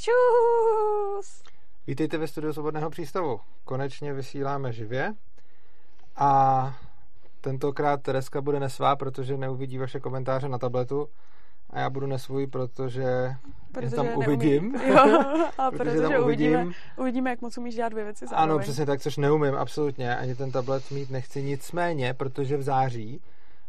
Čus! 0.00 1.42
Vítejte 1.86 2.18
ve 2.18 2.26
studiu 2.26 2.52
Svobodného 2.52 2.90
přístavu. 2.90 3.40
Konečně 3.64 4.12
vysíláme 4.12 4.72
živě 4.72 5.14
a 6.16 6.74
tentokrát 7.40 8.02
Tereska 8.02 8.40
bude 8.40 8.60
nesvá, 8.60 8.96
protože 8.96 9.36
neuvidí 9.36 9.78
vaše 9.78 10.00
komentáře 10.00 10.48
na 10.48 10.58
tabletu 10.58 11.08
a 11.70 11.78
já 11.80 11.90
budu 11.90 12.06
nesvůj, 12.06 12.46
protože, 12.46 13.34
protože 13.72 13.96
tam 13.96 14.06
neumí. 14.06 14.26
uvidím. 14.26 14.74
Jo, 14.86 15.24
a 15.58 15.70
protože, 15.70 15.90
protože 15.90 16.18
uvidíme, 16.18 16.56
uvidím. 16.58 16.74
uvidíme, 16.96 17.30
jak 17.30 17.40
moc 17.40 17.58
umíš 17.58 17.74
dělat 17.74 17.88
dvě 17.88 18.04
věci 18.04 18.26
zároveň. 18.26 18.50
Ano, 18.50 18.58
přesně 18.58 18.86
tak, 18.86 19.00
což 19.00 19.16
neumím 19.16 19.54
absolutně. 19.54 20.16
Ani 20.16 20.34
ten 20.34 20.52
tablet 20.52 20.90
mít 20.90 21.10
nechci. 21.10 21.42
Nicméně, 21.42 22.14
protože 22.14 22.56
v 22.56 22.62
září 22.62 23.20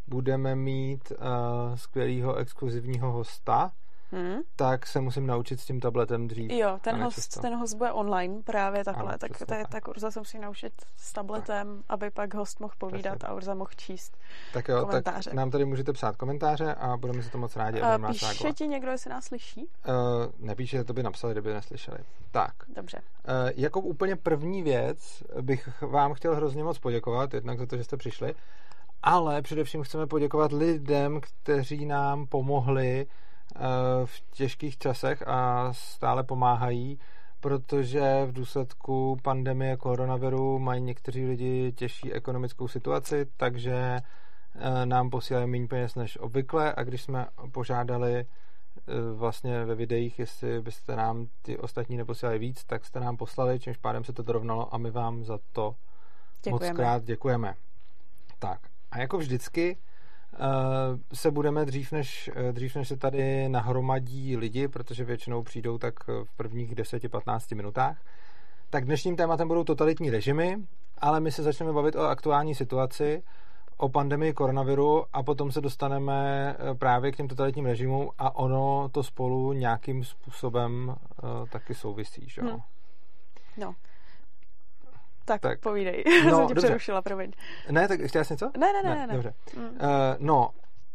budeme 0.07 0.55
mít 0.55 1.11
uh, 1.11 1.75
skvělého 1.75 2.35
exkluzivního 2.35 3.11
hosta, 3.11 3.71
hmm. 4.11 4.39
tak 4.55 4.87
se 4.87 5.01
musím 5.01 5.27
naučit 5.27 5.59
s 5.59 5.65
tím 5.65 5.79
tabletem 5.79 6.27
dřív. 6.27 6.51
Jo, 6.51 6.79
ten 6.81 7.03
host, 7.03 7.41
ten 7.41 7.55
host 7.55 7.73
bude 7.73 7.91
online 7.91 8.41
právě 8.43 8.83
takhle, 8.83 9.09
ano, 9.09 9.17
tak, 9.17 9.31
to 9.47 9.53
je, 9.53 9.63
tak 9.69 9.87
Urza 9.87 10.11
se 10.11 10.19
musí 10.19 10.39
naučit 10.39 10.73
s 10.97 11.13
tabletem, 11.13 11.77
tak. 11.77 11.85
aby 11.89 12.09
pak 12.11 12.33
host 12.33 12.59
mohl 12.59 12.73
povídat 12.77 13.17
Přesně. 13.17 13.29
a 13.29 13.33
Urza 13.33 13.53
mohl 13.53 13.71
číst 13.75 14.17
Tak 14.53 14.67
jo, 14.67 14.85
komentáře. 14.85 15.29
tak 15.29 15.33
nám 15.33 15.51
tady 15.51 15.65
můžete 15.65 15.93
psát 15.93 16.15
komentáře 16.15 16.73
a 16.73 16.97
budeme 16.97 17.23
se 17.23 17.29
to 17.29 17.37
moc 17.37 17.55
rádi. 17.55 17.81
Uh, 17.81 18.07
píše 18.07 18.53
ti 18.53 18.67
někdo, 18.67 18.91
jestli 18.91 19.09
nás 19.09 19.25
slyší? 19.25 19.61
Uh, 19.61 20.47
nepíše, 20.47 20.83
to 20.83 20.93
by 20.93 21.03
napsali, 21.03 21.33
kdyby 21.33 21.53
neslyšeli. 21.53 21.97
Tak. 22.31 22.53
Dobře. 22.75 22.97
Uh, 22.97 23.51
jako 23.55 23.81
úplně 23.81 24.15
první 24.15 24.63
věc 24.63 25.23
bych 25.41 25.81
vám 25.81 26.13
chtěl 26.13 26.35
hrozně 26.35 26.63
moc 26.63 26.79
poděkovat, 26.79 27.33
jednak 27.33 27.59
za 27.59 27.65
to, 27.65 27.77
že 27.77 27.83
jste 27.83 27.97
přišli, 27.97 28.35
ale 29.03 29.41
především 29.41 29.83
chceme 29.83 30.07
poděkovat 30.07 30.51
lidem, 30.51 31.21
kteří 31.21 31.85
nám 31.85 32.27
pomohli 32.27 33.05
eh, 33.09 33.28
v 34.05 34.21
těžkých 34.31 34.77
časech 34.77 35.27
a 35.27 35.69
stále 35.73 36.23
pomáhají, 36.23 36.99
protože 37.39 38.25
v 38.25 38.33
důsledku 38.33 39.17
pandemie 39.23 39.77
koronaviru 39.77 40.59
mají 40.59 40.81
někteří 40.81 41.25
lidi 41.25 41.71
těžší 41.71 42.13
ekonomickou 42.13 42.67
situaci, 42.67 43.25
takže 43.37 43.99
eh, 44.55 44.85
nám 44.85 45.09
posílají 45.09 45.47
méně 45.47 45.67
peněz 45.67 45.95
než 45.95 46.17
obvykle 46.17 46.73
a 46.77 46.83
když 46.83 47.01
jsme 47.01 47.27
požádali 47.51 48.15
eh, 48.15 48.25
vlastně 49.15 49.65
ve 49.65 49.75
videích, 49.75 50.19
jestli 50.19 50.61
byste 50.61 50.95
nám 50.95 51.27
ty 51.41 51.57
ostatní 51.57 51.97
neposílali 51.97 52.39
víc, 52.39 52.63
tak 52.63 52.85
jste 52.85 52.99
nám 52.99 53.17
poslali, 53.17 53.59
čímž 53.59 53.77
pádem 53.77 54.03
se 54.03 54.13
to 54.13 54.23
dorovnalo 54.23 54.73
a 54.73 54.77
my 54.77 54.91
vám 54.91 55.23
za 55.23 55.39
to 55.51 55.75
děkujeme. 56.43 56.67
moc 56.67 56.77
krát 56.77 57.03
děkujeme. 57.03 57.55
Tak 58.39 58.59
a 58.91 58.99
jako 58.99 59.17
vždycky 59.17 59.77
se 61.13 61.31
budeme 61.31 61.65
dřív 61.65 61.91
než, 61.91 62.31
uh, 62.35 62.51
dřív, 62.51 62.75
než 62.75 62.87
se 62.87 62.97
tady 62.97 63.49
nahromadí 63.49 64.37
lidi, 64.37 64.67
protože 64.67 65.03
většinou 65.03 65.43
přijdou 65.43 65.77
tak 65.77 66.07
v 66.07 66.37
prvních 66.37 66.75
10-15 66.75 67.55
minutách, 67.55 67.97
tak 68.69 68.85
dnešním 68.85 69.15
tématem 69.15 69.47
budou 69.47 69.63
totalitní 69.63 70.09
režimy, 70.09 70.57
ale 70.97 71.19
my 71.19 71.31
se 71.31 71.43
začneme 71.43 71.73
bavit 71.73 71.95
o 71.95 72.01
aktuální 72.01 72.55
situaci, 72.55 73.23
o 73.77 73.89
pandemii 73.89 74.33
koronaviru 74.33 75.05
a 75.13 75.23
potom 75.23 75.51
se 75.51 75.61
dostaneme 75.61 76.55
eh, 76.59 76.75
právě 76.75 77.11
k 77.11 77.15
těm 77.15 77.27
totalitním 77.27 77.65
režimům 77.65 78.09
a 78.17 78.35
ono 78.35 78.89
to 78.89 79.03
spolu 79.03 79.53
nějakým 79.53 80.03
způsobem 80.03 80.95
uh, 81.23 81.47
taky 81.49 81.75
souvisí, 81.75 82.29
že? 82.29 82.41
Hmm. 82.41 82.59
No. 83.57 83.75
Tak, 85.29 85.41
tak. 85.41 85.59
povídej. 85.59 86.03
No, 86.07 86.13
jsem 86.37 86.47
tě 86.47 86.53
dobře. 86.53 86.67
přerušila, 86.67 87.01
promiň. 87.01 87.31
Ne, 87.71 87.87
tak 87.87 87.99
chtěla 88.05 88.23
jsi 88.23 88.33
něco? 88.33 88.51
Ne, 88.57 88.73
ne, 88.73 88.83
ne. 88.83 88.95
ne, 88.95 89.07
ne. 89.07 89.13
Dobře. 89.13 89.33
Mm. 89.57 89.63
Uh, 89.63 89.69
no, 90.19 90.49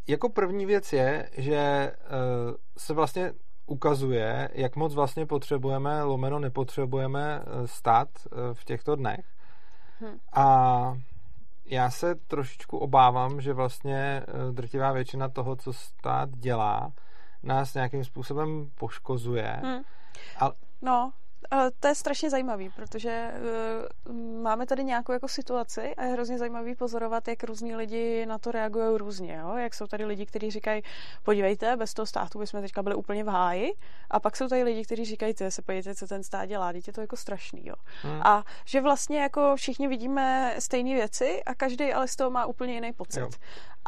jako 0.06 0.28
první 0.28 0.66
věc 0.66 0.92
je, 0.92 1.30
že 1.36 1.92
uh, 2.04 2.54
se 2.78 2.94
vlastně 2.94 3.32
ukazuje, 3.66 4.48
jak 4.52 4.76
moc 4.76 4.94
vlastně 4.94 5.26
potřebujeme, 5.26 6.02
lomeno 6.02 6.38
nepotřebujeme 6.38 7.42
eh, 7.46 7.66
stát 7.66 8.08
v 8.52 8.64
těchto 8.64 8.96
dnech. 8.96 9.26
Hmm. 10.00 10.18
A 10.32 10.98
já 11.64 11.90
se 11.90 12.14
trošičku 12.14 12.78
obávám, 12.78 13.40
že 13.40 13.52
vlastně 13.52 14.22
drtivá 14.52 14.92
většina 14.92 15.28
toho, 15.28 15.56
co 15.56 15.72
stát 15.72 16.30
dělá, 16.30 16.92
nás 17.42 17.74
nějakým 17.74 18.04
způsobem 18.04 18.70
poškozuje. 18.74 19.60
Hmm. 19.62 19.82
A... 20.40 20.50
No, 20.82 21.12
to 21.80 21.88
je 21.88 21.94
strašně 21.94 22.30
zajímavý, 22.30 22.70
protože 22.70 23.32
uh, 24.08 24.42
máme 24.42 24.66
tady 24.66 24.84
nějakou 24.84 25.12
jako 25.12 25.28
situaci 25.28 25.94
a 25.94 26.04
je 26.04 26.12
hrozně 26.12 26.38
zajímavý 26.38 26.74
pozorovat, 26.74 27.28
jak 27.28 27.44
různí 27.44 27.76
lidi 27.76 28.26
na 28.26 28.38
to 28.38 28.50
reagují 28.50 28.98
různě. 28.98 29.34
Jo? 29.34 29.56
Jak 29.56 29.74
jsou 29.74 29.86
tady 29.86 30.04
lidi, 30.04 30.26
kteří 30.26 30.50
říkají, 30.50 30.82
podívejte, 31.22 31.76
bez 31.76 31.94
toho 31.94 32.06
státu 32.06 32.38
bychom 32.38 32.60
teďka 32.62 32.82
byli 32.82 32.94
úplně 32.94 33.24
v 33.24 33.28
háji. 33.28 33.72
A 34.10 34.20
pak 34.20 34.36
jsou 34.36 34.48
tady 34.48 34.62
lidi, 34.62 34.84
kteří 34.84 35.04
říkají, 35.04 35.34
se 35.48 35.62
podívejte, 35.62 35.94
co 35.94 36.06
ten 36.06 36.22
stát 36.22 36.46
dělá, 36.46 36.72
je 36.86 36.92
to 36.92 37.00
jako 37.00 37.16
strašný. 37.16 37.66
Jo? 37.66 37.74
Hmm. 38.02 38.20
A 38.22 38.44
že 38.64 38.80
vlastně 38.80 39.20
jako 39.20 39.56
všichni 39.56 39.88
vidíme 39.88 40.54
stejné 40.58 40.94
věci 40.94 41.42
a 41.46 41.54
každý 41.54 41.92
ale 41.92 42.08
z 42.08 42.16
toho 42.16 42.30
má 42.30 42.46
úplně 42.46 42.74
jiný 42.74 42.92
pocit. 42.92 43.20
Jo. 43.20 43.28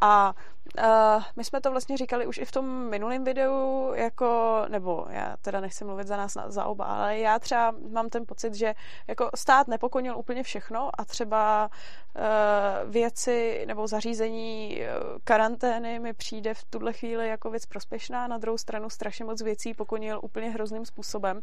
A 0.02 0.34
Uh, 0.78 1.22
my 1.36 1.44
jsme 1.44 1.60
to 1.60 1.70
vlastně 1.70 1.96
říkali 1.96 2.26
už 2.26 2.38
i 2.38 2.44
v 2.44 2.52
tom 2.52 2.66
minulém 2.90 3.24
videu, 3.24 3.92
jako, 3.94 4.62
nebo 4.68 5.06
já 5.10 5.36
teda 5.42 5.60
nechci 5.60 5.84
mluvit 5.84 6.06
za 6.06 6.16
nás 6.16 6.36
za 6.46 6.64
oba, 6.64 6.84
ale 6.84 7.18
já 7.18 7.38
třeba 7.38 7.74
mám 7.90 8.08
ten 8.08 8.26
pocit, 8.26 8.54
že 8.54 8.74
jako 9.06 9.30
stát 9.34 9.68
nepokonil 9.68 10.18
úplně 10.18 10.42
všechno 10.42 10.90
a 10.98 11.04
třeba 11.04 11.70
uh, 12.16 12.90
věci 12.90 13.64
nebo 13.66 13.86
zařízení 13.86 14.78
uh, 14.80 15.18
karantény 15.24 15.98
mi 15.98 16.12
přijde 16.12 16.54
v 16.54 16.64
tuhle 16.64 16.92
chvíli 16.92 17.28
jako 17.28 17.50
věc 17.50 17.66
prospěšná, 17.66 18.26
na 18.26 18.38
druhou 18.38 18.58
stranu 18.58 18.90
strašně 18.90 19.24
moc 19.24 19.42
věcí 19.42 19.74
pokonil 19.74 20.20
úplně 20.22 20.50
hrozným 20.50 20.84
způsobem 20.84 21.40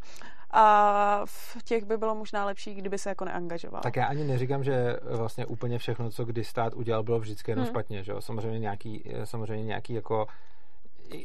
a 0.52 1.22
v 1.26 1.64
těch 1.64 1.86
by 1.86 1.98
bylo 1.98 2.16
možná 2.16 2.46
lepší, 2.46 2.74
kdyby 2.74 2.98
se 2.98 3.10
jako 3.10 3.26
neangažoval. 3.26 3.82
Tak 3.82 3.96
já 3.96 4.06
ani 4.06 4.24
neříkám, 4.24 4.64
že 4.64 5.00
vlastně 5.04 5.46
úplně 5.46 5.80
všechno, 5.80 6.12
co 6.12 6.26
kdy 6.26 6.44
stát 6.44 6.74
udělal, 6.74 7.04
bylo 7.04 7.20
vždycky 7.20 7.52
jenom 7.52 7.66
hmm. 7.66 7.74
špatně, 7.74 8.04
že 8.04 8.12
jo? 8.12 8.22
Samozřejmě 8.22 8.60
nějaký 8.60 9.04
samozřejmě 9.24 9.66
nějaký 9.66 9.94
jako 9.94 10.28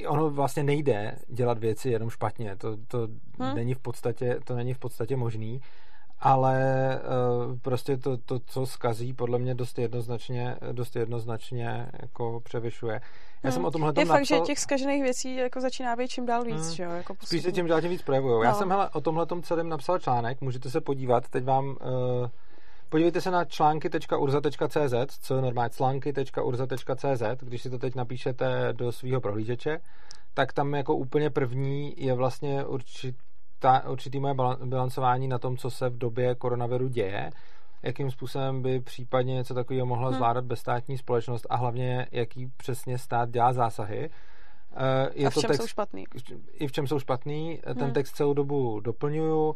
ono 0.06 0.30
vlastně 0.30 0.62
nejde 0.62 1.18
dělat 1.28 1.58
věci 1.58 1.90
jenom 1.90 2.10
špatně. 2.10 2.56
To, 2.56 2.76
to, 2.88 3.08
hmm. 3.38 3.54
není, 3.54 3.74
v 3.74 3.78
podstatě, 3.78 4.38
to 4.44 4.54
není 4.54 4.74
v 4.74 4.78
podstatě 4.78 5.16
možný, 5.16 5.60
ale 6.20 6.56
uh, 7.48 7.58
prostě 7.58 7.96
to, 7.96 8.16
to, 8.16 8.38
co 8.38 8.66
skazí, 8.66 9.12
podle 9.12 9.38
mě 9.38 9.54
dost 9.54 9.78
jednoznačně, 9.78 10.56
dost 10.72 10.96
jednoznačně 10.96 11.86
jako 12.02 12.40
převyšuje. 12.44 12.94
Já 12.94 13.00
hmm. 13.42 13.52
jsem 13.52 13.64
o 13.64 13.70
tomhle 13.70 13.92
Je 13.96 14.06
fakt, 14.06 14.26
že 14.26 14.40
těch 14.40 14.58
skažených 14.58 15.02
věcí 15.02 15.36
jako 15.36 15.60
začíná 15.60 15.96
být 15.96 16.08
čím 16.08 16.26
dál 16.26 16.44
víc, 16.44 16.66
hmm. 16.66 16.74
že 16.74 16.82
jo? 16.82 16.90
Jako 16.90 17.14
Spíš 17.24 17.42
se 17.42 17.52
tím 17.52 17.66
dál 17.66 17.80
tím 17.80 17.90
víc 17.90 18.02
projevují. 18.02 18.34
No. 18.34 18.42
Já 18.42 18.54
jsem 18.54 18.70
hele, 18.70 18.88
o 18.90 19.00
tomhle 19.00 19.26
celém 19.42 19.68
napsal 19.68 19.98
článek, 19.98 20.40
můžete 20.40 20.70
se 20.70 20.80
podívat, 20.80 21.28
teď 21.28 21.44
vám... 21.44 21.68
Uh, 21.68 21.76
Podívejte 22.90 23.20
se 23.20 23.30
na 23.30 23.44
články.urza.cz, 23.44 25.18
co 25.20 25.36
je 25.36 25.42
normálně 25.42 25.70
články.urza.cz, 25.70 27.22
když 27.40 27.62
si 27.62 27.70
to 27.70 27.78
teď 27.78 27.94
napíšete 27.94 28.68
do 28.72 28.92
svého 28.92 29.20
prohlížeče, 29.20 29.80
tak 30.34 30.52
tam 30.52 30.74
jako 30.74 30.96
úplně 30.96 31.30
první 31.30 31.94
je 31.96 32.14
vlastně 32.14 32.64
určitá, 32.64 33.88
určitý 33.88 34.20
moje 34.20 34.34
bilancování 34.64 35.28
na 35.28 35.38
tom, 35.38 35.56
co 35.56 35.70
se 35.70 35.88
v 35.88 35.98
době 35.98 36.34
koronaviru 36.34 36.88
děje, 36.88 37.30
jakým 37.82 38.10
způsobem 38.10 38.62
by 38.62 38.80
případně 38.80 39.34
něco 39.34 39.54
takového 39.54 39.86
mohla 39.86 40.08
hmm. 40.08 40.16
zvládat 40.16 40.44
bezstátní 40.44 40.98
společnost 40.98 41.46
a 41.50 41.56
hlavně 41.56 42.06
jaký 42.12 42.46
přesně 42.56 42.98
stát 42.98 43.30
dělá 43.30 43.52
zásahy. 43.52 44.10
Eh, 44.78 45.10
je 45.14 45.26
a 45.26 45.30
v 45.30 45.34
čem 45.34 45.42
to 45.42 45.48
text, 45.48 45.60
jsou 45.60 45.66
špatný? 45.66 46.04
I 46.52 46.66
v 46.66 46.72
čem 46.72 46.86
jsou 46.86 46.98
špatný. 46.98 47.60
Ten 47.64 47.84
hmm. 47.84 47.92
text 47.92 48.16
celou 48.16 48.34
dobu 48.34 48.80
doplňuju. 48.80 49.54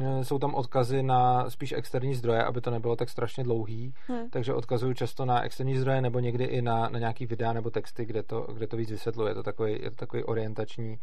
Eh, 0.00 0.24
jsou 0.24 0.38
tam 0.38 0.54
odkazy 0.54 1.02
na 1.02 1.50
spíš 1.50 1.72
externí 1.72 2.14
zdroje, 2.14 2.44
aby 2.44 2.60
to 2.60 2.70
nebylo 2.70 2.96
tak 2.96 3.08
strašně 3.08 3.44
dlouhý. 3.44 3.94
Hmm. 4.06 4.30
Takže 4.30 4.54
odkazuju 4.54 4.94
často 4.94 5.24
na 5.24 5.42
externí 5.42 5.76
zdroje 5.76 6.00
nebo 6.00 6.18
někdy 6.18 6.44
i 6.44 6.62
na, 6.62 6.88
na 6.88 6.98
nějaký 6.98 7.26
videa 7.26 7.52
nebo 7.52 7.70
texty, 7.70 8.04
kde 8.04 8.22
to, 8.22 8.40
kde 8.40 8.66
to 8.66 8.76
víc 8.76 8.90
vysvětluje. 8.90 9.30
Je 9.30 9.34
to 9.34 9.42
takový, 9.42 9.72
je 9.82 9.90
to 9.90 9.96
takový 9.96 10.24
orientační 10.24 10.98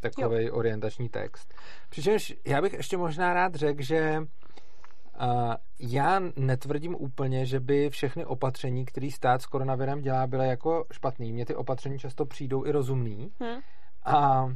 takový 0.00 0.50
orientační 0.50 1.08
text. 1.08 1.54
Přičemž 1.88 2.34
já 2.44 2.62
bych 2.62 2.72
ještě 2.72 2.96
možná 2.96 3.34
rád 3.34 3.54
řekl, 3.54 3.82
že 3.82 4.22
Uh, 5.22 5.54
já 5.78 6.20
netvrdím 6.36 6.96
úplně, 6.98 7.46
že 7.46 7.60
by 7.60 7.90
všechny 7.90 8.24
opatření, 8.24 8.84
které 8.84 9.10
stát 9.10 9.42
s 9.42 9.46
koronavirem 9.46 10.00
dělá, 10.00 10.26
byly 10.26 10.48
jako 10.48 10.84
špatný. 10.92 11.32
Mně 11.32 11.46
ty 11.46 11.54
opatření 11.54 11.98
často 11.98 12.26
přijdou 12.26 12.66
i 12.66 12.72
rozumný. 12.72 13.32
Hmm. 13.40 13.60
A 14.04 14.46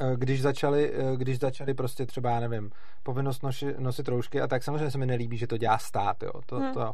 e, 0.00 0.16
když 0.16 0.42
začali, 0.42 0.92
e, 0.92 1.16
když 1.16 1.38
začali 1.38 1.74
prostě 1.74 2.06
třeba, 2.06 2.30
já 2.30 2.40
nevím, 2.40 2.70
povinnost 3.02 3.42
noši, 3.42 3.74
nosit 3.78 4.08
roušky 4.08 4.40
a 4.40 4.46
tak 4.46 4.62
samozřejmě 4.62 4.90
se 4.90 4.98
mi 4.98 5.06
nelíbí, 5.06 5.36
že 5.36 5.46
to 5.46 5.56
dělá 5.56 5.78
stát, 5.78 6.22
jo. 6.22 6.32
To, 6.46 6.56
hmm. 6.56 6.74
to, 6.74 6.92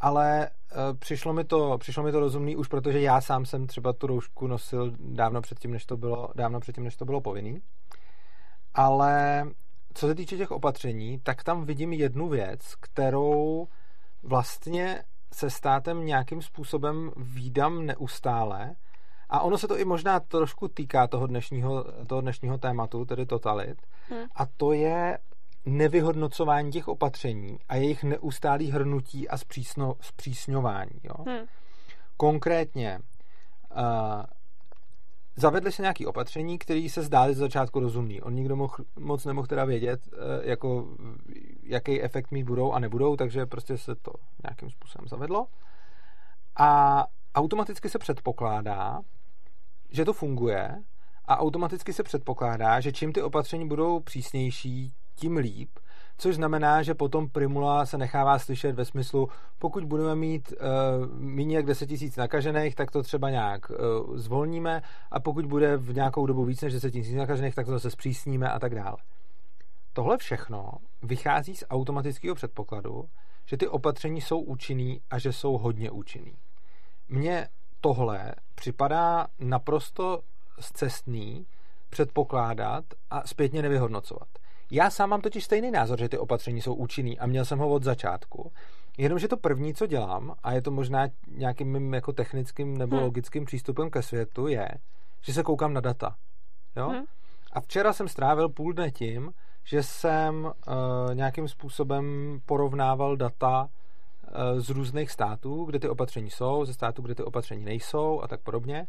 ale 0.00 0.50
uh, 0.76 0.98
přišlo 0.98 1.32
mi, 1.32 1.44
to, 1.44 1.78
přišlo 1.78 2.02
mi 2.02 2.12
to 2.12 2.20
rozumný 2.20 2.56
už 2.56 2.68
protože 2.68 3.00
já 3.00 3.20
sám 3.20 3.46
jsem 3.46 3.66
třeba 3.66 3.92
tu 3.92 4.06
roušku 4.06 4.46
nosil 4.46 4.92
dávno 4.98 5.40
předtím, 5.40 5.72
než 5.72 5.86
to 5.86 5.96
bylo, 5.96 6.28
dávno 6.34 6.60
předtím, 6.60 6.84
než 6.84 6.96
to 6.96 7.04
bylo 7.04 7.20
povinný. 7.20 7.58
Ale 8.74 9.44
co 9.94 10.06
se 10.06 10.14
týče 10.14 10.36
těch 10.36 10.50
opatření, 10.50 11.18
tak 11.18 11.44
tam 11.44 11.64
vidím 11.64 11.92
jednu 11.92 12.28
věc, 12.28 12.74
kterou 12.80 13.68
vlastně 14.22 15.02
se 15.32 15.50
státem 15.50 16.06
nějakým 16.06 16.42
způsobem 16.42 17.10
výdám 17.16 17.86
neustále. 17.86 18.74
A 19.28 19.40
ono 19.40 19.58
se 19.58 19.68
to 19.68 19.78
i 19.78 19.84
možná 19.84 20.20
trošku 20.20 20.68
týká 20.68 21.06
toho 21.06 21.26
dnešního, 21.26 21.84
toho 22.06 22.20
dnešního 22.20 22.58
tématu, 22.58 23.04
tedy 23.04 23.26
totalit. 23.26 23.82
Hmm. 24.08 24.26
A 24.34 24.46
to 24.46 24.72
je 24.72 25.18
nevyhodnocování 25.66 26.70
těch 26.70 26.88
opatření 26.88 27.58
a 27.68 27.76
jejich 27.76 28.04
neustálý 28.04 28.70
hrnutí 28.70 29.28
a 29.28 29.36
zpřísno, 29.36 29.94
zpřísňování. 30.00 31.00
Jo? 31.04 31.24
Hmm. 31.26 31.46
Konkrétně 32.16 32.98
uh, 33.76 34.22
zavedli 35.36 35.72
se 35.72 35.82
nějaké 35.82 36.06
opatření, 36.06 36.58
které 36.58 36.88
se 36.90 37.02
zdály 37.02 37.34
z 37.34 37.38
začátku 37.38 37.80
rozumný. 37.80 38.22
On 38.22 38.34
nikdo 38.34 38.56
mohl, 38.56 38.74
moc 38.98 39.24
nemohl 39.24 39.46
teda 39.46 39.64
vědět, 39.64 40.00
uh, 40.12 40.18
jako, 40.42 40.88
jaký 41.62 42.02
efekt 42.02 42.30
mít 42.30 42.44
budou 42.44 42.72
a 42.72 42.78
nebudou, 42.78 43.16
takže 43.16 43.46
prostě 43.46 43.78
se 43.78 43.94
to 43.94 44.12
nějakým 44.44 44.70
způsobem 44.70 45.08
zavedlo. 45.08 45.46
A 46.56 47.04
automaticky 47.34 47.88
se 47.88 47.98
předpokládá, 47.98 49.00
že 49.90 50.04
to 50.04 50.12
funguje 50.12 50.82
a 51.24 51.38
automaticky 51.38 51.92
se 51.92 52.02
předpokládá, 52.02 52.80
že 52.80 52.92
čím 52.92 53.12
ty 53.12 53.22
opatření 53.22 53.68
budou 53.68 54.00
přísnější, 54.00 54.92
tím 55.14 55.36
líp, 55.36 55.70
což 56.18 56.34
znamená, 56.34 56.82
že 56.82 56.94
potom 56.94 57.28
Primula 57.28 57.86
se 57.86 57.98
nechává 57.98 58.38
slyšet 58.38 58.72
ve 58.72 58.84
smyslu, 58.84 59.28
pokud 59.58 59.84
budeme 59.84 60.14
mít 60.14 60.52
uh, 60.52 61.08
méně 61.12 61.56
jak 61.56 61.66
10 61.66 61.86
tisíc 61.86 62.16
nakažených, 62.16 62.74
tak 62.74 62.90
to 62.90 63.02
třeba 63.02 63.30
nějak 63.30 63.70
uh, 63.70 63.76
zvolníme 64.16 64.82
a 65.10 65.20
pokud 65.20 65.46
bude 65.46 65.76
v 65.76 65.94
nějakou 65.94 66.26
dobu 66.26 66.44
víc 66.44 66.60
než 66.60 66.72
10 66.72 66.90
tisíc 66.90 67.14
nakažených, 67.14 67.54
tak 67.54 67.66
to 67.66 67.72
zase 67.72 67.90
zpřísníme 67.90 68.50
a 68.50 68.58
tak 68.58 68.74
dále. 68.74 68.96
Tohle 69.92 70.18
všechno 70.18 70.72
vychází 71.02 71.56
z 71.56 71.64
automatického 71.70 72.34
předpokladu, 72.34 73.08
že 73.46 73.56
ty 73.56 73.68
opatření 73.68 74.20
jsou 74.20 74.40
účinný 74.40 75.00
a 75.10 75.18
že 75.18 75.32
jsou 75.32 75.58
hodně 75.58 75.90
účinný. 75.90 76.36
Mně 77.08 77.48
tohle 77.80 78.34
připadá 78.54 79.26
naprosto 79.38 80.20
zcestný 80.60 81.46
předpokládat 81.90 82.84
a 83.10 83.26
zpětně 83.26 83.62
nevyhodnocovat. 83.62 84.28
Já 84.70 84.90
sám 84.90 85.10
mám 85.10 85.20
totiž 85.20 85.44
stejný 85.44 85.70
názor, 85.70 85.98
že 85.98 86.08
ty 86.08 86.18
opatření 86.18 86.60
jsou 86.60 86.74
účinný 86.74 87.18
a 87.18 87.26
měl 87.26 87.44
jsem 87.44 87.58
ho 87.58 87.68
od 87.68 87.82
začátku. 87.82 88.52
Jenomže 88.98 89.28
to 89.28 89.36
první, 89.36 89.74
co 89.74 89.86
dělám, 89.86 90.34
a 90.42 90.52
je 90.52 90.62
to 90.62 90.70
možná 90.70 91.08
nějakým 91.28 91.72
mým 91.72 91.94
jako 91.94 92.12
technickým 92.12 92.78
nebo 92.78 92.96
hmm. 92.96 93.04
logickým 93.04 93.44
přístupem 93.44 93.90
ke 93.90 94.02
světu, 94.02 94.46
je, 94.46 94.68
že 95.20 95.32
se 95.32 95.42
koukám 95.42 95.74
na 95.74 95.80
data. 95.80 96.16
Jo? 96.76 96.88
Hmm. 96.88 97.04
A 97.52 97.60
včera 97.60 97.92
jsem 97.92 98.08
strávil 98.08 98.48
půl 98.48 98.72
dne 98.72 98.90
tím, 98.90 99.32
že 99.64 99.82
jsem 99.82 100.44
uh, 100.44 101.14
nějakým 101.14 101.48
způsobem 101.48 102.38
porovnával 102.46 103.16
data 103.16 103.62
uh, 103.62 104.60
z 104.60 104.70
různých 104.70 105.10
států, 105.10 105.64
kde 105.64 105.78
ty 105.78 105.88
opatření 105.88 106.30
jsou, 106.30 106.64
ze 106.64 106.74
států, 106.74 107.02
kde 107.02 107.14
ty 107.14 107.22
opatření 107.22 107.64
nejsou 107.64 108.20
a 108.22 108.28
tak 108.28 108.40
podobně. 108.40 108.86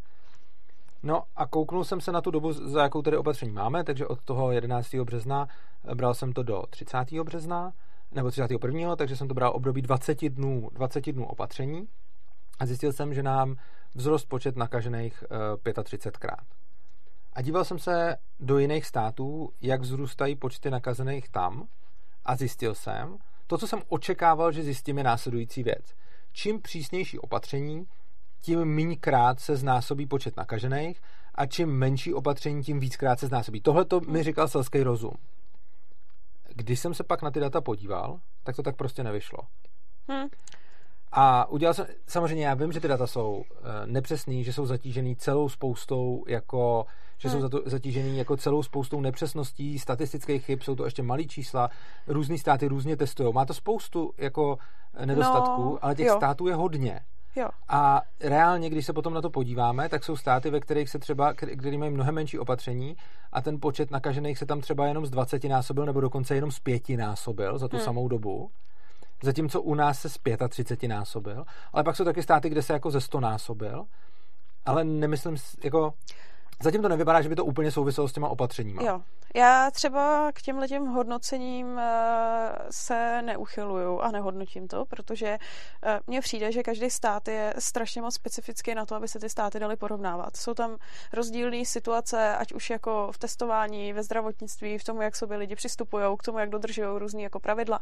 No 1.05 1.23
a 1.35 1.47
kouknul 1.47 1.83
jsem 1.83 2.01
se 2.01 2.11
na 2.11 2.21
tu 2.21 2.31
dobu, 2.31 2.53
za 2.53 2.83
jakou 2.83 3.01
tedy 3.01 3.17
opatření 3.17 3.51
máme, 3.51 3.83
takže 3.83 4.07
od 4.07 4.21
toho 4.21 4.51
11. 4.51 4.95
března 4.95 5.47
eh, 5.91 5.95
bral 5.95 6.13
jsem 6.13 6.33
to 6.33 6.43
do 6.43 6.63
30. 6.69 6.97
března, 7.23 7.73
nebo 8.11 8.31
31. 8.31 8.95
takže 8.95 9.15
jsem 9.15 9.27
to 9.27 9.33
bral 9.33 9.51
období 9.55 9.81
20 9.81 10.29
dnů, 10.29 10.69
20 10.73 11.11
dnů 11.11 11.25
opatření 11.25 11.87
a 12.59 12.65
zjistil 12.65 12.93
jsem, 12.93 13.13
že 13.13 13.23
nám 13.23 13.55
vzrost 13.95 14.25
počet 14.29 14.55
nakažených 14.55 15.23
35krát. 15.57 16.41
Eh, 16.41 16.55
a 17.33 17.41
díval 17.41 17.63
jsem 17.63 17.79
se 17.79 18.17
do 18.39 18.57
jiných 18.57 18.85
států, 18.85 19.51
jak 19.61 19.81
vzrůstají 19.81 20.35
počty 20.35 20.69
nakazených 20.69 21.29
tam 21.29 21.67
a 22.25 22.35
zjistil 22.35 22.75
jsem, 22.75 23.17
to, 23.47 23.57
co 23.57 23.67
jsem 23.67 23.81
očekával, 23.87 24.51
že 24.51 24.63
zjistím, 24.63 24.97
je 24.97 25.03
následující 25.03 25.63
věc. 25.63 25.93
Čím 26.31 26.61
přísnější 26.61 27.19
opatření, 27.19 27.87
tím 28.45 28.65
méněkrát 28.65 29.39
se 29.39 29.55
znásobí 29.55 30.05
počet 30.05 30.37
nakažených 30.37 31.01
a 31.35 31.45
čím 31.45 31.69
menší 31.69 32.13
opatření, 32.13 32.63
tím 32.63 32.79
víckrát 32.79 33.19
se 33.19 33.27
znásobí. 33.27 33.61
Tohle 33.61 33.85
to 33.85 34.01
mi 34.01 34.23
říkal 34.23 34.47
selský 34.47 34.83
rozum. 34.83 35.13
Když 36.55 36.79
jsem 36.79 36.93
se 36.93 37.03
pak 37.03 37.21
na 37.21 37.31
ty 37.31 37.39
data 37.39 37.61
podíval, 37.61 38.19
tak 38.43 38.55
to 38.55 38.63
tak 38.63 38.75
prostě 38.75 39.03
nevyšlo. 39.03 39.39
Hmm. 40.09 40.27
A 41.11 41.45
udělal 41.49 41.73
jsem, 41.73 41.85
samozřejmě 42.07 42.45
já 42.45 42.53
vím, 42.53 42.71
že 42.71 42.79
ty 42.79 42.87
data 42.87 43.07
jsou 43.07 43.31
uh, 43.35 43.43
nepřesný, 43.85 44.43
že 44.43 44.53
jsou 44.53 44.65
zatížený 44.65 45.15
celou 45.15 45.49
spoustou 45.49 46.23
jako, 46.27 46.85
že 47.17 47.29
hmm. 47.29 47.41
jsou 47.41 47.61
zatížený 47.65 48.17
jako 48.17 48.37
celou 48.37 48.63
spoustou 48.63 49.01
nepřesností, 49.01 49.79
statistických 49.79 50.45
chyb, 50.45 50.59
jsou 50.61 50.75
to 50.75 50.85
ještě 50.85 51.03
malý 51.03 51.27
čísla, 51.27 51.69
různý 52.07 52.37
státy 52.37 52.67
různě 52.67 52.97
testují. 52.97 53.33
Má 53.33 53.45
to 53.45 53.53
spoustu 53.53 54.13
jako 54.17 54.57
nedostatků, 55.05 55.63
no, 55.63 55.77
ale 55.81 55.95
těch 55.95 56.07
jo. 56.07 56.15
států 56.17 56.47
je 56.47 56.55
hodně. 56.55 57.01
Jo. 57.35 57.49
A 57.67 58.01
reálně, 58.19 58.69
když 58.69 58.85
se 58.85 58.93
potom 58.93 59.13
na 59.13 59.21
to 59.21 59.29
podíváme, 59.29 59.89
tak 59.89 60.03
jsou 60.03 60.17
státy, 60.17 60.49
ve 60.49 60.59
kterých 60.59 60.89
se 60.89 60.99
třeba, 60.99 61.33
který 61.33 61.77
mají 61.77 61.91
mnohem 61.91 62.15
menší 62.15 62.39
opatření 62.39 62.97
a 63.31 63.41
ten 63.41 63.59
počet 63.59 63.91
nakažených 63.91 64.37
se 64.37 64.45
tam 64.45 64.61
třeba 64.61 64.87
jenom 64.87 65.05
z 65.05 65.09
20 65.09 65.43
násobil 65.43 65.85
nebo 65.85 66.01
dokonce 66.01 66.35
jenom 66.35 66.51
z 66.51 66.59
5 66.59 66.89
násobil 66.89 67.57
za 67.57 67.67
tu 67.67 67.77
hmm. 67.77 67.85
samou 67.85 68.07
dobu. 68.07 68.51
Zatímco 69.23 69.61
u 69.61 69.75
nás 69.75 69.99
se 69.99 70.09
z 70.09 70.17
35 70.49 70.87
násobil. 70.87 71.45
Ale 71.73 71.83
pak 71.83 71.95
jsou 71.95 72.03
taky 72.03 72.23
státy, 72.23 72.49
kde 72.49 72.61
se 72.61 72.73
jako 72.73 72.91
ze 72.91 73.01
100 73.01 73.19
násobil. 73.19 73.85
Ale 74.65 74.83
nemyslím, 74.83 75.35
jako 75.63 75.93
Zatím 76.63 76.81
to 76.81 76.89
nevypadá, 76.89 77.21
že 77.21 77.29
by 77.29 77.35
to 77.35 77.45
úplně 77.45 77.71
souviselo 77.71 78.07
s 78.07 78.13
těma 78.13 78.29
opatřeníma. 78.29 78.83
Jo. 78.83 79.01
Já 79.35 79.71
třeba 79.71 80.31
k 80.33 80.41
těm 80.41 80.67
těm 80.67 80.85
hodnocením 80.85 81.79
eh, 81.79 82.55
se 82.69 83.21
neuchyluju 83.21 83.99
a 83.99 84.11
nehodnotím 84.11 84.67
to, 84.67 84.85
protože 84.85 85.37
eh, 85.83 85.99
mně 86.07 86.21
přijde, 86.21 86.51
že 86.51 86.63
každý 86.63 86.89
stát 86.89 87.27
je 87.27 87.53
strašně 87.59 88.01
moc 88.01 88.15
specifický 88.15 88.75
na 88.75 88.85
to, 88.85 88.95
aby 88.95 89.07
se 89.07 89.19
ty 89.19 89.29
státy 89.29 89.59
daly 89.59 89.75
porovnávat. 89.75 90.37
Jsou 90.37 90.53
tam 90.53 90.77
rozdílné 91.13 91.65
situace, 91.65 92.37
ať 92.37 92.53
už 92.53 92.69
jako 92.69 93.09
v 93.11 93.17
testování, 93.17 93.93
ve 93.93 94.03
zdravotnictví, 94.03 94.77
v 94.77 94.83
tom, 94.83 95.01
jak 95.01 95.15
sobě 95.15 95.37
lidi 95.37 95.55
přistupují, 95.55 96.05
k 96.19 96.23
tomu, 96.23 96.39
jak 96.39 96.49
dodržují 96.49 96.87
různé 96.97 97.21
jako 97.21 97.39
pravidla. 97.39 97.79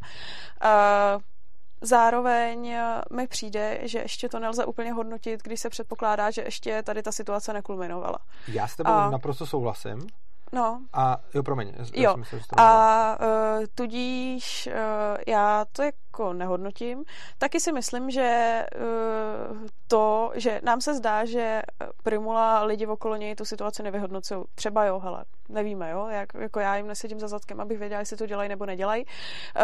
Zároveň 1.84 2.68
eh, 2.68 3.02
mi 3.16 3.28
přijde, 3.28 3.80
že 3.84 4.00
ještě 4.00 4.30
to 4.30 4.40
nelze 4.40 4.66
úplně 4.66 4.94
hodnotit, 4.94 5.44
když 5.44 5.60
se 5.60 5.70
předpokládá, 5.70 6.32
že 6.32 6.42
ještě 6.42 6.84
tady 6.84 7.04
ta 7.04 7.12
situace 7.12 7.54
nekulminovala. 7.54 8.20
Já 8.48 8.68
s 8.68 8.76
tebou 8.76 8.92
a... 8.92 9.10
naprosto 9.10 9.46
souhlasím. 9.46 10.08
No. 10.54 10.82
A 10.94 11.18
jo, 11.34 11.44
promiň. 11.44 11.74
Jo. 11.94 12.18
Myslím, 12.18 12.40
a 12.58 13.18
uh, 13.20 13.66
tudíž 13.76 14.70
uh, 14.72 15.18
já 15.28 15.66
to 15.72 15.84
jako 16.14 16.34
nehodnotím. 16.34 17.04
Taky 17.38 17.60
si 17.60 17.72
myslím, 17.72 18.12
že 18.12 18.66
uh, 18.76 19.58
to, 19.88 20.32
že 20.36 20.62
nám 20.64 20.82
se 20.82 20.94
zdá, 20.94 21.26
že 21.26 21.62
Primula 22.04 22.64
lidi 22.64 22.88
okolo 22.88 23.16
něj 23.16 23.36
tu 23.36 23.46
situaci 23.46 23.84
nevyhodnocují. 23.84 24.44
Třeba 24.56 24.86
jo, 24.86 25.00
hele, 25.00 25.26
nevíme, 25.50 25.90
jo, 25.90 26.08
jak, 26.08 26.30
jako 26.40 26.60
já 26.60 26.76
jim 26.76 26.88
nesedím 26.88 27.20
za 27.20 27.28
zadkem, 27.28 27.62
abych 27.62 27.80
věděla, 27.80 28.00
jestli 28.00 28.18
to 28.18 28.26
dělají 28.26 28.50
nebo 28.50 28.66
nedělají. 28.66 29.06
Uh, 29.06 29.62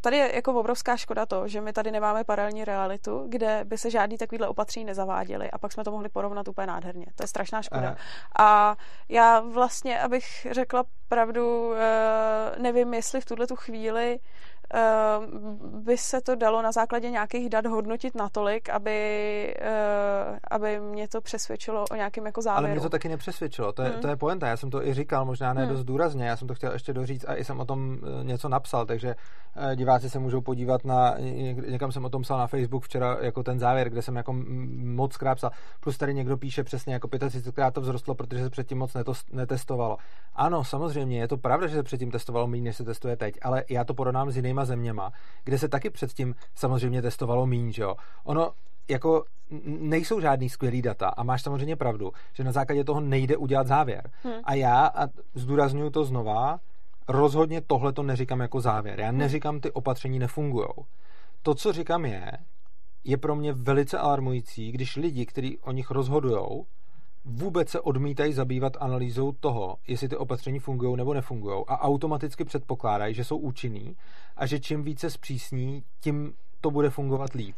tady 0.00 0.16
je 0.16 0.34
jako 0.34 0.60
obrovská 0.60 0.96
škoda 0.96 1.26
to, 1.26 1.48
že 1.48 1.60
my 1.60 1.72
tady 1.72 1.90
nemáme 1.90 2.24
paralelní 2.24 2.64
realitu, 2.64 3.26
kde 3.28 3.60
by 3.64 3.78
se 3.78 3.90
žádný 3.90 4.18
takovýhle 4.18 4.48
opatření 4.48 4.84
nezaváděly 4.84 5.50
a 5.50 5.58
pak 5.58 5.72
jsme 5.72 5.84
to 5.84 5.90
mohli 5.90 6.08
porovnat 6.08 6.48
úplně 6.48 6.66
nádherně. 6.66 7.06
To 7.14 7.22
je 7.22 7.28
strašná 7.28 7.62
škoda. 7.62 7.90
Uh. 7.90 7.96
A 8.38 8.76
já 9.08 9.40
vlastně, 9.40 10.00
abych 10.00 10.46
řekla 10.50 10.84
pravdu, 11.08 11.74
eh, 11.74 12.58
nevím, 12.58 12.94
jestli 12.94 13.20
v 13.20 13.24
tuhle 13.24 13.46
tu 13.46 13.56
chvíli 13.56 14.18
by 15.84 15.98
se 15.98 16.20
to 16.20 16.34
dalo 16.34 16.62
na 16.62 16.72
základě 16.72 17.10
nějakých 17.10 17.48
dat 17.48 17.66
hodnotit 17.66 18.14
natolik, 18.14 18.70
aby, 18.70 18.98
eh, 19.60 20.38
aby 20.50 20.80
mě 20.80 21.08
to 21.08 21.20
přesvědčilo 21.20 21.84
o 21.90 21.94
nějakém 21.94 22.26
jako 22.26 22.42
závěru. 22.42 22.66
Ale 22.66 22.72
mě 22.72 22.80
to 22.80 22.88
taky 22.88 23.08
nepřesvědčilo, 23.08 23.72
to 23.72 23.82
je, 23.82 23.90
hmm. 23.90 24.00
to 24.00 24.08
je 24.08 24.16
poenta, 24.16 24.48
já 24.48 24.56
jsem 24.56 24.70
to 24.70 24.86
i 24.86 24.94
říkal, 24.94 25.24
možná 25.24 25.52
ne 25.52 25.64
hmm. 25.64 25.74
dost 25.74 25.84
důrazně, 25.84 26.24
já 26.24 26.36
jsem 26.36 26.48
to 26.48 26.54
chtěl 26.54 26.72
ještě 26.72 26.92
doříct 26.92 27.28
a 27.28 27.34
i 27.34 27.44
jsem 27.44 27.60
o 27.60 27.64
tom 27.64 27.98
eh, 28.02 28.24
něco 28.24 28.48
napsal, 28.48 28.86
takže 28.86 29.14
eh, 29.56 29.76
diváci 29.76 30.10
se 30.10 30.18
můžou 30.18 30.40
podívat 30.40 30.84
na, 30.84 31.14
někam 31.68 31.92
jsem 31.92 32.04
o 32.04 32.10
tom 32.10 32.22
psal 32.22 32.38
na 32.38 32.46
Facebook 32.46 32.84
včera 32.84 33.16
jako 33.20 33.42
ten 33.42 33.58
závěr, 33.58 33.90
kde 33.90 34.02
jsem 34.02 34.16
jako 34.16 34.34
moc 34.76 35.16
krát 35.16 35.34
psal, 35.34 35.50
plus 35.80 35.98
tady 35.98 36.14
někdo 36.14 36.36
píše 36.36 36.64
přesně 36.64 36.94
jako 36.94 37.08
35krát 37.08 37.72
to 37.72 37.80
vzrostlo, 37.80 38.14
protože 38.14 38.42
se 38.42 38.50
předtím 38.50 38.78
moc 38.78 38.96
netestovalo. 39.32 39.96
Ano, 40.34 40.64
samozřejmě, 40.64 41.18
je 41.18 41.28
to 41.28 41.36
pravda, 41.36 41.66
že 41.66 41.76
se 41.76 41.82
předtím 41.82 42.10
testovalo 42.10 42.46
méně, 42.46 42.62
než 42.64 42.76
se 42.76 42.84
testuje 42.84 43.16
teď, 43.16 43.34
ale 43.42 43.64
já 43.70 43.84
to 43.84 43.94
porovnám 43.94 44.30
s 44.30 44.36
jinýma 44.36 44.61
zeměma, 44.64 45.12
kde 45.44 45.58
se 45.58 45.68
taky 45.68 45.90
předtím 45.90 46.34
samozřejmě 46.54 47.02
testovalo 47.02 47.46
míň, 47.46 47.72
že 47.72 47.82
jo. 47.82 47.94
Ono 48.24 48.52
jako 48.88 49.24
nejsou 49.66 50.20
žádný 50.20 50.48
skvělý 50.48 50.82
data 50.82 51.08
a 51.08 51.22
máš 51.22 51.42
samozřejmě 51.42 51.76
pravdu, 51.76 52.12
že 52.32 52.44
na 52.44 52.52
základě 52.52 52.84
toho 52.84 53.00
nejde 53.00 53.36
udělat 53.36 53.66
závěr. 53.66 54.10
Hmm. 54.22 54.34
A 54.44 54.54
já, 54.54 54.86
a 54.86 55.08
zdůraznuju 55.34 55.90
to 55.90 56.04
znova, 56.04 56.60
rozhodně 57.08 57.60
tohle 57.60 57.92
to 57.92 58.02
neříkám 58.02 58.40
jako 58.40 58.60
závěr. 58.60 59.00
Já 59.00 59.08
hmm. 59.08 59.18
neříkám, 59.18 59.60
ty 59.60 59.72
opatření 59.72 60.18
nefungují. 60.18 60.68
To, 61.42 61.54
co 61.54 61.72
říkám 61.72 62.04
je, 62.04 62.32
je 63.04 63.16
pro 63.16 63.36
mě 63.36 63.52
velice 63.52 63.98
alarmující, 63.98 64.72
když 64.72 64.96
lidi, 64.96 65.26
kteří 65.26 65.58
o 65.58 65.72
nich 65.72 65.90
rozhodují, 65.90 66.64
vůbec 67.24 67.68
se 67.68 67.80
odmítají 67.80 68.32
zabývat 68.32 68.76
analýzou 68.80 69.32
toho, 69.32 69.76
jestli 69.86 70.08
ty 70.08 70.16
opatření 70.16 70.58
fungují 70.58 70.96
nebo 70.96 71.14
nefungují 71.14 71.64
a 71.68 71.80
automaticky 71.82 72.44
předpokládají, 72.44 73.14
že 73.14 73.24
jsou 73.24 73.36
účinný 73.36 73.96
a 74.36 74.46
že 74.46 74.60
čím 74.60 74.84
více 74.84 75.10
zpřísní, 75.10 75.84
tím 76.00 76.34
to 76.60 76.70
bude 76.70 76.90
fungovat 76.90 77.34
líp. 77.34 77.56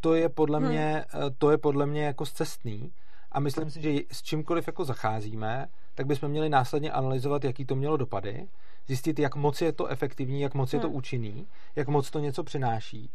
To 0.00 0.14
je 0.14 0.28
podle 0.28 0.58
hmm. 0.58 0.68
mě, 0.68 1.04
eh, 1.14 1.30
to 1.38 1.50
je 1.50 1.58
podle 1.58 1.86
mě 1.86 2.04
jako 2.04 2.26
cestný 2.26 2.92
a 3.32 3.40
myslím 3.40 3.70
si, 3.70 3.82
že 3.82 4.00
s 4.12 4.22
čímkoliv 4.22 4.66
jako 4.66 4.84
zacházíme, 4.84 5.66
tak 5.94 6.06
bychom 6.06 6.28
měli 6.28 6.48
následně 6.48 6.92
analyzovat, 6.92 7.44
jaký 7.44 7.64
to 7.64 7.76
mělo 7.76 7.96
dopady, 7.96 8.48
zjistit, 8.86 9.18
jak 9.18 9.36
moc 9.36 9.60
je 9.60 9.72
to 9.72 9.86
efektivní, 9.86 10.40
jak 10.40 10.54
moc 10.54 10.72
je 10.72 10.80
to 10.80 10.86
Hmm. 10.86 10.96
účinný, 10.96 11.46
jak 11.76 11.88
moc 11.88 12.10
to 12.10 12.18
něco 12.18 12.44
přináší. 12.44 13.10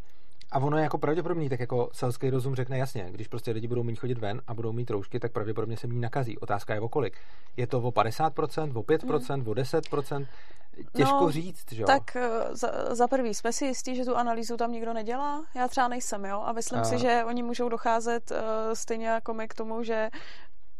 A 0.51 0.59
ono 0.59 0.77
je 0.77 0.83
jako 0.83 0.97
pravděpodobný, 0.97 1.49
tak 1.49 1.59
jako 1.59 1.89
selský 1.93 2.29
rozum 2.29 2.55
řekne 2.55 2.77
jasně, 2.77 3.07
když 3.11 3.27
prostě 3.27 3.51
lidi 3.51 3.67
budou 3.67 3.83
mít 3.83 3.99
chodit 3.99 4.17
ven 4.17 4.41
a 4.47 4.53
budou 4.53 4.71
mít 4.71 4.89
roušky, 4.89 5.19
tak 5.19 5.31
pravděpodobně 5.31 5.77
se 5.77 5.87
méně 5.87 5.99
nakazí. 6.01 6.37
Otázka 6.37 6.73
je 6.73 6.79
o 6.81 6.89
kolik. 6.89 7.17
Je 7.57 7.67
to 7.67 7.81
o 7.81 7.91
50%, 7.91 8.77
o 8.77 8.81
5%, 8.83 9.49
o 9.49 9.53
10%? 9.53 10.27
Těžko 10.95 11.21
No, 11.21 11.31
říct, 11.31 11.71
že 11.71 11.81
jo? 11.81 11.85
Tak 11.87 12.15
eh, 12.15 12.29
za, 12.55 12.95
za 12.95 13.07
prvý, 13.07 13.33
jsme 13.33 13.53
si 13.53 13.65
jistí, 13.65 13.95
že 13.95 14.05
tu 14.05 14.15
analýzu 14.15 14.57
tam 14.57 14.71
nikdo 14.71 14.93
nedělá? 14.93 15.45
Já 15.55 15.67
třeba 15.67 15.87
nejsem, 15.87 16.25
jo? 16.25 16.41
A 16.45 16.51
myslím 16.53 16.79
A- 16.79 16.83
si, 16.83 16.99
že 16.99 17.23
oni 17.27 17.43
můžou 17.43 17.69
docházet 17.69 18.31
uh, 18.31 18.37
stejně 18.73 19.07
jako 19.07 19.33
my 19.33 19.47
k 19.47 19.53
tomu, 19.53 19.83
že 19.83 20.09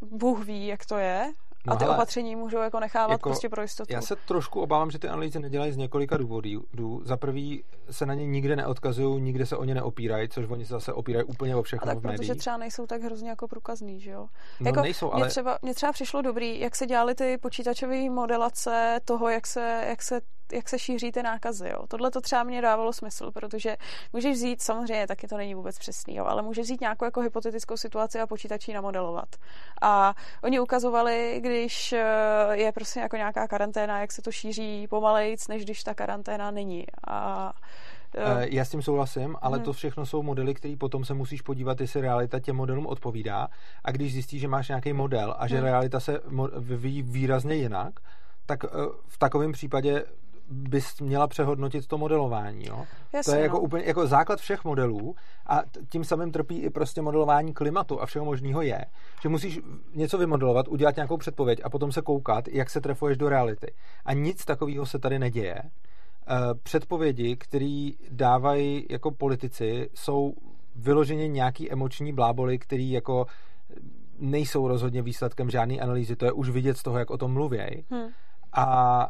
Bůh 0.00 0.44
ví, 0.44 0.66
jak 0.66 0.86
to 0.86 0.96
je. 0.98 1.32
A 1.66 1.70
No 1.70 1.76
ty 1.76 1.84
hele, 1.84 1.96
opatření 1.96 2.36
můžou 2.36 2.58
jako 2.58 2.80
nechávat 2.80 3.10
jako 3.10 3.28
prostě 3.28 3.48
pro 3.48 3.62
jistotu. 3.62 3.92
Já 3.92 4.02
se 4.02 4.16
trošku 4.16 4.60
obávám, 4.60 4.90
že 4.90 4.98
ty 4.98 5.08
analýzy 5.08 5.38
nedělají 5.38 5.72
z 5.72 5.76
několika 5.76 6.16
důvodů. 6.16 7.02
Za 7.04 7.16
prvý 7.16 7.64
se 7.90 8.06
na 8.06 8.14
ně 8.14 8.26
nikde 8.26 8.56
neodkazují, 8.56 9.22
nikde 9.22 9.46
se 9.46 9.56
o 9.56 9.64
ně 9.64 9.74
neopírají, 9.74 10.28
což 10.28 10.46
oni 10.48 10.64
se 10.64 10.72
zase 10.72 10.92
opírají 10.92 11.24
úplně 11.24 11.56
o 11.56 11.58
a 11.58 11.62
všechno 11.62 11.86
tak 11.86 11.98
v 11.98 12.16
protože 12.16 12.34
třeba 12.34 12.56
nejsou 12.56 12.86
tak 12.86 13.02
hrozně 13.02 13.28
jako 13.28 13.48
průkazný, 13.48 14.00
že 14.00 14.10
jo? 14.10 14.26
No 14.60 14.68
jako 14.68 14.80
nejsou, 14.80 15.12
ale 15.12 15.28
třeba, 15.28 15.58
mně 15.62 15.74
třeba 15.74 15.92
přišlo 15.92 16.22
dobrý, 16.22 16.60
jak 16.60 16.76
se 16.76 16.86
dělaly 16.86 17.14
ty 17.14 17.38
počítačové 17.38 18.10
modelace 18.10 19.00
toho, 19.04 19.28
jak 19.28 19.46
se, 19.46 19.84
jak 19.88 20.02
se 20.02 20.20
jak 20.52 20.68
se 20.68 20.78
šíří 20.78 21.12
ty 21.12 21.22
nákazy. 21.22 21.68
Jo. 21.68 21.86
Tohle 21.88 22.10
to 22.10 22.20
třeba 22.20 22.42
mě 22.42 22.62
dávalo 22.62 22.92
smysl, 22.92 23.30
protože 23.30 23.76
můžeš 24.12 24.36
vzít, 24.36 24.62
samozřejmě 24.62 25.06
taky 25.06 25.28
to 25.28 25.36
není 25.36 25.54
vůbec 25.54 25.78
přesný, 25.78 26.16
jo, 26.16 26.24
ale 26.24 26.42
můžeš 26.42 26.64
vzít 26.64 26.80
nějakou 26.80 27.04
jako 27.04 27.20
hypotetickou 27.20 27.76
situaci 27.76 28.20
a 28.20 28.26
počítačí 28.26 28.72
namodelovat. 28.72 29.28
A 29.82 30.14
oni 30.42 30.60
ukazovali, 30.60 31.40
když 31.60 31.92
eh, 31.92 32.04
je 32.52 32.72
prostě 32.72 33.00
jako 33.00 33.16
nějaká 33.16 33.48
karanténa, 33.48 34.00
jak 34.00 34.12
se 34.12 34.22
to 34.22 34.32
šíří 34.32 34.86
pomalejc, 34.88 35.48
než 35.48 35.64
když 35.64 35.82
ta 35.84 35.94
karanténa 35.94 36.50
není. 36.50 36.84
A 37.08 37.52
Eh, 38.18 38.46
Já 38.50 38.64
s 38.64 38.70
tím 38.70 38.82
souhlasím, 38.82 39.36
ale 39.42 39.58
Mhm. 39.58 39.64
to 39.64 39.72
všechno 39.72 40.06
jsou 40.06 40.22
modely, 40.22 40.54
které 40.54 40.76
potom 40.76 41.04
se 41.04 41.14
musíš 41.14 41.42
podívat, 41.42 41.80
jestli 41.80 42.00
realita 42.00 42.40
těm 42.40 42.56
modelům 42.56 42.86
odpovídá. 42.86 43.48
A 43.84 43.90
když 43.90 44.12
zjistíš, 44.12 44.40
že 44.40 44.48
máš 44.48 44.68
nějaký 44.68 44.92
model 44.92 45.34
a 45.38 45.46
že 45.48 45.56
Hmm. 45.56 45.64
realita 45.64 46.00
se 46.00 46.20
vyvíjí 46.58 47.02
výrazně 47.02 47.54
jinak, 47.54 47.92
tak 48.46 48.64
eh, 48.64 48.68
v 49.06 49.18
takovém 49.18 49.52
případě 49.52 50.04
bys 50.50 51.00
měla 51.00 51.26
přehodnotit 51.26 51.86
to 51.86 51.98
modelování. 51.98 52.66
Jo? 52.66 52.84
jasně, 53.12 53.32
to 53.32 53.36
je 53.36 53.42
jako 53.42 53.56
no. 53.56 53.62
úplně 53.62 53.84
jako 53.86 54.06
základ 54.06 54.40
všech 54.40 54.64
modelů 54.64 55.14
a 55.46 55.62
tím 55.88 56.04
samým 56.04 56.32
trpí 56.32 56.58
i 56.58 56.70
prostě 56.70 57.02
modelování 57.02 57.54
klimatu 57.54 58.02
a 58.02 58.06
všeho 58.06 58.24
možného 58.24 58.62
je, 58.62 58.84
že 59.22 59.28
musíš 59.28 59.60
něco 59.94 60.18
vymodelovat, 60.18 60.68
udělat 60.68 60.96
nějakou 60.96 61.16
předpověď 61.16 61.60
a 61.64 61.70
potom 61.70 61.92
se 61.92 62.02
koukat, 62.02 62.48
jak 62.48 62.70
se 62.70 62.80
trefuješ 62.80 63.18
do 63.18 63.28
reality. 63.28 63.74
A 64.04 64.12
nic 64.12 64.44
takového 64.44 64.86
se 64.86 64.98
tady 64.98 65.18
neděje. 65.18 65.62
Eh, 66.28 66.54
Předpovědi, 66.62 67.36
které 67.36 67.90
dávají 68.10 68.86
jako 68.90 69.10
politici, 69.10 69.90
jsou 69.94 70.34
vyloženě 70.76 71.28
nějaký 71.28 71.72
emoční 71.72 72.12
bláboli, 72.12 72.58
který 72.58 72.90
jako 72.90 73.26
nejsou 74.18 74.68
rozhodně 74.68 75.02
výsledkem 75.02 75.50
žádné 75.50 75.74
analýzy. 75.78 76.16
To 76.16 76.24
je 76.24 76.32
už 76.32 76.50
vidět 76.50 76.76
z 76.76 76.82
toho, 76.82 76.98
jak 76.98 77.10
o 77.10 77.18
tom 77.18 77.32
mluvěj. 77.32 77.84
Hm. 77.90 78.08
A 78.52 79.08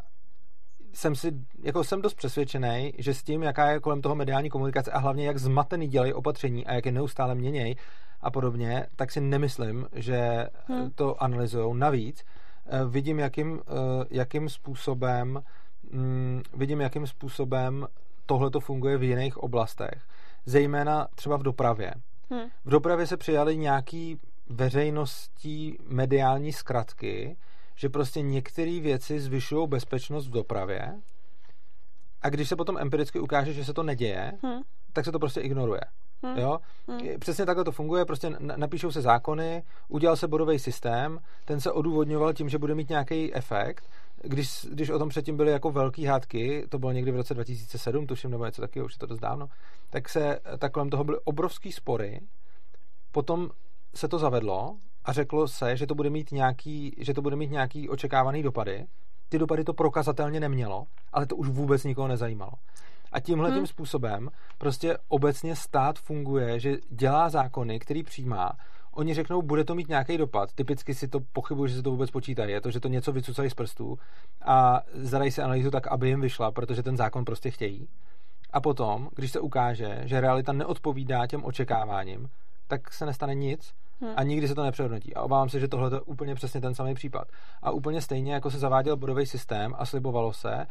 jsem 0.97 1.15
si, 1.15 1.31
jako 1.63 1.83
jsem 1.83 2.01
dost 2.01 2.13
přesvědčený, 2.13 2.93
že 2.97 3.13
s 3.13 3.23
tím, 3.23 3.43
jaká 3.43 3.71
je 3.71 3.79
kolem 3.79 4.01
toho 4.01 4.15
mediální 4.15 4.49
komunikace 4.49 4.91
a 4.91 4.99
hlavně 4.99 5.27
jak 5.27 5.37
zmatený 5.37 5.87
dělají 5.87 6.13
opatření 6.13 6.65
a 6.65 6.73
jak 6.73 6.85
je 6.85 6.91
neustále 6.91 7.35
měněj 7.35 7.75
a 8.21 8.31
podobně, 8.31 8.87
tak 8.95 9.11
si 9.11 9.21
nemyslím, 9.21 9.87
že 9.95 10.47
Hmm. 10.67 10.91
to 10.91 11.23
analyzují. 11.23 11.77
Navíc 11.77 12.23
eh, 12.65 12.85
vidím, 12.89 13.19
jakým, 13.19 13.61
eh, 13.67 14.05
jakým 14.09 14.49
způsobem 14.49 15.43
mm, 15.91 16.41
vidím, 16.53 16.81
jakým 16.81 17.07
způsobem 17.07 17.87
tohle 18.25 18.49
to 18.49 18.59
funguje 18.59 18.97
v 18.97 19.03
jiných 19.03 19.37
oblastech, 19.37 20.01
zejména 20.45 21.07
třeba 21.15 21.37
v 21.37 21.43
dopravě. 21.43 21.93
Hm. 22.33 22.49
V 22.65 22.69
dopravě 22.69 23.07
se 23.07 23.17
přijaly 23.17 23.57
nějaký 23.57 24.19
veřejností 24.49 25.77
mediální 25.87 26.53
zkratky, 26.53 27.37
že 27.77 27.89
prostě 27.89 28.21
některé 28.21 28.79
věci 28.79 29.19
zvyšují 29.19 29.67
bezpečnost 29.67 30.27
v 30.27 30.31
dopravě 30.31 31.01
a 32.21 32.29
když 32.29 32.49
se 32.49 32.55
potom 32.55 32.77
empiricky 32.77 33.19
ukáže, 33.19 33.53
že 33.53 33.65
se 33.65 33.73
to 33.73 33.83
neděje, 33.83 34.31
Hm. 34.45 34.61
tak 34.93 35.05
se 35.05 35.11
to 35.11 35.19
prostě 35.19 35.41
ignoruje. 35.41 35.81
Hm. 36.25 36.37
Jo? 36.39 36.59
Hm. 36.91 36.97
Přesně 37.19 37.45
takhle 37.45 37.63
to 37.63 37.71
funguje, 37.71 38.05
prostě 38.05 38.29
na- 38.29 38.57
napíšou 38.57 38.91
se 38.91 39.01
zákony, 39.01 39.63
udělal 39.87 40.15
se 40.15 40.27
bodový 40.27 40.59
systém, 40.59 41.19
ten 41.45 41.61
se 41.61 41.71
odůvodňoval 41.71 42.33
tím, 42.33 42.49
že 42.49 42.57
bude 42.57 42.75
mít 42.75 42.89
nějaký 42.89 43.33
efekt. 43.35 43.83
Když, 44.23 44.65
když 44.71 44.89
o 44.89 44.99
tom 44.99 45.09
předtím 45.09 45.37
byly 45.37 45.51
jako 45.51 45.71
velký 45.71 46.05
hádky, 46.05 46.65
to 46.69 46.79
bylo 46.79 46.91
někdy 46.91 47.11
v 47.11 47.15
roce 47.15 47.33
2007, 47.33 48.07
tuším, 48.07 48.31
nebo 48.31 48.45
něco 48.45 48.61
takového, 48.61 48.85
už 48.85 48.93
je 48.93 48.99
to 48.99 49.05
dost 49.05 49.19
dávno, 49.19 49.47
tak 49.89 50.09
se 50.09 50.39
tak 50.57 50.71
kolem 50.71 50.89
toho 50.89 51.03
byly 51.03 51.17
obrovský 51.23 51.71
spory. 51.71 52.19
Potom 53.11 53.49
se 53.95 54.07
to 54.07 54.19
zavedlo 54.19 54.77
a 55.07 55.13
řeklo 55.13 55.47
se, 55.47 55.77
že 55.77 55.87
to 55.87 55.95
bude 55.95 56.09
mít 56.09 56.31
nějaký, 56.31 56.95
že 56.97 57.13
to 57.13 57.21
bude 57.21 57.35
mít 57.35 57.51
nějaký 57.51 57.89
očekávaný 57.89 58.43
dopady. 58.43 58.85
Ty 59.29 59.37
dopady 59.39 59.63
to 59.63 59.73
prokazatelně 59.73 60.39
nemělo, 60.39 60.83
ale 61.13 61.25
to 61.25 61.35
už 61.35 61.47
vůbec 61.49 61.83
nikoho 61.83 62.07
nezajímalo. 62.07 62.51
A 63.11 63.19
tímhle 63.19 63.49
tím 63.49 63.57
Hmm. 63.57 63.67
způsobem 63.67 64.29
prostě 64.57 64.97
obecně 65.07 65.55
stát 65.55 65.99
funguje, 65.99 66.59
že 66.59 66.77
dělá 66.89 67.29
zákony, 67.29 67.79
který 67.79 68.03
přijímá. 68.03 68.51
Oni 68.91 69.13
řeknou, 69.13 69.41
bude 69.41 69.63
to 69.63 69.75
mít 69.75 69.89
nějaký 69.89 70.17
dopad. 70.17 70.53
Typicky 70.53 70.93
si 70.93 71.07
to 71.07 71.19
pochybuji, 71.33 71.67
že 71.67 71.75
se 71.75 71.83
to 71.83 71.91
vůbec 71.91 72.11
počítají. 72.11 72.51
Je 72.51 72.61
to, 72.61 72.71
že 72.71 72.79
to 72.79 72.87
něco 72.87 73.11
vycucají 73.11 73.49
z 73.49 73.53
prstů 73.53 73.99
a 74.45 74.81
zadají 74.93 75.31
si 75.31 75.41
analýzu 75.41 75.71
tak, 75.71 75.87
aby 75.87 76.07
jim 76.07 76.21
vyšla, 76.21 76.51
protože 76.51 76.83
ten 76.83 76.97
zákon 76.97 77.25
prostě 77.25 77.51
chtějí. 77.51 77.87
A 78.53 78.61
potom, 78.61 79.09
když 79.15 79.31
se 79.31 79.39
ukáže, 79.39 80.01
že 80.03 80.21
realita 80.21 80.53
neodpovídá 80.53 81.27
těm 81.27 81.45
očekáváním, 81.45 82.29
tak 82.67 82.93
se 82.93 83.05
nestane 83.05 83.35
nic 83.35 83.73
Hm. 84.01 84.13
a 84.15 84.23
nikdy 84.23 84.47
se 84.47 84.55
to 84.55 84.63
nepřehodnotí. 84.63 85.15
A 85.15 85.21
obávám 85.21 85.49
se, 85.49 85.59
že 85.59 85.67
tohle 85.67 85.95
je 85.95 86.01
úplně 86.01 86.35
přesně 86.35 86.61
ten 86.61 86.75
samý 86.75 86.93
případ. 86.93 87.27
A 87.61 87.71
úplně 87.71 88.01
stejně, 88.01 88.33
jako 88.33 88.51
se 88.51 88.59
zaváděl 88.59 88.97
bodový 88.97 89.25
systém 89.25 89.75
a 89.77 89.85
slibovalo 89.85 90.33
se, 90.33 90.53
eh, 90.55 90.65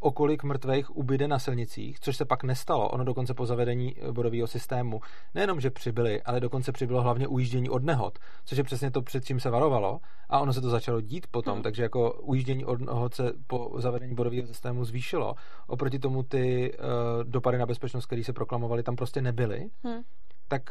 o 0.00 0.12
kolik 0.12 0.44
mrtvých 0.44 0.96
ubyde 0.96 1.28
na 1.28 1.38
silnicích, 1.38 2.00
což 2.00 2.16
se 2.16 2.24
pak 2.24 2.44
nestalo. 2.44 2.88
Ono 2.88 3.04
dokonce 3.04 3.34
po 3.34 3.46
zavedení 3.46 3.94
eh, 3.96 4.12
bodového 4.12 4.46
systému 4.46 5.00
nejenom, 5.34 5.60
že 5.60 5.70
přibyly, 5.70 6.22
ale 6.22 6.40
dokonce 6.40 6.72
přibylo 6.72 7.02
hlavně 7.02 7.28
ujíždění 7.28 7.70
od 7.70 7.84
nehod, 7.84 8.18
což 8.44 8.58
je 8.58 8.64
přesně 8.64 8.90
to, 8.90 9.02
před 9.02 9.24
čím 9.24 9.40
se 9.40 9.50
varovalo. 9.50 10.00
A 10.28 10.40
ono 10.40 10.52
se 10.52 10.60
to 10.60 10.70
začalo 10.70 11.00
dít 11.00 11.26
potom, 11.30 11.54
Hmm. 11.54 11.62
takže 11.62 11.82
jako 11.82 12.12
ujíždění 12.12 12.64
od 12.64 12.80
nehod 12.80 13.14
se 13.14 13.32
po 13.46 13.70
zavedení 13.78 14.14
bodového 14.14 14.46
systému 14.46 14.84
zvýšilo. 14.84 15.34
Oproti 15.66 15.98
tomu 15.98 16.22
ty 16.22 16.72
uh, 16.72 17.24
dopady 17.24 17.58
na 17.58 17.66
bezpečnost, 17.66 18.06
které 18.06 18.24
se 18.24 18.32
proklamovaly, 18.32 18.82
tam 18.82 18.96
prostě 18.96 19.22
nebyly. 19.22 19.70
Hm. 19.86 20.02
Tak 20.48 20.62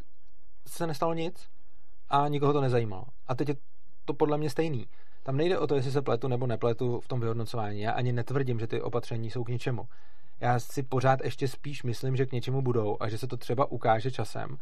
se 0.68 0.88
nestalo 0.88 1.14
nic 1.14 1.48
a 2.12 2.28
nikoho 2.28 2.54
to 2.54 2.62
nezajímalo. 2.62 3.04
A 3.28 3.36
teď 3.36 3.50
je 3.50 3.56
to 4.06 4.14
podle 4.14 4.38
mě 4.38 4.50
stejný. 4.50 4.88
Tam 5.24 5.38
nejde 5.38 5.60
o 5.60 5.68
to, 5.68 5.76
jestli 5.76 5.92
se 5.92 6.02
pletu 6.02 6.28
nebo 6.28 6.48
nepletu 6.48 7.00
v 7.00 7.08
tom 7.08 7.20
vyhodnocování. 7.20 7.82
Já 7.82 7.92
ani 7.92 8.12
netvrdím, 8.12 8.60
že 8.60 8.68
ty 8.68 8.82
opatření 8.82 9.30
jsou 9.30 9.44
k 9.44 9.50
ničemu. 9.50 9.88
Já 10.40 10.60
si 10.60 10.84
pořád 10.84 11.20
ještě 11.24 11.48
spíš 11.48 11.84
myslím, 11.84 12.16
že 12.16 12.26
k 12.26 12.32
něčemu 12.32 12.62
budou 12.62 12.98
a 13.00 13.10
že 13.10 13.18
se 13.18 13.28
to 13.28 13.38
třeba 13.38 13.72
ukáže 13.72 14.12
časem. 14.12 14.58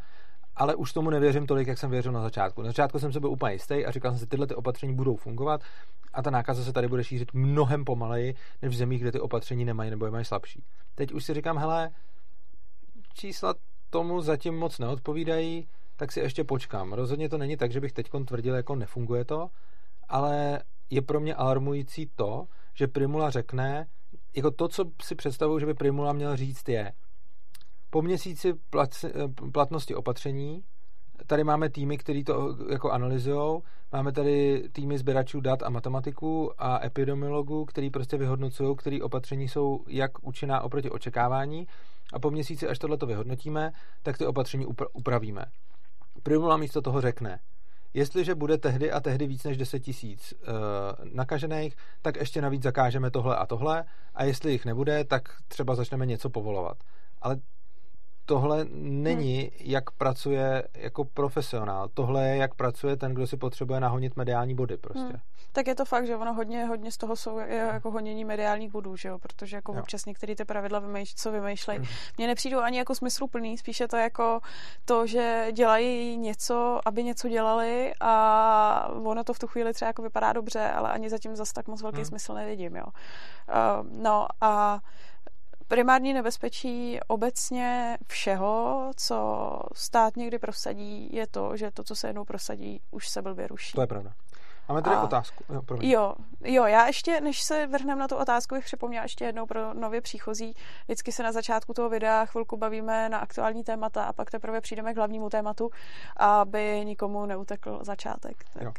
Ale 0.56 0.74
už 0.74 0.92
tomu 0.92 1.10
nevěřím 1.10 1.46
tolik, 1.46 1.68
jak 1.68 1.78
jsem 1.78 1.90
věřil 1.90 2.12
na 2.12 2.22
začátku. 2.22 2.62
Na 2.62 2.68
začátku 2.68 2.98
jsem 2.98 3.12
se 3.12 3.20
byl 3.20 3.30
úplně 3.30 3.52
jistý 3.52 3.86
a 3.86 3.90
říkal 3.90 4.10
jsem 4.10 4.18
si, 4.18 4.26
tyhle 4.26 4.46
ty 4.46 4.54
opatření 4.54 4.94
budou 4.94 5.16
fungovat 5.16 5.60
a 6.12 6.22
ta 6.22 6.30
nákaza 6.30 6.64
se 6.64 6.72
tady 6.72 6.88
bude 6.88 7.04
šířit 7.04 7.34
mnohem 7.34 7.84
pomaleji, 7.84 8.34
než 8.62 8.74
v 8.74 8.76
zemích, 8.76 9.00
kde 9.00 9.12
ty 9.12 9.20
opatření 9.20 9.64
nemají 9.64 9.90
nebo 9.90 10.04
je 10.04 10.10
mají 10.10 10.24
slabší. 10.24 10.64
Teď 10.94 11.12
už 11.12 11.24
si 11.24 11.34
říkám, 11.34 11.58
hele, 11.58 11.90
čísla 13.14 13.54
tomu 13.90 14.20
zatím 14.22 14.58
moc 14.58 14.78
neodpovídají, 14.78 15.68
tak 16.00 16.12
si 16.12 16.20
ještě 16.20 16.44
počkám. 16.44 16.92
Rozhodně 16.92 17.28
to 17.28 17.38
není 17.38 17.56
tak, 17.56 17.72
že 17.72 17.80
bych 17.80 17.92
teď 17.92 18.10
tvrdil, 18.26 18.54
jako 18.54 18.76
nefunguje 18.76 19.24
to, 19.24 19.48
ale 20.08 20.62
je 20.90 21.02
pro 21.02 21.20
mě 21.20 21.34
alarmující 21.34 22.10
to, 22.16 22.44
že 22.74 22.88
Primula 22.88 23.30
řekne, 23.30 23.86
jako 24.36 24.50
to, 24.50 24.68
co 24.68 24.84
si 25.02 25.14
představuju, 25.14 25.58
že 25.58 25.66
by 25.66 25.74
Primula 25.74 26.12
měl 26.12 26.36
říct, 26.36 26.68
je 26.68 26.92
po 27.90 28.02
měsíci 28.02 28.54
plat, 28.70 28.90
platnosti 29.52 29.94
opatření, 29.94 30.62
tady 31.26 31.44
máme 31.44 31.68
týmy, 31.68 31.98
který 31.98 32.24
to 32.24 32.56
jako 32.70 32.90
analyzují, 32.90 33.60
máme 33.92 34.12
tady 34.12 34.68
týmy 34.72 34.98
sběračů 34.98 35.40
dat 35.40 35.62
a 35.62 35.70
matematiků 35.70 36.52
a 36.58 36.84
epidemiologů, 36.86 37.64
který 37.64 37.90
prostě 37.90 38.16
vyhodnocují, 38.16 38.76
který 38.76 39.02
opatření 39.02 39.48
jsou 39.48 39.84
jak 39.88 40.26
účinná 40.26 40.60
oproti 40.60 40.90
očekávání 40.90 41.66
a 42.12 42.18
po 42.18 42.30
měsíci, 42.30 42.68
až 42.68 42.78
tohle 42.78 42.96
to 42.96 43.06
vyhodnotíme, 43.06 43.72
tak 44.02 44.18
ty 44.18 44.26
opatření 44.26 44.66
upra- 44.66 44.88
upravíme. 44.92 45.44
Primula 46.22 46.56
místo 46.56 46.82
toho 46.82 47.00
řekne, 47.00 47.40
jestliže 47.94 48.34
bude 48.34 48.58
tehdy 48.58 48.92
a 48.92 49.00
tehdy 49.00 49.26
víc 49.26 49.44
než 49.44 49.56
10 49.56 49.80
tisíc 49.80 50.34
uh, 50.34 50.48
nakažených, 51.12 51.76
tak 52.02 52.16
ještě 52.16 52.42
navíc 52.42 52.62
zakážeme 52.62 53.10
tohle 53.10 53.36
a 53.36 53.46
tohle 53.46 53.84
a 54.14 54.24
jestli 54.24 54.52
jich 54.52 54.64
nebude, 54.64 55.04
tak 55.04 55.22
třeba 55.48 55.74
začneme 55.74 56.06
něco 56.06 56.30
povolovat. 56.30 56.76
Ale 57.22 57.36
tohle 58.26 58.66
není, 58.80 59.50
jak 59.60 59.90
pracuje 59.90 60.68
jako 60.74 61.04
profesionál. 61.04 61.88
Tohle 61.94 62.28
je, 62.28 62.36
jak 62.36 62.54
pracuje 62.54 62.96
ten, 62.96 63.14
kdo 63.14 63.26
si 63.26 63.36
potřebuje 63.36 63.80
nahonit 63.80 64.16
mediální 64.16 64.54
body 64.54 64.76
prostě. 64.76 65.00
Hmm. 65.00 65.20
Tak 65.52 65.66
je 65.66 65.74
to 65.74 65.84
fakt, 65.84 66.06
že 66.06 66.16
ono 66.16 66.34
hodně, 66.34 66.64
hodně 66.64 66.92
z 66.92 66.96
toho 66.96 67.16
jsou 67.16 67.38
jako 67.38 67.90
honění 67.90 68.24
mediálních 68.24 68.70
bodů, 68.70 68.96
že 68.96 69.08
jo? 69.08 69.18
protože 69.18 69.56
jako 69.56 69.72
jo. 69.72 69.80
občas 69.80 70.06
některé 70.06 70.34
ty 70.36 70.44
pravidla 70.44 70.78
vymýšlí, 70.78 71.14
co 71.16 71.32
vymýšlejí. 71.32 71.78
Hmm. 71.78 71.88
Mně 72.18 72.26
nepřijdou 72.26 72.60
ani 72.60 72.78
jako 72.78 72.94
smysluplný, 72.94 73.58
spíše 73.58 73.88
to 73.88 73.96
jako 73.96 74.40
to, 74.84 75.06
že 75.06 75.46
dělají 75.52 76.16
něco, 76.16 76.80
aby 76.84 77.04
něco 77.04 77.28
dělali 77.28 77.92
a 78.00 78.90
ono 79.04 79.24
to 79.24 79.34
v 79.34 79.38
tu 79.38 79.46
chvíli 79.46 79.72
třeba 79.72 79.86
jako 79.86 80.02
vypadá 80.02 80.32
dobře, 80.32 80.70
ale 80.70 80.92
ani 80.92 81.10
zatím 81.10 81.36
zase 81.36 81.52
tak 81.52 81.68
moc 81.68 81.82
velký 81.82 81.96
hmm. 81.96 82.04
smysl 82.04 82.34
nevidím. 82.34 82.76
Jo? 82.76 82.86
Uh, 82.86 84.02
no 84.02 84.26
a 84.40 84.80
primární 85.70 86.12
nebezpečí 86.12 87.00
obecně 87.06 87.98
všeho, 88.06 88.90
co 88.96 89.60
stát 89.74 90.16
někdy 90.16 90.38
prosadí, 90.38 91.08
je 91.12 91.26
to, 91.26 91.56
že 91.56 91.70
to, 91.70 91.84
co 91.84 91.96
se 91.96 92.08
jednou 92.08 92.24
prosadí, 92.24 92.80
už 92.90 93.08
se 93.08 93.22
blbě 93.22 93.46
ruší. 93.46 93.72
To 93.72 93.80
je 93.80 93.86
pravda. 93.86 94.12
Máme 94.68 94.82
tady 94.82 94.96
a, 94.96 95.02
otázku. 95.02 95.44
Jo, 95.50 95.62
jo, 95.80 96.14
jo, 96.44 96.64
já 96.64 96.86
ještě, 96.86 97.20
než 97.20 97.42
se 97.42 97.66
vrhneme 97.66 98.00
na 98.00 98.08
tu 98.08 98.16
otázku, 98.16 98.54
bych 98.54 98.64
připomněla 98.64 99.02
ještě 99.02 99.24
jednou 99.24 99.46
pro 99.46 99.74
nově 99.74 100.00
příchozí. 100.00 100.54
Vždycky 100.84 101.12
se 101.12 101.22
na 101.22 101.32
začátku 101.32 101.74
toho 101.74 101.88
videa 101.88 102.24
chvilku 102.24 102.56
bavíme 102.56 103.08
na 103.08 103.18
aktuální 103.18 103.64
témata 103.64 104.04
a 104.04 104.12
pak 104.12 104.30
teprve 104.30 104.60
přijdeme 104.60 104.94
k 104.94 104.96
hlavnímu 104.96 105.30
tématu, 105.30 105.70
aby 106.16 106.80
nikomu 106.84 107.26
neutekl 107.26 107.78
začátek. 107.82 108.44
Tak. 108.52 108.62
Jo. 108.62 108.72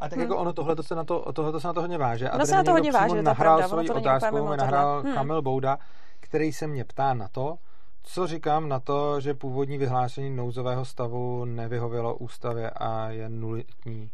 A 0.00 0.08
tak 0.08 0.12
hmm. 0.12 0.22
jako 0.22 0.36
ono 0.36 0.52
tohle 0.52 0.76
to 0.76 0.82
se 0.82 0.94
na 0.94 1.04
to, 1.04 1.32
tohle 1.32 1.60
se 1.60 1.66
na 1.66 1.72
to 1.72 1.80
hodně 1.80 1.98
váže. 1.98 2.30
A 2.30 2.38
no 2.38 2.46
se 2.46 2.54
na 2.54 2.64
to 2.64 2.70
hodně 2.70 2.92
váže, 2.92 3.22
nahrál 3.22 3.56
pravda, 3.56 3.68
svoji 3.68 3.90
otázku, 3.90 4.48
mi 4.48 4.56
nahrál 4.56 5.02
hmm. 5.02 5.14
Kamil 5.14 5.42
Bouda, 5.42 5.78
který 6.20 6.52
se 6.52 6.66
mě 6.66 6.84
ptá 6.84 7.14
na 7.14 7.28
to, 7.28 7.58
co 8.02 8.26
říkám 8.26 8.68
na 8.68 8.80
to, 8.80 9.20
že 9.20 9.34
původní 9.34 9.78
vyhlášení 9.78 10.36
nouzového 10.36 10.84
stavu 10.84 11.44
nevyhovělo 11.44 12.16
ústavě 12.16 12.70
a 12.70 13.10
je 13.10 13.28
nulitní? 13.28 14.10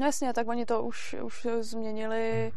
No 0.00 0.06
jasně, 0.06 0.32
tak 0.32 0.48
oni 0.48 0.66
to 0.66 0.82
už, 0.82 1.16
už 1.22 1.46
změnili 1.60 2.52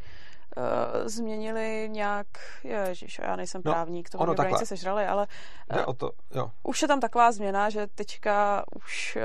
uh, 0.57 1.07
změnili 1.07 1.89
nějak, 1.91 2.27
ježiš, 2.63 3.19
já 3.23 3.35
nejsem 3.35 3.61
no, 3.65 3.71
právník, 3.71 4.09
to 4.09 4.25
mě 4.25 4.35
branice 4.35 4.65
sežrali, 4.65 5.05
ale 5.05 5.27
uh, 5.73 5.79
o 5.85 5.93
to, 5.93 6.11
jo. 6.35 6.51
už 6.63 6.81
je 6.81 6.87
tam 6.87 6.99
taková 6.99 7.31
změna, 7.31 7.69
že 7.69 7.87
teďka 7.95 8.63
už 8.75 9.17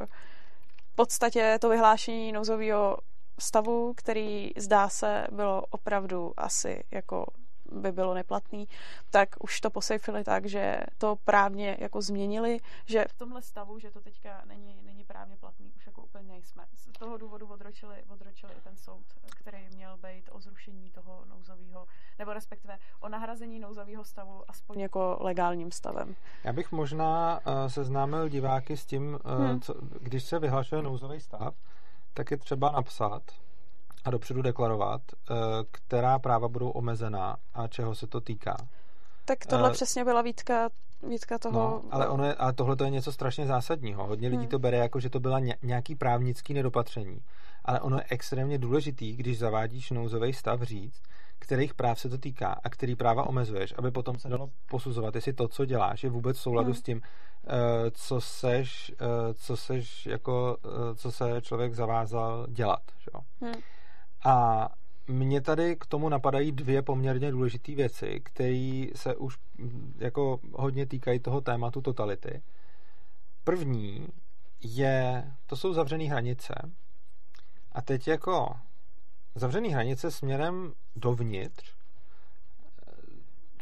uh, 0.00 0.06
podstatě 0.96 1.58
to 1.60 1.68
vyhlášení 1.68 2.32
nouzového 2.32 2.96
stavu, 3.40 3.94
který 3.96 4.50
zdá 4.56 4.88
se 4.88 5.26
bylo 5.32 5.62
opravdu 5.70 6.32
asi 6.36 6.84
jako 6.90 7.26
by 7.72 7.92
bylo 7.92 8.14
neplatný, 8.14 8.68
tak 9.10 9.28
už 9.40 9.60
to 9.60 9.70
posejfili 9.70 10.24
tak, 10.24 10.46
že 10.46 10.80
to 10.98 11.16
právně 11.24 11.76
jako 11.80 12.02
změnili, 12.02 12.60
že 12.84 13.04
v 13.08 13.18
tomhle 13.18 13.42
stavu, 13.42 13.78
že 13.78 13.90
to 13.90 14.00
teďka 14.00 14.42
není, 14.46 14.82
není 14.82 15.04
právně 15.04 15.36
platný, 15.36 15.72
už 15.76 15.86
jako 15.86 16.02
úplně 16.02 16.24
nejsme. 16.32 16.64
Z 16.74 16.98
toho 16.98 17.16
důvodu 17.16 17.46
odročili, 17.46 18.04
odročili 18.08 18.52
i 18.52 18.60
ten 18.60 18.76
soud, 18.76 19.04
který 19.36 19.68
měl 19.68 19.96
být 19.96 20.28
o 20.32 20.40
zrušení 20.40 20.90
toho 20.90 21.24
nouzového, 21.26 21.86
nebo 22.18 22.32
respektive 22.32 22.78
o 23.00 23.08
nahrazení 23.08 23.60
nouzového 23.60 24.04
stavu 24.04 24.42
aspoň 24.48 24.80
jako 24.80 25.18
legálním 25.20 25.72
stavem. 25.72 26.16
Já 26.44 26.52
bych 26.52 26.72
možná 26.72 27.40
uh, 27.46 27.66
seznámil 27.66 28.28
diváky 28.28 28.76
s 28.76 28.86
tím, 28.86 29.18
uh, 29.24 29.44
hmm. 29.44 29.60
co, 29.60 29.74
když 30.00 30.24
se 30.24 30.38
vyhlašuje 30.38 30.82
nouzový 30.82 31.20
stav, 31.20 31.54
tak 32.14 32.30
je 32.30 32.36
třeba 32.36 32.70
napsat, 32.70 33.22
a 34.04 34.10
dopředu 34.10 34.42
deklarovat, 34.42 35.00
eh, 35.12 35.34
která 35.70 36.18
práva 36.18 36.48
budou 36.48 36.70
omezená 36.70 37.36
a 37.54 37.68
čeho 37.68 37.94
se 37.94 38.06
to 38.06 38.20
týká. 38.20 38.56
Tak 39.24 39.46
tohle 39.46 39.68
uh, 39.68 39.72
přesně 39.72 40.04
byla 40.04 40.22
výtka, 40.22 40.68
výtka 41.08 41.38
toho... 41.38 41.60
No, 41.60 41.82
ale, 41.90 42.08
ono 42.08 42.24
je, 42.24 42.34
ale 42.34 42.52
tohle 42.52 42.76
to 42.76 42.84
je 42.84 42.90
něco 42.90 43.12
strašně 43.12 43.46
zásadního. 43.46 44.06
Hodně 44.06 44.28
lidí 44.28 44.42
hmm. 44.42 44.48
to 44.48 44.58
bere 44.58 44.76
jako, 44.76 45.00
že 45.00 45.10
to 45.10 45.20
byla 45.20 45.40
nějaký 45.62 45.94
právnický 45.94 46.54
nedopatření. 46.54 47.20
Ale 47.64 47.80
ono 47.80 47.96
je 47.96 48.04
extrémně 48.10 48.58
důležitý, 48.58 49.16
když 49.16 49.38
zavádíš 49.38 49.90
nouzový 49.90 50.32
stav 50.32 50.62
říct, 50.62 51.02
kterých 51.38 51.74
práv 51.74 52.00
se 52.00 52.08
to 52.08 52.18
týká 52.18 52.60
a 52.64 52.70
který 52.70 52.96
práva 52.96 53.26
omezuješ, 53.26 53.74
aby 53.78 53.90
potom 53.90 54.18
se 54.18 54.28
dalo 54.28 54.50
posuzovat, 54.70 55.14
jestli 55.14 55.32
to, 55.32 55.48
co 55.48 55.64
děláš, 55.64 56.04
je 56.04 56.10
vůbec 56.10 56.36
v 56.38 56.40
souladu 56.40 56.66
hmm. 56.66 56.74
s 56.74 56.82
tím, 56.82 57.00
eh, 57.46 57.90
co 57.90 58.20
seš, 58.20 58.92
co 59.34 59.56
seš 59.56 60.06
jako, 60.06 60.56
co 60.94 61.12
se 61.12 61.40
člověk 61.42 61.74
zavázal 61.74 62.46
dělat. 62.48 62.82
Že? 62.98 63.10
Hmm. 63.40 63.62
A 64.26 64.68
mně 65.06 65.40
tady 65.40 65.76
k 65.76 65.86
tomu 65.86 66.08
napadají 66.08 66.52
dvě 66.52 66.82
poměrně 66.82 67.30
důležité 67.30 67.74
věci, 67.74 68.20
které 68.24 68.86
se 68.94 69.16
už 69.16 69.38
mm, 69.58 69.94
jako 69.98 70.40
hodně 70.52 70.86
týkají 70.86 71.20
toho 71.20 71.40
tématu 71.40 71.80
totality. 71.80 72.42
První 73.44 74.08
je, 74.62 75.32
to 75.46 75.56
jsou 75.56 75.72
zavřené 75.72 76.04
hranice. 76.04 76.54
A 77.72 77.82
teď 77.82 78.08
jako 78.08 78.48
zavřené 79.34 79.68
hranice 79.68 80.10
směrem 80.10 80.72
dovnitř 80.96 81.76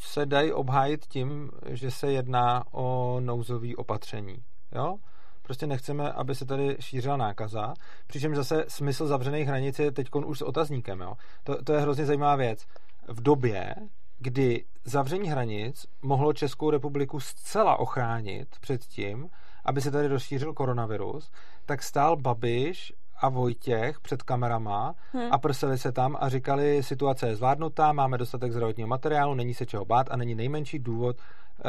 se 0.00 0.26
dají 0.26 0.52
obhájit 0.52 1.06
tím, 1.06 1.50
že 1.66 1.90
se 1.90 2.12
jedná 2.12 2.64
o 2.72 3.16
nouzové 3.20 3.76
opatření. 3.76 4.44
Jo? 4.72 4.98
Prostě 5.44 5.66
nechceme, 5.66 6.12
aby 6.12 6.34
se 6.34 6.46
tady 6.46 6.76
šířila 6.80 7.16
nákaza. 7.16 7.74
Přičemž 8.06 8.36
zase 8.36 8.64
smysl 8.68 9.06
zavřených 9.06 9.48
hranic 9.48 9.78
je 9.78 9.92
teď 9.92 10.08
už 10.26 10.38
s 10.38 10.42
otazníkem. 10.42 11.00
Jo? 11.00 11.14
To, 11.44 11.62
to 11.64 11.72
je 11.72 11.80
hrozně 11.80 12.06
zajímavá 12.06 12.36
věc. 12.36 12.66
V 13.08 13.22
době, 13.22 13.74
kdy 14.18 14.64
zavření 14.84 15.28
hranic 15.28 15.86
mohlo 16.02 16.32
Českou 16.32 16.70
republiku 16.70 17.20
zcela 17.20 17.76
ochránit 17.76 18.48
před 18.60 18.84
tím, 18.84 19.30
aby 19.64 19.80
se 19.80 19.90
tady 19.90 20.08
rozšířil 20.08 20.52
koronavirus, 20.52 21.30
tak 21.66 21.82
stál 21.82 22.16
Babiš 22.16 22.92
a 23.20 23.28
Vojtěch 23.28 24.00
před 24.00 24.22
kamerama 24.22 24.94
hmm. 25.12 25.28
a 25.32 25.38
prseli 25.38 25.78
se 25.78 25.92
tam 25.92 26.16
a 26.20 26.28
říkali, 26.28 26.82
situace 26.82 27.26
je 27.26 27.36
zvládnutá, 27.36 27.92
máme 27.92 28.18
dostatek 28.18 28.52
zdravotního 28.52 28.88
materiálu, 28.88 29.34
není 29.34 29.54
se 29.54 29.66
čeho 29.66 29.84
bát 29.84 30.06
a 30.10 30.16
není 30.16 30.34
nejmenší 30.34 30.78
důvod 30.78 31.16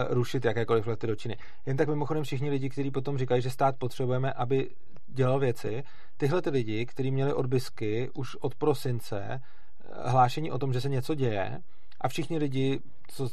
rušit 0.09 0.45
jakékoliv 0.45 0.87
lety 0.87 1.07
do 1.07 1.15
Číny. 1.15 1.37
Jen 1.65 1.77
tak 1.77 1.87
mimochodem 1.87 2.23
všichni 2.23 2.49
lidi, 2.49 2.69
kteří 2.69 2.91
potom 2.91 3.17
říkají, 3.17 3.41
že 3.41 3.49
stát 3.49 3.75
potřebujeme, 3.77 4.33
aby 4.33 4.69
dělal 5.07 5.39
věci, 5.39 5.83
tyhle 6.17 6.41
ty 6.41 6.49
lidi, 6.49 6.85
kteří 6.85 7.11
měli 7.11 7.33
odbisky 7.33 8.09
už 8.13 8.35
od 8.35 8.55
prosince, 8.55 9.21
eh, 9.21 10.09
hlášení 10.09 10.51
o 10.51 10.57
tom, 10.57 10.73
že 10.73 10.81
se 10.81 10.89
něco 10.89 11.15
děje, 11.15 11.59
a 12.01 12.07
všichni 12.07 12.37
lidi, 12.37 12.79
co 13.07 13.29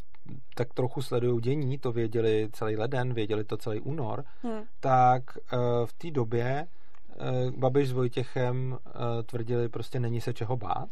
tak 0.54 0.74
trochu 0.74 1.02
sledují 1.02 1.40
dění, 1.40 1.78
to 1.78 1.92
věděli 1.92 2.48
celý 2.52 2.76
leden, 2.76 3.14
věděli 3.14 3.44
to 3.44 3.56
celý 3.56 3.80
únor, 3.80 4.24
hmm. 4.42 4.62
tak 4.80 5.22
uh, 5.36 5.58
v 5.86 5.92
té 5.92 6.10
době 6.10 6.66
uh, 6.66 7.50
Babiš 7.50 7.88
s 7.88 7.92
Vojtěchem 7.92 8.78
tvrdili, 9.26 9.68
prostě 9.68 10.00
není 10.00 10.20
se 10.20 10.32
čeho 10.32 10.56
bát. 10.56 10.88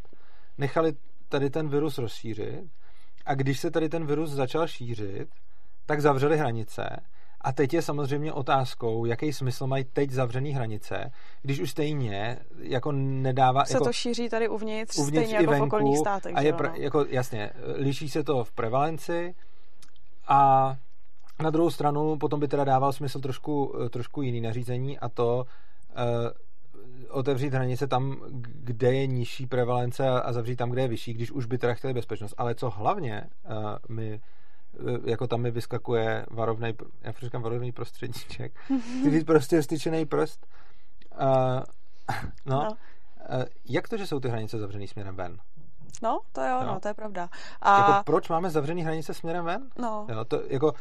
Nechali 0.59 0.93
tady 1.29 1.51
ten 1.51 1.69
virus 1.69 1.99
rozšířit 1.99 2.65
a 3.27 3.35
když 3.35 3.61
se 3.61 3.71
tady 3.71 3.89
ten 3.89 4.07
virus 4.07 4.31
začal 4.31 4.67
šířit, 4.67 5.29
tak 5.91 6.01
zavřeli 6.01 6.39
hranice. 6.39 6.97
A 7.41 7.53
teď 7.53 7.75
je 7.75 7.83
samozřejmě 7.83 8.33
otázkou, 8.33 9.05
jaký 9.05 9.33
smysl 9.33 9.67
mají 9.67 9.85
teď 9.85 10.11
zavřený 10.11 10.53
hranice, 10.53 11.13
když 11.43 11.61
už 11.61 11.71
stejně 11.71 12.39
jako 12.59 12.93
nedává... 12.93 13.65
Se 13.65 13.75
jako, 13.75 13.85
to 13.85 13.93
šíří 13.93 14.29
tady 14.29 14.49
uvnitř, 14.49 14.99
uvnitř 14.99 15.27
stejně 15.27 15.35
jako 15.35 15.51
venku, 15.51 15.65
v 15.65 15.69
okolních 15.69 15.99
státech. 15.99 16.33
A 16.37 16.41
je 16.41 16.53
pre, 16.53 16.73
jako, 16.75 17.05
jasně, 17.09 17.51
liší 17.75 18.09
se 18.09 18.25
to 18.25 18.45
v 18.45 18.53
prevalenci 18.53 19.35
a 20.29 20.77
na 21.43 21.51
druhou 21.51 21.71
stranu 21.71 22.19
potom 22.19 22.41
by 22.41 22.49
teda 22.49 22.65
dával 22.65 22.93
smysl 22.93 23.21
trošku, 23.21 23.75
trošku 23.91 24.23
jiný 24.23 24.41
nařízení 24.41 24.99
a 24.99 25.09
to 25.09 25.45
uh, 25.45 26.05
otevřít 27.09 27.55
hranice 27.55 27.87
tam, 27.87 28.23
kde 28.55 28.95
je 28.95 29.07
nižší 29.07 29.47
prevalence 29.47 30.09
a 30.09 30.33
zavřít 30.33 30.57
tam, 30.57 30.71
kde 30.71 30.83
je 30.83 30.89
vyšší, 30.89 31.15
když 31.15 31.31
už 31.31 31.47
by 31.47 31.59
teda 31.59 31.75
chtěli 31.75 31.95
bezpečnost. 31.95 32.35
Ale 32.39 32.55
co 32.55 32.71
hlavně 32.71 33.27
uh, 33.51 33.97
my 33.97 34.21
Eh, 34.23 34.40
jako 35.05 35.27
tam 35.27 35.41
mi 35.41 35.51
vyskakuje 35.51 36.27
varovný, 36.31 36.75
já 37.03 37.13
říkám 37.13 37.43
varovný 37.43 37.73
prostředníček, 37.73 38.53
ty 39.03 39.11
být 39.11 39.27
prostě 39.27 39.63
styčený 39.63 40.07
prst. 40.07 40.47
Uh, 41.21 41.27
no, 42.47 42.65
no. 42.65 42.71
Uh, 42.71 43.45
jak 43.65 43.89
to, 43.89 43.97
že 43.97 44.07
jsou 44.07 44.21
ty 44.21 44.29
hranice 44.29 44.59
zavřený 44.59 44.89
směrem 44.89 45.17
ven? 45.17 45.39
No, 46.03 46.21
to 46.33 46.41
jo, 46.41 46.63
no, 46.67 46.81
to 46.81 46.89
je 46.89 46.95
pravda. 46.95 47.29
A... 47.61 47.79
Jako, 47.79 48.05
proč 48.05 48.29
máme 48.29 48.51
zavřený 48.51 48.83
hranice 48.83 49.15
směrem 49.15 49.45
ven? 49.45 49.71
No. 49.79 50.07
Jo, 50.09 50.25
to, 50.25 50.43
jako, 50.47 50.73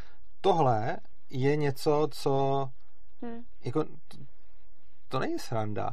tohle 0.42 0.98
je 1.30 1.56
něco, 1.56 2.08
co 2.12 2.66
hmm. 3.22 3.44
jako, 3.64 3.84
to, 3.84 4.18
to 5.08 5.20
není 5.20 5.40
sranda. 5.40 5.90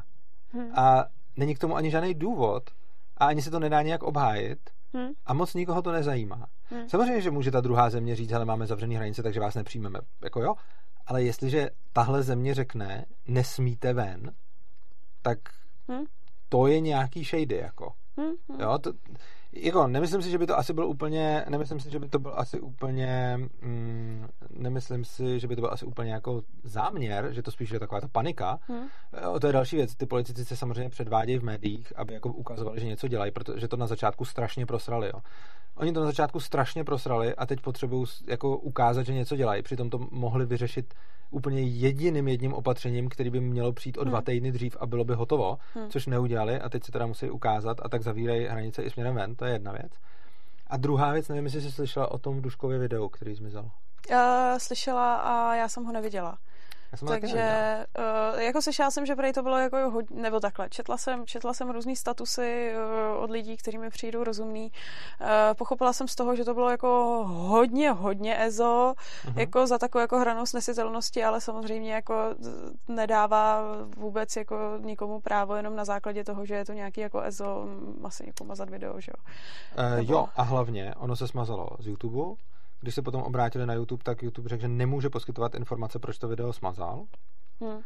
Hmm. 0.52 0.78
A 0.78 1.04
není 1.36 1.54
k 1.54 1.58
tomu 1.58 1.76
ani 1.76 1.90
žádný 1.90 2.14
důvod 2.14 2.70
a 3.16 3.26
ani 3.26 3.42
se 3.42 3.50
to 3.50 3.58
nedá 3.58 3.82
nějak 3.82 4.02
obhájit 4.02 4.70
hmm. 4.96 5.12
a 5.26 5.34
moc 5.34 5.54
nikoho 5.54 5.82
to 5.82 5.92
nezajímá. 5.92 6.46
Hmm. 6.70 6.88
Samozřejmě, 6.88 7.20
že 7.20 7.30
může 7.30 7.50
ta 7.50 7.60
druhá 7.60 7.90
země 7.90 8.16
říct, 8.16 8.32
ale 8.32 8.44
máme 8.44 8.66
zavřený 8.66 8.96
hranice, 8.96 9.22
takže 9.22 9.40
vás 9.40 9.54
nepřijmeme. 9.54 9.98
Jako 10.24 10.42
jo, 10.42 10.54
ale 11.06 11.22
jestliže 11.22 11.70
tahle 11.92 12.22
země 12.22 12.54
řekne, 12.54 13.04
nesmíte 13.28 13.92
ven, 13.92 14.32
tak 15.22 15.38
hmm. 15.88 16.04
to 16.48 16.66
je 16.66 16.80
nějaký 16.80 17.24
shady, 17.24 17.56
jako. 17.56 17.92
Hmm. 18.16 18.60
Jo, 18.60 18.78
to, 18.78 18.92
jako 19.60 19.86
nemyslím 19.86 20.22
si, 20.22 20.30
že 20.30 20.38
by 20.38 20.46
to 20.46 20.58
asi 20.58 20.72
byl 20.72 20.86
úplně, 20.86 21.44
nemyslím 21.48 21.80
si, 21.80 21.90
že 21.90 21.98
by 21.98 22.08
to 22.08 22.18
byl 22.18 22.32
asi 22.36 22.60
úplně, 22.60 23.40
mm, 23.62 24.26
nemyslím 24.50 25.04
si, 25.04 25.40
že 25.40 25.48
by 25.48 25.56
to 25.56 25.60
byl 25.60 25.70
asi 25.72 25.84
úplně 25.84 26.12
jako 26.12 26.42
záměr, 26.64 27.28
že 27.32 27.42
to 27.42 27.50
spíš 27.50 27.70
je 27.70 27.80
taková 27.80 28.00
ta 28.00 28.08
panika. 28.08 28.58
Hmm. 28.68 28.86
O 29.32 29.40
to 29.40 29.46
je 29.46 29.52
další 29.52 29.76
věc. 29.76 29.94
Ty 29.96 30.06
politici 30.06 30.44
se 30.44 30.56
samozřejmě 30.56 30.88
předvádějí 30.88 31.38
v 31.38 31.44
médiích, 31.44 31.92
aby 31.96 32.14
jako 32.14 32.32
ukazovali, 32.32 32.80
že 32.80 32.86
něco 32.86 33.08
dělají, 33.08 33.32
protože 33.32 33.68
to 33.68 33.76
na 33.76 33.86
začátku 33.86 34.24
strašně 34.24 34.66
prosrali. 34.66 35.06
Jo. 35.06 35.20
Oni 35.76 35.92
to 35.92 36.00
na 36.00 36.06
začátku 36.06 36.40
strašně 36.40 36.84
prosrali 36.84 37.34
a 37.34 37.46
teď 37.46 37.60
potřebují 37.60 38.06
jako 38.26 38.56
ukázat, 38.56 39.02
že 39.02 39.12
něco 39.12 39.36
dělají. 39.36 39.62
Přitom 39.62 39.90
to 39.90 40.08
mohli 40.10 40.46
vyřešit 40.46 40.94
úplně 41.30 41.60
jediným 41.62 42.28
jedním 42.28 42.54
opatřením, 42.54 43.08
který 43.08 43.30
by 43.30 43.40
mělo 43.40 43.72
přijít 43.72 43.98
o 43.98 44.04
dva 44.04 44.18
hmm. 44.18 44.24
týdny 44.24 44.52
dřív 44.52 44.76
a 44.80 44.86
bylo 44.86 45.04
by 45.04 45.14
hotovo, 45.14 45.58
hmm. 45.74 45.90
což 45.90 46.06
neudělali 46.06 46.60
a 46.60 46.68
teď 46.68 46.84
se 46.84 46.92
teda 46.92 47.06
musí 47.06 47.30
ukázat 47.30 47.80
a 47.82 47.88
tak 47.88 48.02
zavírají 48.02 48.44
hranice 48.46 48.82
i 48.82 48.90
směrem 48.90 49.14
ven, 49.14 49.34
to 49.34 49.44
je 49.46 49.52
jedna 49.52 49.72
věc. 49.72 49.92
A 50.66 50.76
druhá 50.76 51.12
věc, 51.12 51.28
nevím, 51.28 51.44
jestli 51.44 51.60
jsi 51.60 51.72
slyšela 51.72 52.10
o 52.10 52.18
tom 52.18 52.42
Duškově 52.42 52.78
videu, 52.78 53.08
který 53.08 53.34
zmizel. 53.34 53.70
Uh, 54.10 54.18
slyšela 54.58 55.16
a 55.16 55.54
já 55.54 55.68
jsem 55.68 55.84
ho 55.84 55.92
neviděla. 55.92 56.38
Takže 57.06 57.86
uh, 57.98 58.40
jako 58.40 58.62
slyšela 58.62 58.90
jsem, 58.90 59.06
že 59.06 59.16
prej 59.16 59.32
to 59.32 59.42
bylo 59.42 59.58
jako 59.58 59.90
hodně, 59.90 60.22
nebo 60.22 60.40
takhle. 60.40 60.68
Četla 60.68 60.96
jsem, 60.96 61.26
četla 61.26 61.54
jsem 61.54 61.70
různý 61.70 61.96
statusy 61.96 62.72
uh, 63.16 63.22
od 63.22 63.30
lidí, 63.30 63.56
kteří 63.56 63.78
mi 63.78 63.90
přijdou 63.90 64.24
rozumný. 64.24 64.72
Uh, 65.20 65.26
pochopila 65.56 65.92
jsem 65.92 66.08
z 66.08 66.14
toho, 66.14 66.36
že 66.36 66.44
to 66.44 66.54
bylo 66.54 66.70
jako 66.70 67.22
hodně, 67.28 67.90
hodně 67.90 68.44
EZO, 68.44 68.94
uh-huh. 69.24 69.38
jako 69.38 69.66
za 69.66 69.78
takovou 69.78 70.00
jako 70.00 70.18
hranou 70.18 70.46
snesitelnosti, 70.46 71.24
ale 71.24 71.40
samozřejmě 71.40 71.94
jako 71.94 72.14
nedává 72.88 73.62
vůbec 73.96 74.36
jako 74.36 74.56
nikomu 74.80 75.20
právo 75.20 75.54
jenom 75.54 75.76
na 75.76 75.84
základě 75.84 76.24
toho, 76.24 76.46
že 76.46 76.54
je 76.54 76.64
to 76.64 76.72
nějaký 76.72 77.00
jako 77.00 77.20
EZO, 77.20 77.66
asi 78.04 78.24
jako 78.26 78.44
mazat 78.44 78.70
video, 78.70 79.00
že 79.00 79.12
jo. 79.16 79.32
Uh, 79.84 79.96
nebo... 79.96 80.12
Jo, 80.12 80.28
a 80.36 80.42
hlavně 80.42 80.94
ono 80.96 81.16
se 81.16 81.28
smazalo 81.28 81.68
z 81.78 81.86
YouTube, 81.86 82.34
když 82.80 82.94
se 82.94 83.02
potom 83.02 83.22
obrátili 83.22 83.66
na 83.66 83.74
YouTube, 83.74 84.04
tak 84.04 84.22
YouTube 84.22 84.48
řekl, 84.48 84.60
že 84.60 84.68
nemůže 84.68 85.10
poskytovat 85.10 85.54
informace, 85.54 85.98
proč 85.98 86.18
to 86.18 86.28
video 86.28 86.52
smazal. 86.52 87.04
Hmm. 87.60 87.80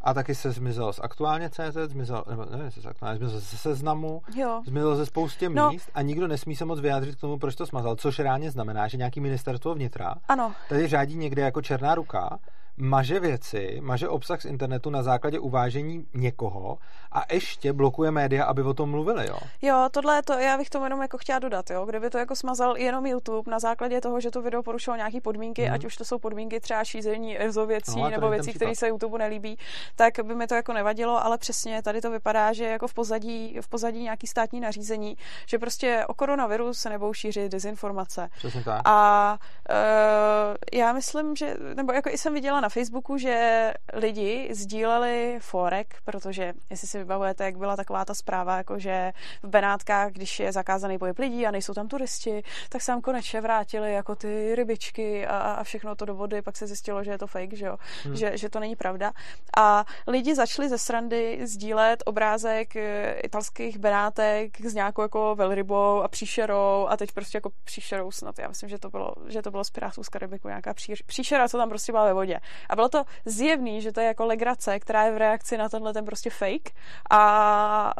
A 0.00 0.14
taky 0.14 0.34
se 0.34 0.52
zmizel 0.52 0.92
z 0.92 1.00
aktuálně 1.02 1.50
CZ, 1.50 1.76
zmizel, 1.86 2.24
nebo 2.30 2.44
nevím, 2.44 2.70
se 2.70 2.88
aktuálně, 2.88 3.18
zmizel 3.18 3.40
ze 3.40 3.56
seznamu, 3.56 4.22
jo. 4.36 4.62
zmizel 4.66 4.96
ze 4.96 5.06
spoustě 5.06 5.48
no. 5.48 5.70
míst 5.70 5.90
a 5.94 6.02
nikdo 6.02 6.28
nesmí 6.28 6.56
se 6.56 6.64
moc 6.64 6.80
vyjádřit 6.80 7.16
k 7.16 7.20
tomu, 7.20 7.38
proč 7.38 7.54
to 7.54 7.66
smazal, 7.66 7.96
což 7.96 8.18
reálně 8.18 8.50
znamená, 8.50 8.88
že 8.88 8.96
nějaký 8.96 9.20
ministerstvo 9.20 9.74
vnitra 9.74 10.14
ano. 10.28 10.54
tady 10.68 10.86
řádí 10.86 11.16
někde 11.16 11.42
jako 11.42 11.62
černá 11.62 11.94
ruka 11.94 12.38
maže 12.76 13.20
věci, 13.20 13.80
maže 13.82 14.08
obsah 14.08 14.40
z 14.40 14.44
internetu 14.44 14.90
na 14.90 15.02
základě 15.02 15.38
uvážení 15.38 16.06
někoho 16.14 16.78
a 17.12 17.34
ještě 17.34 17.72
blokuje 17.72 18.10
média, 18.10 18.44
aby 18.44 18.62
o 18.62 18.74
tom 18.74 18.90
mluvili, 18.90 19.26
jo? 19.28 19.38
Jo, 19.62 19.88
tohle 19.90 20.22
to, 20.22 20.32
já 20.32 20.58
bych 20.58 20.70
tomu 20.70 20.84
jenom 20.84 21.02
jako 21.02 21.18
chtěla 21.18 21.38
dodat, 21.38 21.70
jo, 21.70 21.86
kdyby 21.86 22.10
to 22.10 22.18
jako 22.18 22.36
smazal 22.36 22.76
jenom 22.76 23.06
YouTube 23.06 23.50
na 23.50 23.58
základě 23.58 24.00
toho, 24.00 24.20
že 24.20 24.30
to 24.30 24.42
video 24.42 24.62
porušilo 24.62 24.96
nějaké 24.96 25.20
podmínky, 25.20 25.68
mm. 25.68 25.74
ať 25.74 25.84
už 25.84 25.96
to 25.96 26.04
jsou 26.04 26.18
podmínky 26.18 26.60
třeba 26.60 26.84
šízení 26.84 27.42
EZO 27.42 27.66
věcí 27.66 28.00
no, 28.00 28.10
nebo 28.10 28.28
věcí, 28.28 28.52
které 28.52 28.74
se 28.74 28.88
YouTube 28.88 29.18
nelíbí, 29.18 29.58
tak 29.96 30.14
by 30.22 30.34
mi 30.34 30.46
to 30.46 30.54
jako 30.54 30.72
nevadilo, 30.72 31.24
ale 31.24 31.38
přesně 31.38 31.82
tady 31.82 32.00
to 32.00 32.10
vypadá, 32.10 32.52
že 32.52 32.64
jako 32.64 32.88
v 32.88 32.94
pozadí, 32.94 33.58
v 33.60 33.68
pozadí 33.68 34.02
nějaký 34.02 34.26
státní 34.26 34.60
nařízení, 34.60 35.16
že 35.46 35.58
prostě 35.58 36.04
o 36.08 36.14
koronaviru 36.14 36.74
se 36.74 36.90
nebou 36.90 37.12
šířit 37.12 37.52
dezinformace. 37.52 38.28
Přesně 38.38 38.64
tak. 38.64 38.82
A 38.84 39.38
uh, 39.70 40.56
já 40.72 40.92
myslím, 40.92 41.36
že, 41.36 41.56
nebo 41.74 41.92
jako 41.92 42.10
i 42.10 42.18
jsem 42.18 42.34
viděla 42.34 42.60
na 42.64 42.68
Facebooku, 42.68 43.18
že 43.18 43.72
lidi 43.92 44.48
sdíleli 44.52 45.38
forek, 45.40 45.94
protože 46.04 46.52
jestli 46.70 46.88
si 46.88 46.98
vybavujete, 46.98 47.44
jak 47.44 47.56
byla 47.56 47.76
taková 47.76 48.04
ta 48.04 48.14
zpráva, 48.14 48.56
jako 48.56 48.78
že 48.78 49.12
v 49.42 49.48
Benátkách, 49.48 50.12
když 50.12 50.40
je 50.40 50.52
zakázaný 50.52 50.98
pohyb 50.98 51.18
lidí 51.18 51.46
a 51.46 51.50
nejsou 51.50 51.74
tam 51.74 51.88
turisti, 51.88 52.42
tak 52.68 52.82
se 52.82 52.92
tam 52.92 53.00
konečně 53.00 53.40
vrátili 53.40 53.92
jako 53.92 54.16
ty 54.16 54.54
rybičky 54.54 55.26
a, 55.26 55.38
a 55.38 55.64
všechno 55.64 55.94
to 55.94 56.04
do 56.04 56.14
vody, 56.14 56.42
pak 56.42 56.56
se 56.56 56.66
zjistilo, 56.66 57.04
že 57.04 57.10
je 57.10 57.18
to 57.18 57.26
fake, 57.26 57.56
že 57.56 57.66
jo, 57.66 57.76
hmm. 58.04 58.16
že, 58.16 58.38
že 58.38 58.48
to 58.48 58.60
není 58.60 58.76
pravda. 58.76 59.12
A 59.56 59.84
lidi 60.06 60.34
začali 60.34 60.68
ze 60.68 60.78
srandy 60.78 61.40
sdílet 61.42 62.02
obrázek 62.06 62.76
eh, 62.76 63.12
italských 63.12 63.78
Benátek 63.78 64.60
s 64.60 64.74
nějakou 64.74 65.02
jako 65.02 65.34
velrybou 65.34 66.02
a 66.02 66.08
příšerou 66.08 66.86
a 66.88 66.96
teď 66.96 67.12
prostě 67.12 67.36
jako 67.36 67.50
příšerou 67.64 68.10
snad, 68.10 68.38
já 68.38 68.48
myslím, 68.48 68.68
že 68.68 68.78
to 68.78 68.90
bylo, 68.90 69.14
že 69.26 69.42
to 69.42 69.50
bylo 69.50 69.64
z 69.64 69.70
Pirátů 69.70 70.04
z 70.04 70.08
Karibiku 70.08 70.48
nějaká 70.48 70.74
příšera, 71.06 71.48
co 71.48 71.58
tam 71.58 71.68
prostě 71.68 71.92
byla 71.92 72.04
ve 72.04 72.12
vodě. 72.12 72.40
A 72.68 72.76
bylo 72.76 72.88
to 72.88 73.04
zjevný, 73.24 73.82
že 73.82 73.92
to 73.92 74.00
je 74.00 74.06
jako 74.06 74.26
legrace, 74.26 74.80
která 74.80 75.04
je 75.04 75.12
v 75.12 75.16
reakci 75.16 75.58
na 75.58 75.68
tenhle 75.68 75.92
ten 75.92 76.04
prostě 76.04 76.30
fake 76.30 76.70
a 77.10 77.94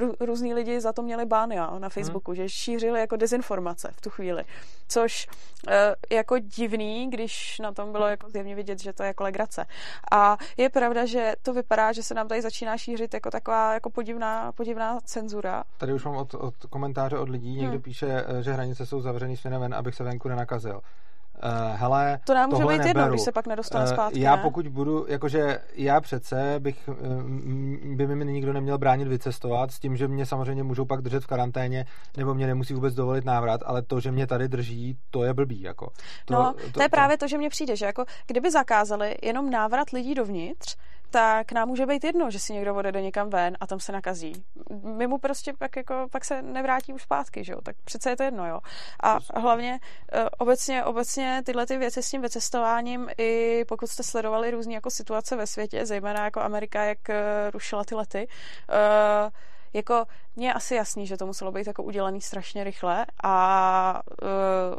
uh, 0.00 0.26
různí 0.26 0.54
lidi 0.54 0.80
za 0.80 0.92
to 0.92 1.02
měli 1.02 1.26
bány 1.26 1.56
na 1.56 1.66
hmm. 1.66 1.88
Facebooku, 1.88 2.30
hmm. 2.30 2.36
že 2.36 2.48
šířili 2.48 3.00
jako 3.00 3.16
dezinformace 3.16 3.90
v 3.96 4.00
tu 4.00 4.10
chvíli. 4.10 4.44
Což 4.88 5.26
uh, 5.66 5.72
jako 6.10 6.38
divný, 6.38 7.10
když 7.10 7.58
na 7.58 7.72
tom 7.72 7.92
bylo 7.92 8.06
jako 8.06 8.30
zjevně 8.30 8.54
vidět, 8.54 8.82
že 8.82 8.92
to 8.92 9.02
je 9.02 9.06
jako 9.06 9.24
legrace. 9.24 9.66
A 10.12 10.36
je 10.56 10.70
pravda, 10.70 11.06
že 11.06 11.34
to 11.42 11.52
vypadá, 11.52 11.92
že 11.92 12.02
se 12.02 12.14
nám 12.14 12.28
tady 12.28 12.42
začíná 12.42 12.78
šířit 12.78 13.14
jako 13.14 13.30
taková 13.30 13.74
jako 13.74 13.90
podivná, 13.90 14.52
podivná 14.52 15.00
cenzura. 15.00 15.64
Tady 15.78 15.92
už 15.92 16.04
mám 16.04 16.16
od, 16.16 16.34
od 16.34 16.54
komentáře 16.70 17.18
od 17.18 17.28
lidí, 17.28 17.54
někdo 17.54 17.72
hmm. 17.72 17.82
píše, 17.82 18.24
eh, 18.26 18.42
že 18.42 18.52
hranice 18.52 18.86
jsou 18.86 19.00
zavřený 19.00 19.36
směrem 19.36 19.60
ven, 19.60 19.74
abych 19.74 19.94
se 19.94 20.04
venku 20.04 20.28
nenakazil 20.28 20.80
uh, 21.42 21.76
hele, 21.76 22.18
to 22.24 22.34
nám 22.34 22.50
může 22.50 22.64
být 22.64 22.84
jedno, 22.84 23.08
když 23.08 23.20
se 23.20 23.32
pak 23.32 23.46
nedostane 23.46 23.84
uh, 23.84 23.90
zpátky, 23.90 24.20
Já 24.20 24.36
ne? 24.36 24.42
pokud 24.42 24.68
budu, 24.68 25.06
jakože 25.08 25.58
já 25.74 26.00
přece 26.00 26.54
bych, 26.58 26.88
uh, 26.88 26.96
by 27.96 28.06
mi 28.06 28.24
nikdo 28.32 28.52
neměl 28.52 28.78
bránit 28.78 29.08
vycestovat 29.08 29.70
s 29.70 29.78
tím, 29.78 29.96
že 29.96 30.08
mě 30.08 30.26
samozřejmě 30.26 30.62
můžou 30.62 30.84
pak 30.84 31.02
držet 31.02 31.24
v 31.24 31.26
karanténě, 31.26 31.86
nebo 32.16 32.34
mě 32.34 32.46
nemusí 32.46 32.74
vůbec 32.74 32.94
dovolit 32.94 33.24
návrat, 33.24 33.60
ale 33.64 33.82
to, 33.82 34.00
že 34.00 34.12
mě 34.12 34.26
tady 34.26 34.48
drží, 34.48 34.96
to 35.10 35.24
je 35.24 35.34
blbý, 35.34 35.60
jako. 35.60 35.90
To, 36.24 36.34
no, 36.34 36.52
to, 36.52 36.70
to 36.72 36.82
je 36.82 36.88
to, 36.88 36.90
právě 36.90 37.18
to, 37.18 37.28
že 37.28 37.38
mě 37.38 37.48
přijde, 37.48 37.76
že 37.76 37.86
jako 37.86 38.04
kdyby 38.26 38.50
zakázali 38.50 39.16
jenom 39.22 39.50
návrat 39.50 39.90
lidí 39.90 40.14
dovnitř, 40.14 40.76
tak 41.10 41.52
nám 41.52 41.68
může 41.68 41.86
být 41.86 42.04
jedno, 42.04 42.30
že 42.30 42.38
si 42.38 42.52
někdo 42.52 42.74
odjede 42.74 43.02
někam 43.02 43.30
ven 43.30 43.56
a 43.60 43.66
tam 43.66 43.80
se 43.80 43.92
nakazí. 43.92 44.44
My 44.82 45.06
mu 45.06 45.18
prostě 45.18 45.52
pak, 45.58 45.76
jako, 45.76 46.06
pak 46.12 46.24
se 46.24 46.42
nevrátí 46.42 46.92
už 46.92 47.02
zpátky, 47.02 47.44
že 47.44 47.52
jo? 47.52 47.60
tak 47.62 47.76
přece 47.84 48.10
je 48.10 48.16
to 48.16 48.22
jedno. 48.22 48.46
Jo? 48.46 48.60
A 49.02 49.18
hlavně 49.34 49.80
uh, 50.14 50.28
obecně, 50.38 50.84
obecně 50.84 51.42
tyhle 51.46 51.66
ty 51.66 51.76
věci 51.76 52.02
s 52.02 52.10
tím 52.10 52.22
vycestováním, 52.22 53.08
i 53.18 53.64
pokud 53.68 53.86
jste 53.86 54.02
sledovali 54.02 54.50
různé 54.50 54.74
jako 54.74 54.90
situace 54.90 55.36
ve 55.36 55.46
světě, 55.46 55.86
zejména 55.86 56.24
jako 56.24 56.40
Amerika, 56.40 56.84
jak 56.84 56.98
uh, 57.08 57.14
rušila 57.52 57.84
ty 57.84 57.94
lety, 57.94 58.28
uh, 58.68 59.30
jako 59.72 60.04
mně 60.36 60.48
je 60.48 60.52
asi 60.52 60.74
jasný, 60.74 61.06
že 61.06 61.16
to 61.16 61.26
muselo 61.26 61.52
být 61.52 61.66
jako 61.66 61.82
udělaný 61.82 62.20
strašně 62.20 62.64
rychle 62.64 63.06
a 63.24 64.02
uh, 64.22 64.28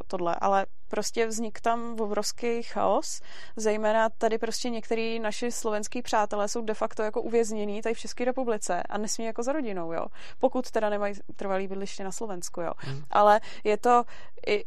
tohle, 0.08 0.36
ale 0.42 0.66
prostě 0.92 1.28
vznik 1.28 1.62
tam 1.62 1.96
obrovský 2.00 2.64
chaos, 2.64 3.22
zejména 3.56 4.10
tady 4.10 4.38
prostě 4.38 4.70
některý 4.70 5.20
naši 5.20 5.52
slovenský 5.52 6.02
přátelé 6.02 6.48
jsou 6.48 6.62
de 6.62 6.74
facto 6.74 7.04
jako 7.04 7.22
uvěznění 7.22 7.82
tady 7.82 7.96
v 7.96 8.00
České 8.00 8.26
republice 8.26 8.84
a 8.84 8.98
nesmí 8.98 9.26
jako 9.26 9.44
za 9.44 9.52
rodinou, 9.54 9.94
jo. 9.94 10.06
Pokud 10.40 10.72
teda 10.72 10.90
nemají 10.90 11.14
trvalý 11.36 11.68
bydliště 11.68 12.04
na 12.04 12.12
Slovensku, 12.12 12.62
jo. 12.62 12.72
Hmm. 12.78 13.04
Ale 13.10 13.40
je 13.64 13.78
to, 13.78 14.04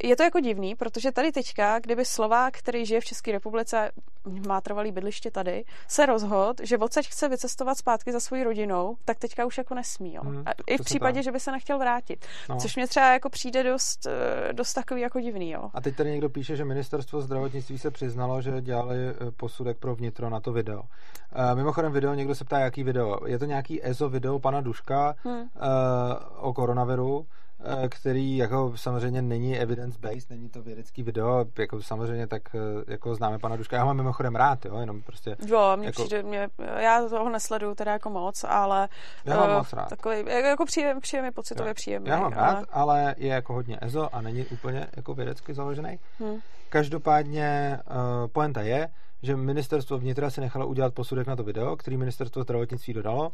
je 0.02 0.16
to 0.16 0.22
jako 0.22 0.40
divný, 0.40 0.74
protože 0.74 1.12
tady 1.12 1.32
teďka, 1.32 1.78
kdyby 1.78 2.04
Slovák, 2.04 2.58
který 2.58 2.86
žije 2.86 3.00
v 3.00 3.04
České 3.04 3.32
republice, 3.32 3.90
má 4.48 4.60
trvalý 4.60 4.92
bydliště 4.92 5.30
tady, 5.30 5.64
se 5.88 6.06
rozhod, 6.06 6.60
že 6.62 6.78
odsaď 6.78 7.06
chce 7.06 7.28
vycestovat 7.28 7.78
zpátky 7.78 8.12
za 8.12 8.20
svojí 8.20 8.44
rodinou, 8.44 8.96
tak 9.04 9.18
teďka 9.18 9.46
už 9.46 9.58
jako 9.58 9.74
nesmí, 9.74 10.14
jo. 10.14 10.22
Hmm, 10.24 10.42
a 10.46 10.50
I 10.66 10.78
v 10.78 10.84
případě, 10.84 11.22
že 11.22 11.32
by 11.32 11.40
se 11.40 11.52
nechtěl 11.52 11.78
vrátit. 11.78 12.26
No. 12.48 12.56
Což 12.56 12.76
mě 12.76 12.86
třeba 12.86 13.12
jako 13.12 13.30
přijde 13.30 13.62
dost, 13.62 14.06
eh, 14.06 14.52
dost 14.52 14.72
takový 14.72 15.00
jako 15.00 15.20
divný, 15.20 15.50
jo. 15.50 15.70
A 15.74 15.80
teď 15.80 15.96
tady 15.96 16.10
někdo 16.14 16.28
píše, 16.28 16.56
že 16.56 16.64
ministerstvo 16.64 17.20
zdravotnictví 17.20 17.78
se 17.78 17.90
přiznalo, 17.90 18.42
že 18.42 18.60
dělali 18.60 18.96
eh, 18.96 19.30
posudek 19.36 19.78
pro 19.78 19.94
vnitro 19.94 20.30
na 20.30 20.40
to 20.40 20.52
video. 20.52 20.80
Uh, 20.80 21.54
mimochodem 21.54 21.92
video, 21.92 22.14
někdo 22.14 22.34
se 22.34 22.44
ptá, 22.44 22.58
jaký 22.58 22.82
video. 22.82 23.26
Je 23.26 23.38
to 23.38 23.44
nějaký 23.44 23.86
EZO 23.86 24.08
video 24.08 24.38
pana 24.38 24.60
Duška 24.60 25.14
hmm. 25.24 25.40
uh, 25.40 25.46
o 26.36 26.52
koronaviru, 26.52 27.26
který 27.88 28.36
jako 28.36 28.72
samozřejmě 28.76 29.22
není 29.22 29.58
evidence-based, 29.58 30.30
není 30.30 30.48
to 30.48 30.62
vědecký 30.62 31.02
video, 31.02 31.44
jako 31.58 31.82
samozřejmě 31.82 32.26
tak 32.26 32.42
jako 32.88 33.14
známe 33.14 33.38
pana 33.38 33.56
Duška. 33.56 33.76
Já 33.76 33.82
ho 33.82 33.86
mám 33.86 33.96
mimochodem 33.96 34.36
rád, 34.36 34.64
jo, 34.64 34.78
jenom 34.78 35.02
prostě. 35.02 35.36
Jo, 35.46 35.72
mě 35.76 35.86
jako... 35.86 36.04
přijde, 36.04 36.22
mě, 36.22 36.48
já 36.78 37.08
toho 37.08 37.28
nesleduju 37.28 37.74
teda 37.74 37.92
jako 37.92 38.10
moc, 38.10 38.44
ale 38.48 38.88
já 39.24 39.40
ho 39.40 39.46
uh, 39.46 39.52
moc 39.52 39.72
rád. 39.72 39.88
Takový, 39.88 40.16
jako 40.26 40.64
příjem, 40.64 41.00
příjemný, 41.00 41.30
pocitově 41.30 41.70
jo. 41.70 41.74
příjemný. 41.74 42.10
Já 42.10 42.16
ho 42.16 42.22
mám 42.22 42.32
ale... 42.38 42.54
rád, 42.54 42.64
ale 42.72 43.14
je 43.18 43.28
jako 43.28 43.52
hodně 43.54 43.78
EZO 43.80 44.14
a 44.14 44.20
není 44.20 44.46
úplně 44.46 44.86
jako 44.96 45.14
vědecky 45.14 45.54
založený. 45.54 45.98
Hmm. 46.18 46.40
Každopádně 46.68 47.78
uh, 47.90 48.28
poenta 48.32 48.62
je, 48.62 48.88
že 49.22 49.36
ministerstvo 49.36 49.98
vnitra 49.98 50.30
si 50.30 50.40
nechalo 50.40 50.66
udělat 50.66 50.94
posudek 50.94 51.26
na 51.26 51.36
to 51.36 51.42
video, 51.42 51.76
který 51.76 51.96
ministerstvo 51.96 52.42
zdravotnictví 52.42 52.94
dodalo 52.94 53.32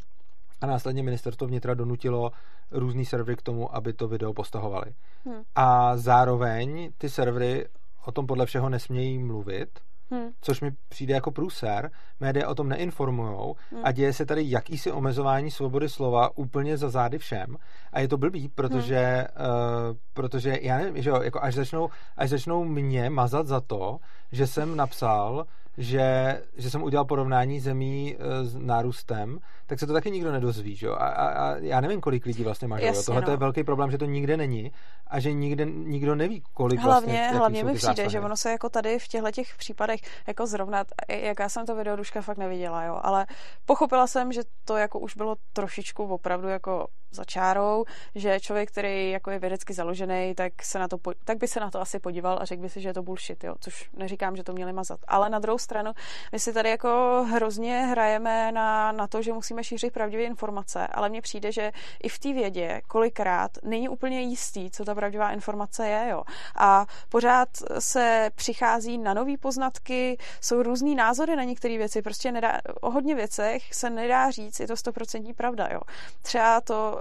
a 0.60 0.66
následně 0.66 1.02
ministerstvo 1.02 1.46
vnitra 1.46 1.74
donutilo 1.74 2.30
různý 2.70 3.04
servery 3.04 3.36
k 3.36 3.42
tomu, 3.42 3.76
aby 3.76 3.92
to 3.92 4.08
video 4.08 4.32
postahovali. 4.32 4.94
Hmm. 5.24 5.42
A 5.54 5.96
zároveň 5.96 6.92
ty 6.98 7.08
servery 7.08 7.68
o 8.04 8.12
tom 8.12 8.26
podle 8.26 8.46
všeho 8.46 8.68
nesmějí 8.68 9.18
mluvit, 9.18 9.68
Hmm. 10.12 10.28
Což 10.40 10.60
mi 10.60 10.70
přijde 10.88 11.14
jako 11.14 11.30
průser. 11.30 11.90
Média 12.20 12.48
o 12.48 12.54
tom 12.54 12.68
neinformujou 12.68 13.56
Hmm. 13.70 13.80
a 13.84 13.92
děje 13.92 14.12
se 14.12 14.26
tady 14.26 14.42
jakýsi 14.50 14.92
omezování 14.92 15.50
svobody 15.50 15.88
slova 15.88 16.38
úplně 16.38 16.76
za 16.76 16.90
zády 16.90 17.18
všem. 17.18 17.56
A 17.92 18.00
je 18.00 18.08
to 18.08 18.18
blbý, 18.18 18.48
protože, 18.48 19.26
uh, 19.30 19.96
protože 20.12 20.58
já 20.62 20.78
nevím, 20.78 21.02
že 21.02 21.10
jo, 21.10 21.22
jako 21.22 21.42
až 21.42 21.54
začnou, 21.54 21.88
až 22.16 22.30
začnou 22.30 22.64
mě 22.64 23.10
mazat 23.10 23.46
za 23.46 23.60
to, 23.60 23.98
že 24.32 24.46
jsem 24.46 24.76
napsal, 24.76 25.46
že, 25.80 26.42
že 26.56 26.70
jsem 26.70 26.82
udělal 26.82 27.04
porovnání 27.04 27.60
zemí 27.60 28.16
uh, 28.16 28.46
s 28.46 28.56
nárůstem, 28.56 29.38
tak 29.66 29.78
se 29.78 29.86
to 29.86 29.92
taky 29.92 30.10
nikdo 30.10 30.32
nedozví, 30.32 30.76
že 30.76 30.86
jo? 30.86 30.92
A, 30.92 31.06
a, 31.08 31.28
a 31.28 31.56
já 31.56 31.80
nevím, 31.80 32.00
kolik 32.00 32.26
lidí 32.26 32.44
vlastně 32.44 32.68
má, 32.68 32.76
Tohle 33.06 33.20
no. 33.20 33.30
je 33.30 33.36
velký 33.36 33.64
problém, 33.64 33.90
že 33.90 33.98
to 33.98 34.04
nikde 34.04 34.36
není 34.36 34.72
a 35.06 35.20
že 35.20 35.32
nikde, 35.32 35.64
nikdo 35.64 36.14
neví, 36.14 36.42
kolik 36.54 36.80
Hlavně, 36.80 37.12
vlastně, 37.12 37.38
hlavně 37.38 37.64
mi 37.64 37.74
přijde, 37.74 37.94
zásahy. 37.94 38.10
že 38.10 38.20
ono 38.20 38.36
se 38.36 38.50
jako 38.50 38.68
tady 38.68 38.98
v 38.98 39.08
těchto 39.08 39.30
těch 39.30 39.56
případech 39.56 40.00
jako 40.26 40.46
zrovnat, 40.46 40.86
jak 41.08 41.38
já 41.38 41.48
jsem 41.48 41.66
to 41.66 41.74
video 41.74 41.96
Duška 41.96 42.22
fakt 42.22 42.38
neviděla, 42.38 42.84
jo, 42.84 43.00
ale 43.02 43.26
pochopila 43.66 44.06
jsem, 44.06 44.32
že 44.32 44.40
to 44.64 44.76
jako 44.76 44.98
už 44.98 45.16
bylo 45.16 45.36
trošičku 45.52 46.04
opravdu 46.04 46.48
jako 46.48 46.86
za 47.10 47.24
čárou, 47.24 47.84
že 48.14 48.40
člověk, 48.40 48.70
který 48.70 49.10
jako 49.10 49.30
je 49.30 49.38
vědecky 49.38 49.74
založený, 49.74 50.34
tak, 50.34 50.62
se 50.62 50.78
na 50.78 50.88
to, 50.88 50.98
tak 51.24 51.38
by 51.38 51.48
se 51.48 51.60
na 51.60 51.70
to 51.70 51.80
asi 51.80 51.98
podíval 51.98 52.38
a 52.40 52.44
řekl 52.44 52.62
by 52.62 52.68
si, 52.68 52.80
že 52.80 52.88
je 52.88 52.94
to 52.94 53.02
bullshit, 53.02 53.44
jo, 53.44 53.54
což 53.60 53.90
neříkám, 53.92 54.36
že 54.36 54.44
to 54.44 54.52
měli 54.52 54.72
mazat. 54.72 55.00
Ale 55.08 55.30
na 55.30 55.38
druhou 55.38 55.58
stranu, 55.58 55.92
my 56.32 56.38
si 56.38 56.52
tady 56.52 56.70
jako 56.70 56.88
hrozně 57.30 57.78
hrajeme 57.78 58.52
na, 58.52 58.92
na 58.92 59.06
to, 59.06 59.22
že 59.22 59.32
musíme 59.32 59.64
šířit 59.64 59.92
pravdivé 59.92 60.22
informace, 60.22 60.86
ale 60.86 61.08
mně 61.08 61.22
přijde, 61.22 61.52
že 61.52 61.72
i 62.02 62.08
v 62.08 62.18
té 62.18 62.32
vědě 62.32 62.80
kolikrát 62.88 63.50
není 63.62 63.88
úplně 63.88 64.20
jistý, 64.20 64.70
co 64.70 64.84
ta 64.84 64.94
pravdivá 64.94 65.32
informace 65.32 65.88
je, 65.88 66.08
jo. 66.10 66.22
A 66.56 66.86
pořád 67.08 67.48
se 67.78 68.30
přichází 68.34 68.98
na 68.98 69.14
nové 69.14 69.36
poznatky, 69.36 70.18
jsou 70.40 70.62
různý 70.62 70.94
názory 70.94 71.36
na 71.36 71.44
některé 71.44 71.78
věci, 71.78 72.02
prostě 72.02 72.32
nedá, 72.32 72.58
o 72.80 72.90
hodně 72.90 73.14
věcech 73.14 73.74
se 73.74 73.90
nedá 73.90 74.30
říct, 74.30 74.60
je 74.60 74.66
to 74.66 74.76
stoprocentní 74.76 75.34
pravda, 75.34 75.68
jo. 75.72 75.80
Třeba 76.22 76.60
to, 76.60 76.99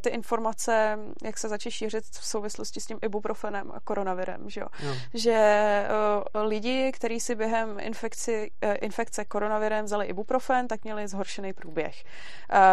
ty 0.00 0.08
informace, 0.08 0.98
jak 1.22 1.38
se 1.38 1.48
začí 1.48 1.70
šířit 1.70 2.04
v 2.04 2.26
souvislosti 2.26 2.80
s 2.80 2.86
tím 2.86 2.98
ibuprofenem 3.02 3.72
a 3.74 3.80
koronavirem, 3.80 4.50
že 4.50 4.60
jo. 4.60 4.66
Jo. 4.80 4.94
Že 5.14 5.86
uh, 6.34 6.42
lidi, 6.42 6.92
kteří 6.92 7.20
si 7.20 7.34
během 7.34 7.80
infekci, 7.80 8.50
uh, 8.64 8.74
infekce 8.80 9.24
koronavirem 9.24 9.84
vzali 9.84 10.06
ibuprofen, 10.06 10.68
tak 10.68 10.84
měli 10.84 11.08
zhoršený 11.08 11.52
průběh. 11.52 12.04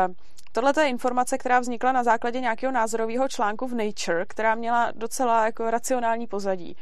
Uh, 0.08 0.14
Tohle 0.52 0.74
je 0.80 0.88
informace, 0.88 1.38
která 1.38 1.60
vznikla 1.60 1.92
na 1.92 2.04
základě 2.04 2.40
nějakého 2.40 2.72
názorového 2.72 3.28
článku 3.28 3.68
v 3.68 3.74
Nature, 3.74 4.26
která 4.26 4.56
měla 4.56 4.92
docela 4.96 5.46
jako 5.46 5.72
racionální 5.72 6.28
pozadí. 6.28 6.76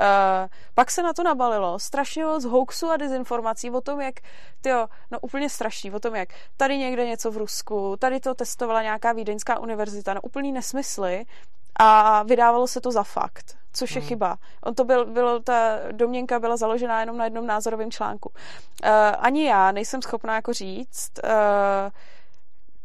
Uh, 0.00 0.48
pak 0.74 0.90
se 0.90 1.02
na 1.02 1.12
to 1.12 1.22
nabalilo 1.22 1.78
strašně 1.78 2.24
moc 2.24 2.44
hoaxů 2.44 2.90
a 2.90 2.96
dezinformací 2.96 3.70
o 3.70 3.80
tom, 3.80 4.00
jak, 4.00 4.14
tyjo, 4.60 4.86
no 5.10 5.20
úplně 5.20 5.50
strašný, 5.50 5.90
o 5.92 6.00
tom, 6.00 6.14
jak 6.14 6.28
tady 6.56 6.78
někde 6.78 7.06
něco 7.06 7.30
v 7.30 7.36
Rusku, 7.36 7.96
tady 7.98 8.20
to 8.20 8.34
testovala 8.34 8.82
nějaká 8.82 9.12
vídeňská 9.12 9.58
univerzita, 9.58 10.14
no 10.14 10.20
úplný 10.20 10.52
nesmysly 10.52 11.24
a 11.76 12.22
vydávalo 12.22 12.66
se 12.66 12.80
to 12.80 12.92
za 12.92 13.02
fakt, 13.02 13.56
což 13.72 13.94
je 13.94 14.00
Hmm. 14.00 14.08
chyba. 14.08 14.36
On 14.64 14.74
to 14.74 14.84
byl, 14.84 15.06
bylo, 15.06 15.40
ta 15.40 15.78
domněnka 15.92 16.38
byla 16.38 16.56
založená 16.56 17.00
jenom 17.00 17.16
na 17.16 17.24
jednom 17.24 17.46
názorovém 17.46 17.90
článku. 17.90 18.28
Uh, 18.28 18.90
ani 19.18 19.46
já 19.46 19.72
nejsem 19.72 20.02
schopná 20.02 20.34
jako 20.34 20.52
říct, 20.52 21.12
uh, 21.24 21.30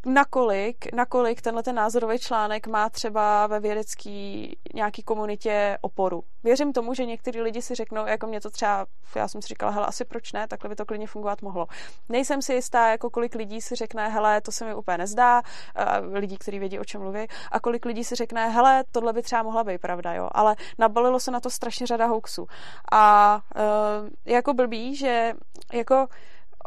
nakolik, 0.06 0.94
nakolik 0.94 1.42
tenhle 1.42 1.64
ten 1.64 1.76
názorový 1.76 2.20
článek 2.20 2.68
má 2.68 2.90
třeba 2.90 3.48
ve 3.48 3.60
vědecké 3.60 4.48
nějaký 4.74 5.04
komunitě 5.04 5.78
oporu. 5.82 6.24
Věřím 6.44 6.74
tomu, 6.74 6.94
že 6.94 7.06
některý 7.06 7.42
lidi 7.42 7.62
si 7.62 7.76
řeknou, 7.76 8.06
jako 8.06 8.28
mě 8.28 8.42
to 8.42 8.50
třeba, 8.50 8.86
já 9.16 9.28
jsem 9.28 9.42
si 9.42 9.48
říkala, 9.48 9.72
hele, 9.72 9.88
asi 9.88 10.06
proč 10.06 10.34
ne, 10.34 10.48
takhle 10.48 10.70
by 10.70 10.76
to 10.76 10.86
klidně 10.86 11.08
fungovat 11.08 11.42
mohlo. 11.42 11.68
Nejsem 12.10 12.42
si 12.42 12.54
jistá, 12.54 12.90
jako 12.90 13.10
kolik 13.10 13.36
lidí 13.36 13.62
si 13.62 13.76
řekne, 13.76 14.10
hele, 14.10 14.42
to 14.42 14.52
se 14.52 14.66
mi 14.66 14.76
úplně 14.76 14.98
nezdá, 14.98 15.42
uh, 15.42 16.14
lidí, 16.14 16.38
kteří 16.38 16.60
vědí, 16.60 16.80
o 16.80 16.86
čem 16.86 17.02
mluví, 17.02 17.28
a 17.52 17.60
kolik 17.60 17.86
lidí 17.86 18.04
si 18.04 18.16
řekne, 18.16 18.50
hele, 18.50 18.84
tohle 18.92 19.14
by 19.14 19.22
třeba 19.22 19.44
mohla 19.44 19.64
být 19.64 19.82
pravda, 19.82 20.14
jo. 20.14 20.30
Ale 20.32 20.56
nabalilo 20.78 21.20
se 21.20 21.32
na 21.32 21.40
to 21.40 21.50
strašně 21.50 21.88
řada 21.88 22.06
hoaxů. 22.06 22.48
A 22.92 23.36
uh, 23.56 24.10
jako 24.26 24.54
blbý, 24.54 24.96
že 24.96 25.34
jako 25.74 26.08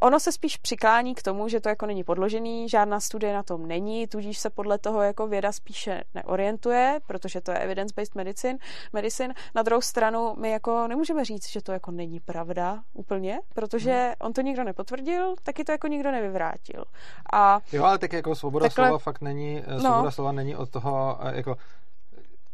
ono 0.03 0.21
se 0.21 0.33
spíš 0.33 0.57
přiklání 0.57 1.15
k 1.15 1.23
tomu, 1.23 1.49
že 1.49 1.61
to 1.61 1.69
jako 1.69 1.87
není 1.87 2.05
podložený, 2.05 2.69
žádná 2.69 3.01
studie 3.01 3.35
na 3.35 3.43
tom 3.43 3.67
není, 3.67 4.07
tudíž 4.07 4.39
se 4.39 4.51
podle 4.51 4.79
toho 4.79 5.03
jako 5.03 5.27
věda 5.27 5.53
spíše 5.53 6.05
neorientuje, 6.15 7.01
protože 7.07 7.41
to 7.41 7.51
je 7.51 7.59
evidence-based 7.59 8.15
medicine, 8.15 8.59
medicine. 8.93 9.35
Na 9.55 9.63
druhou 9.63 9.81
stranu 9.81 10.35
my 10.39 10.51
jako 10.51 10.89
nemůžeme 10.89 11.25
říct, 11.25 11.49
že 11.51 11.63
to 11.63 11.73
jako 11.73 11.91
není 11.91 12.21
pravda 12.21 12.83
úplně, 12.95 13.41
protože 13.55 14.15
on 14.21 14.33
to 14.33 14.41
nikdo 14.41 14.65
nepotvrdil, 14.65 15.35
taky 15.43 15.65
to 15.65 15.73
jako 15.73 15.87
nikdo 15.87 16.11
nevyvrátil. 16.11 16.85
A 17.33 17.61
Jo, 17.73 17.85
ale 17.85 17.99
tak 17.99 18.13
jako 18.13 18.35
svoboda 18.35 18.65
Takhle- 18.67 18.87
slova 18.87 18.99
fakt 18.99 19.21
není, 19.21 19.63
no. 19.69 19.81
svoboda 19.81 20.11
slova 20.11 20.33
není 20.33 20.57
od 20.57 20.71
toho, 20.71 21.19
eh, 21.21 21.37
jako 21.37 21.57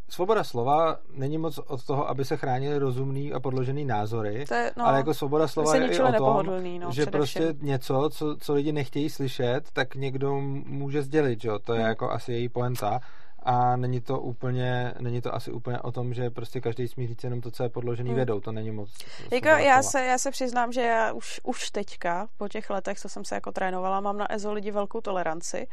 svoboda 0.09 0.45
slova 0.45 0.97
není 1.15 1.39
moc 1.39 1.59
od 1.59 1.85
toho, 1.87 2.09
aby 2.09 2.25
se 2.25 2.37
chránili 2.37 2.79
rozumný 2.79 3.33
a 3.33 3.41
podložený 3.41 3.85
názory, 3.85 4.45
to 4.49 4.55
je, 4.55 4.73
no, 4.77 4.87
ale 4.87 4.97
jako 4.97 5.15
svoboda 5.15 5.49
slova 5.49 5.75
je 5.77 5.87
i 5.87 6.01
o 6.01 6.13
tom, 6.13 6.47
no, 6.81 6.93
že 6.93 7.03
především. 7.03 7.11
prostě 7.11 7.55
něco, 7.61 8.11
co, 8.13 8.37
co 8.41 8.55
lidi 8.55 8.73
nechtějí 8.73 9.11
slyšet, 9.11 9.61
tak 9.73 9.95
někdo 9.95 10.41
může 10.67 11.03
sdělit, 11.03 11.41
že 11.41 11.49
jo? 11.49 11.59
To 11.59 11.73
je 11.73 11.79
Hmm. 11.79 11.89
jako 11.89 12.11
asi 12.11 12.33
její 12.33 12.49
poenta. 12.49 13.01
A 13.43 13.77
není 13.77 14.01
to 14.01 14.21
úplně, 14.21 14.95
není 15.01 15.21
to 15.21 15.35
asi 15.35 15.53
úplně 15.53 15.81
o 15.81 15.93
tom, 15.93 16.15
že 16.15 16.31
prostě 16.31 16.61
každý 16.61 16.89
smí 16.89 17.07
říct 17.07 17.25
jenom 17.25 17.41
to, 17.41 17.51
co 17.51 17.63
je 17.63 17.69
podložený 17.69 18.09
Hmm. 18.09 18.17
vědou. 18.17 18.41
To 18.41 18.53
není 18.53 18.71
moc. 18.71 18.91
Jako 19.33 19.49
já 19.49 19.83
se, 19.83 20.05
já 20.05 20.19
se 20.19 20.31
přiznám, 20.31 20.73
že 20.73 20.81
já 20.83 21.13
už, 21.13 21.41
už 21.45 21.71
teďka, 21.71 22.29
po 22.37 22.49
těch 22.49 22.71
letech, 22.71 22.99
co 23.01 23.09
jsem 23.09 23.25
se 23.25 23.35
jako 23.35 23.53
trénovala, 23.53 24.01
mám 24.01 24.19
na 24.19 24.33
EZO 24.33 24.53
lidi 24.53 24.71
velkou 24.71 25.01
toleranci. 25.01 25.67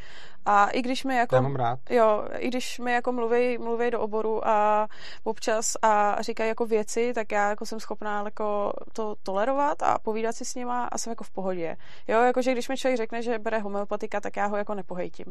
A 0.45 0.67
i 0.69 0.81
když 0.81 1.03
mi 1.03 1.15
jako... 1.15 1.35
já 1.35 1.41
mám 1.41 1.55
rád. 1.55 1.79
Jo, 1.89 2.25
i 2.37 2.47
když 2.47 2.79
mi 2.79 2.93
jako 2.93 3.11
mluví, 3.11 3.57
mluví 3.57 3.91
do 3.91 3.99
oboru 3.99 4.47
a 4.47 4.87
občas 5.23 5.73
a 5.81 6.21
říkají 6.21 6.47
jako 6.47 6.65
věci, 6.65 7.13
tak 7.13 7.31
já 7.31 7.49
jako 7.49 7.65
jsem 7.65 7.79
schopná 7.79 8.21
jako 8.25 8.73
to 8.93 9.15
tolerovat 9.23 9.83
a 9.83 9.99
povídat 9.99 10.35
si 10.35 10.45
s 10.45 10.55
nima 10.55 10.85
a 10.85 10.97
jsem 10.97 11.11
jako 11.11 11.23
v 11.23 11.29
pohodě. 11.29 11.77
Jo, 12.07 12.21
jakože 12.21 12.51
když 12.51 12.69
mi 12.69 12.77
člověk 12.77 12.97
řekne, 12.97 13.21
že 13.21 13.39
bere 13.39 13.59
homeopatika, 13.59 14.21
tak 14.21 14.37
já 14.37 14.45
ho 14.45 14.57
jako 14.57 14.73
nepohejtím. 14.75 15.25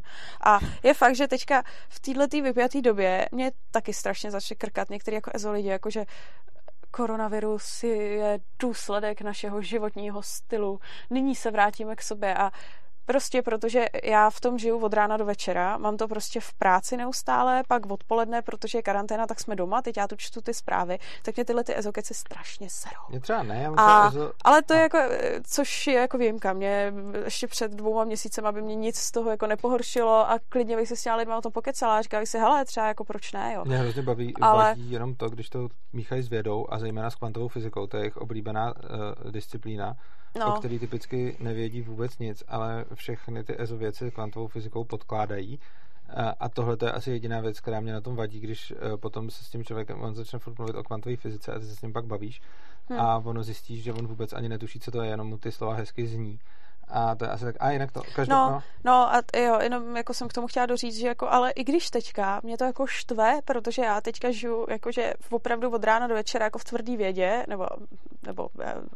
A 0.44 0.58
je 0.82 0.94
fakt, 0.94 1.14
že 1.16 1.28
teďka 1.28 1.62
v 1.88 2.00
této 2.00 2.23
vypjaté 2.32 2.82
době 2.82 3.28
mě 3.32 3.52
taky 3.70 3.92
strašně 3.92 4.30
začne 4.30 4.56
krkat 4.56 4.90
některý 4.90 5.14
jako 5.14 5.30
EZO 5.34 5.52
lidi, 5.52 5.68
jakože 5.68 6.04
koronavirus 6.90 7.82
je 7.82 8.40
důsledek 8.58 9.22
našeho 9.22 9.62
životního 9.62 10.22
stylu. 10.22 10.80
Nyní 11.10 11.34
se 11.34 11.50
vrátíme 11.50 11.96
k 11.96 12.02
sobě 12.02 12.34
a 12.34 12.50
Prostě 13.06 13.42
protože 13.42 13.86
já 14.04 14.30
v 14.30 14.40
tom 14.40 14.58
žiju 14.58 14.78
od 14.78 14.92
rána 14.94 15.16
do 15.16 15.24
večera, 15.24 15.78
mám 15.78 15.96
to 15.96 16.08
prostě 16.08 16.40
v 16.40 16.54
práci 16.54 16.96
neustále, 16.96 17.62
pak 17.68 17.86
odpoledne, 17.86 18.42
protože 18.42 18.78
je 18.78 18.82
karanténa, 18.82 19.26
tak 19.26 19.40
jsme 19.40 19.56
doma, 19.56 19.82
teď 19.82 19.96
já 19.96 20.08
tu 20.08 20.16
čtu 20.16 20.40
ty 20.40 20.54
zprávy, 20.54 20.98
tak 21.22 21.36
mě 21.36 21.44
tyhle 21.44 21.64
ty 21.64 21.76
ezokeci 21.76 22.14
strašně 22.14 22.70
serou. 22.70 23.00
Mě 23.08 23.20
třeba 23.20 23.42
ne, 23.42 23.62
já 23.62 23.72
A- 23.76 24.08
EZO, 24.08 24.32
Ale 24.44 24.62
to 24.62 24.74
je 24.74 24.80
jako, 24.80 24.98
eh, 24.98 25.40
což 25.46 25.86
je 25.86 25.94
jako 25.94 26.18
výjimka. 26.18 26.52
Mě 26.52 26.92
ještě 27.24 27.46
před 27.46 27.72
dvouma 27.72 28.04
měsícem, 28.04 28.46
aby 28.46 28.62
mě 28.62 28.74
nic 28.74 28.96
z 28.96 29.10
toho 29.10 29.30
jako 29.30 29.46
nepohoršilo 29.46 30.30
a 30.30 30.38
klidně 30.48 30.76
bych 30.76 30.88
se 30.88 30.96
s 30.96 31.02
těma 31.02 31.16
lidma 31.16 31.38
o 31.38 31.40
tom 31.40 31.52
pokecala 31.52 31.98
a 31.98 32.02
říkala 32.02 32.20
bych 32.20 32.28
si, 32.28 32.38
hele, 32.38 32.64
třeba 32.64 32.86
jako 32.86 33.04
proč 33.04 33.32
ne, 33.32 33.52
jo. 33.54 33.64
Mě 33.64 33.76
hrozně 33.78 34.02
baví, 34.02 34.34
Ale- 34.40 34.64
baví 34.64 34.90
jenom 34.90 35.14
to, 35.14 35.28
když 35.28 35.48
to 35.48 35.68
míchají 35.92 36.22
s 36.22 36.28
vědou 36.28 36.66
a 36.70 36.78
zejména 36.78 37.10
s 37.10 37.14
kvantovou 37.14 37.48
fyzikou, 37.48 37.86
to 37.86 37.96
je 37.96 38.02
jejich 38.02 38.16
oblíbená 38.16 38.74
uh, 38.76 39.30
disciplína, 39.30 39.96
no. 40.38 40.54
o 40.54 40.58
který 40.58 40.78
typicky 40.78 41.36
nevědí 41.40 41.82
vůbec 41.82 42.18
nic, 42.18 42.42
ale 42.48 42.84
všechny 42.94 43.44
ty 43.44 43.54
EZO 43.60 43.76
věci 43.76 44.10
kvantovou 44.10 44.46
fyzikou 44.46 44.84
podkládají. 44.84 45.58
A- 46.40 46.48
tohle 46.48 46.76
to 46.76 46.86
je 46.86 46.92
asi 46.92 47.10
jediná 47.10 47.40
věc, 47.40 47.60
která 47.60 47.80
mě 47.80 47.92
na 47.92 48.00
tom 48.00 48.16
vadí, 48.16 48.40
když 48.40 48.70
eh, 48.76 48.96
potom 48.96 49.30
se 49.30 49.44
s 49.44 49.50
tím 49.50 49.64
člověkem, 49.64 50.00
on 50.00 50.14
začne 50.14 50.38
furt 50.38 50.58
mluvit 50.58 50.76
o 50.76 50.82
kvantové 50.84 51.16
fyzice 51.16 51.52
a 51.54 51.58
ty 51.58 51.66
se 51.66 51.76
s 51.76 51.82
ním 51.82 51.92
pak 51.92 52.04
bavíš 52.04 52.40
Hm. 52.90 53.00
a 53.00 53.16
ono 53.18 53.42
zjistíš, 53.42 53.82
že 53.82 53.92
on 53.92 54.06
vůbec 54.06 54.32
ani 54.32 54.48
netuší, 54.48 54.80
co 54.80 54.90
to 54.90 55.02
je, 55.02 55.10
jenom 55.10 55.28
mu 55.28 55.38
ty 55.38 55.52
slova 55.52 55.74
hezky 55.74 56.06
zní. 56.06 56.38
A 56.88 57.14
to 57.14 57.24
je 57.24 57.30
asi 57.30 57.44
tak. 57.44 57.56
A 57.60 57.70
jinak 57.70 57.92
to, 57.92 58.02
každý, 58.14 58.30
No, 58.30 58.50
no, 58.50 58.62
No 58.84 59.14
a 59.14 59.22
jo, 59.36 59.58
jenom 59.60 59.96
jako 59.96 60.14
jsem 60.14 60.28
k 60.28 60.32
tomu 60.32 60.46
chtěla 60.46 60.66
doříct, 60.66 60.98
že 60.98 61.06
jako, 61.06 61.28
ale 61.28 61.50
i 61.50 61.64
když 61.64 61.90
teďka, 61.90 62.40
mě 62.42 62.58
to 62.58 62.64
jako 62.64 62.86
štve, 62.86 63.40
protože 63.44 63.82
já 63.82 64.00
teďka 64.00 64.30
žiju 64.30 64.66
jakože 64.70 65.14
opravdu 65.30 65.70
od 65.70 65.84
rána 65.84 66.06
do 66.06 66.14
večera 66.14 66.44
jako 66.44 66.58
v 66.58 66.64
tvrdý 66.64 66.96
vědě, 66.96 67.44
nebo, 67.48 67.66
nebo 68.22 68.48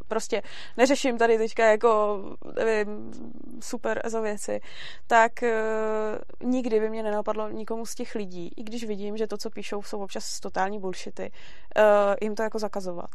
prostě 0.08 0.42
neřeším 0.76 1.18
tady 1.18 1.38
teďka 1.38 1.66
jako 1.66 2.20
nevím, 2.56 3.12
super 3.60 4.02
za 4.04 4.20
věci, 4.20 4.60
tak 5.06 5.32
uh, 5.42 6.48
nikdy 6.48 6.80
by 6.80 6.90
mě 6.90 7.02
nenapadlo 7.02 7.48
nikomu 7.48 7.86
z 7.86 7.94
těch 7.94 8.14
lidí, 8.14 8.52
i 8.56 8.62
když 8.62 8.84
vidím, 8.84 9.16
že 9.16 9.26
to, 9.26 9.36
co 9.36 9.50
píšou, 9.50 9.82
jsou 9.82 10.02
občas 10.02 10.40
totální 10.40 10.80
bullshity, 10.80 11.30
uh, 11.76 12.14
jim 12.20 12.34
to 12.34 12.42
jako 12.42 12.58
zakazovat. 12.58 13.10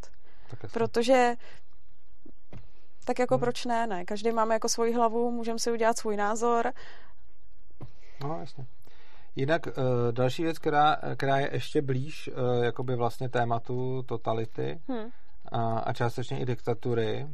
Protože 0.74 1.36
tak 3.04 3.20
jako 3.20 3.36
Hmm. 3.36 3.40
proč 3.42 3.66
ne, 3.66 3.88
ne? 3.88 4.06
Každý 4.06 4.32
máme 4.32 4.56
jako 4.56 4.70
svoji 4.70 4.94
hlavu, 4.94 5.32
můžeme 5.32 5.60
si 5.60 5.72
udělat 5.72 5.98
svůj 5.98 6.18
názor. 6.18 6.72
No, 8.24 8.40
jasně. 8.40 8.66
Jinak 9.36 9.68
uh, 9.68 9.74
další 10.12 10.44
věc, 10.44 10.60
která, 10.60 10.98
která 11.18 11.38
je 11.38 11.50
ještě 11.54 11.82
blíž 11.82 12.28
uh, 12.28 12.64
jakoby 12.64 12.96
vlastně 12.96 13.30
tématu 13.30 14.04
totality, 14.04 14.80
Hm. 14.92 15.10
a, 15.52 15.80
a 15.80 15.94
částečně 15.94 16.40
i 16.40 16.46
diktatury 16.46 17.28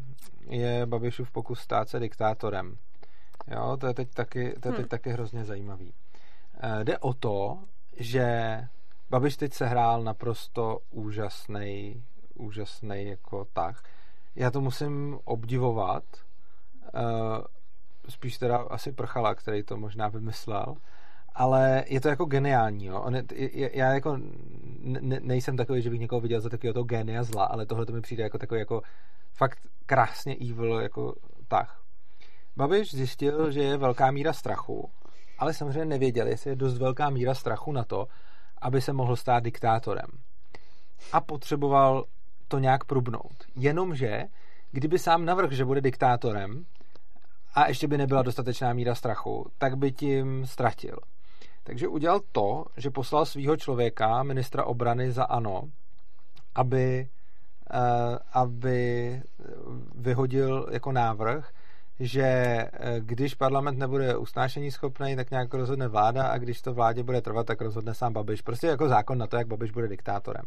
je 0.49 0.85
Babišův 0.85 1.31
pokus 1.31 1.59
stát 1.59 1.89
se 1.89 1.99
diktátorem. 1.99 2.77
Jo, 3.47 3.77
to 3.77 3.87
je 3.87 3.93
teď 3.93 4.09
taky, 4.13 4.53
to 4.59 4.67
je 4.67 4.71
teď 4.71 4.79
hmm. 4.79 4.87
taky 4.87 5.09
hrozně 5.09 5.45
zajímavý. 5.45 5.93
E, 6.61 6.83
jde 6.83 6.97
o 6.97 7.13
to, 7.13 7.59
že 7.97 8.59
Babiš 9.09 9.37
teď 9.37 9.53
se 9.53 9.65
hrál 9.65 10.03
naprosto 10.03 10.79
úžasný, 10.91 12.03
úžasný 12.35 13.05
jako 13.05 13.45
tak. 13.53 13.75
Já 14.35 14.51
to 14.51 14.61
musím 14.61 15.19
obdivovat. 15.23 16.03
E, 16.93 17.01
spíš 18.09 18.37
teda 18.37 18.57
asi 18.57 18.91
Prchala, 18.91 19.35
který 19.35 19.63
to 19.63 19.77
možná 19.77 20.07
vymyslel. 20.07 20.75
Ale 21.35 21.83
je 21.87 22.01
to 22.01 22.09
jako 22.09 22.25
geniální, 22.25 22.85
jo. 22.85 23.01
On 23.01 23.15
je, 23.15 23.23
já 23.77 23.93
jako 23.93 24.17
ne, 24.79 25.19
nejsem 25.21 25.57
takový, 25.57 25.81
že 25.81 25.89
bych 25.89 25.99
někoho 25.99 26.21
viděl 26.21 26.41
za 26.41 26.49
takového 26.49 26.83
genia 26.83 27.23
zla, 27.23 27.45
ale 27.45 27.65
tohle 27.65 27.85
to 27.85 27.93
mi 27.93 28.01
přijde 28.01 28.23
jako 28.23 28.37
takový 28.37 28.59
jako 28.59 28.81
fakt 29.33 29.59
krásně 29.85 30.35
evil 30.35 30.79
jako 30.79 31.15
tak. 31.47 31.69
Babiš 32.57 32.95
zjistil, 32.95 33.51
že 33.51 33.61
je 33.61 33.77
velká 33.77 34.11
míra 34.11 34.33
strachu, 34.33 34.91
ale 35.37 35.53
samozřejmě 35.53 35.85
nevěděl, 35.85 36.27
jestli 36.27 36.49
je 36.49 36.55
dost 36.55 36.77
velká 36.77 37.09
míra 37.09 37.33
strachu 37.33 37.71
na 37.71 37.83
to, 37.83 38.07
aby 38.61 38.81
se 38.81 38.93
mohl 38.93 39.15
stát 39.15 39.43
diktátorem. 39.43 40.07
A 41.11 41.21
potřeboval 41.21 42.05
to 42.49 42.59
nějak 42.59 42.83
prubnout. 42.83 43.35
Jenomže, 43.55 44.23
kdyby 44.71 44.99
sám 44.99 45.25
navrhl, 45.25 45.53
že 45.53 45.65
bude 45.65 45.81
diktátorem, 45.81 46.65
a 47.53 47.67
ještě 47.67 47.87
by 47.87 47.97
nebyla 47.97 48.21
dostatečná 48.21 48.73
míra 48.73 48.95
strachu, 48.95 49.51
tak 49.57 49.77
by 49.77 49.91
tím 49.91 50.45
ztratil. 50.45 50.97
Takže 51.63 51.87
udělal 51.87 52.19
to, 52.31 52.65
že 52.77 52.89
poslal 52.89 53.25
svého 53.25 53.57
člověka, 53.57 54.23
ministra 54.23 54.63
obrany 54.63 55.11
za 55.11 55.23
ANO, 55.23 55.63
aby, 56.55 57.09
uh, 57.73 58.17
aby 58.33 59.21
vyhodil 59.95 60.67
jako 60.71 60.91
návrh, 60.91 61.51
že 61.99 62.23
eh, 62.23 62.71
když 62.99 63.35
parlament 63.35 63.77
nebude 63.77 64.17
usnášení 64.17 64.71
schopný, 64.71 65.15
tak 65.15 65.31
nějak 65.31 65.53
rozhodne 65.53 65.87
vláda 65.87 66.27
a 66.27 66.37
když 66.37 66.61
to 66.61 66.73
vládě 66.73 67.03
bude 67.03 67.21
trvat, 67.21 67.47
tak 67.47 67.61
rozhodne 67.61 67.93
sám 67.93 68.13
Babiš. 68.13 68.41
Prostě 68.41 68.67
jako 68.67 68.87
zákon 68.87 69.17
na 69.17 69.27
to, 69.27 69.37
jak 69.37 69.47
Babiš 69.47 69.71
bude 69.71 69.87
diktátorem. 69.87 70.43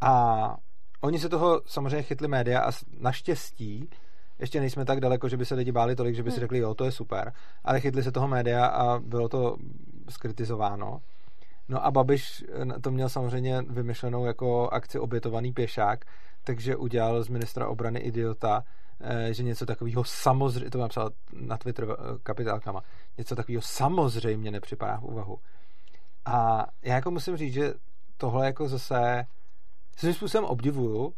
A 0.00 0.56
oni 1.00 1.18
se 1.18 1.28
toho 1.28 1.62
samozřejmě 1.66 2.02
chytli 2.02 2.28
média 2.28 2.60
a 2.60 2.70
naštěstí 2.98 3.90
ještě 4.38 4.60
nejsme 4.60 4.84
tak 4.84 5.00
daleko, 5.00 5.28
že 5.28 5.36
by 5.36 5.46
se 5.46 5.54
lidi 5.54 5.72
báli 5.72 5.96
tolik, 5.96 6.14
že 6.14 6.22
by 6.22 6.30
si 6.30 6.36
hmm. 6.36 6.40
řekli, 6.40 6.58
jo, 6.58 6.74
to 6.74 6.84
je 6.84 6.92
super, 6.92 7.32
ale 7.64 7.80
chytli 7.80 8.02
se 8.02 8.12
toho 8.12 8.28
média 8.28 8.66
a 8.66 8.98
bylo 8.98 9.28
to 9.28 9.56
skritizováno. 10.08 11.00
No 11.68 11.84
a 11.84 11.90
Babiš 11.90 12.44
eh, 12.76 12.80
to 12.80 12.90
měl 12.90 13.08
samozřejmě 13.08 13.62
vymyšlenou 13.62 14.24
jako 14.24 14.68
akci 14.68 14.98
obětovaný 14.98 15.52
pěšák, 15.52 16.04
takže 16.44 16.76
udělal 16.76 17.22
z 17.22 17.28
ministra 17.28 17.68
obrany 17.68 18.00
idiota, 18.00 18.64
eh, 19.00 19.34
že 19.34 19.42
něco 19.42 19.66
takového 19.66 20.04
samozřejmě, 20.04 20.70
to 20.70 20.78
mám 20.78 20.88
psal 20.88 21.10
na 21.32 21.56
Twitter 21.56 21.86
eh, 21.90 22.18
kapitálkama, 22.22 22.82
něco 23.18 23.36
takového 23.36 23.62
samozřejmě 23.62 24.50
nepřipadá 24.50 24.96
v 24.96 25.04
úvahu. 25.04 25.38
A 26.24 26.66
já 26.82 26.94
jako 26.94 27.10
musím 27.10 27.36
říct, 27.36 27.52
že 27.52 27.74
tohle 28.16 28.46
jako 28.46 28.68
zase 28.68 29.26
svým 29.96 30.14
způsobem 30.14 30.44
obdivuju, 30.44 31.14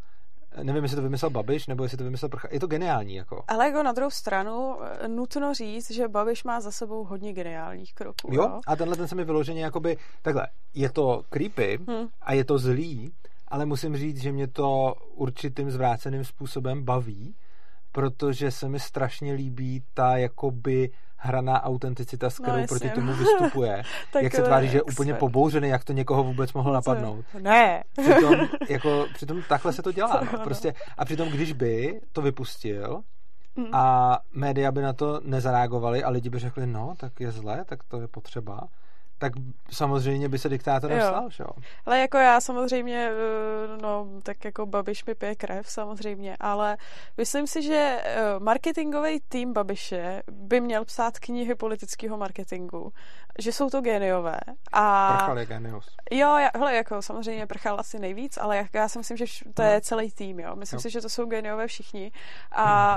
nevím, 0.62 0.82
jestli 0.82 0.96
to 0.96 1.02
vymyslel 1.02 1.30
Babiš, 1.30 1.66
nebo 1.66 1.82
jestli 1.82 1.98
to 1.98 2.04
vymyslel 2.04 2.28
Prcha. 2.28 2.48
Je 2.50 2.60
to 2.60 2.66
geniální, 2.66 3.14
jako. 3.14 3.44
Ale 3.48 3.66
jako 3.66 3.82
na 3.82 3.92
druhou 3.92 4.10
stranu 4.10 4.76
eh, 4.82 5.08
nutno 5.08 5.54
říct, 5.54 5.90
že 5.90 6.08
Babiš 6.08 6.44
má 6.44 6.60
za 6.60 6.70
sebou 6.70 7.04
hodně 7.04 7.32
geniálních 7.32 7.94
kroků. 7.94 8.34
Jo, 8.34 8.42
jo? 8.42 8.60
a 8.66 8.76
tenhle 8.76 8.96
ten 8.96 9.08
se 9.08 9.14
mi 9.14 9.24
vyloženě 9.24 9.62
jakoby, 9.62 9.96
takhle, 10.22 10.46
je 10.74 10.90
to 10.90 11.22
creepy 11.30 11.78
hmm. 11.88 12.08
a 12.22 12.32
je 12.32 12.44
to 12.44 12.58
zlý, 12.58 13.12
ale 13.48 13.66
musím 13.66 13.96
říct, 13.96 14.22
že 14.22 14.32
mě 14.32 14.46
to 14.46 14.94
určitým 15.14 15.70
zvráceným 15.70 16.24
způsobem 16.24 16.84
baví, 16.84 17.34
protože 17.92 18.50
se 18.50 18.68
mi 18.68 18.80
strašně 18.80 19.32
líbí 19.32 19.82
ta 19.94 20.16
jakoby 20.16 20.90
hraná 21.18 21.62
autenticita, 21.64 22.30
s 22.30 22.38
no, 22.38 22.42
kterou 22.42 22.60
no, 22.60 22.66
proti 22.66 22.90
tomu 22.90 23.12
vystupuje. 23.12 23.82
jak 24.22 24.34
se 24.34 24.42
tváří, 24.42 24.68
že 24.68 24.78
je 24.78 24.82
úplně 24.82 25.14
pobouřený, 25.14 25.68
jak 25.68 25.84
to 25.84 25.92
někoho 25.92 26.24
vůbec 26.24 26.52
mohlo 26.52 26.72
napadnout. 26.72 27.24
Ne. 27.38 27.84
Přitom, 27.92 28.48
jako, 28.68 29.06
přitom 29.14 29.42
takhle 29.48 29.72
se 29.72 29.82
to 29.82 29.92
dělá. 29.92 30.22
No. 30.32 30.38
Prostě, 30.38 30.74
a 30.98 31.04
přitom, 31.04 31.28
když 31.28 31.52
by 31.52 32.00
to 32.12 32.22
vypustil, 32.22 33.02
mm. 33.56 33.66
a 33.72 34.18
média 34.32 34.72
by 34.72 34.82
na 34.82 34.92
to 34.92 35.20
nezareagovaly 35.24 36.04
a 36.04 36.10
lidi 36.10 36.30
by 36.30 36.38
řekli, 36.38 36.66
no, 36.66 36.94
tak 36.96 37.20
je 37.20 37.32
zlé, 37.32 37.64
tak 37.64 37.84
to 37.84 38.00
je 38.00 38.08
potřeba, 38.08 38.60
tak 39.18 39.32
samozřejmě 39.70 40.28
by 40.28 40.38
se 40.38 40.48
diktátorem 40.48 41.00
stal, 41.00 41.30
že 41.30 41.42
jo? 41.42 41.50
Ale 41.86 42.00
jako 42.00 42.16
já 42.16 42.40
samozřejmě, 42.40 43.10
eh, 43.12 43.82
no, 43.82 44.06
tak 44.22 44.44
jako 44.44 44.66
Babiš 44.66 45.04
mi 45.04 45.14
pije 45.14 45.34
krev 45.34 45.70
samozřejmě, 45.70 46.36
ale 46.40 46.76
myslím 47.16 47.46
si, 47.46 47.62
že 47.62 48.00
eh, 48.04 48.20
marketingový 48.38 49.20
tým 49.28 49.52
Babiše 49.52 50.22
by 50.30 50.60
měl 50.60 50.84
psát 50.84 51.18
knihy 51.18 51.54
politického 51.54 52.16
marketingu, 52.16 52.92
že 53.38 53.52
jsou 53.52 53.70
to 53.70 53.80
geniové. 53.80 54.40
A... 54.72 55.14
Prchal 55.16 55.38
je 55.38 55.46
genius. 55.46 55.96
Jo, 56.10 56.36
já, 56.36 56.50
hele, 56.54 56.74
jako 56.74 57.02
samozřejmě 57.02 57.46
Prchal 57.46 57.80
asi 57.80 57.98
nejvíc, 57.98 58.38
ale 58.40 58.56
jak, 58.56 58.74
já 58.74 58.88
si 58.88 58.98
myslím, 58.98 59.16
že 59.16 59.24
to 59.54 59.62
je 59.62 59.74
no. 59.74 59.80
celý 59.80 60.12
tým, 60.12 60.40
jo. 60.40 60.56
Myslím 60.56 60.76
jo. 60.76 60.80
si, 60.80 60.90
že 60.90 61.00
to 61.00 61.08
jsou 61.08 61.26
geniové 61.26 61.66
všichni. 61.66 62.12
A 62.52 62.94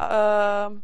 hmm. 0.68 0.76
uh, 0.76 0.82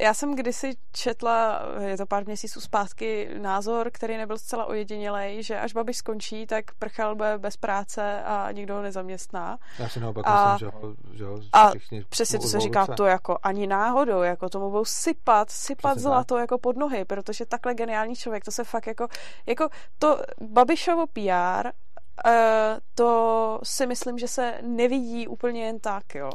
já 0.00 0.14
jsem 0.14 0.36
kdysi 0.36 0.72
četla, 0.92 1.62
je 1.80 1.96
to 1.96 2.06
pár 2.06 2.26
měsíců 2.26 2.60
zpátky, 2.60 3.30
názor, 3.38 3.90
který 3.92 4.16
nebyl 4.16 4.38
zcela 4.38 4.64
ojedinělej, 4.64 5.42
že 5.42 5.60
až 5.60 5.72
Babiš 5.72 5.96
skončí, 5.96 6.46
tak 6.46 6.64
prchal 6.78 7.14
bude 7.14 7.38
bez 7.38 7.56
práce 7.56 8.22
a 8.22 8.52
nikdo 8.52 8.74
ho 8.74 8.82
nezaměstná. 8.82 9.58
Já 9.78 9.88
si 9.88 10.00
naopak 10.00 10.26
a, 10.26 10.52
myslím, 10.52 10.68
že 10.68 10.76
ho, 10.76 10.94
že 11.12 11.24
ho 11.24 11.40
a 11.52 11.72
přesně 12.08 12.38
to 12.38 12.48
se 12.48 12.60
říká, 12.60 12.86
to 12.86 13.04
jako 13.04 13.38
ani 13.42 13.66
náhodou, 13.66 14.22
jako 14.22 14.48
tomu 14.48 14.70
budou 14.70 14.84
sypat, 14.84 15.50
sypat 15.50 15.92
přesně 15.92 16.02
zlato 16.02 16.34
tak. 16.34 16.40
jako 16.40 16.58
pod 16.58 16.76
nohy, 16.76 17.04
protože 17.04 17.46
takhle 17.46 17.74
geniální 17.74 18.16
člověk, 18.16 18.44
to 18.44 18.50
se 18.50 18.64
fakt 18.64 18.86
jako, 18.86 19.08
jako 19.46 19.68
to 19.98 20.18
Babišovo 20.40 21.06
PR, 21.06 21.66
uh, 21.66 21.70
eh, 22.26 22.78
to 22.94 23.60
si 23.62 23.86
myslím, 23.86 24.18
že 24.18 24.28
se 24.28 24.58
nevidí 24.62 25.28
úplně 25.28 25.64
jen 25.64 25.78
tak, 25.80 26.14
jo. 26.14 26.30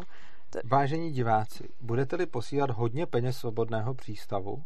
Vážení 0.63 1.12
diváci, 1.12 1.70
budete-li 1.82 2.26
posílat 2.26 2.70
hodně 2.70 3.06
peněz 3.06 3.38
svobodného 3.38 3.94
přístavu 3.94 4.63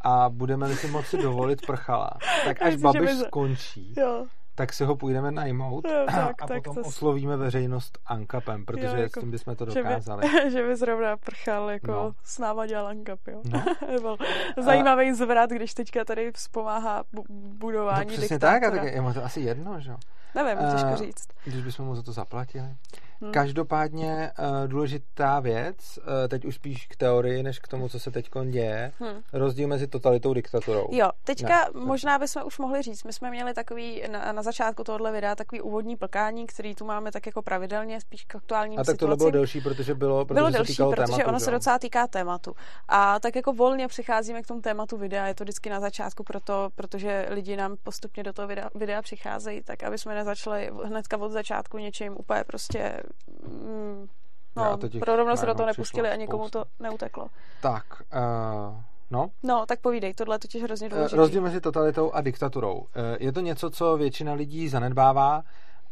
a 0.00 0.28
budeme-li 0.28 0.76
si 0.76 0.88
moci 0.88 1.18
dovolit 1.22 1.66
prchala, 1.66 2.10
tak 2.44 2.62
až 2.62 2.76
Babiš 2.76 3.10
by... 3.10 3.16
skončí, 3.16 3.94
jo. 3.96 4.26
tak 4.54 4.72
si 4.72 4.84
ho 4.84 4.96
půjdeme 4.96 5.30
najmout 5.30 5.84
jo, 5.88 6.06
tak, 6.06 6.42
a 6.42 6.46
tak 6.46 6.64
potom 6.64 6.74
to... 6.74 6.88
oslovíme 6.88 7.36
veřejnost 7.36 7.98
Ankapem, 8.06 8.64
protože 8.64 8.86
jo, 8.86 8.96
jako, 8.96 9.20
s 9.20 9.22
tím 9.22 9.30
bychom 9.30 9.56
to 9.56 9.64
dokázali. 9.64 10.28
Že 10.28 10.44
by, 10.44 10.50
že 10.50 10.62
by 10.62 10.76
zrovna 10.76 11.16
prchal, 11.16 11.70
jako 11.70 11.92
no. 11.92 12.12
s 12.24 12.38
náma 12.38 12.66
dělal 12.66 12.86
Ankap, 12.86 13.20
jo. 13.28 13.42
No. 13.44 13.64
byl 14.00 14.16
zajímavý 14.62 15.10
a... 15.10 15.14
zvrat, 15.14 15.50
když 15.50 15.74
teďka 15.74 16.04
tady 16.04 16.32
vzpomáhá 16.32 17.04
budování 17.32 18.06
no, 18.06 18.12
přesně 18.12 18.34
diktátora. 18.34 18.60
tak, 18.60 18.78
a 18.78 18.82
tak 18.82 18.94
je 18.94 19.00
mu 19.00 19.14
to 19.14 19.24
asi 19.24 19.40
jedno, 19.40 19.80
že 19.80 19.90
jo. 19.90 19.96
Nevím, 20.34 20.58
těžko 20.72 20.96
říct. 20.96 21.28
Když 21.44 21.62
bychom 21.62 21.86
mu 21.86 21.94
za 21.94 22.02
to 22.02 22.12
zaplatili. 22.12 22.76
Hmm. 23.20 23.32
Každopádně 23.32 24.30
uh, 24.38 24.68
důležitá 24.68 25.40
věc, 25.40 25.98
uh, 25.98 26.04
teď 26.28 26.44
už 26.44 26.54
spíš 26.54 26.86
k 26.86 26.96
teorii, 26.96 27.42
než 27.42 27.58
k 27.58 27.68
tomu, 27.68 27.88
co 27.88 28.00
se 28.00 28.10
teď 28.10 28.30
děje, 28.50 28.92
hmm. 28.98 29.22
rozdíl 29.32 29.68
mezi 29.68 29.86
totalitou 29.86 30.30
a 30.30 30.34
diktaturou. 30.34 30.88
Jo, 30.90 31.10
teďka 31.24 31.64
ne, 31.74 31.80
možná 31.80 32.18
bychom 32.18 32.42
už 32.46 32.58
mohli 32.58 32.82
říct, 32.82 33.04
my 33.04 33.12
jsme 33.12 33.30
měli 33.30 33.54
takový 33.54 34.02
na, 34.10 34.32
na 34.32 34.42
začátku 34.42 34.84
tohohle 34.84 35.12
videa 35.12 35.34
takový 35.34 35.60
úvodní 35.60 35.96
plkání, 35.96 36.46
který 36.46 36.74
tu 36.74 36.84
máme 36.84 37.12
tak 37.12 37.26
jako 37.26 37.42
pravidelně, 37.42 38.00
spíš 38.00 38.24
k 38.24 38.34
aktuálním 38.34 38.80
A 38.80 38.84
tak 38.84 38.96
tohle 38.96 39.16
bylo 39.16 39.30
delší, 39.30 39.60
protože 39.60 39.94
bylo, 39.94 40.24
protože 40.24 40.34
bylo 40.34 40.50
delší, 40.50 40.76
protože 40.76 40.94
tématu, 40.96 41.28
ono 41.28 41.38
že? 41.38 41.44
se 41.44 41.50
docela 41.50 41.78
týká 41.78 42.06
tématu. 42.06 42.54
A 42.88 43.20
tak 43.20 43.36
jako 43.36 43.52
volně 43.52 43.88
přicházíme 43.88 44.42
k 44.42 44.46
tomu 44.46 44.60
tématu 44.60 44.96
videa, 44.96 45.26
je 45.26 45.34
to 45.34 45.44
vždycky 45.44 45.70
na 45.70 45.80
začátku, 45.80 46.24
proto, 46.24 46.68
protože 46.74 47.26
lidi 47.30 47.56
nám 47.56 47.76
postupně 47.82 48.22
do 48.22 48.32
toho 48.32 48.48
videa, 48.48 48.68
videa 48.74 49.02
přicházejí, 49.02 49.62
tak 49.62 49.82
aby 49.82 49.98
jsme 49.98 50.14
nezačali 50.14 50.70
hnedka 50.84 51.16
od 51.16 51.32
začátku 51.32 51.78
něčím 51.78 52.16
úplně 52.16 52.44
prostě 52.44 53.02
mm, 53.48 54.06
no, 54.56 54.78
pro 55.00 55.16
rovno 55.16 55.36
se 55.36 55.46
do 55.46 55.54
toho 55.54 55.66
nepustili 55.66 56.08
a 56.08 56.16
nikomu 56.16 56.48
to 56.48 56.64
neuteklo. 56.80 57.26
Tak, 57.62 57.84
uh, 58.14 58.82
no. 59.10 59.30
No, 59.42 59.66
tak 59.66 59.80
povídej, 59.80 60.14
tohle 60.14 60.34
je 60.34 60.38
totiž 60.38 60.62
hrozně 60.62 60.88
důležité. 60.88 61.16
Rozdíl 61.16 61.42
mezi 61.42 61.60
totalitou 61.60 62.12
a 62.12 62.20
diktaturou. 62.20 62.74
Uh, 62.78 62.86
je 63.20 63.32
to 63.32 63.40
něco, 63.40 63.70
co 63.70 63.96
většina 63.96 64.32
lidí 64.32 64.68
zanedbává 64.68 65.42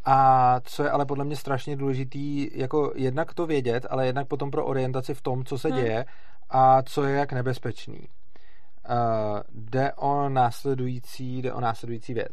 a 0.05 0.61
co 0.65 0.83
je 0.83 0.91
ale 0.91 1.07
podle 1.07 1.25
mě 1.25 1.37
strašně 1.37 1.77
důležitý, 1.77 2.51
jako 2.59 2.93
jednak 2.95 3.35
to 3.35 3.47
vědět, 3.47 3.87
ale 3.91 4.07
jednak 4.07 4.29
potom 4.29 4.51
pro 4.51 4.67
orientaci 4.67 5.15
v 5.15 5.23
tom, 5.23 5.45
co 5.45 5.59
se 5.59 5.69
hmm. 5.69 5.79
děje 5.79 6.05
a 6.51 6.83
co 6.83 7.05
je 7.05 7.17
jak 7.17 7.33
nebezpečný. 7.33 8.09
Uh, 8.89 9.41
jde 9.53 9.93
o 9.93 10.29
následující, 10.29 11.43
jde 11.43 11.53
o 11.53 11.61
následující 11.61 12.15
věc. 12.15 12.33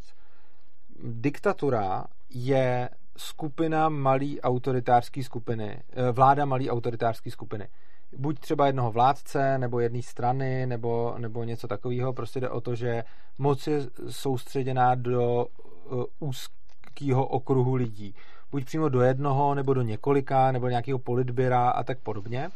Diktatura 1.04 2.04
je 2.30 2.88
skupina 3.16 3.88
malý 3.88 4.40
autoritářský 4.40 5.22
skupiny, 5.22 5.82
eh, 5.92 6.12
vláda 6.12 6.44
malý 6.44 6.70
autoritářský 6.70 7.30
skupiny. 7.30 7.68
Buď 8.16 8.38
třeba 8.38 8.66
jednoho 8.66 8.92
vládce, 8.92 9.58
nebo 9.58 9.80
jedné 9.80 10.02
strany, 10.02 10.66
nebo, 10.66 11.14
nebo 11.18 11.44
něco 11.44 11.68
takového. 11.68 12.12
Prostě 12.12 12.40
jde 12.40 12.48
o 12.48 12.60
to, 12.60 12.74
že 12.74 13.04
moc 13.38 13.66
je 13.66 13.80
soustředěná 14.08 14.94
do 14.94 15.46
uh, 15.90 16.04
úzkého 16.18 17.26
okruhu 17.26 17.74
lidí. 17.74 18.14
buď 18.50 18.64
přímo 18.64 18.88
do 18.88 19.00
jednoho, 19.00 19.54
nebo 19.54 19.74
do 19.74 19.82
několika, 19.82 20.52
nebo 20.52 20.68
nějakého 20.68 20.98
politběra 20.98 21.70
a 21.70 21.82
tak 21.82 21.98
podobně. 21.98 22.50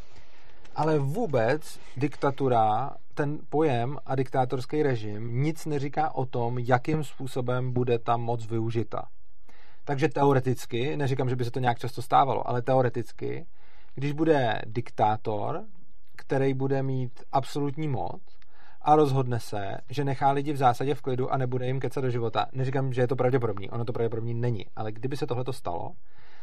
Ale 0.77 0.99
vůbec 0.99 1.81
diktatura, 1.97 2.91
ten 3.15 3.39
pojem 3.49 3.99
a 4.07 4.15
diktátorský 4.15 4.83
režim 4.83 5.43
nic 5.43 5.67
neříká 5.67 6.15
o 6.15 6.27
tom, 6.27 6.59
jakým 6.59 7.05
způsobem 7.05 7.73
bude 7.73 7.99
ta 7.99 8.17
moc 8.17 8.47
využita. 8.47 9.09
Takže 9.89 10.09
teoreticky, 10.09 10.97
neříkám, 10.97 11.29
že 11.29 11.37
by 11.37 11.45
se 11.45 11.51
to 11.51 11.61
nějak 11.61 11.79
často 11.79 12.03
stávalo, 12.03 12.49
ale 12.49 12.63
teoreticky, 12.63 13.47
když 13.95 14.13
bude 14.13 14.63
diktátor, 14.67 15.65
který 16.17 16.55
bude 16.55 16.83
mít 16.83 17.23
absolutní 17.33 17.89
moc 17.89 18.23
a 18.83 18.97
rozhodne 18.97 19.41
se, 19.41 19.77
že 19.91 20.05
nechá 20.05 20.31
lidi 20.31 20.53
v 20.53 20.57
zásadě 20.57 20.95
v 20.95 21.03
klidu 21.03 21.33
a 21.33 21.37
nebude 21.37 21.67
jim 21.67 21.81
kecat 21.81 22.05
do 22.05 22.11
života. 22.11 22.47
Neříkám, 22.53 22.93
že 22.93 23.01
je 23.01 23.09
to 23.09 23.17
pravděpodobný, 23.17 23.71
ono 23.71 23.85
to 23.85 23.93
pravděpodobný 23.93 24.35
není, 24.35 24.67
ale 24.77 24.93
kdyby 24.93 25.17
se 25.17 25.27
tohle 25.27 25.45
stalo, 25.51 25.93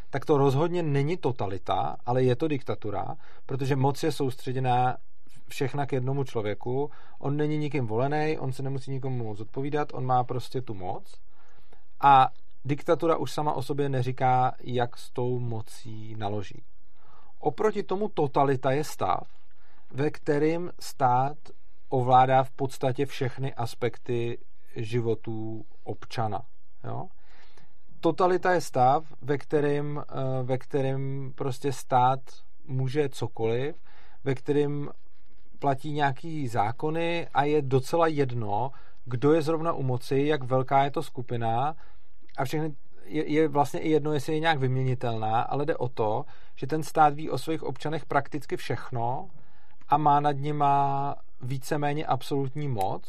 tak 0.09 0.25
to 0.25 0.37
rozhodně 0.37 0.83
není 0.83 1.17
totalita, 1.17 1.97
ale 2.05 2.23
je 2.23 2.35
to 2.35 2.47
diktatura, 2.47 3.15
protože 3.45 3.75
moc 3.75 4.03
je 4.03 4.11
soustředěná 4.11 4.97
všechna 5.47 5.85
k 5.85 5.93
jednomu 5.93 6.23
člověku. 6.23 6.91
On 7.19 7.37
není 7.37 7.57
nikým 7.57 7.87
volený, 7.87 8.37
on 8.39 8.53
se 8.53 8.63
nemusí 8.63 8.91
nikomu 8.91 9.35
zodpovídat, 9.35 9.87
on 9.93 10.05
má 10.05 10.23
prostě 10.23 10.61
tu 10.61 10.73
moc. 10.73 11.13
A 12.01 12.29
diktatura 12.65 13.17
už 13.17 13.31
sama 13.31 13.53
o 13.53 13.63
sobě 13.63 13.89
neříká, 13.89 14.55
jak 14.59 14.97
s 14.97 15.11
tou 15.11 15.39
mocí 15.39 16.15
naloží. 16.15 16.63
Oproti 17.39 17.83
tomu 17.83 18.09
totalita 18.09 18.71
je 18.71 18.83
stav, 18.83 19.27
ve 19.91 20.09
kterým 20.09 20.71
stát 20.79 21.37
ovládá 21.89 22.43
v 22.43 22.51
podstatě 22.51 23.05
všechny 23.05 23.53
aspekty 23.53 24.37
životů 24.75 25.65
občana. 25.83 26.41
Jo? 26.83 27.07
Totalita 27.99 28.53
je 28.53 28.61
stav, 28.61 29.13
ve 29.21 29.37
kterém, 29.37 30.03
eh, 30.09 30.43
ve 30.43 30.57
kterém 30.57 31.31
prostě 31.35 31.71
stát 31.71 32.19
může 32.65 33.09
cokoliv, 33.09 33.75
ve 34.23 34.35
kterém 34.35 34.89
platí 35.59 35.91
nějaký 35.91 36.47
zákony 36.47 37.27
a 37.33 37.43
je 37.43 37.61
docela 37.61 38.07
jedno, 38.07 38.71
kdo 39.05 39.33
je 39.33 39.41
zrovna 39.41 39.73
u 39.73 39.83
moci, 39.83 40.19
jak 40.19 40.43
velká 40.43 40.83
je 40.83 40.91
to 40.91 41.03
skupina 41.03 41.75
a 42.37 42.45
všechny 42.45 42.75
je, 43.05 43.31
je 43.31 43.47
vlastně 43.47 43.79
i 43.79 43.89
jedno, 43.89 44.13
jestli 44.13 44.33
je 44.33 44.39
nějak 44.39 44.59
vyměnitelná, 44.59 45.41
ale 45.41 45.65
jde 45.65 45.77
o 45.77 45.89
to, 45.89 46.25
že 46.55 46.67
ten 46.67 46.83
stát 46.83 47.13
ví 47.13 47.29
o 47.29 47.37
svých 47.37 47.63
občanech 47.63 48.05
prakticky 48.05 48.57
všechno 48.57 49.29
a 49.89 49.97
má 49.97 50.19
nad 50.19 50.31
nima 50.31 51.15
víceméně 51.41 52.05
absolutní 52.05 52.67
moc, 52.67 53.03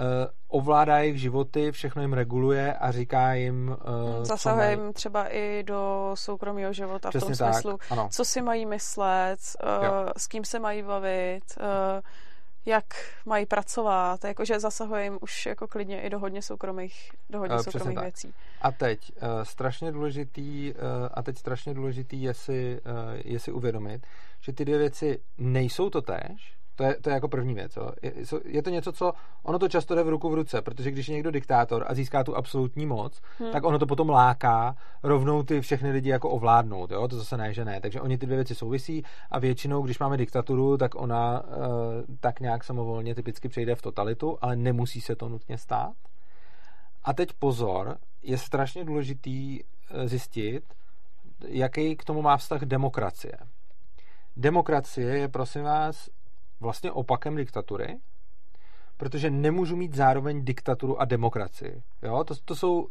uh, 0.00 0.06
ovládá 0.48 0.98
jejich 0.98 1.20
životy, 1.20 1.72
všechno 1.72 2.02
jim 2.02 2.12
reguluje 2.12 2.74
a 2.74 2.92
říká 2.92 3.32
jim... 3.32 3.76
Uh, 4.18 4.24
Zasahuje 4.24 4.70
jim 4.70 4.92
třeba 4.92 5.28
i 5.28 5.62
do 5.62 6.10
soukromého 6.14 6.72
života 6.72 7.08
Přesně 7.08 7.34
v 7.34 7.38
tom 7.38 7.46
tak, 7.46 7.54
smyslu, 7.54 7.78
ano. 7.90 8.08
co 8.12 8.24
si 8.24 8.42
mají 8.42 8.66
myslet, 8.66 9.38
uh, 9.64 10.08
s 10.16 10.26
kým 10.26 10.44
se 10.44 10.58
mají 10.58 10.82
bavit, 10.82 11.42
uh, 11.60 12.00
jak 12.66 12.84
mají 13.26 13.46
pracovat, 13.46 14.24
jakože 14.24 14.60
zasahuje 14.60 15.04
jim 15.04 15.18
už 15.20 15.46
jako 15.46 15.68
klidně 15.68 16.02
i 16.02 16.10
do 16.10 16.18
hodně 16.18 16.42
soukromých, 16.42 17.12
do 17.30 17.38
hodně 17.38 17.56
uh, 17.56 17.62
soukromých 17.62 17.98
věcí. 17.98 18.34
A 18.62 18.72
teď 18.72 19.12
uh, 19.14 19.42
strašně 19.42 19.92
důležitý, 19.92 20.74
uh, 20.74 21.08
a 21.14 21.22
teď 21.22 21.38
strašně 21.38 21.74
důležitý 21.74 22.22
je 22.22 22.34
si, 22.34 22.80
uh, 22.86 23.20
je 23.24 23.38
si 23.38 23.52
uvědomit, 23.52 24.06
že 24.40 24.52
ty 24.52 24.64
dvě 24.64 24.78
věci 24.78 25.20
nejsou 25.38 25.90
to 25.90 26.02
též, 26.02 26.59
to 26.80 26.84
je, 26.84 26.96
to 27.00 27.10
je 27.10 27.14
jako 27.14 27.28
první 27.28 27.54
věc. 27.54 27.76
Jo. 27.76 27.90
Je, 28.02 28.12
je 28.44 28.62
to 28.62 28.70
něco, 28.70 28.92
co 28.92 29.12
ono 29.42 29.58
to 29.58 29.68
často 29.68 29.94
jde 29.94 30.02
v 30.02 30.08
ruku 30.08 30.30
v 30.30 30.34
ruce, 30.34 30.62
protože 30.62 30.90
když 30.90 31.08
je 31.08 31.14
někdo 31.14 31.30
diktátor 31.30 31.84
a 31.86 31.94
získá 31.94 32.24
tu 32.24 32.36
absolutní 32.36 32.86
moc, 32.86 33.20
hmm. 33.38 33.52
tak 33.52 33.64
ono 33.64 33.78
to 33.78 33.86
potom 33.86 34.10
láká 34.10 34.76
rovnou 35.02 35.42
ty 35.42 35.60
všechny 35.60 35.90
lidi 35.90 36.10
jako 36.10 36.30
ovládnout. 36.30 36.90
Jo. 36.90 37.08
To 37.08 37.16
zase 37.16 37.36
ne, 37.36 37.52
že 37.52 37.64
ne. 37.64 37.80
Takže 37.80 38.00
oni 38.00 38.18
ty 38.18 38.26
dvě 38.26 38.36
věci 38.36 38.54
souvisí 38.54 39.04
a 39.30 39.38
většinou, 39.38 39.82
když 39.82 39.98
máme 39.98 40.16
diktaturu, 40.16 40.76
tak 40.76 40.94
ona 40.94 41.42
uh, 41.42 41.46
tak 42.20 42.40
nějak 42.40 42.64
samovolně 42.64 43.14
typicky 43.14 43.48
přejde 43.48 43.74
v 43.74 43.82
totalitu, 43.82 44.38
ale 44.40 44.56
nemusí 44.56 45.00
se 45.00 45.16
to 45.16 45.28
nutně 45.28 45.58
stát. 45.58 45.92
A 47.04 47.12
teď 47.12 47.32
pozor, 47.32 47.98
je 48.22 48.38
strašně 48.38 48.84
důležitý 48.84 49.60
eh, 49.60 50.08
zjistit, 50.08 50.64
jaký 51.48 51.96
k 51.96 52.04
tomu 52.04 52.22
má 52.22 52.36
vztah 52.36 52.60
demokracie. 52.60 53.38
Demokracie 54.36 55.18
je, 55.18 55.28
prosím 55.28 55.62
vás, 55.62 56.08
vlastně 56.60 56.92
opakem 56.92 57.36
diktatury, 57.36 57.98
protože 58.96 59.30
nemůžu 59.30 59.76
mít 59.76 59.94
zároveň 59.94 60.44
diktaturu 60.44 61.00
a 61.00 61.04
demokracii. 61.04 61.82
Jo? 62.02 62.24
To, 62.24 62.34
to, 62.44 62.56
jsou, 62.56 62.88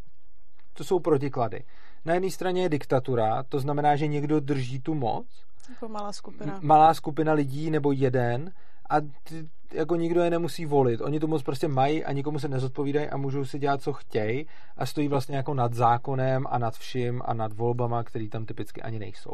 to 0.74 0.84
jsou 0.84 1.00
protiklady. 1.00 1.64
Na 2.06 2.14
jedné 2.14 2.32
straně 2.32 2.62
je 2.62 2.70
diktatura, 2.70 3.44
to 3.44 3.60
znamená, 3.60 3.96
že 3.96 4.08
někdo 4.08 4.40
drží 4.40 4.80
tu 4.80 4.94
moc. 4.94 5.28
Jako 5.70 5.90
malá 5.90 6.12
skupina. 6.12 6.60
Malá 6.62 6.94
skupina 6.94 7.34
lidí 7.34 7.72
nebo 7.72 7.92
jeden 7.92 8.54
a 8.90 9.02
ty, 9.02 9.50
jako 9.74 9.96
nikdo 9.96 10.22
je 10.22 10.30
nemusí 10.30 10.66
volit. 10.66 11.02
Oni 11.02 11.20
tu 11.20 11.28
moc 11.28 11.44
prostě 11.44 11.68
mají 11.68 12.06
a 12.06 12.12
nikomu 12.12 12.40
se 12.40 12.48
nezodpovídají 12.48 13.08
a 13.08 13.18
můžou 13.18 13.46
si 13.46 13.60
dělat, 13.60 13.82
co 13.82 13.94
chtějí 13.94 14.48
a 14.78 14.86
stojí 14.86 15.08
vlastně 15.08 15.38
jako 15.38 15.54
nad 15.54 15.74
zákonem 15.74 16.46
a 16.50 16.58
nad 16.58 16.78
vším 16.78 17.22
a 17.26 17.34
nad 17.34 17.54
volbama, 17.54 18.04
které 18.04 18.28
tam 18.30 18.46
typicky 18.46 18.82
ani 18.82 19.00
nejsou. 19.00 19.34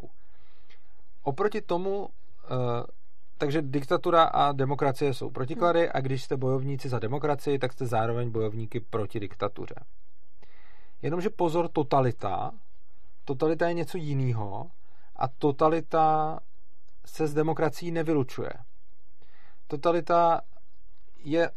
Oproti 1.23 1.61
tomu 1.61 2.09
eh, 2.43 2.47
takže 3.37 3.61
diktatura 3.61 4.23
a 4.23 4.51
demokracie 4.51 5.13
jsou 5.13 5.29
protiklady 5.29 5.79
hmm. 5.79 5.91
a 5.93 5.99
když 5.99 6.23
jste 6.23 6.37
bojovníci 6.37 6.89
za 6.89 6.99
demokracii, 6.99 7.59
tak 7.59 7.73
jste 7.73 7.85
zároveň 7.85 8.31
bojovníky 8.31 8.79
proti 8.79 9.19
diktatuře. 9.19 9.75
Jenomže 11.01 11.29
pozor, 11.29 11.67
totalita. 11.67 12.51
Totalita 13.25 13.67
je 13.67 13.73
něco 13.73 13.97
jiného 13.97 14.71
a 15.15 15.27
totalita 15.27 16.39
se 17.05 17.27
s 17.27 17.33
demokracií 17.33 17.91
nevylučuje. 17.91 18.51
Totalita 19.67 20.41
je 21.17 21.51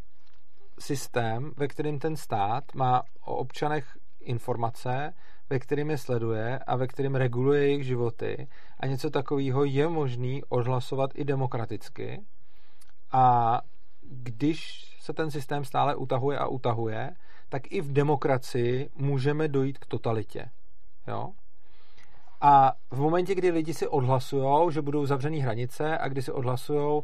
systém, 0.78 1.52
ve 1.56 1.68
kterém 1.68 1.98
ten 1.98 2.16
stát 2.16 2.74
má 2.74 3.02
o 3.20 3.36
občanech 3.36 3.98
informace, 4.20 5.14
ve 5.50 5.58
kterým 5.58 5.90
je 5.90 5.98
sleduje 5.98 6.58
a 6.58 6.76
ve 6.76 6.86
kterém 6.86 7.14
reguluje 7.14 7.62
jejich 7.62 7.84
životy 7.84 8.48
a 8.80 8.86
něco 8.86 9.10
takového 9.10 9.64
je 9.64 9.88
možný 9.88 10.42
odhlasovat 10.48 11.10
i 11.14 11.24
demokraticky 11.24 12.20
a 13.12 13.60
když 14.02 14.84
se 15.00 15.12
ten 15.12 15.30
systém 15.30 15.64
stále 15.64 15.94
utahuje 15.94 16.38
a 16.38 16.46
utahuje, 16.46 17.10
tak 17.48 17.72
i 17.72 17.80
v 17.80 17.92
demokracii 17.92 18.90
můžeme 18.94 19.48
dojít 19.48 19.78
k 19.78 19.86
totalitě. 19.86 20.50
Jo? 21.08 21.32
A 22.40 22.72
v 22.90 23.00
momentě, 23.00 23.34
kdy 23.34 23.50
lidi 23.50 23.74
si 23.74 23.88
odhlasují, 23.88 24.72
že 24.72 24.82
budou 24.82 25.06
zavřený 25.06 25.38
hranice 25.38 25.98
a 25.98 26.08
kdy 26.08 26.22
si 26.22 26.32
odhlasují, 26.32 27.02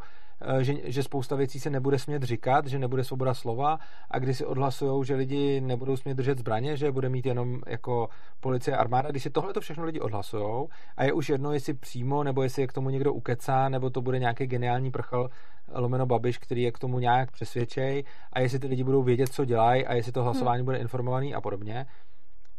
že, 0.61 0.74
že 0.84 1.03
spousta 1.03 1.36
věcí 1.36 1.61
se 1.61 1.70
nebude 1.70 1.99
smět 1.99 2.22
říkat, 2.22 2.66
že 2.66 2.78
nebude 2.78 3.05
svoboda 3.05 3.34
slova 3.34 3.78
a 4.11 4.18
když 4.18 4.38
si 4.38 4.47
odhlasují, 4.47 5.05
že 5.05 5.14
lidi 5.14 5.61
nebudou 5.61 5.97
smět 5.97 6.14
držet 6.14 6.38
zbraně, 6.38 6.76
že 6.76 6.92
bude 6.92 7.09
mít 7.09 7.26
jenom 7.26 7.61
jako 7.66 8.09
policie 8.40 8.76
armáda, 8.76 9.11
když 9.11 9.22
si 9.22 9.30
tohle 9.30 9.53
to 9.53 9.61
všechno 9.61 9.84
lidi 9.84 10.01
odhlasují 10.01 10.68
a 10.97 11.05
je 11.05 11.12
už 11.12 11.28
jedno, 11.28 11.53
jestli 11.53 11.74
přímo, 11.74 12.24
nebo 12.24 12.42
jestli 12.42 12.62
je 12.62 12.66
k 12.66 12.72
tomu 12.72 12.90
někdo 12.90 13.12
ukecá, 13.12 13.68
nebo 13.68 13.90
to 13.90 14.03
bude 14.03 14.18
nějaký 14.18 14.47
geniální 14.47 14.90
prchal 14.90 15.30
lomeno 15.74 16.07
babiš, 16.07 16.38
který 16.38 16.62
je 16.62 16.72
k 16.72 16.78
tomu 16.78 16.99
nějak 16.99 17.30
přesvědčej 17.30 18.05
a 18.32 18.40
jestli 18.40 18.59
ty 18.59 18.66
lidi 18.66 18.84
budou 18.84 19.03
vědět, 19.03 19.32
co 19.32 19.45
dělají 19.45 19.86
a 19.86 19.95
jestli 19.95 20.12
to 20.12 20.22
hlasování 20.22 20.59
hmm. 20.61 20.64
bude 20.64 20.78
informovaný 20.78 21.34
a 21.34 21.40
podobně, 21.40 21.86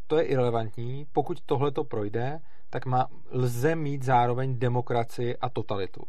to 0.07 0.17
je 0.17 0.23
irrelevantní. 0.23 1.07
Pokud 1.11 1.41
tohle 1.45 1.71
to 1.71 1.83
projde, 1.83 2.39
tak 2.69 2.86
má, 2.86 3.07
lze 3.31 3.75
mít 3.75 4.03
zároveň 4.03 4.59
demokracii 4.59 5.38
a 5.38 5.49
totalitu. 5.49 6.03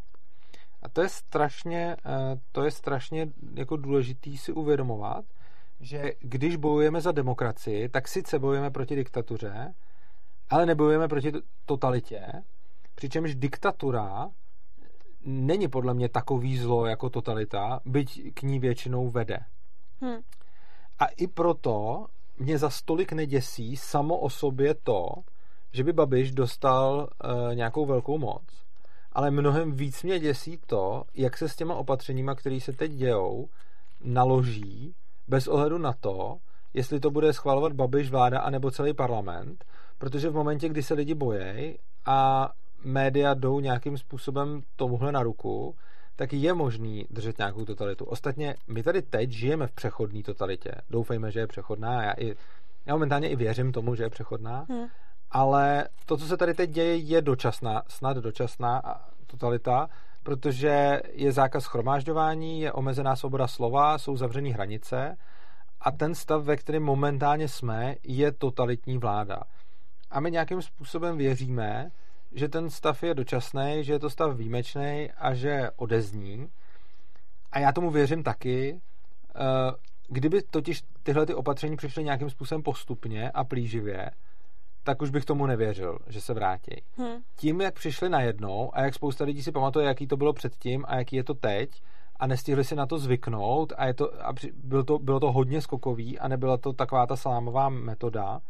A 0.86 0.88
to 0.88 1.02
je 1.02 1.08
strašně, 1.08 1.96
eh, 2.06 2.40
to 2.52 2.64
je 2.64 2.70
strašně 2.70 3.28
jako 3.54 3.76
důležitý 3.76 4.38
si 4.38 4.52
uvědomovat, 4.52 5.24
že 5.80 6.12
když 6.20 6.56
bojujeme 6.56 7.00
za 7.00 7.12
demokracii, 7.12 7.88
tak 7.88 8.08
sice 8.08 8.38
bojujeme 8.38 8.70
proti 8.70 8.96
diktatuře, 8.96 9.74
ale 10.50 10.66
nebojujeme 10.66 11.08
proti 11.08 11.32
totalitě, 11.64 12.26
přičemž 12.94 13.34
diktatura 13.34 14.30
není 15.24 15.68
podle 15.68 15.94
mě 15.94 16.08
takový 16.08 16.58
zlo 16.58 16.86
jako 16.86 17.10
totalita, 17.10 17.80
byť 17.84 18.34
k 18.34 18.42
ní 18.42 18.58
většinou 18.58 19.10
vede. 19.10 19.38
Hmm. 20.00 20.18
A 20.98 21.06
i 21.06 21.26
proto 21.26 22.06
mě 22.38 22.58
za 22.58 22.70
stolik 22.70 23.12
neděsí 23.12 23.76
samo 23.76 24.18
o 24.18 24.30
sobě 24.30 24.74
to, 24.74 25.08
že 25.72 25.84
by 25.84 25.92
Babiš 25.92 26.32
dostal 26.32 27.08
uh, 27.24 27.54
nějakou 27.54 27.86
velkou 27.86 28.18
moc 28.18 28.65
ale 29.16 29.30
mnohem 29.30 29.72
víc 29.72 30.02
mě 30.02 30.18
děsí 30.18 30.58
to, 30.66 31.04
jak 31.14 31.36
se 31.36 31.48
s 31.48 31.56
těma 31.56 31.74
opatřeníma, 31.74 32.34
které 32.34 32.60
se 32.60 32.72
teď 32.72 32.92
dějou, 32.92 33.48
naloží 34.04 34.94
bez 35.28 35.48
ohledu 35.48 35.78
na 35.78 35.92
to, 35.92 36.36
jestli 36.74 37.00
to 37.00 37.10
bude 37.10 37.32
schvalovat 37.32 37.72
Babiš, 37.72 38.10
vláda 38.10 38.40
anebo 38.40 38.70
celý 38.70 38.94
parlament, 38.94 39.64
protože 39.98 40.30
v 40.30 40.34
momentě, 40.34 40.68
kdy 40.68 40.82
se 40.82 40.94
lidi 40.94 41.14
bojejí 41.14 41.78
a 42.06 42.50
média 42.84 43.34
jdou 43.34 43.60
nějakým 43.60 43.98
způsobem 43.98 44.62
tomuhle 44.76 45.12
na 45.12 45.22
ruku, 45.22 45.74
tak 46.16 46.32
je 46.32 46.54
možný 46.54 47.06
držet 47.10 47.38
nějakou 47.38 47.64
totalitu. 47.64 48.04
Ostatně 48.04 48.54
my 48.68 48.82
tady 48.82 49.02
teď 49.02 49.30
žijeme 49.30 49.66
v 49.66 49.72
přechodné 49.72 50.22
totalitě. 50.22 50.72
Doufejme, 50.90 51.30
že 51.30 51.40
je 51.40 51.46
přechodná. 51.46 52.02
Já, 52.02 52.12
i, 52.12 52.36
já 52.86 52.94
momentálně 52.94 53.28
i 53.28 53.36
věřím 53.36 53.72
tomu, 53.72 53.94
že 53.94 54.02
je 54.02 54.10
přechodná. 54.10 54.66
Hmm. 54.68 54.86
Ale 55.30 55.88
to, 56.06 56.16
co 56.16 56.26
se 56.26 56.36
tady 56.36 56.54
teď 56.54 56.70
děje, 56.70 56.96
je 56.96 57.22
dočasná, 57.22 57.82
snad 57.88 58.16
dočasná 58.16 58.82
totalita, 59.26 59.88
protože 60.22 61.02
je 61.12 61.32
zákaz 61.32 61.64
schromážďování, 61.64 62.60
je 62.60 62.72
omezená 62.72 63.16
svoboda 63.16 63.46
slova, 63.46 63.98
jsou 63.98 64.16
zavřené 64.16 64.48
hranice 64.48 65.16
a 65.80 65.90
ten 65.90 66.14
stav, 66.14 66.42
ve 66.42 66.56
kterém 66.56 66.82
momentálně 66.82 67.48
jsme, 67.48 67.94
je 68.02 68.32
totalitní 68.32 68.98
vláda. 68.98 69.40
A 70.10 70.20
my 70.20 70.30
nějakým 70.30 70.62
způsobem 70.62 71.18
věříme, 71.18 71.90
že 72.32 72.48
ten 72.48 72.70
stav 72.70 73.02
je 73.02 73.14
dočasný, 73.14 73.78
že 73.80 73.92
je 73.92 73.98
to 73.98 74.10
stav 74.10 74.36
výjimečný 74.36 75.10
a 75.18 75.34
že 75.34 75.70
odezní. 75.76 76.48
A 77.52 77.58
já 77.58 77.72
tomu 77.72 77.90
věřím 77.90 78.22
taky. 78.22 78.80
Eh, 79.36 79.72
kdyby 80.08 80.42
totiž 80.42 80.82
tyhle 81.02 81.26
ty 81.26 81.34
opatření 81.34 81.76
přišly 81.76 82.04
nějakým 82.04 82.30
způsobem 82.30 82.62
postupně 82.62 83.30
a 83.30 83.44
plíživě, 83.44 84.10
tak 84.86 85.02
už 85.02 85.10
bych 85.10 85.24
tomu 85.24 85.46
nevěřil, 85.46 85.98
že 86.06 86.20
se 86.20 86.34
vrátí. 86.34 86.82
Hmm. 86.96 87.16
Tím, 87.36 87.60
jak 87.60 87.74
přišli 87.74 88.08
najednou 88.08 88.70
a 88.72 88.80
jak 88.82 88.94
spousta 88.94 89.24
lidí 89.24 89.42
si 89.42 89.52
pamatuje, 89.52 89.86
jaký 89.86 90.06
to 90.06 90.16
bylo 90.16 90.32
předtím 90.32 90.84
a 90.88 90.96
jaký 90.96 91.16
je 91.16 91.24
to 91.24 91.34
teď, 91.34 91.82
a 92.16 92.26
nestihli 92.26 92.64
si 92.64 92.76
na 92.76 92.86
to 92.86 92.98
zvyknout 92.98 93.72
a, 93.76 93.86
je 93.86 93.94
to, 93.94 94.26
a 94.26 94.32
bylo, 94.54 94.84
to, 94.84 94.98
bylo 94.98 95.20
to 95.20 95.32
hodně 95.32 95.60
skokový 95.60 96.18
a 96.18 96.28
nebyla 96.28 96.56
to 96.56 96.72
taková 96.72 97.06
ta 97.06 97.16
salámová 97.16 97.68
metoda, 97.68 98.40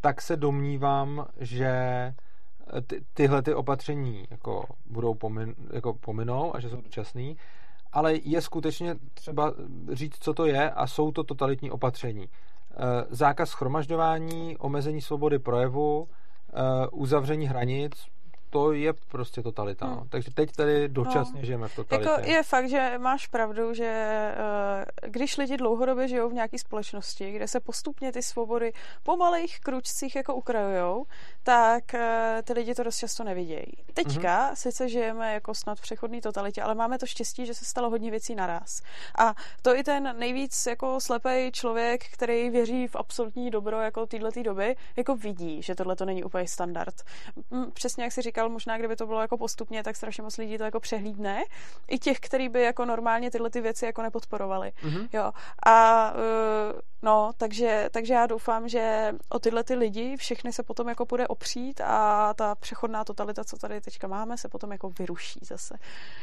tak 0.00 0.22
se 0.22 0.36
domnívám, 0.36 1.26
že 1.40 1.72
ty, 2.86 3.04
tyhle 3.14 3.42
ty 3.42 3.54
opatření 3.54 4.24
jako 4.30 4.64
budou 4.86 5.14
pomin, 5.14 5.54
jako 5.72 5.94
pominou 5.94 6.56
a 6.56 6.60
že 6.60 6.68
jsou 6.68 6.80
dočasný, 6.80 7.36
ale 7.92 8.14
je 8.24 8.40
skutečně 8.40 8.94
třeba 9.14 9.54
říct, 9.92 10.16
co 10.20 10.34
to 10.34 10.46
je 10.46 10.70
a 10.70 10.86
jsou 10.86 11.12
to 11.12 11.24
totalitní 11.24 11.70
opatření. 11.70 12.28
Eh, 12.74 13.04
zákaz 13.10 13.48
schromažďování, 13.50 14.56
omezení 14.58 15.00
svobody 15.00 15.38
projevu, 15.38 16.08
eh, 16.08 16.86
uzavření 16.92 17.46
hranic, 17.46 17.92
to 18.52 18.72
je 18.72 18.92
prostě 18.92 19.42
totalita. 19.42 19.86
Hmm. 19.86 20.08
Takže 20.08 20.30
teď 20.34 20.52
tady 20.52 20.88
dočasně 20.88 21.40
no. 21.40 21.46
žijeme 21.46 21.68
v 21.68 21.76
totalitě. 21.76 22.10
Jako 22.10 22.30
je 22.30 22.42
fakt, 22.42 22.68
že 22.68 22.98
máš 22.98 23.26
pravdu, 23.26 23.74
že 23.74 24.32
uh, 25.04 25.10
když 25.10 25.36
lidi 25.36 25.56
dlouhodobě 25.56 26.08
žijou 26.08 26.28
v 26.28 26.32
nějaké 26.32 26.58
společnosti, 26.58 27.32
kde 27.32 27.48
se 27.48 27.60
postupně 27.60 28.12
ty 28.12 28.22
svobody 28.22 28.72
po 29.02 29.16
malých 29.16 29.60
kručcích 29.60 30.16
jako 30.16 30.34
ukrajujou, 30.34 31.06
tak 31.42 31.84
uh, 31.94 32.00
ty 32.44 32.52
lidi 32.52 32.74
to 32.74 32.82
dost 32.82 32.96
často 32.96 33.24
nevidějí. 33.24 33.72
Teďka 33.94 34.46
hmm. 34.46 34.56
sice 34.56 34.88
žijeme 34.88 35.34
jako 35.34 35.54
snad 35.54 35.78
v 35.78 35.82
přechodné 35.82 36.20
totalitě, 36.20 36.62
ale 36.62 36.74
máme 36.74 36.98
to 36.98 37.06
štěstí, 37.06 37.46
že 37.46 37.54
se 37.54 37.64
stalo 37.64 37.90
hodně 37.90 38.10
věcí 38.10 38.34
naraz. 38.34 38.82
A 39.18 39.34
to 39.62 39.76
i 39.76 39.82
ten 39.82 40.14
nejvíc 40.18 40.66
jako 40.66 41.00
slepý 41.00 41.52
člověk, 41.52 42.04
který 42.12 42.50
věří 42.50 42.88
v 42.88 42.96
absolutní 42.96 43.50
dobro 43.50 43.80
jako 43.80 44.06
této 44.06 44.42
doby, 44.42 44.76
jako 44.96 45.16
vidí, 45.16 45.62
že 45.62 45.74
tohle 45.74 45.96
to 45.96 46.04
není 46.04 46.24
úplně 46.24 46.48
standard. 46.48 46.94
Přesně 47.72 48.04
jak 48.04 48.12
si 48.12 48.22
říkal, 48.22 48.41
říkal, 48.42 48.52
možná 48.52 48.78
kdyby 48.78 48.96
to 48.96 49.06
bylo 49.06 49.20
jako 49.20 49.38
postupně, 49.38 49.82
tak 49.82 49.96
strašně 49.96 50.22
moc 50.22 50.38
lidí 50.38 50.58
to 50.58 50.64
jako 50.64 50.80
přehlídne. 50.80 51.44
I 51.88 51.98
těch, 51.98 52.20
kteří 52.20 52.48
by 52.48 52.62
jako 52.62 52.84
normálně 52.84 53.30
tyhle 53.30 53.50
ty 53.50 53.60
věci 53.60 53.86
jako 53.86 54.02
nepodporovali. 54.02 54.72
Mm-hmm. 54.82 55.08
Jo. 55.12 55.32
A 55.66 56.12
uh, 56.14 56.80
no, 57.02 57.30
takže, 57.36 57.88
takže 57.90 58.14
já 58.14 58.26
doufám, 58.26 58.68
že 58.68 59.12
o 59.28 59.38
tyhle 59.38 59.64
ty 59.64 59.74
lidi 59.74 60.16
všechny 60.16 60.52
se 60.52 60.62
potom 60.62 60.88
jako 60.88 61.04
bude 61.04 61.28
opřít 61.28 61.80
a 61.80 62.34
ta 62.34 62.54
přechodná 62.54 63.04
totalita, 63.04 63.44
co 63.44 63.56
tady 63.56 63.80
teďka 63.80 64.08
máme, 64.08 64.38
se 64.38 64.48
potom 64.48 64.72
jako 64.72 64.90
vyruší 64.98 65.40
zase. 65.42 65.74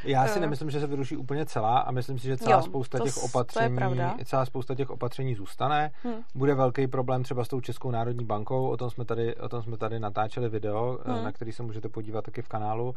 Já 0.04 0.28
si 0.28 0.36
uh, 0.36 0.42
nemyslím, 0.42 0.70
že 0.70 0.80
se 0.80 0.88
vyruší 0.88 1.18
úplně 1.18 1.46
celá 1.46 1.80
a 1.80 1.92
myslím 1.92 2.20
si, 2.20 2.28
že 2.28 2.38
celá 2.38 2.56
jo, 2.56 2.62
spousta 2.62 2.98
to, 2.98 3.04
těch 3.04 3.24
opatření, 3.24 3.78
celá 4.26 4.46
spousta 4.46 4.76
těch 4.76 4.90
opatření 4.90 5.36
zůstane. 5.36 5.92
Hmm. 6.04 6.24
Bude 6.36 6.54
velký 6.54 6.88
problém 6.88 7.24
třeba 7.24 7.44
s 7.44 7.48
tou 7.48 7.62
Českou 7.62 7.92
národní 7.92 8.26
bankou, 8.26 8.68
o 8.68 8.78
tom 8.78 8.90
jsme 8.90 9.06
tady, 9.06 9.36
o 9.36 9.50
tom 9.50 9.64
jsme 9.64 9.78
tady 9.78 10.00
natáčeli 10.00 10.50
video, 10.50 11.00
hmm. 11.06 11.24
na 11.24 11.32
který 11.32 11.52
se 11.52 11.64
můžete 11.64 11.90
podívat 11.90 12.26
taky 12.26 12.42
v 12.42 12.48
kanálu. 12.48 12.96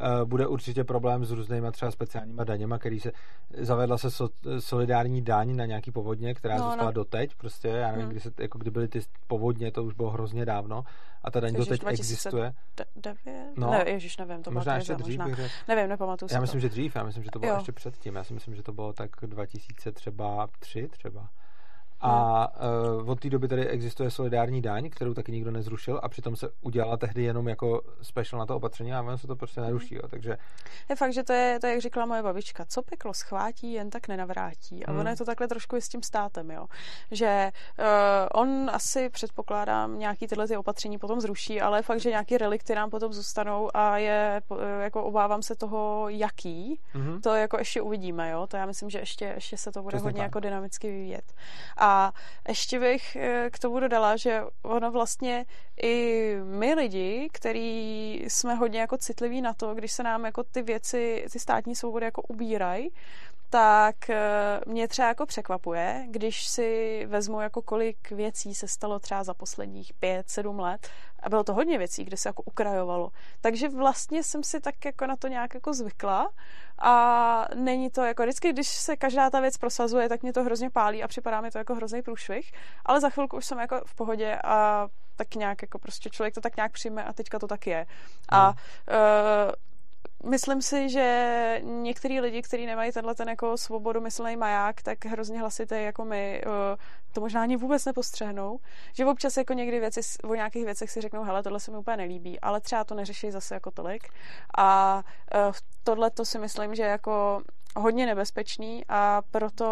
Eh, 0.00 0.24
bude 0.24 0.46
určitě 0.46 0.84
problém 0.84 1.24
s 1.24 1.30
různýma 1.30 1.70
třeba 1.70 1.90
speciálníma 1.90 2.44
daněma, 2.44 2.78
který 2.78 3.00
se 3.00 3.12
zavedla 3.58 3.98
se 3.98 4.10
so, 4.10 4.34
solidární 4.58 5.22
daň 5.22 5.56
na 5.56 5.66
nějaký 5.66 5.90
povodně, 5.90 6.34
která 6.34 6.56
no, 6.56 6.64
zůstala 6.64 6.90
no. 6.90 6.92
doteď. 6.92 7.23
Prostě 7.34 7.68
já 7.68 7.86
nevím, 7.86 8.02
hmm. 8.02 8.10
kdy, 8.10 8.20
se, 8.20 8.30
jako 8.40 8.58
kdy 8.58 8.70
byly 8.70 8.88
ty 8.88 9.00
povodně, 9.26 9.72
to 9.72 9.84
už 9.84 9.94
bylo 9.94 10.10
hrozně 10.10 10.44
dávno. 10.44 10.84
A 11.22 11.30
ta 11.30 11.40
daň 11.40 11.54
doteď 11.54 11.84
existuje. 11.86 12.52
No, 13.56 13.70
ne, 13.70 13.84
ježiš, 13.86 14.16
nevím, 14.16 14.42
to 14.42 14.50
možná 14.50 14.74
ještě 14.76 14.94
dřív. 14.94 15.18
Možná. 15.18 15.44
Nevím, 15.68 15.88
nepamatuju 15.88 16.28
Já 16.32 16.40
myslím, 16.40 16.60
to. 16.60 16.62
že 16.62 16.68
dřív, 16.68 16.96
já 16.96 17.02
myslím, 17.02 17.24
že 17.24 17.30
to 17.30 17.38
bylo 17.38 17.52
jo. 17.52 17.58
ještě 17.58 17.72
předtím. 17.72 18.14
Já 18.14 18.24
si 18.24 18.34
myslím, 18.34 18.54
že 18.54 18.62
to 18.62 18.72
bylo 18.72 18.92
tak 18.92 19.10
2003 19.22 19.92
třeba 19.92 20.48
třeba. 20.90 21.28
A 22.06 22.48
uh, 23.00 23.10
od 23.10 23.20
té 23.20 23.30
doby 23.30 23.48
tady 23.48 23.68
existuje 23.68 24.10
solidární 24.10 24.62
daň, 24.62 24.90
kterou 24.90 25.14
taky 25.14 25.32
nikdo 25.32 25.50
nezrušil 25.50 26.00
a 26.02 26.08
přitom 26.08 26.36
se 26.36 26.48
udělala 26.60 26.96
tehdy 26.96 27.22
jenom 27.22 27.48
jako 27.48 27.80
special 28.02 28.38
na 28.38 28.46
to 28.46 28.56
opatření 28.56 28.92
a 28.92 29.02
ono 29.02 29.18
se 29.18 29.26
to 29.26 29.36
prostě 29.36 29.60
neruší. 29.60 29.94
Jo, 29.94 30.02
takže... 30.08 30.36
Je 30.90 30.96
fakt, 30.96 31.12
že 31.12 31.22
to 31.22 31.32
je, 31.32 31.58
to 31.60 31.66
je, 31.66 31.72
jak 31.72 31.82
říkala 31.82 32.06
moje 32.06 32.22
babička, 32.22 32.64
co 32.64 32.82
peklo 32.82 33.14
schvátí, 33.14 33.72
jen 33.72 33.90
tak 33.90 34.08
nenavrátí. 34.08 34.86
A 34.86 34.90
hmm. 34.90 35.00
ono 35.00 35.10
je 35.10 35.16
to 35.16 35.24
takhle 35.24 35.48
trošku 35.48 35.76
i 35.76 35.80
s 35.80 35.88
tím 35.88 36.02
státem, 36.02 36.50
jo. 36.50 36.66
Že 37.10 37.50
uh, 37.78 37.84
on 38.32 38.70
asi 38.72 39.10
předpokládám 39.10 39.98
nějaký 39.98 40.26
tyhle 40.26 40.48
ty 40.48 40.56
opatření 40.56 40.98
potom 40.98 41.20
zruší, 41.20 41.60
ale 41.60 41.78
je 41.78 41.82
fakt, 41.82 42.00
že 42.00 42.10
nějaký 42.10 42.38
relikty 42.38 42.74
nám 42.74 42.90
potom 42.90 43.12
zůstanou 43.12 43.70
a 43.74 43.98
je, 43.98 44.42
uh, 44.48 44.58
jako 44.80 45.04
obávám 45.04 45.42
se 45.42 45.54
toho, 45.54 46.08
jaký. 46.08 46.80
Hmm. 46.92 47.20
To 47.20 47.34
jako 47.34 47.58
ještě 47.58 47.82
uvidíme, 47.82 48.30
jo. 48.30 48.46
To 48.46 48.56
já 48.56 48.66
myslím, 48.66 48.90
že 48.90 48.98
ještě, 48.98 49.24
ještě 49.24 49.56
se 49.56 49.72
to 49.72 49.82
bude 49.82 49.96
Přesně 49.96 50.06
hodně 50.06 50.18
tak. 50.18 50.26
jako 50.26 50.40
dynamicky 50.40 50.90
vyvíjet. 50.90 51.32
A 51.76 51.93
a 51.94 52.12
ještě 52.48 52.80
bych 52.80 53.16
eh, 53.16 53.50
k 53.50 53.58
tomu 53.58 53.80
dodala, 53.80 54.16
že 54.16 54.42
ono 54.62 54.90
vlastně 54.90 55.46
i 55.82 56.36
my 56.44 56.74
lidi, 56.74 57.28
který 57.32 58.14
jsme 58.28 58.54
hodně 58.54 58.80
jako 58.80 58.98
citliví 58.98 59.40
na 59.40 59.54
to, 59.54 59.74
když 59.74 59.92
se 59.92 60.02
nám 60.02 60.24
jako 60.24 60.42
ty 60.44 60.62
věci, 60.62 61.26
ty 61.32 61.38
státní 61.38 61.76
svobody 61.76 62.04
jako 62.04 62.22
ubírají, 62.22 62.90
tak 63.50 64.10
eh, 64.10 64.60
mě 64.66 64.88
třeba 64.88 65.08
jako 65.08 65.26
překvapuje, 65.26 66.06
když 66.10 66.46
si 66.46 67.00
vezmu 67.06 67.40
jako 67.40 67.62
kolik 67.62 68.10
věcí 68.10 68.54
se 68.54 68.68
stalo 68.68 68.98
třeba 68.98 69.24
za 69.24 69.34
posledních 69.34 69.92
pět, 69.94 70.30
sedm 70.30 70.60
let 70.60 70.88
a 71.22 71.28
bylo 71.28 71.44
to 71.44 71.54
hodně 71.54 71.78
věcí, 71.78 72.04
kde 72.04 72.16
se 72.16 72.28
jako 72.28 72.42
ukrajovalo. 72.42 73.10
Takže 73.40 73.68
vlastně 73.68 74.22
jsem 74.22 74.42
si 74.42 74.60
tak 74.60 74.84
jako 74.84 75.06
na 75.06 75.16
to 75.16 75.28
nějak 75.28 75.54
jako 75.54 75.74
zvykla 75.74 76.30
a 76.78 77.46
není 77.54 77.90
to 77.90 78.02
jako 78.02 78.22
vždycky, 78.22 78.52
když 78.52 78.68
se 78.68 78.96
každá 78.96 79.30
ta 79.30 79.40
věc 79.40 79.56
prosazuje, 79.56 80.08
tak 80.08 80.22
mě 80.22 80.32
to 80.32 80.44
hrozně 80.44 80.70
pálí 80.70 81.02
a 81.02 81.08
připadá 81.08 81.40
mi 81.40 81.50
to 81.50 81.58
jako 81.58 81.74
hrozný 81.74 82.02
průšvih, 82.02 82.52
ale 82.86 83.00
za 83.00 83.10
chvilku 83.10 83.36
už 83.36 83.46
jsem 83.46 83.58
jako 83.58 83.80
v 83.86 83.94
pohodě 83.94 84.38
a 84.44 84.88
tak 85.16 85.34
nějak 85.34 85.62
jako 85.62 85.78
prostě 85.78 86.10
člověk 86.10 86.34
to 86.34 86.40
tak 86.40 86.56
nějak 86.56 86.72
přijme 86.72 87.04
a 87.04 87.12
teďka 87.12 87.38
to 87.38 87.46
tak 87.46 87.66
je. 87.66 87.86
A 88.28 88.48
uh, 88.48 88.54
myslím 90.24 90.62
si, 90.62 90.88
že 90.88 91.60
některý 91.64 92.20
lidi, 92.20 92.42
kteří 92.42 92.66
nemají 92.66 92.92
tenhle 92.92 93.14
ten 93.14 93.28
jako 93.28 93.56
svobodu 93.56 94.00
myslný 94.00 94.36
maják, 94.36 94.82
tak 94.82 95.04
hrozně 95.04 95.40
hlasité 95.40 95.82
jako 95.82 96.04
my, 96.04 96.42
eh, 96.46 96.76
to 97.12 97.20
možná 97.20 97.42
ani 97.42 97.56
vůbec 97.56 97.84
nepostřehnou. 97.84 98.58
Že 98.92 99.06
občas 99.06 99.36
jako 99.36 99.52
někdy 99.52 99.80
věci, 99.80 100.00
o 100.24 100.34
nějakých 100.34 100.64
věcech 100.64 100.90
si 100.90 101.00
řeknou, 101.00 101.22
hele, 101.22 101.42
tohle 101.42 101.60
se 101.60 101.70
mi 101.70 101.76
úplně 101.76 101.96
nelíbí, 101.96 102.40
ale 102.40 102.60
třeba 102.60 102.84
to 102.84 102.94
neřeší 102.94 103.30
zase 103.30 103.54
jako 103.54 103.70
tolik. 103.70 104.08
A 104.58 105.02
eh, 105.34 105.52
tohle 105.84 106.10
to 106.10 106.24
si 106.24 106.38
myslím, 106.38 106.74
že 106.74 106.82
jako 106.82 107.42
hodně 107.76 108.06
nebezpečný 108.06 108.84
a 108.88 109.22
proto 109.30 109.64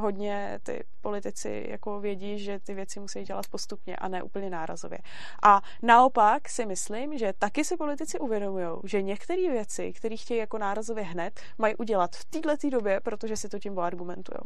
hodně 0.00 0.60
ty 0.62 0.84
politici 1.00 1.66
jako 1.68 2.00
vědí, 2.00 2.38
že 2.38 2.58
ty 2.58 2.74
věci 2.74 3.00
musí 3.00 3.22
dělat 3.22 3.48
postupně 3.50 3.96
a 3.96 4.08
ne 4.08 4.22
úplně 4.22 4.50
nárazově. 4.50 4.98
A 5.42 5.62
naopak 5.82 6.48
si 6.48 6.66
myslím, 6.66 7.18
že 7.18 7.32
taky 7.38 7.64
si 7.64 7.76
politici 7.76 8.18
uvědomují, 8.18 8.66
že 8.84 9.02
některé 9.02 9.50
věci, 9.50 9.92
které 9.92 10.16
chtějí 10.16 10.40
jako 10.40 10.58
nárazově 10.58 11.04
hned, 11.04 11.40
mají 11.58 11.76
udělat 11.76 12.16
v 12.16 12.24
této 12.24 12.70
době, 12.70 13.00
protože 13.00 13.36
si 13.36 13.48
to 13.48 13.58
tím 13.58 13.78
argumentují. 13.78 14.38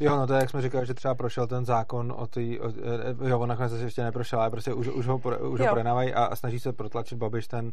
Jo, 0.00 0.16
no 0.16 0.26
to 0.26 0.32
je, 0.32 0.40
jak 0.40 0.50
jsme 0.50 0.62
říkali, 0.62 0.86
že 0.86 0.94
třeba 0.94 1.14
prošel 1.14 1.46
ten 1.46 1.64
zákon 1.64 2.14
o 2.16 2.26
ty, 2.26 2.60
o, 2.60 2.72
jo, 3.28 3.38
on 3.38 3.48
nakonec 3.48 3.72
ještě 3.72 4.02
neprošel, 4.02 4.40
ale 4.40 4.50
prostě 4.50 4.72
už, 4.72 4.88
už 4.88 5.06
ho, 5.06 5.16
už 5.50 5.60
ho 5.60 5.66
projednávají 5.66 6.14
a, 6.14 6.24
a 6.24 6.36
snaží 6.36 6.60
se 6.60 6.72
protlačit 6.72 7.18
Babiš 7.18 7.48
ten 7.48 7.66
uh, 7.66 7.72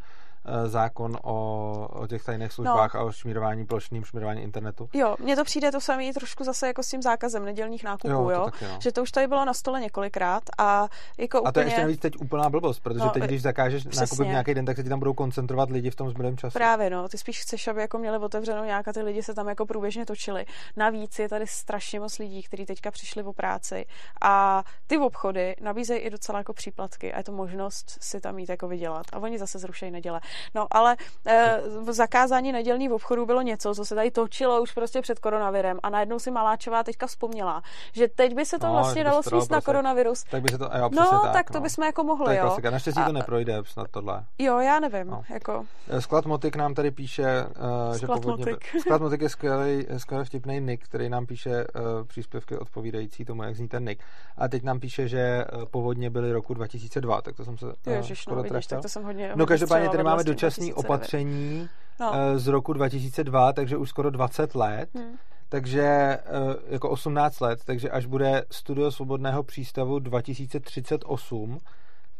zákon 0.67 1.17
o, 1.23 1.87
o 1.93 2.07
těch 2.07 2.23
tajných 2.23 2.51
službách 2.51 2.93
no. 2.93 2.99
a 2.99 3.03
o 3.03 3.11
šmírování, 3.11 3.65
plošným 3.65 4.03
šmírování 4.03 4.41
internetu. 4.41 4.84
Jo, 4.93 5.15
mně 5.19 5.35
to 5.35 5.43
přijde 5.43 5.71
to 5.71 5.81
samé 5.81 6.13
trošku 6.13 6.43
zase 6.43 6.67
jako 6.67 6.83
s 6.83 6.87
tím 6.89 7.01
zákazem 7.01 7.45
nedělních 7.45 7.83
nákupů, 7.83 8.13
jo, 8.13 8.29
jo? 8.29 8.45
Taky, 8.45 8.65
no. 8.65 8.77
že 8.81 8.91
to 8.91 9.01
už 9.01 9.11
tady 9.11 9.27
bylo 9.27 9.45
na 9.45 9.53
stole 9.53 9.81
několikrát 9.81 10.43
a 10.57 10.87
jako 11.17 11.41
úplně... 11.41 11.49
A 11.49 11.51
to 11.51 11.59
je 11.59 11.65
ještě 11.65 11.81
navíc 11.81 11.99
teď 11.99 12.13
úplná 12.17 12.49
blbost, 12.49 12.79
protože 12.79 12.99
no, 12.99 13.09
teď, 13.09 13.23
když 13.23 13.41
zakážeš 13.41 13.83
přesně. 13.83 14.01
nákupy 14.01 14.23
v 14.23 14.27
nějaký 14.27 14.53
den, 14.53 14.65
tak 14.65 14.77
se 14.77 14.83
ti 14.83 14.89
tam 14.89 14.99
budou 14.99 15.13
koncentrovat 15.13 15.69
lidi 15.69 15.89
v 15.89 15.95
tom 15.95 16.09
zbylém 16.09 16.37
času. 16.37 16.53
Právě, 16.53 16.89
no, 16.89 17.09
ty 17.09 17.17
spíš 17.17 17.41
chceš, 17.41 17.67
aby 17.67 17.81
jako 17.81 17.97
měli 17.97 18.17
otevřenou 18.17 18.63
nějak 18.63 18.87
a 18.87 18.93
ty 18.93 19.01
lidi 19.01 19.23
se 19.23 19.33
tam 19.33 19.47
jako 19.47 19.65
průběžně 19.65 20.05
točili. 20.05 20.45
Navíc 20.77 21.19
je 21.19 21.29
tady 21.29 21.47
strašně 21.47 21.99
moc 21.99 22.19
lidí, 22.19 22.43
kteří 22.43 22.65
teďka 22.65 22.91
přišli 22.91 23.23
o 23.23 23.33
práci 23.33 23.85
a 24.21 24.63
ty 24.87 24.97
obchody 24.97 25.55
nabízejí 25.61 25.99
i 25.99 26.09
docela 26.09 26.37
jako 26.37 26.53
příplatky 26.53 27.13
a 27.13 27.17
je 27.17 27.23
to 27.23 27.31
možnost 27.31 27.97
si 28.01 28.21
tam 28.21 28.39
jít 28.39 28.49
jako 28.49 28.67
vydělat. 28.67 29.05
A 29.13 29.19
oni 29.19 29.39
zase 29.39 29.59
zrušejí 29.59 29.91
neděle. 29.91 30.21
No, 30.55 30.67
ale 30.71 30.97
e, 31.27 31.61
zakázání 31.89 32.51
nedělní 32.51 32.87
v 32.89 32.93
obchodu 32.93 33.25
bylo 33.25 33.41
něco, 33.41 33.75
co 33.75 33.85
se 33.85 33.95
tady 33.95 34.11
točilo 34.11 34.61
už 34.61 34.73
prostě 34.75 35.01
před 35.01 35.19
koronavirem 35.19 35.79
a 35.83 35.89
najednou 35.89 36.19
si 36.19 36.31
Maláčová 36.31 36.83
teďka 36.83 37.07
vzpomněla, 37.07 37.61
že 37.93 38.07
teď 38.07 38.35
by 38.35 38.45
se 38.45 38.59
to 38.59 38.67
No, 38.67 38.73
vlastně 38.73 39.03
dalo 39.03 39.23
to 39.23 39.29
sníst 39.29 39.51
na 39.51 39.55
prostě- 39.57 39.65
koronavirus. 39.65 40.23
Tak 40.23 40.41
by 40.41 40.49
se 40.49 40.57
to, 40.57 40.63
jo, 40.77 40.89
No, 40.91 41.05
tak, 41.23 41.33
tak 41.33 41.51
to 41.51 41.57
no. 41.57 41.61
bychom 41.63 41.83
jako 41.85 42.01
To 42.01 42.07
mohli, 42.07 42.33
je 42.33 42.39
jo. 42.39 42.45
klasika. 42.45 42.69
Naštěstí 42.71 43.01
A- 43.01 43.05
to 43.05 43.11
neprojde 43.11 43.57
snad 43.65 43.87
tohle. 43.91 44.25
Jo, 44.39 44.59
já 44.59 44.79
nevím, 44.79 45.07
No. 45.07 45.23
jako, 45.29 45.65
Eh, 45.89 46.01
Sklad 46.01 46.25
Motik 46.25 46.55
nám 46.55 46.73
tady 46.73 46.91
píše, 46.91 47.45
uh, 47.89 47.97
že 47.97 48.07
povodně... 48.07 48.45
Motik. 48.45 48.75
Sklad 48.81 49.01
Motik 49.01 49.21
je 49.21 49.29
skvělý, 49.29 49.87
skvělý 49.97 50.25
vtipný 50.25 50.59
nick, 50.61 50.83
který 50.85 51.09
nám 51.09 51.25
píše 51.25 51.49
uh, 51.75 51.81
příspěvky 52.07 52.57
odpovídající 52.57 53.25
tomu, 53.25 53.43
jak 53.43 53.55
zní 53.55 53.67
ten 53.67 53.85
nick. 53.85 54.03
A 54.37 54.47
teď 54.47 54.63
nám 54.63 54.79
píše, 54.79 55.07
že 55.07 55.45
uh, 55.57 55.65
povodně 55.65 56.09
byly 56.09 56.31
roku 56.31 56.53
2002, 56.53 57.21
tak 57.21 57.35
to 57.35 57.45
jsem 57.45 57.57
se 57.57 57.65
uh, 57.65 57.71
ježiš, 57.87 58.27
no, 58.27 58.35
vidíš, 58.43 58.67
tak 58.67 58.81
to 58.81 58.89
jsem 58.89 59.03
hodně 59.03 59.31
No 59.35 59.45
každopádně 59.45 59.89
tady 59.89 60.03
máme 60.03 60.23
dočasné 60.23 60.65
2009. 60.65 60.75
opatření 60.87 61.69
No. 61.99 62.11
eh, 62.15 62.39
z 62.39 62.47
roku 62.47 62.73
2002, 62.73 63.53
takže 63.53 63.77
už 63.77 63.89
skoro 63.89 64.09
20 64.09 64.55
let. 64.55 64.89
Hm. 64.97 65.15
Takže 65.49 65.81
eh, 65.81 66.21
jako 66.67 66.89
18 66.89 67.39
let, 67.39 67.59
takže 67.65 67.89
až 67.89 68.05
bude 68.05 68.43
Studio 68.51 68.91
Svobodného 68.91 69.43
přístavu 69.43 69.99
2038, 69.99 71.57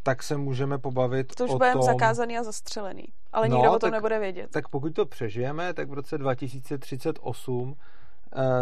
tak 0.04 0.24
se 0.24 0.38
můžeme 0.38 0.78
pobavit 0.78 1.36
To 1.36 1.44
už 1.44 1.50
o 1.50 1.54
budeme 1.54 1.74
tom, 1.74 1.82
zakázaný 1.82 2.38
a 2.38 2.44
zastřelený. 2.44 3.04
Ale 3.34 3.50
No, 3.50 3.56
nikdo 3.58 3.70
o 3.72 3.80
tom 3.80 3.80
tak- 3.80 3.94
nebude 3.94 4.20
vědět. 4.20 4.52
tak 4.52 4.68
pokud 4.70 4.94
to 4.96 5.06
přežijeme, 5.06 5.74
tak 5.74 5.90
v 5.90 5.94
roce 5.94 6.18
2038 6.18 7.76
eh, 7.78 7.82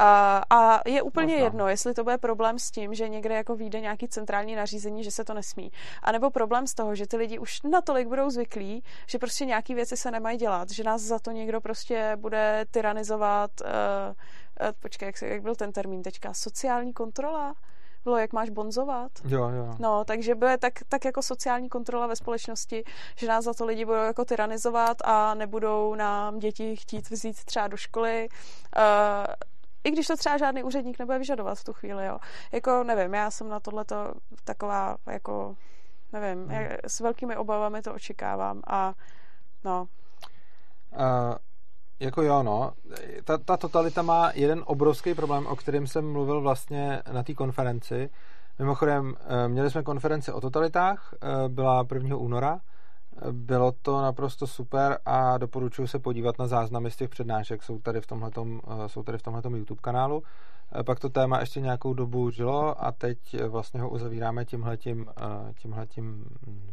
A, 0.00 0.42
a 0.50 0.88
je 0.88 1.02
úplně 1.02 1.34
Možná. 1.34 1.44
jedno, 1.44 1.68
jestli 1.68 1.94
to 1.94 2.04
bude 2.04 2.18
problém 2.18 2.58
s 2.58 2.70
tím, 2.70 2.94
že 2.94 3.08
někde 3.08 3.34
jako 3.34 3.56
vyjde 3.56 3.80
nějaký 3.80 4.08
centrální 4.08 4.54
nařízení, 4.54 5.04
že 5.04 5.10
se 5.10 5.24
to 5.24 5.34
nesmí. 5.34 5.72
A 6.02 6.12
nebo 6.12 6.30
problém 6.30 6.66
z 6.66 6.74
toho, 6.74 6.94
že 6.94 7.06
ty 7.06 7.16
lidi 7.16 7.38
už 7.38 7.62
natolik 7.62 8.08
budou 8.08 8.30
zvyklí, 8.30 8.82
že 9.06 9.18
prostě 9.18 9.44
nějaký 9.44 9.74
věci 9.74 9.96
se 9.96 10.10
nemají 10.10 10.38
dělat, 10.38 10.70
že 10.70 10.84
nás 10.84 11.02
za 11.02 11.18
to 11.18 11.30
někdo 11.30 11.60
prostě 11.60 12.12
bude 12.16 12.66
tyranizovat. 12.70 13.50
Uh, 13.60 13.68
uh, 14.66 14.72
počkej, 14.80 15.06
jak, 15.06 15.18
se, 15.18 15.28
jak 15.28 15.42
byl 15.42 15.54
ten 15.54 15.72
termín 15.72 16.02
teďka? 16.02 16.34
Sociální 16.34 16.92
kontrola? 16.92 17.54
Bylo, 18.04 18.18
jak 18.18 18.32
máš 18.32 18.50
bonzovat? 18.50 19.12
Jo, 19.24 19.48
jo. 19.48 19.74
No, 19.78 20.04
takže 20.04 20.34
bude 20.34 20.58
tak, 20.58 20.72
tak 20.88 21.04
jako 21.04 21.22
sociální 21.22 21.68
kontrola 21.68 22.06
ve 22.06 22.16
společnosti, 22.16 22.84
že 23.16 23.28
nás 23.28 23.44
za 23.44 23.54
to 23.54 23.64
lidi 23.64 23.84
budou 23.84 23.98
jako 24.02 24.24
tyranizovat 24.24 24.96
a 25.04 25.34
nebudou 25.34 25.94
nám 25.94 26.38
děti 26.38 26.76
chtít 26.76 27.10
vzít 27.10 27.44
třeba 27.44 27.68
do 27.68 27.76
školy. 27.76 28.28
Uh, 28.76 29.34
i 29.84 29.90
když 29.90 30.06
to 30.06 30.16
třeba 30.16 30.38
žádný 30.38 30.62
úředník 30.62 30.98
nebude 30.98 31.18
vyžadovat 31.18 31.58
v 31.58 31.64
tu 31.64 31.72
chvíli, 31.72 32.06
jo. 32.06 32.18
Jako, 32.52 32.84
nevím, 32.84 33.14
já 33.14 33.30
jsem 33.30 33.48
na 33.48 33.60
tohleto 33.60 34.14
taková, 34.44 34.96
jako, 35.06 35.56
nevím, 36.12 36.48
Hmm. 36.48 36.50
jak, 36.50 36.72
s 36.86 37.00
velkými 37.00 37.36
obavami 37.36 37.82
to 37.82 37.94
očekávám 37.94 38.62
a 38.66 38.94
no, 39.64 39.88
Uh, 40.98 41.34
jako 42.00 42.22
jo, 42.22 42.42
no. 42.42 42.72
Ta, 43.24 43.38
ta 43.38 43.56
totalita 43.56 44.02
má 44.02 44.30
jeden 44.34 44.62
obrovský 44.66 45.14
problém, 45.14 45.46
o 45.46 45.56
kterém 45.56 45.86
jsem 45.86 46.12
mluvil 46.12 46.40
vlastně 46.40 47.02
na 47.12 47.22
té 47.22 47.34
konferenci. 47.34 48.10
Mimochodem, 48.58 49.14
eh, 49.20 49.48
měli 49.48 49.70
jsme 49.70 49.82
konferenci 49.82 50.32
o 50.32 50.40
totalitách, 50.40 51.14
eh, 51.14 51.48
byla 51.48 51.84
1. 51.84 52.16
února. 52.16 52.60
Eh, 53.16 53.32
Bylo 53.32 53.72
to 53.82 54.02
naprosto 54.02 54.46
super 54.46 54.98
a 55.04 55.38
doporučuji 55.38 55.88
se 55.88 55.98
podívat 55.98 56.38
na 56.38 56.46
záznamy 56.46 56.90
z 56.90 56.96
těch 56.96 57.10
přednášek, 57.10 57.62
jsou 57.62 57.78
tady 57.78 58.00
v 58.00 58.06
tomhletom, 58.06 58.60
jsou 58.86 59.02
tady 59.02 59.18
v 59.18 59.22
tomhletom 59.22 59.54
YouTube 59.54 59.80
kanálu. 59.80 60.22
Pak 60.86 61.00
to 61.00 61.08
téma 61.08 61.40
ještě 61.40 61.60
nějakou 61.60 61.94
dobu 61.94 62.30
žilo 62.30 62.84
a 62.84 62.92
teď 62.92 63.18
vlastně 63.48 63.80
ho 63.80 63.90
uzavíráme 63.90 64.44
tímhletím, 64.44 65.06
tímhletím 65.58 66.24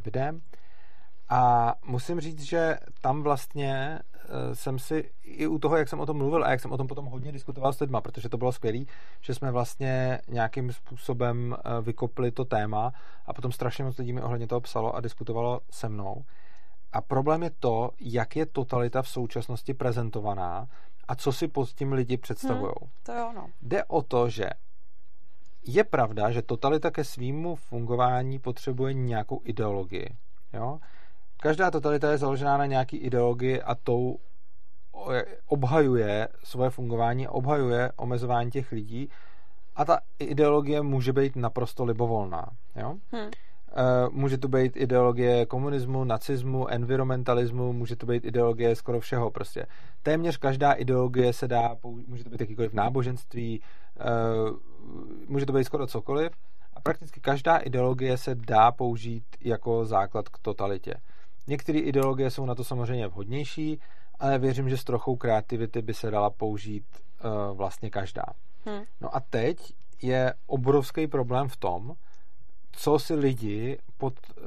videem. 0.05 0.41
A 1.31 1.73
musím 1.85 2.19
říct, 2.19 2.41
že 2.41 2.77
tam 3.01 3.23
vlastně 3.23 3.99
eh, 4.15 4.55
jsem 4.55 4.79
si 4.79 5.11
i 5.23 5.47
u 5.47 5.59
toho, 5.59 5.77
jak 5.77 5.89
jsem 5.89 5.99
o 5.99 6.05
tom 6.05 6.17
mluvil 6.17 6.43
a 6.43 6.51
jak 6.51 6.59
jsem 6.59 6.71
o 6.71 6.77
tom 6.77 6.87
potom 6.87 7.05
hodně 7.05 7.31
diskutoval 7.31 7.73
s 7.73 7.79
lidma, 7.79 8.01
protože 8.01 8.29
to 8.29 8.37
bylo 8.37 8.51
skvělé, 8.51 8.79
že 9.21 9.33
jsme 9.33 9.51
vlastně 9.51 10.19
nějakým 10.27 10.73
způsobem 10.73 11.55
eh, 11.57 11.81
vykopli 11.81 12.31
to 12.31 12.45
téma 12.45 12.93
a 13.25 13.33
potom 13.33 13.51
strašně 13.51 13.83
moc 13.83 13.97
lidí 13.97 14.13
mi 14.13 14.21
ohledně 14.21 14.47
toho 14.47 14.61
psalo 14.61 14.95
a 14.95 15.01
diskutovalo 15.01 15.61
se 15.69 15.89
mnou. 15.89 16.25
A 16.93 17.01
problém 17.01 17.43
je 17.43 17.51
to, 17.59 17.89
jak 17.99 18.35
je 18.35 18.45
totalita 18.45 19.01
v 19.01 19.09
současnosti 19.09 19.73
prezentovaná 19.73 20.67
a 21.07 21.15
co 21.15 21.31
si 21.31 21.47
pod 21.47 21.69
tím 21.69 21.93
lidi 21.93 22.17
představují. 22.17 22.73
to 23.03 23.11
jo, 23.13 23.31
no. 23.35 23.49
Jde 23.61 23.83
o 23.83 24.01
to, 24.01 24.29
že 24.29 24.49
je 25.65 25.83
pravda, 25.83 26.31
že 26.31 26.41
totalita 26.41 26.91
ke 26.91 27.03
svýmu 27.03 27.55
fungování 27.55 28.39
potřebuje 28.39 28.93
nějakou 28.93 29.41
ideologii. 29.43 30.15
Jo? 30.53 30.79
Každá 31.41 31.71
totalita 31.71 32.11
je 32.11 32.17
založená 32.17 32.57
na 32.57 32.65
nějaký 32.65 32.97
ideologii 32.97 33.61
a 33.61 33.75
tou 33.75 34.17
obhajuje 35.47 36.27
svoje 36.43 36.69
fungování, 36.69 37.27
obhajuje 37.27 37.91
omezování 37.95 38.51
těch 38.51 38.71
lidí 38.71 39.09
a 39.75 39.85
ta 39.85 39.99
ideologie 40.19 40.81
může 40.81 41.13
být 41.13 41.35
naprosto 41.35 41.85
libovolná. 41.85 42.45
Jo? 42.75 42.95
Hm. 43.15 43.31
Eh, 43.71 44.09
Může 44.11 44.37
to 44.37 44.47
být 44.47 44.77
ideologie 44.77 45.45
komunismu, 45.45 46.03
nacismu, 46.03 46.67
environmentalismu, 46.67 47.73
může 47.73 47.95
to 47.95 48.05
být 48.05 48.25
ideologie 48.25 48.75
skoro 48.75 48.99
všeho 48.99 49.31
prostě. 49.31 49.65
Téměř 50.03 50.37
každá 50.37 50.71
ideologie 50.71 51.33
se 51.33 51.47
dá, 51.47 51.75
může 52.07 52.23
to 52.23 52.29
být 52.29 52.41
jakýkoliv 52.41 52.73
náboženství, 52.73 53.61
eh, 53.99 54.03
může 55.27 55.45
to 55.45 55.53
být 55.53 55.63
skoro 55.63 55.87
cokoliv 55.87 56.31
a 56.73 56.81
prakticky 56.81 57.19
každá 57.19 57.57
ideologie 57.57 58.17
se 58.17 58.35
dá 58.35 58.71
použít 58.71 59.23
jako 59.41 59.85
základ 59.85 60.29
k 60.29 60.37
totalitě. 60.37 60.93
Některé 61.47 61.79
ideologie 61.79 62.31
jsou 62.31 62.45
na 62.45 62.55
to 62.55 62.63
samozřejmě 62.63 63.07
vhodnější, 63.07 63.79
ale 64.19 64.39
věřím, 64.39 64.69
že 64.69 64.77
s 64.77 64.83
trochou 64.83 65.15
kreativity 65.15 65.81
by 65.81 65.93
se 65.93 66.11
dala 66.11 66.29
použít 66.29 66.85
eh, 66.93 67.53
vlastně 67.53 67.89
každá. 67.89 68.23
Hm. 68.65 68.83
No 69.01 69.15
a 69.15 69.19
teď 69.19 69.73
je 70.01 70.33
obrovský 70.47 71.07
problém 71.07 71.47
v 71.47 71.57
tom, 71.57 71.95
co 72.71 72.99
si 72.99 73.13
lidi 73.13 73.77
pod 73.97 74.13
uh, 74.37 74.43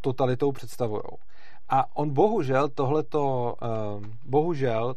totalitou 0.00 0.52
představují. 0.52 1.02
A 1.68 1.96
on 1.96 2.10
bohužel 2.10 2.68
tohleto, 2.68 3.54
uh, 3.62 4.04
bohužel 4.24 4.94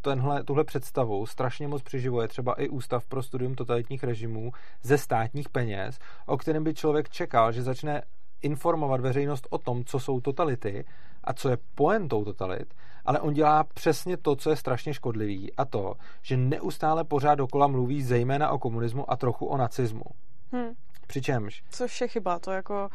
tenhle, 0.00 0.44
tuhle 0.44 0.64
představu 0.64 1.26
strašně 1.26 1.68
moc 1.68 1.82
přiživuje 1.82 2.28
třeba 2.28 2.54
i 2.54 2.68
Ústav 2.68 3.06
pro 3.06 3.22
studium 3.22 3.54
totalitních 3.54 4.04
režimů 4.04 4.52
ze 4.82 4.98
státních 4.98 5.48
peněz, 5.48 5.98
o 6.26 6.36
kterém 6.36 6.64
by 6.64 6.74
člověk 6.74 7.08
čekal, 7.10 7.52
že 7.52 7.62
začne 7.62 8.02
informovat 8.42 9.00
veřejnost 9.00 9.46
o 9.50 9.58
tom, 9.58 9.84
co 9.84 10.00
jsou 10.00 10.20
totality 10.20 10.84
a 11.24 11.32
co 11.32 11.48
je 11.48 11.58
poentou 11.74 12.24
totalit, 12.24 12.74
ale 13.04 13.20
on 13.20 13.34
dělá 13.34 13.64
přesně 13.64 14.16
to, 14.16 14.36
co 14.36 14.50
je 14.50 14.56
strašně 14.56 14.94
škodlivý 14.94 15.52
a 15.54 15.64
to, 15.64 15.94
že 16.22 16.36
neustále 16.36 17.04
pořád 17.04 17.34
dokola 17.34 17.66
mluví 17.66 18.02
zejména 18.02 18.50
o 18.50 18.58
komunismu 18.58 19.10
a 19.10 19.16
trochu 19.16 19.46
o 19.46 19.56
nacismu. 19.56 20.04
Hm. 20.52 20.74
Přičemž 21.06 21.62
Což 21.70 22.00
je 22.00 22.08
chyba, 22.08 22.38
to 22.38 22.50
jako 22.50 22.88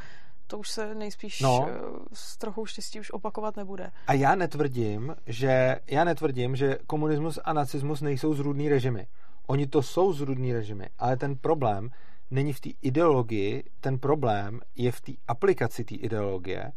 to 0.47 0.57
už 0.57 0.69
se 0.69 0.95
nejspíš 0.95 1.41
No. 1.41 1.59
no. 1.59 1.99
s 2.13 2.37
trochou 2.37 2.65
štěstí 2.65 2.99
už 2.99 3.11
opakovat 3.11 3.57
nebude. 3.57 3.91
A 4.07 4.13
já 4.13 4.35
netvrdím, 4.35 5.15
že 5.25 5.75
já 5.87 6.03
netvrdím, 6.03 6.55
že 6.55 6.77
komunismus 6.87 7.39
a 7.43 7.53
nacismus 7.53 8.01
nejsou 8.01 8.33
zrůdný 8.33 8.69
režimy. 8.69 9.07
Oni 9.47 9.67
to 9.67 9.81
jsou 9.81 10.13
zrůdný 10.13 10.53
režimy, 10.53 10.89
ale 10.99 11.17
ten 11.17 11.35
problém 11.35 11.89
není 12.31 12.53
v 12.53 12.59
té 12.59 12.69
ideologii, 12.81 13.63
ten 13.79 13.99
problém 13.99 14.59
je 14.75 14.91
v 14.91 15.01
té 15.01 15.11
aplikaci 15.27 15.83
té 15.83 15.95
ideologie. 15.95 16.71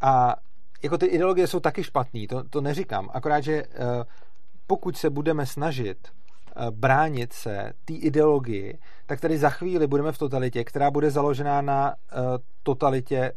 A 0.00 0.36
jako 0.82 0.98
ty 0.98 1.06
ideologie 1.06 1.46
jsou 1.46 1.60
taky 1.60 1.84
špatný, 1.84 2.26
to, 2.26 2.44
to 2.44 2.60
neříkám. 2.60 3.10
Akorát, 3.12 3.40
že 3.40 3.52
eh, 3.52 3.66
pokud 4.66 4.96
se 4.96 5.10
budeme 5.10 5.46
snažit 5.46 6.08
eh, 6.08 6.70
bránit 6.70 7.32
se 7.32 7.72
té 7.84 7.94
ideologii, 7.94 8.78
tak 9.06 9.20
tady 9.20 9.38
za 9.38 9.50
chvíli 9.50 9.86
budeme 9.86 10.12
v 10.12 10.18
totalitě, 10.18 10.64
která 10.64 10.90
bude 10.90 11.10
založená 11.10 11.62
na 11.62 11.94
eh, 11.94 12.16
totalitě 12.62 13.32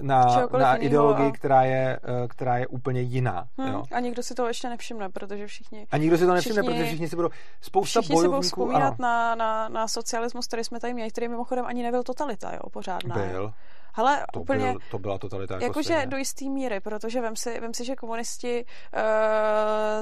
na, 0.00 0.48
na 0.58 0.76
ideologii, 0.76 1.28
a... 1.28 1.32
která, 1.32 1.62
je, 1.62 2.00
která 2.28 2.58
je 2.58 2.66
úplně 2.66 3.00
jiná. 3.00 3.46
Hmm, 3.58 3.72
jo. 3.72 3.82
A 3.92 4.00
nikdo 4.00 4.22
si 4.22 4.34
to 4.34 4.48
ještě 4.48 4.68
nevšimne, 4.68 5.08
protože 5.08 5.46
všichni... 5.46 5.86
A 5.90 5.96
nikdo 5.96 6.18
si 6.18 6.26
to 6.26 6.34
nevšimne, 6.34 6.62
všichni, 6.62 6.74
protože 6.74 6.84
všichni 6.84 7.08
si 7.08 7.16
budou... 7.16 7.28
Spousta 7.60 8.00
všichni 8.00 8.14
bojovníků... 8.14 8.42
si 8.42 8.54
budou 8.54 8.66
vzpomínat 8.66 8.98
na, 8.98 9.34
na, 9.34 9.68
na 9.68 9.88
socialismus, 9.88 10.46
který 10.46 10.64
jsme 10.64 10.80
tady 10.80 10.94
měli, 10.94 11.10
který 11.10 11.28
mimochodem 11.28 11.64
ani 11.66 11.82
nebyl 11.82 12.02
totalita, 12.02 12.52
jo, 12.52 12.70
pořádná. 12.70 13.14
Byl. 13.14 13.52
Ale 13.94 14.24
to 14.32 14.40
úplně... 14.40 14.64
Byl, 14.64 14.78
to 14.90 14.98
byla 14.98 15.18
totalita 15.18 15.54
jako 15.54 15.64
Jakože 15.64 16.06
do 16.06 16.16
jisté 16.16 16.44
míry, 16.44 16.80
protože 16.80 17.20
vem 17.20 17.36
si, 17.36 17.60
vem 17.60 17.74
si 17.74 17.84
že 17.84 17.96
komunisti 17.96 18.64
uh, 18.64 19.00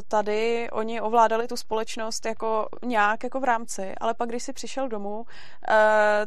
tady, 0.09 0.71
oni 0.71 1.01
ovládali 1.01 1.49
tu 1.49 1.57
společnost 1.57 2.27
jako 2.27 2.69
nějak 2.85 3.25
jako 3.25 3.41
v 3.41 3.45
rámci, 3.45 3.95
ale 4.01 4.15
pak, 4.15 4.29
když 4.29 4.43
si 4.43 4.53
přišel 4.53 4.89
domů, 4.89 5.19
uh, 5.19 5.25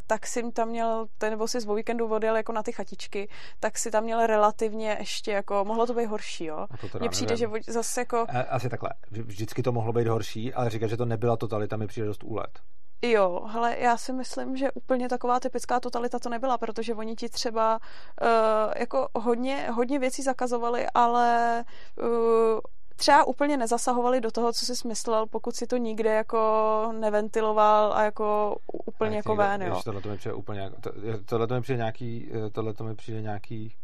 tak 0.08 0.28
si 0.28 0.52
tam 0.52 0.70
měl, 0.70 1.06
nebo 1.30 1.48
si 1.48 1.62
z 1.62 1.68
víkendu 1.76 2.08
odjel 2.08 2.36
jako 2.36 2.52
na 2.52 2.64
ty 2.64 2.72
chatičky, 2.72 3.30
tak 3.60 3.78
si 3.78 3.92
tam 3.92 4.04
měl 4.04 4.28
relativně 4.28 4.98
ještě 5.00 5.32
jako, 5.32 5.66
mohlo 5.66 5.88
to 5.88 5.94
být 5.94 6.06
horší, 6.06 6.46
jo? 6.46 6.68
Mně 7.00 7.10
přijde, 7.10 7.36
nevím. 7.36 7.64
že 7.66 7.74
zase 7.74 8.02
jako... 8.02 8.26
Asi 8.50 8.70
takhle, 8.70 8.90
vždycky 9.12 9.64
to 9.64 9.72
mohlo 9.72 9.94
být 9.94 10.08
horší, 10.08 10.54
ale 10.54 10.70
říkat, 10.70 10.88
že 10.88 10.98
to 10.98 11.06
nebyla 11.06 11.38
totalita, 11.38 11.78
mi 11.78 11.88
přijde 11.88 12.08
dost 12.08 12.24
úlet. 12.24 12.60
Jo, 13.02 13.46
ale 13.54 13.76
já 13.80 13.98
si 13.98 14.14
myslím, 14.14 14.58
že 14.58 14.72
úplně 14.72 15.10
taková 15.10 15.40
typická 15.40 15.80
totalita 15.80 16.20
to 16.20 16.30
nebyla, 16.30 16.58
protože 16.58 16.96
oni 16.96 17.16
ti 17.16 17.30
třeba 17.30 17.80
uh, 18.22 18.28
jako 18.76 19.08
hodně, 19.16 19.68
hodně 19.72 20.00
věcí 20.00 20.22
zakazovali, 20.22 20.88
ale 20.94 21.64
uh, 22.02 22.60
třeba 22.96 23.24
úplně 23.24 23.58
nezasahovali 23.58 24.22
do 24.22 24.32
toho, 24.32 24.54
co 24.54 24.66
jsi 24.66 24.76
smyslel, 24.76 25.28
pokud 25.28 25.56
si 25.56 25.68
to 25.68 25.78
nikde 25.78 26.14
jako 26.14 26.94
neventiloval 27.00 27.94
a 27.94 28.04
jako 28.04 28.58
úplně 28.86 29.18
jako 29.18 29.36
ven, 29.36 29.62
jo. 29.62 29.82
Tohle 29.86 30.02
to 30.02 30.10
mi 30.10 30.18
přijde 30.18 30.34
úplně, 30.34 30.72
to, 30.82 30.92
tohle 31.26 31.48
to 31.48 31.54
mi 31.54 31.62
přijde 31.62 31.78
nějaký, 31.78 32.32
eh, 32.34 32.50
tohle 32.50 32.74
to 32.74 32.84
mi 32.84 32.96
přijde 32.96 33.22
nějaký, 33.22 33.76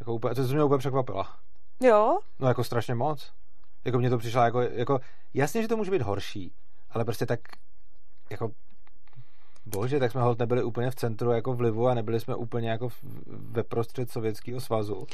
jako 0.00 0.14
úplně, 0.14 0.34
to 0.34 0.42
mě 0.42 0.64
úplně 0.64 0.78
překvapila. 0.78 1.36
Jo? 1.80 2.18
No 2.38 2.48
jako 2.48 2.64
strašně 2.64 2.94
moc. 2.94 3.32
Jako 3.84 3.98
mě 3.98 4.10
to 4.10 4.18
přišlo 4.18 4.40
jako, 4.40 4.60
jako, 4.60 5.00
jasně, 5.34 5.62
že 5.62 5.68
to 5.68 5.76
může 5.76 5.90
být 5.90 6.02
horší, 6.02 6.52
ale 6.90 7.04
prostě 7.04 7.26
tak 7.26 7.40
jako 8.30 8.52
bože, 9.66 10.00
tak 10.00 10.12
jsme 10.12 10.20
hold 10.20 10.38
nebyli 10.38 10.62
úplně 10.62 10.90
v 10.90 10.94
centru 10.94 11.30
jako 11.30 11.54
vlivu 11.54 11.88
a 11.88 11.94
nebyli 11.94 12.20
jsme 12.20 12.34
úplně 12.34 12.70
jako 12.70 12.88
ve 13.26 13.62
prostřed 13.62 14.10
Sovětského 14.10 14.60
svazu. 14.60 15.06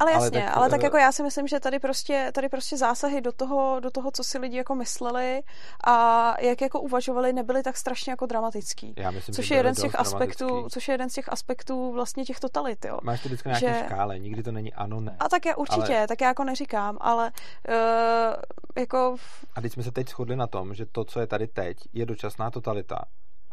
Ale 0.00 0.12
jasně, 0.12 0.40
ale 0.42 0.46
tak, 0.46 0.56
ale 0.56 0.70
tak 0.70 0.80
eh, 0.80 0.84
jako 0.84 0.96
já 0.96 1.12
si 1.12 1.22
myslím, 1.22 1.46
že 1.46 1.60
tady 1.60 1.78
prostě, 1.78 2.30
tady 2.34 2.48
prostě 2.48 2.76
zásahy 2.76 3.20
do 3.20 3.32
toho, 3.32 3.80
do 3.80 3.90
toho, 3.90 4.10
co 4.10 4.24
si 4.24 4.38
lidi 4.38 4.56
jako 4.56 4.74
mysleli 4.74 5.42
a 5.86 6.34
jak 6.40 6.60
jako 6.60 6.80
uvažovali, 6.80 7.32
nebyly 7.32 7.62
tak 7.62 7.76
strašně 7.76 8.12
jako 8.12 8.26
dramatický. 8.26 8.94
Já 8.96 9.10
myslím, 9.10 9.34
což 9.34 9.50
je 9.50 9.56
jeden 9.56 9.74
z 9.74 9.82
těch 9.82 9.94
aspektů, 9.94 10.68
což 10.70 10.88
je 10.88 10.94
jeden 10.94 11.10
z 11.10 11.14
těch 11.14 11.32
aspektů 11.32 11.92
vlastně 11.92 12.24
těch 12.24 12.40
totalit, 12.40 12.84
jo. 12.84 12.98
Máš 13.02 13.22
to 13.22 13.28
vždycky 13.28 13.48
nějaké 13.48 13.78
že... 13.78 13.84
škále, 13.86 14.18
nikdy 14.18 14.42
to 14.42 14.52
není 14.52 14.72
ano, 14.72 15.00
ne. 15.00 15.16
A 15.20 15.28
tak 15.28 15.46
já 15.46 15.56
určitě, 15.56 15.96
ale... 15.98 16.06
tak 16.06 16.20
já 16.20 16.28
jako 16.28 16.44
neříkám, 16.44 16.98
ale 17.00 17.32
uh, 17.68 18.34
jako... 18.76 19.16
A 19.54 19.60
teď 19.60 19.72
jsme 19.72 19.82
se 19.82 19.90
teď 19.90 20.08
shodli 20.08 20.36
na 20.36 20.46
tom, 20.46 20.74
že 20.74 20.86
to, 20.86 21.04
co 21.04 21.20
je 21.20 21.26
tady 21.26 21.46
teď, 21.46 21.76
je 21.92 22.06
dočasná 22.06 22.50
totalita. 22.50 23.04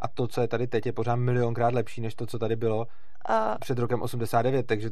A 0.02 0.08
to, 0.08 0.26
co 0.26 0.40
je 0.40 0.48
tady 0.48 0.66
teď, 0.66 0.86
je 0.86 0.92
pořád 0.92 1.16
milionkrát 1.16 1.74
lepší, 1.74 2.00
než 2.00 2.14
to, 2.14 2.26
co 2.26 2.38
tady 2.38 2.56
bylo 2.56 2.78
uh... 2.78 3.34
před 3.60 3.78
rokem 3.78 4.02
89, 4.02 4.66
takže 4.66 4.90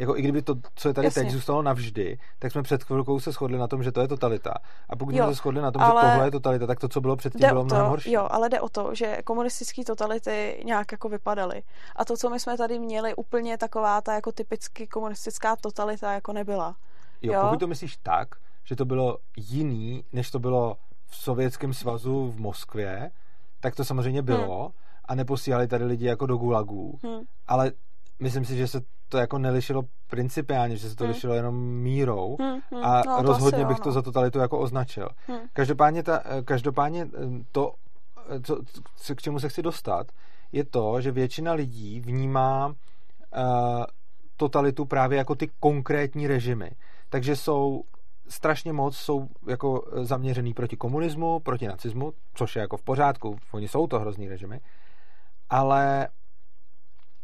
jako 0.00 0.16
i 0.16 0.22
kdyby 0.22 0.42
to, 0.42 0.54
co 0.74 0.88
je 0.88 0.94
tady 0.94 1.06
Jasně. 1.06 1.22
teď, 1.22 1.32
zůstalo 1.32 1.62
navždy, 1.62 2.18
tak 2.38 2.52
jsme 2.52 2.62
před 2.62 2.84
chvilkou 2.84 3.20
se 3.20 3.32
shodli 3.32 3.58
na 3.58 3.68
tom, 3.68 3.82
že 3.82 3.92
to 3.92 4.00
je 4.00 4.08
totalita. 4.08 4.54
A 4.88 4.96
pokud 4.96 5.14
jsme 5.14 5.26
se 5.26 5.34
shodli 5.34 5.60
na 5.60 5.70
tom, 5.70 5.82
že 5.82 5.88
tohle 5.88 6.24
je 6.24 6.30
totalita, 6.30 6.66
tak 6.66 6.80
to, 6.80 6.88
co 6.88 7.00
bylo 7.00 7.16
předtím, 7.16 7.48
bylo 7.48 7.64
mnohem 7.64 7.86
horší. 7.86 8.12
Jo, 8.12 8.28
ale 8.30 8.48
jde 8.48 8.60
o 8.60 8.68
to, 8.68 8.94
že 8.94 9.18
komunistické 9.24 9.84
totality 9.84 10.62
nějak 10.64 10.92
jako 10.92 11.08
vypadaly. 11.08 11.62
A 11.96 12.04
to, 12.04 12.16
co 12.16 12.30
my 12.30 12.40
jsme 12.40 12.56
tady 12.56 12.78
měli, 12.78 13.14
úplně 13.14 13.58
taková 13.58 14.00
ta 14.00 14.14
jako 14.14 14.32
typicky 14.32 14.86
komunistická 14.86 15.56
totalita 15.56 16.12
jako 16.12 16.32
nebyla. 16.32 16.76
Jo, 17.22 17.32
jo? 17.32 17.40
pokud 17.42 17.60
to 17.60 17.66
myslíš 17.66 17.96
tak, 17.96 18.28
že 18.64 18.76
to 18.76 18.84
bylo 18.84 19.18
jiný, 19.36 20.04
než 20.12 20.30
to 20.30 20.38
bylo 20.38 20.76
v 21.06 21.16
Sovětském 21.16 21.74
svazu 21.74 22.30
v 22.30 22.40
Moskvě, 22.40 23.10
tak 23.60 23.74
to 23.74 23.84
samozřejmě 23.84 24.22
bylo. 24.22 24.60
Hmm. 24.60 24.72
A 25.04 25.14
neposílali 25.14 25.68
tady 25.68 25.84
lidi 25.84 26.06
jako 26.06 26.26
do 26.26 26.36
gulagů. 26.36 26.98
Hmm. 27.04 27.20
Ale 27.46 27.72
myslím 28.20 28.44
si, 28.44 28.56
že 28.56 28.68
se 28.68 28.80
to 29.08 29.18
jako 29.18 29.38
nelišilo 29.38 29.82
principiálně, 30.06 30.76
že 30.76 30.90
se 30.90 30.96
to 30.96 31.04
hmm. 31.04 31.12
lišilo 31.12 31.34
jenom 31.34 31.54
mírou 31.58 32.36
hmm, 32.40 32.60
hmm. 32.70 32.84
a 32.84 33.02
no, 33.06 33.22
rozhodně 33.22 33.62
to 33.62 33.68
bych 33.68 33.78
jo, 33.78 33.84
to 33.84 33.92
za 33.92 34.02
totalitu 34.02 34.38
jako 34.38 34.58
označil. 34.58 35.08
Hmm. 35.26 35.40
Každopádně, 35.52 36.02
ta, 36.02 36.22
každopádně 36.44 37.08
eh, 37.14 37.44
to, 37.52 37.74
eh, 38.28 38.40
co, 38.40 39.14
k 39.14 39.22
čemu 39.22 39.40
se 39.40 39.48
chci 39.48 39.62
dostat, 39.62 40.06
je 40.52 40.64
to, 40.64 41.00
že 41.00 41.12
většina 41.12 41.52
lidí 41.52 42.00
vnímá 42.00 42.66
uh, 42.66 42.74
totalitu 44.36 44.84
právě 44.84 45.18
jako 45.18 45.34
ty 45.34 45.50
konkrétní 45.60 46.26
režimy. 46.26 46.70
Takže 47.08 47.36
jsou 47.36 47.82
strašně 48.30 48.72
moc 48.72 48.96
jsou 48.96 49.28
jako 49.46 49.84
zaměřený 50.02 50.54
proti 50.54 50.76
komunismu, 50.76 51.40
proti 51.40 51.66
nacismu, 51.66 52.12
což 52.34 52.56
je 52.56 52.60
jako 52.60 52.76
v 52.76 52.82
pořádku, 52.82 53.38
oni 53.52 53.68
jsou 53.68 53.86
to 53.86 53.98
hrozný 53.98 54.28
režimy, 54.28 54.60
ale 55.50 56.08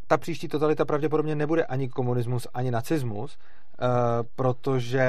ta 0.07 0.17
příští 0.17 0.49
totalita 0.49 0.85
pravděpodobně 0.85 1.35
nebude 1.35 1.65
ani 1.65 1.89
komunismus, 1.89 2.47
ani 2.55 2.71
nacismus, 2.71 3.39
uh, 3.39 3.89
protože 4.37 5.09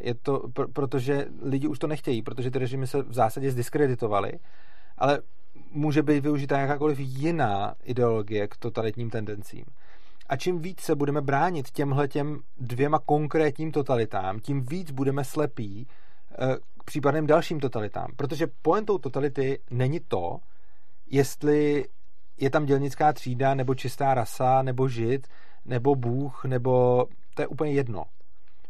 je 0.00 0.14
to, 0.14 0.38
pr- 0.38 0.72
protože 0.72 1.26
lidi 1.42 1.68
už 1.68 1.78
to 1.78 1.86
nechtějí, 1.86 2.22
protože 2.22 2.50
ty 2.50 2.58
režimy 2.58 2.86
se 2.86 3.02
v 3.02 3.12
zásadě 3.12 3.50
zdiskreditovaly, 3.50 4.32
ale 4.98 5.20
může 5.70 6.02
být 6.02 6.20
využita 6.20 6.58
jakákoliv 6.58 6.98
jiná 7.00 7.74
ideologie 7.84 8.48
k 8.48 8.56
totalitním 8.56 9.10
tendencím. 9.10 9.64
A 10.28 10.36
čím 10.36 10.58
víc 10.58 10.80
se 10.80 10.94
budeme 10.94 11.20
bránit 11.20 11.70
těmhle 11.70 12.08
těm 12.08 12.40
dvěma 12.58 12.98
konkrétním 12.98 13.72
totalitám, 13.72 14.40
tím 14.40 14.62
víc 14.62 14.90
budeme 14.90 15.24
slepí 15.24 15.86
eh, 16.32 16.56
k 16.78 16.84
případným 16.84 17.26
dalším 17.26 17.60
totalitám. 17.60 18.06
Protože 18.16 18.46
pointou 18.62 18.98
totality 18.98 19.58
není 19.70 20.00
to, 20.00 20.38
jestli 21.06 21.84
je 22.40 22.50
tam 22.50 22.64
dělnická 22.64 23.12
třída, 23.12 23.54
nebo 23.54 23.74
čistá 23.74 24.14
rasa, 24.14 24.62
nebo 24.62 24.88
žid, 24.88 25.26
nebo 25.64 25.94
bůh, 25.94 26.44
nebo 26.44 27.04
to 27.34 27.42
je 27.42 27.46
úplně 27.46 27.72
jedno. 27.72 28.04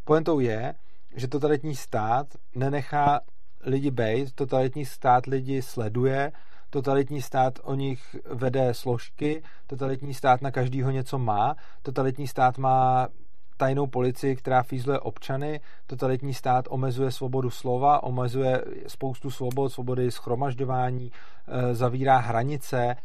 Pointou 0.04 0.40
je, 0.40 0.74
že 1.16 1.28
totalitní 1.28 1.76
stát 1.76 2.26
nenechá 2.54 3.20
lidi 3.60 3.90
bejt, 3.90 4.34
totalitní 4.34 4.84
stát 4.84 5.26
lidi 5.26 5.62
sleduje, 5.62 6.32
totalitní 6.70 7.22
stát 7.22 7.58
o 7.62 7.74
nich 7.74 8.16
vede 8.24 8.74
složky, 8.74 9.42
totalitní 9.66 10.14
stát 10.14 10.42
na 10.42 10.50
každýho 10.50 10.90
něco 10.90 11.18
má, 11.18 11.56
totalitní 11.82 12.28
stát 12.28 12.58
má 12.58 13.08
tajnou 13.56 13.86
policii, 13.86 14.36
která 14.36 14.62
fízluje 14.62 15.00
občany, 15.00 15.60
totalitní 15.86 16.34
stát 16.34 16.64
omezuje 16.68 17.10
svobodu 17.10 17.50
slova, 17.50 18.02
omezuje 18.02 18.64
spoustu 18.86 19.30
svobod, 19.30 19.72
svobody 19.72 20.10
schromažďování, 20.10 21.12
e, 21.46 21.74
zavírá 21.74 22.18
hranice, 22.18 22.96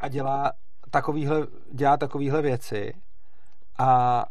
a 0.00 0.08
dělá 0.08 0.52
takovýhle, 0.90 1.46
dělá 1.72 1.96
takovýhle 1.96 2.42
věci. 2.42 2.94
A 3.78 4.24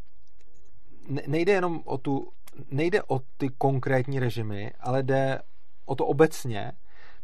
nejde 1.27 1.51
jenom 1.51 1.81
o 1.85 1.97
tu, 1.97 2.31
nejde 2.71 3.03
o 3.03 3.19
ty 3.37 3.49
konkrétní 3.49 4.19
režimy, 4.19 4.71
ale 4.79 5.03
jde 5.03 5.39
o 5.85 5.95
to 5.95 6.05
obecně, 6.05 6.71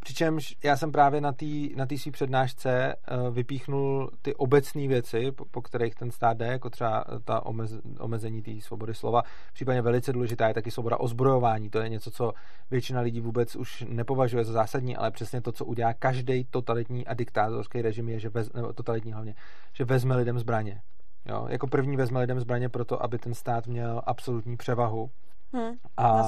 Přičemž 0.03 0.55
já 0.63 0.77
jsem 0.77 0.91
právě 0.91 1.21
na 1.21 1.31
té 1.31 1.45
na 1.75 1.85
svý 1.97 2.11
přednášce 2.11 2.95
eh, 2.95 3.31
vypíchnul 3.31 4.11
ty 4.21 4.35
obecné 4.35 4.87
věci, 4.87 5.31
po, 5.31 5.45
po 5.45 5.61
kterých 5.61 5.95
ten 5.95 6.11
stát 6.11 6.37
jde, 6.37 6.45
jako 6.45 6.69
třeba 6.69 7.05
ta 7.25 7.45
omez, 7.45 7.71
omezení 7.99 8.41
té 8.41 8.51
svobody 8.61 8.93
slova. 8.93 9.21
Případně 9.53 9.81
velice 9.81 10.13
důležitá 10.13 10.47
je 10.47 10.53
taky 10.53 10.71
svoboda 10.71 10.97
ozbrojování. 10.97 11.69
To 11.69 11.79
je 11.79 11.89
něco, 11.89 12.11
co 12.11 12.33
většina 12.71 13.01
lidí 13.01 13.21
vůbec 13.21 13.55
už 13.55 13.85
nepovažuje 13.89 14.43
za 14.45 14.53
zásadní, 14.53 14.95
ale 14.95 15.11
přesně 15.11 15.41
to, 15.41 15.51
co 15.51 15.65
udělá 15.65 15.93
každý 15.93 16.45
totalitní 16.45 17.07
a 17.07 17.13
diktátorský 17.13 17.81
režim, 17.81 18.09
je, 18.09 18.19
že 18.19 18.29
vez, 18.29 18.53
nebo 18.53 18.73
totalitní 18.73 19.13
hlavně, 19.13 19.35
že 19.73 19.85
vezme 19.85 20.15
lidem 20.15 20.39
zbraně. 20.39 20.81
Jo, 21.25 21.47
jako 21.49 21.67
první 21.67 21.97
vezme 21.97 22.19
lidem 22.19 22.39
zbraně 22.39 22.69
proto, 22.69 23.03
aby 23.03 23.17
ten 23.17 23.33
stát 23.33 23.67
měl 23.67 24.01
absolutní 24.05 24.57
převahu. 24.57 25.09
Hmm, 25.53 25.73
a, 25.97 26.23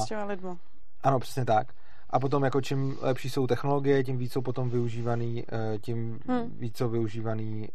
ano, 1.04 1.20
přesně 1.20 1.46
tak 1.46 1.74
a 2.10 2.20
potom 2.20 2.44
jako 2.44 2.62
čím 2.62 2.98
lepší 3.02 3.30
jsou 3.30 3.48
technologie, 3.48 4.04
tím 4.04 4.18
víc 4.18 4.34
jsou 4.34 4.42
potom 4.42 4.70
využívaný, 4.70 5.44
eh, 5.52 5.78
tím 5.80 6.20
hmm. 6.28 6.58
víc 6.58 6.78
jsou 6.78 6.90
využívaný 6.90 7.70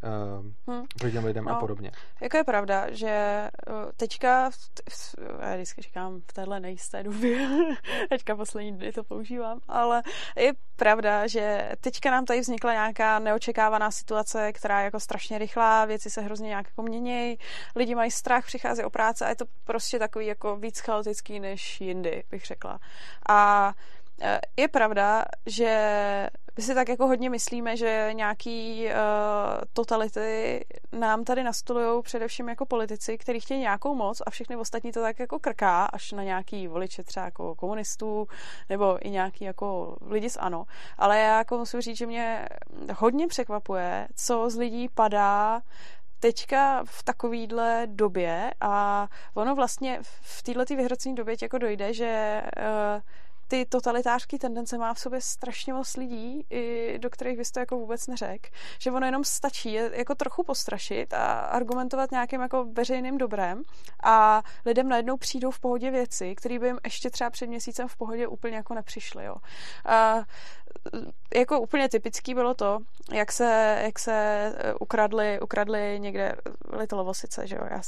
uh, 0.67 0.73
hmm. 0.75 0.85
pro 0.99 1.11
těm 1.11 1.25
lidem 1.25 1.45
no, 1.45 1.51
a 1.51 1.59
podobně. 1.59 1.91
Jako 2.21 2.37
je 2.37 2.43
pravda, 2.43 2.85
že 2.89 3.09
eh, 3.09 3.51
teďka, 3.97 4.49
v, 4.49 4.55
v, 4.89 5.15
já 5.41 5.55
vždycky 5.55 5.81
říkám 5.81 6.21
v 6.21 6.33
téhle 6.33 6.59
nejisté 6.59 7.03
době, 7.03 7.49
teďka 8.09 8.35
poslední 8.35 8.71
dny 8.71 8.91
to 8.91 9.03
používám, 9.03 9.59
ale 9.67 10.01
je 10.37 10.53
pravda, 10.75 11.27
že 11.27 11.71
teďka 11.81 12.11
nám 12.11 12.25
tady 12.25 12.39
vznikla 12.39 12.73
nějaká 12.73 13.19
neočekávaná 13.19 13.91
situace, 13.91 14.53
která 14.53 14.79
je 14.79 14.85
jako 14.85 14.99
strašně 14.99 15.37
rychlá, 15.37 15.85
věci 15.85 16.09
se 16.09 16.21
hrozně 16.21 16.47
nějak 16.47 16.67
jako 16.67 16.81
měnějí, 16.81 17.37
lidi 17.75 17.95
mají 17.95 18.11
strach, 18.11 18.45
přichází 18.45 18.83
o 18.83 18.89
práce 18.89 19.25
a 19.25 19.29
je 19.29 19.35
to 19.35 19.45
prostě 19.63 19.99
takový 19.99 20.25
jako 20.25 20.55
víc 20.55 20.79
chaotický 20.79 21.39
než 21.39 21.81
jindy, 21.81 22.23
bych 22.31 22.45
řekla. 22.45 22.79
A 23.29 23.73
je 24.57 24.67
pravda, 24.67 25.25
že 25.45 26.29
my 26.57 26.63
si 26.63 26.75
tak 26.75 26.89
jako 26.89 27.07
hodně 27.07 27.29
myslíme, 27.29 27.77
že 27.77 28.09
nějaký 28.13 28.85
uh, 28.85 28.91
totality 29.73 30.65
nám 30.91 31.23
tady 31.23 31.43
nastolují 31.43 32.03
především 32.03 32.49
jako 32.49 32.65
politici, 32.65 33.17
kteří 33.17 33.39
chtějí 33.39 33.59
nějakou 33.59 33.95
moc 33.95 34.21
a 34.25 34.29
všechny 34.29 34.55
ostatní 34.55 34.91
to 34.91 35.01
tak 35.01 35.19
jako 35.19 35.39
krká, 35.39 35.85
až 35.85 36.11
na 36.11 36.23
nějaký 36.23 36.67
voliče 36.67 37.03
třeba 37.03 37.25
jako 37.25 37.55
komunistů 37.55 38.27
nebo 38.69 39.07
i 39.07 39.09
nějaký 39.09 39.45
jako 39.45 39.97
lidi 40.05 40.29
z 40.29 40.37
ANO. 40.37 40.65
Ale 40.97 41.19
já 41.19 41.37
jako 41.37 41.57
musím 41.57 41.81
říct, 41.81 41.97
že 41.97 42.05
mě 42.05 42.47
hodně 42.97 43.27
překvapuje, 43.27 44.07
co 44.15 44.49
z 44.49 44.55
lidí 44.55 44.89
padá 44.89 45.61
teďka 46.19 46.83
v 46.85 47.03
takovýhle 47.03 47.83
době 47.85 48.51
a 48.61 49.07
ono 49.33 49.55
vlastně 49.55 49.99
v 50.21 50.43
této 50.43 50.75
vyhrocené 50.75 51.15
době 51.15 51.35
jako 51.41 51.57
dojde, 51.57 51.93
že 51.93 52.41
uh, 52.57 53.01
ty 53.51 53.65
totalitářské 53.65 54.39
tendence 54.39 54.77
má 54.77 54.93
v 54.93 54.99
sobě 54.99 55.21
strašně 55.21 55.73
moc 55.73 55.95
lidí, 55.95 56.45
i 56.49 56.95
do 56.99 57.09
kterých 57.09 57.37
vy 57.37 57.45
jste 57.45 57.59
jako 57.59 57.77
vůbec 57.77 58.07
neřek, 58.07 58.49
že 58.79 58.91
ono 58.91 59.05
jenom 59.05 59.23
stačí 59.23 59.73
je 59.73 59.91
jako 59.93 60.15
trochu 60.15 60.43
postrašit 60.43 61.13
a 61.13 61.39
argumentovat 61.39 62.11
nějakým 62.11 62.41
jako 62.41 62.65
veřejným 62.65 63.17
dobrem 63.17 63.63
a 64.03 64.43
lidem 64.65 64.89
najednou 64.89 65.17
přijdou 65.17 65.51
v 65.51 65.59
pohodě 65.59 65.91
věci, 65.91 66.35
které 66.35 66.59
by 66.59 66.67
jim 66.67 66.79
ještě 66.83 67.09
třeba 67.09 67.29
před 67.29 67.47
měsícem 67.47 67.87
v 67.87 67.95
pohodě 67.95 68.27
úplně 68.27 68.55
jako 68.55 68.73
nepřišly. 68.73 69.25
Jo. 69.25 69.35
A 69.85 70.23
jako 71.35 71.59
úplně 71.59 71.89
typický 71.89 72.33
bylo 72.33 72.53
to, 72.53 72.79
jak 73.13 73.31
se, 73.31 73.79
jak 73.83 73.99
se 73.99 74.13
eh, 74.57 74.73
ukradli, 74.73 75.39
ukradli 75.39 75.99
někde 75.99 76.35
Little 76.77 76.97
Lovosice, 76.97 77.47
že 77.47 77.55
jo, 77.55 77.61
Já, 77.71 77.81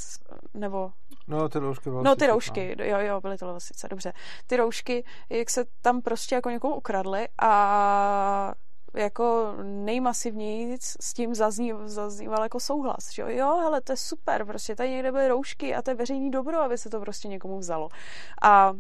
nebo... 0.54 0.92
No, 1.28 1.50
ty 1.50 1.60
roušky 1.60 1.90
No, 1.90 2.16
ty 2.16 2.28
roušky, 2.28 2.76
no. 2.80 2.86
jo, 2.86 3.00
jo, 3.00 3.22
byly 3.22 3.38
to 3.38 3.48
Lovosice, 3.48 3.88
dobře. 3.88 4.14
Ty 4.48 4.58
roušky, 4.58 5.06
jak 5.30 5.50
se 5.50 5.66
tam 5.82 6.02
prostě 6.02 6.36
jako 6.36 6.50
někomu 6.50 6.76
ukradli 6.76 7.28
a 7.42 8.54
jako 8.94 9.54
nejmasivněji 9.64 10.78
s 11.02 11.14
tím 11.14 11.36
zazní, 11.36 11.74
zazníval 11.86 12.44
jako 12.44 12.60
souhlas, 12.60 13.12
že 13.14 13.22
jo, 13.22 13.28
jo, 13.30 13.58
hele, 13.58 13.82
to 13.82 13.94
je 13.94 13.98
super, 13.98 14.46
prostě 14.46 14.76
tady 14.76 14.90
někde 14.90 15.12
byly 15.12 15.28
roušky 15.28 15.76
a 15.76 15.82
to 15.82 15.92
je 15.92 15.96
veřejný 15.96 16.32
dobro, 16.32 16.60
aby 16.60 16.78
se 16.78 16.90
to 16.90 17.00
prostě 17.00 17.28
někomu 17.28 17.60
vzalo. 17.60 17.90
A 18.42 18.74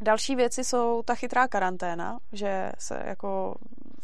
Další 0.00 0.36
věci 0.36 0.64
jsou 0.64 1.02
ta 1.02 1.14
chytrá 1.14 1.48
karanténa, 1.48 2.18
že 2.32 2.72
se 2.78 3.02
jako 3.06 3.54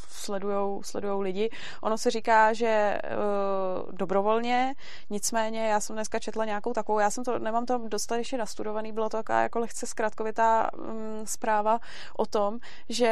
sledujou, 0.08 0.82
sledujou 0.82 1.20
lidi. 1.20 1.50
Ono 1.80 1.98
se 1.98 2.10
říká, 2.10 2.52
že 2.52 3.00
uh, 3.04 3.92
dobrovolně, 3.92 4.74
nicméně 5.10 5.68
já 5.68 5.80
jsem 5.80 5.96
dneska 5.96 6.18
četla 6.18 6.44
nějakou 6.44 6.72
takovou, 6.72 6.98
já 6.98 7.10
jsem 7.10 7.24
to, 7.24 7.38
nemám 7.38 7.66
to 7.66 7.78
dostatečně 7.88 8.38
nastudovaný, 8.38 8.92
bylo 8.92 9.08
to 9.08 9.16
taková 9.16 9.40
jako 9.42 9.58
lehce 9.58 9.86
zkratkovitá 9.86 10.70
um, 10.72 11.26
zpráva 11.26 11.78
o 12.16 12.26
tom, 12.26 12.58
že 12.88 13.08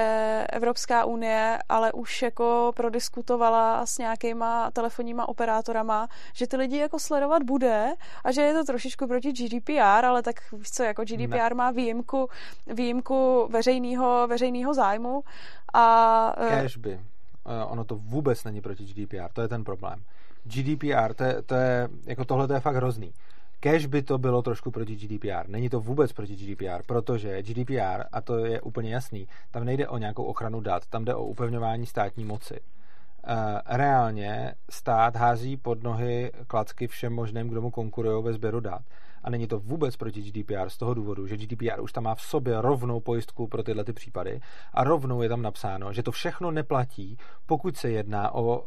Evropská 0.53 1.05
unie 1.05 1.59
ale 1.69 1.93
už 1.93 2.23
jako 2.23 2.73
prodiskutovala 2.77 3.87
s 3.87 3.99
nějakýma 3.99 4.71
telefonníma 4.71 5.29
operátorama, 5.29 6.09
že 6.33 6.47
ty 6.47 6.57
lidi 6.57 6.79
jako 6.79 6.99
sledovat 6.99 7.43
bude 7.43 7.95
a 8.25 8.33
že 8.33 8.43
je 8.43 8.55
to 8.55 8.65
trošičku 8.65 9.07
proti 9.07 9.33
GDPR, 9.33 10.05
ale 10.05 10.23
tak 10.23 10.53
víš 10.53 10.71
co, 10.71 10.83
jako 10.83 11.05
GDPR 11.05 11.37
ne. 11.37 11.55
má 11.55 11.71
výjimku, 11.71 12.29
výjimku 12.67 13.49
veřejného 13.51 14.27
veřejného 14.27 14.75
zájmu 14.75 15.23
a... 15.75 16.35
Eh, 16.39 16.63
Cash 16.63 16.77
by. 16.77 16.93
Eh, 16.93 17.65
ono 17.65 17.85
to 17.85 17.97
vůbec 17.97 18.45
není 18.45 18.61
proti 18.61 18.85
GDPR, 18.85 19.33
to 19.33 19.43
je 19.43 19.49
ten 19.49 19.65
problém. 19.65 20.03
GDPR, 20.45 21.15
to 21.15 21.25
je, 21.25 21.43
to 21.43 21.55
je 21.55 21.89
jako 22.07 22.25
tohle 22.25 22.47
to 22.47 22.55
je 22.55 22.61
fakt 22.61 22.77
hrozný. 22.77 23.13
Cash 23.61 23.87
by 23.87 24.03
to 24.03 24.19
bylo 24.19 24.43
trošku 24.43 24.71
proti 24.71 24.97
GDPR. 24.97 25.49
Není 25.49 25.69
to 25.69 25.81
vůbec 25.81 26.13
proti 26.13 26.37
GDPR, 26.37 26.83
protože 26.87 27.43
GDPR, 27.43 28.05
a 28.13 28.21
to 28.21 28.39
je 28.39 28.61
úplně 28.61 28.95
jasný, 28.95 29.29
tam 29.51 29.65
nejde 29.65 29.89
o 29.89 29.99
nějakou 29.99 30.25
ochranu 30.25 30.61
dat, 30.61 30.87
tam 30.87 31.05
jde 31.05 31.15
o 31.15 31.25
upevňování 31.25 31.87
státní 31.87 32.25
moci. 32.25 32.61
Eh, 33.27 33.61
reálně 33.67 34.55
stát 34.71 35.17
hází 35.17 35.57
pod 35.57 35.83
nohy 35.83 36.33
klacky 36.47 36.87
všem 36.87 37.13
možným, 37.13 37.49
kdo 37.49 37.61
mu 37.61 37.71
konkurují 37.71 38.25
ve 38.25 38.33
sběru 38.33 38.61
dat 38.61 38.83
a 39.25 39.31
není 39.31 39.47
to 39.47 39.59
vůbec 39.59 39.97
proti 39.97 40.23
GDPR 40.23 40.69
z 40.69 40.77
toho 40.77 40.95
důvodu, 40.95 41.27
že 41.27 41.37
GDPR 41.37 41.81
už 41.81 41.93
tam 41.93 42.05
má 42.05 42.15
v 42.15 42.21
sobě 42.21 42.61
rovnou 42.61 43.01
pojistku 43.01 43.47
pro 43.47 43.63
tyhle 43.63 43.85
ty 43.85 43.93
případy 43.93 44.41
a 44.73 44.85
rovnou 44.85 45.23
je 45.23 45.29
tam 45.29 45.43
napsáno, 45.43 45.93
že 45.93 46.03
to 46.03 46.13
všechno 46.13 46.51
neplatí, 46.51 47.19
pokud 47.47 47.77
se 47.77 47.91
jedná 47.91 48.35
o, 48.35 48.59
uh, 48.59 48.65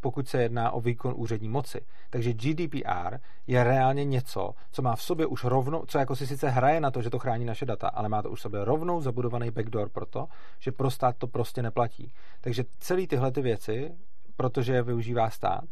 pokud 0.00 0.28
se 0.28 0.42
jedná 0.42 0.70
o 0.70 0.80
výkon 0.80 1.14
úřední 1.16 1.48
moci. 1.48 1.80
Takže 2.10 2.32
GDPR 2.32 3.18
je 3.46 3.64
reálně 3.64 4.04
něco, 4.04 4.54
co 4.72 4.82
má 4.82 4.96
v 4.96 5.02
sobě 5.02 5.26
už 5.26 5.44
rovnou, 5.44 5.84
co 5.86 5.98
jako 5.98 6.16
si 6.16 6.26
sice 6.26 6.48
hraje 6.48 6.80
na 6.80 6.90
to, 6.90 7.02
že 7.02 7.10
to 7.10 7.18
chrání 7.18 7.44
naše 7.44 7.66
data, 7.66 7.88
ale 7.88 8.08
má 8.08 8.22
to 8.22 8.30
už 8.30 8.38
v 8.38 8.42
sobě 8.42 8.64
rovnou 8.64 9.00
zabudovaný 9.00 9.50
backdoor 9.50 9.88
pro 9.88 10.06
to, 10.06 10.26
že 10.58 10.72
pro 10.72 10.90
stát 10.90 11.16
to 11.18 11.26
prostě 11.26 11.62
neplatí. 11.62 12.12
Takže 12.40 12.64
celé 12.78 13.06
tyhle 13.06 13.32
ty 13.32 13.42
věci, 13.42 13.92
protože 14.36 14.72
je 14.72 14.82
využívá 14.82 15.30
stát, 15.30 15.64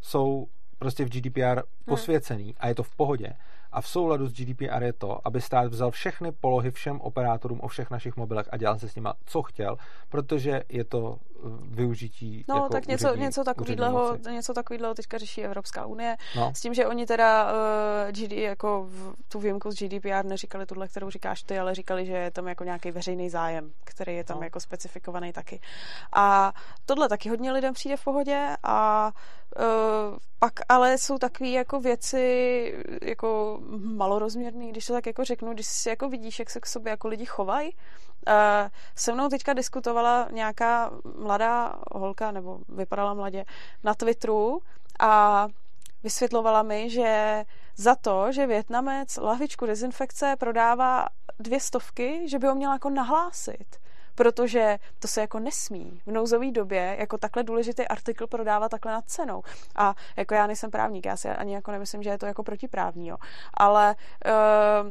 jsou 0.00 0.46
prostě 0.78 1.04
v 1.04 1.08
GDPR 1.08 1.40
hmm. 1.40 1.62
posvěcený 1.84 2.54
a 2.58 2.68
je 2.68 2.74
to 2.74 2.82
v 2.82 2.96
pohodě. 2.96 3.32
A 3.74 3.80
v 3.80 3.88
souladu 3.88 4.26
s 4.26 4.32
GDPR 4.32 4.82
je 4.82 4.92
to, 4.92 5.26
aby 5.26 5.40
stát 5.40 5.66
vzal 5.66 5.90
všechny 5.90 6.32
polohy 6.32 6.70
všem 6.70 7.00
operátorům 7.00 7.60
o 7.60 7.68
všech 7.68 7.90
našich 7.90 8.16
mobilech 8.16 8.48
a 8.50 8.56
dělal 8.56 8.78
se 8.78 8.88
s 8.88 8.94
nimi, 8.94 9.08
co 9.26 9.42
chtěl, 9.42 9.76
protože 10.08 10.62
je 10.68 10.84
to 10.84 11.18
využití. 11.70 12.44
No, 12.48 12.54
jako 12.54 12.68
tak 12.68 12.86
něco, 12.86 13.08
úřední, 13.08 13.24
něco, 13.24 13.44
takového, 13.44 14.16
něco 14.30 14.54
takového 14.54 14.94
teďka 14.94 15.18
řeší 15.18 15.44
Evropská 15.44 15.86
unie. 15.86 16.16
No. 16.36 16.52
S 16.56 16.60
tím, 16.60 16.74
že 16.74 16.86
oni 16.86 17.06
teda 17.06 17.44
uh, 17.44 17.58
eh, 18.08 18.12
GD, 18.12 18.32
jako 18.32 18.86
v, 18.90 19.14
tu 19.28 19.40
výjimku 19.40 19.70
z 19.70 19.74
GDPR 19.74 20.24
neříkali 20.24 20.66
tuhle, 20.66 20.88
kterou 20.88 21.10
říkáš 21.10 21.42
ty, 21.42 21.58
ale 21.58 21.74
říkali, 21.74 22.06
že 22.06 22.12
je 22.12 22.30
tam 22.30 22.48
jako 22.48 22.64
nějaký 22.64 22.90
veřejný 22.90 23.30
zájem, 23.30 23.72
který 23.84 24.16
je 24.16 24.24
tam 24.24 24.36
no. 24.36 24.44
jako 24.44 24.60
specifikovaný 24.60 25.32
taky. 25.32 25.60
A 26.12 26.52
tohle 26.86 27.08
taky 27.08 27.28
hodně 27.28 27.52
lidem 27.52 27.74
přijde 27.74 27.96
v 27.96 28.04
pohodě 28.04 28.48
a 28.62 29.10
uh, 29.58 30.16
pak 30.38 30.52
ale 30.68 30.98
jsou 30.98 31.18
takové 31.18 31.50
jako 31.50 31.80
věci 31.80 32.74
jako 33.02 33.60
malorozměrný, 33.96 34.70
když 34.70 34.86
to 34.86 34.92
tak 34.92 35.06
jako 35.06 35.24
řeknu, 35.24 35.52
když 35.52 35.66
si 35.66 35.88
jako 35.88 36.08
vidíš, 36.08 36.38
jak 36.38 36.50
se 36.50 36.60
k 36.60 36.66
sobě 36.66 36.90
jako 36.90 37.08
lidi 37.08 37.26
chovají. 37.26 37.76
Se 38.96 39.12
mnou 39.12 39.28
teďka 39.28 39.52
diskutovala 39.52 40.28
nějaká 40.32 40.90
mladá 41.18 41.74
holka, 41.92 42.30
nebo 42.30 42.58
vypadala 42.68 43.14
mladě, 43.14 43.44
na 43.84 43.94
Twitteru 43.94 44.62
a 45.00 45.46
vysvětlovala 46.02 46.62
mi, 46.62 46.90
že 46.90 47.44
za 47.76 47.94
to, 47.94 48.32
že 48.32 48.46
Větnamec 48.46 49.16
lahvičku 49.16 49.66
dezinfekce 49.66 50.36
prodává 50.38 51.06
dvě 51.38 51.60
stovky, 51.60 52.28
že 52.28 52.38
by 52.38 52.46
ho 52.46 52.54
měl 52.54 52.72
jako 52.72 52.90
nahlásit 52.90 53.84
protože 54.14 54.78
to 54.98 55.08
se 55.08 55.20
jako 55.20 55.38
nesmí 55.38 56.00
v 56.06 56.10
nouzové 56.10 56.50
době 56.50 56.96
jako 56.98 57.18
takhle 57.18 57.42
důležitý 57.42 57.88
artikl 57.88 58.26
prodávat 58.26 58.68
takhle 58.68 58.92
nad 58.92 59.04
cenou. 59.06 59.42
A 59.76 59.94
jako 60.16 60.34
já 60.34 60.46
nejsem 60.46 60.70
právník, 60.70 61.06
já 61.06 61.16
si 61.16 61.28
ani 61.28 61.54
jako 61.54 61.70
nemyslím, 61.70 62.02
že 62.02 62.10
je 62.10 62.18
to 62.18 62.26
jako 62.26 62.42
protiprávní, 62.42 63.08
jo. 63.08 63.16
ale 63.54 63.94
uh, 64.26 64.90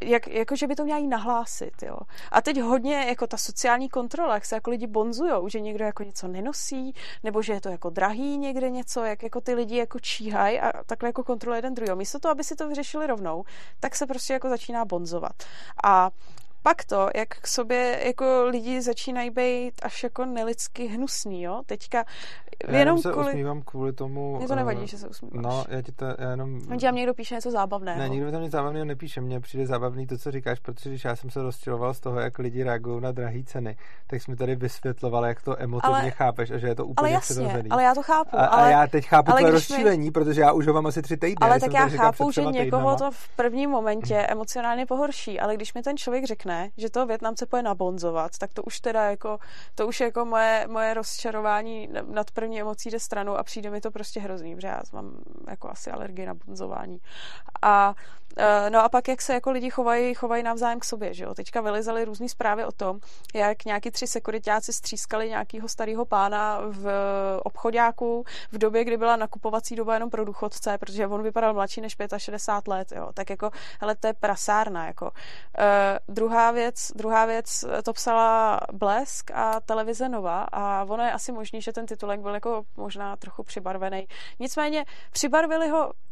jak, 0.00 0.28
jako, 0.28 0.56
že 0.56 0.66
by 0.66 0.74
to 0.74 0.84
měli 0.84 1.06
nahlásit, 1.06 1.82
jo. 1.82 1.96
A 2.32 2.42
teď 2.42 2.60
hodně 2.60 3.04
jako 3.08 3.26
ta 3.26 3.36
sociální 3.36 3.88
kontrola, 3.88 4.34
jak 4.34 4.44
se 4.44 4.54
jako 4.54 4.70
lidi 4.70 4.86
bonzujou, 4.86 5.48
že 5.48 5.60
někdo 5.60 5.84
jako 5.84 6.02
něco 6.02 6.28
nenosí, 6.28 6.94
nebo 7.22 7.42
že 7.42 7.52
je 7.52 7.60
to 7.60 7.68
jako 7.68 7.90
drahý 7.90 8.38
někde 8.38 8.70
něco, 8.70 9.04
jak 9.04 9.22
jako 9.22 9.40
ty 9.40 9.54
lidi 9.54 9.76
jako 9.76 10.00
číhají 10.00 10.60
a 10.60 10.84
takhle 10.84 11.08
jako 11.08 11.24
kontroluje 11.24 11.58
jeden 11.58 11.74
druhý. 11.74 11.90
Místo 11.94 12.18
toho, 12.18 12.32
aby 12.32 12.44
si 12.44 12.56
to 12.56 12.68
vyřešili 12.68 13.06
rovnou, 13.06 13.44
tak 13.80 13.96
se 13.96 14.06
prostě 14.06 14.32
jako 14.32 14.48
začíná 14.48 14.84
bonzovat. 14.84 15.32
A 15.84 16.10
pak 16.64 16.84
to, 16.84 17.08
jak 17.14 17.28
k 17.28 17.46
sobě 17.46 18.00
jako 18.04 18.44
lidi 18.44 18.82
začínají 18.82 19.30
být 19.30 19.72
až 19.82 20.02
jako 20.02 20.24
nelidsky 20.24 20.86
hnusný, 20.86 21.42
jo. 21.42 21.62
Teďka 21.66 22.04
já 22.68 22.78
jenom 22.78 22.98
se 22.98 23.12
kvůli... 23.12 23.26
usmívám 23.26 23.62
kvůli 23.62 23.92
tomu... 23.92 24.36
Mně 24.36 24.48
to 24.48 24.54
nevadí, 24.54 24.80
uh, 24.80 24.86
že 24.86 24.98
se 24.98 25.08
usmíváš. 25.08 25.44
No, 25.44 25.64
já 25.68 25.82
ti 25.82 25.92
to 25.92 26.04
já 26.18 26.30
jenom... 26.30 26.60
On 26.70 26.78
ti 26.78 26.86
někdo 26.86 27.14
píše 27.14 27.34
něco 27.34 27.50
zábavného. 27.50 27.98
Ne, 27.98 28.08
nikdo 28.08 28.30
tam 28.30 28.42
nic 28.42 28.52
zábavného 28.52 28.84
nepíše. 28.84 29.20
Mně 29.20 29.40
přijde 29.40 29.66
zábavný 29.66 30.06
to, 30.06 30.18
co 30.18 30.30
říkáš, 30.30 30.60
protože 30.60 30.90
když 30.90 31.04
já 31.04 31.16
jsem 31.16 31.30
se 31.30 31.42
rozčiloval 31.42 31.94
z 31.94 32.00
toho, 32.00 32.20
jak 32.20 32.38
lidi 32.38 32.62
reagují 32.64 33.00
na 33.00 33.12
drahé 33.12 33.42
ceny, 33.44 33.76
tak 34.06 34.22
jsme 34.22 34.36
tady 34.36 34.56
vysvětlovali, 34.56 35.28
jak 35.28 35.42
to 35.42 35.62
emotivně 35.62 35.96
ale, 35.96 36.10
chápeš 36.10 36.50
a 36.50 36.58
že 36.58 36.66
je 36.66 36.74
to 36.74 36.86
úplně 36.86 37.08
ale 37.08 37.14
jasně, 37.14 37.34
přirozený. 37.34 37.70
Ale 37.70 37.82
já 37.82 37.94
to 37.94 38.02
chápu. 38.02 38.36
A, 38.36 38.46
ale, 38.46 38.66
a 38.66 38.70
já 38.70 38.86
teď 38.86 39.06
chápu 39.06 39.32
tvoje 39.32 39.50
rozčilení, 39.50 40.04
mi... 40.04 40.10
protože 40.10 40.40
já 40.40 40.52
už 40.52 40.66
ho 40.66 40.72
mám 40.72 40.86
asi 40.86 41.02
tři 41.02 41.16
týdny. 41.16 41.36
Ale 41.40 41.60
tak 41.60 41.72
já 41.72 41.88
chápu, 41.88 42.30
že 42.30 42.44
někoho 42.44 42.96
to 42.96 43.10
v 43.10 43.28
prvním 43.36 43.70
momentě 43.70 44.16
emocionálně 44.16 44.86
pohorší, 44.86 45.40
ale 45.40 45.56
když 45.56 45.74
mi 45.74 45.82
ten 45.82 45.96
člověk 45.96 46.24
řekne, 46.24 46.53
že 46.76 46.90
to 46.90 47.06
Větnamce 47.06 47.46
poje 47.46 47.62
nabonzovat, 47.62 48.38
tak 48.38 48.54
to 48.54 48.62
už 48.62 48.80
teda 48.80 49.10
jako, 49.10 49.38
to 49.74 49.86
už 49.86 50.00
jako 50.00 50.24
moje, 50.24 50.66
moje 50.70 50.94
rozčarování 50.94 51.88
nad 52.08 52.30
první 52.30 52.60
emocí 52.60 52.90
jde 52.90 53.00
stranu 53.00 53.36
a 53.36 53.42
přijde 53.42 53.70
mi 53.70 53.80
to 53.80 53.90
prostě 53.90 54.20
hrozný, 54.20 54.54
protože 54.54 54.68
já 54.68 54.80
mám 54.92 55.16
jako 55.48 55.70
asi 55.70 55.90
alergii 55.90 56.26
na 56.26 56.34
bonzování. 56.34 57.00
A 57.62 57.94
no 58.68 58.84
a 58.84 58.88
pak, 58.88 59.08
jak 59.08 59.22
se 59.22 59.34
jako 59.34 59.50
lidi 59.50 59.70
chovají, 59.70 60.14
chovají 60.14 60.42
navzájem 60.42 60.80
k 60.80 60.84
sobě, 60.84 61.14
že 61.14 61.24
jo. 61.24 61.34
Teďka 61.34 61.60
vylizaly 61.60 62.04
různé 62.04 62.28
zprávy 62.28 62.64
o 62.64 62.72
tom, 62.72 63.00
jak 63.34 63.64
nějaký 63.64 63.90
tři 63.90 64.06
sekuritáci 64.06 64.72
střískali 64.72 65.28
nějakého 65.28 65.68
starého 65.68 66.04
pána 66.04 66.60
v 66.68 66.88
obchodáku 67.44 68.24
v 68.52 68.58
době, 68.58 68.84
kdy 68.84 68.96
byla 68.96 69.16
nakupovací 69.16 69.76
doba 69.76 69.94
jenom 69.94 70.10
pro 70.10 70.24
důchodce, 70.24 70.78
protože 70.78 71.06
on 71.06 71.22
vypadal 71.22 71.54
mladší 71.54 71.80
než 71.80 71.96
65 72.16 72.70
let, 72.70 72.92
jo. 72.92 73.10
Tak 73.14 73.30
jako, 73.30 73.50
hele, 73.80 73.96
to 73.96 74.06
je 74.06 74.14
prasárna, 74.14 74.86
jako. 74.86 75.04
Uh, 75.04 76.14
druhá, 76.14 76.50
věc, 76.50 76.92
druhá 76.94 77.26
věc, 77.26 77.64
to 77.84 77.92
psala 77.92 78.60
Blesk 78.72 79.30
a 79.30 79.60
televize 79.60 80.08
Nova 80.08 80.42
a 80.52 80.84
ono 80.84 81.04
je 81.04 81.12
asi 81.12 81.32
možný, 81.32 81.62
že 81.62 81.72
ten 81.72 81.86
titulek 81.86 82.20
byl 82.20 82.34
jako 82.34 82.62
možná 82.76 83.16
trochu 83.16 83.42
přibarvený. 83.42 84.06
Nicméně 84.38 84.84
přibarvili 85.12 85.68
ho 85.68 85.84
Eh, 85.84 86.03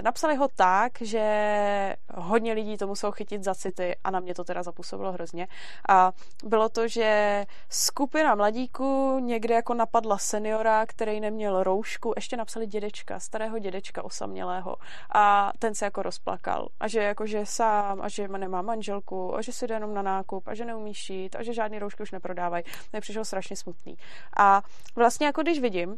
napsali 0.00 0.36
ho 0.36 0.48
tak, 0.56 0.92
že 1.00 1.96
hodně 2.14 2.52
lidí 2.52 2.76
to 2.76 2.86
muselo 2.86 3.12
chytit 3.12 3.44
za 3.44 3.54
city 3.54 3.96
a 4.04 4.10
na 4.10 4.20
mě 4.20 4.34
to 4.34 4.44
teda 4.44 4.62
zapůsobilo 4.62 5.12
hrozně. 5.12 5.48
A 5.88 6.12
bylo 6.44 6.68
to, 6.68 6.88
že 6.88 7.44
skupina 7.68 8.34
mladíků 8.34 9.18
někde 9.18 9.54
jako 9.54 9.74
napadla 9.74 10.18
seniora, 10.18 10.86
který 10.86 11.20
neměl 11.20 11.62
roušku, 11.62 12.12
ještě 12.16 12.36
napsali 12.36 12.66
dědečka, 12.66 13.20
starého 13.20 13.58
dědečka 13.58 14.04
osamělého 14.04 14.76
a 15.14 15.52
ten 15.58 15.74
se 15.74 15.84
jako 15.84 16.02
rozplakal 16.02 16.68
a 16.80 16.88
že 16.88 17.02
jako, 17.02 17.26
že 17.26 17.46
sám 17.46 18.00
a 18.02 18.08
že 18.08 18.28
nemá 18.28 18.62
manželku 18.62 19.36
a 19.36 19.42
že 19.42 19.52
si 19.52 19.66
jde 19.66 19.74
jenom 19.74 19.94
na 19.94 20.02
nákup 20.02 20.48
a 20.48 20.54
že 20.54 20.64
neumí 20.64 20.94
šít 20.94 21.36
a 21.36 21.42
že 21.42 21.54
žádný 21.54 21.78
roušky 21.78 22.02
už 22.02 22.12
neprodávají. 22.12 22.64
To 22.90 23.00
přišel 23.00 23.24
strašně 23.24 23.56
smutný. 23.56 23.96
A 24.36 24.62
vlastně 24.96 25.26
jako 25.26 25.42
když 25.42 25.60
vidím, 25.60 25.96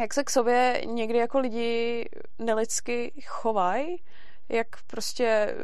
jak 0.00 0.14
se 0.14 0.24
k 0.24 0.30
sobě 0.30 0.82
někdy 0.84 1.18
jako 1.18 1.38
lidi 1.38 2.04
nelidsky 2.38 3.12
chovají, 3.26 4.02
jak 4.48 4.66
prostě, 4.86 5.56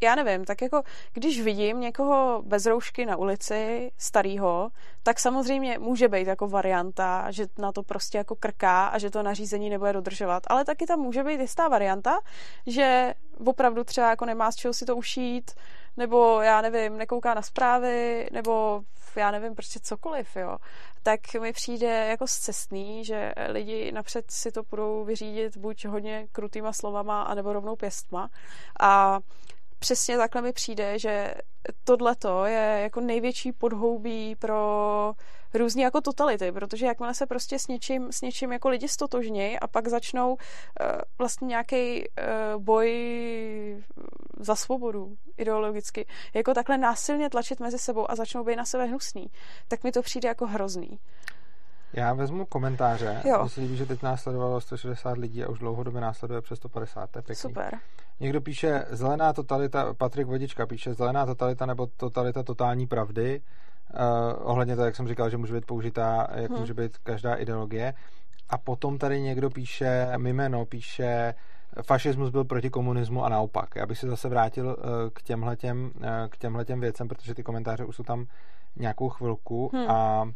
já 0.00 0.14
nevím, 0.14 0.44
tak 0.44 0.62
jako 0.62 0.82
když 1.12 1.42
vidím 1.42 1.80
někoho 1.80 2.42
bez 2.46 2.66
roušky 2.66 3.06
na 3.06 3.16
ulici, 3.16 3.92
starýho, 3.98 4.70
tak 5.02 5.20
samozřejmě 5.20 5.78
může 5.78 6.08
být 6.08 6.26
jako 6.26 6.48
varianta, 6.48 7.30
že 7.30 7.46
na 7.58 7.72
to 7.72 7.82
prostě 7.82 8.18
jako 8.18 8.36
krká 8.36 8.86
a 8.86 8.98
že 8.98 9.10
to 9.10 9.22
nařízení 9.22 9.70
nebude 9.70 9.92
dodržovat. 9.92 10.42
Ale 10.46 10.64
taky 10.64 10.86
tam 10.86 11.00
může 11.00 11.24
být 11.24 11.40
jistá 11.40 11.68
varianta, 11.68 12.18
že 12.66 13.14
opravdu 13.44 13.84
třeba 13.84 14.10
jako 14.10 14.24
nemá 14.24 14.52
z 14.52 14.56
čeho 14.56 14.74
si 14.74 14.84
to 14.84 14.96
ušít, 14.96 15.50
nebo 15.98 16.40
já 16.42 16.60
nevím, 16.60 16.98
nekouká 16.98 17.34
na 17.34 17.42
zprávy, 17.42 18.28
nebo 18.32 18.82
já 19.16 19.30
nevím, 19.30 19.54
prostě 19.54 19.80
cokoliv, 19.82 20.36
jo, 20.36 20.56
tak 21.02 21.34
mi 21.40 21.52
přijde 21.52 22.06
jako 22.06 22.26
zcestný, 22.26 23.04
že 23.04 23.32
lidi 23.48 23.92
napřed 23.92 24.30
si 24.30 24.52
to 24.52 24.62
budou 24.70 25.04
vyřídit 25.04 25.56
buď 25.56 25.84
hodně 25.84 26.26
krutýma 26.32 26.72
slovama, 26.72 27.22
anebo 27.22 27.52
rovnou 27.52 27.76
pěstma. 27.76 28.30
A 28.80 29.20
přesně 29.78 30.16
takhle 30.16 30.42
mi 30.42 30.52
přijde, 30.52 30.98
že 30.98 31.34
tohleto 31.84 32.44
je 32.44 32.80
jako 32.82 33.00
největší 33.00 33.52
podhoubí 33.52 34.36
pro 34.36 35.12
různé 35.54 35.82
jako 35.82 36.00
totality, 36.00 36.52
protože 36.52 36.86
jakmile 36.86 37.14
se 37.14 37.26
prostě 37.26 37.58
s 37.58 37.68
něčím, 37.68 38.12
s 38.12 38.20
něčím 38.20 38.52
jako 38.52 38.68
lidi 38.68 38.88
stotožnějí 38.88 39.58
a 39.58 39.66
pak 39.66 39.88
začnou 39.88 40.30
uh, 40.30 40.36
vlastně 41.18 41.46
nějaký 41.46 42.08
uh, 42.08 42.62
boj 42.62 43.84
za 44.40 44.54
svobodu 44.54 45.16
ideologicky, 45.36 46.06
jako 46.34 46.54
takhle 46.54 46.78
násilně 46.78 47.30
tlačit 47.30 47.60
mezi 47.60 47.78
sebou 47.78 48.10
a 48.10 48.14
začnou 48.14 48.44
být 48.44 48.56
na 48.56 48.64
sebe 48.64 48.84
hnusný, 48.84 49.26
tak 49.68 49.84
mi 49.84 49.92
to 49.92 50.02
přijde 50.02 50.28
jako 50.28 50.46
hrozný. 50.46 50.98
Já 51.92 52.14
vezmu 52.14 52.46
komentáře. 52.46 53.22
Mně 53.24 53.48
se 53.48 53.60
líbí, 53.60 53.76
že 53.76 53.86
teď 53.86 54.02
následovalo 54.02 54.60
160 54.60 55.18
lidí 55.18 55.44
a 55.44 55.48
už 55.48 55.58
dlouhodobě 55.58 56.00
následuje 56.00 56.40
přes 56.40 56.58
150. 56.58 57.10
To 57.10 57.18
je 57.18 57.22
pěkný. 57.22 57.40
Super. 57.40 57.78
Někdo 58.20 58.40
píše 58.40 58.84
zelená 58.90 59.32
totalita, 59.32 59.94
Patrik 59.94 60.26
Vodička 60.26 60.66
píše 60.66 60.94
zelená 60.94 61.26
totalita 61.26 61.66
nebo 61.66 61.86
totalita 61.86 62.42
totální 62.42 62.86
pravdy. 62.86 63.40
Uh, 63.94 64.50
ohledně 64.50 64.76
toho, 64.76 64.86
jak 64.86 64.96
jsem 64.96 65.08
říkal, 65.08 65.30
že 65.30 65.36
může 65.36 65.54
být 65.54 65.66
použitá, 65.66 66.28
jak 66.34 66.50
hmm. 66.50 66.60
může 66.60 66.74
být 66.74 66.98
každá 66.98 67.34
ideologie. 67.34 67.94
A 68.50 68.58
potom 68.58 68.98
tady 68.98 69.20
někdo 69.20 69.50
píše, 69.50 70.12
Mimeno 70.16 70.64
píše, 70.64 71.34
fašismus 71.82 72.30
byl 72.30 72.44
proti 72.44 72.70
komunismu 72.70 73.24
a 73.24 73.28
naopak. 73.28 73.76
Já 73.76 73.86
bych 73.86 73.98
se 73.98 74.08
zase 74.08 74.28
vrátil 74.28 74.66
uh, 74.66 74.74
k 75.12 75.22
těmhletěm, 75.22 75.90
uh, 75.96 76.02
k 76.28 76.38
těmhletěm 76.38 76.80
věcem, 76.80 77.08
protože 77.08 77.34
ty 77.34 77.42
komentáře 77.42 77.84
už 77.84 77.96
jsou 77.96 78.02
tam 78.02 78.26
nějakou 78.76 79.08
chvilku 79.08 79.70
hmm. 79.74 79.90
a 79.90 80.30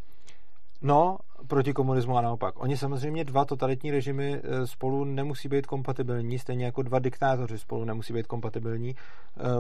No, 0.85 1.17
proti 1.47 1.73
komunismu 1.73 2.17
a 2.17 2.21
naopak. 2.21 2.55
Oni 2.63 2.77
samozřejmě 2.77 3.25
dva 3.25 3.45
totalitní 3.45 3.91
režimy 3.91 4.43
spolu 4.65 5.05
nemusí 5.05 5.49
být 5.49 5.67
kompatibilní, 5.67 6.39
stejně 6.39 6.65
jako 6.65 6.83
dva 6.83 6.99
diktátoři 6.99 7.59
spolu 7.59 7.85
nemusí 7.85 8.13
být 8.13 8.27
kompatibilní, 8.27 8.95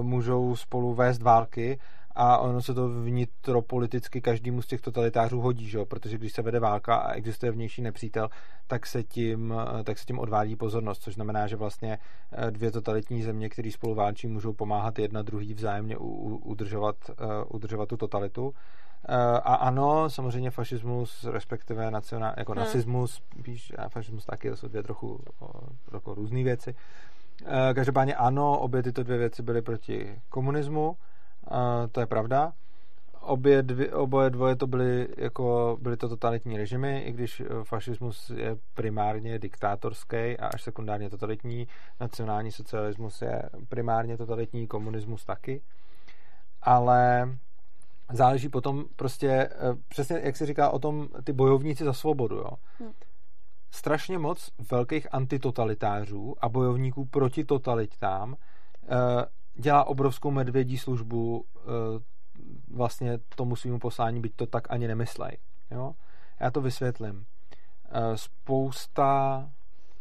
můžou 0.00 0.56
spolu 0.56 0.94
vést 0.94 1.22
války 1.22 1.78
a 2.14 2.38
ono 2.38 2.62
se 2.62 2.74
to 2.74 2.88
vnitropoliticky 2.88 4.20
každému 4.20 4.62
z 4.62 4.66
těch 4.66 4.80
totalitářů 4.80 5.40
hodí, 5.40 5.68
že? 5.68 5.84
protože 5.84 6.18
když 6.18 6.32
se 6.32 6.42
vede 6.42 6.60
válka 6.60 6.96
a 6.96 7.12
existuje 7.12 7.52
vnější 7.52 7.82
nepřítel, 7.82 8.28
tak 8.66 8.86
se 8.86 9.02
tím, 9.02 9.54
eh, 9.80 9.84
tak 9.84 9.98
se 9.98 10.04
tím 10.04 10.18
odvádí 10.18 10.56
pozornost, 10.56 11.02
což 11.02 11.14
znamená, 11.14 11.46
že 11.46 11.56
vlastně 11.56 11.98
dvě 12.50 12.70
totalitní 12.70 13.22
země, 13.22 13.48
které 13.48 13.70
spolu 13.70 13.94
válčí, 13.94 14.26
můžou 14.26 14.52
pomáhat 14.52 14.98
jedna 14.98 15.22
druhý 15.22 15.54
vzájemně 15.54 15.96
udržovat, 15.96 16.96
udržovat 17.48 17.88
tu 17.88 17.96
totalitu. 17.96 18.54
Eh, 19.08 19.14
a 19.44 19.54
ano, 19.54 20.10
samozřejmě 20.10 20.50
fašismus, 20.50 21.24
respektive 21.24 21.90
nacionál, 21.90 22.34
jako 22.36 22.52
hmm. 22.52 22.60
nacismus, 22.60 23.22
píš, 23.42 23.72
a 23.78 23.88
fašismus 23.88 24.24
taky, 24.24 24.50
to 24.50 24.56
jsou 24.56 24.68
dvě 24.68 24.82
trochu, 24.82 25.20
trochu 25.88 26.14
různé 26.14 26.42
věci. 26.42 26.74
Eh, 27.46 27.74
každopádně 27.74 28.14
ano, 28.14 28.58
obě 28.58 28.82
tyto 28.82 29.02
dvě 29.02 29.18
věci 29.18 29.42
byly 29.42 29.62
proti 29.62 30.20
komunismu, 30.28 30.96
eh, 31.46 31.88
to 31.88 32.00
je 32.00 32.06
pravda. 32.06 32.52
Obě 33.20 33.62
dvě, 33.62 33.92
oboje 33.92 34.30
dvoje 34.30 34.56
to 34.56 34.66
byly, 34.66 35.08
jako, 35.16 35.76
byly 35.80 35.96
to 35.96 36.08
totalitní 36.08 36.56
režimy, 36.56 37.00
i 37.00 37.12
když 37.12 37.42
fašismus 37.64 38.30
je 38.30 38.56
primárně 38.74 39.38
diktátorský 39.38 40.16
a 40.16 40.46
až 40.54 40.62
sekundárně 40.62 41.10
totalitní, 41.10 41.68
nacionální 42.00 42.52
socialismus 42.52 43.22
je 43.22 43.42
primárně 43.68 44.16
totalitní, 44.16 44.66
komunismus 44.66 45.24
taky. 45.24 45.62
Ale 46.62 47.28
záleží 48.12 48.48
potom 48.48 48.84
prostě, 48.96 49.28
eh, 49.28 49.50
přesně 49.88 50.20
jak 50.22 50.36
se 50.36 50.46
říká 50.46 50.70
o 50.70 50.78
tom, 50.78 51.08
ty 51.24 51.32
bojovníci 51.32 51.84
za 51.84 51.92
svobodu, 51.92 52.36
jo. 52.36 52.50
Hmm. 52.78 52.92
Strašně 53.70 54.18
moc 54.18 54.50
velkých 54.70 55.14
antitotalitářů 55.14 56.34
a 56.40 56.48
bojovníků 56.48 57.04
proti 57.04 57.44
totalitám 57.44 58.36
eh, 58.84 59.24
dělá 59.54 59.84
obrovskou 59.84 60.30
medvědí 60.30 60.78
službu 60.78 61.44
eh, 61.56 61.62
vlastně 62.74 63.18
tomu 63.36 63.56
svýmu 63.56 63.78
poslání, 63.78 64.20
byť 64.20 64.36
to 64.36 64.46
tak 64.46 64.70
ani 64.70 64.88
nemyslej. 64.88 65.38
Jo? 65.70 65.92
Já 66.40 66.50
to 66.50 66.60
vysvětlím. 66.60 67.26
Spousta 68.14 69.50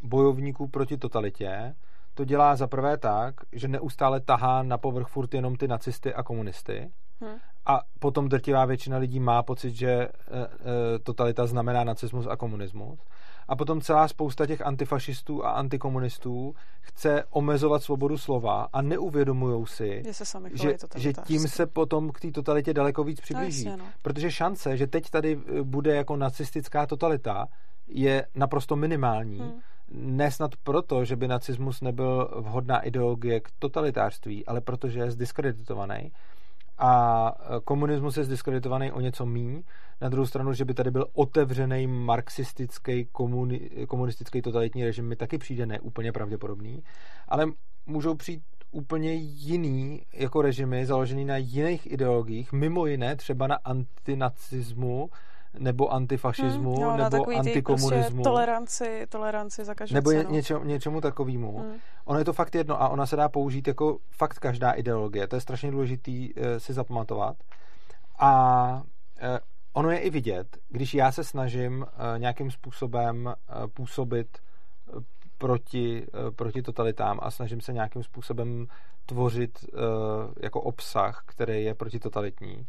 bojovníků 0.01 0.67
proti 0.67 0.97
totalitě 0.97 1.75
to 2.13 2.25
dělá 2.25 2.55
za 2.55 2.67
prvé 2.67 2.97
tak, 2.97 3.35
že 3.51 3.67
neustále 3.67 4.19
tahá 4.19 4.63
na 4.63 4.77
povrch 4.77 5.07
furt 5.07 5.33
jenom 5.33 5.55
ty 5.55 5.67
nacisty 5.67 6.13
a 6.13 6.23
komunisty 6.23 6.91
Hmm. 7.21 7.37
A 7.65 7.81
potom 7.99 8.29
drtivá 8.29 8.65
většina 8.65 8.97
lidí 8.97 9.19
má 9.19 9.43
pocit, 9.43 9.75
že 9.75 9.91
e, 9.91 10.09
e, 10.09 10.99
totalita 10.99 11.47
znamená 11.47 11.83
nacismus 11.83 12.27
a 12.27 12.35
komunismus. 12.35 12.99
A 13.51 13.55
potom 13.55 13.81
celá 13.81 14.07
spousta 14.07 14.47
těch 14.47 14.61
antifašistů 14.61 15.45
a 15.45 15.51
antikomunistů 15.51 16.55
chce 16.81 17.23
omezovat 17.29 17.83
svobodu 17.83 18.17
slova 18.17 18.67
a 18.73 18.81
neuvědomují 18.81 19.65
si, 19.67 20.03
že, 20.53 20.75
že, 20.95 21.13
tím 21.13 21.47
se 21.47 21.65
potom 21.65 22.11
k 22.11 22.19
té 22.19 22.31
totalitě 22.31 22.73
daleko 22.73 23.03
víc 23.03 23.21
přiblíží. 23.21 23.65
No, 23.65 23.71
jasně, 23.71 23.83
no. 23.83 23.89
Protože 24.01 24.31
šance, 24.31 24.77
že 24.77 24.87
teď 24.87 25.09
tady 25.09 25.39
e, 25.59 25.63
bude 25.63 25.95
jako 25.95 26.15
nacistická 26.15 26.85
totalita, 26.85 27.47
je 27.87 28.27
naprosto 28.35 28.75
minimální. 28.75 29.39
Hmm. 29.39 29.59
Nesnad 29.93 30.55
proto, 30.63 31.05
že 31.05 31.15
by 31.15 31.27
nacismus 31.27 31.81
nebyl 31.81 32.29
vhodná 32.35 32.79
ideologie 32.79 33.39
k 33.39 33.49
totalitářství, 33.59 34.45
ale 34.45 34.61
protože 34.61 34.99
je 34.99 35.11
zdiskreditovaný 35.11 36.11
a 36.81 37.33
e, 37.39 37.59
komunismus 37.63 38.17
je 38.17 38.23
zdiskreditovaný 38.23 38.91
o 38.91 39.01
něco 39.01 39.25
míň. 39.25 39.63
Na 40.01 40.09
druhou 40.09 40.25
stranu, 40.25 40.53
že 40.53 40.65
by 40.65 40.73
tady 40.73 40.91
byl 40.91 41.05
otevřený 41.13 41.87
marxistický 41.87 43.05
komuni, 43.05 43.69
komunistický 43.87 44.41
totalitní 44.41 44.83
režim, 44.83 45.07
mi 45.07 45.15
taky 45.15 45.37
přijde 45.37 45.65
neúplně 45.65 46.11
pravděpodobný, 46.11 46.83
ale 47.27 47.45
můžou 47.85 48.15
přijít 48.15 48.43
úplně 48.71 49.13
jiný 49.13 50.01
jako 50.13 50.41
režimy 50.41 50.85
založený 50.85 51.25
na 51.25 51.37
jiných 51.37 51.91
ideologiích, 51.91 52.53
mimo 52.53 52.85
jiné 52.85 53.15
třeba 53.15 53.47
na 53.47 53.55
antinacismu, 53.55 55.09
nebo 55.59 55.93
antifašismu, 55.93 56.73
hmm, 56.73 56.81
no, 56.81 56.97
nebo 56.97 57.23
prostě 57.23 57.39
antikomunismu. 57.39 57.99
Prostě 57.99 58.23
toleranci, 58.23 59.07
toleranci 59.09 59.65
za 59.65 59.75
každou 59.75 59.95
Nebo 59.95 60.11
cenu. 60.11 60.31
Něčem, 60.31 60.67
něčemu 60.67 61.01
takovému. 61.01 61.57
Hmm. 61.57 61.77
Ono 62.05 62.19
je 62.19 62.25
to 62.25 62.33
fakt 62.33 62.55
jedno 62.55 62.81
a 62.81 62.89
ona 62.89 63.05
se 63.05 63.15
dá 63.15 63.29
použít 63.29 63.67
jako 63.67 63.97
fakt 64.11 64.39
každá 64.39 64.71
ideologie. 64.71 65.27
To 65.27 65.35
je 65.35 65.41
strašně 65.41 65.71
důležitý 65.71 66.29
e, 66.35 66.59
si 66.59 66.73
zapamatovat. 66.73 67.35
A 68.19 68.83
e, 69.21 69.39
ono 69.73 69.91
je 69.91 69.97
i 69.97 70.09
vidět, 70.09 70.57
když 70.69 70.93
já 70.93 71.11
se 71.11 71.23
snažím 71.23 71.85
e, 71.85 72.19
nějakým 72.19 72.51
způsobem 72.51 73.27
e, 73.27 73.67
působit 73.67 74.37
proti, 75.37 76.07
proti 76.35 76.61
totalitám 76.61 77.19
a 77.21 77.31
snažím 77.31 77.61
se 77.61 77.73
nějakým 77.73 78.03
způsobem 78.03 78.67
tvořit 79.05 79.65
jako 80.41 80.61
obsah, 80.61 81.23
který 81.25 81.63
je 81.63 81.75
protitotalitní, 81.75 82.65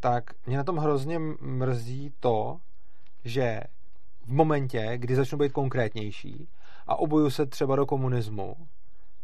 tak 0.00 0.24
mě 0.46 0.56
na 0.56 0.64
tom 0.64 0.76
hrozně 0.76 1.18
mrzí 1.40 2.12
to, 2.20 2.60
že 3.24 3.60
v 4.24 4.32
momentě, 4.32 4.92
kdy 4.96 5.16
začnu 5.16 5.38
být 5.38 5.52
konkrétnější 5.52 6.48
a 6.86 6.96
oboju 6.96 7.30
se 7.30 7.46
třeba 7.46 7.76
do 7.76 7.86
komunismu, 7.86 8.56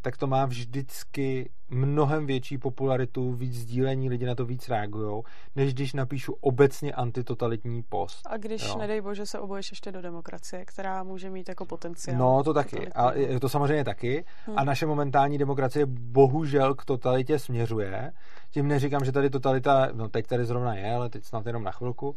tak 0.07 0.17
to 0.17 0.27
má 0.27 0.47
vždycky 0.47 1.51
mnohem 1.69 2.27
větší 2.27 2.59
popularitu, 2.59 3.33
víc 3.33 3.55
sdílení, 3.55 4.09
lidi 4.09 4.27
na 4.27 4.35
to 4.35 4.45
víc 4.45 4.69
reagují, 4.69 5.23
než 5.57 5.75
když 5.75 5.93
napíšu 5.93 6.37
obecně 6.41 6.93
antitotalitní 6.93 7.83
post. 7.83 8.21
A 8.27 8.37
když, 8.37 8.69
jo. 8.69 8.79
nedej 8.79 9.01
bože, 9.01 9.27
se 9.27 9.39
oboješ 9.39 9.71
ještě 9.71 9.93
do 9.93 10.03
demokracie, 10.03 10.65
která 10.65 11.03
může 11.03 11.31
mít 11.31 11.49
jako 11.49 11.65
potenciál. 11.65 12.19
No, 12.19 12.43
to 12.43 12.55
taky. 12.55 12.93
A 12.93 13.13
to 13.41 13.49
samozřejmě 13.49 13.85
taky. 13.85 14.25
Hmm. 14.47 14.59
A 14.59 14.65
naše 14.65 14.87
momentální 14.87 15.39
demokracie 15.39 15.87
bohužel 15.87 16.75
k 16.75 16.85
totalitě 16.85 17.39
směřuje. 17.39 18.13
Tím 18.51 18.69
neříkám, 18.69 19.05
že 19.05 19.13
tady 19.13 19.31
totalita, 19.31 19.89
no 19.93 20.09
teď 20.09 20.27
tady 20.27 20.45
zrovna 20.45 20.75
je, 20.75 20.95
ale 20.95 21.09
teď 21.09 21.25
snad 21.25 21.47
jenom 21.47 21.63
na 21.63 21.71
chvilku, 21.71 22.17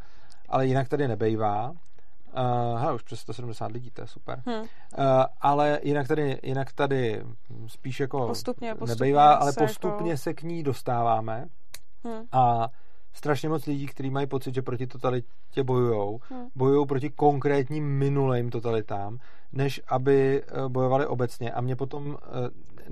ale 0.50 0.68
jinak 0.68 0.90
tady 0.90 1.08
nebejvá. 1.08 1.72
Uh, 2.34 2.80
hele, 2.80 2.94
už 2.94 3.04
přes 3.04 3.20
170 3.20 3.72
lidí, 3.72 3.92
to 3.92 4.02
je 4.02 4.08
super. 4.08 4.44
Hmm. 4.46 4.62
Uh, 4.62 4.66
ale 5.42 5.80
jinak 5.84 6.08
tady, 6.08 6.40
jinak 6.44 6.74
tady 6.74 7.24
spíš 7.68 8.00
jako 8.00 8.28
postupně, 8.28 8.76
postupně 8.76 8.96
nebejvá, 8.96 9.34
ale 9.34 9.54
postupně 9.58 10.12
jako... 10.12 10.22
se 10.22 10.34
k 10.34 10.44
ní 10.44 10.64
dostáváme. 10.64 11.46
Hmm. 12.04 12.24
A 12.32 12.70
strašně 13.14 13.50
moc 13.50 13.66
lidí, 13.66 13.86
kteří 13.86 14.10
mají 14.10 14.28
pocit, 14.28 14.56
že 14.56 14.62
proti 14.62 14.88
totalitě 14.88 15.64
bojují, 15.64 16.20
hmm. 16.30 16.48
bojují 16.56 16.88
proti 16.88 17.10
konkrétním 17.10 17.98
minulým 17.98 18.50
totalitám, 18.50 19.18
než 19.52 19.82
aby 19.88 20.44
eh, 20.44 20.70
bojovali 20.70 21.06
obecně. 21.06 21.52
A 21.52 21.62
mě 21.62 21.76
potom, 21.76 22.18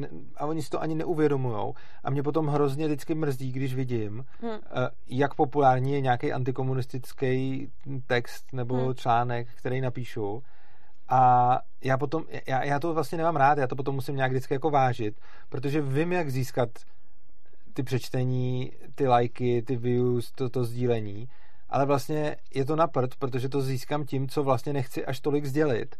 eh, 0.04 0.08
a 0.38 0.45
oni 0.45 0.62
si 0.62 0.70
to 0.70 0.82
ani 0.82 0.95
neuvědomují, 0.95 1.74
a 2.04 2.10
mě 2.10 2.24
potom 2.24 2.48
hrozně 2.48 2.86
vždycky 2.86 3.16
mrzí, 3.16 3.52
když 3.52 3.76
vidím, 3.76 4.26
hmm. 4.41 4.60
jak 5.08 5.34
populární 5.34 5.93
je 5.93 6.02
nějaký 6.02 6.34
antikomunistický 6.34 7.68
text 8.08 8.54
nebo 8.54 8.76
hmm. 8.76 8.95
článek, 8.95 9.48
který 9.56 9.82
napíšu. 9.82 10.43
A 11.10 11.62
já 11.84 11.98
potom, 11.98 12.24
já, 12.48 12.64
já 12.64 12.80
to 12.80 12.93
vlastně 12.93 13.18
nemám 13.18 13.36
rád, 13.36 13.58
já 13.58 13.68
to 13.68 13.76
potom 13.76 13.95
musím 13.95 14.16
nějak 14.16 14.32
vždycky 14.32 14.54
jako 14.54 14.70
vážit, 14.70 15.20
protože 15.50 15.82
vím, 15.82 16.12
jak 16.12 16.30
získat 16.30 16.70
ty 17.74 17.84
přečtení, 17.84 18.72
ty 18.95 19.08
lajky, 19.08 19.62
ty 19.62 19.76
views, 19.76 20.32
to, 20.32 20.50
to 20.50 20.66
sdílení, 20.66 21.30
ale 21.70 21.86
vlastně 21.86 22.36
je 22.54 22.66
to 22.66 22.76
na 22.76 22.88
prd, 22.88 23.16
protože 23.16 23.50
to 23.50 23.62
získám 23.62 24.06
tím, 24.06 24.30
co 24.30 24.43
vlastně 24.43 24.74
nechci 24.74 25.06
až 25.06 25.20
tolik 25.20 25.45
sdělit. 25.45 25.95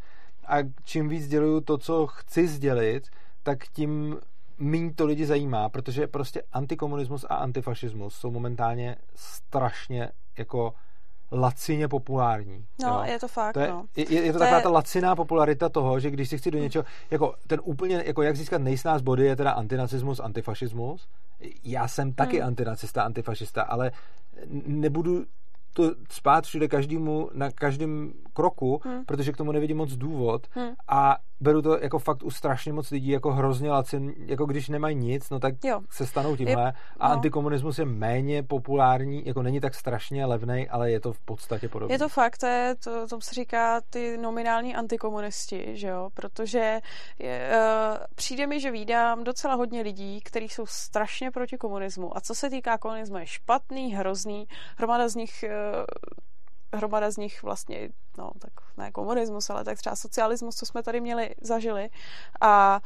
A 0.45 0.56
čím 0.84 1.10
víc 1.10 1.24
sděluju 1.24 1.62
to, 1.62 1.78
co 1.78 2.08
chci 2.08 2.48
sdělit, 2.48 3.08
tak 3.48 3.68
tím 3.74 4.18
méně 4.58 4.93
to 4.93 5.06
lidi 5.06 5.26
zajímá, 5.26 5.70
protože 5.70 6.08
prostě 6.08 6.43
antikomunismus 6.54 7.26
a 7.30 7.36
antifašismus 7.36 8.16
jsou 8.16 8.32
momentálně 8.32 8.95
strašně 9.16 10.10
jako 10.38 10.74
lacině 11.32 11.88
populární. 11.88 12.66
No, 12.82 12.88
jo. 12.89 13.04
je 13.12 13.20
to 13.20 13.28
fakt, 13.28 13.54
to 13.54 13.60
je, 13.60 13.68
no. 13.68 13.86
Je, 13.95 14.12
je 14.12 14.34
to, 14.34 14.39
to 14.39 14.39
taková 14.39 14.58
je... 14.58 14.64
ta 14.64 14.70
laciná 14.70 15.16
popularita 15.16 15.70
toho, 15.70 16.00
že 16.00 16.12
když 16.12 16.30
si 16.30 16.38
chci 16.38 16.52
do 16.52 16.60
něčeho, 16.60 16.86
jako 17.12 17.36
ten 17.48 17.60
úplně, 17.64 18.04
jako 18.06 18.22
jak 18.22 18.36
získat 18.36 18.62
nejsnáz 18.62 19.02
body 19.02 19.26
je 19.26 19.36
teda 19.36 19.52
antinacismus, 19.52 20.20
antifašismus. 20.20 21.08
Já 21.64 21.88
jsem 21.88 22.14
taky 22.14 22.38
hmm. 22.38 22.48
antinacista, 22.48 23.04
antifašista, 23.04 23.62
ale 23.62 23.91
nebudu 24.66 25.26
to 25.74 25.95
spát 26.10 26.45
všude 26.45 26.68
každému 26.68 27.30
na 27.34 27.52
každém 27.52 28.14
kroku, 28.38 28.82
hmm. 28.84 29.06
protože 29.06 29.32
k 29.32 29.38
tomu 29.38 29.52
nevidím 29.52 29.78
moc 29.78 29.92
důvod 29.94 30.48
hmm. 30.52 30.70
a 30.88 31.18
beru 31.40 31.62
to 31.62 31.78
jako 31.78 32.00
fakt 32.00 32.24
u 32.24 32.32
strašně 32.32 32.74
moc 32.74 32.92
lidí 32.92 33.10
jako 33.10 33.34
hrozně 33.34 33.72
lacin, 33.72 34.14
jako 34.18 34.46
když 34.46 34.70
nemají 34.70 34.96
nic, 34.96 35.30
no 35.30 35.40
tak 35.40 35.54
jo. 35.64 35.82
se 35.90 36.06
stanou 36.06 36.36
tímhle 36.36 36.64
je, 36.64 36.74
a 37.00 37.08
no. 37.08 37.14
antikomunismus 37.14 37.80
je 37.80 37.86
méně 37.86 38.44
populární, 38.44 39.24
jako 39.26 39.42
není 39.42 39.60
tak 39.60 39.76
strašně 39.76 40.26
levný, 40.26 40.70
ale 40.70 40.92
je 40.92 41.00
to 41.00 41.14
v 41.14 41.20
podstatě 41.20 41.70
podobné. 41.70 41.96
Je 41.96 42.00
to 42.00 42.10
fakt, 42.10 42.38
to, 42.38 42.46
je, 42.46 42.76
to, 42.76 43.08
to 43.08 43.22
se 43.22 43.36
říká 43.36 43.82
ty 43.90 44.18
nominální 44.18 44.76
antikomunisti, 44.76 45.70
že 45.74 45.88
jo, 45.88 46.10
protože 46.14 46.80
je, 47.20 47.50
uh, 47.52 47.98
přijde 48.16 48.48
mi, 48.48 48.60
že 48.60 48.72
vídám 48.72 49.24
docela 49.24 49.56
hodně 49.56 49.82
lidí, 49.82 50.22
kteří 50.22 50.50
jsou 50.50 50.66
strašně 50.66 51.32
proti 51.32 51.58
komunismu 51.58 52.18
a 52.18 52.22
co 52.22 52.36
se 52.36 52.50
týká 52.50 52.78
komunismu 52.78 53.18
je 53.18 53.26
špatný, 53.26 53.96
hrozný, 53.96 54.48
hromada 54.78 55.10
z 55.10 55.16
nich 55.16 55.46
uh, 55.48 55.86
hromada 56.74 57.11
z 57.11 57.18
nich 57.18 57.43
vlastně, 57.43 57.89
no 58.18 58.32
tak 58.39 58.51
ne 58.78 58.91
komunismus, 58.91 59.49
ale 59.49 59.63
tak 59.63 59.78
třeba 59.78 59.95
socialismus, 59.95 60.55
co 60.55 60.65
jsme 60.65 60.84
tady 60.84 61.01
měli, 61.01 61.36
zažili. 61.41 61.89
A 62.41 62.82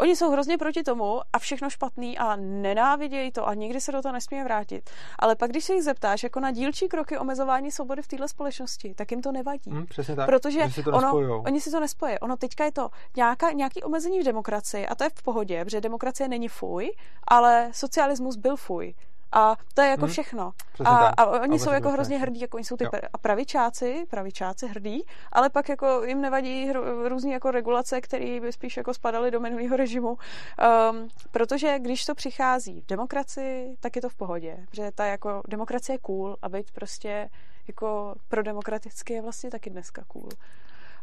Oni 0.00 0.16
jsou 0.16 0.30
hrozně 0.30 0.58
proti 0.58 0.82
tomu 0.82 1.20
a 1.32 1.38
všechno 1.38 1.70
špatný 1.70 2.18
a 2.18 2.36
nenávidějí 2.36 3.32
to 3.32 3.48
a 3.48 3.54
nikdy 3.54 3.80
se 3.80 3.92
do 3.92 4.02
toho 4.02 4.12
nesmí 4.12 4.42
vrátit. 4.42 4.90
Ale 5.18 5.36
pak, 5.36 5.50
když 5.50 5.64
se 5.64 5.74
jich 5.74 5.82
zeptáš 5.82 6.22
jako 6.22 6.40
na 6.40 6.50
dílčí 6.50 6.88
kroky 6.88 7.18
omezování 7.18 7.70
svobody 7.70 8.02
v 8.02 8.08
této 8.08 8.28
společnosti, 8.28 8.94
tak 8.94 9.10
jim 9.10 9.22
to 9.22 9.32
nevadí. 9.32 9.70
Hmm, 9.70 9.86
přesně 9.86 10.16
tak. 10.16 10.26
Protože 10.26 10.70
si 10.70 10.82
to 10.82 10.90
ono, 10.90 11.42
oni 11.46 11.60
si 11.60 11.70
to 11.70 11.80
nespojí. 11.80 12.18
Ono 12.18 12.36
teďka 12.36 12.64
je 12.64 12.72
to 12.72 12.90
nějaká, 13.16 13.52
nějaký 13.52 13.82
omezení 13.82 14.20
v 14.20 14.24
demokracii 14.24 14.86
a 14.86 14.94
to 14.94 15.04
je 15.04 15.10
v 15.14 15.22
pohodě, 15.22 15.64
protože 15.64 15.80
demokracie 15.80 16.28
není 16.28 16.48
fuj, 16.48 16.90
ale 17.28 17.70
socialismus 17.72 18.36
byl 18.36 18.56
fuj. 18.56 18.94
A 19.32 19.56
to 19.74 19.82
je 19.82 19.88
jako 19.88 20.04
hmm. 20.04 20.12
všechno. 20.12 20.52
A, 20.84 21.06
a 21.06 21.26
oni 21.26 21.56
a 21.56 21.58
jsou 21.58 21.70
jako 21.70 21.90
hrozně 21.90 22.18
hrdí, 22.18 22.40
jako 22.40 22.56
oni 22.56 22.64
jsou 22.64 22.76
ty 22.76 22.84
jo. 22.84 22.90
pravičáci, 23.20 24.06
pravičáci 24.10 24.66
hrdí, 24.66 25.04
ale 25.32 25.50
pak 25.50 25.68
jako 25.68 26.02
jim 26.04 26.20
nevadí 26.20 26.66
hru, 26.66 27.08
různý 27.08 27.32
jako 27.32 27.50
regulace, 27.50 28.00
které 28.00 28.40
by 28.40 28.52
spíš 28.52 28.76
jako 28.76 28.94
spadaly 28.94 29.30
do 29.30 29.40
minulého 29.40 29.76
režimu. 29.76 30.08
Um, 30.08 31.08
protože 31.30 31.78
když 31.78 32.04
to 32.04 32.14
přichází 32.14 32.80
v 32.80 32.86
demokracii, 32.86 33.76
tak 33.80 33.96
je 33.96 34.02
to 34.02 34.08
v 34.08 34.14
pohodě. 34.14 34.66
Protože 34.70 34.90
ta 34.94 35.06
jako 35.06 35.42
demokracie 35.48 35.94
je 35.94 35.98
cool 35.98 36.36
a 36.42 36.48
být 36.48 36.70
prostě 36.70 37.30
jako 37.68 38.14
pro 38.28 38.42
demokraticky 38.42 39.12
je 39.12 39.22
vlastně 39.22 39.50
taky 39.50 39.70
dneska 39.70 40.04
cool. 40.08 40.28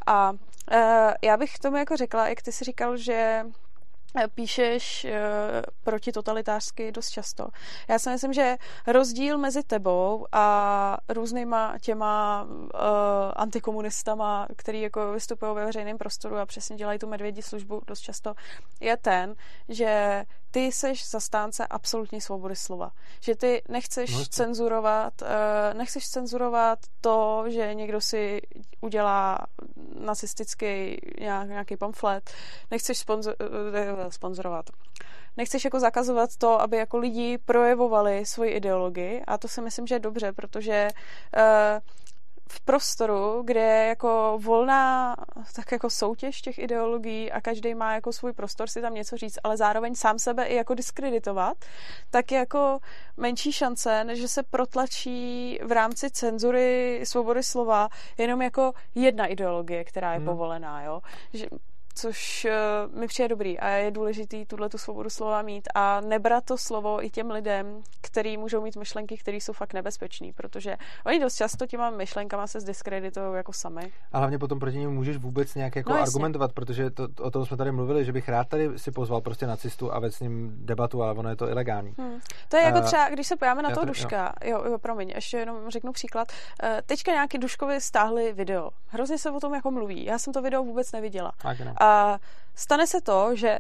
A 0.08 0.32
uh, 0.32 0.38
já 1.24 1.38
bych 1.38 1.60
tomu 1.60 1.78
jako 1.78 1.98
řekla, 1.98 2.30
jak 2.30 2.42
ty 2.42 2.52
jsi 2.52 2.64
říkal, 2.64 2.98
že 2.98 3.46
píšeš 4.36 5.06
uh, 5.06 5.12
protitotalitářsky 5.84 6.92
dost 6.92 7.10
často. 7.10 7.48
Já 7.90 8.00
si 8.00 8.10
myslím, 8.10 8.34
že 8.34 8.58
rozdíl 8.88 9.38
mezi 9.38 9.64
tebou 9.64 10.26
a 10.32 10.98
různýma 11.10 11.74
těma 11.82 12.44
uh, 12.44 12.70
antikomunistama, 13.36 14.48
který 14.56 14.82
jako 14.82 15.12
vystupují 15.12 15.56
ve 15.56 15.66
veřejném 15.66 15.98
prostoru 15.98 16.38
a 16.38 16.46
přesně 16.46 16.76
dělají 16.76 17.00
tu 17.00 17.08
medvědí 17.08 17.42
službu 17.42 17.82
dost 17.88 18.00
často, 18.00 18.34
je 18.80 18.98
ten, 18.98 19.36
že 19.70 20.24
ty 20.52 20.72
seš 20.72 21.10
zastánce 21.10 21.68
absolutní 21.68 22.22
svobody 22.22 22.56
slova. 22.56 22.92
Že 23.22 23.36
ty 23.36 23.62
nechceš 23.70 24.14
no, 24.14 24.26
cenzurovat, 24.26 25.22
uh, 25.22 25.28
nechceš 25.78 26.10
cenzurovat 26.10 26.80
to, 27.02 27.44
že 27.48 27.74
někdo 27.74 28.02
si 28.02 28.42
udělá 28.82 29.38
nacistický 30.06 30.98
nějak, 31.20 31.48
nějaký 31.48 31.78
pamflet, 31.78 32.32
nechceš 32.72 32.98
sponzor, 32.98 33.36
sponzorovat. 34.10 34.66
Nechceš 35.38 35.66
jako 35.66 35.80
zakazovat 35.80 36.38
to, 36.38 36.62
aby 36.62 36.78
jako 36.78 36.98
lidi 36.98 37.38
projevovali 37.38 38.26
svoji 38.26 38.52
ideologii 38.52 39.22
a 39.28 39.38
to 39.38 39.48
si 39.48 39.62
myslím, 39.62 39.88
že 39.88 39.96
je 39.96 40.00
dobře, 40.00 40.34
protože 40.34 40.88
uh, 41.38 41.80
v 42.50 42.62
prostoru, 42.62 43.42
kde 43.46 43.60
je 43.60 43.88
jako 43.88 44.40
volná 44.42 45.16
tak 45.56 45.72
jako 45.72 45.90
soutěž 45.90 46.42
těch 46.42 46.60
ideologií 46.60 47.32
a 47.32 47.42
každý 47.42 47.76
má 47.76 47.94
jako 47.94 48.14
svůj 48.14 48.34
prostor 48.34 48.68
si 48.68 48.82
tam 48.82 48.94
něco 48.94 49.18
říct, 49.18 49.40
ale 49.44 49.58
zároveň 49.58 49.96
sám 49.96 50.20
sebe 50.20 50.46
i 50.46 50.56
jako 50.56 50.74
diskreditovat, 50.74 51.58
tak 52.10 52.32
je 52.32 52.38
jako 52.40 52.80
menší 53.18 53.52
šance, 53.52 54.04
než 54.04 54.20
že 54.20 54.28
se 54.28 54.44
protlačí 54.44 55.60
v 55.64 55.72
rámci 55.72 56.10
cenzury 56.10 57.02
svobody 57.04 57.44
slova 57.44 57.90
jenom 58.18 58.42
jako 58.42 58.74
jedna 58.96 59.26
ideologie, 59.26 59.84
která 59.84 60.12
je 60.12 60.18
hmm. 60.18 60.28
povolená, 60.28 60.84
jo. 60.84 61.02
Že 61.34 61.48
což 61.98 62.48
uh, 62.90 63.00
mi 63.00 63.08
přijde 63.08 63.28
dobrý 63.28 63.60
a 63.60 63.70
je 63.70 63.92
důležitý 63.92 64.46
tuhle 64.46 64.70
tu 64.70 64.78
svobodu 64.78 65.10
slova 65.10 65.42
mít 65.42 65.68
a 65.76 66.02
nebrat 66.02 66.44
to 66.46 66.58
slovo 66.58 67.06
i 67.06 67.10
těm 67.10 67.32
lidem, 67.32 67.82
který 68.02 68.38
můžou 68.38 68.62
mít 68.62 68.76
myšlenky, 68.76 69.18
které 69.18 69.38
jsou 69.38 69.54
fakt 69.54 69.74
nebezpečné, 69.74 70.28
protože 70.36 70.78
oni 71.06 71.20
dost 71.20 71.36
často 71.36 71.66
těma 71.66 71.90
myšlenkama 71.90 72.48
se 72.48 72.60
zdiskreditují 72.60 73.36
jako 73.36 73.54
sami. 73.54 73.92
A 74.12 74.18
hlavně 74.18 74.40
potom 74.40 74.60
proti 74.60 74.78
ním 74.78 74.92
můžeš 74.92 75.18
vůbec 75.18 75.56
nějak 75.56 75.76
jako 75.76 75.94
no, 75.94 76.02
argumentovat, 76.02 76.54
protože 76.54 76.90
to, 76.90 77.08
o 77.22 77.32
tom 77.32 77.46
jsme 77.46 77.58
tady 77.58 77.72
mluvili, 77.72 78.06
že 78.06 78.12
bych 78.12 78.30
rád 78.30 78.48
tady 78.48 78.80
si 78.80 78.92
pozval 78.92 79.22
prostě 79.22 79.48
nacistu 79.48 79.94
a 79.94 80.00
ve 80.00 80.12
s 80.12 80.20
ním 80.20 80.54
debatu, 80.66 81.04
ale 81.04 81.14
ono 81.14 81.30
je 81.30 81.36
to 81.36 81.50
ilegální. 81.50 81.94
Hmm. 81.98 82.20
To 82.50 82.58
je 82.58 82.64
jako 82.64 82.82
třeba, 82.82 83.10
když 83.10 83.28
se 83.28 83.36
pojáme 83.36 83.62
na 83.62 83.70
toho 83.70 83.86
Duška, 83.86 84.34
jo. 84.44 84.62
jo, 84.64 84.72
jo, 84.72 84.78
promiň, 84.78 85.12
ještě 85.16 85.38
jenom 85.38 85.70
řeknu 85.70 85.92
příklad. 85.92 86.28
Uh, 86.64 86.70
teďka 86.86 87.12
nějaký 87.12 87.38
Duškovi 87.38 87.82
stáhli 87.82 88.34
video. 88.34 88.70
Hrozně 88.88 89.18
se 89.18 89.32
o 89.32 89.40
tom 89.40 89.54
jako 89.54 89.72
mluví. 89.72 90.06
Já 90.06 90.20
jsem 90.20 90.34
to 90.34 90.42
video 90.42 90.64
vůbec 90.64 90.92
neviděla. 90.92 91.32
Tak, 91.42 91.60
no. 91.60 91.74
A 91.78 91.87
stane 92.56 92.88
se 92.88 93.02
to, 93.02 93.36
že 93.36 93.60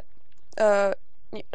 uh, 0.61 0.65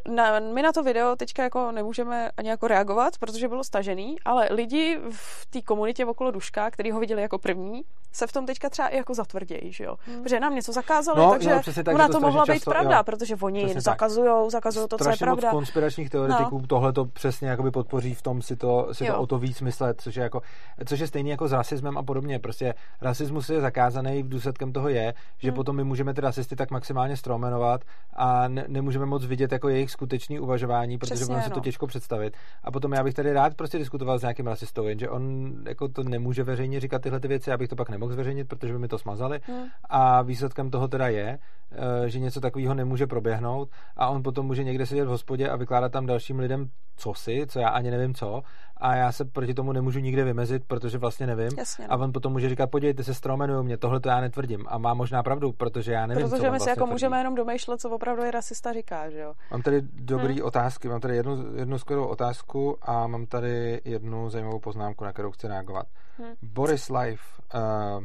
na, 0.09 0.41
my 0.41 0.63
na 0.63 0.73
to 0.73 0.83
video 0.83 1.17
teďka 1.17 1.43
jako 1.43 1.73
nemůžeme 1.73 2.31
ani 2.37 2.49
jako 2.49 2.69
reagovat, 2.69 3.19
protože 3.19 3.49
bylo 3.49 3.65
stažený, 3.65 4.17
ale 4.25 4.49
lidi 4.51 4.99
v 5.11 5.47
té 5.51 5.63
komunitě 5.63 6.07
okolo 6.07 6.31
Duška, 6.31 6.71
který 6.71 6.91
ho 6.91 7.01
viděli 7.01 7.23
jako 7.23 7.39
první, 7.39 7.83
se 8.13 8.27
v 8.27 8.33
tom 8.33 8.47
teďka 8.47 8.71
třeba 8.71 8.89
i 8.89 8.97
jako 8.97 9.15
zatvrdějí, 9.15 9.73
že 9.73 9.85
jo? 9.85 9.97
Hmm. 10.07 10.23
Protože 10.23 10.41
nám 10.41 10.55
něco 10.55 10.73
zakázali, 10.73 11.19
No, 11.21 11.31
takže 11.31 11.57
přesně 11.61 11.85
tak, 11.85 11.95
ona 11.95 12.07
to 12.07 12.13
to 12.13 12.21
mohla 12.21 12.45
strašně 12.45 12.55
být 12.55 12.61
často- 12.61 12.71
pravda, 12.71 12.97
jo. 12.97 13.03
protože 13.05 13.37
oni 13.41 13.75
tak. 13.75 13.83
zakazujou, 13.83 14.51
zakazují 14.51 14.89
to, 14.89 14.99
co 14.99 15.05
je 15.05 15.07
strašně 15.07 15.27
moc 15.27 15.41
pravda. 15.41 15.51
konspiračních 15.51 16.11
teoretiků 16.11 16.59
no. 16.59 16.67
tohle 16.67 16.93
to 16.93 17.05
přesně 17.05 17.49
jakoby 17.49 17.71
podpoří 17.71 18.15
v 18.15 18.23
tom 18.23 18.43
si 18.43 18.57
to, 18.57 18.89
si 18.93 19.07
to 19.07 19.19
o 19.19 19.27
to 19.27 19.39
víc 19.39 19.61
myslet, 19.61 20.01
což 20.01 20.17
je, 20.17 20.23
jako, 20.23 20.43
což 20.85 21.01
je 21.01 21.07
stejný 21.07 21.31
jako 21.31 21.49
s 21.49 21.53
rasismem 21.53 21.99
a 21.99 22.03
podobně. 22.03 22.39
Prostě 22.39 22.75
rasismus 23.01 23.49
je 23.51 23.61
zakázaný, 23.61 24.23
v 24.23 24.29
důsledkem 24.29 24.73
toho 24.73 24.89
je, 24.89 25.15
že 25.39 25.49
Hmm. 25.49 25.57
potom 25.57 25.77
my 25.77 25.85
můžeme 25.85 26.15
ty 26.15 26.21
rasisty 26.21 26.57
tak 26.57 26.71
maximálně 26.71 27.17
stromenovat 27.17 27.81
a 28.13 28.49
ne, 28.49 28.65
nemůžeme 28.69 29.07
moc 29.07 29.25
vidět 29.25 29.53
jako 29.63 29.69
jejich 29.69 29.91
skutečný 29.91 30.41
uvažování, 30.41 30.99
protože 30.99 31.15
Přesně, 31.15 31.35
ono 31.35 31.45
si 31.45 31.51
to 31.51 31.57
no. 31.57 31.63
těžko 31.63 31.87
představit. 31.87 32.37
A 32.65 32.71
potom 32.71 32.93
já 32.93 33.05
bych 33.05 33.15
tady 33.15 33.33
rád 33.33 33.55
prostě 33.55 33.79
diskutoval 33.79 34.19
s 34.19 34.23
nějakým 34.23 34.47
rasistou, 34.47 34.87
jenže 34.87 35.09
on 35.09 35.53
jako 35.69 35.89
to 35.89 36.03
nemůže 36.03 36.43
veřejně 36.43 36.81
říkat 36.81 37.03
tyhle 37.03 37.21
ty 37.21 37.29
věci, 37.29 37.51
já 37.51 37.57
bych 37.57 37.69
to 37.69 37.77
pak 37.77 37.91
nemohl 37.91 38.13
zveřejnit, 38.13 38.49
protože 38.49 38.73
by 38.73 38.79
mi 38.79 38.89
to 38.89 38.99
smazali. 38.99 39.41
Hmm. 39.47 39.65
A 39.89 40.23
výsledkem 40.23 40.71
toho 40.71 40.89
teda 40.89 41.09
je, 41.09 41.39
eh, 41.73 42.11
že 42.11 42.19
něco 42.19 42.41
takového 42.41 42.75
nemůže 42.75 43.07
proběhnout 43.07 43.69
a 43.97 44.09
on 44.09 44.23
potom 44.23 44.47
může 44.47 44.65
někde 44.65 44.87
sedět 44.87 45.05
v 45.05 45.09
hospodě 45.09 45.49
a 45.49 45.57
vykládat 45.57 45.93
tam 45.93 46.07
dalším 46.07 46.39
lidem 46.39 46.71
cosi, 46.97 47.47
co 47.49 47.61
já 47.61 47.69
ani 47.69 47.91
nevím 47.91 48.15
co, 48.15 48.43
a 48.77 48.95
já 48.95 49.13
se 49.13 49.25
proti 49.25 49.55
tomu 49.55 49.73
nemůžu 49.73 50.01
nikde 50.01 50.25
vymezit, 50.25 50.65
protože 50.67 50.99
vlastně 50.99 51.27
nevím. 51.27 51.51
Jasně, 51.59 51.87
no. 51.89 51.93
A 51.95 51.97
on 51.97 52.13
potom 52.13 52.33
může 52.33 52.49
říkat, 52.49 52.71
podívejte 52.71 53.05
se, 53.05 53.15
stromenují 53.15 53.65
mě, 53.65 53.77
tohle 53.77 54.01
to 54.01 54.09
já 54.09 54.21
netvrdím. 54.21 54.65
A 54.69 54.79
má 54.79 54.95
možná 54.95 55.23
pravdu, 55.23 55.53
protože 55.53 55.93
já 55.93 56.07
nevím, 56.07 56.25
co 56.25 56.31
Protože 56.31 56.47
on 56.47 56.53
my 56.53 56.59
si 56.59 56.59
vlastně 56.59 56.71
jako 56.71 56.81
tvrdí. 56.81 56.93
můžeme 56.93 57.19
jenom 57.19 57.35
domýšlet, 57.35 57.81
co 57.81 57.91
opravdu 57.91 58.23
je 58.23 58.31
rasista 58.31 58.73
říká, 58.73 59.11
že 59.11 59.19
jo? 59.19 59.35
Mám 59.53 59.63
tady 59.63 59.83
dobrý 59.83 60.35
Hmm. 60.35 60.45
otázky, 60.45 60.89
mám 60.89 61.01
tady 61.01 61.17
jednu, 61.17 61.57
jednu 61.57 61.79
skvělou 61.79 62.07
otázku 62.07 62.79
a 62.83 63.07
mám 63.07 63.27
tady 63.27 63.81
jednu 63.85 64.31
zajímavou 64.31 64.59
poznámku, 64.59 65.05
na 65.05 65.13
kterou 65.13 65.31
chci 65.31 65.49
reagovat. 65.49 65.87
Hmm. 66.19 66.33
Boris 66.43 66.89
Life, 66.89 67.43
uh, 67.55 68.05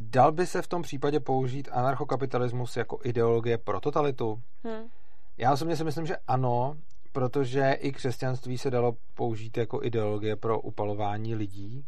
dal 0.00 0.32
by 0.32 0.46
se 0.46 0.62
v 0.62 0.66
tom 0.66 0.82
případě 0.82 1.20
použít 1.20 1.68
anarchokapitalismus 1.72 2.76
jako 2.76 2.98
ideologie 3.04 3.58
pro 3.58 3.80
totalitu? 3.80 4.42
Hm. 4.64 4.88
Já 5.38 5.52
osobně 5.52 5.76
si 5.76 5.84
myslím, 5.84 6.06
že 6.06 6.16
ano, 6.26 6.76
protože 7.12 7.72
i 7.72 7.92
křesťanství 7.92 8.58
se 8.58 8.70
dalo 8.70 8.92
použít 9.14 9.56
jako 9.56 9.82
ideologie 9.82 10.36
pro 10.36 10.60
upalování 10.60 11.34
lidí. 11.34 11.84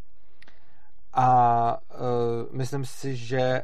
A 1.12 1.78
uh, 1.90 2.56
myslím 2.56 2.84
si, 2.84 3.16
že 3.16 3.62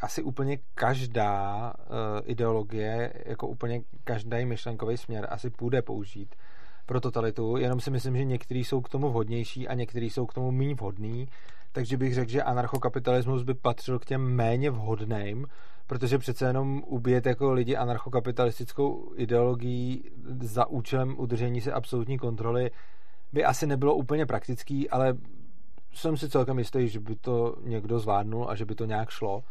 asi 0.00 0.22
úplně 0.22 0.58
každá 0.74 1.72
uh, 1.78 1.94
ideologie, 2.24 3.12
jako 3.26 3.48
úplně 3.48 3.80
každý 4.04 4.44
myšlenkový 4.44 4.96
směr 4.96 5.26
asi 5.30 5.50
půjde 5.50 5.82
použít 5.82 6.34
pro 6.86 7.00
totalitu, 7.00 7.56
jenom 7.56 7.80
si 7.80 7.90
myslím, 7.90 8.16
že 8.16 8.24
některý 8.24 8.64
jsou 8.64 8.80
k 8.80 8.88
tomu 8.88 9.10
vhodnější 9.10 9.68
a 9.68 9.74
některý 9.74 10.10
jsou 10.10 10.26
k 10.26 10.34
tomu 10.34 10.50
méně 10.50 10.74
vhodný, 10.74 11.28
takže 11.72 11.96
bych 11.96 12.14
řekl, 12.14 12.30
že 12.30 12.42
anarchokapitalismus 12.42 13.42
by 13.42 13.54
patřil 13.54 13.98
k 13.98 14.04
těm 14.04 14.22
méně 14.22 14.70
vhodným, 14.70 15.46
protože 15.86 16.18
přece 16.18 16.46
jenom 16.46 16.82
ubíjet 16.86 17.26
jako 17.26 17.52
lidi 17.52 17.76
anarchokapitalistickou 17.76 19.12
ideologií 19.16 20.10
za 20.40 20.66
účelem 20.66 21.14
udržení 21.18 21.60
se 21.60 21.72
absolutní 21.72 22.18
kontroly 22.18 22.70
by 23.32 23.44
asi 23.44 23.66
nebylo 23.66 23.94
úplně 23.94 24.26
praktický, 24.26 24.90
ale 24.90 25.14
jsem 25.92 26.16
si 26.16 26.28
celkem 26.28 26.58
jistý, 26.58 26.88
že 26.88 27.00
by 27.00 27.16
to 27.16 27.56
někdo 27.62 27.98
zvládnul 27.98 28.50
a 28.50 28.54
že 28.54 28.64
by 28.64 28.74
to 28.74 28.84
nějak 28.84 29.10
šlo. 29.10 29.44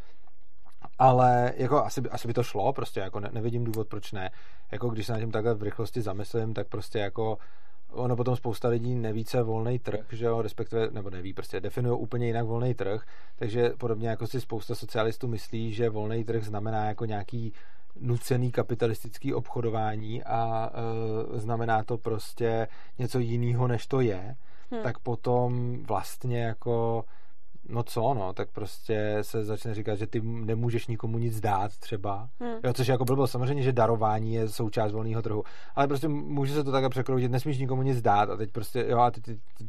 Ale 1.00 1.54
jako 1.58 1.86
asi, 1.86 2.02
by- 2.02 2.10
asi 2.10 2.28
by 2.28 2.34
to 2.34 2.44
šlo, 2.44 2.74
prostě 2.74 3.00
jako 3.00 3.20
ne, 3.20 3.30
nevidím 3.34 3.64
důvod, 3.64 3.88
proč 3.88 4.12
ne. 4.12 4.32
Jako 4.72 4.90
když 4.90 5.06
se 5.06 5.14
na 5.14 5.20
tím 5.20 5.32
takhle 5.32 5.54
v 5.54 5.64
rychlosti 5.64 6.02
zamyslím, 6.02 6.54
tak 6.54 6.68
prostě 6.68 7.00
jako 7.00 7.38
ono 7.92 8.16
potom 8.16 8.36
spousta 8.36 8.68
lidí 8.68 8.96
neví, 8.96 9.26
co 9.26 9.38
je 9.38 9.44
volný 9.44 9.80
trh, 9.80 10.06
že 10.12 10.26
jo, 10.26 10.42
respektive, 10.42 10.88
nebo 10.92 11.10
neví, 11.10 11.34
prostě 11.34 11.60
definují 11.60 12.00
úplně 12.00 12.28
jinak 12.28 12.46
volný 12.46 12.74
trh, 12.74 13.04
takže 13.36 13.70
podobně 13.78 14.10
jako 14.10 14.28
si 14.28 14.42
spousta 14.42 14.76
socialistů 14.76 15.28
myslí, 15.28 15.74
že 15.74 15.90
volný 15.90 16.24
trh 16.24 16.44
znamená 16.44 16.86
jako 16.86 17.06
nějaký 17.06 17.54
nucený 18.00 18.52
kapitalistický 18.52 19.34
obchodování 19.34 20.24
a 20.24 20.70
e, 21.36 21.40
znamená 21.40 21.84
to 21.84 21.98
prostě 21.98 22.68
něco 23.00 23.20
jiného, 23.20 23.68
než 23.68 23.88
to 23.88 24.00
je, 24.02 24.36
Hm. 24.72 24.78
tak 24.84 25.00
potom 25.00 25.84
vlastně 25.84 26.42
jako 26.44 27.06
no 27.70 27.84
co, 27.84 28.14
no, 28.14 28.34
tak 28.34 28.50
prostě 28.52 29.18
se 29.22 29.46
začne 29.46 29.74
říkat, 29.74 29.96
že 29.96 30.08
ty 30.08 30.22
nemůžeš 30.22 30.88
nikomu 30.88 31.18
nic 31.18 31.40
dát 31.40 31.78
třeba. 31.78 32.30
Hm. 32.44 32.60
Jo, 32.64 32.74
což 32.74 32.88
je 32.88 32.92
jako 32.92 33.06
blbost. 33.06 33.32
Samozřejmě, 33.32 33.64
že 33.64 33.72
darování 33.72 34.34
je 34.34 34.50
součást 34.50 34.92
volného 34.92 35.22
trhu, 35.22 35.44
ale 35.76 35.88
prostě 35.88 36.08
může 36.08 36.54
se 36.54 36.64
to 36.64 36.72
takhle 36.72 36.90
překroutit, 36.90 37.32
nesmíš 37.32 37.58
nikomu 37.58 37.82
nic 37.82 38.02
dát 38.02 38.30
a 38.30 38.38
teď 38.38 38.52
prostě, 38.52 38.86
jo, 38.90 39.00
a 39.00 39.12
teď, 39.12 39.24
teď, 39.24 39.38
teď 39.58 39.68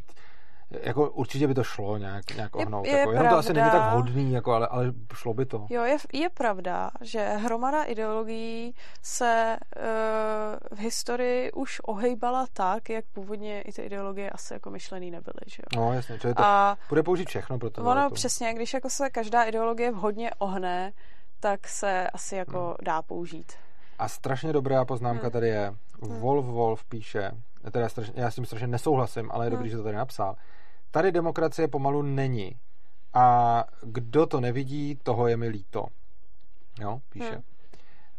jako 0.70 1.10
určitě 1.10 1.48
by 1.48 1.54
to 1.54 1.64
šlo 1.64 1.98
nějak, 1.98 2.34
nějak 2.36 2.50
Je- 2.58 2.64
ohnout. 2.66 2.86
je 2.86 2.98
jako, 2.98 3.12
jenom 3.12 3.28
to 3.28 3.36
asi 3.38 3.52
není 3.52 3.70
pravda. 3.70 3.86
tak 3.86 3.94
hodný, 3.94 4.32
jako, 4.32 4.52
ale, 4.52 4.66
ale 4.66 4.92
šlo 5.14 5.34
by 5.34 5.46
to. 5.46 5.66
Jo, 5.70 5.82
je, 5.84 5.96
je 6.12 6.28
pravda, 6.30 6.90
že 7.00 7.28
hromada 7.28 7.82
ideologií 7.82 8.74
se 9.02 9.56
uh, 9.76 10.78
v 10.78 10.80
historii 10.80 11.52
už 11.52 11.80
ohejbala 11.84 12.46
tak, 12.52 12.90
jak 12.90 13.04
původně 13.12 13.62
i 13.62 13.72
ty 13.72 13.82
ideologie 13.82 14.30
asi 14.30 14.52
jako 14.54 14.70
myšlený 14.70 15.10
nebyly, 15.10 15.40
že 15.46 15.62
jo? 15.76 15.80
No 15.82 15.92
jasně, 15.92 16.18
to 16.18 16.28
A 16.36 16.76
bude 16.88 17.02
použít 17.02 17.28
všechno 17.28 17.58
pro 17.58 17.70
to. 17.70 17.82
ono 17.84 18.10
přesně, 18.10 18.54
když 18.54 18.74
jako 18.74 18.90
se 18.90 19.10
každá 19.10 19.42
ideologie 19.44 19.90
vhodně 19.92 20.30
ohne, 20.38 20.92
tak 21.40 21.68
se 21.68 22.10
asi 22.10 22.36
jako 22.36 22.58
Hmm. 22.66 22.74
dá 22.82 23.02
použít. 23.02 23.52
A 23.98 24.08
strašně 24.08 24.52
dobrá 24.52 24.84
poznámka 24.84 25.22
Hmm. 25.22 25.30
tady 25.30 25.48
je. 25.48 25.74
Hmm. 26.02 26.20
Wolf 26.20 26.46
Wolf 26.46 26.84
píše, 26.84 27.30
teda 27.72 27.88
strašně, 27.88 28.12
já 28.16 28.30
s 28.30 28.34
tím 28.34 28.46
strašně 28.46 28.66
nesouhlasím, 28.66 29.30
ale 29.32 29.46
je 29.46 29.50
dobrý, 29.50 29.62
Hmm. 29.68 29.70
že 29.70 29.76
to 29.76 29.82
tady 29.82 29.96
napsal. 29.96 30.36
Tady 30.90 31.12
demokracie 31.12 31.68
pomalu 31.68 32.02
není. 32.02 32.56
A 33.14 33.64
kdo 33.82 34.26
to 34.26 34.40
nevidí, 34.40 34.98
toho 35.02 35.28
je 35.28 35.36
mi 35.36 35.48
líto. 35.48 35.86
Jo, 36.80 37.00
píše. 37.08 37.30
Hmm. 37.32 37.42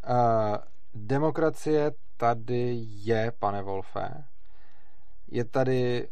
Uh, 0.09 0.57
demokracie 0.93 1.91
tady 2.17 2.77
je, 2.81 3.31
pane 3.39 3.61
Wolfe. 3.61 4.23
Je 5.27 5.45
tady 5.45 6.09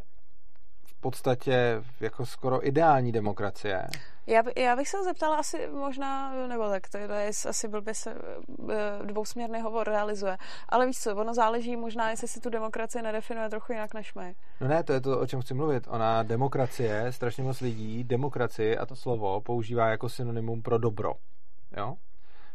podstatě 1.05 1.83
jako 1.99 2.25
skoro 2.25 2.67
ideální 2.67 3.11
demokracie. 3.11 3.87
Já, 4.27 4.43
by, 4.43 4.51
já 4.57 4.75
bych 4.75 4.89
se 4.89 5.03
zeptala 5.03 5.35
asi 5.35 5.67
možná, 5.67 6.33
nebo 6.47 6.69
tak, 6.69 6.89
to 6.89 6.97
je, 6.97 7.07
to 7.07 7.13
je 7.13 7.29
asi 7.49 7.67
blbě 7.67 7.93
se 7.93 8.11
eh, 8.11 9.05
dvousměrný 9.05 9.61
hovor 9.61 9.87
realizuje, 9.87 10.37
ale 10.69 10.85
víš 10.85 10.99
co, 10.99 11.15
ono 11.15 11.33
záleží 11.33 11.75
možná, 11.75 12.09
jestli 12.09 12.27
si 12.27 12.39
tu 12.39 12.49
demokracii 12.49 13.01
nedefinuje 13.01 13.49
trochu 13.49 13.71
jinak 13.71 13.93
než 13.93 14.13
my. 14.13 14.35
No 14.61 14.67
ne, 14.67 14.83
to 14.83 14.93
je 14.93 15.01
to, 15.01 15.19
o 15.19 15.27
čem 15.27 15.41
chci 15.41 15.53
mluvit. 15.53 15.87
Ona 15.89 16.23
demokracie, 16.23 17.11
strašně 17.11 17.43
moc 17.43 17.61
lidí, 17.61 18.03
demokracii 18.03 18.77
a 18.77 18.85
to 18.85 18.95
slovo 18.95 19.41
používá 19.41 19.89
jako 19.89 20.09
synonymum 20.09 20.61
pro 20.61 20.77
dobro. 20.77 21.13
Jo? 21.77 21.95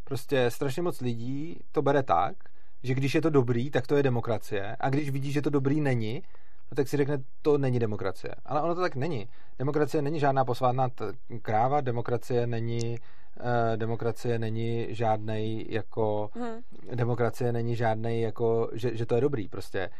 Prostě 0.05 0.51
strašně 0.51 0.83
moc 0.83 1.01
lidí 1.01 1.61
to 1.73 1.83
bere 1.83 2.03
tak, 2.03 2.37
že 2.83 2.95
když 2.95 3.15
je 3.15 3.23
to 3.23 3.31
dobrý, 3.31 3.71
tak 3.71 3.87
to 3.87 3.97
je 3.97 4.03
demokracie. 4.03 4.77
A 4.81 4.91
když 4.91 5.11
vidí, 5.11 5.33
že 5.33 5.43
to 5.43 5.51
dobrý 5.51 5.81
není, 5.81 6.23
no 6.71 6.75
tak 6.77 6.89
si 6.89 6.97
řekne, 6.97 7.19
to 7.43 7.59
není 7.59 7.79
demokracie. 7.79 8.35
Ale 8.47 8.63
ono 8.63 8.75
to 8.75 8.81
tak 8.81 8.97
není. 8.97 9.29
Demokracie 9.59 10.03
není 10.03 10.21
žádná 10.21 10.45
posvátná 10.45 10.89
t- 10.89 11.05
kráva, 11.43 11.81
demokracie 11.81 12.47
není 12.47 12.97
eh, 13.41 13.77
demokracie 13.77 14.39
není 14.39 14.87
žádnej 14.95 15.67
jako 15.69 16.31
Hm. 16.39 16.61
demokracie 16.95 17.53
není 17.53 17.77
žádný 17.77 18.21
jako, 18.23 18.71
že, 18.73 18.97
že 18.97 19.07
to 19.07 19.15
je 19.15 19.21
dobrý 19.21 19.49
prostě. 19.49 19.91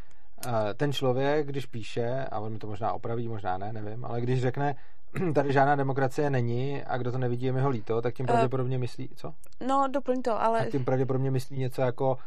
Eh, 0.47 0.75
Ten 0.75 0.93
člověk, 0.93 1.47
když 1.47 1.67
píše, 1.67 2.25
a 2.31 2.39
on 2.41 2.53
mi 2.53 2.59
to 2.59 2.67
možná 2.67 2.93
opraví, 2.93 3.29
možná 3.29 3.59
ne, 3.59 3.73
nevím, 3.73 4.05
ale 4.05 4.21
když 4.21 4.41
řekne, 4.41 4.75
tady 5.35 5.53
žádná 5.53 5.77
demokracie 5.77 6.31
není 6.31 6.83
a 6.85 6.97
kdo 6.99 7.13
to 7.13 7.19
nevidí, 7.19 7.47
je 7.47 7.53
mi 7.53 7.61
ho 7.61 7.69
líto, 7.71 8.03
tak 8.03 8.15
tím 8.15 8.25
Eh. 8.25 8.33
pravděpodobně 8.33 8.79
myslí, 8.79 9.09
co? 9.17 9.35
No, 9.69 9.89
doplň 9.93 10.23
to, 10.23 10.43
ale... 10.43 10.59
Tak 10.59 10.69
tím 10.71 10.85
pravděpodobně 10.85 11.31
myslí 11.31 11.59
něco 11.59 11.83
jako, 11.83 12.19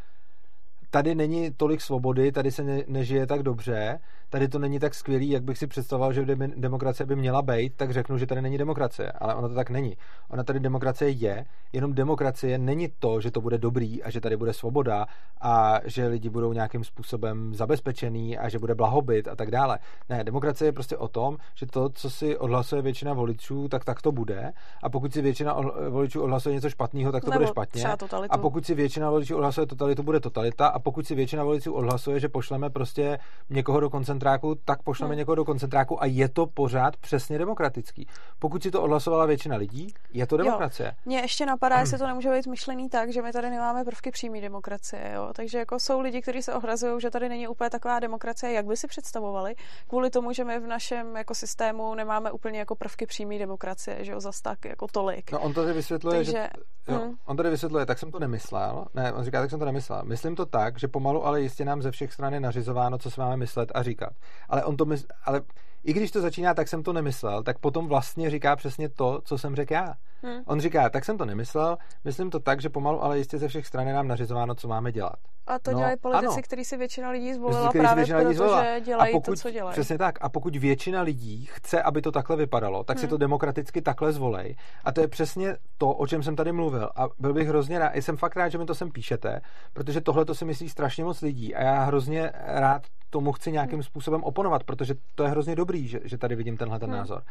tady 0.90 1.16
není 1.16 1.52
tolik 1.52 1.82
svobody, 1.82 2.32
tady 2.32 2.52
se 2.52 2.64
ne, 2.64 2.84
nežije 2.88 3.28
tak 3.28 3.44
dobře, 3.44 4.00
tady 4.34 4.48
to 4.48 4.60
není 4.60 4.80
tak 4.80 4.94
skvělý, 4.94 5.30
jak 5.30 5.44
bych 5.44 5.58
si 5.58 5.68
představoval, 5.68 6.14
že 6.14 6.26
demokracie 6.56 7.08
by 7.08 7.16
měla 7.16 7.42
být, 7.42 7.74
tak 7.76 7.92
řeknu, 7.92 8.18
že 8.18 8.26
tady 8.26 8.42
není 8.42 8.58
demokracie. 8.58 9.12
Ale 9.12 9.36
ono 9.36 9.50
to 9.50 9.56
tak 9.56 9.70
není. 9.70 9.98
Ona 10.30 10.44
tady 10.44 10.60
demokracie 10.60 11.10
je, 11.10 11.46
jenom 11.74 11.94
demokracie 11.94 12.58
není 12.58 12.90
to, 13.00 13.22
že 13.22 13.32
to 13.32 13.42
bude 13.42 13.58
dobrý 13.58 14.04
a 14.04 14.10
že 14.10 14.22
tady 14.22 14.38
bude 14.38 14.54
svoboda 14.54 15.06
a 15.42 15.80
že 15.86 16.08
lidi 16.08 16.30
budou 16.30 16.54
nějakým 16.54 16.84
způsobem 16.84 17.56
zabezpečený 17.56 18.38
a 18.38 18.50
že 18.50 18.60
bude 18.60 18.76
blahobyt 18.76 19.28
a 19.28 19.36
tak 19.36 19.52
dále. 19.52 19.80
Ne, 20.10 20.24
demokracie 20.24 20.68
je 20.68 20.72
prostě 20.72 20.98
o 20.98 21.08
tom, 21.08 21.38
že 21.56 21.66
to, 21.66 21.90
co 21.90 22.10
si 22.10 22.38
odhlasuje 22.38 22.82
většina 22.82 23.14
voličů, 23.14 23.68
tak 23.68 23.86
tak 23.86 24.02
to 24.02 24.12
bude. 24.12 24.54
A 24.84 24.90
pokud 24.90 25.14
si 25.14 25.22
většina 25.22 25.58
voličů 25.90 26.22
odhlasuje 26.22 26.56
něco 26.56 26.70
špatného, 26.70 27.12
tak 27.12 27.24
to 27.24 27.32
Nebo 27.32 27.40
bude 27.40 27.48
špatně. 27.48 27.86
A 28.30 28.38
pokud 28.38 28.66
si 28.66 28.76
většina 28.76 29.10
voličů 29.10 29.36
odhlasuje 29.36 29.68
totalitu, 29.68 30.04
bude 30.04 30.20
totalita. 30.20 30.68
A 30.68 30.80
pokud 30.80 31.08
si 31.08 31.16
většina 31.16 31.44
voličů 31.44 31.74
odhlasuje, 31.74 32.20
že 32.20 32.30
pošleme 32.30 32.70
prostě 32.70 33.20
někoho 33.50 33.80
do 33.80 33.90
koncentráku, 34.24 34.62
tak 34.66 34.84
pošleme 34.84 35.14
hmm. 35.14 35.18
někoho 35.18 35.36
do 35.36 35.46
koncentráku 35.46 36.04
a 36.04 36.06
je 36.06 36.30
to 36.30 36.46
pořád 36.48 36.98
přesně 36.98 37.38
demokratický. 37.38 38.08
Pokud 38.40 38.64
si 38.64 38.72
to 38.72 38.82
odhlasovala 38.82 39.26
většina 39.26 39.56
lidí, 39.56 39.94
je 40.14 40.28
to 40.28 40.38
demokracie. 40.38 40.88
Jo. 40.88 40.94
Mně 41.06 41.20
ještě 41.20 41.46
napadá, 41.46 41.80
jestli 41.80 41.98
to 41.98 42.08
nemůže 42.08 42.32
být 42.32 42.48
myšlený 42.48 42.90
tak, 42.90 43.14
že 43.14 43.22
my 43.22 43.32
tady 43.32 43.50
nemáme 43.50 43.84
prvky 43.84 44.12
přímé 44.12 44.42
demokracie. 44.42 45.12
Jo? 45.16 45.30
Takže 45.36 45.58
jako 45.58 45.80
jsou 45.80 46.00
lidi, 46.00 46.22
kteří 46.22 46.42
se 46.42 46.54
ohrazují, 46.54 47.02
že 47.02 47.10
tady 47.10 47.30
není 47.30 47.48
úplně 47.48 47.70
taková 47.70 48.00
demokracie, 48.00 48.54
jak 48.54 48.66
by 48.66 48.78
si 48.78 48.88
představovali, 48.88 49.56
kvůli 49.88 50.10
tomu, 50.10 50.34
že 50.34 50.44
my 50.44 50.60
v 50.60 50.68
našem 50.68 51.16
jako 51.16 51.36
systému 51.36 51.96
nemáme 51.96 52.32
úplně 52.32 52.60
jako 52.60 52.76
prvky 52.76 53.06
přímé 53.06 53.40
demokracie, 53.40 53.98
že 54.06 54.12
jo, 54.12 54.20
zas 54.20 54.42
tak 54.42 54.66
jako 54.66 54.88
tolik. 54.88 55.32
No 55.32 55.40
on 55.40 55.54
tady 55.54 55.74
vysvětluje, 55.74 56.18
Takže, 56.18 56.32
že 56.32 56.50
Jo, 56.88 57.00
hmm. 57.00 57.16
On 57.26 57.38
tady 57.38 57.50
vysvětluje, 57.50 57.86
tak 57.86 58.00
jsem 58.00 58.12
to 58.12 58.20
nemyslel. 58.20 58.86
Ne, 58.94 59.14
on 59.14 59.24
říká, 59.24 59.42
tak 59.42 59.50
jsem 59.50 59.60
to 59.60 59.66
nemyslel. 59.66 60.02
Myslím 60.06 60.36
to 60.36 60.46
tak, 60.46 60.80
že 60.80 60.88
pomalu, 60.88 61.26
ale 61.26 61.42
jistě 61.42 61.66
nám 61.66 61.82
ze 61.82 61.92
všech 61.92 62.14
stran 62.14 62.34
je 62.34 62.40
nařizováno, 62.40 62.98
co 62.98 63.12
se 63.12 63.22
máme 63.22 63.38
myslet 63.38 63.72
a 63.76 63.84
říkat. 63.84 64.13
Ale 64.50 64.64
on 64.64 64.78
to 64.78 64.86
mysl, 64.86 65.06
ale 65.26 65.42
i 65.84 65.94
když 65.94 66.12
to 66.12 66.22
začíná, 66.22 66.54
tak 66.54 66.68
jsem 66.68 66.84
to 66.84 66.94
nemyslel, 66.94 67.44
tak 67.44 67.60
potom 67.60 67.88
vlastně 67.88 68.30
říká 68.30 68.56
přesně 68.56 68.90
to, 68.90 69.22
co 69.26 69.38
jsem 69.38 69.56
řekl 69.56 69.74
já. 69.74 69.94
Hmm. 70.24 70.42
On 70.46 70.60
říká, 70.60 70.90
tak 70.90 71.06
jsem 71.06 71.18
to 71.18 71.26
nemyslel, 71.26 71.78
myslím 72.04 72.30
to 72.30 72.40
tak, 72.40 72.62
že 72.62 72.70
pomalu, 72.70 73.04
ale 73.04 73.18
jistě 73.18 73.38
ze 73.38 73.48
všech 73.48 73.68
stran 73.68 73.88
je 73.88 73.94
nám 73.94 74.08
nařizováno, 74.08 74.56
co 74.56 74.68
máme 74.68 74.92
dělat. 74.92 75.16
A 75.48 75.60
to 75.60 75.72
no, 75.72 75.78
dělají 75.78 75.98
politici, 75.98 76.42
kteří 76.42 76.66
si 76.66 76.78
většina 76.78 77.10
lidí 77.10 77.34
zvolila 77.34 77.72
právě 77.72 78.06
proto, 78.06 78.34
zvolila. 78.34 78.64
že 78.64 78.82
dělají 78.82 79.12
pokud, 79.12 79.32
to, 79.32 79.36
co 79.36 79.52
dělají. 79.52 79.74
Přesně 79.74 79.98
tak. 79.98 80.18
A 80.22 80.30
pokud 80.30 80.56
většina 80.56 81.02
lidí 81.02 81.46
chce, 81.52 81.82
aby 81.82 82.02
to 82.02 82.12
takhle 82.12 82.36
vypadalo, 82.36 82.84
tak 82.84 82.98
hmm. 82.98 83.02
si 83.02 83.08
to 83.08 83.18
demokraticky 83.18 83.82
takhle 83.82 84.14
zvolej. 84.14 84.56
A 84.84 84.92
to 84.92 85.02
je 85.02 85.08
přesně 85.08 85.58
to, 85.78 85.92
o 85.92 86.08
čem 86.08 86.24
jsem 86.24 86.36
tady 86.36 86.52
mluvil. 86.52 86.90
A 86.96 87.08
byl 87.20 87.34
bych 87.34 87.48
hrozně 87.48 87.80
rád, 87.80 87.96
jsem 87.96 88.18
fakt 88.18 88.36
rád, 88.36 88.50
že 88.50 88.58
mi 88.58 88.66
to 88.66 88.76
sem 88.76 88.92
píšete, 88.92 89.42
protože 89.74 90.02
tohle 90.02 90.26
to 90.26 90.36
si 90.36 90.46
myslí 90.46 90.70
strašně 90.70 91.04
moc 91.04 91.22
lidí 91.22 91.56
a 91.56 91.64
já 91.64 91.84
hrozně 91.84 92.32
rád 92.46 92.82
tomu 93.14 93.32
chci 93.32 93.52
nějakým 93.52 93.80
hmm. 93.80 93.84
způsobem 93.84 94.24
oponovat, 94.24 94.64
protože 94.64 94.94
to 95.16 95.24
je 95.24 95.30
hrozně 95.30 95.56
dobrý, 95.56 95.88
že, 95.88 96.00
že 96.04 96.18
tady 96.18 96.36
vidím 96.36 96.58
tenhle 96.58 96.80
ten 96.80 96.90
hmm. 96.90 96.98
názor. 96.98 97.22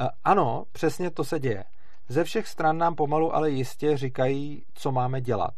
Uh, 0.00 0.06
ano, 0.24 0.64
přesně 0.72 1.10
to 1.10 1.24
se 1.24 1.40
děje. 1.40 1.64
Ze 2.08 2.24
všech 2.24 2.48
stran 2.48 2.78
nám 2.78 2.94
pomalu, 2.94 3.34
ale 3.34 3.50
jistě 3.50 3.96
říkají, 3.96 4.64
co 4.74 4.92
máme 4.92 5.20
dělat. 5.20 5.54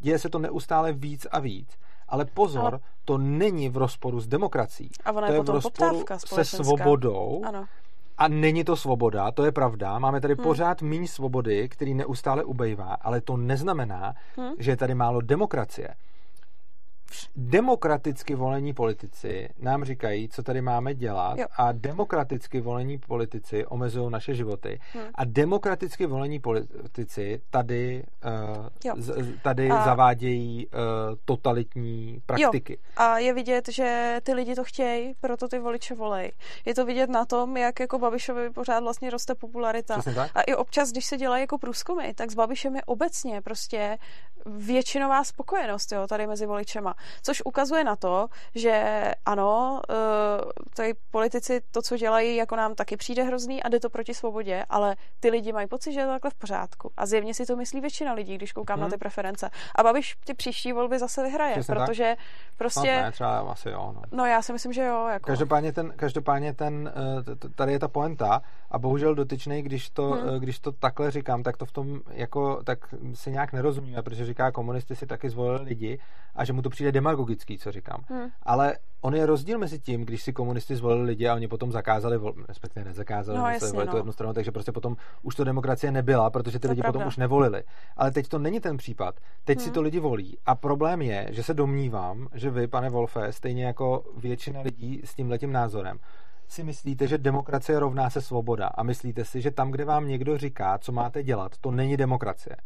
Děje 0.00 0.18
se 0.18 0.28
to 0.28 0.38
neustále 0.38 0.92
víc 0.92 1.26
a 1.30 1.40
víc. 1.40 1.68
Ale 2.08 2.24
pozor, 2.24 2.74
ale... 2.74 2.80
to 3.04 3.18
není 3.18 3.68
v 3.68 3.76
rozporu 3.76 4.20
s 4.20 4.26
demokracií. 4.26 4.90
A 5.04 5.12
ona 5.12 5.26
to 5.26 5.32
je, 5.32 5.38
je 5.38 5.42
v 5.42 5.48
rozporu 5.48 6.04
se 6.26 6.44
svobodou. 6.44 7.42
Ano. 7.46 7.64
A 8.18 8.28
není 8.28 8.64
to 8.64 8.76
svoboda, 8.76 9.30
to 9.30 9.44
je 9.44 9.52
pravda. 9.52 9.98
Máme 9.98 10.20
tady 10.20 10.34
hmm. 10.34 10.42
pořád 10.42 10.82
méně 10.82 11.08
svobody, 11.08 11.68
který 11.68 11.94
neustále 11.94 12.44
ubejvá, 12.44 12.94
ale 13.00 13.20
to 13.20 13.36
neznamená, 13.36 14.14
hmm. 14.36 14.52
že 14.58 14.70
je 14.70 14.76
tady 14.76 14.94
málo 14.94 15.20
demokracie 15.20 15.94
demokraticky 17.36 18.34
volení 18.34 18.74
politici 18.74 19.48
nám 19.58 19.84
říkají, 19.84 20.28
co 20.28 20.42
tady 20.42 20.62
máme 20.62 20.94
dělat 20.94 21.38
jo. 21.38 21.46
a 21.56 21.72
demokraticky 21.72 22.60
volení 22.60 22.98
politici 22.98 23.66
omezují 23.66 24.10
naše 24.10 24.34
životy 24.34 24.80
hmm. 24.92 25.04
a 25.14 25.24
demokraticky 25.24 26.06
volení 26.06 26.40
politici 26.40 27.40
tady, 27.50 28.04
uh, 28.84 28.96
z, 28.96 29.40
tady 29.42 29.70
a... 29.70 29.84
zavádějí 29.84 30.66
uh, 30.66 30.72
totalitní 31.24 32.22
praktiky. 32.26 32.72
Jo. 32.72 32.78
A 32.96 33.18
je 33.18 33.34
vidět, 33.34 33.68
že 33.68 34.20
ty 34.22 34.34
lidi 34.34 34.54
to 34.54 34.64
chtějí, 34.64 35.14
proto 35.20 35.48
ty 35.48 35.58
voliče 35.58 35.94
volej. 35.94 36.32
Je 36.64 36.74
to 36.74 36.86
vidět 36.86 37.10
na 37.10 37.24
tom, 37.24 37.56
jak 37.56 37.80
jako 37.80 37.98
Babišovi 37.98 38.50
pořád 38.50 38.80
vlastně 38.80 39.10
roste 39.10 39.34
popularita. 39.34 40.00
A 40.34 40.42
i 40.42 40.54
občas, 40.54 40.90
když 40.90 41.06
se 41.06 41.16
dělají 41.16 41.40
jako 41.40 41.58
průzkumy, 41.58 42.14
tak 42.14 42.30
s 42.30 42.34
Babišem 42.34 42.76
je 42.76 42.82
obecně 42.84 43.40
prostě 43.40 43.98
většinová 44.46 45.24
spokojenost 45.24 45.92
jo, 45.92 46.06
tady 46.06 46.26
mezi 46.26 46.46
voličema. 46.46 46.94
Což 47.22 47.42
ukazuje 47.44 47.84
na 47.84 47.96
to, 47.96 48.28
že 48.54 49.04
ano, 49.26 49.80
eh, 49.90 49.94
tady 50.76 50.94
politici 51.10 51.60
to, 51.70 51.82
co 51.82 51.96
dělají, 51.96 52.36
jako 52.36 52.56
nám 52.56 52.74
taky 52.74 52.96
přijde 52.96 53.22
hrozný 53.22 53.62
a 53.62 53.68
jde 53.68 53.80
to 53.80 53.90
proti 53.90 54.14
svobodě, 54.14 54.64
ale 54.70 54.96
ty 55.20 55.30
lidi 55.30 55.52
mají 55.52 55.66
pocit, 55.66 55.92
že 55.92 56.00
je 56.00 56.06
to 56.06 56.12
takhle 56.12 56.30
v 56.30 56.34
pořádku. 56.34 56.92
A 56.96 57.06
zjevně 57.06 57.34
si 57.34 57.46
to 57.46 57.56
myslí 57.56 57.80
většina 57.80 58.12
lidí, 58.12 58.34
když 58.34 58.52
koukám 58.52 58.74
hmm. 58.74 58.80
na 58.80 58.86
mhm. 58.86 58.92
ty 58.92 58.98
preference. 58.98 59.50
A 59.74 59.82
Babiš 59.82 60.16
ty 60.24 60.34
příští 60.34 60.72
volby 60.72 60.98
zase 60.98 61.22
vyhraje, 61.22 61.52
Přesně 61.52 61.74
protože 61.74 62.14
tak? 62.16 62.24
prostě... 62.56 62.96
No, 62.96 63.02
ne, 63.02 63.12
třeba 63.12 63.40
asi 63.40 63.68
jo. 63.68 63.92
No. 63.96 64.02
no 64.12 64.26
já 64.26 64.42
si 64.42 64.52
myslím, 64.52 64.72
že 64.72 64.84
jo. 64.84 65.08
Jako... 65.08 65.26
Každopádně, 65.26 65.72
ten, 65.72 65.92
každopádně 65.96 66.54
ten, 66.54 66.92
eh, 67.32 67.48
tady 67.54 67.72
je 67.72 67.78
ta 67.78 67.88
poenta 67.88 68.42
a 68.70 68.78
bohužel 68.78 69.14
dotyčný, 69.14 69.62
když 69.62 69.90
to, 69.90 70.10
hmm. 70.10 70.38
když 70.38 70.58
to 70.58 70.72
takhle 70.72 71.10
říkám, 71.10 71.42
tak 71.42 71.56
to 71.56 71.66
v 71.66 71.72
tom 71.72 72.00
jako, 72.10 72.62
tak 72.64 72.94
se 73.14 73.30
nějak 73.30 73.52
nerozumíme, 73.52 74.02
protože 74.02 74.26
říká, 74.26 74.52
komunisty 74.52 74.96
si 74.96 75.06
taky 75.06 75.30
zvolili 75.30 75.64
lidi 75.64 75.98
a 76.34 76.44
že 76.44 76.52
mu 76.52 76.62
to 76.62 76.70
přijde 76.70 76.83
demagogický, 76.92 77.58
co 77.58 77.72
říkám. 77.72 78.04
Hmm. 78.08 78.28
Ale 78.42 78.76
on 79.00 79.14
je 79.14 79.26
rozdíl 79.26 79.58
mezi 79.58 79.78
tím, 79.78 80.04
když 80.04 80.22
si 80.22 80.32
komunisti 80.32 80.76
zvolili 80.76 81.02
lidi 81.02 81.28
a 81.28 81.34
oni 81.34 81.48
potom 81.48 81.72
zakázali, 81.72 82.18
vol, 82.18 82.34
respektive 82.48 82.84
nezakázali, 82.84 83.38
no, 83.38 83.48
jasně, 83.48 83.78
no. 83.78 83.86
tu 83.86 83.96
jednu 83.96 84.12
stranu, 84.12 84.32
takže 84.32 84.52
prostě 84.52 84.72
potom 84.72 84.96
už 85.22 85.34
to 85.34 85.44
demokracie 85.44 85.92
nebyla, 85.92 86.30
protože 86.30 86.58
ty 86.58 86.68
to 86.68 86.70
lidi 86.70 86.80
pravda. 86.80 86.98
potom 86.98 87.08
už 87.08 87.16
nevolili. 87.16 87.62
Ale 87.96 88.10
teď 88.10 88.28
to 88.28 88.38
není 88.38 88.60
ten 88.60 88.76
případ. 88.76 89.14
Teď 89.44 89.58
hmm. 89.58 89.64
si 89.64 89.70
to 89.70 89.82
lidi 89.82 90.00
volí. 90.00 90.38
A 90.46 90.54
problém 90.54 91.02
je, 91.02 91.28
že 91.30 91.42
se 91.42 91.54
domnívám, 91.54 92.28
že 92.34 92.50
vy, 92.50 92.66
pane 92.66 92.90
Wolfe, 92.90 93.32
stejně 93.32 93.64
jako 93.64 94.04
většina 94.16 94.60
lidí 94.60 95.00
s 95.04 95.14
tím 95.14 95.30
letím 95.30 95.52
názorem, 95.52 95.98
si 96.48 96.64
myslíte, 96.64 97.06
že 97.06 97.18
demokracie 97.18 97.78
rovná 97.78 98.10
se 98.10 98.20
svoboda 98.20 98.66
a 98.66 98.82
myslíte 98.82 99.24
si, 99.24 99.40
že 99.40 99.50
tam, 99.50 99.70
kde 99.70 99.84
vám 99.84 100.08
někdo 100.08 100.38
říká, 100.38 100.78
co 100.78 100.92
máte 100.92 101.22
dělat, 101.22 101.52
to 101.60 101.70
není 101.70 101.96
demokracie. 101.96 102.56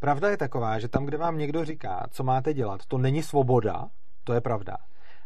Pravda 0.00 0.30
je 0.30 0.36
taková, 0.36 0.78
že 0.78 0.88
tam, 0.88 1.04
kde 1.04 1.16
vám 1.16 1.38
někdo 1.38 1.64
říká, 1.64 2.06
co 2.10 2.24
máte 2.24 2.54
dělat, 2.54 2.80
to 2.88 2.98
není 2.98 3.22
svoboda, 3.22 3.88
to 4.24 4.32
je 4.32 4.40
pravda. 4.40 4.76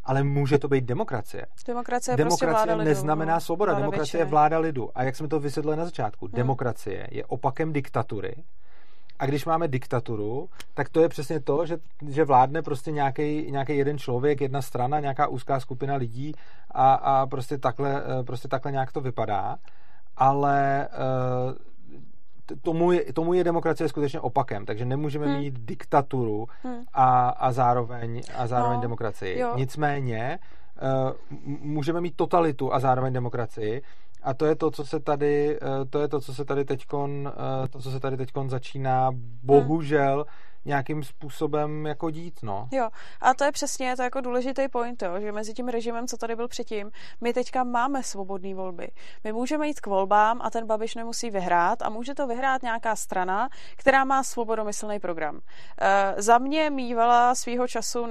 Ale 0.04 0.22
může 0.22 0.58
to 0.58 0.68
být 0.68 0.84
demokracie. 0.84 1.46
Demokracie, 1.66 2.16
demokracie 2.16 2.52
prostě 2.52 2.66
vláda 2.66 2.84
neznamená 2.84 3.34
lidu, 3.34 3.44
svoboda. 3.44 3.72
Vláda 3.72 3.80
demokracie 3.80 4.18
většiny. 4.18 4.20
je 4.20 4.30
vláda 4.30 4.58
lidu. 4.58 4.88
A 4.94 5.02
jak 5.02 5.16
jsme 5.16 5.28
to 5.28 5.40
vysvětlili 5.40 5.76
na 5.76 5.84
začátku, 5.84 6.26
hmm. 6.26 6.36
demokracie 6.36 7.08
je 7.10 7.24
opakem 7.24 7.72
diktatury. 7.72 8.44
A 9.18 9.26
když 9.26 9.44
máme 9.44 9.68
diktaturu, 9.68 10.48
tak 10.74 10.88
to 10.88 11.00
je 11.00 11.08
přesně 11.08 11.40
to, 11.40 11.66
že, 11.66 11.76
že 12.08 12.24
vládne 12.24 12.62
prostě 12.62 12.92
nějaký 12.92 13.52
jeden 13.68 13.98
člověk, 13.98 14.40
jedna 14.40 14.62
strana, 14.62 15.00
nějaká 15.00 15.26
úzká 15.26 15.60
skupina 15.60 15.94
lidí 15.94 16.34
a, 16.70 16.94
a 16.94 17.26
prostě, 17.26 17.58
takhle, 17.58 18.02
eh, 18.20 18.24
prostě 18.24 18.48
takhle 18.48 18.72
nějak 18.72 18.92
to 18.92 19.00
vypadá. 19.00 19.56
Ale 20.16 20.88
uh, 20.88 21.54
tomu 22.62 22.92
je, 22.92 23.12
tomu 23.12 23.34
je 23.34 23.44
demokracie 23.44 23.88
skutečně 23.88 24.20
opakem, 24.20 24.66
takže 24.66 24.84
nemůžeme 24.84 25.26
hmm. 25.26 25.38
mít 25.38 25.58
diktaturu 25.58 26.46
hmm. 26.62 26.80
a, 26.92 27.28
a 27.28 27.52
zároveň, 27.52 28.22
a 28.34 28.46
zároveň 28.46 28.76
no, 28.76 28.82
demokracii. 28.82 29.38
Jo. 29.38 29.52
Nicméně 29.56 30.38
uh, 30.82 31.38
můžeme 31.60 32.00
mít 32.00 32.16
totalitu 32.16 32.74
a 32.74 32.80
zároveň 32.80 33.12
demokracii 33.12 33.82
a 34.22 34.34
to 34.34 34.46
je 34.46 34.54
to, 34.54 34.70
co 34.70 34.86
se 34.86 35.00
tady, 35.00 35.58
uh, 35.60 35.68
to 35.90 35.98
je 35.98 36.08
to, 36.08 36.20
co 36.20 36.34
se 36.34 36.44
tady 36.44 36.64
teďkon, 36.64 37.10
uh, 37.10 37.68
to, 37.68 37.78
co 37.78 37.90
se 37.90 38.00
tady 38.00 38.16
teďkon 38.16 38.50
začíná 38.50 39.10
bohužel 39.42 40.16
hmm 40.16 40.51
nějakým 40.64 41.02
způsobem 41.02 41.86
jako 41.86 42.10
dít, 42.10 42.40
no. 42.42 42.68
Jo, 42.72 42.88
a 43.20 43.34
to 43.34 43.44
je 43.44 43.52
přesně 43.52 43.96
to 43.96 44.02
jako 44.02 44.20
důležitý 44.20 44.68
point, 44.68 45.02
jo, 45.02 45.20
že 45.20 45.32
mezi 45.32 45.54
tím 45.54 45.68
režimem, 45.68 46.06
co 46.06 46.16
tady 46.16 46.36
byl 46.36 46.48
předtím, 46.48 46.90
my 47.20 47.32
teďka 47.32 47.64
máme 47.64 48.02
svobodné 48.02 48.54
volby. 48.54 48.88
My 49.24 49.32
můžeme 49.32 49.66
jít 49.66 49.80
k 49.80 49.86
volbám 49.86 50.40
a 50.42 50.50
ten 50.50 50.66
Babiš 50.66 50.94
nemusí 50.94 51.30
vyhrát 51.30 51.82
a 51.82 51.88
může 51.88 52.14
to 52.14 52.26
vyhrát 52.26 52.62
nějaká 52.62 52.96
strana, 52.96 53.48
která 53.76 54.04
má 54.04 54.22
svobodomyslný 54.22 55.00
program. 55.00 55.40
E, 55.80 56.14
za 56.22 56.38
mě 56.38 56.70
mývala 56.70 57.34
svýho 57.34 57.68
času 57.68 58.06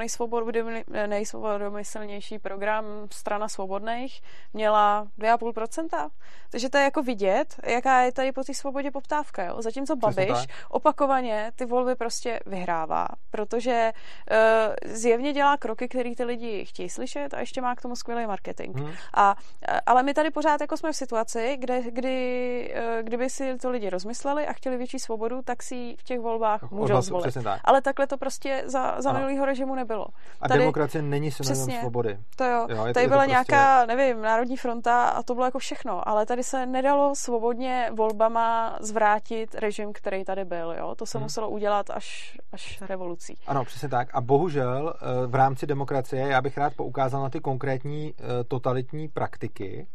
nejsvobodomyslnější 1.08 2.40
program 2.40 2.86
strana 3.12 3.50
svobodných, 3.50 4.22
měla 4.54 5.08
2,5%. 5.20 6.10
Takže 6.52 6.70
to 6.70 6.78
je 6.78 6.84
jako 6.84 7.04
vidět, 7.04 7.56
jaká 7.64 8.02
je 8.02 8.12
tady 8.12 8.32
po 8.32 8.44
té 8.44 8.54
svobodě 8.54 8.92
poptávka. 8.92 9.44
Jo? 9.44 9.62
Zatímco 9.62 9.96
Babiš 9.96 10.48
opakovaně 10.70 11.52
ty 11.56 11.66
volby 11.66 11.96
prostě 11.96 12.40
vyhrává, 12.46 13.08
protože 13.32 13.92
uh, 14.32 14.94
zjevně 14.94 15.34
dělá 15.34 15.58
kroky, 15.58 15.88
které 15.88 16.16
ty 16.16 16.24
lidi 16.24 16.66
chtějí 16.66 16.90
slyšet 16.90 17.34
a 17.34 17.40
ještě 17.40 17.62
má 17.62 17.76
k 17.76 17.82
tomu 17.82 17.96
skvělý 17.96 18.26
marketing. 18.28 18.78
Hmm. 18.78 18.92
A, 19.14 19.36
eh, 19.68 19.82
ale 19.86 20.04
my 20.04 20.14
tady 20.14 20.32
pořád 20.32 20.62
jako 20.62 20.78
jsme 20.78 20.92
v 20.92 20.96
situaci, 20.96 21.58
kde, 21.60 21.82
kdy, 21.92 22.76
uh, 22.76 23.04
kdyby 23.04 23.30
si 23.30 23.58
to 23.58 23.70
lidi 23.70 23.90
rozmysleli 23.90 24.48
a 24.48 24.54
chtěli 24.54 24.78
větší 24.78 25.00
svobodu, 25.00 25.42
tak 25.42 25.64
si 25.64 25.96
v 26.00 26.04
těch 26.04 26.20
volbách 26.20 26.72
můžou 26.72 26.84
Odhlasu, 26.84 27.08
zvolit. 27.08 27.34
Tak. 27.44 27.62
Ale 27.64 27.82
takhle 27.82 28.08
to 28.08 28.18
prostě 28.18 28.64
za, 28.66 29.02
za 29.02 29.14
minulého 29.14 29.46
režimu 29.46 29.76
nebylo. 29.76 30.08
A 30.42 30.48
tady, 30.48 30.60
demokracie 30.60 31.02
není 31.02 31.32
synonym 31.32 31.80
svobody. 31.80 32.18
To 32.36 32.44
jo. 32.44 32.68
jo 32.70 32.86
je, 32.86 32.94
tady 32.94 33.04
je 33.04 33.10
byla 33.10 33.22
prostě... 33.22 33.32
nějaká, 33.32 33.86
nevím, 33.86 34.22
Národní 34.22 34.58
fronta 34.58 35.10
a 35.10 35.24
to 35.24 35.34
bylo 35.34 35.46
jako 35.46 35.60
všechno, 35.60 36.08
ale 36.08 36.26
tady 36.26 36.44
se 36.44 36.66
nedalo 36.66 37.16
svobodně 37.16 37.90
volbama 37.92 38.78
zvrátit 38.80 39.56
režim, 39.56 39.94
který 39.94 40.26
tady 40.26 40.46
byl. 40.46 40.76
Jo? 40.78 40.96
To 40.96 41.06
se 41.06 41.18
hmm. 41.18 41.26
muselo 41.26 41.50
udělat 41.50 41.90
až 41.90 42.31
až, 42.52 42.82
revolucí. 42.82 43.38
Ano, 43.48 43.66
přesně 43.66 43.90
tak. 43.90 44.10
A 44.14 44.22
bohužel 44.22 44.94
eh, 44.96 45.28
v 45.28 45.36
rámci 45.36 45.68
demokracie 45.68 46.28
já 46.28 46.42
bych 46.42 46.58
rád 46.58 46.74
poukázal 46.76 47.22
na 47.22 47.30
ty 47.30 47.40
konkrétní 47.40 48.14
eh, 48.18 48.44
totalitní 48.44 49.08
praktiky, 49.08 49.88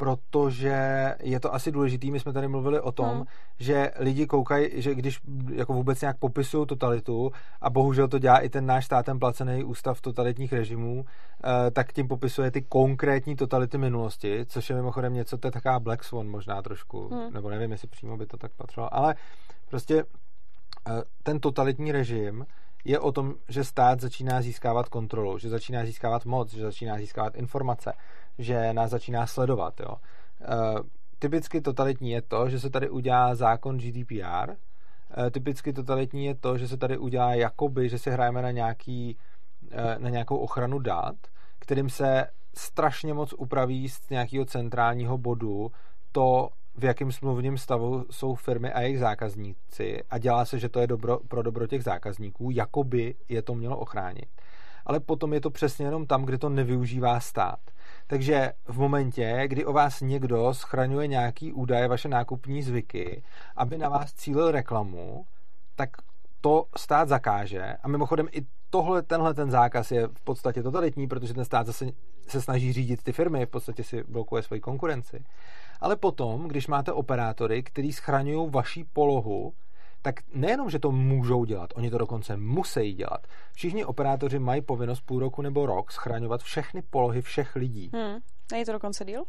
protože 0.00 1.14
je 1.20 1.40
to 1.40 1.54
asi 1.54 1.72
důležitý. 1.72 2.10
My 2.10 2.20
jsme 2.20 2.32
tady 2.32 2.48
mluvili 2.48 2.80
o 2.80 2.92
tom, 2.92 3.16
hmm. 3.16 3.24
že 3.58 3.92
lidi 3.98 4.26
koukají, 4.26 4.82
že 4.82 4.94
když 4.94 5.20
jako 5.54 5.72
vůbec 5.72 6.00
nějak 6.00 6.18
popisují 6.18 6.66
totalitu, 6.66 7.32
a 7.60 7.70
bohužel 7.70 8.08
to 8.08 8.18
dělá 8.18 8.38
i 8.38 8.48
ten 8.48 8.66
náš 8.66 8.84
státem 8.84 9.18
placený 9.18 9.64
ústav 9.64 10.00
totalitních 10.00 10.52
režimů, 10.52 11.04
eh, 11.04 11.70
tak 11.70 11.92
tím 11.92 12.08
popisuje 12.08 12.50
ty 12.50 12.62
konkrétní 12.62 13.36
totality 13.36 13.78
minulosti, 13.78 14.46
což 14.46 14.70
je 14.70 14.76
mimochodem 14.76 15.14
něco, 15.14 15.38
to 15.38 15.48
je 15.48 15.52
taková 15.52 15.80
Black 15.80 16.04
Swan 16.04 16.28
možná 16.28 16.62
trošku, 16.62 17.08
hmm. 17.08 17.32
nebo 17.32 17.50
nevím, 17.50 17.72
jestli 17.72 17.88
přímo 17.88 18.16
by 18.16 18.26
to 18.26 18.36
tak 18.36 18.52
patřilo, 18.52 18.94
ale 18.94 19.14
prostě 19.68 20.04
ten 21.22 21.40
totalitní 21.40 21.92
režim 21.92 22.46
je 22.84 22.98
o 22.98 23.12
tom, 23.12 23.34
že 23.48 23.64
stát 23.64 24.00
začíná 24.00 24.42
získávat 24.42 24.88
kontrolu, 24.88 25.38
že 25.38 25.48
začíná 25.48 25.84
získávat 25.84 26.24
moc, 26.24 26.52
že 26.52 26.62
začíná 26.62 26.98
získávat 26.98 27.36
informace, 27.36 27.92
že 28.38 28.74
nás 28.74 28.90
začíná 28.90 29.26
sledovat. 29.26 29.80
Jo. 29.80 29.94
E, 30.40 30.46
typicky 31.18 31.60
totalitní 31.60 32.10
je 32.10 32.22
to, 32.22 32.48
že 32.48 32.60
se 32.60 32.70
tady 32.70 32.90
udělá 32.90 33.34
zákon 33.34 33.78
GDPR, 33.78 34.50
e, 35.26 35.30
typicky 35.30 35.72
totalitní 35.72 36.24
je 36.24 36.34
to, 36.34 36.58
že 36.58 36.68
se 36.68 36.76
tady 36.76 36.98
udělá 36.98 37.34
jakoby, 37.34 37.88
že 37.88 37.98
si 37.98 38.10
hrajeme 38.10 38.42
na, 38.42 38.50
nějaký, 38.50 39.16
e, 39.70 39.98
na 39.98 40.08
nějakou 40.08 40.36
ochranu 40.36 40.78
dat, 40.78 41.16
kterým 41.58 41.90
se 41.90 42.26
strašně 42.54 43.14
moc 43.14 43.34
upraví 43.38 43.88
z 43.88 44.10
nějakého 44.10 44.44
centrálního 44.44 45.18
bodu 45.18 45.72
to, 46.12 46.48
v 46.74 46.84
jakém 46.84 47.12
smluvním 47.12 47.58
stavu 47.58 48.06
jsou 48.10 48.34
firmy 48.34 48.72
a 48.72 48.80
jejich 48.80 48.98
zákazníci 48.98 50.02
a 50.10 50.18
dělá 50.18 50.44
se, 50.44 50.58
že 50.58 50.68
to 50.68 50.80
je 50.80 50.86
dobro, 50.86 51.18
pro 51.28 51.42
dobro 51.42 51.66
těch 51.66 51.84
zákazníků, 51.84 52.50
jako 52.50 52.84
by 52.84 53.14
je 53.28 53.42
to 53.42 53.54
mělo 53.54 53.78
ochránit. 53.78 54.28
Ale 54.86 55.00
potom 55.00 55.32
je 55.32 55.40
to 55.40 55.50
přesně 55.50 55.86
jenom 55.86 56.06
tam, 56.06 56.24
kde 56.24 56.38
to 56.38 56.48
nevyužívá 56.48 57.20
stát. 57.20 57.58
Takže 58.06 58.52
v 58.68 58.78
momentě, 58.78 59.42
kdy 59.46 59.64
o 59.64 59.72
vás 59.72 60.00
někdo 60.00 60.54
schraňuje 60.54 61.06
nějaký 61.06 61.52
údaje, 61.52 61.88
vaše 61.88 62.08
nákupní 62.08 62.62
zvyky, 62.62 63.22
aby 63.56 63.78
na 63.78 63.88
vás 63.88 64.12
cílil 64.12 64.50
reklamu, 64.50 65.26
tak 65.76 65.90
to 66.40 66.64
stát 66.76 67.08
zakáže. 67.08 67.76
A 67.82 67.88
mimochodem 67.88 68.28
i 68.32 68.46
tohle, 68.70 69.02
tenhle 69.02 69.34
ten 69.34 69.50
zákaz 69.50 69.90
je 69.90 70.06
v 70.06 70.24
podstatě 70.24 70.62
totalitní, 70.62 71.08
protože 71.08 71.34
ten 71.34 71.44
stát 71.44 71.66
zase 71.66 71.86
se 72.28 72.42
snaží 72.42 72.72
řídit 72.72 73.02
ty 73.02 73.12
firmy, 73.12 73.46
v 73.46 73.50
podstatě 73.50 73.84
si 73.84 74.04
blokuje 74.08 74.42
svoji 74.42 74.60
konkurenci. 74.60 75.24
Ale 75.80 75.96
potom, 75.96 76.48
když 76.48 76.66
máte 76.66 76.92
operátory, 76.92 77.62
kteří 77.62 77.92
schraňují 77.92 78.50
vaší 78.50 78.84
polohu, 78.84 79.52
tak 80.02 80.14
nejenom, 80.34 80.70
že 80.70 80.78
to 80.78 80.92
můžou 80.92 81.44
dělat, 81.44 81.70
oni 81.74 81.90
to 81.90 81.98
dokonce 81.98 82.36
musí 82.36 82.92
dělat. 82.92 83.26
Všichni 83.52 83.84
operátoři 83.84 84.38
mají 84.38 84.62
povinnost 84.62 85.00
půl 85.00 85.20
roku 85.20 85.42
nebo 85.42 85.66
rok 85.66 85.92
schraňovat 85.92 86.42
všechny 86.42 86.82
polohy 86.82 87.22
všech 87.22 87.56
lidí. 87.56 87.90
Hmm. 87.94 88.18
Není 88.52 88.64
to 88.64 88.72
dokonce 88.72 89.04
díl? 89.04 89.20
Uh, 89.20 89.26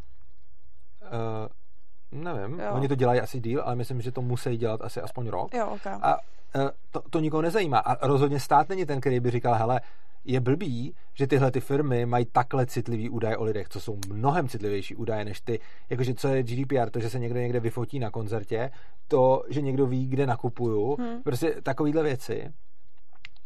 nevím, 2.24 2.60
jo. 2.60 2.72
oni 2.74 2.88
to 2.88 2.96
dělají 2.96 3.20
asi 3.22 3.40
díl, 3.40 3.62
ale 3.66 3.76
myslím, 3.76 4.02
že 4.02 4.12
to 4.12 4.22
musí 4.22 4.58
dělat 4.58 4.82
asi 4.82 5.02
aspoň 5.02 5.28
rok. 5.28 5.54
Jo, 5.54 5.70
okay. 5.70 5.94
A 6.02 6.18
uh, 6.56 6.70
to, 6.92 7.02
to 7.10 7.20
nikoho 7.20 7.42
nezajímá. 7.42 7.78
A 7.78 8.08
rozhodně 8.08 8.40
stát 8.40 8.70
není 8.70 8.86
ten, 8.86 9.00
který 9.02 9.20
by 9.20 9.32
říkal, 9.32 9.54
hele, 9.54 9.82
je 10.26 10.40
blbý, 10.40 10.96
že 11.14 11.28
tyhle 11.28 11.52
ty 11.52 11.60
firmy 11.60 12.06
mají 12.06 12.26
takhle 12.26 12.66
citlivý 12.66 13.10
údaje 13.10 13.38
o 13.38 13.44
lidech, 13.44 13.70
co 13.70 13.80
jsou 13.80 13.98
mnohem 14.10 14.48
citlivější 14.48 14.96
údaje 14.96 15.26
než 15.26 15.42
ty, 15.42 15.60
jakože 15.90 16.14
co 16.14 16.28
je 16.28 16.44
GDPR, 16.44 16.90
to, 16.90 17.00
že 17.00 17.10
se 17.10 17.20
někde 17.20 17.42
někde 17.42 17.60
vyfotí 17.60 18.00
na 18.00 18.12
koncertě, 18.12 18.72
to, 19.08 19.44
že 19.50 19.62
někdo 19.62 19.88
ví, 19.88 20.08
kde 20.08 20.26
nakupuju, 20.26 20.96
hmm. 20.96 21.24
prostě 21.24 21.56
takovýhle 21.64 22.04
věci. 22.04 22.54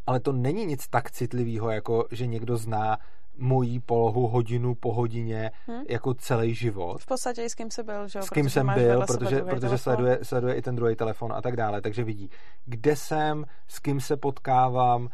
Ale 0.08 0.20
to 0.20 0.32
není 0.32 0.66
nic 0.66 0.88
tak 0.88 1.12
citlivého, 1.12 1.70
jako 1.72 2.06
že 2.12 2.28
někdo 2.28 2.58
zná 2.58 2.98
mojí 3.38 3.80
polohu 3.80 4.28
hodinu 4.28 4.76
po 4.76 4.94
hodině 4.94 5.52
hmm? 5.68 5.84
jako 5.90 6.14
celý 6.14 6.56
život. 6.56 7.02
V 7.02 7.06
podstatě 7.06 7.44
i 7.44 7.50
s 7.50 7.56
kým 7.56 7.72
jsem 7.72 7.86
byl, 7.86 8.08
že 8.08 8.22
S 8.22 8.30
kým 8.30 8.50
jsem 8.50 8.72
byl, 8.74 9.02
protože, 9.08 9.42
protože 9.42 9.78
sleduje, 9.78 10.20
sleduje 10.24 10.56
i 10.56 10.62
ten 10.62 10.76
druhý 10.76 10.96
telefon 10.96 11.34
a 11.34 11.42
tak 11.42 11.56
dále, 11.56 11.82
takže 11.82 12.04
vidí, 12.04 12.30
kde 12.66 12.96
jsem, 12.96 13.46
s 13.68 13.80
kým 13.80 14.02
se 14.02 14.18
potkávám, 14.18 15.02
uh, 15.02 15.10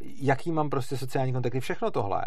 jaký 0.00 0.52
mám 0.52 0.70
prostě 0.70 0.96
sociální 0.96 1.32
kontakty, 1.32 1.60
všechno 1.60 1.90
tohle. 1.90 2.22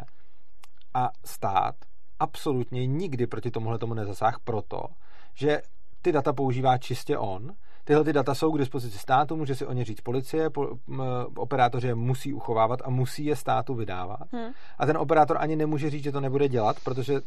A 0.94 1.10
stát 1.26 1.76
absolutně 2.20 2.88
nikdy 2.88 3.28
proti 3.28 3.52
tomuhle 3.52 3.78
tomu 3.80 3.94
nezasáh 3.94 4.40
proto, 4.44 4.86
že 5.34 5.62
ty 6.02 6.12
data 6.12 6.34
používá 6.34 6.78
čistě 6.78 7.18
on 7.18 7.52
Tyhle 7.88 8.04
ty 8.04 8.14
data 8.14 8.36
jsou 8.36 8.52
k 8.52 8.58
dispozici 8.58 8.98
státu, 8.98 9.36
může 9.36 9.56
si 9.56 9.66
o 9.66 9.74
ně 9.74 9.86
říct 9.86 10.02
policie, 10.02 10.50
po, 10.50 10.68
m, 10.88 11.04
operátoři 11.36 11.88
je 11.88 11.96
musí 11.96 12.34
uchovávat 12.34 12.80
a 12.84 12.90
musí 12.90 13.26
je 13.26 13.36
státu 13.36 13.76
vydávat. 13.76 14.34
Hmm. 14.34 14.52
A 14.78 14.86
ten 14.86 14.98
operátor 14.98 15.38
ani 15.40 15.56
nemůže 15.56 15.90
říct, 15.90 16.04
že 16.04 16.12
to 16.12 16.22
nebude 16.22 16.48
dělat, 16.48 16.78
protože 16.84 17.22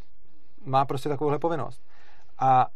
má 0.64 0.84
prostě 0.84 1.08
takovouhle 1.08 1.38
povinnost. 1.38 1.82
A 2.38 2.66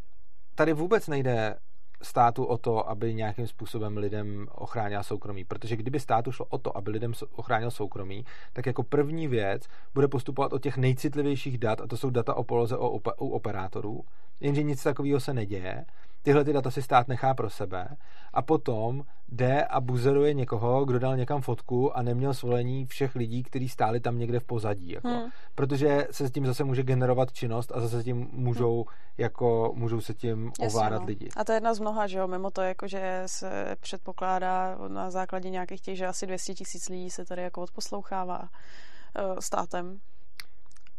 tady 0.54 0.72
vůbec 0.72 1.08
nejde 1.08 1.56
státu 2.02 2.44
o 2.44 2.58
to, 2.58 2.88
aby 2.88 3.14
nějakým 3.14 3.46
způsobem 3.46 3.96
lidem 3.96 4.46
ochránil 4.52 5.02
soukromí. 5.02 5.44
Protože 5.44 5.76
kdyby 5.76 6.00
státu 6.00 6.32
šlo 6.32 6.46
o 6.46 6.58
to, 6.58 6.76
aby 6.76 6.90
lidem 6.90 7.12
ochránil 7.32 7.70
soukromí, 7.70 8.24
tak 8.52 8.66
jako 8.66 8.82
první 8.82 9.28
věc 9.28 9.62
bude 9.94 10.08
postupovat 10.08 10.52
o 10.52 10.58
těch 10.58 10.76
nejcitlivějších 10.76 11.58
dat, 11.58 11.80
a 11.80 11.86
to 11.86 11.96
jsou 11.96 12.10
data 12.10 12.34
o 12.34 12.44
poloze 12.44 12.76
u 13.18 13.28
operátorů, 13.28 14.04
jenže 14.40 14.62
nic 14.62 14.82
takového 14.82 15.20
se 15.20 15.34
neděje 15.34 15.84
tyhle 16.22 16.44
ty 16.44 16.52
data 16.52 16.70
si 16.70 16.82
stát 16.82 17.08
nechá 17.08 17.34
pro 17.34 17.50
sebe 17.50 17.96
a 18.32 18.42
potom 18.42 19.02
jde 19.28 19.64
a 19.64 19.80
buzeruje 19.80 20.34
někoho, 20.34 20.84
kdo 20.84 20.98
dal 20.98 21.16
někam 21.16 21.40
fotku 21.40 21.96
a 21.96 22.02
neměl 22.02 22.34
svolení 22.34 22.86
všech 22.86 23.14
lidí, 23.14 23.42
kteří 23.42 23.68
stáli 23.68 24.00
tam 24.00 24.18
někde 24.18 24.40
v 24.40 24.44
pozadí. 24.44 24.92
Jako. 24.92 25.08
Hmm. 25.08 25.30
Protože 25.54 26.08
se 26.10 26.28
s 26.28 26.30
tím 26.30 26.46
zase 26.46 26.64
může 26.64 26.82
generovat 26.82 27.32
činnost 27.32 27.72
a 27.74 27.80
zase 27.80 28.00
s 28.00 28.04
tím 28.04 28.28
můžou, 28.32 28.76
hmm. 28.76 28.94
jako, 29.18 29.72
můžou 29.74 30.00
se 30.00 30.14
tím 30.14 30.52
ovládat 30.60 30.98
no. 30.98 31.06
lidi. 31.06 31.28
A 31.36 31.44
to 31.44 31.52
je 31.52 31.56
jedna 31.56 31.74
z 31.74 31.80
mnoha, 31.80 32.06
že 32.06 32.18
jo, 32.18 32.26
mimo 32.26 32.50
to, 32.50 32.62
jako, 32.62 32.88
že 32.88 33.22
se 33.26 33.76
předpokládá 33.80 34.78
na 34.88 35.10
základě 35.10 35.50
nějakých 35.50 35.80
těch, 35.80 35.96
že 35.96 36.06
asi 36.06 36.26
200 36.26 36.54
tisíc 36.54 36.88
lidí 36.88 37.10
se 37.10 37.24
tady 37.24 37.42
jako 37.42 37.62
odposlouchává 37.62 38.40
uh, 38.40 39.38
státem 39.38 40.00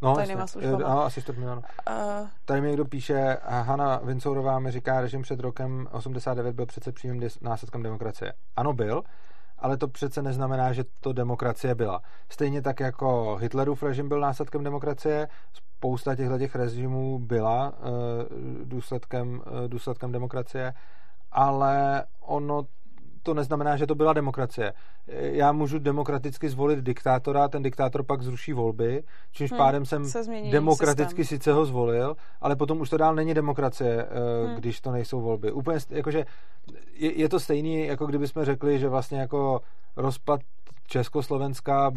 No, 0.03 0.15
tajnýma 0.15 0.47
službama. 0.47 0.77
No, 0.77 1.03
asi 1.03 1.21
čtvrt 1.21 1.37
milionu. 1.37 1.61
Uh, 1.89 2.27
Tady 2.45 2.61
mi 2.61 2.67
někdo 2.67 2.85
píše, 2.85 3.37
Hanna 3.43 3.97
Vincourová 4.03 4.59
mi 4.59 4.71
říká, 4.71 5.01
režim 5.01 5.21
před 5.21 5.39
rokem 5.39 5.87
89 5.91 6.55
byl 6.55 6.65
přece 6.65 6.91
přímým 6.91 7.29
následkem 7.41 7.83
demokracie. 7.83 8.33
Ano, 8.55 8.73
byl, 8.73 9.03
ale 9.57 9.77
to 9.77 9.87
přece 9.87 10.21
neznamená, 10.21 10.73
že 10.73 10.83
to 10.99 11.13
demokracie 11.13 11.75
byla. 11.75 12.01
Stejně 12.29 12.61
tak 12.61 12.79
jako 12.79 13.35
Hitlerův 13.35 13.83
režim 13.83 14.09
byl 14.09 14.19
následkem 14.19 14.63
demokracie, 14.63 15.27
spousta 15.53 16.15
těchto 16.15 16.39
těch 16.39 16.55
režimů 16.55 17.19
byla 17.19 17.69
uh, 17.69 18.67
důsledkem, 18.67 19.33
uh, 19.33 19.67
důsledkem 19.67 20.11
demokracie, 20.11 20.73
ale 21.31 22.03
ono 22.19 22.65
to 23.23 23.33
neznamená, 23.33 23.77
že 23.77 23.87
to 23.87 23.95
byla 23.95 24.13
demokracie. 24.13 24.73
Já 25.07 25.51
můžu 25.51 25.79
demokraticky 25.79 26.49
zvolit 26.49 26.79
diktátora, 26.79 27.47
ten 27.47 27.63
diktátor 27.63 28.03
pak 28.03 28.21
zruší 28.21 28.53
volby, 28.53 29.03
čímž 29.31 29.51
hmm, 29.51 29.57
pádem 29.57 29.85
jsem 29.85 30.03
demokraticky 30.51 31.23
systém. 31.23 31.37
sice 31.37 31.53
ho 31.53 31.65
zvolil, 31.65 32.15
ale 32.41 32.55
potom 32.55 32.81
už 32.81 32.89
to 32.89 32.97
dál 32.97 33.15
není 33.15 33.33
demokracie, 33.33 34.07
eh, 34.09 34.47
hmm. 34.47 34.55
když 34.55 34.81
to 34.81 34.91
nejsou 34.91 35.21
volby. 35.21 35.51
Úplně, 35.51 35.77
jakože 35.89 36.25
je, 36.93 37.19
je 37.19 37.29
to 37.29 37.39
stejný, 37.39 37.85
jako 37.85 38.05
kdybychom 38.05 38.45
řekli, 38.45 38.79
že 38.79 38.89
vlastně 38.89 39.19
jako 39.19 39.61
rozpad 39.95 40.39
Československa 40.87 41.91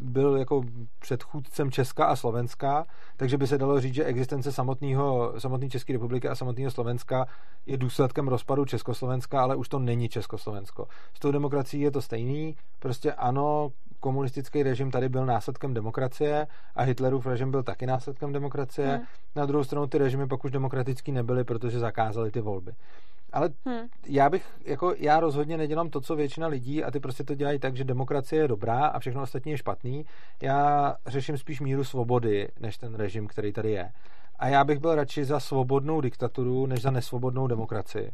byl 0.00 0.36
jako 0.36 0.64
předchůdcem 0.98 1.70
Česka 1.70 2.04
a 2.04 2.16
Slovenska, 2.16 2.86
takže 3.16 3.38
by 3.38 3.46
se 3.46 3.58
dalo 3.58 3.80
říct, 3.80 3.94
že 3.94 4.04
existence 4.04 4.52
samotného, 4.52 5.34
samotné 5.38 5.68
České 5.68 5.92
republiky 5.92 6.28
a 6.28 6.34
samotného 6.34 6.70
Slovenska 6.70 7.26
je 7.66 7.76
důsledkem 7.76 8.28
rozpadu 8.28 8.64
Československa, 8.64 9.42
ale 9.42 9.56
už 9.56 9.68
to 9.68 9.78
není 9.78 10.08
Československo. 10.08 10.86
S 11.14 11.18
tou 11.18 11.30
demokracií 11.30 11.82
je 11.82 11.90
to 11.90 12.02
stejný, 12.02 12.56
prostě 12.78 13.12
ano, 13.12 13.70
komunistický 14.00 14.62
režim 14.62 14.90
tady 14.90 15.08
byl 15.08 15.26
následkem 15.26 15.74
demokracie 15.74 16.46
a 16.74 16.82
Hitlerův 16.82 17.26
režim 17.26 17.50
byl 17.50 17.62
taky 17.62 17.86
následkem 17.86 18.32
demokracie. 18.32 18.88
Hmm. 18.88 19.06
Na 19.36 19.46
druhou 19.46 19.64
stranu 19.64 19.86
ty 19.86 19.98
režimy 19.98 20.26
pak 20.26 20.44
už 20.44 20.50
demokratický 20.50 21.12
nebyly, 21.12 21.44
protože 21.44 21.78
zakázali 21.78 22.30
ty 22.30 22.40
volby. 22.40 22.72
Ale 23.32 23.50
hmm. 23.66 23.88
já 24.06 24.30
bych, 24.30 24.46
jako 24.64 24.94
já 24.98 25.20
rozhodně 25.20 25.56
nedělám 25.56 25.90
to, 25.90 26.00
co 26.00 26.16
většina 26.16 26.46
lidí 26.46 26.84
a 26.84 26.90
ty 26.90 27.00
prostě 27.00 27.24
to 27.24 27.34
dělají 27.34 27.58
tak, 27.58 27.76
že 27.76 27.84
demokracie 27.84 28.42
je 28.42 28.48
dobrá 28.48 28.86
a 28.86 28.98
všechno 28.98 29.22
ostatní 29.22 29.52
je 29.52 29.58
špatný. 29.58 30.04
Já 30.42 30.96
řeším 31.06 31.38
spíš 31.38 31.60
míru 31.60 31.84
svobody, 31.84 32.48
než 32.60 32.76
ten 32.76 32.94
režim, 32.94 33.26
který 33.26 33.52
tady 33.52 33.70
je. 33.70 33.92
A 34.38 34.48
já 34.48 34.64
bych 34.64 34.78
byl 34.78 34.94
radši 34.94 35.24
za 35.24 35.40
svobodnou 35.40 36.00
diktaturu, 36.00 36.66
než 36.66 36.82
za 36.82 36.90
nesvobodnou 36.90 37.46
demokracii. 37.46 38.12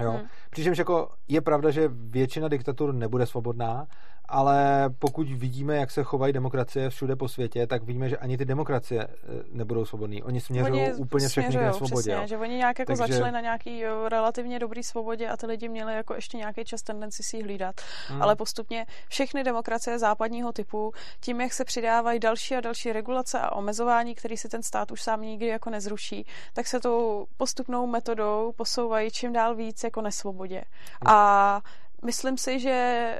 Jo? 0.00 0.10
Hmm. 0.10 0.26
Přičemž 0.50 0.78
jako 0.78 1.10
je 1.28 1.40
pravda, 1.40 1.70
že 1.70 1.90
většina 1.92 2.48
diktatur 2.48 2.94
nebude 2.94 3.26
svobodná 3.26 3.86
ale 4.28 4.90
pokud 4.98 5.28
vidíme, 5.28 5.76
jak 5.76 5.90
se 5.90 6.02
chovají 6.02 6.32
demokracie 6.32 6.90
všude 6.90 7.16
po 7.16 7.28
světě, 7.28 7.66
tak 7.66 7.82
vidíme, 7.82 8.08
že 8.08 8.16
ani 8.16 8.38
ty 8.38 8.44
demokracie 8.44 9.06
eh, 9.06 9.16
nebudou 9.52 9.84
svobodní. 9.84 10.22
Oni 10.22 10.40
směřují 10.40 10.82
oni 10.82 10.94
úplně 10.94 11.28
všechny 11.28 11.56
k 11.56 11.74
svobodě. 11.74 12.10
Přesně, 12.10 12.28
že 12.28 12.38
oni 12.38 12.56
nějak 12.56 12.78
jako 12.78 12.96
Takže... 12.96 13.12
začali 13.12 13.32
na 13.32 13.40
nějaký 13.40 13.78
jo, 13.78 14.08
relativně 14.08 14.58
dobrý 14.58 14.82
svobodě 14.82 15.28
a 15.28 15.36
ty 15.36 15.46
lidi 15.46 15.68
měli 15.68 15.94
jako 15.94 16.14
ještě 16.14 16.36
nějaký 16.36 16.64
čas 16.64 16.82
tendenci 16.82 17.22
si 17.22 17.42
hlídat. 17.42 17.74
Hmm. 18.08 18.22
Ale 18.22 18.36
postupně 18.36 18.86
všechny 19.08 19.44
demokracie 19.44 19.98
západního 19.98 20.52
typu, 20.52 20.92
tím, 21.20 21.40
jak 21.40 21.52
se 21.52 21.64
přidávají 21.64 22.20
další 22.20 22.54
a 22.54 22.60
další 22.60 22.92
regulace 22.92 23.40
a 23.40 23.52
omezování, 23.52 24.14
který 24.14 24.36
si 24.36 24.48
ten 24.48 24.62
stát 24.62 24.90
už 24.90 25.02
sám 25.02 25.22
nikdy 25.22 25.46
jako 25.46 25.70
nezruší, 25.70 26.26
tak 26.52 26.66
se 26.66 26.80
tou 26.80 27.26
postupnou 27.36 27.86
metodou 27.86 28.52
posouvají 28.56 29.10
čím 29.10 29.32
dál 29.32 29.54
víc 29.54 29.84
jako 29.84 30.00
nesvobodě. 30.00 30.62
Hmm. 31.00 31.16
A 31.16 31.60
myslím 32.04 32.38
si, 32.38 32.60
že 32.60 33.16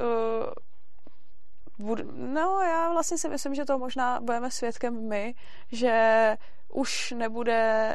uh, 0.00 1.86
bud, 1.86 1.98
no 2.14 2.62
já 2.62 2.92
vlastně 2.92 3.18
si 3.18 3.28
myslím, 3.28 3.54
že 3.54 3.64
to 3.64 3.78
možná 3.78 4.20
budeme 4.20 4.50
svědkem 4.50 5.08
my, 5.08 5.34
že 5.72 6.36
už 6.72 7.10
nebude 7.10 7.94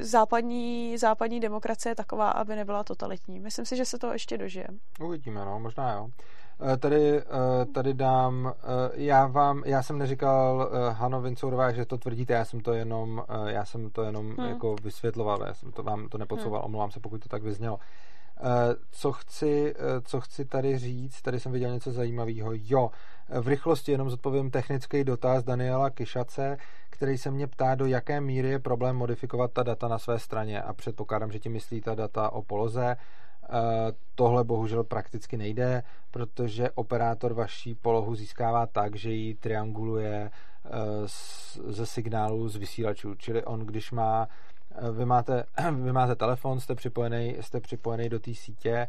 západní, 0.00 0.98
západní 0.98 1.40
demokracie 1.40 1.94
taková, 1.94 2.30
aby 2.30 2.56
nebyla 2.56 2.84
totalitní. 2.84 3.40
Myslím 3.40 3.66
si, 3.66 3.76
že 3.76 3.84
se 3.84 3.98
to 3.98 4.12
ještě 4.12 4.38
dožije. 4.38 4.66
Uvidíme, 5.00 5.44
no, 5.44 5.60
možná 5.60 5.92
jo. 5.92 6.08
Eh, 6.62 6.76
tady, 6.76 7.18
eh, 7.18 7.24
tady 7.74 7.94
dám, 7.94 8.52
já 8.94 9.26
vám, 9.26 9.62
já 9.66 9.82
jsem 9.82 9.98
neříkal 9.98 10.70
Hano 10.92 11.20
Vincourová, 11.20 11.72
že 11.72 11.86
to 11.86 11.98
tvrdíte, 11.98 12.32
já 12.32 12.44
jsem 12.44 12.60
to 12.60 12.72
jenom, 12.72 13.24
já 13.46 13.64
jsem 13.64 13.90
to 13.90 14.02
jenom 14.02 14.36
hmm. 14.36 14.48
jako 14.48 14.76
vysvětloval, 14.82 15.42
já 15.46 15.54
jsem 15.54 15.72
to 15.72 15.82
vám 15.82 16.08
to 16.08 16.18
nepodsouval, 16.18 16.60
hmm. 16.60 16.66
omlouvám 16.66 16.90
se, 16.90 17.00
pokud 17.00 17.22
to 17.22 17.28
tak 17.28 17.42
vyznělo. 17.42 17.78
Eh, 18.42 18.74
co 18.90 19.12
chci, 19.12 19.74
eh, 19.76 20.00
co 20.00 20.20
chci 20.20 20.44
tady 20.44 20.78
říct, 20.78 21.22
tady 21.22 21.40
jsem 21.40 21.52
viděl 21.52 21.70
něco 21.70 21.92
zajímavého. 21.92 22.50
Jo, 22.54 22.90
v 23.40 23.48
rychlosti 23.48 23.92
jenom 23.92 24.10
zodpovím 24.10 24.50
technický 24.50 25.04
dotaz 25.04 25.44
Daniela 25.44 25.90
Kyšace, 25.90 26.56
který 26.90 27.18
se 27.18 27.30
mě 27.30 27.46
ptá, 27.46 27.74
do 27.74 27.86
jaké 27.86 28.20
míry 28.20 28.48
je 28.48 28.58
problém 28.58 28.96
modifikovat 28.96 29.52
ta 29.52 29.62
data 29.62 29.88
na 29.88 29.98
své 29.98 30.18
straně 30.18 30.62
a 30.62 30.72
předpokládám, 30.72 31.32
že 31.32 31.38
ti 31.38 31.48
myslí 31.48 31.80
ta 31.80 31.94
data 31.94 32.32
o 32.32 32.42
poloze. 32.42 32.96
Eh, 32.96 33.48
tohle 34.14 34.44
bohužel 34.44 34.84
prakticky 34.84 35.36
nejde, 35.36 35.82
protože 36.10 36.70
operátor 36.70 37.34
vaší 37.34 37.74
polohu 37.74 38.14
získává 38.14 38.66
tak, 38.66 38.96
že 38.96 39.12
ji 39.12 39.34
trianguluje 39.34 40.30
ze 41.68 41.86
signálu 41.86 42.48
z 42.48 42.56
vysílačů. 42.56 43.14
Čili 43.14 43.44
on, 43.44 43.60
když 43.60 43.90
má 43.90 44.28
vy 44.92 45.06
máte, 45.06 45.44
vy 45.84 45.92
máte 45.92 46.14
telefon, 46.14 46.60
jste 46.60 46.74
připojený, 46.74 47.36
jste 47.40 47.60
připojený 47.60 48.08
do 48.08 48.20
té 48.20 48.34
sítě 48.34 48.88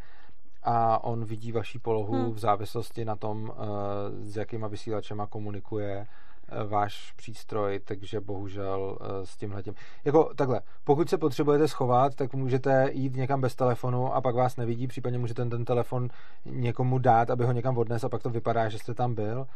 a 0.63 1.03
on 1.03 1.25
vidí 1.25 1.51
vaši 1.51 1.79
polohu 1.79 2.13
hmm. 2.13 2.33
v 2.33 2.39
závislosti 2.39 3.05
na 3.05 3.15
tom, 3.15 3.51
eh, 3.51 4.25
s 4.25 4.37
jakýma 4.37 4.67
vysílačema 4.67 5.27
komunikuje 5.27 6.07
eh, 6.07 6.63
váš 6.63 7.11
přístroj, 7.11 7.79
takže 7.85 8.19
bohužel 8.19 8.97
eh, 9.01 9.25
s 9.25 9.37
tímhletím. 9.37 9.75
Jako 10.05 10.31
takhle, 10.35 10.61
pokud 10.83 11.09
se 11.09 11.17
potřebujete 11.17 11.67
schovat, 11.67 12.15
tak 12.15 12.33
můžete 12.33 12.89
jít 12.93 13.15
někam 13.15 13.41
bez 13.41 13.55
telefonu 13.55 14.13
a 14.13 14.21
pak 14.21 14.35
vás 14.35 14.57
nevidí, 14.57 14.87
případně 14.87 15.19
můžete 15.19 15.41
ten, 15.41 15.49
ten 15.49 15.65
telefon 15.65 16.09
někomu 16.45 16.97
dát, 16.97 17.29
aby 17.29 17.45
ho 17.45 17.51
někam 17.51 17.77
odnes 17.77 18.03
a 18.03 18.09
pak 18.09 18.23
to 18.23 18.29
vypadá, 18.29 18.69
že 18.69 18.79
jste 18.79 18.93
tam 18.93 19.15
byl 19.15 19.47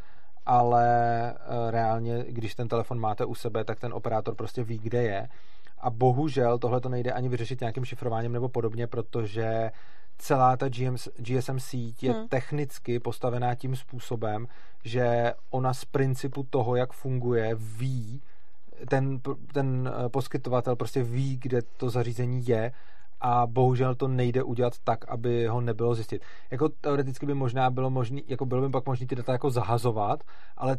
ale 0.47 1.33
reálně, 1.69 2.25
když 2.27 2.55
ten 2.55 2.67
telefon 2.67 2.99
máte 2.99 3.25
u 3.25 3.35
sebe, 3.35 3.63
tak 3.63 3.79
ten 3.79 3.93
operátor 3.93 4.35
prostě 4.35 4.63
ví, 4.63 4.79
kde 4.79 5.03
je 5.03 5.29
a 5.77 5.89
bohužel 5.89 6.57
tohle 6.57 6.81
to 6.81 6.89
nejde 6.89 7.11
ani 7.11 7.29
vyřešit 7.29 7.61
nějakým 7.61 7.85
šifrováním 7.85 8.31
nebo 8.31 8.49
podobně, 8.49 8.87
protože 8.87 9.71
celá 10.17 10.57
ta 10.57 10.69
GMS, 10.69 11.09
GSM 11.17 11.59
síť 11.59 12.03
je 12.03 12.11
hmm. 12.11 12.27
technicky 12.27 12.99
postavená 12.99 13.55
tím 13.55 13.75
způsobem, 13.75 14.47
že 14.83 15.33
ona 15.49 15.73
z 15.73 15.85
principu 15.85 16.47
toho, 16.49 16.75
jak 16.75 16.93
funguje, 16.93 17.55
ví, 17.55 18.21
ten, 18.89 19.19
ten 19.53 19.91
eh, 20.05 20.09
poskytovatel 20.09 20.75
prostě 20.75 21.03
ví, 21.03 21.37
kde 21.37 21.61
to 21.77 21.89
zařízení 21.89 22.47
je 22.47 22.71
a 23.21 23.47
bohužel 23.47 23.95
to 23.95 24.07
nejde 24.07 24.43
udělat 24.43 24.73
tak, 24.83 25.05
aby 25.09 25.47
ho 25.47 25.61
nebylo 25.61 25.95
zjistit. 25.95 26.21
Jako 26.51 26.69
teoreticky 26.69 27.25
by 27.25 27.33
možná 27.33 27.69
bylo 27.69 27.89
možný, 27.89 28.23
jako 28.27 28.45
bylo 28.45 28.61
by 28.61 28.69
pak 28.69 28.85
možné 28.85 29.07
ty 29.07 29.15
data 29.15 29.31
jako 29.31 29.49
zahazovat, 29.49 30.23
ale 30.57 30.77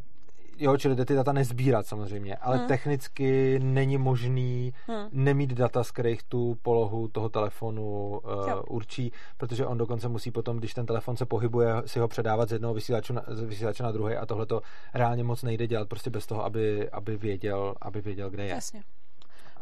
jo, 0.59 0.77
čili 0.77 1.05
ty 1.05 1.15
data 1.15 1.33
nezbírat 1.33 1.87
samozřejmě, 1.87 2.37
ale 2.37 2.57
hmm. 2.57 2.67
technicky 2.67 3.59
není 3.59 3.99
možný 3.99 4.75
hmm. 4.87 5.09
nemít 5.13 5.53
data, 5.53 5.85
z 5.85 5.91
kterých 5.91 6.23
tu 6.23 6.59
polohu 6.63 7.09
toho 7.09 7.29
telefonu 7.29 8.21
uh, 8.25 8.53
určí, 8.69 9.13
protože 9.37 9.67
on 9.67 9.79
dokonce 9.79 10.09
musí 10.09 10.31
potom, 10.31 10.57
když 10.57 10.75
ten 10.75 10.87
telefon 10.87 11.17
se 11.17 11.27
pohybuje, 11.27 11.75
si 11.87 11.99
ho 11.99 12.09
předávat 12.09 12.49
z 12.49 12.53
jednoho 12.53 12.75
vysílače 12.75 13.13
na, 13.13 13.23
vysílače 13.45 13.83
na 13.83 13.93
druhý 13.93 14.15
a 14.15 14.27
tohle 14.27 14.47
to 14.47 14.63
reálně 14.95 15.25
moc 15.25 15.43
nejde 15.43 15.67
dělat 15.67 15.89
prostě 15.89 16.11
bez 16.11 16.27
toho, 16.27 16.45
aby, 16.45 16.91
aby, 16.91 17.17
věděl, 17.17 17.75
aby 17.81 18.01
věděl, 18.01 18.31
kde 18.31 18.45
je. 18.45 18.51
Jasně. 18.51 18.83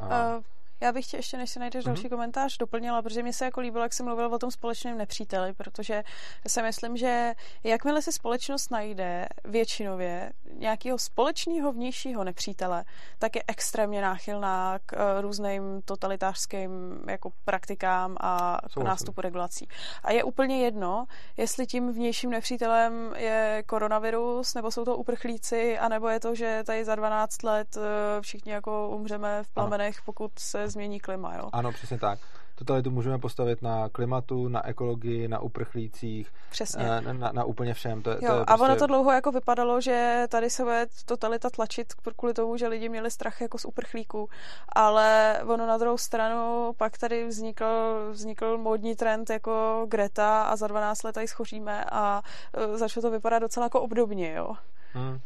Uh, 0.03 0.43
já 0.85 0.93
bych 0.93 1.07
tě 1.07 1.17
ještě, 1.17 1.37
než 1.37 1.51
si 1.51 1.59
najdeš 1.59 1.85
mm-hmm. 1.85 1.87
další 1.87 2.09
komentář, 2.09 2.57
doplnila, 2.57 3.03
protože 3.03 3.23
mi 3.23 3.33
se 3.33 3.45
jako 3.45 3.61
líbilo, 3.61 3.83
jak 3.83 3.93
jsi 3.93 4.03
mluvil 4.03 4.35
o 4.35 4.39
tom 4.39 4.51
společném 4.51 4.99
nepříteli, 4.99 5.53
protože 5.53 6.03
si 6.47 6.63
myslím, 6.63 6.97
že 6.97 7.35
jakmile 7.65 8.03
si 8.03 8.13
společnost 8.13 8.71
najde 8.71 9.29
většinově 9.45 10.33
nějakého 10.59 10.99
společného 10.99 11.73
vnějšího 11.73 12.25
nepřítele, 12.25 12.85
tak 13.19 13.37
je 13.37 13.43
extrémně 13.47 14.03
náchylná 14.03 14.79
k 14.87 14.93
uh, 14.93 15.21
různým 15.21 15.83
totalitářským 15.85 16.71
jako 17.09 17.31
praktikám 17.45 18.17
a 18.21 18.59
k 18.75 18.77
nástupu 18.77 19.21
regulací. 19.21 19.69
A 20.03 20.13
je 20.13 20.25
úplně 20.25 20.65
jedno, 20.65 21.05
jestli 21.37 21.67
tím 21.67 21.93
vnějším 21.93 22.31
nepřítelem 22.31 23.15
je 23.17 23.63
koronavirus, 23.67 24.55
nebo 24.55 24.71
jsou 24.71 24.85
to 24.85 24.97
uprchlíci, 24.97 25.79
anebo 25.79 26.09
je 26.09 26.21
to, 26.21 26.35
že 26.35 26.63
tady 26.67 26.85
za 26.85 26.95
12 26.95 27.43
let 27.43 27.77
uh, 27.77 27.83
všichni 28.21 28.53
jako 28.53 28.89
umřeme 28.89 29.43
v 29.43 29.49
plamenech, 29.49 29.97
pokud 30.05 30.39
se 30.39 30.69
změní 30.75 31.01
klima, 31.01 31.37
jo? 31.37 31.49
Ano, 31.53 31.73
přesně 31.73 31.99
tak. 31.99 32.19
Totalitu 32.55 32.91
můžeme 32.91 33.19
postavit 33.19 33.63
na 33.63 33.89
klimatu, 33.89 34.49
na 34.49 34.67
ekologii, 34.67 35.29
na 35.29 35.39
uprchlících, 35.39 36.33
Přesně. 36.51 36.85
Na, 36.85 37.01
na, 37.01 37.33
na 37.33 37.45
úplně 37.45 37.75
všem. 37.75 38.03
To, 38.03 38.11
jo, 38.11 38.17
to 38.17 38.25
je 38.25 38.31
prostě... 38.31 38.53
A 38.53 38.57
ono 38.57 38.77
to 38.77 38.87
dlouho 38.87 39.13
jako 39.13 39.33
vypadalo, 39.33 39.81
že 39.81 40.25
tady 40.29 40.51
se 40.51 40.63
bude 40.63 40.87
totalita 41.05 41.51
tlačit 41.51 41.93
kvůli 42.17 42.35
tomu, 42.35 42.57
že 42.57 42.69
lidi 42.69 42.89
měli 42.89 43.11
strach 43.11 43.41
jako 43.41 43.59
z 43.59 43.65
uprchlíků, 43.65 44.29
ale 44.69 45.39
ono 45.47 45.67
na 45.67 45.79
druhou 45.79 45.99
stranu 45.99 46.73
pak 46.77 46.99
tady 46.99 47.27
vznikl, 47.27 47.67
vznikl 48.11 48.59
módní 48.59 48.97
trend 48.97 49.31
jako 49.31 49.87
Greta 49.89 50.43
a 50.43 50.57
za 50.57 50.67
12 50.67 51.03
let 51.03 51.13
tady 51.13 51.29
schoříme 51.29 51.85
a 51.93 52.23
uh, 52.69 52.77
začalo 52.77 53.03
to 53.03 53.11
vypadat 53.11 53.39
docela 53.39 53.67
jako 53.67 53.81
obdobně, 53.81 54.35
jo. 54.35 54.55
Hmm. 54.93 55.19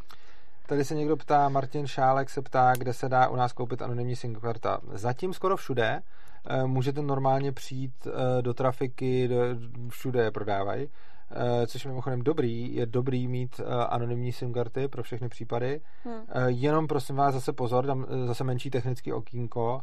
Tady 0.69 0.85
se 0.85 0.95
někdo 0.95 1.17
ptá, 1.17 1.49
Martin 1.49 1.87
Šálek 1.87 2.29
se 2.29 2.41
ptá, 2.41 2.73
kde 2.77 2.93
se 2.93 3.09
dá 3.09 3.27
u 3.27 3.35
nás 3.35 3.53
koupit 3.53 3.81
anonymní 3.81 4.15
SIM 4.15 4.35
karta. 4.35 4.79
Zatím 4.93 5.33
skoro 5.33 5.57
všude. 5.57 6.01
Eh, 6.49 6.65
můžete 6.65 7.01
normálně 7.01 7.51
přijít 7.51 8.07
eh, 8.07 8.41
do 8.41 8.53
trafiky, 8.53 9.29
všude 9.89 10.23
je 10.23 10.31
prodávají. 10.31 10.89
Eh, 11.31 11.67
což 11.67 11.85
je 11.85 11.89
mimochodem 11.89 12.21
dobrý, 12.21 12.75
je 12.75 12.85
dobrý 12.85 13.27
mít 13.27 13.61
anonymní 13.89 14.31
SIM 14.31 14.53
karty 14.53 14.87
pro 14.87 15.03
všechny 15.03 15.29
případy. 15.29 15.81
Hmm. 16.03 16.23
Jenom 16.47 16.87
prosím 16.87 17.15
vás 17.15 17.33
zase 17.33 17.53
pozor, 17.53 17.85
dám 17.85 18.05
zase 18.25 18.43
menší 18.43 18.69
technický 18.69 19.13
okýnko. 19.13 19.81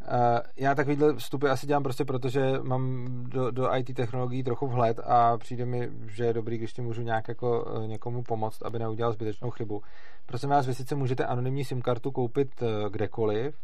Uh, 0.00 0.38
já 0.56 0.74
takovýhle 0.74 1.16
vstupy 1.16 1.48
asi 1.48 1.66
dělám 1.66 1.82
prostě 1.82 2.04
proto, 2.04 2.28
že 2.28 2.52
mám 2.62 3.06
do, 3.28 3.50
do 3.50 3.76
IT 3.76 3.96
technologií 3.96 4.42
trochu 4.42 4.66
vhled 4.66 5.00
a 5.04 5.38
přijde 5.38 5.66
mi, 5.66 5.90
že 6.06 6.24
je 6.24 6.32
dobrý, 6.32 6.58
když 6.58 6.72
ti 6.72 6.82
můžu 6.82 7.02
nějak 7.02 7.28
jako 7.28 7.64
uh, 7.64 7.86
někomu 7.86 8.22
pomoct, 8.22 8.62
aby 8.62 8.78
neudělal 8.78 9.12
zbytečnou 9.12 9.50
chybu. 9.50 9.82
Prosím 10.26 10.50
vás, 10.50 10.66
vy 10.66 10.74
sice 10.74 10.94
můžete 10.94 11.26
anonymní 11.26 11.64
SIM 11.64 11.82
kartu 11.82 12.10
koupit 12.10 12.62
uh, 12.62 12.68
kdekoliv 12.88 13.54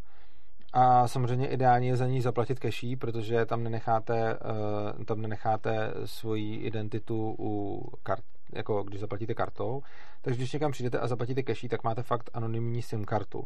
a 0.73 1.09
samozřejmě 1.09 1.49
ideálně 1.49 1.89
je 1.89 1.97
za 1.97 2.07
ní 2.07 2.21
zaplatit 2.21 2.59
keší, 2.59 2.97
protože 2.97 3.47
tam 3.47 3.63
nenecháte, 3.63 4.39
tam 5.05 5.21
nenecháte 5.21 5.93
svoji 6.05 6.57
identitu 6.57 7.37
u 7.39 7.83
kart, 8.03 8.25
jako 8.53 8.83
když 8.83 9.01
zaplatíte 9.01 9.35
kartou. 9.35 9.83
Takže 10.23 10.39
když 10.39 10.53
někam 10.53 10.73
přijdete 10.73 10.99
a 10.99 11.07
zaplatíte 11.07 11.43
keší, 11.43 11.69
tak 11.69 11.85
máte 11.85 12.03
fakt 12.03 12.31
anonymní 12.35 12.83
SIM 12.83 13.05
kartu. 13.05 13.45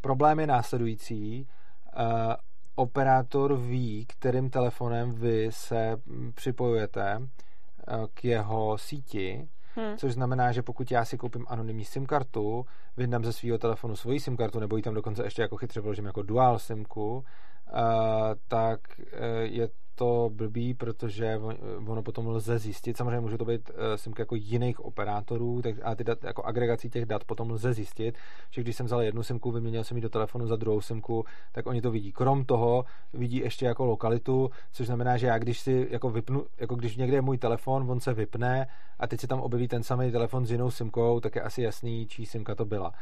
Problém 0.00 0.40
je 0.40 0.46
následující, 0.46 1.40
uh, 1.40 1.59
operátor 2.74 3.56
ví, 3.56 4.06
kterým 4.06 4.50
telefonem 4.50 5.12
vy 5.12 5.48
se 5.50 5.96
připojujete 6.34 7.16
uh, 7.18 8.06
k 8.14 8.24
jeho 8.24 8.78
síti, 8.78 9.48
Hmm. 9.76 9.96
Což 9.96 10.12
znamená, 10.12 10.52
že 10.52 10.62
pokud 10.62 10.90
já 10.90 11.04
si 11.04 11.18
koupím 11.18 11.46
anonymní 11.48 11.84
SIM 11.84 12.06
kartu, 12.06 12.66
vydám 12.96 13.24
ze 13.24 13.32
svého 13.32 13.58
telefonu 13.58 13.96
svoji 13.96 14.20
SIM 14.20 14.36
kartu, 14.36 14.60
nebo 14.60 14.76
ji 14.76 14.82
tam 14.82 14.94
dokonce 14.94 15.24
ještě 15.24 15.42
jako 15.42 15.56
chytře 15.56 15.80
vložím 15.80 16.04
jako 16.04 16.22
dual 16.22 16.58
SIMku, 16.58 17.24
tak 18.48 18.80
je 19.42 19.68
to 20.00 20.30
blbý, 20.32 20.74
protože 20.74 21.40
ono 21.86 22.02
potom 22.02 22.26
lze 22.28 22.58
zjistit, 22.58 22.96
samozřejmě 22.96 23.20
může 23.20 23.38
to 23.38 23.44
být 23.44 23.70
eh, 23.70 23.98
simky 23.98 24.22
jako 24.22 24.34
jiných 24.34 24.80
operátorů, 24.80 25.62
tak, 25.62 25.74
a 25.82 25.94
ty 25.94 26.04
dat, 26.04 26.24
jako 26.24 26.42
agregací 26.42 26.90
těch 26.90 27.06
dat 27.06 27.24
potom 27.24 27.50
lze 27.50 27.72
zjistit, 27.72 28.18
že 28.50 28.60
když 28.60 28.76
jsem 28.76 28.86
vzal 28.86 29.02
jednu 29.02 29.22
simku, 29.22 29.50
vyměnil 29.50 29.84
jsem 29.84 29.96
ji 29.96 30.00
do 30.00 30.08
telefonu 30.08 30.46
za 30.46 30.56
druhou 30.56 30.80
simku, 30.80 31.24
tak 31.52 31.66
oni 31.66 31.82
to 31.82 31.90
vidí. 31.90 32.12
Krom 32.12 32.44
toho 32.44 32.84
vidí 33.12 33.36
ještě 33.36 33.66
jako 33.66 33.84
lokalitu, 33.84 34.50
což 34.72 34.86
znamená, 34.86 35.16
že 35.16 35.26
já 35.26 35.38
když 35.38 35.60
si 35.60 35.88
jako 35.90 36.10
vypnu, 36.10 36.46
jako 36.58 36.74
když 36.74 36.96
někde 36.96 37.16
je 37.16 37.22
můj 37.22 37.38
telefon, 37.38 37.90
on 37.90 38.00
se 38.00 38.14
vypne 38.14 38.66
a 38.98 39.06
teď 39.06 39.20
se 39.20 39.26
tam 39.26 39.40
objeví 39.40 39.68
ten 39.68 39.82
samý 39.82 40.12
telefon 40.12 40.46
s 40.46 40.50
jinou 40.50 40.70
simkou, 40.70 41.20
tak 41.20 41.34
je 41.34 41.42
asi 41.42 41.62
jasný, 41.62 42.06
čí 42.06 42.26
simka 42.26 42.54
to 42.54 42.64
byla. 42.64 42.92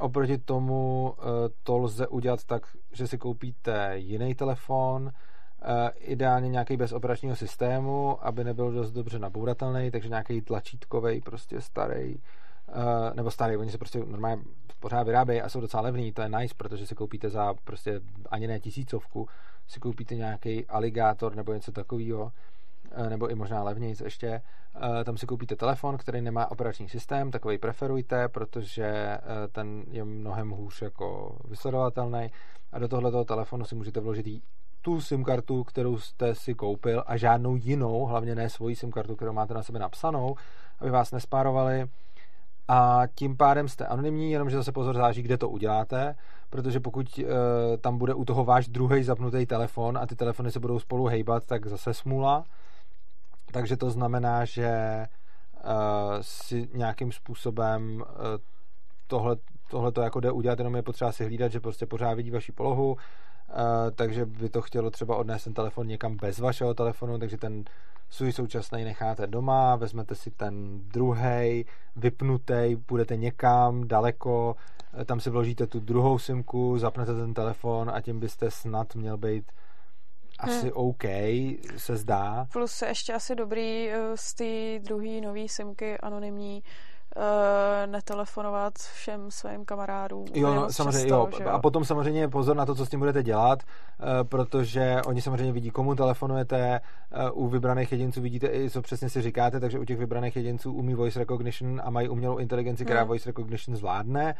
Oproti 0.00 0.38
tomu 0.38 1.14
eh, 1.18 1.22
to 1.62 1.78
lze 1.78 2.08
udělat 2.08 2.44
tak, 2.44 2.62
že 2.92 3.06
si 3.06 3.18
koupíte 3.18 3.92
jiný 3.98 4.34
telefon, 4.34 5.12
Eh, 5.62 5.90
ideálně 5.98 6.48
nějaký 6.48 6.76
bez 6.76 6.92
operačního 6.92 7.36
systému, 7.36 8.26
aby 8.26 8.44
nebyl 8.44 8.72
dost 8.72 8.90
dobře 8.90 9.18
nabouratelný, 9.18 9.90
takže 9.90 10.08
nějaký 10.08 10.40
tlačítkový, 10.40 11.20
prostě 11.20 11.60
starý, 11.60 12.16
eh, 12.68 13.14
nebo 13.14 13.30
starý, 13.30 13.56
oni 13.56 13.70
se 13.70 13.78
prostě 13.78 13.98
normálně 13.98 14.42
pořád 14.78 15.02
vyrábějí 15.02 15.42
a 15.42 15.48
jsou 15.48 15.60
docela 15.60 15.82
levný, 15.82 16.12
to 16.12 16.22
je 16.22 16.28
nice, 16.28 16.54
protože 16.56 16.86
si 16.86 16.94
koupíte 16.94 17.30
za 17.30 17.54
prostě 17.64 18.00
ani 18.30 18.46
ne 18.46 18.60
tisícovku, 18.60 19.28
si 19.66 19.80
koupíte 19.80 20.14
nějaký 20.14 20.66
aligátor 20.66 21.34
nebo 21.34 21.52
něco 21.52 21.72
takového, 21.72 22.32
nebo 23.08 23.30
i 23.30 23.34
možná 23.34 23.62
levnějc 23.62 24.00
ještě, 24.00 24.42
tam 25.04 25.16
si 25.16 25.26
koupíte 25.26 25.56
telefon, 25.56 25.96
který 25.98 26.20
nemá 26.20 26.50
operační 26.50 26.88
systém, 26.88 27.30
takový 27.30 27.58
preferujte, 27.58 28.28
protože 28.28 29.18
ten 29.52 29.84
je 29.90 30.04
mnohem 30.04 30.50
hůř 30.50 30.82
jako 30.82 31.38
vysledovatelný 31.44 32.30
a 32.72 32.78
do 32.78 32.88
tohoto 32.88 33.24
telefonu 33.24 33.64
si 33.64 33.74
můžete 33.74 34.00
vložit 34.00 34.26
tu 34.82 35.00
SIM 35.00 35.24
kartu, 35.24 35.64
kterou 35.64 35.98
jste 35.98 36.34
si 36.34 36.54
koupil 36.54 37.04
a 37.06 37.16
žádnou 37.16 37.56
jinou, 37.56 38.04
hlavně 38.04 38.34
ne 38.34 38.50
svoji 38.50 38.76
SIM 38.76 38.90
kartu, 38.90 39.16
kterou 39.16 39.32
máte 39.32 39.54
na 39.54 39.62
sebe 39.62 39.78
napsanou, 39.78 40.34
aby 40.80 40.90
vás 40.90 41.12
nespárovali 41.12 41.88
a 42.72 43.02
tím 43.14 43.36
pádem 43.36 43.68
jste 43.68 43.86
anonymní, 43.86 44.32
jenomže 44.32 44.56
zase 44.56 44.72
pozor 44.72 44.96
záží, 44.96 45.22
kde 45.22 45.38
to 45.38 45.48
uděláte, 45.48 46.14
protože 46.50 46.80
pokud 46.80 47.18
e, 47.18 47.24
tam 47.76 47.98
bude 47.98 48.14
u 48.14 48.24
toho 48.24 48.44
váš 48.44 48.68
druhý 48.68 49.02
zapnutý 49.02 49.46
telefon 49.46 49.98
a 49.98 50.06
ty 50.06 50.16
telefony 50.16 50.50
se 50.50 50.60
budou 50.60 50.78
spolu 50.78 51.06
hejbat, 51.06 51.46
tak 51.46 51.66
zase 51.66 51.94
smůla. 51.94 52.44
Takže 53.52 53.76
to 53.76 53.90
znamená, 53.90 54.44
že 54.44 54.66
e, 54.66 55.08
si 56.20 56.68
nějakým 56.74 57.12
způsobem 57.12 58.02
e, 58.02 58.38
tohle, 59.06 59.36
to 59.92 60.00
jako 60.02 60.20
jde 60.20 60.30
udělat, 60.30 60.58
jenom 60.58 60.76
je 60.76 60.82
potřeba 60.82 61.12
si 61.12 61.24
hlídat, 61.24 61.52
že 61.52 61.60
prostě 61.60 61.86
pořád 61.86 62.14
vidí 62.14 62.30
vaši 62.30 62.52
polohu, 62.52 62.96
Uh, 63.50 63.90
takže 63.94 64.26
by 64.26 64.48
to 64.48 64.62
chtělo 64.62 64.90
třeba 64.90 65.16
odnést 65.16 65.44
ten 65.44 65.54
telefon 65.54 65.86
někam 65.86 66.16
bez 66.16 66.38
vašeho 66.38 66.74
telefonu, 66.74 67.18
takže 67.18 67.36
ten 67.36 67.64
svůj 68.10 68.32
současný 68.32 68.84
necháte 68.84 69.26
doma, 69.26 69.76
vezmete 69.76 70.14
si 70.14 70.30
ten 70.30 70.80
druhý, 70.80 71.64
vypnutý, 71.96 72.76
půjdete 72.86 73.16
někam 73.16 73.88
daleko, 73.88 74.56
tam 75.06 75.20
si 75.20 75.30
vložíte 75.30 75.66
tu 75.66 75.80
druhou 75.80 76.18
simku, 76.18 76.78
zapnete 76.78 77.14
ten 77.14 77.34
telefon 77.34 77.90
a 77.90 78.00
tím 78.00 78.20
byste 78.20 78.50
snad 78.50 78.94
měl 78.94 79.16
být 79.16 79.52
asi 80.40 80.66
hmm. 80.66 80.72
OK, 80.74 81.04
se 81.76 81.96
zdá. 81.96 82.46
Plus 82.52 82.82
ještě 82.82 83.12
asi 83.12 83.34
dobrý 83.34 83.90
eh, 83.90 83.96
z 84.14 84.34
té 84.34 84.78
druhé 84.78 85.20
nové 85.20 85.48
simky 85.48 85.98
anonymní 85.98 86.62
uh, 87.16 87.22
netelefonovat 87.86 88.74
všem 88.78 89.30
svým 89.30 89.64
kamarádům. 89.64 90.24
Jo, 90.34 90.54
no, 90.54 90.72
samozřejmě, 90.72 91.08
často, 91.08 91.14
jo. 91.14 91.28
jo. 91.40 91.48
A 91.48 91.58
potom 91.58 91.84
samozřejmě 91.84 92.28
pozor 92.28 92.56
na 92.56 92.66
to, 92.66 92.74
co 92.74 92.86
s 92.86 92.88
tím 92.88 93.00
budete 93.00 93.22
dělat, 93.22 93.62
uh, 93.62 94.06
protože 94.28 94.96
oni 95.06 95.22
samozřejmě 95.22 95.52
vidí, 95.52 95.70
komu 95.70 95.94
telefonujete, 95.94 96.80
u 97.32 97.48
vybraných 97.48 97.92
jedinců 97.92 98.20
vidíte 98.20 98.46
i, 98.46 98.70
co 98.70 98.82
přesně 98.82 99.08
si 99.08 99.22
říkáte, 99.22 99.60
takže 99.60 99.78
u 99.78 99.84
těch 99.84 99.98
vybraných 99.98 100.36
jedinců 100.36 100.72
umí 100.72 100.94
voice 100.94 101.18
recognition 101.18 101.80
a 101.84 101.90
mají 101.90 102.08
umělou 102.08 102.38
inteligenci, 102.38 102.84
která 102.84 103.00
hmm. 103.00 103.08
voice 103.08 103.28
recognition 103.28 103.76
zvládne. 103.76 104.34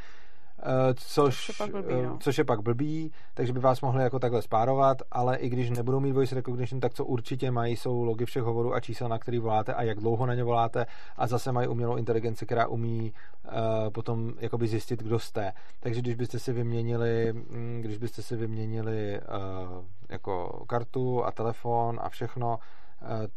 Eh, 0.62 0.94
což, 0.94 1.46
což, 1.46 1.48
je 1.48 1.54
pak 1.58 1.70
blbý, 1.70 2.02
no. 2.02 2.18
což 2.20 2.38
je 2.38 2.44
pak 2.44 2.60
blbý, 2.60 3.12
takže 3.34 3.52
by 3.52 3.60
vás 3.60 3.80
mohli 3.80 4.02
jako 4.02 4.18
takhle 4.18 4.42
spárovat, 4.42 5.02
ale 5.10 5.36
i 5.36 5.48
když 5.48 5.70
nebudou 5.70 6.00
mít 6.00 6.12
voice 6.12 6.34
recognition, 6.34 6.80
tak 6.80 6.94
co 6.94 7.04
určitě 7.04 7.50
mají, 7.50 7.76
jsou 7.76 8.04
logy 8.04 8.24
všech 8.24 8.42
hovorů 8.42 8.74
a 8.74 8.80
čísel, 8.80 9.08
na 9.08 9.18
který 9.18 9.38
voláte 9.38 9.74
a 9.74 9.82
jak 9.82 9.98
dlouho 9.98 10.26
na 10.26 10.34
ně 10.34 10.44
voláte 10.44 10.86
a 11.16 11.26
zase 11.26 11.52
mají 11.52 11.68
umělou 11.68 11.96
inteligenci, 11.96 12.46
která 12.46 12.66
umí 12.66 13.12
uh, 13.44 13.52
potom 13.92 14.32
jakoby 14.38 14.68
zjistit, 14.68 15.02
kdo 15.02 15.18
jste. 15.18 15.52
Takže 15.80 16.00
když 16.00 16.14
byste 16.14 16.38
si 16.38 16.52
vyměnili, 16.52 17.32
mm, 17.32 17.80
když 17.82 17.98
byste 17.98 18.22
si 18.22 18.36
vyměnili 18.36 19.20
uh, 19.20 19.84
jako 20.08 20.64
kartu 20.68 21.24
a 21.24 21.32
telefon 21.32 21.98
a 22.02 22.08
všechno, 22.08 22.58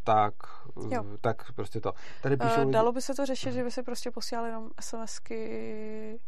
tak, 0.03 0.33
jo. 0.89 1.05
tak 1.21 1.53
prostě 1.53 1.81
to. 1.81 1.93
Tady 2.21 2.37
píšou 2.37 2.71
Dalo 2.71 2.91
by 2.91 3.01
se 3.01 3.13
to 3.13 3.25
řešit, 3.25 3.53
že 3.53 3.63
by 3.63 3.71
se 3.71 3.83
prostě 3.83 4.11
posílali 4.11 4.49
jenom 4.49 4.69
SMSky 4.79 6.19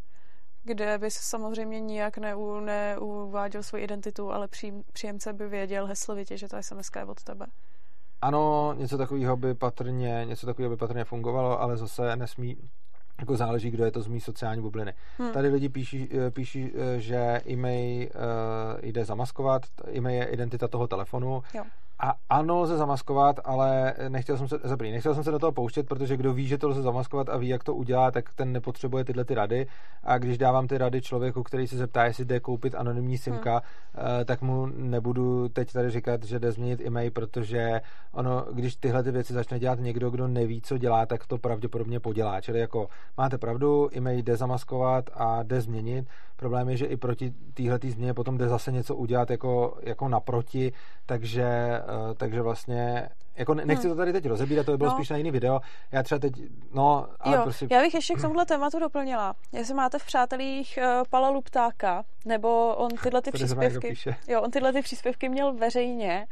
kde 0.66 0.98
by 0.98 1.12
se 1.12 1.24
samozřejmě 1.24 1.80
nijak 1.80 2.18
neu, 2.18 2.60
neuváděl 2.60 3.64
svou 3.64 3.80
identitu, 3.80 4.32
ale 4.32 4.48
přím, 4.48 4.84
příjemce 4.94 5.34
by 5.34 5.48
věděl 5.48 5.86
heslovitě, 5.86 6.38
že 6.38 6.48
to 6.48 6.58
SMS 6.62 6.90
je 6.96 7.06
od 7.06 7.24
tebe. 7.24 7.46
Ano, 8.22 8.74
něco 8.78 8.98
takového 8.98 9.38
by 9.38 9.54
patrně, 9.54 10.22
něco 10.26 10.46
takového 10.46 10.70
by 10.70 10.78
patrně 10.78 11.04
fungovalo, 11.04 11.62
ale 11.62 11.78
zase 11.78 12.16
nesmí, 12.16 12.58
jako 13.20 13.38
záleží, 13.38 13.72
kdo 13.72 13.86
je 13.86 13.92
to 13.92 14.02
z 14.02 14.08
mý 14.08 14.22
sociální 14.22 14.62
bubliny. 14.62 14.94
Hmm. 15.18 15.32
Tady 15.32 15.48
lidi 15.48 15.70
píší, 15.70 16.10
eh, 16.12 16.32
píší, 16.32 16.72
eh, 16.76 17.00
že 17.00 17.42
e-mail 17.48 18.08
uh, 18.08 18.12
jde 18.82 19.06
zamaskovat, 19.06 19.62
e-mail 19.94 20.22
je 20.22 20.26
identita 20.26 20.68
toho 20.68 20.88
telefonu. 20.88 21.44
Jo. 21.54 21.64
A 22.06 22.14
ano, 22.30 22.60
lze 22.60 22.77
zamaskovat, 22.77 23.40
ale 23.45 23.94
nechtěl 24.10 24.38
jsem 24.38 24.48
se, 24.48 24.60
zaprý, 24.64 24.91
nechtěl 24.91 25.15
jsem 25.15 25.23
se 25.23 25.32
do 25.32 25.40
toho 25.40 25.52
pouštět, 25.52 25.88
protože 25.88 26.18
kdo 26.18 26.34
ví, 26.34 26.48
že 26.48 26.57
to 26.57 26.69
lze 26.69 26.82
zamaskovat 26.82 27.30
a 27.30 27.38
ví, 27.38 27.48
jak 27.48 27.64
to 27.64 27.73
udělá, 27.73 28.11
tak 28.11 28.34
ten 28.34 28.52
nepotřebuje 28.52 29.03
tyhle 29.03 29.26
ty 29.26 29.36
rady. 29.36 29.68
A 30.03 30.18
když 30.18 30.38
dávám 30.38 30.68
ty 30.68 30.77
rady 30.77 31.02
člověku, 31.02 31.44
který 31.44 31.68
se 31.68 31.77
zeptá, 31.77 32.06
jestli 32.06 32.26
jde 32.26 32.40
koupit 32.40 32.76
anonymní 32.76 33.18
simka, 33.18 33.61
hmm. 33.94 34.26
tak 34.26 34.41
mu 34.41 34.65
nebudu 34.65 35.49
teď 35.49 35.73
tady 35.73 35.90
říkat, 35.90 36.23
že 36.23 36.40
jde 36.40 36.52
změnit 36.52 36.82
e-mail, 36.82 37.11
protože 37.11 37.82
ono, 38.11 38.45
když 38.53 38.76
tyhle 38.76 39.03
ty 39.03 39.11
věci 39.11 39.34
začne 39.34 39.60
dělat 39.60 39.80
někdo, 39.80 40.10
kdo 40.10 40.27
neví, 40.27 40.61
co 40.61 40.77
dělá, 40.77 41.06
tak 41.06 41.27
to 41.27 41.38
pravděpodobně 41.38 41.99
podělá. 41.99 42.41
Čili 42.41 42.60
jako 42.60 42.88
máte 43.18 43.38
pravdu, 43.38 43.90
e-mail 43.94 44.19
jde 44.19 44.38
zamaskovat 44.38 45.10
a 45.14 45.44
jde 45.44 45.61
změnit. 45.61 46.07
Problém 46.36 46.69
je, 46.69 46.77
že 46.77 46.86
i 46.86 46.98
proti 46.98 47.34
téhle 47.53 47.80
změně 47.90 48.14
potom 48.14 48.38
jde 48.38 48.48
zase 48.48 48.72
něco 48.72 48.95
udělat 48.95 49.32
jako, 49.32 49.77
jako 49.82 50.07
naproti, 50.07 50.72
takže 51.06 51.82
takže 52.18 52.42
vlastně 52.42 53.10
jako 53.36 53.54
nechci 53.54 53.88
hmm. 53.88 53.96
to 53.96 53.98
tady 53.98 54.14
teď 54.14 54.26
rozebírat, 54.26 54.66
to 54.66 54.72
by 54.72 54.78
bylo 54.78 54.90
no. 54.90 54.96
spíš 54.98 55.10
na 55.10 55.18
jiný 55.18 55.32
video. 55.32 55.60
Já 55.92 56.04
třeba 56.04 56.20
teď, 56.20 56.34
no, 56.74 57.08
ale 57.20 57.36
jo, 57.36 57.44
prostě... 57.44 57.68
Já 57.72 57.82
bych 57.82 57.94
ještě 57.94 58.14
k 58.14 58.22
tomuhle 58.22 58.46
tématu 58.46 58.80
doplnila. 58.80 59.34
Jestli 59.52 59.74
máte 59.74 60.00
v 60.00 60.06
přátelích 60.06 60.80
uh, 60.82 61.04
Pala 61.10 61.30
Luptáka, 61.30 62.04
nebo 62.26 62.76
on 62.76 62.92
tyhle 63.04 63.22
ty 63.22 63.32
příspěvky, 63.32 63.94
jo, 64.28 64.42
on 64.42 64.52
tyhle 64.52 64.74
ty 64.74 64.82
příspěvky 64.82 65.30
měl 65.30 65.54
veřejně. 65.54 66.28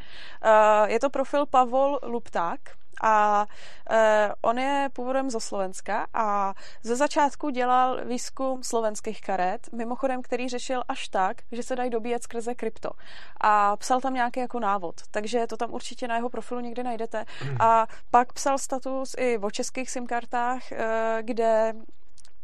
Uh, 0.45 0.89
je 0.89 0.99
to 0.99 1.09
profil 1.09 1.45
Pavol 1.45 1.99
Lupták, 2.03 2.59
a 3.01 3.45
e, 3.89 4.29
on 4.41 4.59
je 4.59 4.89
původem 4.93 5.29
ze 5.29 5.39
Slovenska 5.39 6.07
a 6.13 6.53
ze 6.83 6.95
začátku 6.95 7.49
dělal 7.49 8.05
výzkum 8.05 8.63
slovenských 8.63 9.21
karet, 9.21 9.69
mimochodem, 9.73 10.21
který 10.21 10.49
řešil 10.49 10.83
až 10.87 11.07
tak, 11.07 11.37
že 11.51 11.63
se 11.63 11.75
dají 11.75 11.89
dobíjet 11.89 12.23
skrze 12.23 12.55
krypto. 12.55 12.89
A 13.41 13.77
psal 13.77 14.01
tam 14.01 14.13
nějaký 14.13 14.39
jako 14.39 14.59
návod, 14.59 14.95
takže 15.11 15.47
to 15.47 15.57
tam 15.57 15.73
určitě 15.73 16.07
na 16.07 16.15
jeho 16.15 16.29
profilu 16.29 16.59
někde 16.59 16.83
najdete. 16.83 17.25
A 17.59 17.87
pak 18.11 18.33
psal 18.33 18.57
status 18.57 19.15
i 19.17 19.37
o 19.37 19.51
českých 19.51 19.89
SIM 19.89 20.07
kartách, 20.07 20.71
e, 20.71 21.17
kde 21.21 21.73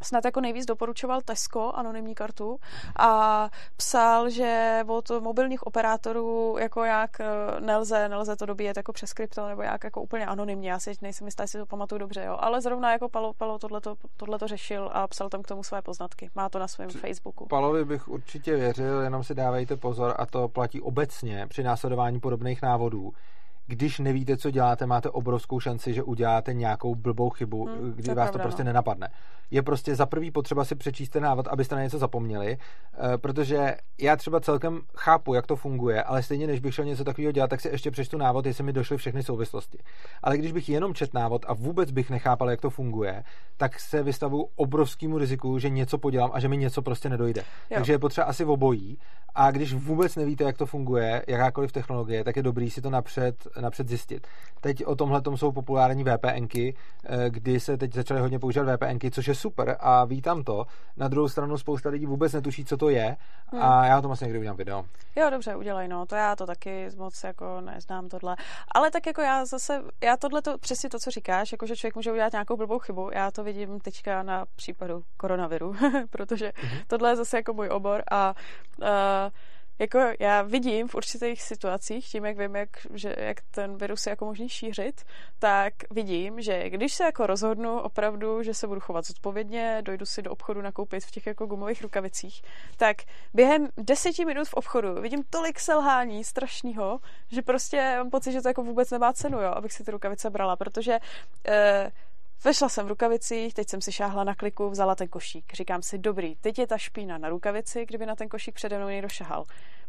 snad 0.03 0.25
jako 0.25 0.41
nejvíc 0.41 0.65
doporučoval 0.65 1.21
Tesco, 1.21 1.71
anonymní 1.75 2.15
kartu, 2.15 2.59
a 2.99 3.49
psal, 3.77 4.29
že 4.29 4.83
od 4.87 5.11
mobilních 5.19 5.67
operátorů 5.67 6.55
jako 6.59 6.83
jak 6.83 7.19
eh, 7.19 7.25
nelze, 7.59 8.09
nelze 8.09 8.35
to 8.35 8.45
dobíjet 8.45 8.77
jako 8.77 8.93
přes 8.93 9.13
krypto 9.13 9.47
nebo 9.47 9.61
jak 9.61 9.83
jako 9.83 10.01
úplně 10.01 10.25
anonymně. 10.25 10.71
Já 10.71 10.79
si 10.79 10.91
nejsem 11.01 11.27
jistá, 11.27 11.43
jestli 11.43 11.59
to 11.59 11.65
pamatuju 11.65 11.99
dobře, 11.99 12.23
jo. 12.23 12.37
Ale 12.39 12.61
zrovna 12.61 12.91
jako 12.91 13.09
Palo, 13.09 13.33
Palo 13.33 13.59
tohleto, 13.59 13.95
tohleto 14.17 14.47
řešil 14.47 14.89
a 14.93 15.07
psal 15.07 15.29
tam 15.29 15.41
k 15.41 15.47
tomu 15.47 15.63
své 15.63 15.81
poznatky. 15.81 16.29
Má 16.35 16.49
to 16.49 16.59
na 16.59 16.67
svém 16.67 16.89
Facebooku. 16.89 17.45
Palovi 17.45 17.85
bych 17.85 18.07
určitě 18.07 18.55
věřil, 18.55 19.01
jenom 19.01 19.23
si 19.23 19.35
dávejte 19.35 19.77
pozor 19.77 20.15
a 20.17 20.25
to 20.25 20.47
platí 20.47 20.81
obecně 20.81 21.47
při 21.47 21.63
následování 21.63 22.19
podobných 22.19 22.61
návodů 22.61 23.13
když 23.69 23.99
nevíte, 23.99 24.37
co 24.37 24.51
děláte, 24.51 24.85
máte 24.85 25.09
obrovskou 25.09 25.59
šanci, 25.59 25.93
že 25.93 26.03
uděláte 26.03 26.53
nějakou 26.53 26.95
blbou 26.95 27.29
chybu, 27.29 27.65
Hmm, 27.65 27.93
kdy 27.93 28.03
to 28.03 28.09
vás 28.09 28.15
pravda, 28.15 28.31
to 28.31 28.39
prostě 28.39 28.63
no. 28.63 28.67
nenapadne. 28.67 29.09
Je 29.51 29.61
prostě 29.61 29.95
za 29.95 30.05
prvý 30.05 30.31
potřeba 30.31 30.65
si 30.65 30.75
přečíst 30.75 31.09
ten 31.09 31.23
návod, 31.23 31.47
abyste 31.47 31.75
na 31.75 31.83
něco 31.83 31.97
zapomněli, 31.97 32.57
eh, 32.57 33.17
protože 33.17 33.75
já 33.99 34.15
třeba 34.15 34.39
celkem 34.39 34.81
chápu, 34.95 35.33
jak 35.33 35.47
to 35.47 35.55
funguje, 35.55 36.03
ale 36.03 36.23
stejně 36.23 36.47
než 36.47 36.59
bych 36.59 36.73
šel 36.75 36.85
něco 36.85 37.03
takového 37.03 37.31
dělat, 37.31 37.49
tak 37.49 37.61
si 37.61 37.67
ještě 37.67 37.91
přečtu 37.91 38.17
návod, 38.17 38.45
jestli 38.45 38.63
mi 38.63 38.73
došly 38.73 38.97
všechny 38.97 39.23
souvislosti. 39.23 39.77
Ale 40.23 40.37
když 40.37 40.51
bych 40.51 40.69
jenom 40.69 40.93
čet 40.93 41.13
návod 41.13 41.45
a 41.47 41.53
vůbec 41.53 41.91
bych 41.91 42.09
nechápal, 42.09 42.49
jak 42.49 42.61
to 42.61 42.69
funguje, 42.69 43.23
tak 43.57 43.79
se 43.79 44.03
vystavu 44.03 44.49
obrovskému 44.55 45.17
riziku, 45.17 45.59
že 45.59 45.69
něco 45.69 45.97
podělám 45.97 46.29
a 46.33 46.39
že 46.39 46.47
mi 46.47 46.57
něco 46.57 46.81
prostě 46.81 47.09
nedojde. 47.09 47.41
Jo. 47.41 47.75
Takže 47.75 47.93
je 47.93 47.99
potřeba 47.99 48.27
asi 48.27 48.45
obojí. 48.45 48.97
A 49.35 49.51
když 49.51 49.73
vůbec 49.73 50.15
nevíte, 50.15 50.43
jak 50.43 50.57
to 50.57 50.65
funguje, 50.65 51.23
jakákoliv 51.27 51.71
technologie, 51.71 52.23
tak 52.23 52.35
je 52.35 52.43
dobrý 52.43 52.69
si 52.69 52.81
to 52.81 52.89
napřed, 52.89 53.47
napřed 53.61 53.87
zjistit. 53.87 54.27
Teď 54.61 54.85
o 54.85 54.95
tomhle 54.95 55.21
jsou 55.35 55.51
populární 55.51 56.03
VPNky, 56.03 56.75
eh, 57.05 57.29
kdy 57.29 57.59
se 57.59 57.77
teď 57.77 57.93
začaly 57.93 58.19
hodně 58.21 58.39
používat 58.39 58.75
VPNky, 58.75 59.11
což 59.11 59.27
je 59.27 59.35
super 59.35 59.77
a 59.79 60.05
vítám 60.05 60.43
to. 60.43 60.65
Na 60.97 61.07
druhou 61.07 61.29
stranu 61.29 61.57
spousta 61.57 61.89
lidí 61.89 62.05
vůbec 62.05 62.33
netuší, 62.33 62.65
co 62.65 62.77
to 62.77 62.89
je 62.89 63.17
a 63.59 63.85
já 63.85 63.99
o 63.99 64.01
tom 64.01 64.11
asi 64.11 64.23
někdy 64.23 64.39
udělám 64.39 64.57
video. 64.57 64.85
Jo, 65.15 65.29
dobře, 65.29 65.55
udělej, 65.55 65.87
no, 65.87 66.05
to 66.05 66.15
já 66.15 66.35
to 66.35 66.45
taky 66.45 66.89
moc 66.97 67.23
jako 67.23 67.61
neznám 67.61 68.09
tohle. 68.09 68.35
Ale 68.75 68.91
tak 68.91 69.07
jako 69.07 69.21
já 69.21 69.45
zase, 69.45 69.81
já 70.03 70.17
tohle 70.17 70.41
to, 70.41 70.57
přesně 70.57 70.89
to, 70.89 70.99
co 70.99 71.11
říkáš, 71.11 71.51
jako 71.51 71.65
že 71.65 71.75
člověk 71.75 71.95
může 71.95 72.11
udělat 72.11 72.31
nějakou 72.31 72.57
blbou 72.57 72.79
chybu, 72.79 73.09
já 73.13 73.31
to 73.31 73.43
vidím 73.43 73.79
teďka 73.79 74.23
na 74.23 74.45
případu 74.55 75.03
koronaviru, 75.17 75.75
protože 76.09 76.51
tohle 76.87 77.09
je 77.09 77.15
zase 77.15 77.37
jako 77.37 77.53
můj 77.53 77.69
obor 77.69 78.03
a 78.11 78.35
uh, 78.81 78.87
jako 79.79 79.99
já 80.19 80.41
vidím 80.41 80.87
v 80.87 80.95
určitých 80.95 81.41
situacích, 81.41 82.07
tím, 82.07 82.25
jak 82.25 82.37
vím, 82.37 82.55
jak, 82.55 82.69
že, 82.93 83.15
jak 83.17 83.37
ten 83.51 83.77
virus 83.77 84.05
je 84.05 84.09
jako 84.09 84.25
možný 84.25 84.49
šířit, 84.49 85.01
tak 85.39 85.73
vidím, 85.91 86.41
že 86.41 86.69
když 86.69 86.93
se 86.93 87.03
jako 87.03 87.27
rozhodnu 87.27 87.79
opravdu, 87.79 88.43
že 88.43 88.53
se 88.53 88.67
budu 88.67 88.79
chovat 88.81 89.05
zodpovědně, 89.05 89.81
dojdu 89.81 90.05
si 90.05 90.21
do 90.21 90.31
obchodu 90.31 90.61
nakoupit 90.61 91.05
v 91.05 91.11
těch 91.11 91.27
jako 91.27 91.45
gumových 91.45 91.81
rukavicích, 91.81 92.41
tak 92.77 92.97
během 93.33 93.67
deseti 93.77 94.25
minut 94.25 94.47
v 94.47 94.53
obchodu 94.53 95.01
vidím 95.01 95.23
tolik 95.29 95.59
selhání 95.59 96.23
strašného, 96.23 96.99
že 97.31 97.41
prostě 97.41 97.95
mám 97.97 98.09
pocit, 98.09 98.31
že 98.31 98.41
to 98.41 98.47
jako 98.47 98.63
vůbec 98.63 98.91
nemá 98.91 99.13
cenu, 99.13 99.41
jo, 99.41 99.51
abych 99.55 99.73
si 99.73 99.83
ty 99.83 99.91
rukavice 99.91 100.29
brala, 100.29 100.55
protože 100.55 100.99
eh, 101.47 101.91
Vešla 102.43 102.69
jsem 102.69 102.85
v 102.85 102.89
rukavicích, 102.89 103.53
teď 103.53 103.69
jsem 103.69 103.81
si 103.81 103.91
šáhla 103.91 104.23
na 104.23 104.35
kliku, 104.35 104.69
vzala 104.69 104.95
ten 104.95 105.07
košík. 105.07 105.53
Říkám 105.53 105.81
si, 105.81 105.97
dobrý, 105.97 106.35
teď 106.35 106.59
je 106.59 106.67
ta 106.67 106.77
špína 106.77 107.17
na 107.17 107.29
rukavici, 107.29 107.85
kdyby 107.85 108.05
na 108.05 108.15
ten 108.15 108.29
košík 108.29 108.55
přede 108.55 108.77
mnou 108.77 108.87
někdo 108.87 109.09
šahal. 109.09 109.45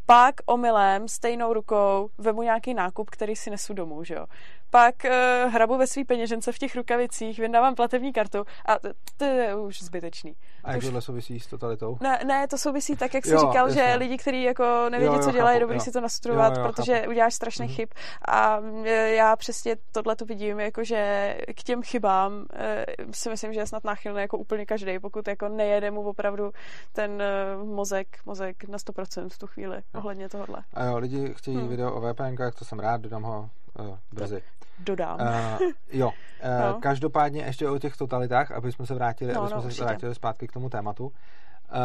Pak 0.07 0.35
omylem, 0.47 1.09
stejnou 1.09 1.53
rukou, 1.53 2.11
vemu 2.19 2.43
nějaký 2.43 2.75
nákup, 2.75 3.11
který 3.11 3.37
si 3.37 3.51
nesu 3.51 3.75
domů, 3.75 4.05
že 4.05 4.15
jo. 4.15 4.27
Pak 4.71 4.95
uh, 5.05 5.53
hrabu 5.53 5.77
ve 5.79 5.87
svý 5.87 6.05
peněžence 6.05 6.53
v 6.53 6.59
těch 6.59 6.77
rukavicích, 6.77 7.39
vydávám 7.39 7.75
platební 7.75 8.13
kartu 8.13 8.45
a 8.69 8.77
to, 9.17 9.25
je 9.25 9.55
už 9.57 9.83
zbytečný. 9.83 10.37
A 10.65 10.73
jak 10.73 10.83
tohle 10.83 11.01
souvisí 11.01 11.41
s 11.41 11.47
totalitou? 11.47 11.97
Ne, 12.01 12.21
ne, 12.27 12.49
to 12.49 12.59
souvisí 12.59 12.97
tak, 12.97 13.15
jak 13.15 13.25
jsi 13.27 13.33
Jo, 13.33 13.41
říkal, 13.41 13.67
jasně. 13.69 13.83
že 13.83 13.95
lidi, 13.95 14.19
kteří 14.19 14.43
jako 14.43 14.65
nevědí, 14.91 15.15
Jo, 15.15 15.21
jo, 15.21 15.25
co 15.25 15.31
dělají, 15.33 15.57
je 15.57 15.61
dobrý 15.61 15.77
jo. 15.77 15.81
si 15.81 15.93
to 15.93 16.01
nastudovat, 16.01 16.57
Jo, 16.57 16.63
jo, 16.63 16.69
protože 16.73 16.95
chápu. 16.99 17.11
uděláš 17.11 17.35
strašný 17.35 17.67
Mhm. 17.67 17.75
chyb. 17.75 17.89
A 18.29 18.61
e, 18.85 18.91
já 19.15 19.37
přesně 19.37 19.77
tohle 19.93 20.17
to 20.17 20.25
vidím, 20.25 20.61
jako 20.61 20.85
že 20.85 21.37
k 21.55 21.63
těm 21.63 21.83
chybám 21.83 22.47
e, 22.55 22.87
si 23.13 23.31
myslím, 23.31 23.53
že 23.53 23.61
je 23.61 23.67
snad 23.67 23.85
náchylný 23.85 24.21
jako 24.21 24.39
úplně 24.39 24.67
každý, 24.67 24.99
pokud 24.99 25.29
jako 25.29 25.49
nejede 25.49 25.91
mu 25.91 26.01
opravdu 26.09 26.51
ten 26.93 27.23
mozek, 27.65 28.07
mozek 28.27 28.69
na 28.69 28.79
100% 28.79 29.29
v 29.29 29.39
tu 29.39 29.47
chvíli 29.47 29.81
ohledně 29.95 30.29
tohohle. 30.29 30.63
A 30.75 30.85
jo, 30.85 30.99
lidi 30.99 31.35
chtějí 31.37 31.57
Hmm. 31.57 31.69
video 31.69 31.93
o 31.95 32.01
VPNkách, 32.01 32.55
to 32.55 32.65
jsem 32.65 32.79
rád, 32.79 33.01
dodám 33.01 33.23
ho 33.23 33.51
uh, 33.79 33.97
brzy. 34.13 34.43
Dodám. 34.79 35.19
Uh, 35.21 35.71
jo, 35.93 36.07
uh, 36.45 36.61
No. 36.61 36.73
no. 36.73 36.81
každopádně 36.81 37.43
ještě 37.43 37.69
o 37.69 37.79
těch 37.79 37.97
totalitách, 37.97 38.51
aby 38.51 38.73
jsme 38.73 38.87
se 38.87 38.95
vrátili, 38.95 39.33
No, 39.33 39.41
aby 39.41 39.49
jsme 39.49 39.57
no, 39.57 39.63
se 39.63 39.67
určitě. 39.67 39.85
vrátili 39.85 40.15
zpátky 40.15 40.49
k 40.49 40.53
tomu 40.53 40.69
tématu. 40.69 41.05
Uh, 41.07 41.13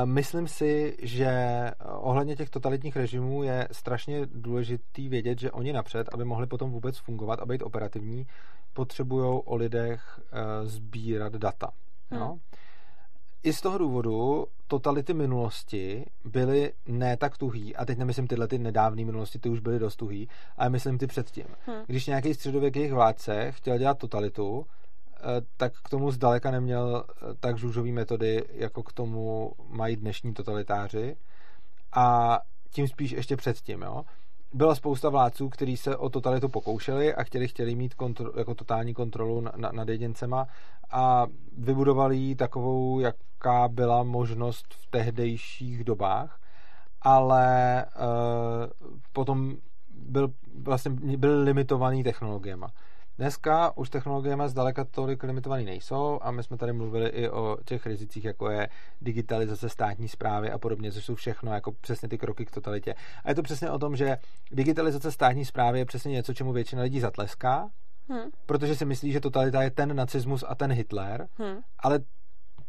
myslím 0.05 0.47
si, 0.47 0.97
že 1.01 1.31
ohledně 1.95 2.35
těch 2.35 2.49
totalitních 2.49 2.95
režimů 2.95 3.43
je 3.43 3.67
strašně 3.71 4.25
důležitý 4.25 5.09
vědět, 5.09 5.39
že 5.39 5.51
oni 5.51 5.73
napřed, 5.73 6.09
aby 6.13 6.25
mohli 6.25 6.47
potom 6.47 6.71
vůbec 6.71 6.97
fungovat 6.97 7.39
a 7.39 7.45
být 7.45 7.61
operativní, 7.63 8.27
potřebují 8.73 9.41
o 9.45 9.55
lidech 9.55 10.19
uh, 10.19 10.67
sbírat 10.67 11.33
data. 11.33 11.67
Hmm. 12.11 12.19
No? 12.19 12.37
I 13.45 13.53
z 13.53 13.61
toho 13.61 13.77
důvodu 13.77 14.47
totality 14.67 15.13
minulosti 15.13 16.05
byly 16.23 16.73
ne 16.87 17.17
tak 17.17 17.37
tuhý, 17.37 17.75
a 17.75 17.85
teď 17.85 17.97
nemyslím 17.97 18.27
tyhle 18.27 18.47
ty 18.47 18.57
nedávné 18.57 19.05
minulosti, 19.05 19.39
ty 19.39 19.49
už 19.49 19.59
byly 19.59 19.79
dost 19.79 19.95
tuhý, 19.95 20.29
ale 20.57 20.69
myslím 20.69 20.97
ty 20.97 21.07
předtím. 21.07 21.45
Hmm. 21.65 21.83
Když 21.87 22.07
nějaký 22.07 22.33
středověký 22.33 22.87
vládce 22.87 23.51
chtěl 23.51 23.77
dělat 23.77 23.97
totalitu, 23.97 24.65
eh, 25.15 25.19
tak 25.57 25.73
k 25.83 25.89
tomu 25.89 26.11
zdaleka 26.11 26.51
neměl 26.51 27.05
eh, 27.09 27.33
tak 27.39 27.57
žužový 27.57 27.91
metody, 27.91 28.43
jako 28.49 28.83
k 28.83 28.93
tomu 28.93 29.51
mají 29.69 29.95
dnešní 29.95 30.33
totalitáři. 30.33 31.15
A 31.93 32.39
tím 32.71 32.87
spíš 32.87 33.11
ještě 33.11 33.37
předtím, 33.37 33.81
jo. 33.81 34.03
Byla 34.53 34.75
spousta 34.75 35.09
vládců, 35.09 35.49
kteří 35.49 35.77
se 35.77 35.97
o 35.97 36.09
totalitu 36.09 36.49
pokoušeli 36.49 37.15
a 37.15 37.23
chtěli, 37.23 37.47
chtěli 37.47 37.75
mít 37.75 37.93
kontro, 37.93 38.31
jako 38.37 38.55
totální 38.55 38.93
kontrolu 38.93 39.41
na, 39.41 39.51
na, 39.55 39.71
nad 39.71 39.89
jedincema 39.89 40.47
a 40.91 41.27
vybudovali 41.57 42.17
ji 42.17 42.35
takovou, 42.35 42.99
jaká 42.99 43.67
byla 43.67 44.03
možnost 44.03 44.65
v 44.73 44.87
tehdejších 44.91 45.83
dobách, 45.83 46.39
ale 47.01 47.85
uh, 47.85 48.89
potom 49.13 49.55
byl, 49.89 50.33
vlastně 50.61 50.91
byl 51.17 51.43
limitovaný 51.43 52.03
technologiemi. 52.03 52.65
Dneska 53.17 53.77
už 53.77 53.89
technologiemi 53.89 54.43
zdaleka 54.47 54.83
tolik 54.83 55.23
limitovaný 55.23 55.65
nejsou 55.65 56.19
a 56.21 56.31
my 56.31 56.43
jsme 56.43 56.57
tady 56.57 56.73
mluvili 56.73 57.09
i 57.09 57.29
o 57.29 57.57
těch 57.65 57.85
rizicích, 57.85 58.25
jako 58.25 58.49
je 58.49 58.69
digitalizace 59.01 59.69
státní 59.69 60.07
zprávy 60.07 60.51
a 60.51 60.57
podobně, 60.57 60.91
což 60.91 61.05
jsou 61.05 61.15
všechno 61.15 61.53
jako 61.53 61.71
přesně 61.71 62.09
ty 62.09 62.17
kroky 62.17 62.45
k 62.45 62.51
totalitě. 62.51 62.95
A 63.23 63.29
je 63.29 63.35
to 63.35 63.43
přesně 63.43 63.71
o 63.71 63.79
tom, 63.79 63.95
že 63.95 64.17
digitalizace 64.51 65.11
státní 65.11 65.45
zprávy 65.45 65.79
je 65.79 65.85
přesně 65.85 66.11
něco, 66.11 66.33
čemu 66.33 66.53
většina 66.53 66.81
lidí 66.81 66.99
zatleská, 66.99 67.69
Hmm. 68.09 68.29
protože 68.45 68.75
si 68.75 68.85
myslí, 68.85 69.11
že 69.11 69.19
totalita 69.19 69.63
je 69.63 69.71
ten 69.71 69.95
nacismus 69.95 70.43
a 70.47 70.55
ten 70.55 70.71
Hitler, 70.71 71.27
Hmm. 71.37 71.57
ale 71.79 71.99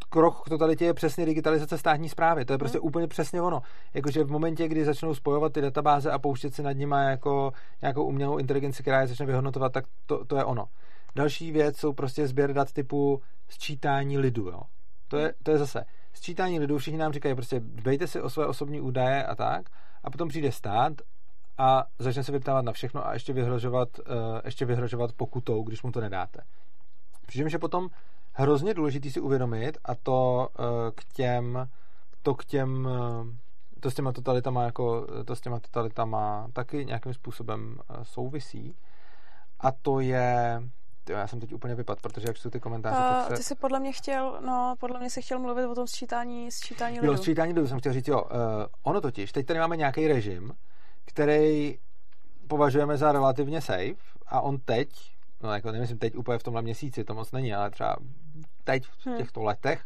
krok 0.08 0.42
k 0.42 0.48
totalitě 0.48 0.84
je 0.84 0.94
přesně 0.94 1.26
digitalizace 1.26 1.78
státní 1.78 2.08
zprávy. 2.08 2.44
To 2.44 2.52
je 2.52 2.58
prostě 2.58 2.78
úplně 2.78 3.06
přesně 3.06 3.42
ono. 3.42 3.62
Jakože 3.94 4.24
v 4.24 4.30
momentě, 4.30 4.68
kdy 4.68 4.84
začnou 4.84 5.14
spojovat 5.14 5.52
ty 5.52 5.60
databáze 5.60 6.10
a 6.10 6.18
pouštět 6.18 6.54
si 6.54 6.62
nad 6.62 6.72
nimi 6.72 6.96
jako 6.98 7.52
nějakou 7.82 8.04
umělou 8.04 8.38
inteligenci, 8.38 8.82
která 8.82 9.00
je 9.00 9.06
začne 9.06 9.26
vyhodnotovat, 9.26 9.72
tak 9.72 9.84
to, 10.06 10.24
to 10.24 10.36
je 10.36 10.44
ono. 10.44 10.64
Další 11.16 11.52
věc 11.52 11.76
jsou 11.76 11.92
prostě 11.92 12.28
sběr 12.28 12.52
dat 12.52 12.72
typu 12.72 13.22
sčítání 13.48 14.18
lidu. 14.18 14.48
Jo. 14.48 14.60
To, 15.08 15.16
je, 15.16 15.34
to 15.42 15.50
je 15.50 15.58
zase 15.58 15.84
sčítání 16.12 16.60
lidu. 16.60 16.78
Všichni 16.78 16.98
nám 16.98 17.12
říkají 17.12 17.34
prostě 17.34 17.60
dbejte 17.60 18.06
si 18.06 18.20
o 18.20 18.30
své 18.30 18.46
osobní 18.46 18.80
údaje 18.80 19.24
a 19.24 19.34
tak. 19.34 19.68
A 20.04 20.10
potom 20.10 20.28
přijde 20.28 20.52
stát 20.52 20.92
a 21.58 21.84
začne 21.98 22.24
se 22.24 22.32
vyptávat 22.32 22.64
na 22.64 22.72
všechno 22.72 23.06
a 23.06 23.12
ještě 23.12 23.32
vyhrožovat, 23.32 23.88
uh, 23.98 24.04
ještě 24.44 24.64
vyhrožovat 24.64 25.12
pokutou, 25.12 25.62
když 25.62 25.82
mu 25.82 25.92
to 25.92 26.00
nedáte. 26.00 26.40
Přičemž 27.26 27.52
je 27.52 27.58
potom 27.58 27.88
hrozně 28.38 28.74
důležitý 28.74 29.10
si 29.10 29.20
uvědomit 29.20 29.78
a 29.84 29.94
to 29.94 30.48
uh, 30.58 30.64
k 30.94 31.04
těm 31.04 31.68
to 32.22 32.34
k 32.34 32.44
těm 32.44 32.86
uh, 32.86 33.26
to 33.80 33.90
s 33.90 33.94
těma 33.94 34.12
totalitama 34.12 34.62
jako 34.62 35.06
to 35.24 35.36
s 35.36 35.40
těma 35.40 35.60
totalitama 35.60 36.48
taky 36.52 36.84
nějakým 36.84 37.14
způsobem 37.14 37.78
uh, 37.90 38.02
souvisí 38.02 38.76
a 39.60 39.72
to 39.72 40.00
je 40.00 40.62
Tyjo, 41.06 41.18
já 41.18 41.26
jsem 41.26 41.40
teď 41.40 41.52
úplně 41.52 41.74
vypad, 41.74 42.00
protože 42.00 42.28
jak 42.28 42.36
jsou 42.36 42.50
ty 42.50 42.60
komentáře, 42.60 42.96
A 42.96 43.10
tak 43.10 43.28
se... 43.28 43.36
ty 43.36 43.42
jsi 43.42 43.54
podle 43.54 43.80
mě 43.80 43.92
chtěl, 43.92 44.38
no, 44.46 44.74
podle 44.80 45.00
mě 45.00 45.10
si 45.10 45.22
chtěl 45.22 45.38
mluvit 45.38 45.66
o 45.66 45.74
tom 45.74 45.86
sčítání, 45.86 46.50
sčítání 46.50 47.00
lidu. 47.00 47.12
Jo, 47.12 47.18
sčítání 47.18 47.52
lidu 47.52 47.68
jsem 47.68 47.78
chtěl 47.78 47.92
říct, 47.92 48.08
jo. 48.08 48.22
Uh, 48.22 48.30
ono 48.82 49.00
totiž, 49.00 49.32
teď 49.32 49.46
tady 49.46 49.60
máme 49.60 49.76
nějaký 49.76 50.08
režim, 50.08 50.52
který 51.04 51.78
považujeme 52.48 52.96
za 52.96 53.12
relativně 53.12 53.60
safe 53.60 53.94
a 54.26 54.40
on 54.40 54.58
teď, 54.58 54.88
no 55.42 55.52
jako 55.52 55.72
nemyslím 55.72 55.98
teď 55.98 56.16
úplně 56.16 56.38
v 56.38 56.42
tomhle 56.42 56.62
měsíci, 56.62 57.04
to 57.04 57.14
moc 57.14 57.32
není, 57.32 57.54
ale 57.54 57.70
třeba 57.70 57.96
teď 58.66 58.86
v 58.86 59.06
Hmm. 59.06 59.16
těchto 59.16 59.42
letech, 59.42 59.84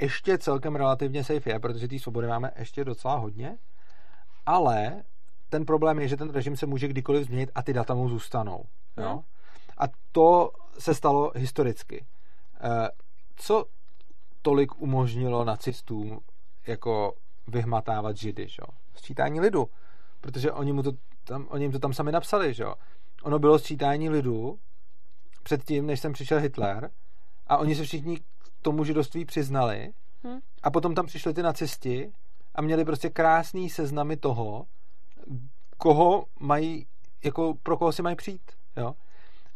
ještě 0.00 0.38
celkem 0.38 0.76
relativně 0.76 1.24
safe 1.24 1.50
je, 1.50 1.58
protože 1.58 1.88
té 1.88 1.98
svobody 1.98 2.26
máme 2.26 2.50
ještě 2.58 2.84
docela 2.84 3.14
hodně, 3.16 3.58
ale 4.46 5.02
ten 5.48 5.64
problém 5.64 5.98
je, 5.98 6.08
že 6.08 6.16
ten 6.16 6.30
režim 6.30 6.56
se 6.56 6.66
může 6.66 6.88
kdykoliv 6.88 7.26
změnit 7.26 7.50
a 7.54 7.62
ty 7.62 7.72
data 7.72 7.94
mu 7.94 8.08
zůstanou. 8.08 8.64
Jo? 8.96 9.10
Hmm. 9.12 9.22
A 9.78 9.84
to 10.12 10.50
se 10.78 10.94
stalo 10.94 11.32
historicky. 11.34 12.06
Eh, 12.60 12.88
Co 13.36 13.64
tolik 14.42 14.82
umožnilo 14.82 15.44
nacistům 15.44 16.20
jako 16.66 17.12
vyhmatávat 17.48 18.16
židy, 18.16 18.48
že? 18.48 18.62
Sčítání 18.94 19.40
lidu. 19.40 19.66
Protože 20.20 20.52
oni, 20.52 20.72
mu 20.72 20.82
to 20.82 20.92
tam, 21.24 21.46
oni 21.50 21.64
jim 21.64 21.72
to 21.72 21.78
tam 21.78 21.92
sami 21.92 22.12
napsali, 22.12 22.54
že? 22.54 22.64
Ono 23.22 23.38
bylo 23.38 23.58
sčítání 23.58 24.10
lidu 24.10 24.58
předtím, 25.42 25.86
než 25.86 26.00
sem 26.00 26.12
přišel 26.12 26.38
Hitler 26.40 26.90
a 27.48 27.56
oni 27.56 27.74
se 27.74 27.82
všichni 27.84 28.16
k 28.16 28.22
tomu 28.62 28.84
židovství 28.84 29.24
přiznali 29.24 29.92
Hm. 30.24 30.38
a 30.62 30.70
potom 30.70 30.94
tam 30.94 31.06
přišli 31.06 31.34
ty 31.34 31.42
nacisti 31.42 32.12
a 32.54 32.62
měli 32.62 32.84
prostě 32.84 33.10
krásný 33.10 33.70
seznamy 33.70 34.16
toho, 34.16 34.66
koho 35.78 36.24
mají, 36.40 36.86
jako 37.24 37.54
pro 37.62 37.76
koho 37.76 37.92
si 37.92 38.02
mají 38.02 38.16
přijít. 38.16 38.52
Jo? 38.76 38.94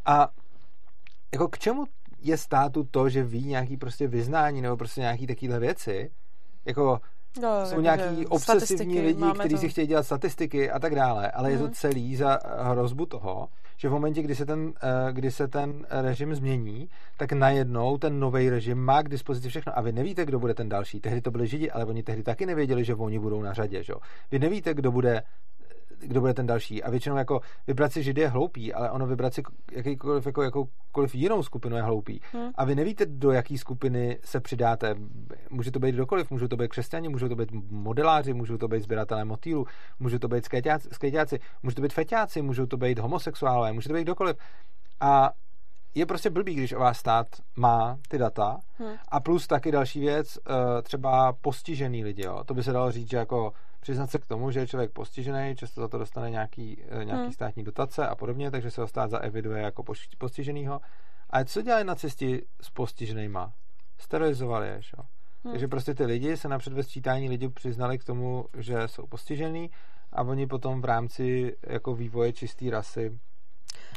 A 0.05 0.28
jako 1.32 1.48
k 1.48 1.59
čemu 1.59 1.85
je 2.19 2.39
státu 2.39 2.85
to, 2.85 3.09
že 3.09 3.24
ví 3.24 3.47
nějaký 3.47 3.77
prostě 3.77 4.09
vyznání 4.09 4.62
nebo 4.62 4.77
prostě 4.77 5.01
nějaký 5.01 5.27
takovéhle 5.27 5.60
věci, 5.60 6.10
jako 6.64 7.01
No, 7.43 7.66
jsou 7.66 7.81
nějaký 7.81 8.27
obsesivní 8.27 9.01
lidi, 9.01 9.24
kteří 9.39 9.59
si 9.59 9.69
chtějí 9.69 9.86
dělat 9.86 10.02
statistiky 10.02 10.70
a 10.70 10.78
tak 10.78 10.94
dále, 10.94 11.31
ale 11.31 11.48
mm. 11.48 11.52
je 11.52 11.59
to 11.59 11.64
mhm. 11.64 11.73
celý 11.73 12.16
za 12.16 12.39
hrozbu 12.59 13.06
toho, 13.06 13.48
že 13.83 13.89
v 13.89 13.93
momentě, 13.93 14.23
kdy 14.23 14.35
se 14.35 14.47
ten, 14.47 14.73
eh, 14.83 15.13
kdy 15.13 15.31
se 15.31 15.49
ten 15.49 15.87
režim 15.91 16.35
změní, 16.35 16.89
tak 17.17 17.33
najednou 17.33 17.99
ten 17.99 18.21
nový 18.21 18.51
režim 18.51 18.79
má 18.79 19.03
k 19.03 19.09
dispozici 19.09 19.49
všechno. 19.49 19.79
A 19.79 19.81
vy 19.81 19.93
nevíte, 19.93 20.25
kdo 20.25 20.39
bude 20.39 20.55
ten 20.55 20.69
další. 20.69 21.01
Tehdy 21.01 21.21
to 21.21 21.31
byli 21.31 21.47
Židi, 21.47 21.71
ale 21.71 21.85
oni 21.85 22.03
tehdy 22.03 22.23
taky 22.23 22.47
nevěděli, 22.47 22.85
že 22.85 22.95
oni 22.95 23.19
budou 23.19 23.43
na 23.43 23.53
řadě. 23.53 23.83
Že? 23.83 23.95
Vy 24.31 24.39
nevíte, 24.39 24.75
kdo 24.75 24.93
bude 24.93 25.23
kdo 26.07 26.20
bude 26.20 26.35
ten 26.35 26.47
další. 26.47 26.83
A 26.83 26.91
většinou 26.91 27.16
jako 27.16 27.41
vybrat 27.66 27.93
si 27.93 28.03
Židy 28.03 28.20
je 28.20 28.29
hloupý, 28.29 28.74
ale 28.74 28.91
ono 28.91 29.07
vybrat 29.07 29.35
si 29.35 29.43
jakýkoliv, 29.73 30.27
jako, 30.27 30.43
jakoukoliv 30.43 31.15
jinou 31.15 31.43
skupinu 31.43 31.77
je 31.77 31.83
hloupý. 31.83 32.20
Hmm. 32.33 32.51
A 32.55 32.65
vy 32.65 32.74
nevíte, 32.74 33.07
do 33.07 33.31
jaké 33.31 33.59
skupiny 33.59 34.19
se 34.24 34.41
přidáte. 34.41 34.95
Může 35.51 35.70
to 35.70 35.79
být 35.79 35.95
kdokoliv, 35.95 36.31
můžou 36.31 36.49
to 36.49 36.57
být 36.57 36.69
křesťani, 36.69 37.09
můžou 37.09 37.29
to 37.29 37.37
být 37.37 37.53
modeláři, 37.70 38.35
můžou 38.35 38.57
to 38.57 38.69
být 38.69 38.83
sběratelé 38.83 39.24
motýlů, 39.24 39.66
můžou 39.99 40.19
to 40.19 40.29
být 40.29 40.45
skejťáci, 40.91 41.39
můžou 41.62 41.74
to 41.74 41.83
být 41.83 41.93
feťáci, 41.93 42.43
můžou 42.43 42.66
to 42.66 42.77
být 42.77 42.99
homosexuálové, 42.99 43.73
může 43.73 43.89
to 43.89 43.95
být 43.95 44.03
kdokoliv. 44.03 44.37
A 45.01 45.31
je 45.95 46.07
prostě 46.07 46.31
blbý, 46.31 46.55
když 46.55 46.73
o 46.73 46.79
vás 46.79 46.99
stát 46.99 47.27
má 47.57 47.99
ty 48.09 48.19
data 48.19 48.59
hmm. 48.79 48.95
a 49.09 49.20
plus 49.20 49.47
taky 49.47 49.73
další 49.73 50.01
věc, 50.01 50.39
eh, 50.39 50.83
třeba 50.83 51.33
postižený 51.33 52.05
lidi, 52.05 52.23
jo. 52.24 52.45
To 52.45 52.55
by 52.55 52.62
se 52.62 52.73
dalo 52.73 52.93
říct, 52.93 53.11
že 53.11 53.16
jako 53.16 53.53
přiznat 53.83 54.11
se 54.11 54.19
k 54.19 54.27
tomu, 54.27 54.51
že 54.51 54.61
je 54.61 54.67
člověk 54.67 54.91
postižený, 54.93 55.57
často 55.57 55.81
za 55.81 55.89
to 55.89 55.99
dostane 55.99 56.31
nějaký, 56.31 56.83
eh, 56.89 57.05
nějaký 57.05 57.23
hmm. 57.23 57.33
státní 57.33 57.65
dotace 57.65 58.07
a 58.09 58.15
podobně, 58.15 58.51
takže 58.51 58.71
se 58.71 58.81
ho 58.81 58.87
stát 58.87 59.11
zaeviduje 59.11 59.63
jako 59.63 59.85
postiženýho. 60.19 60.81
A 61.31 61.45
co 61.45 61.63
dělali 61.63 61.85
na 61.85 61.95
cestě 61.95 62.41
s 62.61 62.71
postiženýma? 62.71 63.53
Sterilizovali 63.99 64.69
je, 64.69 64.81
jo. 64.99 65.05
Hmm. 65.45 65.53
Takže 65.53 65.69
prostě 65.69 65.95
ty 65.95 66.05
lidi 66.05 66.37
se 66.37 66.49
napřed 66.49 66.73
ve 66.73 66.83
sčítání 66.83 67.29
lidi 67.29 67.49
přiznali 67.49 67.99
k 67.99 68.05
tomu, 68.05 68.47
že 68.57 68.89
jsou 68.89 69.07
postižený 69.07 69.71
a 70.13 70.23
oni 70.23 70.47
potom 70.47 70.83
v 70.83 70.85
rámci 70.85 71.57
jako 71.67 71.95
vývoje 71.95 72.33
čisté 72.33 72.71
rasy 72.71 73.19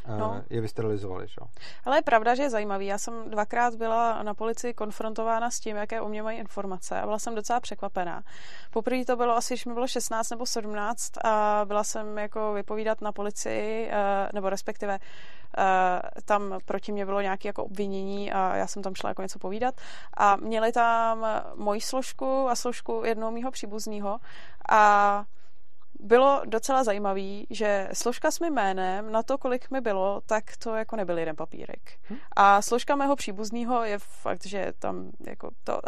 no. 0.08 0.44
je 0.50 0.62
vysterilizovali. 0.62 1.28
Šo? 1.28 1.46
Ale 1.86 1.98
je 1.98 2.02
pravda, 2.02 2.36
že 2.36 2.44
je 2.44 2.50
zajímavý. 2.50 2.86
Já 2.86 2.98
jsem 2.98 3.30
dvakrát 3.30 3.76
byla 3.76 4.24
na 4.24 4.34
policii 4.34 4.74
konfrontována 4.74 5.52
s 5.52 5.60
tím, 5.60 5.78
jaké 5.78 6.02
o 6.02 6.10
mě 6.10 6.24
mají 6.24 6.40
informace 6.40 7.02
a 7.02 7.06
byla 7.06 7.20
jsem 7.20 7.36
docela 7.36 7.60
překvapená. 7.60 8.24
Poprvé 8.72 9.06
to 9.06 9.16
bylo 9.16 9.36
asi, 9.36 9.54
když 9.54 9.66
mi 9.66 9.74
bylo 9.74 9.88
16 9.88 10.30
nebo 10.30 10.46
17 10.46 11.12
a 11.26 11.62
byla 11.66 11.84
jsem 11.84 12.18
jako 12.18 12.54
vypovídat 12.54 13.02
na 13.02 13.12
policii, 13.12 13.90
eh, 13.92 14.30
nebo 14.34 14.50
respektive 14.50 15.00
eh, 15.58 16.02
tam 16.26 16.60
proti 16.66 16.92
mě 16.92 17.06
bylo 17.06 17.22
nějaké 17.22 17.50
jako 17.50 17.64
obvinění 17.64 18.32
a 18.32 18.56
já 18.56 18.68
jsem 18.68 18.84
tam 18.84 18.96
šla 18.96 19.10
jako 19.10 19.22
něco 19.22 19.40
povídat 19.40 19.76
a 20.18 20.36
měli 20.36 20.72
tam 20.72 21.26
moji 21.56 21.82
složku 21.82 22.50
a 22.50 22.56
složku 22.56 23.02
jednoho 23.06 23.32
mýho 23.32 23.52
příbuzného 23.52 24.20
a 24.70 25.24
bylo 26.00 26.42
docela 26.46 26.84
zajímavý, 26.84 27.48
že 27.50 27.90
složka 27.94 28.32
s 28.32 28.40
mým 28.40 28.54
jménem, 28.54 29.12
na 29.12 29.24
to, 29.24 29.38
kolik 29.38 29.72
mi 29.72 29.82
bylo, 29.82 30.22
tak 30.26 30.44
to 30.64 30.76
jako 30.76 30.96
nebyl 30.96 31.18
jeden 31.18 31.36
papírek. 31.36 31.80
Hm? 32.10 32.18
A 32.36 32.62
složka 32.62 32.96
mého 32.96 33.16
příbuzného 33.16 33.84
je 33.84 34.00
fakt, 34.00 34.46
že 34.46 34.74
tam 34.80 35.12
jako 35.28 35.50
to, 35.64 35.74
uh, 35.74 35.82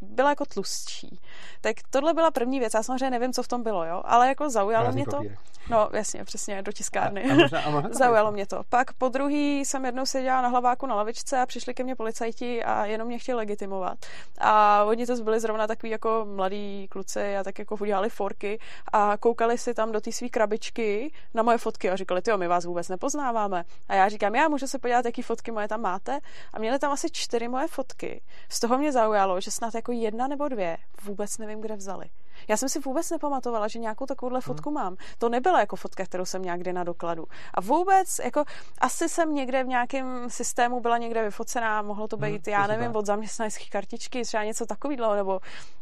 byla 0.00 0.30
jako 0.30 0.44
tlustší. 0.44 1.20
Tak 1.60 1.76
tohle 1.90 2.14
byla 2.14 2.30
první 2.30 2.60
věc. 2.60 2.74
Já 2.74 2.82
samozřejmě 2.82 3.10
nevím, 3.10 3.32
co 3.32 3.42
v 3.42 3.48
tom 3.48 3.62
bylo, 3.62 3.84
jo, 3.84 4.02
ale 4.04 4.28
jako 4.28 4.50
zaujalo 4.50 4.84
Rázný 4.84 4.96
mě 4.96 5.04
to. 5.04 5.16
Papírek. 5.16 5.38
No, 5.70 5.88
jasně, 5.92 6.24
přesně, 6.24 6.62
do 6.62 6.72
tiskárny. 6.72 7.30
A, 7.30 7.32
a 7.32 7.36
možná, 7.36 7.60
a 7.60 7.70
možná 7.70 7.90
zaujalo 7.92 8.32
mě 8.32 8.46
to. 8.46 8.62
Pak 8.68 8.92
po 8.92 9.08
druhý 9.08 9.64
jsem 9.64 9.84
jednou 9.84 10.06
seděla 10.06 10.42
na 10.42 10.48
hlaváku 10.48 10.86
na 10.86 10.94
lavičce 10.94 11.40
a 11.40 11.46
přišli 11.46 11.74
ke 11.74 11.84
mně 11.84 11.96
policajti 11.96 12.64
a 12.64 12.86
jenom 12.86 13.08
mě 13.08 13.18
chtěli 13.18 13.36
legitimovat. 13.36 13.98
A 14.38 14.84
oni 14.84 15.06
to 15.06 15.16
byli 15.16 15.40
zrovna 15.40 15.66
takový 15.66 15.90
jako 15.90 16.26
mladí 16.34 16.88
kluci 16.88 17.36
a 17.36 17.44
tak 17.44 17.58
jako 17.58 17.76
udělali 17.80 18.10
forky 18.10 18.58
a 18.92 19.16
koukali 19.16 19.58
si 19.62 19.74
tam 19.74 19.92
do 19.92 20.00
té 20.00 20.12
své 20.12 20.28
krabičky 20.28 21.12
na 21.34 21.42
moje 21.42 21.58
fotky 21.58 21.90
a 21.90 21.96
říkali, 21.96 22.22
jo, 22.28 22.38
my 22.38 22.48
vás 22.48 22.64
vůbec 22.64 22.88
nepoznáváme. 22.88 23.64
A 23.88 23.94
já 23.94 24.08
říkám, 24.08 24.34
já 24.34 24.48
můžu 24.48 24.66
se 24.66 24.78
podívat, 24.78 25.04
jaký 25.04 25.22
fotky 25.22 25.50
moje 25.50 25.68
tam 25.68 25.80
máte. 25.80 26.20
A 26.52 26.58
měli 26.58 26.78
tam 26.78 26.92
asi 26.92 27.10
čtyři 27.12 27.48
moje 27.48 27.68
fotky. 27.68 28.22
Z 28.48 28.60
toho 28.60 28.78
mě 28.78 28.92
zaujalo, 28.92 29.40
že 29.40 29.50
snad 29.50 29.74
jako 29.74 29.92
jedna 29.92 30.28
nebo 30.28 30.48
dvě 30.48 30.76
vůbec 31.02 31.38
nevím, 31.38 31.60
kde 31.60 31.76
vzali. 31.76 32.10
Já 32.48 32.56
jsem 32.56 32.68
si 32.68 32.80
vůbec 32.80 33.10
nepamatovala, 33.10 33.68
že 33.68 33.78
nějakou 33.78 34.06
takovouhle 34.06 34.38
hmm. 34.38 34.42
fotku 34.42 34.70
mám. 34.70 34.96
To 35.18 35.28
nebyla 35.28 35.60
jako 35.60 35.76
fotka, 35.76 36.04
kterou 36.04 36.24
jsem 36.24 36.42
někde 36.42 36.72
na 36.72 36.84
dokladu. 36.84 37.24
A 37.54 37.60
vůbec, 37.60 38.18
jako 38.24 38.44
asi 38.78 39.08
jsem 39.08 39.34
někde 39.34 39.64
v 39.64 39.68
nějakém 39.68 40.30
systému 40.30 40.80
byla 40.80 40.98
někde 40.98 41.22
vyfocená, 41.22 41.82
mohlo 41.82 42.08
to 42.08 42.16
hmm, 42.16 42.26
být, 42.26 42.46
hmm, 42.46 42.52
já 42.52 42.66
nevím, 42.66 42.86
tak. 42.86 42.96
od 42.96 43.06
zaměstnanecké 43.06 43.64
kartičky, 43.64 44.22
třeba 44.22 44.44
něco 44.44 44.66
takového, 44.66 45.14
nebo 45.14 45.40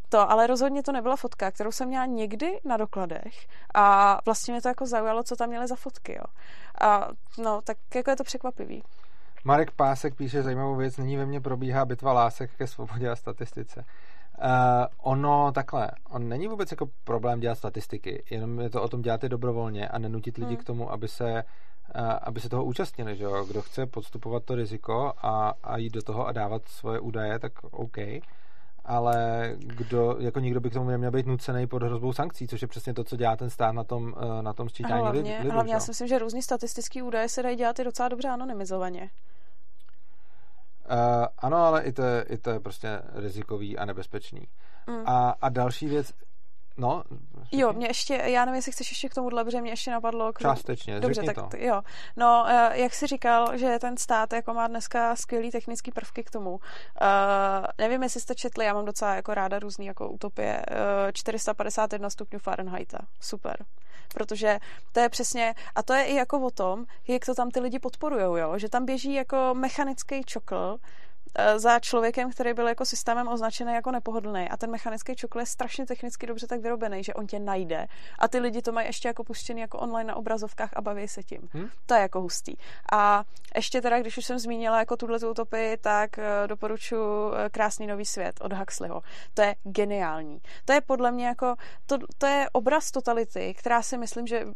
to, 0.08 0.30
ale 0.30 0.46
rozhodně 0.46 0.82
to 0.82 0.92
nebyla 0.92 1.16
fotka, 1.16 1.50
kterou 1.50 1.72
jsem 1.72 1.88
měla 1.88 2.06
někdy 2.06 2.60
na 2.64 2.76
dokladech 2.76 3.46
a 3.74 4.18
vlastně 4.24 4.54
mě 4.54 4.62
to 4.62 4.68
jako 4.68 4.86
zaujalo, 4.86 5.22
co 5.22 5.36
tam 5.36 5.48
měli 5.48 5.66
za 5.66 5.76
fotky, 5.76 6.12
jo. 6.12 6.24
A 6.80 7.08
no, 7.38 7.60
tak 7.62 7.76
jako 7.94 8.10
je 8.10 8.16
to 8.16 8.24
překvapivý. 8.24 8.82
Marek 9.44 9.70
Pásek 9.70 10.14
píše 10.14 10.42
zajímavou 10.42 10.76
věc, 10.76 10.96
nyní 10.96 11.16
ve 11.16 11.26
mně 11.26 11.40
probíhá 11.40 11.84
bitva 11.84 12.12
lásek 12.12 12.50
ke 12.56 12.66
svobodě 12.66 13.10
a 13.10 13.16
statistice. 13.16 13.84
Uh, 14.44 15.12
ono 15.12 15.52
takhle, 15.52 15.90
on 16.10 16.28
není 16.28 16.48
vůbec 16.48 16.70
jako 16.70 16.86
problém 17.04 17.40
dělat 17.40 17.54
statistiky, 17.54 18.24
jenom 18.30 18.60
je 18.60 18.70
to 18.70 18.82
o 18.82 18.88
tom 18.88 19.02
dělat 19.02 19.22
je 19.22 19.28
dobrovolně 19.28 19.88
a 19.88 19.98
nenutit 19.98 20.36
lidi 20.36 20.54
hmm. 20.54 20.56
k 20.56 20.64
tomu, 20.64 20.92
aby 20.92 21.08
se, 21.08 21.44
uh, 21.94 22.12
aby 22.22 22.40
se 22.40 22.48
toho 22.48 22.64
účastnili, 22.64 23.16
že 23.16 23.24
jo? 23.24 23.44
Kdo 23.44 23.62
chce 23.62 23.86
podstupovat 23.86 24.44
to 24.44 24.54
riziko 24.54 25.12
a, 25.22 25.54
a 25.62 25.76
jít 25.76 25.92
do 25.92 26.02
toho 26.02 26.26
a 26.26 26.32
dávat 26.32 26.68
svoje 26.68 27.00
údaje, 27.00 27.38
tak 27.38 27.52
OK 27.70 27.96
ale 28.84 29.50
kdo, 29.56 30.16
jako 30.18 30.40
nikdo 30.40 30.60
by 30.60 30.70
k 30.70 30.72
tomu 30.72 30.90
neměl 30.90 31.10
být 31.10 31.26
nucený 31.26 31.66
pod 31.66 31.82
hrozbou 31.82 32.12
sankcí, 32.12 32.48
což 32.48 32.62
je 32.62 32.68
přesně 32.68 32.94
to, 32.94 33.04
co 33.04 33.16
dělá 33.16 33.36
ten 33.36 33.50
stát 33.50 33.72
na 33.72 33.84
tom, 33.84 34.14
eh, 34.18 34.42
na 34.42 34.52
tom 34.52 34.68
sčítání 34.68 35.02
hlavně, 35.02 35.38
lidu. 35.38 35.50
Hlavně 35.50 35.74
já 35.74 35.80
si 35.80 35.90
myslím, 35.90 36.08
že 36.08 36.18
různý 36.18 36.42
statistický 36.42 37.02
údaje 37.02 37.28
se 37.28 37.42
dají 37.42 37.56
dělat 37.56 37.78
i 37.78 37.84
docela 37.84 38.08
dobře 38.08 38.28
anonymizovaně. 38.28 39.10
Uh, 40.90 41.26
ano, 41.38 41.56
ale 41.56 41.82
i 41.82 41.92
to, 41.92 42.02
je, 42.02 42.22
i 42.22 42.38
to 42.38 42.50
je 42.50 42.60
prostě 42.60 43.02
rizikový 43.14 43.78
a 43.78 43.84
nebezpečný. 43.84 44.48
Mm. 44.86 45.02
A, 45.06 45.34
a 45.40 45.48
další 45.48 45.86
věc, 45.86 46.12
No, 46.80 47.02
jo, 47.52 47.72
mě 47.72 47.86
ještě, 47.86 48.14
já 48.14 48.44
nevím, 48.44 48.56
jestli 48.56 48.72
chceš 48.72 48.90
ještě 48.90 49.08
k 49.08 49.14
tomu 49.14 49.30
protože 49.30 49.60
mě 49.60 49.72
ještě 49.72 49.90
napadlo. 49.90 50.32
K... 50.32 50.38
Částečně, 50.38 51.00
Dobře, 51.00 51.22
tak 51.22 51.36
to. 51.36 51.56
jo. 51.56 51.82
No, 52.16 52.44
eh, 52.48 52.80
jak 52.80 52.94
jsi 52.94 53.06
říkal, 53.06 53.58
že 53.58 53.78
ten 53.78 53.96
stát 53.96 54.32
jako 54.32 54.54
má 54.54 54.66
dneska 54.66 55.16
skvělý 55.16 55.50
technický 55.50 55.92
prvky 55.92 56.24
k 56.24 56.30
tomu. 56.30 56.50
Uh, 56.50 56.58
nevím, 57.78 58.02
jestli 58.02 58.20
jste 58.20 58.34
četli, 58.34 58.64
já 58.64 58.74
mám 58.74 58.84
docela 58.84 59.14
jako 59.14 59.34
ráda 59.34 59.58
různý 59.58 59.86
jako 59.86 60.08
utopie. 60.08 60.62
Uh, 60.70 61.12
451 61.12 62.10
stupňů 62.10 62.38
Fahrenheita. 62.38 62.98
Super. 63.20 63.56
Protože 64.14 64.58
to 64.92 65.00
je 65.00 65.08
přesně, 65.08 65.54
a 65.74 65.82
to 65.82 65.92
je 65.92 66.04
i 66.04 66.14
jako 66.14 66.40
o 66.40 66.50
tom, 66.50 66.84
jak 67.08 67.26
to 67.26 67.34
tam 67.34 67.50
ty 67.50 67.60
lidi 67.60 67.78
podporujou, 67.78 68.36
jo? 68.36 68.58
že 68.58 68.68
tam 68.68 68.84
běží 68.84 69.14
jako 69.14 69.54
mechanický 69.54 70.24
čokl, 70.24 70.78
Eh, 70.78 71.09
za 71.56 71.78
člověkem, 71.78 72.30
který 72.30 72.54
byl 72.54 72.68
jako 72.68 72.84
systémem 72.84 73.28
označený 73.28 73.72
jako 73.72 73.90
nepohodlný. 73.90 74.48
A 74.48 74.56
ten 74.56 74.70
mechanický 74.70 75.16
čokl 75.16 75.40
je 75.40 75.46
strašně 75.46 75.86
technicky 75.86 76.26
dobře 76.26 76.46
tak 76.46 76.60
vyrobený, 76.60 77.04
že 77.04 77.14
on 77.14 77.26
tě 77.26 77.38
najde. 77.38 77.86
A 78.18 78.28
ty 78.28 78.38
lidi 78.38 78.62
to 78.62 78.72
mají 78.72 78.86
ještě 78.86 79.08
jako 79.08 79.24
puštěný 79.24 79.60
jako 79.60 79.78
online 79.78 80.08
na 80.08 80.16
obrazovkách 80.16 80.70
a 80.72 80.80
baví 80.80 81.08
se 81.08 81.22
tím. 81.22 81.48
Hmm? 81.52 81.68
To 81.86 81.94
je 81.94 82.00
jako 82.00 82.20
hustý. 82.20 82.54
A 82.92 83.24
ještě 83.54 83.80
teda, 83.80 84.00
když 84.00 84.18
už 84.18 84.24
jsem 84.24 84.38
zmínila 84.38 84.78
jako 84.78 84.96
tuhle 84.96 85.18
utopii, 85.18 85.76
tak 85.76 86.18
eh, 86.18 86.24
doporučuji 86.46 87.32
eh, 87.34 87.50
Krásný 87.50 87.86
nový 87.86 88.04
svět 88.04 88.34
od 88.40 88.52
Huxleyho. 88.52 89.02
To 89.34 89.42
je 89.42 89.54
geniální. 89.62 90.40
To 90.64 90.72
je 90.72 90.80
podle 90.80 91.12
mě 91.12 91.26
jako, 91.26 91.54
to, 91.86 91.98
to 92.18 92.26
je 92.26 92.46
obraz 92.52 92.90
totality, 92.90 93.54
která 93.54 93.82
si 93.82 93.98
myslím, 93.98 94.26
že 94.26 94.46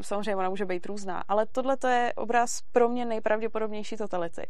samozřejmě 0.00 0.36
ona 0.36 0.48
může 0.48 0.64
být 0.64 0.86
různá, 0.86 1.24
ale 1.28 1.46
tohle 1.46 1.76
to 1.76 1.88
je 1.88 2.12
obraz 2.12 2.60
pro 2.72 2.88
mě 2.88 3.04
nejpravděpodobnější 3.04 3.96
totality. 3.96 4.46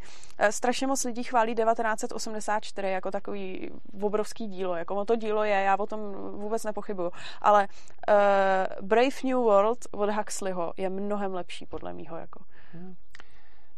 Strašně 0.50 0.86
moc 0.86 1.04
lidí 1.04 1.22
chválí 1.22 1.54
1984 1.82 2.88
jako 2.88 3.10
takový 3.10 3.70
obrovský 4.02 4.46
dílo. 4.46 4.76
Jako 4.76 5.04
to 5.04 5.16
dílo 5.16 5.44
je, 5.44 5.54
já 5.54 5.76
o 5.76 5.86
tom 5.86 6.12
vůbec 6.32 6.64
nepochybuju. 6.64 7.10
Ale 7.40 7.68
uh, 8.08 8.86
Brave 8.86 9.22
New 9.24 9.36
World 9.36 9.78
od 9.90 10.10
Huxleyho 10.10 10.72
je 10.76 10.90
mnohem 10.90 11.34
lepší 11.34 11.66
podle 11.66 11.92
mýho. 11.92 12.16
Jako. 12.16 12.44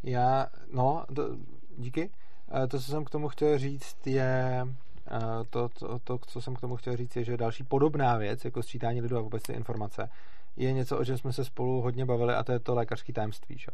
Já, 0.02 0.46
no, 0.72 1.04
to, 1.14 1.28
díky. 1.76 2.10
Eh, 2.52 2.66
to, 2.66 2.78
co 2.80 2.90
jsem 2.90 3.04
k 3.04 3.10
tomu 3.10 3.28
chtěl 3.28 3.58
říct, 3.58 4.06
je 4.06 4.66
eh, 5.10 5.20
to, 5.50 5.68
to, 5.68 5.98
to, 5.98 6.18
co 6.18 6.40
jsem 6.40 6.56
k 6.56 6.60
tomu 6.60 6.76
chtěl 6.76 6.96
říct, 6.96 7.16
je, 7.16 7.24
že 7.24 7.36
další 7.36 7.64
podobná 7.64 8.16
věc, 8.16 8.44
jako 8.44 8.62
sčítání 8.62 9.00
lidu 9.00 9.16
a 9.16 9.20
vůbec 9.20 9.42
ty 9.42 9.52
informace, 9.52 10.10
je 10.56 10.72
něco, 10.72 10.98
o 10.98 11.04
čem 11.04 11.18
jsme 11.18 11.32
se 11.32 11.44
spolu 11.44 11.80
hodně 11.80 12.04
bavili 12.04 12.34
a 12.34 12.44
to 12.44 12.52
je 12.52 12.58
to 12.58 12.74
lékařské 12.74 13.12
tajemství. 13.12 13.58
Šo? 13.58 13.70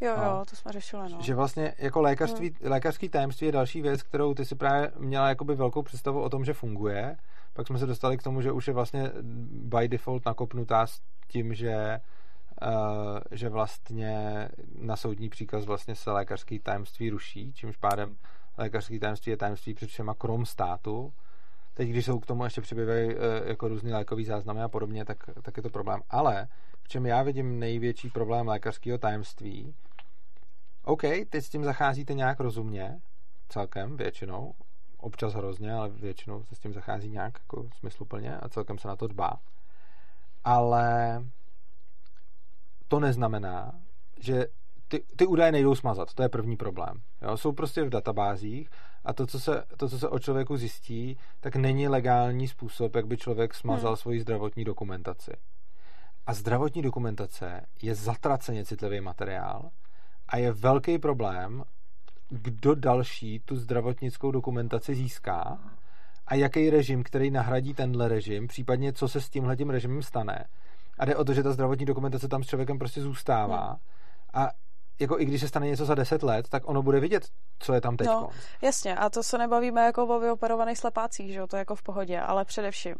Jo, 0.00 0.14
no. 0.16 0.24
jo, 0.24 0.44
to 0.50 0.56
jsme 0.56 0.72
řešili, 0.72 1.12
no. 1.12 1.18
Že 1.20 1.34
vlastně 1.34 1.74
jako 1.78 2.02
lékařství, 2.02 2.54
hmm. 2.60 2.70
lékařský 2.70 3.08
tajemství 3.08 3.46
je 3.46 3.52
další 3.52 3.82
věc, 3.82 4.02
kterou 4.02 4.34
ty 4.34 4.44
si 4.44 4.54
právě 4.54 4.92
měla 4.98 5.28
jakoby 5.28 5.54
velkou 5.54 5.82
představu 5.82 6.22
o 6.22 6.28
tom, 6.28 6.44
že 6.44 6.52
funguje. 6.52 7.16
Pak 7.52 7.66
jsme 7.66 7.78
se 7.78 7.86
dostali 7.86 8.16
k 8.16 8.22
tomu, 8.22 8.40
že 8.42 8.52
už 8.52 8.68
je 8.68 8.74
vlastně 8.74 9.12
by 9.50 9.88
default 9.88 10.26
nakopnutá 10.26 10.86
s 10.86 11.00
tím, 11.28 11.54
že 11.54 12.00
že 13.30 13.48
vlastně 13.48 14.48
na 14.78 14.96
soudní 14.96 15.28
příkaz 15.28 15.64
vlastně 15.64 15.94
se 15.94 16.10
lékařský 16.10 16.58
tajemství 16.58 17.10
ruší, 17.10 17.52
čímž 17.52 17.76
pádem 17.76 18.16
lékařský 18.58 18.98
tajemství 18.98 19.30
je 19.30 19.36
tajemství 19.36 19.74
před 19.74 19.88
všema 19.88 20.14
krom 20.14 20.46
státu. 20.46 21.12
Teď, 21.74 21.88
když 21.88 22.04
jsou 22.04 22.20
k 22.20 22.26
tomu 22.26 22.44
ještě 22.44 22.60
přibývají 22.60 23.14
uh, 23.14 23.20
jako 23.44 23.68
různý 23.68 23.92
lékový 23.92 24.24
záznamy 24.24 24.62
a 24.62 24.68
podobně, 24.68 25.04
tak, 25.04 25.18
tak 25.42 25.56
je 25.56 25.62
to 25.62 25.70
problém. 25.70 26.00
Ale 26.10 26.48
v 26.84 26.88
čem 26.88 27.06
já 27.06 27.22
vidím 27.22 27.58
největší 27.58 28.10
problém 28.10 28.48
lékařského 28.48 28.98
tajemství, 28.98 29.74
OK, 30.84 31.02
teď 31.02 31.44
s 31.44 31.48
tím 31.48 31.64
zacházíte 31.64 32.14
nějak 32.14 32.40
rozumně, 32.40 33.00
celkem, 33.48 33.96
většinou, 33.96 34.54
občas 34.98 35.34
hrozně, 35.34 35.72
ale 35.72 35.88
většinou 35.88 36.44
se 36.44 36.54
s 36.54 36.58
tím 36.58 36.72
zachází 36.72 37.10
nějak 37.10 37.38
jako 37.38 37.68
smysluplně 37.78 38.36
a 38.36 38.48
celkem 38.48 38.78
se 38.78 38.88
na 38.88 38.96
to 38.96 39.06
dbá. 39.06 39.40
Ale 40.44 41.20
to 42.88 43.00
neznamená, 43.00 43.72
že 44.20 44.46
ty, 44.88 45.04
ty 45.16 45.26
údaje 45.26 45.52
nejdou 45.52 45.74
smazat. 45.74 46.14
To 46.14 46.22
je 46.22 46.28
první 46.28 46.56
problém. 46.56 47.02
Jo? 47.22 47.36
Jsou 47.36 47.52
prostě 47.52 47.84
v 47.84 47.90
databázích 47.90 48.70
a 49.04 49.12
to 49.12 49.26
co, 49.26 49.40
se, 49.40 49.64
to, 49.76 49.88
co 49.88 49.98
se 49.98 50.08
o 50.08 50.18
člověku 50.18 50.56
zjistí, 50.56 51.16
tak 51.40 51.56
není 51.56 51.88
legální 51.88 52.48
způsob, 52.48 52.96
jak 52.96 53.06
by 53.06 53.16
člověk 53.16 53.54
smazal 53.54 53.90
hmm. 53.90 53.96
svoji 53.96 54.20
zdravotní 54.20 54.64
dokumentaci. 54.64 55.32
A 56.26 56.34
zdravotní 56.34 56.82
dokumentace 56.82 57.66
je 57.82 57.94
zatraceně 57.94 58.64
citlivý 58.64 59.00
materiál 59.00 59.70
a 60.28 60.36
je 60.36 60.52
velký 60.52 60.98
problém, 60.98 61.64
kdo 62.28 62.74
další 62.74 63.40
tu 63.40 63.56
zdravotnickou 63.56 64.30
dokumentaci 64.30 64.94
získá 64.94 65.58
a 66.26 66.34
jaký 66.34 66.70
režim, 66.70 67.02
který 67.02 67.30
nahradí 67.30 67.74
tenhle 67.74 68.08
režim, 68.08 68.46
případně 68.46 68.92
co 68.92 69.08
se 69.08 69.20
s 69.20 69.30
tímhletím 69.30 69.70
režimem 69.70 70.02
stane. 70.02 70.44
A 70.98 71.04
jde 71.04 71.16
o 71.16 71.24
to, 71.24 71.34
že 71.34 71.42
ta 71.42 71.52
zdravotní 71.52 71.86
dokumentace 71.86 72.28
tam 72.28 72.42
s 72.42 72.46
člověkem 72.46 72.78
prostě 72.78 73.00
zůstává 73.00 73.66
hmm. 73.66 73.78
a 74.34 74.50
jako 75.00 75.20
i 75.20 75.24
když 75.24 75.40
se 75.40 75.48
stane 75.48 75.66
něco 75.66 75.84
za 75.84 75.94
deset 75.94 76.22
let, 76.22 76.48
tak 76.48 76.68
ono 76.68 76.82
bude 76.82 77.00
vidět, 77.00 77.28
co 77.58 77.74
je 77.74 77.80
tam 77.80 77.96
teď. 77.96 78.06
No, 78.06 78.28
jasně, 78.62 78.96
a 78.96 79.10
to 79.10 79.22
se 79.22 79.38
nebavíme 79.38 79.84
jako 79.84 80.06
o 80.06 80.20
vyoperovaných 80.20 80.78
slepácích, 80.78 81.32
že 81.32 81.38
jo, 81.38 81.46
to 81.46 81.56
je 81.56 81.58
jako 81.58 81.74
v 81.74 81.82
pohodě, 81.82 82.20
ale 82.20 82.44
především 82.44 82.94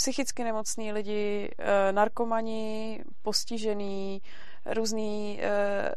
psychicky 0.00 0.44
nemocní 0.44 0.92
lidi, 0.92 1.50
eh, 1.58 1.92
narkomani, 1.92 3.04
postižený, 3.22 4.22
různý 4.74 5.40
eh, 5.42 5.92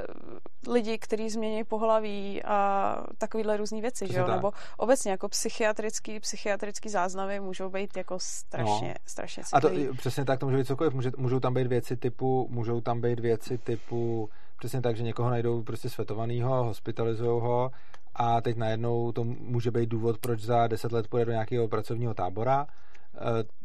lidi, 0.67 0.97
kteří 0.97 1.30
změní 1.30 1.63
pohlaví 1.63 2.43
a 2.43 2.97
takovýhle 3.17 3.57
různé 3.57 3.81
věci, 3.81 4.07
že 4.07 4.19
jo? 4.19 4.27
Nebo 4.27 4.51
obecně 4.77 5.11
jako 5.11 5.30
psychiatrický, 5.30 6.19
psychiatrický 6.19 6.89
záznamy 6.89 7.39
můžou 7.39 7.69
být 7.69 7.97
jako 7.97 8.19
strašně, 8.19 8.88
no. 8.88 8.93
strašně 9.05 9.43
citlivý. 9.43 9.88
A 9.88 9.91
to 9.91 9.95
přesně 9.95 10.25
tak 10.25 10.39
to 10.39 10.45
může 10.45 10.57
být 10.57 10.67
cokoliv. 10.67 10.93
Může, 10.93 11.11
můžou 11.17 11.39
tam 11.39 11.53
být 11.53 11.67
věci 11.67 11.97
typu, 11.97 12.47
můžou 12.51 12.81
tam 12.81 13.01
být 13.01 13.19
věci 13.19 13.57
typu 13.57 14.30
přesně 14.59 14.81
tak, 14.81 14.97
že 14.97 15.03
někoho 15.03 15.30
najdou 15.30 15.63
prostě 15.63 15.89
svetovanýho, 15.89 16.63
hospitalizují 16.63 17.41
ho 17.41 17.71
a 18.15 18.41
teď 18.41 18.57
najednou 18.57 19.11
to 19.11 19.23
může 19.23 19.71
být 19.71 19.89
důvod, 19.89 20.17
proč 20.17 20.39
za 20.39 20.67
deset 20.67 20.91
let 20.91 21.07
půjde 21.07 21.25
do 21.25 21.31
nějakého 21.31 21.67
pracovního 21.67 22.13
tábora 22.13 22.67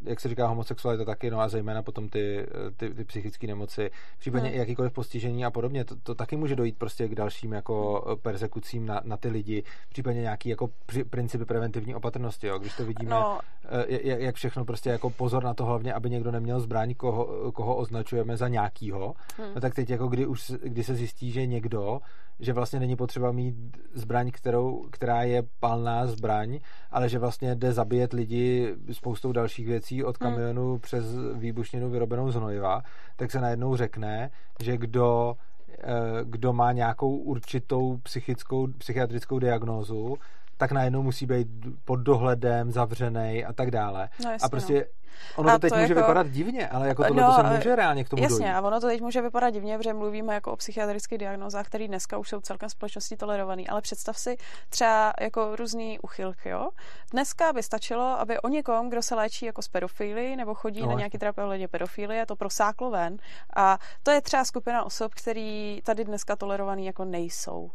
jak 0.03 0.19
se 0.19 0.29
říká, 0.29 0.47
homosexualita 0.47 1.05
taky, 1.05 1.31
no 1.31 1.39
a 1.39 1.47
zejména 1.47 1.83
potom 1.83 2.09
ty, 2.09 2.39
eh, 2.39 2.71
ty, 2.77 2.89
ty 2.89 3.03
psychické 3.03 3.47
nemoci, 3.47 3.91
případně 4.19 4.51
i 4.51 4.57
jakýkoliv 4.57 4.93
postižení 4.93 5.45
a 5.45 5.51
podobně, 5.51 5.85
to, 5.85 5.95
to 5.95 6.15
taky 6.15 6.35
může 6.35 6.55
dojít 6.55 6.77
prostě 6.77 7.07
k 7.07 7.15
dalším 7.15 7.53
jako 7.53 8.05
eh, 8.11 8.15
persekucím 8.15 8.85
na, 8.85 9.01
na 9.03 9.17
ty 9.17 9.29
lidi, 9.29 9.63
případně 9.89 10.21
nějaký 10.21 10.49
jako 10.49 10.69
při, 10.85 11.03
principy 11.03 11.45
preventivní 11.45 11.95
opatrnosti, 11.95 12.47
jo, 12.47 12.59
když 12.59 12.75
to 12.75 12.85
vidíme, 12.85 13.11
no. 13.11 13.39
jak, 13.87 14.19
jak 14.21 14.35
všechno 14.35 14.65
prostě 14.65 14.89
jako 14.89 15.09
pozor 15.09 15.43
na 15.43 15.53
to 15.53 15.65
hlavně, 15.65 15.93
aby 15.93 16.09
někdo 16.09 16.31
neměl 16.31 16.59
zbraň, 16.59 16.95
koho, 16.95 17.51
koho 17.51 17.75
označujeme 17.75 18.37
za 18.37 18.47
nějakýho, 18.47 19.13
hmm. 19.37 19.53
no 19.55 19.61
tak 19.61 19.75
teď 19.75 19.89
jako 19.89 20.07
kdy 20.07 20.27
už, 20.27 20.51
kdy 20.63 20.83
se 20.83 20.95
zjistí, 20.95 21.31
že 21.31 21.45
někdo 21.45 21.99
že 22.39 22.53
vlastně 22.53 22.79
není 22.79 22.95
potřeba 22.95 23.31
mít 23.31 23.55
zbraň, 23.93 24.31
kterou, 24.31 24.85
která 24.91 25.23
je 25.23 25.43
palná 25.59 26.07
zbraň, 26.07 26.59
ale 26.91 27.09
že 27.09 27.19
vlastně 27.19 27.55
jde 27.55 27.73
zabíjet 27.73 28.13
lidi 28.13 28.75
spoustou 28.91 29.31
dalších 29.31 29.67
věcí 29.67 30.03
od 30.03 30.17
kamionu 30.17 30.69
hmm. 30.69 30.79
přes 30.79 31.05
výbušninu 31.33 31.89
vyrobenou 31.89 32.31
z 32.31 32.35
hnojiva, 32.35 32.81
tak 33.15 33.31
se 33.31 33.41
najednou 33.41 33.75
řekne, 33.75 34.31
že 34.63 34.77
kdo 34.77 35.35
eh, 35.79 35.85
kdo 36.23 36.53
má 36.53 36.71
nějakou 36.71 37.17
určitou 37.17 37.97
psychickou, 37.97 38.67
psychiatrickou 38.67 39.39
diagnózu, 39.39 40.17
tak 40.57 40.71
najednou 40.71 41.03
musí 41.03 41.25
být 41.25 41.47
pod 41.85 41.95
dohledem, 41.95 42.71
zavřený 42.71 43.45
a 43.45 43.53
tak 43.53 43.71
dále. 43.71 44.09
No 44.23 44.31
jasně, 44.31 44.45
a 44.45 44.49
prostě 44.49 44.73
no. 44.73 44.98
Ono 45.35 45.49
a 45.49 45.53
to 45.53 45.59
teď 45.59 45.69
to 45.69 45.75
může 45.79 45.93
jako... 45.93 46.01
vypadat 46.01 46.27
divně, 46.27 46.67
ale 46.67 46.87
jako 46.87 47.03
tohle 47.03 47.21
no, 47.21 47.35
to 47.35 47.43
se 47.43 47.55
může 47.55 47.75
reálně 47.75 48.03
k 48.03 48.09
tomu 48.09 48.23
Jasně, 48.23 48.37
dojít. 48.37 48.53
a 48.53 48.61
ono 48.61 48.79
to 48.79 48.87
teď 48.87 49.01
může 49.01 49.21
vypadat 49.21 49.49
divně, 49.49 49.77
protože 49.77 49.93
mluvíme 49.93 50.33
jako 50.33 50.51
o 50.51 50.55
psychiatrických 50.55 51.17
diagnózách, 51.17 51.65
které 51.65 51.87
dneska 51.87 52.17
už 52.17 52.29
jsou 52.29 52.39
celkem 52.39 52.69
společnosti 52.69 53.17
tolerované. 53.17 53.63
Ale 53.69 53.81
představ 53.81 54.17
si 54.17 54.37
třeba 54.69 55.13
jako 55.21 55.55
různý 55.55 55.99
uchylky, 55.99 56.49
jo. 56.49 56.69
Dneska 57.11 57.53
by 57.53 57.63
stačilo, 57.63 58.19
aby 58.19 58.39
o 58.39 58.47
někom, 58.47 58.89
kdo 58.89 59.01
se 59.01 59.15
léčí 59.15 59.45
jako 59.45 59.61
z 59.61 59.67
pedofily 59.67 60.35
nebo 60.35 60.53
chodí 60.53 60.81
no, 60.81 60.87
na 60.87 60.93
nějaký 60.93 61.17
terapie 61.17 61.45
ohledně 61.45 61.67
pedofilie, 61.67 62.25
to 62.25 62.35
prosáklo 62.35 62.91
ven. 62.91 63.17
A 63.55 63.77
to 64.03 64.11
je 64.11 64.21
třeba 64.21 64.45
skupina 64.45 64.83
osob, 64.83 65.13
který 65.13 65.81
tady 65.83 66.03
dneska 66.03 66.35
tolerovaný 66.35 66.85
jako 66.85 67.05
nejsou. 67.05 67.71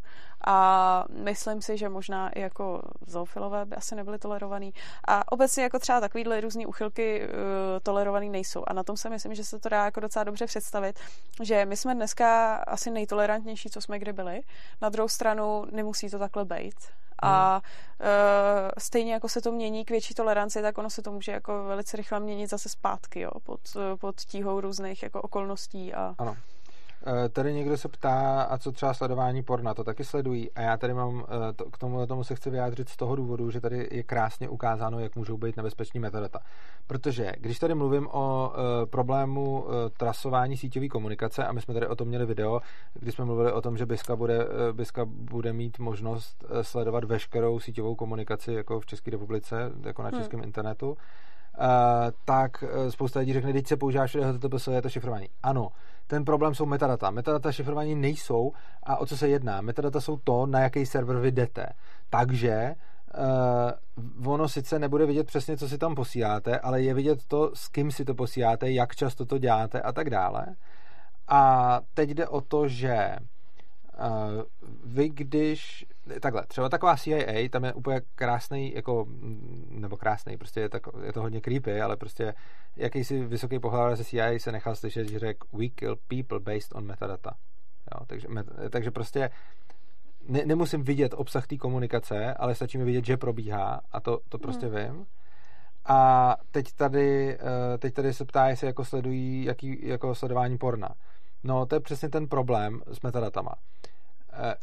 A 0.47 1.05
myslím 1.23 1.63
si, 1.63 1.79
že 1.79 1.89
možná 1.89 2.29
i 2.29 2.41
jako 2.41 2.83
zoofilové 3.07 3.65
by 3.65 3.77
asi 3.77 3.95
nebyly 3.95 4.19
tolerovaný. 4.19 4.75
A 5.09 5.33
obecně 5.33 5.63
jako 5.63 5.79
třeba 5.79 6.01
takovýhle 6.01 6.41
různý 6.41 6.67
uchylky 6.67 7.24
uh, 7.27 7.35
tolerovaný 7.83 8.31
nejsou. 8.31 8.65
A 8.67 8.73
na 8.73 8.83
tom 8.83 8.97
si 8.97 9.11
myslím, 9.11 9.35
že 9.35 9.45
se 9.45 9.59
to 9.59 9.69
dá 9.69 9.85
jako 9.85 10.01
docela 10.01 10.25
dobře 10.25 10.47
představit, 10.47 10.99
že 11.43 11.67
my 11.67 11.77
jsme 11.77 11.95
dneska 11.95 12.55
asi 12.55 12.91
nejtolerantnější, 12.91 13.71
co 13.71 13.81
jsme 13.81 13.99
kdy 13.99 14.13
byli. 14.13 14.41
Na 14.83 14.89
druhou 14.89 15.09
stranu 15.09 15.65
nemusí 15.71 16.11
to 16.11 16.19
takhle 16.19 16.45
být. 16.45 16.75
A 17.23 17.61
uh, 18.01 18.07
stejně 18.79 19.13
jako 19.13 19.29
se 19.29 19.41
to 19.41 19.53
mění 19.53 19.85
k 19.85 19.91
větší 19.91 20.15
toleranci, 20.15 20.63
tak 20.63 20.79
ono 20.79 20.91
se 20.91 21.03
to 21.03 21.13
může 21.13 21.33
jako 21.33 21.65
velice 21.65 21.97
rychle 21.97 22.21
měnit 22.21 22.51
zase 22.51 22.69
zpátky, 22.69 23.21
jo, 23.21 23.31
pod, 23.43 23.61
pod 24.01 24.21
tíhou 24.21 24.61
různých 24.61 25.03
jako 25.03 25.23
okolností. 25.23 25.95
A... 25.95 26.15
Ano. 26.19 26.37
Eh, 27.07 27.29
tady 27.29 27.55
někdo 27.55 27.77
se 27.77 27.89
ptá, 27.89 28.43
a 28.43 28.59
co 28.59 28.73
třeba 28.73 28.95
sledování 28.95 29.43
porna, 29.43 29.75
to 29.75 29.85
taky 29.85 30.05
sledují. 30.05 30.53
A 30.53 30.61
já 30.61 30.77
tady 30.77 30.95
mám, 30.95 31.25
eh, 31.29 31.53
to, 31.53 31.65
k 31.71 31.79
tomu, 31.79 32.07
tomu 32.07 32.25
se 32.25 32.35
chci 32.35 32.51
vyjádřit 32.51 32.89
z 32.89 32.97
toho 32.97 33.17
důvodu, 33.17 33.51
že 33.51 33.61
tady 33.61 33.89
je 33.91 34.03
krásně 34.03 34.49
ukázáno, 34.49 34.99
jak 34.99 35.17
můžou 35.17 35.37
být 35.37 35.57
nebezpeční 35.57 36.01
metadata. 36.01 36.39
Protože 36.87 37.33
když 37.39 37.59
tady 37.59 37.75
mluvím 37.75 38.09
o 38.11 38.49
uh, 38.49 38.91
problému 38.91 39.63
uh, 39.63 39.73
trasování 39.97 40.57
síťové 40.57 40.89
komunikace, 40.89 41.47
a 41.47 41.53
my 41.53 41.61
jsme 41.61 41.75
tady 41.75 41.87
o 41.87 41.97
tom 41.97 42.09
měli 42.09 42.27
video, 42.27 42.61
kdy 42.95 43.13
jsme 43.13 43.25
mluvili 43.25 43.53
o 43.53 43.61
tom, 43.61 43.77
že 43.77 43.87
Biska 43.87 44.17
bude, 44.17 44.45
uh, 44.45 44.53
Biska 44.73 45.05
bude 45.05 45.53
mít 45.53 45.79
možnost 45.79 46.45
uh, 46.45 46.61
sledovat 46.61 47.05
veškerou 47.05 47.61
síťovou 47.61 47.95
komunikaci 47.95 48.53
jako 48.53 48.81
v 48.81 48.87
České 48.87 49.11
republice, 49.11 49.73
jako 49.85 50.03
na 50.03 50.09
hmm. 50.09 50.21
českém 50.21 50.43
internetu, 50.43 50.97
Uh, 51.59 51.67
tak 52.25 52.63
uh, 52.63 52.89
spousta 52.89 53.21
lidí 53.21 53.33
řekne, 53.33 53.53
teď 53.53 53.67
se 53.67 53.77
používá 53.77 54.07
všude 54.07 54.25
HTTPS, 54.25 54.67
je 54.67 54.83
to 54.83 54.89
šifrování. 54.89 55.29
Ano, 55.43 55.69
ten 56.07 56.25
problém 56.25 56.55
jsou 56.55 56.67
metadata. 56.67 57.11
Metadata 57.11 57.53
šifrování 57.53 57.95
nejsou 57.95 58.53
a 58.83 58.97
o 58.97 59.07
co 59.07 59.17
se 59.17 59.29
jedná? 59.29 59.61
Metadata 59.61 60.01
jsou 60.01 60.17
to, 60.17 60.47
na 60.47 60.61
jaký 60.61 60.87
server 60.87 61.17
vy 61.17 61.33
jdete. 61.33 61.67
Takže 62.11 62.75
uh, 64.19 64.33
ono 64.33 64.49
sice 64.49 64.79
nebude 64.79 65.07
vidět 65.07 65.27
přesně, 65.27 65.57
co 65.57 65.69
si 65.69 65.79
tam 65.79 65.95
posíláte, 65.95 66.59
ale 66.59 66.83
je 66.83 66.95
vidět 66.95 67.27
to, 67.29 67.51
s 67.55 67.69
kým 67.69 67.91
si 67.91 68.05
to 68.05 68.15
posíláte, 68.15 68.71
jak 68.71 68.97
často 68.97 69.27
to 69.27 69.39
děláte 69.39 69.81
a 69.81 69.93
tak 69.93 70.11
dále. 70.11 70.47
A 71.29 71.81
teď 71.95 72.11
jde 72.11 72.29
o 72.29 72.41
to, 72.41 72.69
že 72.69 73.17
vy 74.85 75.09
když 75.09 75.87
takhle, 76.21 76.47
třeba 76.47 76.69
taková 76.69 76.97
CIA, 76.97 77.49
tam 77.51 77.65
je 77.65 77.73
úplně 77.73 78.01
krásný, 78.15 78.75
jako, 78.75 79.07
nebo 79.69 79.97
krásný, 79.97 80.37
prostě 80.37 80.61
je, 80.61 80.69
tak, 80.69 80.83
je 81.07 81.13
to 81.13 81.21
hodně 81.23 81.41
creepy, 81.41 81.81
ale 81.81 81.97
prostě 81.97 82.35
jakýsi 82.77 83.25
vysoký 83.25 83.59
pohlavář 83.59 83.99
ze 83.99 84.05
CIA 84.05 84.39
se 84.39 84.53
nechal 84.53 84.77
slyšet, 84.77 85.09
že 85.09 85.19
řekl 85.19 85.47
we 85.53 85.69
kill 85.69 85.97
people 86.09 86.41
based 86.41 86.75
on 86.75 86.87
metadata. 86.87 87.31
Jo, 87.95 88.07
takže, 88.07 88.29
met, 88.29 88.47
takže 88.71 88.91
prostě 88.91 89.31
ne, 90.29 90.43
nemusím 90.47 90.83
vidět 90.83 91.15
obsah 91.17 91.47
té 91.47 91.57
komunikace, 91.57 92.35
ale 92.35 92.55
stačí 92.55 92.79
mi 92.79 92.85
vidět, 92.85 93.05
že 93.05 93.17
probíhá 93.17 93.81
a 93.93 94.01
to, 94.01 94.21
to 94.29 94.39
prostě 94.39 94.67
hmm. 94.67 94.77
vím. 94.77 95.07
A 95.87 96.37
teď 96.51 96.73
tady, 96.73 97.35
eh, 97.35 97.79
teď 97.79 97.95
tady 97.95 98.13
se 98.13 98.25
ptá, 98.25 98.49
jestli 98.49 98.67
jako 98.67 98.85
sledují 98.85 99.45
jaký, 99.45 99.89
jako 99.89 100.15
sledování 100.15 100.59
porna. 100.59 100.89
No, 101.45 101.67
to 101.67 101.75
je 101.75 101.81
přesně 101.81 102.09
ten 102.09 102.29
problém 102.29 102.83
s 102.93 103.01
metadatama. 103.01 103.55
Eh, 104.33 104.55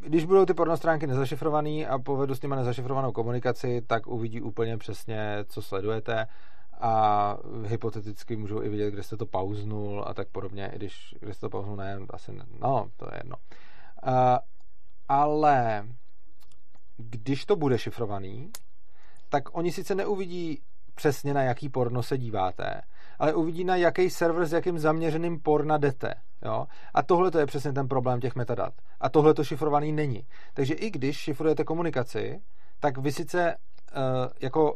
když 0.00 0.24
budou 0.24 0.44
ty 0.44 0.54
pornostránky 0.54 1.06
nezašifrované 1.06 1.86
a 1.86 1.98
povedu 1.98 2.34
s 2.34 2.42
nimi 2.42 2.56
nezašifrovanou 2.56 3.12
komunikaci, 3.12 3.82
tak 3.86 4.06
uvidí 4.06 4.40
úplně 4.40 4.78
přesně, 4.78 5.44
co 5.48 5.62
sledujete 5.62 6.26
a 6.80 7.36
hypoteticky 7.64 8.36
můžou 8.36 8.62
i 8.62 8.68
vidět, 8.68 8.90
kde 8.90 9.02
jste 9.02 9.16
to 9.16 9.26
pauznul 9.26 10.04
a 10.06 10.14
tak 10.14 10.28
podobně, 10.28 10.70
i 10.74 10.76
když 10.76 11.14
kde 11.20 11.34
jste 11.34 11.40
to 11.40 11.50
pauznul, 11.50 11.76
ne, 11.76 11.98
asi 12.10 12.32
ne, 12.32 12.44
no, 12.60 12.90
to 12.96 13.06
je 13.12 13.18
jedno. 13.18 13.36
Uh, 14.06 14.12
ale 15.08 15.86
když 16.96 17.46
to 17.46 17.56
bude 17.56 17.78
šifrovaný, 17.78 18.50
tak 19.28 19.56
oni 19.56 19.72
sice 19.72 19.94
neuvidí 19.94 20.62
přesně 20.94 21.34
na 21.34 21.42
jaký 21.42 21.68
porno 21.68 22.02
se 22.02 22.18
díváte, 22.18 22.82
ale 23.18 23.34
uvidí 23.34 23.64
na 23.64 23.76
jaký 23.76 24.10
server 24.10 24.46
s 24.46 24.52
jakým 24.52 24.78
zaměřeným 24.78 25.40
porna 25.40 25.78
jdete. 25.78 26.14
Jo? 26.44 26.66
A 26.94 27.02
tohle 27.02 27.30
to 27.30 27.38
je 27.38 27.46
přesně 27.46 27.72
ten 27.72 27.88
problém 27.88 28.20
těch 28.20 28.36
metadat. 28.36 28.72
A 29.00 29.08
tohle 29.08 29.34
to 29.34 29.44
šifrovaný 29.44 29.92
není. 29.92 30.22
Takže 30.54 30.74
i 30.74 30.90
když 30.90 31.16
šifrujete 31.16 31.64
komunikaci, 31.64 32.40
tak 32.80 32.98
vy 32.98 33.12
sice 33.12 33.54
uh, 33.96 34.02
jako 34.40 34.74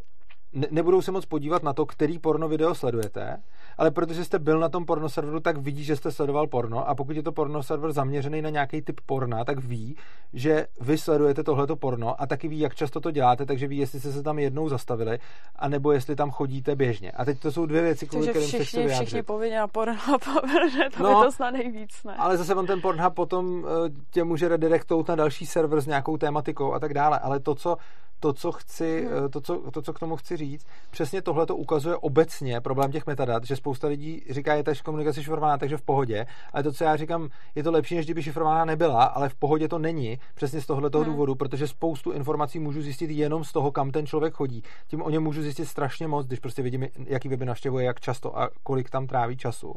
ne, 0.52 0.66
nebudou 0.70 1.02
se 1.02 1.12
moc 1.12 1.26
podívat 1.26 1.62
na 1.62 1.72
to, 1.72 1.86
který 1.86 2.18
porno 2.18 2.48
video 2.48 2.74
sledujete, 2.74 3.36
ale 3.80 3.90
protože 3.90 4.24
jste 4.24 4.38
byl 4.38 4.58
na 4.58 4.68
tom 4.68 4.84
porno 4.84 5.08
serveru, 5.08 5.40
tak 5.40 5.56
vidí, 5.56 5.84
že 5.84 5.96
jste 5.96 6.12
sledoval 6.12 6.46
porno 6.46 6.88
a 6.88 6.94
pokud 6.94 7.16
je 7.16 7.22
to 7.22 7.32
porno 7.32 7.62
server 7.62 7.92
zaměřený 7.92 8.42
na 8.42 8.50
nějaký 8.50 8.82
typ 8.82 9.00
porna, 9.06 9.44
tak 9.44 9.58
ví, 9.58 9.96
že 10.32 10.66
vy 10.80 10.98
sledujete 10.98 11.44
tohleto 11.44 11.76
porno 11.76 12.22
a 12.22 12.26
taky 12.26 12.48
ví, 12.48 12.60
jak 12.60 12.74
často 12.74 13.00
to 13.00 13.10
děláte, 13.10 13.46
takže 13.46 13.66
ví, 13.66 13.78
jestli 13.78 14.00
jste 14.00 14.12
se 14.12 14.22
tam 14.22 14.38
jednou 14.38 14.68
zastavili, 14.68 15.18
anebo 15.56 15.92
jestli 15.92 16.16
tam 16.16 16.30
chodíte 16.30 16.76
běžně. 16.76 17.10
A 17.10 17.24
teď 17.24 17.40
to 17.40 17.52
jsou 17.52 17.66
dvě 17.66 17.82
věci, 17.82 18.06
kvůli 18.06 18.28
kterým 18.28 18.48
všichni, 18.48 18.64
se 18.64 18.88
chci 18.88 18.94
všichni 18.94 19.22
povinně 19.22 19.60
a 19.60 19.68
Pornhub, 19.68 20.22
to 20.96 21.02
no, 21.02 21.22
to 21.24 21.32
snad 21.32 21.50
nejvíc, 21.50 22.04
ne? 22.04 22.14
Ale 22.18 22.36
zase 22.36 22.54
on 22.54 22.66
ten 22.66 22.80
Pornhub 22.80 23.14
potom 23.14 23.64
eh, 23.66 23.90
tě 24.10 24.24
může 24.24 24.48
redirectout 24.48 25.08
na 25.08 25.16
další 25.16 25.46
server 25.46 25.80
s 25.80 25.86
nějakou 25.86 26.16
tématikou 26.16 26.72
a 26.72 26.78
tak 26.78 26.94
dále. 26.94 27.18
Ale 27.18 27.40
to, 27.40 27.54
co 27.54 27.76
to, 28.20 28.32
co 28.32 28.52
chci, 28.52 29.08
hmm. 29.10 29.30
to, 29.30 29.40
co, 29.40 29.70
to, 29.70 29.82
co 29.82 29.92
k 29.92 29.98
tomu 29.98 30.16
chci 30.16 30.36
říct, 30.36 30.66
přesně 30.90 31.22
tohle 31.22 31.46
to 31.46 31.56
ukazuje 31.56 31.96
obecně 31.96 32.60
problém 32.60 32.92
těch 32.92 33.06
metadat, 33.06 33.44
že 33.44 33.56
spousta 33.56 33.88
lidí 33.88 34.22
říká, 34.30 34.54
je 34.54 34.62
ta 34.62 34.72
komunikace 34.84 35.22
šifrovaná, 35.22 35.58
takže 35.58 35.76
v 35.76 35.82
pohodě, 35.82 36.26
ale 36.52 36.62
to, 36.62 36.72
co 36.72 36.84
já 36.84 36.96
říkám, 36.96 37.28
je 37.54 37.62
to 37.62 37.70
lepší, 37.70 37.96
než 37.96 38.06
kdyby 38.06 38.22
šifrovaná 38.22 38.64
nebyla, 38.64 39.04
ale 39.04 39.28
v 39.28 39.34
pohodě 39.34 39.68
to 39.68 39.78
není, 39.78 40.18
přesně 40.34 40.60
z 40.60 40.66
tohoto 40.66 40.98
hmm. 40.98 41.10
důvodu, 41.10 41.34
protože 41.34 41.68
spoustu 41.68 42.12
informací 42.12 42.58
můžu 42.58 42.82
zjistit 42.82 43.10
jenom 43.10 43.44
z 43.44 43.52
toho, 43.52 43.72
kam 43.72 43.90
ten 43.90 44.06
člověk 44.06 44.34
chodí. 44.34 44.62
Tím 44.86 45.02
o 45.02 45.10
něm 45.10 45.22
můžu 45.22 45.42
zjistit 45.42 45.66
strašně 45.66 46.08
moc, 46.08 46.26
když 46.26 46.40
prostě 46.40 46.62
vidím, 46.62 46.86
jaký 47.06 47.28
weby 47.28 47.44
navštěvuje, 47.44 47.86
jak 47.86 48.00
často 48.00 48.38
a 48.38 48.48
kolik 48.62 48.90
tam 48.90 49.06
tráví 49.06 49.36
času. 49.36 49.74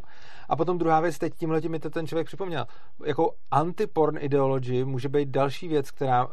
A 0.49 0.55
potom 0.55 0.77
druhá 0.77 0.99
věc, 0.99 1.17
teď 1.17 1.33
tímhle 1.33 1.61
mi 1.67 1.79
to 1.79 1.89
ten 1.89 2.07
člověk 2.07 2.27
připomněl. 2.27 2.65
Jako 3.05 3.31
anti-porn 3.51 4.17
ideology 4.19 4.85
může 4.85 5.09
být 5.09 5.29
další 5.29 5.67
věc, 5.67 5.91
která, 5.91 6.27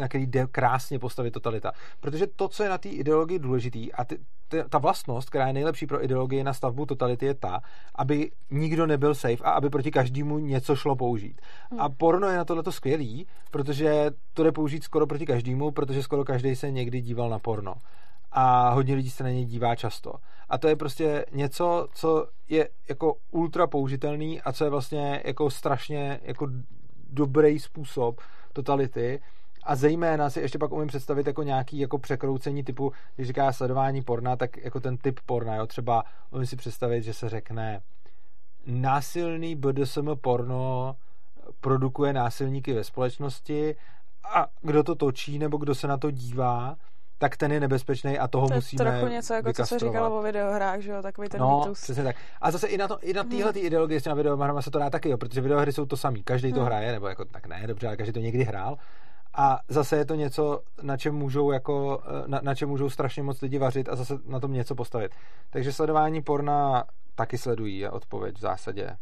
na 0.00 0.08
který 0.08 0.26
jde 0.26 0.46
krásně 0.46 0.98
postavit 0.98 1.30
totalita. 1.60 1.72
Protože 2.00 2.26
to, 2.26 2.48
co 2.48 2.62
je 2.62 2.68
na 2.68 2.78
té 2.78 2.88
ideologii 2.88 3.38
důležitý 3.38 3.92
a 3.92 4.04
ty, 4.04 4.18
ty, 4.48 4.64
ta 4.68 4.78
vlastnost, 4.78 5.28
která 5.28 5.46
je 5.46 5.52
nejlepší 5.52 5.86
pro 5.86 6.04
ideologii 6.04 6.44
na 6.44 6.52
stavbu 6.52 6.86
totality, 6.86 7.26
je 7.26 7.34
ta, 7.34 7.60
aby 7.94 8.30
nikdo 8.50 8.86
nebyl 8.86 9.14
safe 9.14 9.44
a 9.44 9.50
aby 9.50 9.70
proti 9.70 9.90
každému 9.90 10.38
něco 10.38 10.76
šlo 10.76 10.96
použít. 10.96 11.40
Hmm. 11.70 11.80
A 11.80 11.88
porno 11.88 12.28
je 12.28 12.36
na 12.36 12.44
tohle 12.44 12.62
skvělý, 12.70 13.26
protože 13.50 14.10
to 14.34 14.42
jde 14.42 14.52
použít 14.52 14.84
skoro 14.84 15.06
proti 15.06 15.26
každému, 15.26 15.70
protože 15.70 16.02
skoro 16.02 16.24
každý 16.24 16.56
se 16.56 16.70
někdy 16.70 17.00
díval 17.00 17.30
na 17.30 17.38
porno 17.38 17.74
a 18.34 18.70
hodně 18.70 18.94
lidí 18.94 19.10
se 19.10 19.24
na 19.24 19.30
něj 19.30 19.44
dívá 19.44 19.76
často. 19.76 20.14
A 20.48 20.58
to 20.58 20.68
je 20.68 20.76
prostě 20.76 21.24
něco, 21.32 21.88
co 21.94 22.26
je 22.48 22.68
jako 22.88 23.14
ultra 23.30 23.66
použitelný 23.66 24.40
a 24.40 24.52
co 24.52 24.64
je 24.64 24.70
vlastně 24.70 25.22
jako 25.24 25.50
strašně 25.50 26.20
jako 26.22 26.48
dobrý 27.10 27.58
způsob 27.58 28.20
totality 28.52 29.20
a 29.62 29.76
zejména 29.76 30.30
si 30.30 30.40
ještě 30.40 30.58
pak 30.58 30.72
umím 30.72 30.88
představit 30.88 31.26
jako 31.26 31.42
nějaký 31.42 31.78
jako 31.78 31.98
překroucení 31.98 32.64
typu, 32.64 32.92
když 33.16 33.28
říká 33.28 33.52
sledování 33.52 34.02
porna, 34.02 34.36
tak 34.36 34.56
jako 34.56 34.80
ten 34.80 34.96
typ 34.96 35.20
porna, 35.26 35.56
jo, 35.56 35.66
třeba 35.66 36.04
umím 36.30 36.46
si 36.46 36.56
představit, 36.56 37.02
že 37.02 37.14
se 37.14 37.28
řekne 37.28 37.82
násilný 38.66 39.56
BDSM 39.56 40.08
porno 40.20 40.96
produkuje 41.60 42.12
násilníky 42.12 42.72
ve 42.72 42.84
společnosti 42.84 43.76
a 44.24 44.46
kdo 44.60 44.82
to 44.82 44.94
točí 44.94 45.38
nebo 45.38 45.56
kdo 45.56 45.74
se 45.74 45.86
na 45.86 45.96
to 45.96 46.10
dívá, 46.10 46.76
tak 47.18 47.36
ten 47.36 47.52
je 47.52 47.60
nebezpečný 47.60 48.18
a 48.18 48.28
toho 48.28 48.46
to 48.46 48.52
je 48.52 48.56
musíme 48.56 48.84
trochu 48.84 49.06
něco, 49.06 49.34
jako 49.34 49.52
co 49.52 49.66
se 49.66 49.78
říkalo 49.78 50.18
o 50.18 50.22
videohrách, 50.22 50.80
že 50.80 50.90
jo, 50.90 51.02
takový 51.02 51.28
ten 51.28 51.40
no, 51.40 51.58
mýtus. 51.58 51.82
přesně 51.82 52.04
tak. 52.04 52.16
A 52.40 52.50
zase 52.50 52.66
i 52.66 52.78
na, 52.78 52.88
to, 52.88 52.98
i 53.00 53.12
na 53.12 53.24
téhle 53.24 53.52
hmm. 53.52 53.66
ideologie 53.66 54.00
s 54.00 54.02
těma 54.02 54.14
videohrama 54.14 54.62
se 54.62 54.70
to 54.70 54.78
dá 54.78 54.90
taky, 54.90 55.08
jo, 55.08 55.18
protože 55.18 55.40
videohry 55.40 55.72
jsou 55.72 55.86
to 55.86 55.96
samý. 55.96 56.22
Každý 56.22 56.48
hmm. 56.48 56.58
to 56.58 56.64
hraje, 56.64 56.92
nebo 56.92 57.08
jako 57.08 57.24
tak 57.24 57.46
ne, 57.46 57.66
dobře, 57.66 57.86
ale 57.86 57.96
každý 57.96 58.12
to 58.12 58.20
někdy 58.20 58.44
hrál. 58.44 58.78
A 59.34 59.60
zase 59.68 59.96
je 59.96 60.04
to 60.04 60.14
něco, 60.14 60.60
na 60.82 60.96
čem 60.96 61.14
můžou 61.14 61.50
jako, 61.52 62.02
na, 62.26 62.40
na 62.42 62.54
čem 62.54 62.68
můžou 62.68 62.90
strašně 62.90 63.22
moc 63.22 63.40
lidi 63.40 63.58
vařit 63.58 63.88
a 63.88 63.96
zase 63.96 64.18
na 64.26 64.40
tom 64.40 64.52
něco 64.52 64.74
postavit. 64.74 65.12
Takže 65.50 65.72
sledování 65.72 66.22
porna 66.22 66.84
taky 67.14 67.38
sledují, 67.38 67.78
je 67.78 67.90
odpověď 67.90 68.36
v 68.36 68.40
zásadě. 68.40 68.96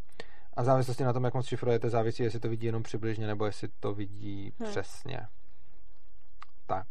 A 0.55 0.65
závislosti 0.65 1.05
na 1.05 1.13
tom, 1.13 1.25
jak 1.25 1.35
moc 1.35 1.47
šifrujete, 1.47 1.91
závisí, 1.91 2.23
jestli 2.23 2.41
to 2.41 2.49
vidí 2.49 2.67
jenom 2.67 2.83
přibližně, 2.83 3.27
nebo 3.27 3.47
jestli 3.47 3.69
to 3.81 3.95
vidí 3.95 4.53
hmm. 4.61 4.71
přesně. 4.71 5.21
Tak. 6.67 6.87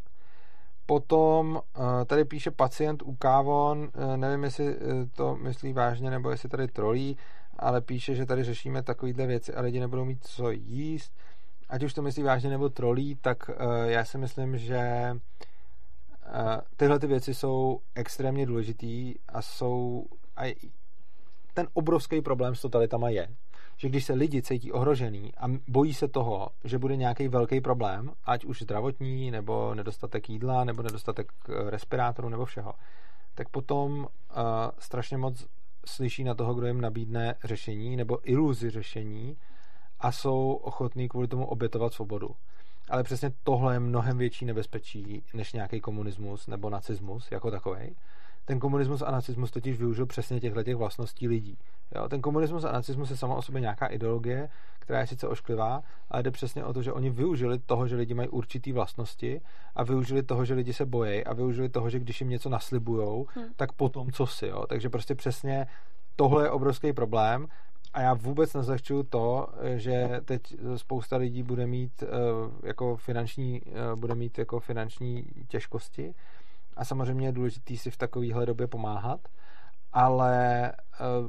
Potom 0.86 1.62
eh, 1.76 2.06
tady 2.06 2.26
píše 2.26 2.52
pacient 2.52 3.02
u 3.02 3.16
Kávon, 3.16 3.90
eh, 3.94 4.18
nevím, 4.18 4.44
jestli 4.44 4.76
eh, 4.76 4.78
to 5.06 5.36
myslí 5.36 5.74
vážně, 5.74 6.10
nebo 6.10 6.30
jestli 6.30 6.50
tady 6.50 6.68
trolí, 6.68 7.18
ale 7.60 7.82
píše, 7.82 8.16
že 8.16 8.26
tady 8.26 8.44
řešíme 8.44 8.84
takovýhle 8.84 9.28
věci 9.28 9.54
a 9.54 9.62
lidi 9.62 9.80
nebudou 9.80 10.06
mít 10.06 10.28
co 10.28 10.52
jíst. 10.52 11.14
Ať 11.70 11.84
už 11.84 11.94
to 11.94 12.02
myslí 12.02 12.24
vážně 12.24 12.50
nebo 12.50 12.70
trolí, 12.70 13.16
tak 13.16 13.50
já 13.86 14.06
si 14.06 14.18
myslím, 14.18 14.58
že 14.58 15.12
tyhle 16.78 17.00
ty 17.00 17.08
věci 17.08 17.34
jsou 17.34 17.80
extrémně 17.96 18.46
důležitý 18.46 19.16
a 19.28 19.42
jsou 19.42 20.06
a 20.38 20.56
ten 21.54 21.68
obrovský 21.74 22.22
problém 22.22 22.56
s 22.56 22.62
totalitama 22.62 23.10
je, 23.10 23.28
že 23.78 23.90
když 23.90 24.06
se 24.06 24.14
lidi 24.14 24.42
cítí 24.42 24.72
ohrožený 24.72 25.36
a 25.38 25.48
bojí 25.68 25.94
se 25.94 26.08
toho, 26.08 26.50
že 26.64 26.78
bude 26.78 26.96
nějaký 26.96 27.28
velký 27.28 27.62
problém, 27.62 28.12
ať 28.26 28.46
už 28.46 28.62
zdravotní, 28.62 29.32
nebo 29.32 29.76
nedostatek 29.76 30.30
jídla, 30.30 30.64
nebo 30.64 30.82
nedostatek 30.84 31.32
eh, 31.50 31.70
respirátoru, 31.70 32.30
nebo 32.30 32.46
všeho, 32.46 32.74
tak 33.36 33.50
potom 33.50 34.00
uh, 34.00 34.08
strašně 34.80 35.18
moc 35.18 35.48
slyší 35.86 36.24
na 36.24 36.34
toho, 36.34 36.54
kdo 36.54 36.68
jim 36.68 36.82
nabídne 36.82 37.36
řešení, 37.44 37.96
nebo 37.96 38.30
iluzi 38.30 38.70
řešení 38.70 39.38
a 40.00 40.12
jsou 40.12 40.54
ochotní 40.54 41.10
kvůli 41.10 41.28
tomu 41.28 41.46
obětovat 41.46 41.94
svobodu. 41.94 42.30
Ale 42.90 43.04
přesně 43.04 43.32
tohle 43.44 43.76
je 43.76 43.80
mnohem 43.80 44.18
větší 44.18 44.46
nebezpečí 44.46 45.24
než 45.34 45.54
nějaký 45.54 45.82
komunismus 45.82 46.48
nebo 46.48 46.70
nacismus 46.70 47.32
jako 47.32 47.52
takový. 47.52 47.96
Ten 48.46 48.60
komunismus 48.60 49.02
a 49.02 49.12
nacismus 49.12 49.52
totiž 49.52 49.78
využil 49.78 50.06
přesně 50.06 50.40
těchto 50.40 50.64
těch 50.64 50.76
vlastností 50.76 51.28
lidí. 51.28 51.58
Jo, 51.96 52.10
ten 52.10 52.22
komunismus 52.22 52.64
a 52.64 52.72
nacismus 52.72 53.10
je 53.10 53.18
samo 53.18 53.36
o 53.36 53.42
sobě 53.42 53.62
nějaká 53.62 53.88
ideologie, 53.88 54.50
která 54.80 55.00
je 55.00 55.08
sice 55.08 55.28
ošklivá, 55.28 55.84
ale 56.12 56.24
jde 56.24 56.32
přesně 56.32 56.66
o 56.66 56.74
to, 56.74 56.82
že 56.82 56.94
oni 56.94 57.10
využili 57.10 57.60
toho, 57.60 57.88
že 57.88 57.96
lidi 57.96 58.14
mají 58.14 58.30
určitý 58.30 58.72
vlastnosti 58.72 59.42
a 59.76 59.84
využili 59.84 60.24
toho, 60.24 60.46
že 60.46 60.54
lidi 60.54 60.74
se 60.74 60.86
bojí 60.86 61.24
a 61.26 61.34
využili 61.34 61.70
toho, 61.70 61.90
že 61.90 62.00
když 62.00 62.22
jim 62.22 62.30
něco 62.30 62.50
naslibujou, 62.50 63.28
hmm. 63.36 63.46
tak 63.56 63.72
potom 63.72 64.12
co 64.12 64.28
si. 64.28 64.48
Jo. 64.48 64.66
Takže 64.70 64.90
prostě 64.90 65.16
přesně 65.16 65.68
tohle 66.16 66.46
je 66.46 66.50
obrovský 66.50 66.94
problém 66.94 67.48
a 67.94 68.02
já 68.02 68.14
vůbec 68.14 68.54
nezlehčuju 68.54 69.04
to, 69.04 69.48
že 69.76 70.22
teď 70.26 70.42
spousta 70.76 71.18
lidí 71.18 71.44
bude 71.44 71.68
mít 71.68 72.04
eh, 72.04 72.08
jako 72.68 72.96
finanční, 72.96 73.62
eh, 73.66 73.96
bude 73.96 74.16
mít 74.16 74.38
jako 74.38 74.60
finanční 74.60 75.26
těžkosti. 75.48 76.16
A 76.76 76.86
samozřejmě 76.86 77.28
je 77.28 77.32
důležité 77.32 77.78
si 77.78 77.92
v 77.92 77.98
takovéhle 77.98 78.46
době 78.46 78.68
pomáhat, 78.68 79.20
ale 79.94 80.72
eh, 80.72 80.76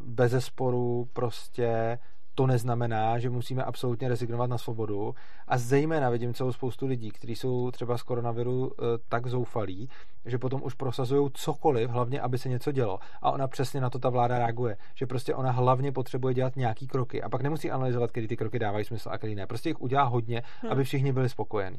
bez 0.05 0.32
zesporu 0.32 1.09
prostě 1.12 1.99
to 2.40 2.46
neznamená, 2.46 3.18
že 3.18 3.30
musíme 3.30 3.64
absolutně 3.64 4.08
rezignovat 4.08 4.50
na 4.50 4.58
svobodu 4.58 5.14
a 5.48 5.58
zejména 5.58 6.10
vidím 6.10 6.34
celou 6.34 6.52
spoustu 6.52 6.86
lidí, 6.86 7.10
kteří 7.10 7.36
jsou 7.36 7.70
třeba 7.70 7.98
z 7.98 8.02
koronaviru 8.02 8.72
eh, 8.72 8.84
tak 9.08 9.26
zoufalí, 9.26 9.88
že 10.24 10.38
potom 10.38 10.62
už 10.62 10.74
prosazují 10.74 11.30
cokoliv, 11.34 11.90
hlavně 11.90 12.20
aby 12.20 12.38
se 12.38 12.48
něco 12.48 12.72
dělo. 12.72 12.98
A 13.22 13.30
ona 13.30 13.48
přesně 13.48 13.80
na 13.80 13.90
to 13.90 13.98
ta 13.98 14.08
vláda 14.08 14.38
reaguje, 14.38 14.76
že 14.94 15.06
prostě 15.06 15.34
ona 15.34 15.50
hlavně 15.50 15.92
potřebuje 15.92 16.34
dělat 16.34 16.56
nějaký 16.56 16.86
kroky 16.86 17.22
a 17.22 17.28
pak 17.28 17.42
nemusí 17.42 17.70
analyzovat, 17.70 18.10
kdy 18.12 18.28
ty 18.28 18.36
kroky 18.36 18.58
dávají 18.58 18.84
smysl 18.84 19.08
a 19.12 19.16
kdy 19.16 19.34
ne. 19.34 19.46
Prostě 19.46 19.68
jich 19.68 19.80
udělá 19.80 20.02
hodně, 20.02 20.42
hmm. 20.60 20.72
aby 20.72 20.84
všichni 20.84 21.12
byli 21.12 21.28
spokojení. 21.28 21.78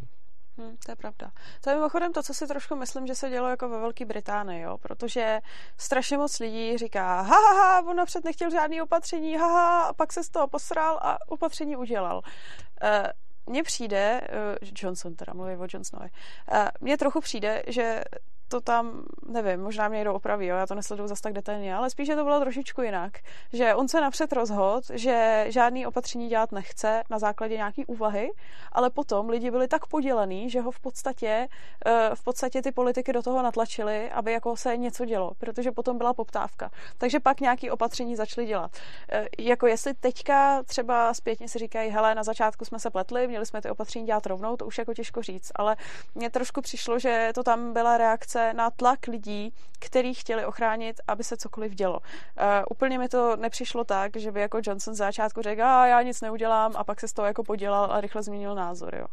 Hmm, 0.61 0.77
to 0.85 0.91
je 0.91 0.95
pravda. 0.95 1.31
To 1.61 1.69
je 1.69 1.75
mimochodem 1.75 2.13
to, 2.13 2.23
co 2.23 2.33
si 2.33 2.47
trošku 2.47 2.75
myslím, 2.75 3.07
že 3.07 3.15
se 3.15 3.29
dělo 3.29 3.49
jako 3.49 3.69
ve 3.69 3.79
Velké 3.79 4.05
Británii, 4.05 4.61
jo? 4.61 4.77
protože 4.77 5.41
strašně 5.77 6.17
moc 6.17 6.39
lidí 6.39 6.77
říká, 6.77 7.21
ha, 7.21 7.35
ha, 7.35 7.53
ha, 7.53 7.89
on 7.89 7.95
napřed 7.95 8.23
nechtěl 8.23 8.49
žádný 8.49 8.81
opatření, 8.81 9.37
ha, 9.37 9.47
ha, 9.47 9.81
a 9.81 9.93
pak 9.93 10.13
se 10.13 10.23
z 10.23 10.29
toho 10.29 10.47
posral 10.47 10.99
a 11.01 11.17
opatření 11.27 11.75
udělal. 11.75 12.17
Uh, 12.17 13.07
mně 13.45 13.63
přijde, 13.63 14.21
uh, 14.21 14.67
Johnson 14.75 15.15
teda, 15.15 15.33
mluví 15.33 15.55
o 15.55 15.67
Johnsonovi, 15.73 16.09
uh, 16.51 16.67
mně 16.81 16.97
trochu 16.97 17.21
přijde, 17.21 17.63
že 17.67 18.03
to 18.51 18.61
tam, 18.61 19.03
nevím, 19.27 19.63
možná 19.63 19.87
mě 19.87 19.97
někdo 19.97 20.13
opraví, 20.13 20.45
jo, 20.45 20.55
já 20.55 20.67
to 20.67 20.75
nesleduju 20.75 21.07
zase 21.07 21.21
tak 21.21 21.33
detailně, 21.33 21.75
ale 21.75 21.89
spíše 21.89 22.15
to 22.15 22.23
bylo 22.23 22.39
trošičku 22.39 22.81
jinak. 22.81 23.17
Že 23.53 23.75
on 23.75 23.87
se 23.87 24.01
napřed 24.01 24.33
rozhodl, 24.33 24.81
že 24.93 25.45
žádný 25.47 25.85
opatření 25.85 26.29
dělat 26.29 26.51
nechce 26.51 27.03
na 27.09 27.19
základě 27.19 27.57
nějaký 27.57 27.85
úvahy, 27.85 28.31
ale 28.71 28.89
potom 28.89 29.29
lidi 29.29 29.51
byli 29.51 29.67
tak 29.67 29.85
podělení, 29.85 30.49
že 30.49 30.61
ho 30.61 30.71
v 30.71 30.79
podstatě, 30.79 31.47
eh, 31.85 32.09
v 32.13 32.23
podstatě 32.23 32.61
ty 32.61 32.71
politiky 32.71 33.13
do 33.13 33.21
toho 33.21 33.41
natlačili, 33.41 34.11
aby 34.11 34.31
jako 34.31 34.57
se 34.57 34.77
něco 34.77 35.05
dělo, 35.05 35.31
protože 35.37 35.71
potom 35.71 35.97
byla 35.97 36.13
poptávka. 36.13 36.69
Takže 36.97 37.19
pak 37.19 37.39
nějaký 37.39 37.71
opatření 37.71 38.15
začali 38.15 38.47
dělat. 38.47 38.71
Eh, 39.11 39.27
jako 39.39 39.67
jestli 39.67 39.93
teďka 39.93 40.63
třeba 40.63 41.13
zpětně 41.13 41.49
si 41.49 41.59
říkají, 41.59 41.89
hele, 41.89 42.15
na 42.15 42.23
začátku 42.23 42.65
jsme 42.65 42.79
se 42.79 42.89
pletli, 42.89 43.27
měli 43.27 43.45
jsme 43.45 43.61
ty 43.61 43.69
opatření 43.69 44.05
dělat 44.05 44.25
rovnou, 44.25 44.57
to 44.57 44.65
už 44.65 44.77
jako 44.77 44.93
těžko 44.93 45.21
říct, 45.21 45.51
ale 45.55 45.75
mně 46.15 46.29
trošku 46.29 46.61
přišlo, 46.61 46.99
že 46.99 47.31
to 47.35 47.43
tam 47.43 47.73
byla 47.73 47.97
reakce 47.97 48.40
se 48.41 48.53
na 48.53 48.69
tlak 48.69 49.07
lidí 49.07 49.53
který 49.85 50.13
chtěli 50.13 50.45
ochránit, 50.45 51.01
aby 51.07 51.23
se 51.23 51.37
cokoliv 51.37 51.75
dělo. 51.75 51.99
Uh, 51.99 52.45
úplně 52.71 52.99
mi 52.99 53.09
to 53.09 53.35
nepřišlo 53.35 53.83
tak, 53.83 54.17
že 54.17 54.31
by 54.31 54.41
jako 54.41 54.59
Johnson 54.63 54.93
z 54.93 54.97
začátku 54.97 55.41
řekl, 55.41 55.63
a 55.63 55.87
já 55.87 56.01
nic 56.01 56.21
neudělám 56.21 56.71
a 56.75 56.83
pak 56.83 56.99
se 56.99 57.07
z 57.07 57.13
toho 57.13 57.25
jako 57.25 57.43
podělal 57.43 57.91
a 57.91 58.01
rychle 58.01 58.23
změnil 58.23 58.55
názor, 58.55 58.95
jo. 58.95 59.05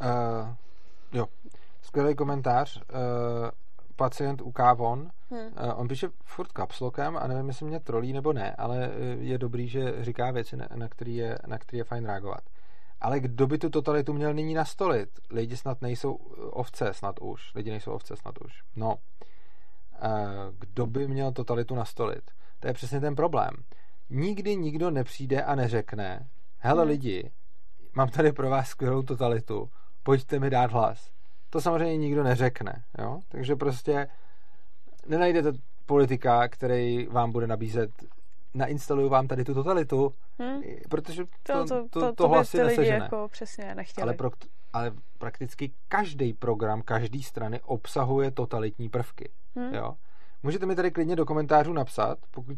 Uh, 0.00 0.48
jo, 1.12 1.26
skvělý 1.82 2.14
komentář. 2.14 2.76
Uh, 2.76 2.82
pacient 3.96 4.40
u 4.40 4.52
Kávon, 4.52 5.10
hmm. 5.30 5.46
uh, 5.46 5.80
on 5.80 5.88
píše 5.88 6.08
furt 6.24 6.52
kapslokem 6.52 7.16
a 7.16 7.26
nevím, 7.26 7.48
jestli 7.48 7.66
mě 7.66 7.80
trolí 7.80 8.12
nebo 8.12 8.32
ne, 8.32 8.54
ale 8.58 8.90
je 9.18 9.38
dobrý, 9.38 9.68
že 9.68 10.04
říká 10.04 10.30
věci, 10.30 10.56
na, 10.56 10.68
na 10.74 10.88
který 10.88 11.16
je, 11.16 11.38
na 11.46 11.58
který 11.58 11.78
je 11.78 11.84
fajn 11.84 12.06
reagovat. 12.06 12.40
Ale 13.02 13.20
kdo 13.20 13.46
by 13.46 13.58
tu 13.58 13.70
totalitu 13.70 14.12
měl 14.12 14.34
nyní 14.34 14.54
nastolit? 14.54 15.08
Lidi 15.30 15.56
snad 15.56 15.82
nejsou 15.82 16.14
ovce, 16.50 16.94
snad 16.94 17.20
už. 17.20 17.54
Lidi 17.54 17.70
nejsou 17.70 17.92
ovce, 17.92 18.16
snad 18.16 18.34
už. 18.44 18.52
No. 18.76 18.94
Kdo 20.58 20.86
by 20.86 21.08
měl 21.08 21.32
totalitu 21.32 21.74
nastolit? 21.74 22.30
To 22.60 22.68
je 22.68 22.74
přesně 22.74 23.00
ten 23.00 23.14
problém. 23.14 23.50
Nikdy 24.10 24.56
nikdo 24.56 24.90
nepřijde 24.90 25.42
a 25.42 25.54
neřekne, 25.54 26.28
hele 26.58 26.82
hmm. 26.82 26.90
lidi, 26.90 27.30
mám 27.94 28.08
tady 28.08 28.32
pro 28.32 28.50
vás 28.50 28.68
skvělou 28.68 29.02
totalitu, 29.02 29.70
pojďte 30.02 30.38
mi 30.38 30.50
dát 30.50 30.72
hlas. 30.72 31.10
To 31.50 31.60
samozřejmě 31.60 31.96
nikdo 31.96 32.22
neřekne, 32.22 32.84
jo? 32.98 33.20
Takže 33.28 33.56
prostě 33.56 34.08
nenajdete 35.06 35.52
politika, 35.86 36.48
který 36.48 37.06
vám 37.06 37.32
bude 37.32 37.46
nabízet 37.46 37.90
nainstaluju 38.54 39.08
vám 39.08 39.28
tady 39.28 39.44
tu 39.44 39.54
totalitu, 39.54 40.14
hmm? 40.38 40.62
protože 40.90 41.24
to, 41.24 41.52
to, 41.52 41.64
to, 41.64 41.88
to, 41.90 42.00
to, 42.00 42.12
to 42.12 42.28
hlasy 42.28 42.56
ty 42.56 42.62
lidi 42.62 42.86
jako 42.86 43.28
přesně 43.32 43.74
nechtěli. 43.74 44.02
Ale, 44.02 44.14
pro, 44.14 44.30
ale 44.72 44.92
prakticky 45.18 45.72
každý 45.88 46.32
program, 46.32 46.82
každý 46.82 47.22
strany 47.22 47.60
obsahuje 47.60 48.30
totalitní 48.30 48.88
prvky. 48.88 49.30
Hmm? 49.56 49.74
Jo? 49.74 49.94
Můžete 50.42 50.66
mi 50.66 50.76
tady 50.76 50.90
klidně 50.90 51.16
do 51.16 51.26
komentářů 51.26 51.72
napsat, 51.72 52.18
pokud 52.30 52.56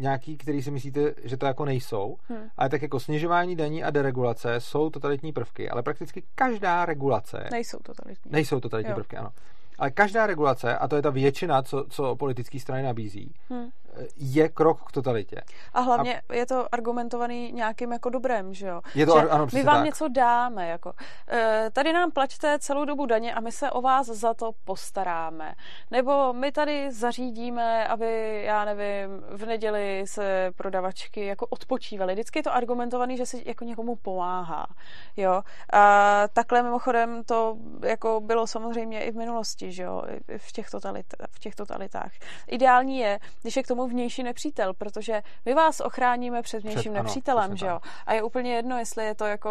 nějaký, 0.00 0.36
který 0.36 0.62
si 0.62 0.70
myslíte, 0.70 1.14
že 1.24 1.36
to 1.36 1.46
jako 1.46 1.64
nejsou, 1.64 2.16
hmm. 2.28 2.48
ale 2.56 2.68
tak 2.68 2.82
jako 2.82 3.00
snižování 3.00 3.56
daní 3.56 3.84
a 3.84 3.90
deregulace 3.90 4.60
jsou 4.60 4.90
totalitní 4.90 5.32
prvky, 5.32 5.70
ale 5.70 5.82
prakticky 5.82 6.22
každá 6.34 6.86
regulace 6.86 7.48
nejsou 7.50 7.78
totalitní. 7.78 8.32
Nejsou 8.32 8.60
totalitní 8.60 8.90
jo. 8.90 8.94
prvky, 8.94 9.16
ano. 9.16 9.30
Ale 9.78 9.90
každá 9.90 10.26
regulace, 10.26 10.78
a 10.78 10.88
to 10.88 10.96
je 10.96 11.02
ta 11.02 11.10
většina, 11.10 11.62
co, 11.62 11.84
co 11.88 12.16
politické 12.16 12.60
strany 12.60 12.82
nabízí, 12.82 13.34
hmm. 13.48 13.68
Je 14.16 14.48
krok 14.48 14.88
k 14.88 14.92
totalitě. 14.92 15.42
A 15.72 15.80
hlavně 15.80 16.20
a... 16.28 16.34
je 16.34 16.46
to 16.46 16.74
argumentovaný 16.74 17.52
nějakým 17.52 17.92
jako 17.92 18.10
dobrem, 18.10 18.54
že 18.54 18.66
jo? 18.66 18.80
Je 18.94 19.06
to, 19.06 19.20
že 19.20 19.28
ano, 19.28 19.46
my 19.52 19.62
vám 19.62 19.76
tak. 19.76 19.84
něco 19.84 20.08
dáme, 20.08 20.68
jako. 20.68 20.92
E, 21.28 21.70
tady 21.72 21.92
nám 21.92 22.10
plaťte 22.10 22.58
celou 22.58 22.84
dobu 22.84 23.06
daně 23.06 23.34
a 23.34 23.40
my 23.40 23.52
se 23.52 23.70
o 23.70 23.80
vás 23.80 24.06
za 24.06 24.34
to 24.34 24.50
postaráme. 24.64 25.54
Nebo 25.90 26.32
my 26.32 26.52
tady 26.52 26.92
zařídíme, 26.92 27.88
aby, 27.88 28.42
já 28.44 28.64
nevím, 28.64 29.10
v 29.30 29.46
neděli 29.46 30.04
se 30.06 30.50
prodavačky 30.56 31.26
jako 31.26 31.46
odpočívaly. 31.46 32.12
Vždycky 32.12 32.38
je 32.38 32.42
to 32.42 32.54
argumentovaný, 32.54 33.16
že 33.16 33.26
se 33.26 33.36
jako 33.44 33.64
někomu 33.64 33.96
pomáhá, 33.96 34.66
jo? 35.16 35.42
A 35.72 36.24
takhle 36.32 36.62
mimochodem 36.62 37.24
to 37.24 37.56
jako 37.82 38.20
bylo 38.20 38.46
samozřejmě 38.46 39.04
i 39.04 39.12
v 39.12 39.16
minulosti, 39.16 39.72
že 39.72 39.82
jo, 39.82 40.02
v 40.36 40.52
těch, 40.52 40.70
totalit, 40.70 41.06
v 41.30 41.38
těch 41.38 41.54
totalitách. 41.54 42.12
Ideální 42.48 42.98
je, 42.98 43.18
když 43.42 43.56
je 43.56 43.62
k 43.62 43.66
tomu 43.66 43.79
vnější 43.88 44.22
nepřítel, 44.22 44.74
protože 44.74 45.22
my 45.44 45.54
vás 45.54 45.80
ochráníme 45.80 46.42
před 46.42 46.62
vnějším 46.62 46.92
před, 46.92 47.02
nepřítelem, 47.02 47.44
ano, 47.44 47.56
že 47.56 47.66
jo. 47.66 47.80
A 48.06 48.12
je 48.12 48.22
úplně 48.22 48.54
jedno, 48.54 48.78
jestli 48.78 49.04
je 49.04 49.14
to 49.14 49.24
jako, 49.24 49.50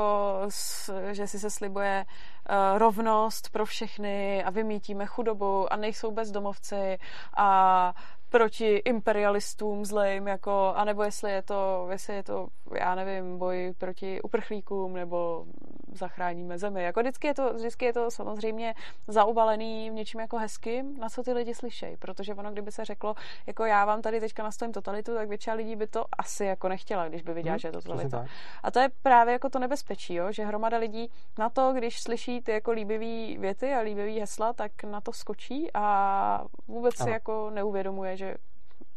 že 1.12 1.28
si 1.28 1.40
se 1.40 1.50
slibuje 1.50 2.06
uh, 2.50 2.78
rovnost 2.78 3.50
pro 3.50 3.66
všechny 3.66 4.44
a 4.44 4.50
vymítíme 4.50 5.06
chudobu 5.06 5.74
a 5.74 5.76
nejsou 5.76 6.12
bezdomovci 6.12 6.98
a 7.38 7.94
proti 8.30 8.76
imperialistům 8.76 9.86
zlejm, 9.86 10.28
jako, 10.28 10.74
anebo 10.76 11.04
jestli 11.04 11.32
je 11.32 11.42
to, 11.42 11.88
jestli 11.92 12.16
je 12.16 12.24
to, 12.24 12.48
já 12.80 12.96
nevím, 12.96 13.38
boj 13.38 13.74
proti 13.78 14.22
uprchlíkům, 14.22 14.94
nebo 14.94 15.46
zachráníme 15.94 16.58
zemi. 16.58 16.84
Jako 16.84 17.00
vždycky 17.00 17.28
je 17.28 17.34
to, 17.34 17.54
vždycky 17.54 17.86
je 17.86 17.94
to 17.94 18.12
samozřejmě 18.12 18.76
zaubalený 19.08 19.90
v 19.90 19.94
něčím 19.94 20.20
jako 20.20 20.38
hezkým, 20.38 20.98
na 20.98 21.10
co 21.10 21.24
ty 21.24 21.34
lidi 21.34 21.56
slyšejí, 21.56 21.98
protože 21.98 22.36
ono, 22.36 22.52
kdyby 22.52 22.72
se 22.72 22.86
řeklo, 22.86 23.16
jako 23.48 23.66
já 23.66 23.86
vám 23.86 24.02
tady 24.02 24.20
teďka 24.20 24.44
nastavím 24.44 24.74
totalitu, 24.74 25.16
tak 25.16 25.30
většina 25.30 25.56
lidí 25.56 25.76
by 25.76 25.88
to 25.88 26.06
asi 26.18 26.46
jako 26.46 26.70
nechtěla, 26.70 27.08
když 27.08 27.22
by 27.22 27.34
viděla, 27.34 27.54
hmm, 27.54 27.60
že 27.60 27.68
je 27.68 27.72
to 27.72 27.82
totalita. 27.82 28.26
A 28.64 28.72
to 28.72 28.80
je 28.80 28.90
právě 29.02 29.34
jako 29.34 29.50
to 29.50 29.60
nebezpečí, 29.60 30.14
jo? 30.14 30.32
že 30.32 30.46
hromada 30.46 30.78
lidí 30.78 31.12
na 31.38 31.50
to, 31.50 31.74
když 31.74 32.02
slyší 32.02 32.42
ty 32.42 32.52
jako 32.52 32.72
líbivý 32.72 33.38
věty 33.38 33.74
a 33.74 33.80
líbivý 33.80 34.20
hesla, 34.20 34.54
tak 34.54 34.84
na 34.84 35.02
to 35.02 35.14
skočí 35.14 35.70
a 35.74 36.46
vůbec 36.68 37.00
ano. 37.00 37.06
si 37.08 37.12
jako 37.12 37.50
neuvědomuje, 37.50 38.18
že 38.20 38.36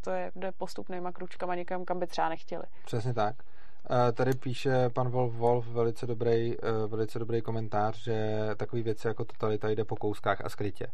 to 0.01 0.11
je, 0.11 0.33
jde 0.37 0.53
postupnýma 0.53 1.13
kručkama 1.13 1.55
někam, 1.55 1.85
kam 1.85 1.99
by 1.99 2.07
třeba 2.07 2.29
nechtěli. 2.29 2.65
Přesně 2.85 3.15
tak. 3.15 3.37
Eh, 3.91 4.13
tady 4.13 4.35
píše 4.35 4.91
pan 4.91 5.09
Wolf 5.09 5.35
Wolf 5.35 5.67
velice 5.67 6.07
dobrý, 6.07 6.55
eh, 6.55 6.87
velice 6.87 7.19
dobrý 7.19 7.43
komentář, 7.43 8.03
že 8.05 8.39
takový 8.57 8.83
věci 8.83 9.09
jako 9.09 9.25
totalita 9.25 9.69
jde 9.69 9.85
po 9.85 9.97
kouskách 9.97 10.41
a 10.45 10.49
skrytě. 10.49 10.87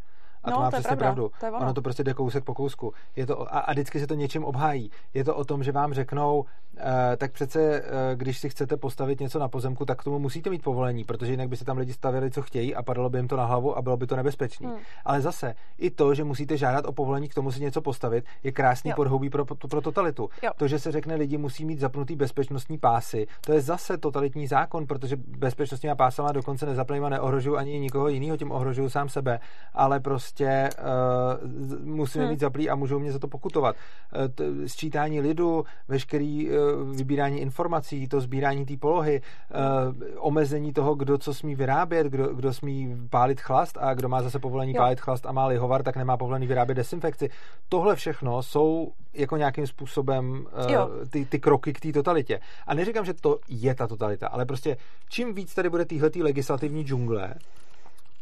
A 0.48 0.50
no, 0.50 0.56
to 0.56 0.62
má 0.62 0.70
to 0.70 0.76
přesně 0.76 0.96
pravda, 0.96 1.04
pravdu. 1.04 1.30
To 1.40 1.46
ono. 1.46 1.58
ono 1.58 1.74
to 1.74 1.82
prostě 1.82 2.04
jde 2.04 2.14
kousek 2.14 2.44
po 2.44 2.54
kousku. 2.54 2.92
Je 3.16 3.26
to, 3.26 3.54
a, 3.54 3.58
a 3.58 3.72
vždycky 3.72 4.00
se 4.00 4.06
to 4.06 4.14
něčím 4.14 4.44
obhájí. 4.44 4.90
Je 5.14 5.24
to 5.24 5.36
o 5.36 5.44
tom, 5.44 5.62
že 5.62 5.72
vám 5.72 5.94
řeknou, 5.94 6.44
Uh, 6.78 6.84
tak 7.16 7.32
přece, 7.32 7.80
uh, 7.80 7.86
když 8.14 8.38
si 8.38 8.48
chcete 8.50 8.76
postavit 8.76 9.20
něco 9.20 9.38
na 9.38 9.48
pozemku, 9.48 9.84
tak 9.84 10.00
k 10.00 10.04
tomu 10.04 10.18
musíte 10.18 10.50
mít 10.50 10.62
povolení, 10.62 11.04
protože 11.04 11.32
jinak 11.32 11.48
by 11.48 11.56
se 11.56 11.64
tam 11.64 11.78
lidi 11.78 11.92
stavili, 11.92 12.30
co 12.30 12.42
chtějí 12.42 12.74
a 12.74 12.82
padalo 12.82 13.10
by 13.10 13.18
jim 13.18 13.28
to 13.28 13.36
na 13.36 13.44
hlavu 13.44 13.78
a 13.78 13.82
bylo 13.82 13.96
by 13.96 14.06
to 14.06 14.16
nebezpečné. 14.16 14.68
Hmm. 14.68 14.78
Ale 15.04 15.20
zase, 15.20 15.54
i 15.78 15.90
to, 15.90 16.14
že 16.14 16.24
musíte 16.24 16.56
žádat 16.56 16.84
o 16.84 16.92
povolení 16.92 17.28
k 17.28 17.34
tomu 17.34 17.52
si 17.52 17.60
něco 17.60 17.80
postavit, 17.80 18.24
je 18.42 18.52
krásný 18.52 18.90
jo. 18.90 18.96
podhoubí 18.96 19.30
pro, 19.30 19.44
pro 19.44 19.80
totalitu. 19.80 20.28
Jo. 20.42 20.50
To, 20.56 20.68
že 20.68 20.78
se 20.78 20.92
řekne, 20.92 21.14
lidi 21.14 21.38
musí 21.38 21.64
mít 21.64 21.78
zapnutý 21.78 22.16
bezpečnostní 22.16 22.78
pásy, 22.78 23.26
to 23.40 23.52
je 23.52 23.60
zase 23.60 23.98
totalitní 23.98 24.46
zákon, 24.46 24.86
protože 24.86 25.16
bezpečnostní 25.16 25.90
pásama 25.96 26.32
dokonce 26.32 26.66
nezaplňují 26.66 27.06
a 27.06 27.08
neohrožují 27.08 27.58
ani 27.58 27.78
nikoho 27.78 28.08
jiného, 28.08 28.36
tím 28.36 28.52
ohrožují 28.52 28.90
sám 28.90 29.08
sebe, 29.08 29.40
ale 29.74 30.00
prostě 30.00 30.38
uh, 30.44 31.85
musíme 31.85 32.24
hmm. 32.24 32.32
mít 32.32 32.40
zaplý 32.40 32.70
a 32.70 32.74
můžou 32.74 32.98
mě 32.98 33.12
za 33.12 33.19
to 33.19 33.28
pokutovat. 33.28 33.77
Uh, 33.77 34.28
t- 34.28 34.69
sčítání 34.69 35.20
lidu, 35.20 35.65
veškerý 35.89 36.51
uh, 36.51 36.56
vybírání 36.97 37.40
informací, 37.40 38.09
to 38.09 38.20
sbírání 38.20 38.66
té 38.66 38.77
polohy, 38.77 39.20
uh, 39.20 39.94
omezení 40.19 40.73
toho, 40.73 40.94
kdo 40.94 41.19
co 41.19 41.35
smí 41.35 41.55
vyrábět, 41.55 42.06
kdo, 42.06 42.35
kdo 42.35 42.52
smí 42.52 42.97
pálit 43.10 43.40
chlast 43.40 43.78
a 43.81 43.94
kdo 43.94 44.09
má 44.09 44.23
zase 44.23 44.39
povolení 44.39 44.73
jo. 44.74 44.78
pálit 44.78 45.01
chlast 45.01 45.27
a 45.27 45.32
má 45.32 45.47
lihovar, 45.47 45.82
tak 45.82 45.97
nemá 45.97 46.16
povolení 46.16 46.47
vyrábět 46.47 46.74
desinfekci. 46.74 47.31
Tohle 47.69 47.97
všechno 47.97 48.43
jsou 48.43 48.93
jako 49.15 49.36
nějakým 49.36 49.66
způsobem 49.66 50.47
uh, 50.69 51.06
ty, 51.10 51.24
ty 51.24 51.39
kroky 51.39 51.73
k 51.73 51.81
té 51.81 51.93
totalitě. 51.93 52.40
A 52.66 52.74
neříkám, 52.74 53.05
že 53.05 53.15
to 53.15 53.39
je 53.48 53.74
ta 53.74 53.86
totalita, 53.86 54.28
ale 54.28 54.47
prostě 54.47 54.77
čím 55.09 55.35
víc 55.35 55.55
tady 55.55 55.70
bude 55.70 55.85
téhletý 55.85 56.23
legislativní 56.23 56.85
džungle, 56.85 57.35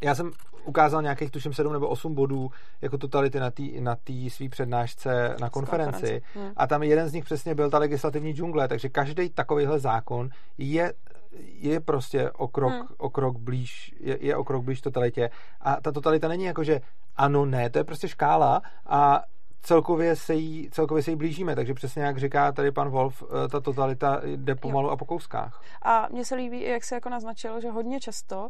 já 0.00 0.14
jsem 0.14 0.30
ukázal 0.64 1.02
nějakých, 1.02 1.30
tuším, 1.30 1.52
sedm 1.52 1.72
nebo 1.72 1.88
osm 1.88 2.14
bodů 2.14 2.50
jako 2.80 2.98
totality 2.98 3.40
na 3.40 3.50
té 3.50 3.62
na 3.80 3.96
svý 4.28 4.48
přednášce 4.48 5.36
na 5.40 5.50
konferenci. 5.50 6.22
Hmm. 6.34 6.52
A 6.56 6.66
tam 6.66 6.82
jeden 6.82 7.08
z 7.08 7.12
nich 7.12 7.24
přesně 7.24 7.54
byl 7.54 7.70
ta 7.70 7.78
legislativní 7.78 8.32
džungle, 8.32 8.68
takže 8.68 8.88
každý 8.88 9.28
takovýhle 9.28 9.78
zákon 9.78 10.28
je 10.58 10.92
je 11.40 11.80
prostě 11.80 12.30
o 12.30 12.48
krok, 12.48 12.72
hmm. 12.72 12.86
o 12.98 13.10
krok 13.10 13.38
blíž, 13.38 13.94
je, 14.00 14.18
je 14.20 14.36
o 14.36 14.44
krok 14.44 14.64
blíž 14.64 14.80
totalitě. 14.80 15.30
A 15.60 15.80
ta 15.80 15.92
totalita 15.92 16.28
není 16.28 16.44
jako, 16.44 16.64
že 16.64 16.80
ano, 17.16 17.46
ne, 17.46 17.70
to 17.70 17.78
je 17.78 17.84
prostě 17.84 18.08
škála 18.08 18.62
a 18.86 19.22
celkově 19.66 20.16
se, 20.16 20.34
jí, 20.34 20.70
celkově 20.70 21.02
se 21.02 21.10
jí 21.10 21.16
blížíme, 21.16 21.54
takže 21.54 21.74
přesně 21.74 22.02
jak 22.02 22.18
říká 22.18 22.52
tady 22.52 22.72
pan 22.72 22.90
Wolf, 22.90 23.22
eh, 23.22 23.48
ta 23.48 23.60
totalita 23.60 24.20
jde 24.24 24.54
pomalu 24.54 24.88
jo. 24.88 24.92
a 24.92 24.96
po 24.96 25.04
kouskách. 25.04 25.62
A 25.82 26.08
mně 26.10 26.24
se 26.24 26.34
líbí, 26.34 26.62
jak 26.62 26.84
se 26.84 26.94
jako 26.94 27.08
naznačilo, 27.08 27.60
že 27.60 27.70
hodně 27.70 28.00
často 28.00 28.40
uh, 28.40 28.48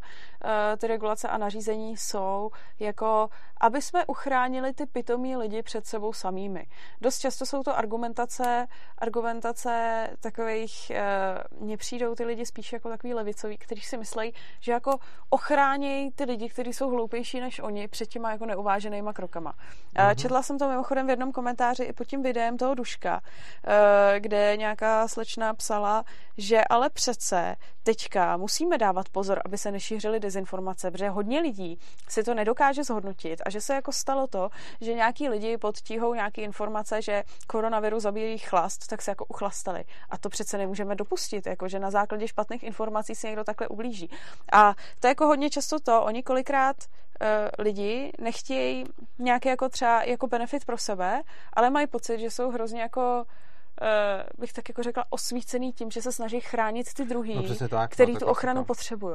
ty 0.78 0.86
regulace 0.86 1.28
a 1.28 1.38
nařízení 1.38 1.96
jsou 1.96 2.50
jako, 2.78 3.28
aby 3.60 3.82
jsme 3.82 4.06
uchránili 4.06 4.72
ty 4.72 4.86
pitomí 4.86 5.36
lidi 5.36 5.62
před 5.62 5.86
sebou 5.86 6.12
samými. 6.12 6.66
Dost 7.00 7.18
často 7.18 7.46
jsou 7.46 7.62
to 7.62 7.78
argumentace, 7.78 8.66
argumentace 8.98 10.08
takových, 10.20 10.92
uh, 11.50 11.60
mně 11.66 11.76
přijdou 11.76 12.14
ty 12.14 12.24
lidi 12.24 12.46
spíš 12.46 12.72
jako 12.72 12.88
takový 12.88 13.14
levicoví, 13.14 13.58
kteří 13.58 13.80
si 13.80 13.96
myslí, 13.96 14.34
že 14.60 14.72
jako 14.72 14.98
ochrání 15.30 16.10
ty 16.14 16.24
lidi, 16.24 16.48
kteří 16.48 16.72
jsou 16.72 16.90
hloupější 16.90 17.40
než 17.40 17.60
oni 17.60 17.88
před 17.88 18.06
těma 18.06 18.32
jako 18.32 18.46
neuváženýma 18.46 19.12
krokama. 19.12 19.54
Uh, 19.98 20.10
četla 20.14 20.42
jsem 20.42 20.58
to 20.58 20.68
mimochodem 20.68 21.05
v 21.06 21.10
jednom 21.10 21.32
komentáři 21.32 21.82
i 21.84 21.92
pod 21.92 22.04
tím 22.04 22.22
videem 22.22 22.56
toho 22.56 22.74
Duška, 22.74 23.20
eh, 23.66 24.20
kde 24.20 24.56
nějaká 24.56 25.08
slečna 25.08 25.54
psala, 25.54 26.04
že 26.38 26.60
ale 26.70 26.90
přece 26.90 27.56
teďka 27.82 28.36
musíme 28.36 28.78
dávat 28.78 29.08
pozor, 29.08 29.40
aby 29.44 29.58
se 29.58 29.70
nešířily 29.70 30.20
dezinformace, 30.20 30.90
protože 30.90 31.08
hodně 31.08 31.40
lidí 31.40 31.78
si 32.08 32.22
to 32.22 32.34
nedokáže 32.34 32.84
zhodnotit 32.84 33.42
a 33.46 33.50
že 33.50 33.60
se 33.60 33.74
jako 33.74 33.92
stalo 33.92 34.26
to, 34.26 34.50
že 34.80 34.94
nějaký 34.94 35.28
lidi 35.28 35.56
pod 35.58 35.76
tíhou 35.76 36.14
nějaký 36.14 36.40
informace, 36.40 37.02
že 37.02 37.22
koronavirus 37.46 38.02
zabíjí 38.02 38.38
chlast, 38.38 38.86
tak 38.86 39.02
se 39.02 39.10
jako 39.10 39.24
uchlastali. 39.24 39.84
A 40.10 40.18
to 40.18 40.28
přece 40.28 40.58
nemůžeme 40.58 40.94
dopustit, 40.94 41.46
jako 41.46 41.68
že 41.68 41.78
na 41.78 41.90
základě 41.90 42.28
špatných 42.28 42.62
informací 42.62 43.14
se 43.14 43.26
někdo 43.26 43.44
takhle 43.44 43.68
ublíží. 43.68 44.10
A 44.52 44.74
to 45.00 45.06
je 45.06 45.10
jako 45.10 45.26
hodně 45.26 45.50
často 45.50 45.80
to, 45.80 46.02
oni 46.02 46.22
kolikrát 46.22 46.76
lidi 47.58 48.12
nechtějí 48.18 48.84
nějaký 49.18 49.48
jako 49.48 49.68
třeba 49.68 50.02
jako 50.02 50.26
benefit 50.26 50.64
pro 50.64 50.78
sebe, 50.78 51.22
ale 51.52 51.70
mají 51.70 51.86
pocit, 51.86 52.18
že 52.18 52.30
jsou 52.30 52.50
hrozně 52.50 52.80
jako 52.80 53.24
bych 54.38 54.52
tak 54.52 54.68
jako 54.68 54.82
řekla, 54.82 55.04
osvícený 55.10 55.72
tím, 55.72 55.90
že 55.90 56.02
se 56.02 56.12
snaží 56.12 56.40
chránit 56.40 56.94
ty 56.94 57.04
druhý, 57.04 57.34
no, 57.34 57.68
tak, 57.68 57.90
který 57.90 58.12
no, 58.12 58.20
tu 58.20 58.26
ochranu 58.26 58.64
potřebují. 58.64 59.14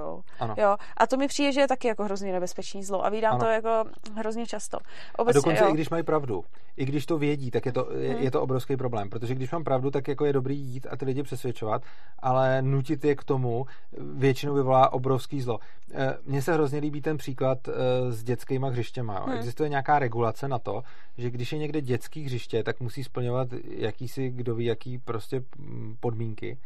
Jo? 0.57 0.77
A 0.97 1.07
to 1.07 1.17
mi 1.17 1.27
přijde, 1.27 1.51
že 1.51 1.61
je 1.61 1.67
taky 1.67 1.88
jako 1.88 2.03
hrozně 2.03 2.31
nebezpečný 2.31 2.83
zlo. 2.83 3.05
A 3.05 3.09
vídám 3.09 3.33
ano. 3.33 3.43
to 3.43 3.49
jako 3.49 3.83
hrozně 4.15 4.45
často. 4.45 4.77
Obecně, 5.17 5.39
a 5.39 5.41
dokonce 5.41 5.63
jo. 5.63 5.69
i 5.69 5.73
když 5.73 5.89
mají 5.89 6.03
pravdu, 6.03 6.43
i 6.77 6.85
když 6.85 7.05
to 7.05 7.17
vědí, 7.17 7.51
tak 7.51 7.65
je 7.65 7.71
to, 7.71 7.88
je, 7.91 8.13
hmm. 8.13 8.23
je 8.23 8.31
to 8.31 8.41
obrovský 8.41 8.77
problém. 8.77 9.09
Protože 9.09 9.35
když 9.35 9.51
mám 9.51 9.63
pravdu, 9.63 9.91
tak 9.91 10.07
jako 10.07 10.25
je 10.25 10.33
dobrý 10.33 10.57
jít 10.57 10.88
a 10.89 10.97
ty 10.97 11.05
lidi 11.05 11.23
přesvědčovat, 11.23 11.81
ale 12.19 12.61
nutit 12.61 13.05
je 13.05 13.15
k 13.15 13.23
tomu 13.23 13.65
většinou 13.97 14.53
vyvolá 14.53 14.93
obrovský 14.93 15.41
zlo. 15.41 15.59
Eh, 15.93 16.17
mně 16.25 16.41
se 16.41 16.53
hrozně 16.53 16.79
líbí 16.79 17.01
ten 17.01 17.17
příklad 17.17 17.67
eh, 17.67 17.71
s 18.11 18.23
dětskýma 18.23 18.69
hřištěma. 18.69 19.13
Jo. 19.13 19.23
Hmm. 19.25 19.38
Existuje 19.38 19.69
nějaká 19.69 19.99
regulace 19.99 20.47
na 20.47 20.59
to, 20.59 20.81
že 21.17 21.29
když 21.29 21.51
je 21.51 21.59
někde 21.59 21.81
dětský 21.81 22.23
hřiště, 22.23 22.63
tak 22.63 22.79
musí 22.79 23.03
splňovat 23.03 23.47
jakýsi, 23.63 24.29
kdo 24.29 24.51
ví, 24.56 24.65
jaký 24.65 24.98
prostě 24.98 25.44
mm, 25.57 25.98
podmínky. 25.99 26.57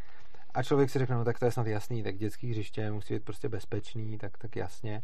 A 0.53 0.63
člověk 0.63 0.89
si 0.89 0.99
řekne, 0.99 1.15
no 1.15 1.25
tak 1.25 1.39
to 1.39 1.45
je 1.45 1.51
snad 1.51 1.67
jasný, 1.67 2.03
tak 2.03 2.17
dětský 2.17 2.51
hřiště 2.51 2.91
musí 2.91 3.13
být 3.13 3.23
prostě 3.23 3.49
bezpečný, 3.49 4.17
tak, 4.17 4.37
tak 4.37 4.55
jasně 4.55 5.01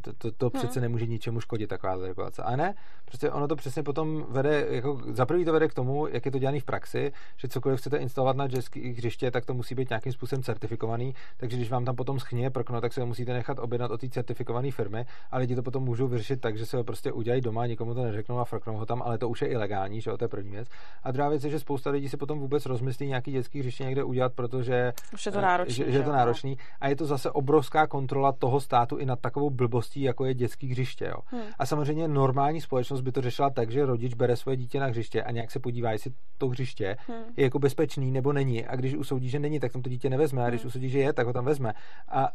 to, 0.00 0.12
to, 0.12 0.32
to 0.32 0.46
hmm. 0.46 0.58
přece 0.58 0.80
nemůže 0.80 1.06
ničemu 1.06 1.40
škodit, 1.40 1.70
taková 1.70 1.96
regulace. 1.96 2.42
A 2.42 2.56
ne, 2.56 2.74
prostě 3.04 3.30
ono 3.30 3.48
to 3.48 3.56
přesně 3.56 3.82
potom 3.82 4.26
vede, 4.28 4.66
jako 4.70 5.00
za 5.12 5.26
prvý 5.26 5.44
to 5.44 5.52
vede 5.52 5.68
k 5.68 5.74
tomu, 5.74 6.06
jak 6.06 6.26
je 6.26 6.32
to 6.32 6.38
dělané 6.38 6.60
v 6.60 6.64
praxi, 6.64 7.12
že 7.36 7.48
cokoliv 7.48 7.80
chcete 7.80 7.96
instalovat 7.96 8.36
na 8.36 8.44
jetski 8.44 8.92
hřiště, 8.92 9.30
tak 9.30 9.46
to 9.46 9.54
musí 9.54 9.74
být 9.74 9.90
nějakým 9.90 10.12
způsobem 10.12 10.42
certifikovaný, 10.42 11.14
takže 11.36 11.56
když 11.56 11.70
vám 11.70 11.84
tam 11.84 11.96
potom 11.96 12.20
schnie 12.20 12.50
prkno, 12.50 12.80
tak 12.80 12.92
se 12.92 13.00
ho 13.00 13.06
musíte 13.06 13.32
nechat 13.32 13.58
objednat 13.58 13.90
od 13.90 14.00
té 14.00 14.08
certifikované 14.08 14.70
firmy 14.70 15.06
a 15.30 15.38
lidi 15.38 15.56
to 15.56 15.62
potom 15.62 15.84
můžou 15.84 16.06
vyřešit 16.08 16.40
tak, 16.40 16.58
že 16.58 16.66
se 16.66 16.76
ho 16.76 16.84
prostě 16.84 17.12
udělají 17.12 17.40
doma, 17.40 17.66
nikomu 17.66 17.94
to 17.94 18.02
neřeknou 18.02 18.38
a 18.38 18.44
frknou 18.44 18.76
ho 18.76 18.86
tam, 18.86 19.02
ale 19.02 19.18
to 19.18 19.28
už 19.28 19.42
je 19.42 19.48
ilegální, 19.48 20.00
že 20.00 20.10
to 20.18 20.24
je 20.24 20.28
první 20.28 20.50
věc. 20.50 20.68
A 21.02 21.10
druhá 21.10 21.28
věc 21.28 21.44
je, 21.44 21.50
že 21.50 21.60
spousta 21.60 21.90
lidí 21.90 22.08
si 22.08 22.16
potom 22.16 22.38
vůbec 22.38 22.66
rozmyslí 22.66 23.06
nějaký 23.06 23.32
dětský 23.32 23.60
hřiště 23.60 23.84
někde 23.84 24.04
udělat, 24.04 24.32
protože 24.34 24.92
už 25.14 25.26
je 25.26 25.32
to 25.32 25.40
náročný, 25.40 25.74
že, 25.74 25.92
že 25.92 25.98
je 25.98 26.04
to 26.04 26.12
náročný 26.12 26.58
a 26.80 26.88
je 26.88 26.96
to 26.96 27.06
zase 27.06 27.30
obrovská 27.30 27.86
kontrola 27.86 28.32
toho 28.32 28.60
státu 28.60 28.96
i 28.96 29.06
nad 29.06 29.20
takovou 29.20 29.45
takovou 29.46 29.56
blbostí, 29.56 30.02
jako 30.02 30.24
je 30.24 30.34
dětský 30.34 30.68
hřiště. 30.68 31.04
Jo. 31.04 31.20
Hmm. 31.26 31.42
A 31.58 31.66
samozřejmě 31.66 32.08
normální 32.08 32.60
společnost 32.60 33.00
by 33.00 33.12
to 33.12 33.20
řešila 33.22 33.50
tak, 33.50 33.70
že 33.70 33.86
rodič 33.86 34.14
bere 34.14 34.36
svoje 34.36 34.56
dítě 34.56 34.80
na 34.80 34.86
hřiště 34.86 35.22
a 35.22 35.30
nějak 35.30 35.50
se 35.50 35.58
podívá, 35.58 35.92
jestli 35.92 36.12
to 36.38 36.48
hřiště 36.48 36.96
hmm. 37.06 37.24
je 37.36 37.44
jako 37.44 37.58
bezpečný 37.58 38.10
nebo 38.10 38.32
není. 38.32 38.66
A 38.66 38.76
když 38.76 38.94
usoudí, 38.94 39.28
že 39.28 39.38
není, 39.38 39.60
tak 39.60 39.72
tam 39.72 39.82
to 39.82 39.90
dítě 39.90 40.10
nevezme. 40.10 40.44
A 40.44 40.48
když 40.48 40.60
hmm. 40.60 40.68
usoudí, 40.68 40.88
že 40.88 40.98
je, 40.98 41.12
tak 41.12 41.26
ho 41.26 41.32
tam 41.32 41.44
vezme. 41.44 41.72
A 42.08 42.28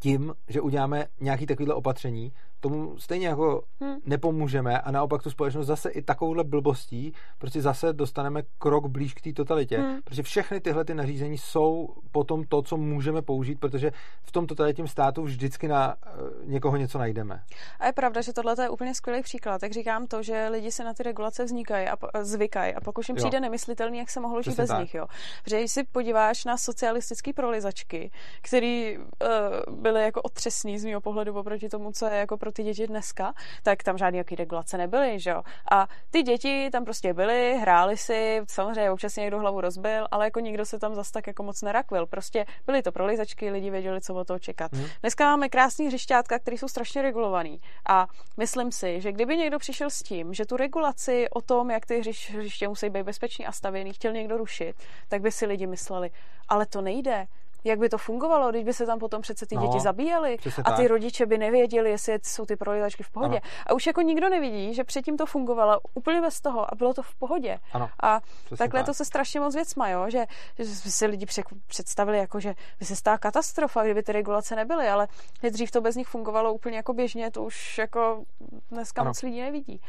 tím, 0.00 0.34
že 0.48 0.60
uděláme 0.60 1.06
nějaký 1.20 1.46
takovýhle 1.46 1.74
opatření, 1.74 2.32
tomu 2.60 2.98
stejně 2.98 3.28
jako 3.28 3.62
hmm. 3.80 3.96
nepomůžeme 4.06 4.80
a 4.80 4.90
naopak 4.90 5.22
tu 5.22 5.30
společnost 5.30 5.66
zase 5.66 5.90
i 5.90 6.02
takovouhle 6.02 6.44
blbostí 6.44 7.12
prostě 7.38 7.62
zase 7.62 7.92
dostaneme 7.92 8.42
krok 8.58 8.86
blíž 8.86 9.14
k 9.14 9.20
té 9.20 9.32
totalitě. 9.32 9.78
Hmm. 9.78 10.02
Protože 10.04 10.22
všechny 10.22 10.60
tyhle 10.60 10.84
ty 10.84 10.94
nařízení 10.94 11.38
jsou 11.38 11.88
potom 12.12 12.44
to, 12.44 12.62
co 12.62 12.76
můžeme 12.76 13.22
použít, 13.22 13.60
protože 13.60 13.92
v 14.22 14.32
tom 14.32 14.46
totalitním 14.46 14.88
státu 14.88 15.22
vždycky 15.22 15.68
na 15.68 15.94
uh, 15.94 16.48
někoho 16.48 16.76
něco 16.76 16.98
najdeme. 16.98 17.42
A 17.80 17.86
je 17.86 17.92
pravda, 17.92 18.20
že 18.20 18.32
tohle 18.32 18.54
je 18.62 18.68
úplně 18.68 18.94
skvělý 18.94 19.22
příklad. 19.22 19.60
Tak 19.60 19.72
říkám 19.72 20.06
to, 20.06 20.22
že 20.22 20.48
lidi 20.48 20.72
se 20.72 20.84
na 20.84 20.94
ty 20.94 21.02
regulace 21.02 21.44
vznikají 21.44 21.88
a 21.88 22.24
zvykají 22.24 22.74
a 22.74 22.80
pokud 22.80 23.08
jim 23.08 23.16
přijde 23.16 23.36
jo. 23.36 23.42
nemyslitelný, 23.42 23.98
jak 23.98 24.10
se 24.10 24.20
mohlo 24.20 24.42
žít 24.42 24.56
bez 24.56 24.68
tak. 24.68 24.80
nich. 24.80 24.94
Jo. 24.94 25.06
Protože 25.44 25.58
když 25.58 25.72
si 25.72 25.84
podíváš 25.84 26.44
na 26.44 26.56
socialistické 26.56 27.32
prolizačky, 27.32 28.10
které 28.42 28.94
uh, 28.98 29.74
byly 29.74 30.02
jako 30.02 30.22
otřesný 30.22 30.78
z 30.78 30.84
mého 30.84 31.00
pohledu 31.00 31.34
oproti 31.34 31.68
tomu, 31.68 31.92
co 31.92 32.06
je 32.06 32.16
jako 32.16 32.36
pro 32.36 32.47
ty 32.52 32.62
děti 32.62 32.86
dneska, 32.86 33.34
tak 33.62 33.82
tam 33.82 33.98
žádný 33.98 34.18
jaký 34.18 34.34
regulace 34.34 34.78
nebyly, 34.78 35.20
že 35.20 35.30
jo. 35.30 35.42
A 35.70 35.86
ty 36.10 36.22
děti 36.22 36.68
tam 36.72 36.84
prostě 36.84 37.14
byly, 37.14 37.58
hráli 37.60 37.96
si, 37.96 38.40
samozřejmě 38.48 38.90
občas 38.90 39.16
někdo 39.16 39.38
hlavu 39.38 39.60
rozbil, 39.60 40.06
ale 40.10 40.24
jako 40.24 40.40
nikdo 40.40 40.64
se 40.64 40.78
tam 40.78 40.94
zas 40.94 41.10
tak 41.10 41.26
jako 41.26 41.42
moc 41.42 41.62
nerakvil. 41.62 42.06
Prostě 42.06 42.46
byly 42.66 42.82
to 42.82 42.92
prolizačky, 42.92 43.50
lidi 43.50 43.70
věděli, 43.70 44.00
co 44.00 44.14
o 44.14 44.24
toho 44.24 44.38
čekat. 44.38 44.72
Hmm. 44.72 44.86
Dneska 45.00 45.24
máme 45.24 45.48
krásný 45.48 45.86
hřišťátka, 45.86 46.38
které 46.38 46.56
jsou 46.56 46.68
strašně 46.68 47.02
regulovaný. 47.02 47.60
A 47.88 48.06
myslím 48.36 48.72
si, 48.72 49.00
že 49.00 49.12
kdyby 49.12 49.36
někdo 49.36 49.58
přišel 49.58 49.90
s 49.90 50.02
tím, 50.02 50.34
že 50.34 50.46
tu 50.46 50.56
regulaci 50.56 51.28
o 51.30 51.40
tom, 51.40 51.70
jak 51.70 51.86
ty 51.86 52.00
hřiště 52.00 52.68
musí 52.68 52.90
být 52.90 53.02
bezpečný 53.02 53.46
a 53.46 53.52
stavěný, 53.52 53.92
chtěl 53.92 54.12
někdo 54.12 54.36
rušit, 54.36 54.76
tak 55.08 55.22
by 55.22 55.32
si 55.32 55.46
lidi 55.46 55.66
mysleli, 55.66 56.10
ale 56.48 56.66
to 56.66 56.80
nejde 56.80 57.26
jak 57.64 57.78
by 57.78 57.88
to 57.88 57.98
fungovalo, 57.98 58.50
když 58.50 58.64
by 58.64 58.72
se 58.72 58.86
tam 58.86 58.98
potom 58.98 59.22
přece 59.22 59.46
ty 59.46 59.54
no, 59.54 59.62
děti 59.62 59.80
zabíjely 59.80 60.36
a 60.64 60.70
ty 60.72 60.82
tak. 60.82 60.86
rodiče 60.86 61.26
by 61.26 61.38
nevěděli, 61.38 61.90
jestli 61.90 62.18
jsou 62.22 62.46
ty 62.46 62.56
prolítačky 62.56 63.02
v 63.02 63.10
pohodě. 63.10 63.40
Ano. 63.40 63.50
A 63.66 63.72
už 63.72 63.86
jako 63.86 64.00
nikdo 64.00 64.28
nevidí, 64.28 64.74
že 64.74 64.84
předtím 64.84 65.16
to 65.16 65.26
fungovalo 65.26 65.80
úplně 65.94 66.20
bez 66.20 66.40
toho 66.40 66.72
a 66.72 66.74
bylo 66.74 66.94
to 66.94 67.02
v 67.02 67.14
pohodě. 67.14 67.58
Ano, 67.72 67.90
a 68.02 68.20
takhle 68.58 68.80
tak. 68.80 68.86
to 68.86 68.94
se 68.94 69.04
strašně 69.04 69.40
moc 69.40 69.54
věc 69.54 69.74
jo, 69.86 70.10
že, 70.10 70.26
že 70.58 70.64
si 70.64 71.06
lidi 71.06 71.26
představili, 71.66 72.18
jako, 72.18 72.40
že 72.40 72.54
by 72.78 72.84
se 72.84 72.96
stala 72.96 73.18
katastrofa, 73.18 73.84
kdyby 73.84 74.02
ty 74.02 74.12
regulace 74.12 74.56
nebyly, 74.56 74.88
ale 74.88 75.08
dřív 75.50 75.70
to 75.70 75.80
bez 75.80 75.96
nich 75.96 76.08
fungovalo 76.08 76.52
úplně 76.52 76.76
jako 76.76 76.92
běžně, 76.92 77.30
to 77.30 77.42
už 77.42 77.78
jako 77.78 78.24
dneska 78.70 79.00
ano. 79.00 79.10
moc 79.10 79.22
lidí 79.22 79.40
nevidí. 79.40 79.80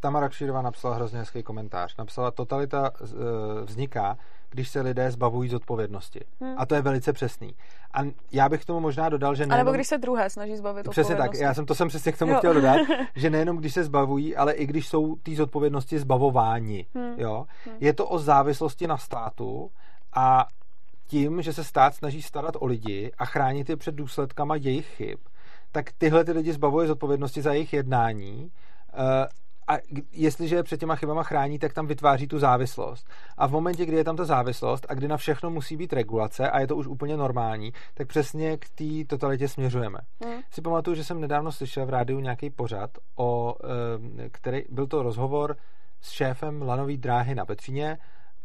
Tamara 0.00 0.28
Kšírová 0.28 0.62
napsala 0.62 0.94
hrozně 0.94 1.18
hezký 1.18 1.42
komentář. 1.42 1.96
Napsala, 1.96 2.30
totalita 2.30 2.90
e, 3.00 3.04
vzniká, 3.64 4.16
když 4.50 4.68
se 4.68 4.80
lidé 4.80 5.10
zbavují 5.10 5.48
z 5.48 5.54
odpovědnosti. 5.54 6.20
Hmm. 6.40 6.54
A 6.58 6.66
to 6.66 6.74
je 6.74 6.82
velice 6.82 7.12
přesný. 7.12 7.54
A 7.94 8.00
já 8.32 8.48
bych 8.48 8.62
k 8.62 8.64
tomu 8.64 8.80
možná 8.80 9.08
dodal, 9.08 9.34
že 9.34 9.46
nejenom... 9.46 9.54
A 9.54 9.64
nebo 9.64 9.74
když 9.74 9.86
se 9.86 9.98
druhé 9.98 10.30
snaží 10.30 10.56
zbavit 10.56 10.88
Přesně 10.88 11.16
tak, 11.16 11.34
já 11.34 11.54
jsem 11.54 11.66
to 11.66 11.74
jsem 11.74 11.88
přesně 11.88 12.12
k 12.12 12.18
tomu 12.18 12.32
jo. 12.32 12.38
chtěl 12.38 12.54
dodat, 12.54 12.76
že 13.16 13.30
nejenom 13.30 13.56
když 13.56 13.74
se 13.74 13.84
zbavují, 13.84 14.36
ale 14.36 14.52
i 14.52 14.66
když 14.66 14.88
jsou 14.88 15.16
ty 15.16 15.36
zodpovědnosti 15.36 15.98
zbavováni. 15.98 16.86
Hmm. 16.94 17.14
Jo? 17.16 17.46
Hmm. 17.64 17.76
Je 17.80 17.92
to 17.92 18.08
o 18.08 18.18
závislosti 18.18 18.86
na 18.86 18.96
státu 18.96 19.70
a 20.14 20.46
tím, 21.06 21.42
že 21.42 21.52
se 21.52 21.64
stát 21.64 21.94
snaží 21.94 22.22
starat 22.22 22.54
o 22.58 22.66
lidi 22.66 23.12
a 23.18 23.24
chránit 23.24 23.68
je 23.68 23.76
před 23.76 23.94
důsledkama 23.94 24.56
jejich 24.56 24.86
chyb, 24.86 25.18
tak 25.72 25.92
tyhle 25.98 26.24
ty 26.24 26.32
lidi 26.32 26.52
zbavuje 26.52 26.86
zodpovědnosti 26.86 27.42
za 27.42 27.52
jejich 27.52 27.72
jednání 27.72 28.52
eh, 28.92 29.28
a 29.70 29.78
jestliže 30.12 30.56
je 30.56 30.62
před 30.62 30.80
těma 30.80 30.96
chybama 30.96 31.22
chrání, 31.22 31.58
tak 31.58 31.72
tam 31.72 31.86
vytváří 31.86 32.26
tu 32.26 32.38
závislost. 32.38 33.08
A 33.36 33.46
v 33.46 33.52
momentě, 33.52 33.86
kdy 33.86 33.96
je 33.96 34.04
tam 34.04 34.16
ta 34.16 34.24
závislost 34.24 34.86
a 34.88 34.94
kdy 34.94 35.08
na 35.08 35.16
všechno 35.16 35.50
musí 35.50 35.76
být 35.76 35.92
regulace 35.92 36.50
a 36.50 36.60
je 36.60 36.66
to 36.66 36.76
už 36.76 36.86
úplně 36.86 37.16
normální, 37.16 37.72
tak 37.94 38.08
přesně 38.08 38.56
k 38.56 38.68
té 38.68 39.04
totalitě 39.06 39.48
směřujeme. 39.48 39.98
Hmm. 40.24 40.40
Si 40.50 40.62
pamatuju, 40.62 40.96
že 40.96 41.04
jsem 41.04 41.20
nedávno 41.20 41.52
slyšel 41.52 41.86
v 41.86 41.90
rádiu 41.90 42.20
nějaký 42.20 42.50
pořad, 42.50 42.90
o, 43.16 43.54
který 44.32 44.62
byl 44.70 44.86
to 44.86 45.02
rozhovor 45.02 45.56
s 46.00 46.10
šéfem 46.10 46.62
lanový 46.62 46.96
dráhy 46.96 47.34
na 47.34 47.46
Petříně 47.46 47.98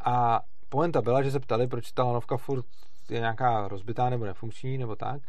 a 0.06 0.42
poenta 0.70 1.02
byla, 1.02 1.24
že 1.24 1.32
se 1.32 1.40
ptali, 1.40 1.68
proč 1.68 1.92
ta 1.92 2.04
lanovka 2.04 2.38
furt 2.38 2.66
je 3.10 3.20
nějaká 3.20 3.68
rozbitá 3.68 4.10
nebo 4.10 4.26
nefunkční 4.26 4.78
nebo 4.78 4.96
tak. 4.96 5.22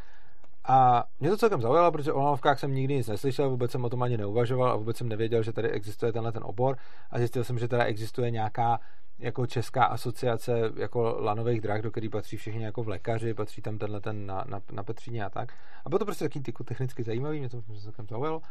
A 0.69 1.05
mě 1.21 1.31
to 1.31 1.37
celkem 1.37 1.63
zaujalo, 1.63 1.93
protože 1.93 2.13
o 2.13 2.21
lanovkách 2.21 2.59
jsem 2.59 2.75
nikdy 2.75 2.95
nic 2.95 3.09
neslyšel, 3.09 3.51
vůbec 3.51 3.71
jsem 3.71 3.85
o 3.85 3.91
tom 3.91 4.03
ani 4.03 4.17
neuvažoval 4.17 4.71
a 4.71 4.77
vůbec 4.77 4.97
jsem 4.97 5.09
nevěděl, 5.09 5.43
že 5.43 5.53
tady 5.53 5.71
existuje 5.71 6.13
tenhle 6.13 6.33
ten 6.33 6.43
obor 6.45 6.77
a 7.11 7.19
zjistil 7.19 7.45
jsem, 7.45 7.59
že 7.59 7.69
tady 7.69 7.85
existuje 7.85 8.31
nějaká 8.31 8.81
jako 9.19 9.47
česká 9.47 9.85
asociace 9.85 10.73
jako 10.77 11.17
lanových 11.21 11.61
drah, 11.61 11.81
do 11.81 11.91
který 11.91 12.09
patří 12.09 12.37
všichni 12.37 12.65
jako 12.65 12.83
v 12.83 12.89
lékaři, 12.89 13.35
patří 13.35 13.63
tam 13.63 13.79
tenhle 13.79 14.01
ten 14.01 14.27
na, 14.27 14.45
na, 14.49 14.61
na 14.73 14.83
Petříně 14.83 15.25
a 15.25 15.31
tak. 15.31 15.53
A 15.85 15.89
bylo 15.89 15.99
to 15.99 16.05
prostě 16.05 16.25
taky 16.29 16.53
technicky 16.65 17.03
zajímavý, 17.03 17.39
mě 17.39 17.49
to 17.49 17.63
celkem 17.83 18.07
zaujalo. 18.09 18.43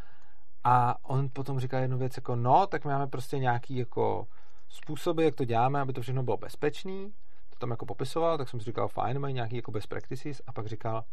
A 0.63 0.95
on 1.03 1.29
potom 1.33 1.59
říkal 1.59 1.81
jednu 1.81 1.97
věc 1.97 2.17
jako, 2.17 2.35
no, 2.35 2.67
tak 2.67 2.85
máme 2.85 3.07
prostě 3.07 3.39
nějaký 3.39 3.77
jako 3.77 4.27
způsoby, 4.69 5.25
jak 5.25 5.35
to 5.35 5.45
děláme, 5.45 5.81
aby 5.81 5.93
to 5.93 6.01
všechno 6.01 6.23
bylo 6.23 6.37
bezpečný. 6.37 7.13
To 7.49 7.59
tam 7.59 7.71
jako 7.71 7.85
popisoval, 7.85 8.37
tak 8.37 8.49
jsem 8.49 8.59
si 8.59 8.65
říkal, 8.65 8.87
fajn, 8.87 9.19
mají 9.19 9.33
nějaký 9.33 9.55
jako 9.55 9.71
best 9.71 9.87
practices 9.87 10.41
a 10.47 10.51
pak 10.51 10.67
říkal, 10.67 11.03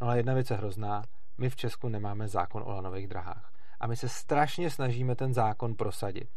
No 0.00 0.06
ale 0.06 0.16
jedna 0.16 0.34
věc 0.34 0.50
je 0.50 0.56
hrozná. 0.56 1.02
My 1.38 1.50
v 1.50 1.56
Česku 1.56 1.88
nemáme 1.88 2.28
zákon 2.28 2.62
o 2.66 2.70
lanových 2.70 3.08
drahách. 3.08 3.52
A 3.80 3.86
my 3.86 3.96
se 3.96 4.08
strašně 4.08 4.70
snažíme 4.70 5.14
ten 5.14 5.34
zákon 5.34 5.74
prosadit. 5.74 6.28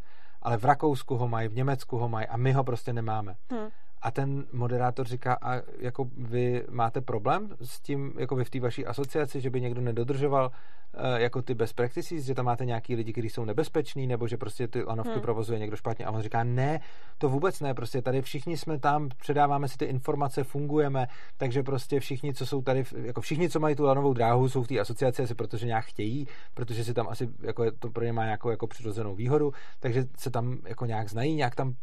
Ale 0.42 0.56
v 0.56 0.64
Rakousku 0.64 1.16
ho 1.16 1.28
mají, 1.28 1.48
v 1.48 1.54
Německu 1.54 1.98
ho 1.98 2.08
mají 2.08 2.26
a 2.26 2.36
my 2.36 2.52
ho 2.52 2.64
prostě 2.64 2.92
nemáme. 2.92 3.36
Hmm. 3.50 3.68
A 4.02 4.10
ten 4.10 4.44
moderátor 4.52 5.06
říká, 5.06 5.38
a 5.42 5.62
jako 5.78 6.08
vy 6.16 6.64
máte 6.70 7.00
problém 7.00 7.48
s 7.60 7.80
tím, 7.80 8.12
jako 8.18 8.36
vy 8.36 8.44
v 8.44 8.50
té 8.50 8.60
vaší 8.60 8.86
asociaci, 8.86 9.40
že 9.40 9.50
by 9.50 9.60
někdo 9.60 9.80
nedodržoval 9.80 10.46
uh, 10.46 11.20
jako 11.20 11.42
ty 11.42 11.54
best 11.54 11.76
practices, 11.76 12.24
že 12.24 12.34
tam 12.34 12.44
máte 12.44 12.64
nějaký 12.64 12.96
lidi, 12.96 13.12
kteří 13.12 13.30
jsou 13.30 13.44
nebezpeční, 13.44 14.06
nebo 14.06 14.28
že 14.28 14.36
prostě 14.36 14.68
ty 14.68 14.84
lanovky 14.84 15.12
hmm. 15.12 15.22
provozuje 15.22 15.58
někdo 15.58 15.76
špatně. 15.76 16.04
A 16.04 16.10
on 16.10 16.22
říká, 16.22 16.44
ne, 16.44 16.80
to 17.18 17.28
vůbec 17.28 17.60
ne, 17.60 17.74
prostě 17.74 18.02
tady 18.02 18.22
všichni 18.22 18.56
jsme 18.56 18.78
tam, 18.78 19.08
předáváme 19.18 19.68
si 19.68 19.78
ty 19.78 19.84
informace, 19.84 20.44
fungujeme, 20.44 21.08
takže 21.36 21.62
prostě 21.62 22.00
všichni, 22.00 22.34
co 22.34 22.46
jsou 22.46 22.62
tady, 22.62 22.84
jako 23.02 23.20
všichni, 23.20 23.50
co 23.50 23.60
mají 23.60 23.76
tu 23.76 23.84
lanovou 23.84 24.12
dráhu, 24.12 24.48
jsou 24.48 24.62
v 24.62 24.68
té 24.68 24.78
asociaci 24.78 25.22
asi 25.22 25.34
protože 25.34 25.66
nějak 25.66 25.84
chtějí, 25.84 26.26
protože 26.54 26.84
si 26.84 26.94
tam 26.94 27.08
asi, 27.08 27.28
jako 27.42 27.70
to 27.78 27.90
pro 27.90 28.04
ně 28.04 28.12
má 28.12 28.24
nějakou 28.24 28.50
jako 28.50 28.66
přirozenou 28.66 29.14
výhodu, 29.14 29.52
takže 29.80 30.04
se 30.18 30.30
tam 30.30 30.58
jako 30.66 30.86
nějak 30.86 31.08
znají, 31.08 31.34
nějak 31.34 31.54
tam 31.54 31.74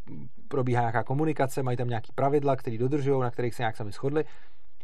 probíhá 0.50 0.82
nějaká 0.82 1.04
komunikace, 1.04 1.64
mají 1.64 1.78
tam 1.78 1.88
nějaký 1.88 2.12
pravidla, 2.16 2.56
které 2.56 2.78
dodržují, 2.78 3.22
na 3.22 3.32
kterých 3.32 3.56
se 3.56 3.62
nějak 3.62 3.78
sami 3.78 3.92
shodli. 3.92 4.26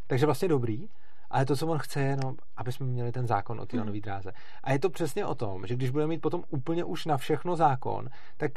Takže 0.08 0.26
vlastně 0.26 0.48
dobrý, 0.48 0.88
ale 1.30 1.46
to, 1.46 1.56
co 1.56 1.68
on 1.68 1.78
chce, 1.78 2.00
je 2.02 2.08
jenom, 2.08 2.36
aby 2.58 2.72
jsme 2.72 2.86
měli 2.86 3.12
ten 3.12 3.28
zákon 3.28 3.60
o 3.60 3.66
té 3.66 3.78
Hmm. 3.78 3.80
lanové 3.80 4.00
dráze. 4.00 4.32
A 4.64 4.72
je 4.72 4.80
to 4.80 4.90
přesně 4.90 5.26
o 5.26 5.36
tom, 5.36 5.68
že 5.68 5.76
když 5.76 5.90
budeme 5.90 6.10
mít 6.10 6.22
potom 6.22 6.44
úplně 6.50 6.84
už 6.84 7.06
na 7.06 7.18
všechno 7.18 7.56
zákon, 7.56 8.10
tak 8.38 8.52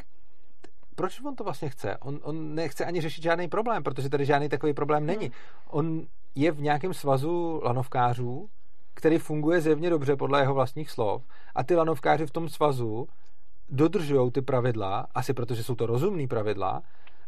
proč 0.95 1.21
on 1.21 1.37
to 1.37 1.45
vlastně 1.45 1.71
chce? 1.71 1.97
On, 1.97 2.21
on 2.23 2.55
nechce 2.55 2.85
ani 2.85 3.01
řešit 3.01 3.23
žádný 3.23 3.49
problém, 3.49 3.83
protože 3.83 4.09
tady 4.09 4.25
žádný 4.25 4.49
takový 4.49 4.73
problém 4.73 5.07
není. 5.07 5.25
Hmm. 5.27 5.35
On 5.69 6.07
je 6.35 6.53
v 6.53 6.61
nějakém 6.61 6.95
svazu 6.95 7.61
lanovkářů, 7.65 8.49
který 8.95 9.19
funguje 9.19 9.61
zjevně 9.61 9.91
dobře 9.91 10.17
podle 10.17 10.41
jeho 10.41 10.55
vlastních 10.55 10.91
slov 10.91 11.23
a 11.55 11.65
ty 11.65 11.75
lanovkáři 11.77 12.27
v 12.27 12.31
tom 12.31 12.49
svazu 12.49 13.09
dodržují 13.69 14.31
ty 14.31 14.43
pravidla, 14.43 15.07
asi 15.15 15.35
protože 15.35 15.65
jsou 15.65 15.75
to 15.75 15.87
rozumný 15.87 16.29
pravidla, 16.29 16.83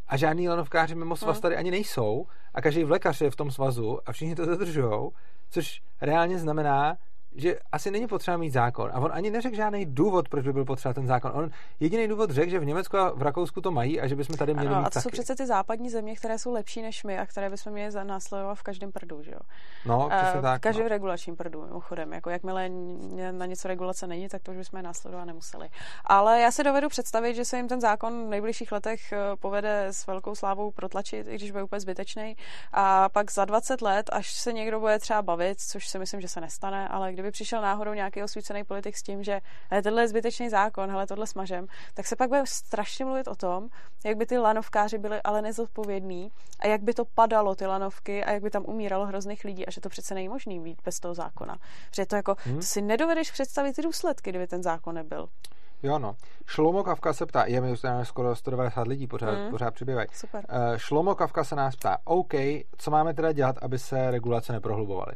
a 0.09 0.17
žádný 0.17 0.49
lanovkáři 0.49 0.95
mimo 0.95 1.17
svaz 1.17 1.37
Hmm. 1.37 1.43
tady 1.43 1.57
ani 1.57 1.71
nejsou 1.71 2.27
a 2.55 2.63
každý 2.63 2.85
vlekař 2.85 3.21
je 3.21 3.31
v 3.31 3.37
tom 3.37 3.51
svazu 3.51 3.99
a 4.07 4.13
všichni 4.13 4.35
to 4.35 4.47
dodržují, 4.47 5.11
což 5.51 5.83
reálně 6.01 6.39
znamená, 6.39 6.97
že 7.37 7.59
asi 7.73 7.91
není 7.91 8.07
potřeba 8.07 8.37
mít 8.37 8.51
zákon. 8.51 8.91
A 8.95 9.01
on 9.01 9.11
ani 9.15 9.31
neřekl 9.31 9.57
žádný 9.57 9.87
důvod, 9.87 10.29
proč 10.29 10.45
by 10.45 10.53
byl 10.53 10.65
potřeba 10.65 10.95
ten 10.95 11.07
zákon. 11.07 11.31
On 11.35 11.51
jediný 11.81 12.09
důvod 12.09 12.31
řekl, 12.31 12.51
že 12.51 12.59
v 12.59 12.65
Německu 12.65 12.97
a 12.99 13.11
v 13.11 13.23
Rakousku 13.23 13.61
to 13.61 13.71
mají 13.71 14.01
a 14.01 14.07
že 14.07 14.17
bychom 14.17 14.37
tady 14.37 14.55
měli 14.55 14.69
Ano, 14.69 14.79
mít 14.81 14.87
a 14.87 14.91
to 14.91 15.01
jsou 15.01 15.09
taky. 15.09 15.13
přece 15.13 15.35
ty 15.37 15.47
západní 15.47 15.91
země, 15.91 16.17
které 16.17 16.39
jsou 16.39 16.53
lepší 16.53 16.83
než 16.83 17.05
my 17.05 17.19
a 17.19 17.27
které 17.27 17.51
bychom 17.51 17.73
měli 17.73 17.91
za- 17.91 18.05
následovat 18.05 18.55
v 18.55 18.63
každém 18.63 18.93
prdu, 18.93 19.23
že 19.23 19.31
jo? 19.33 19.39
No, 19.87 20.09
přesně 20.09 20.39
Eh, 20.39 20.43
tak. 20.43 20.59
v 20.61 20.63
každém 20.63 20.85
no. 20.85 20.89
regulačním 20.89 21.37
prdu, 21.37 21.63
mimochodem. 21.67 22.13
Jako 22.13 22.31
jakmile 22.31 22.69
na 23.31 23.47
něco 23.47 23.69
regulace 23.69 24.07
není, 24.07 24.29
tak 24.29 24.43
to 24.43 24.51
už 24.51 24.57
bychom 24.57 24.77
je 24.77 24.83
následovat 24.83 25.25
nemuseli. 25.25 25.69
Ale 26.05 26.41
já 26.41 26.51
si 26.51 26.65
dovedu 26.65 26.89
představit, 26.89 27.35
že 27.35 27.45
se 27.45 27.57
jim 27.57 27.69
ten 27.69 27.81
zákon 27.81 28.27
v 28.27 28.29
nejbližších 28.29 28.73
letech 28.73 29.13
eh, 29.13 29.19
povede 29.41 29.87
s 29.91 30.07
velkou 30.07 30.35
slávou 30.35 30.71
protlačit, 30.71 31.27
i 31.29 31.35
když 31.35 31.51
bude 31.51 31.63
úplně 31.63 31.81
zbytečný. 31.81 32.37
A 32.73 33.09
pak 33.09 33.31
za 33.33 33.45
20 33.45 33.83
let, 33.83 34.11
až 34.13 34.33
se 34.33 34.53
někdo 34.53 34.81
bude 34.81 34.99
třeba 34.99 35.23
bavit, 35.23 35.61
což 35.61 35.89
si 35.89 35.99
myslím, 35.99 36.21
že 36.21 36.29
se 36.29 36.41
nestane, 36.41 36.89
ale 36.89 37.13
kdyby 37.21 37.31
přišel 37.31 37.63
náhodou 37.63 37.93
nějaký 37.93 38.23
osvícený 38.23 38.65
politik 38.65 38.97
s 38.97 39.03
tím, 39.03 39.23
že 39.23 39.41
hele, 39.71 39.83
tohle 39.83 40.03
je 40.03 40.09
zbytečný 40.09 40.49
zákon, 40.51 40.91
hele, 40.91 41.07
tohle 41.07 41.27
smažem, 41.27 41.67
tak 41.95 42.07
se 42.07 42.17
pak 42.17 42.29
bude 42.29 42.43
strašně 42.47 43.05
mluvit 43.05 43.29
o 43.29 43.35
tom, 43.35 43.69
jak 44.05 44.17
by 44.17 44.27
ty 44.27 44.39
lanovkáři 44.39 44.99
byli 44.99 45.23
ale 45.23 45.43
nezodpovědní 45.43 46.31
a 46.61 46.67
jak 46.67 46.83
by 46.83 46.95
to 46.95 47.05
padalo, 47.05 47.55
ty 47.55 47.67
lanovky, 47.67 48.25
a 48.25 48.31
jak 48.33 48.43
by 48.43 48.51
tam 48.51 48.65
umíralo 48.67 49.07
hrozných 49.07 49.45
lidí 49.45 49.67
a 49.67 49.71
že 49.71 49.81
to 49.81 49.89
přece 49.89 50.15
není 50.15 50.29
možný 50.29 50.61
být 50.61 50.79
bez 50.85 51.01
toho 51.01 51.15
zákona. 51.15 51.57
Že 51.95 52.07
to 52.07 52.17
jako, 52.17 52.37
Hmm. 52.45 52.57
to 52.57 52.63
si 52.63 52.83
nedovedeš 52.83 53.31
představit 53.31 53.77
ty 53.77 53.83
důsledky, 53.83 54.31
kdyby 54.31 54.47
ten 54.47 54.63
zákon 54.63 54.95
nebyl. 54.95 55.29
Jo, 55.83 55.99
no. 55.99 56.17
Šlomo 56.47 56.85
Kavka 56.85 57.13
se 57.13 57.27
ptá, 57.27 57.45
je 57.45 57.61
mi 57.61 57.73
už 57.73 57.81
skoro 58.03 58.37
190 58.37 58.87
lidí, 58.87 59.07
pořád, 59.07 59.31
Mm. 59.39 59.51
pořád 59.51 59.75
přibývají. 59.75 60.09
Super. 60.13 60.45
Uh, 60.49 60.77
Šlomo 60.77 61.15
Kavka 61.15 61.45
se 61.45 61.57
nás 61.57 61.77
ptá, 61.77 61.99
OK, 62.05 62.35
co 62.79 62.91
máme 62.91 63.15
teda 63.15 63.33
dělat, 63.33 63.57
aby 63.63 63.79
se 63.79 64.11
regulace 64.11 64.53
neprohlubovaly? 64.53 65.13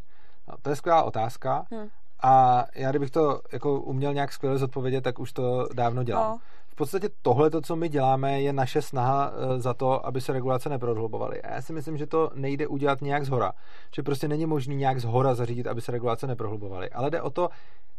No, 0.48 0.54
to 0.62 0.70
je 0.70 0.76
skvělá 0.76 1.02
otázka 1.02 1.64
Hmm. 1.70 1.88
a 2.22 2.64
já 2.74 2.90
kdybych 2.90 3.10
to 3.10 3.40
jako 3.52 3.80
uměl 3.80 4.14
nějak 4.14 4.32
skvěle 4.32 4.58
zodpovědět, 4.58 5.00
tak 5.00 5.18
už 5.18 5.32
to 5.32 5.68
dávno 5.74 6.02
dělám. 6.02 6.30
No. 6.30 6.38
V 6.68 6.74
podstatě 6.76 7.08
tohle, 7.22 7.50
co 7.62 7.76
my 7.76 7.88
děláme, 7.88 8.40
je 8.40 8.52
naše 8.52 8.82
snaha 8.82 9.32
eh, 9.56 9.60
za 9.60 9.74
to, 9.74 10.06
aby 10.06 10.20
se 10.20 10.32
regulace 10.32 10.68
neprohlubovaly. 10.68 11.42
A 11.42 11.54
já 11.54 11.62
si 11.62 11.72
myslím, 11.72 11.96
že 11.96 12.06
to 12.06 12.30
nejde 12.34 12.66
udělat 12.66 13.00
nějak 13.02 13.24
zhora. 13.24 13.52
Že 13.96 14.02
prostě 14.02 14.28
není 14.28 14.46
možný 14.46 14.76
nějak 14.76 15.00
zhora 15.00 15.34
zařídit, 15.34 15.66
aby 15.66 15.80
se 15.80 15.92
regulace 15.92 16.26
neprohlubovaly. 16.26 16.90
Ale 16.90 17.10
jde 17.10 17.22
o 17.22 17.30
to 17.30 17.44
A 17.44 17.52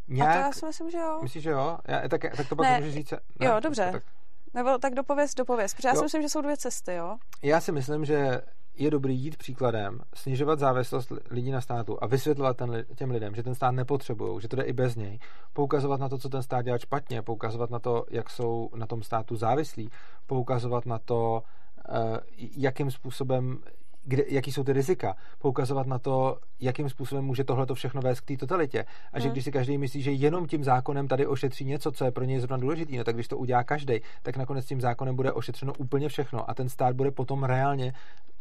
nějak... 0.07 0.34
to 0.34 0.39
já 0.39 0.51
si 0.51 0.65
myslím, 0.65 0.89
že 0.89 0.97
jo. 0.97 1.19
Myslíš, 1.22 1.43
že 1.43 1.49
jo? 1.49 1.77
Já, 1.88 2.07
tak, 2.09 2.22
tak 2.38 2.49
to 2.49 2.55
pak 2.55 2.67
Ne, 2.67 2.77
můžeš 2.77 2.93
říct. 2.93 3.13
jo, 3.41 3.59
dobře. 3.59 3.89
Tak, 3.91 4.03
Nebo 4.53 4.77
tak 4.77 4.93
dopověz, 4.95 5.34
dopověz. 5.35 5.73
Protože 5.73 5.88
já 5.88 5.93
Jo. 5.93 5.97
si 5.99 6.03
myslím, 6.05 6.22
že 6.22 6.30
jsou 6.30 6.41
dvě 6.41 6.57
cesty, 6.57 6.93
jo. 6.95 7.17
já 7.43 7.61
si 7.61 7.72
myslím, 7.72 8.05
že 8.05 8.41
je 8.77 8.91
dobrý 8.91 9.18
jít 9.19 9.38
příkladem, 9.38 9.99
snižovat 10.14 10.60
závislost 10.60 11.11
li- 11.11 11.19
lidí 11.30 11.52
na 11.52 11.61
státu 11.61 11.97
a 12.03 12.07
vysvětlovat 12.07 12.57
ten, 12.57 12.85
těm 12.95 13.11
lidem, 13.11 13.35
že 13.35 13.43
ten 13.43 13.56
stát 13.56 13.72
nepotřebují, 13.72 14.41
že 14.41 14.47
to 14.47 14.56
jde 14.56 14.64
i 14.64 14.73
bez 14.73 14.95
něj. 14.95 15.19
Poukazovat 15.53 15.99
na 15.99 16.10
to, 16.10 16.18
co 16.18 16.30
ten 16.30 16.43
stát 16.43 16.61
dělá 16.61 16.77
špatně, 16.77 17.22
poukazovat 17.22 17.69
na 17.69 17.80
to, 17.80 18.06
jak 18.10 18.30
jsou 18.30 18.69
na 18.76 18.88
tom 18.88 19.03
státu 19.03 19.35
závislí, 19.35 19.89
poukazovat 20.27 20.85
na 20.85 20.99
to, 20.99 21.43
eh, 21.89 22.19
jakým 22.57 22.91
způsobem 22.91 23.60
kde, 24.06 24.23
jaký 24.27 24.52
jsou 24.52 24.64
ty 24.64 24.73
rizika, 24.73 25.15
poukazovat 25.39 25.88
na 25.88 25.99
to, 25.99 26.38
jakým 26.60 26.89
způsobem 26.89 27.26
může 27.26 27.43
tohle 27.43 27.65
všechno 27.73 28.02
vést 28.02 28.19
k 28.19 28.26
té 28.26 28.38
totalitě. 28.38 28.85
A 29.14 29.19
že 29.19 29.23
Hmm. 29.23 29.31
když 29.31 29.43
si 29.43 29.52
každý 29.52 29.77
myslí, 29.77 30.02
že 30.02 30.11
jenom 30.11 30.47
tím 30.47 30.64
zákonem 30.64 31.07
tady 31.07 31.27
ošetří 31.27 31.65
něco, 31.65 31.91
co 31.91 32.06
je 32.06 32.11
pro 32.11 32.23
něj 32.23 32.39
zrovna 32.39 32.57
důležité, 32.57 32.97
no 32.97 33.03
tak 33.03 33.15
když 33.15 33.27
to 33.27 33.38
udělá 33.38 33.64
každý, 33.64 33.99
tak 34.23 34.38
nakonec 34.38 34.65
tím 34.65 34.81
zákonem 34.81 35.15
bude 35.15 35.31
ošetřeno 35.31 35.73
úplně 35.77 36.10
všechno 36.10 36.49
a 36.49 36.53
ten 36.53 36.69
stát 36.69 36.95
bude 36.95 37.11
potom 37.11 37.43
reálně 37.43 37.93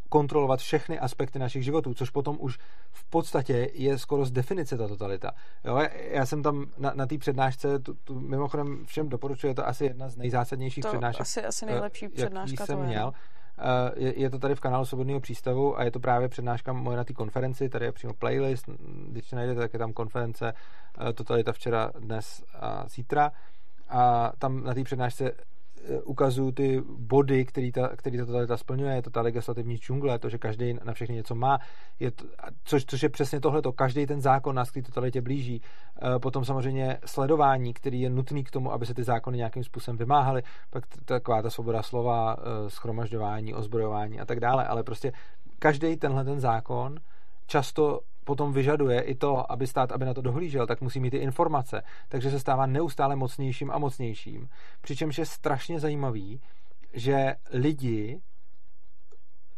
kontrolovat 0.08 0.60
všechny 0.60 0.98
aspekty 0.98 1.38
našich 1.38 1.64
životů, 1.64 1.94
což 1.94 2.10
potom 2.10 2.36
už 2.40 2.58
v 2.92 3.04
podstatě 3.04 3.70
je 3.74 3.98
skoro 3.98 4.24
z 4.24 4.30
definice 4.30 4.76
ta 4.76 4.88
totalita. 4.88 5.30
Jo, 5.64 5.80
já- 6.10 6.26
jsem 6.26 6.42
tam 6.42 6.66
na, 6.78 6.92
na 6.94 7.06
té 7.06 7.18
přednášce, 7.18 7.78
tu, 7.78 7.94
tu, 7.94 8.20
mimochodem 8.20 8.84
všem 8.86 9.08
doporučuji, 9.08 9.46
je 9.46 9.54
to 9.54 9.68
asi 9.68 9.84
jedna 9.84 10.08
z 10.08 10.16
nejzásadnějších 10.16 10.82
To 10.82 10.88
přednášek, 10.88 11.20
asi, 11.20 11.44
asi 11.44 11.64
eh, 11.64 11.70
nejlepší 11.70 12.08
přednáška 12.08 12.66
jsem 12.66 12.76
to 12.76 12.82
je. 12.82 12.88
měl. 12.88 13.12
Eh, 13.58 13.92
Je, 14.04 14.20
je 14.20 14.30
to 14.30 14.38
tady 14.38 14.54
v 14.54 14.60
kanálu 14.60 14.84
Svobodného 14.84 15.20
přístavu 15.20 15.78
a 15.78 15.84
je 15.84 15.90
to 15.90 16.00
právě 16.00 16.28
přednáška 16.28 16.72
moje 16.72 16.96
na 16.96 17.04
té 17.04 17.12
konferenci, 17.12 17.68
tady 17.68 17.84
je 17.84 17.92
přímo 17.92 18.14
playlist, 18.14 18.64
když 19.08 19.30
to 19.30 19.36
najdete, 19.36 19.60
tak 19.60 19.72
je 19.72 19.78
tam 19.78 19.92
konference 19.92 20.52
eh, 21.08 21.12
Totalita 21.12 21.52
včera, 21.52 21.90
dnes 21.98 22.44
a 22.60 22.88
zítra 22.88 23.32
a 23.88 24.32
tam 24.38 24.64
na 24.64 24.74
té 24.74 24.84
přednášce 24.84 25.32
ukazuju 26.04 26.52
ty 26.52 26.82
body, 26.98 27.44
který 27.44 27.72
ta, 27.72 27.88
který 27.96 28.18
ta 28.18 28.26
totalita 28.26 28.56
splňuje, 28.56 28.94
je 28.94 29.02
to 29.02 29.10
ta 29.10 29.20
legislativní 29.20 29.76
džungle, 29.76 30.18
to, 30.18 30.28
že 30.28 30.38
každý 30.38 30.74
na 30.84 30.92
všechny 30.92 31.14
něco 31.14 31.34
má, 31.34 31.58
je 32.00 32.10
to, 32.10 32.24
což, 32.64 32.84
což 32.84 33.02
je 33.02 33.08
přesně 33.08 33.40
tohleto, 33.40 33.72
každý 33.72 34.06
ten 34.06 34.20
zákon 34.20 34.54
nás 34.54 34.70
k 34.70 34.74
té 34.74 34.82
totalitě 34.82 35.20
blíží. 35.20 35.62
Eh, 36.02 36.18
Potom 36.18 36.44
samozřejmě 36.44 36.98
sledování, 37.04 37.74
který 37.74 38.00
je 38.00 38.10
nutný 38.10 38.44
k 38.44 38.50
tomu, 38.50 38.72
aby 38.72 38.86
se 38.86 38.94
ty 38.94 39.04
zákony 39.04 39.36
nějakým 39.36 39.64
způsobem 39.64 39.98
vymáhaly, 39.98 40.42
pak 40.70 40.84
taková 41.04 41.42
ta 41.42 41.50
svoboda 41.50 41.82
slova, 41.82 42.36
eh, 42.38 42.70
schromažďování, 42.70 43.54
ozbrojování 43.54 44.20
a 44.20 44.24
tak 44.24 44.40
dále, 44.40 44.66
ale 44.66 44.82
prostě 44.82 45.12
každý 45.58 45.96
tenhle 45.96 46.24
ten 46.24 46.40
zákon 46.40 46.96
často 47.46 48.00
potom 48.24 48.52
vyžaduje 48.52 49.00
i 49.00 49.14
to, 49.14 49.52
aby 49.52 49.66
stát, 49.66 49.92
aby 49.92 50.04
na 50.04 50.14
to 50.14 50.22
dohlížel, 50.22 50.66
tak 50.66 50.80
musí 50.80 51.00
mít 51.00 51.10
ty 51.10 51.16
informace. 51.16 51.82
Takže 52.08 52.30
se 52.30 52.40
stává 52.40 52.66
neustále 52.66 53.16
mocnějším 53.16 53.70
a 53.70 53.78
mocnějším. 53.78 54.48
Přičemž 54.80 55.18
je 55.18 55.26
strašně 55.26 55.80
zajímavý, 55.80 56.40
že 56.92 57.34
lidi 57.50 58.20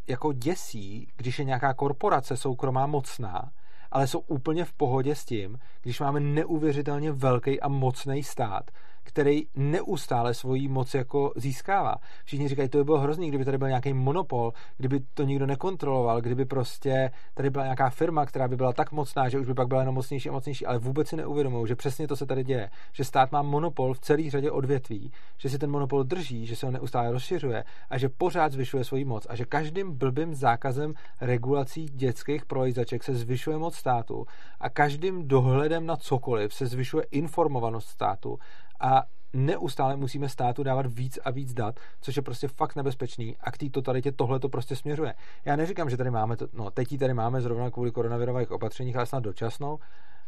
jako 0.07 0.33
děsí, 0.33 1.07
když 1.15 1.39
je 1.39 1.45
nějaká 1.45 1.73
korporace 1.73 2.37
soukromá 2.37 2.87
mocná, 2.87 3.51
ale 3.91 4.07
jsou 4.07 4.19
úplně 4.19 4.65
v 4.65 4.73
pohodě 4.73 5.15
s 5.15 5.25
tím, 5.25 5.59
když 5.81 5.99
máme 5.99 6.19
neuvěřitelně 6.19 7.11
velký 7.11 7.61
a 7.61 7.67
mocný 7.67 8.23
stát, 8.23 8.71
který 9.07 9.43
neustále 9.55 10.33
svoji 10.33 10.67
moc 10.67 10.93
jako 10.93 11.33
získává. 11.35 11.95
Všichni 12.25 12.47
říkají, 12.47 12.69
to 12.69 12.77
by 12.77 12.83
bylo 12.83 12.99
hrozný, 12.99 13.29
kdyby 13.29 13.45
tady 13.45 13.57
byl 13.57 13.67
nějaký 13.67 13.93
monopol, 13.93 14.53
kdyby 14.77 14.99
to 15.13 15.23
nikdo 15.23 15.45
nekontroloval, 15.45 16.21
kdyby 16.21 16.45
prostě 16.45 17.11
tady 17.33 17.49
byla 17.49 17.63
nějaká 17.63 17.89
firma, 17.89 18.25
která 18.25 18.47
by 18.47 18.55
byla 18.55 18.73
tak 18.73 18.91
mocná, 18.91 19.29
že 19.29 19.39
už 19.39 19.47
by 19.47 19.53
pak 19.53 19.67
byla 19.67 19.79
jenom 19.79 19.95
mocnější 19.95 20.29
a 20.29 20.31
mocnější, 20.31 20.65
ale 20.65 20.79
vůbec 20.79 21.07
si 21.07 21.15
neuvědomují, 21.15 21.67
že 21.67 21.75
přesně 21.75 22.07
to 22.07 22.15
se 22.15 22.25
tady 22.25 22.43
děje, 22.43 22.69
že 22.93 23.03
stát 23.03 23.31
má 23.31 23.41
monopol 23.41 23.93
v 23.93 23.99
celé 23.99 24.29
řadě 24.29 24.51
odvětví, 24.51 25.11
že 25.37 25.49
si 25.49 25.57
ten 25.57 25.71
monopol 25.71 26.03
drží, 26.03 26.45
že 26.45 26.55
se 26.55 26.65
ho 26.65 26.71
neustále 26.71 27.11
rozšiřuje 27.11 27.63
a 27.89 27.97
že 27.97 28.09
pořád 28.09 28.51
zvyšuje 28.51 28.83
svoji 28.83 29.05
moc 29.05 29.27
a 29.29 29.35
že 29.35 29.45
každým 29.45 29.97
blbým 29.97 30.35
zákazem 30.35 30.93
regulací 31.21 31.85
dětských 31.85 32.45
prolejzaček 32.45 33.03
se 33.03 33.15
zvyšuje 33.15 33.57
moc 33.57 33.75
státu 33.75 34.25
a 34.59 34.69
každým 34.69 35.27
dohledem 35.27 35.85
na 35.85 35.95
cokoliv 35.95 36.53
se 36.53 36.67
zvyšuje 36.67 37.03
informovanost 37.11 37.87
státu 37.87 38.39
a 38.79 39.03
neustále 39.33 39.95
musíme 39.95 40.29
státu 40.29 40.63
dávat 40.63 40.85
víc 40.85 41.19
a 41.25 41.31
víc 41.31 41.53
dat, 41.53 41.79
což 42.01 42.15
je 42.15 42.21
prostě 42.21 42.47
fakt 42.47 42.75
nebezpečný 42.75 43.37
a 43.41 43.51
k 43.51 43.57
té 43.57 43.69
totalitě 43.69 44.11
tohle 44.11 44.39
to 44.39 44.49
prostě 44.49 44.75
směřuje. 44.75 45.13
Já 45.45 45.55
neříkám, 45.55 45.89
že 45.89 45.97
tady 45.97 46.11
máme, 46.11 46.37
to, 46.37 46.47
no 46.53 46.71
teď 46.71 46.99
tady 46.99 47.13
máme 47.13 47.41
zrovna 47.41 47.71
kvůli 47.71 47.91
koronavirových 47.91 48.51
opatřeních, 48.51 48.95
ale 48.95 49.05
snad 49.05 49.23
dočasnou, 49.23 49.79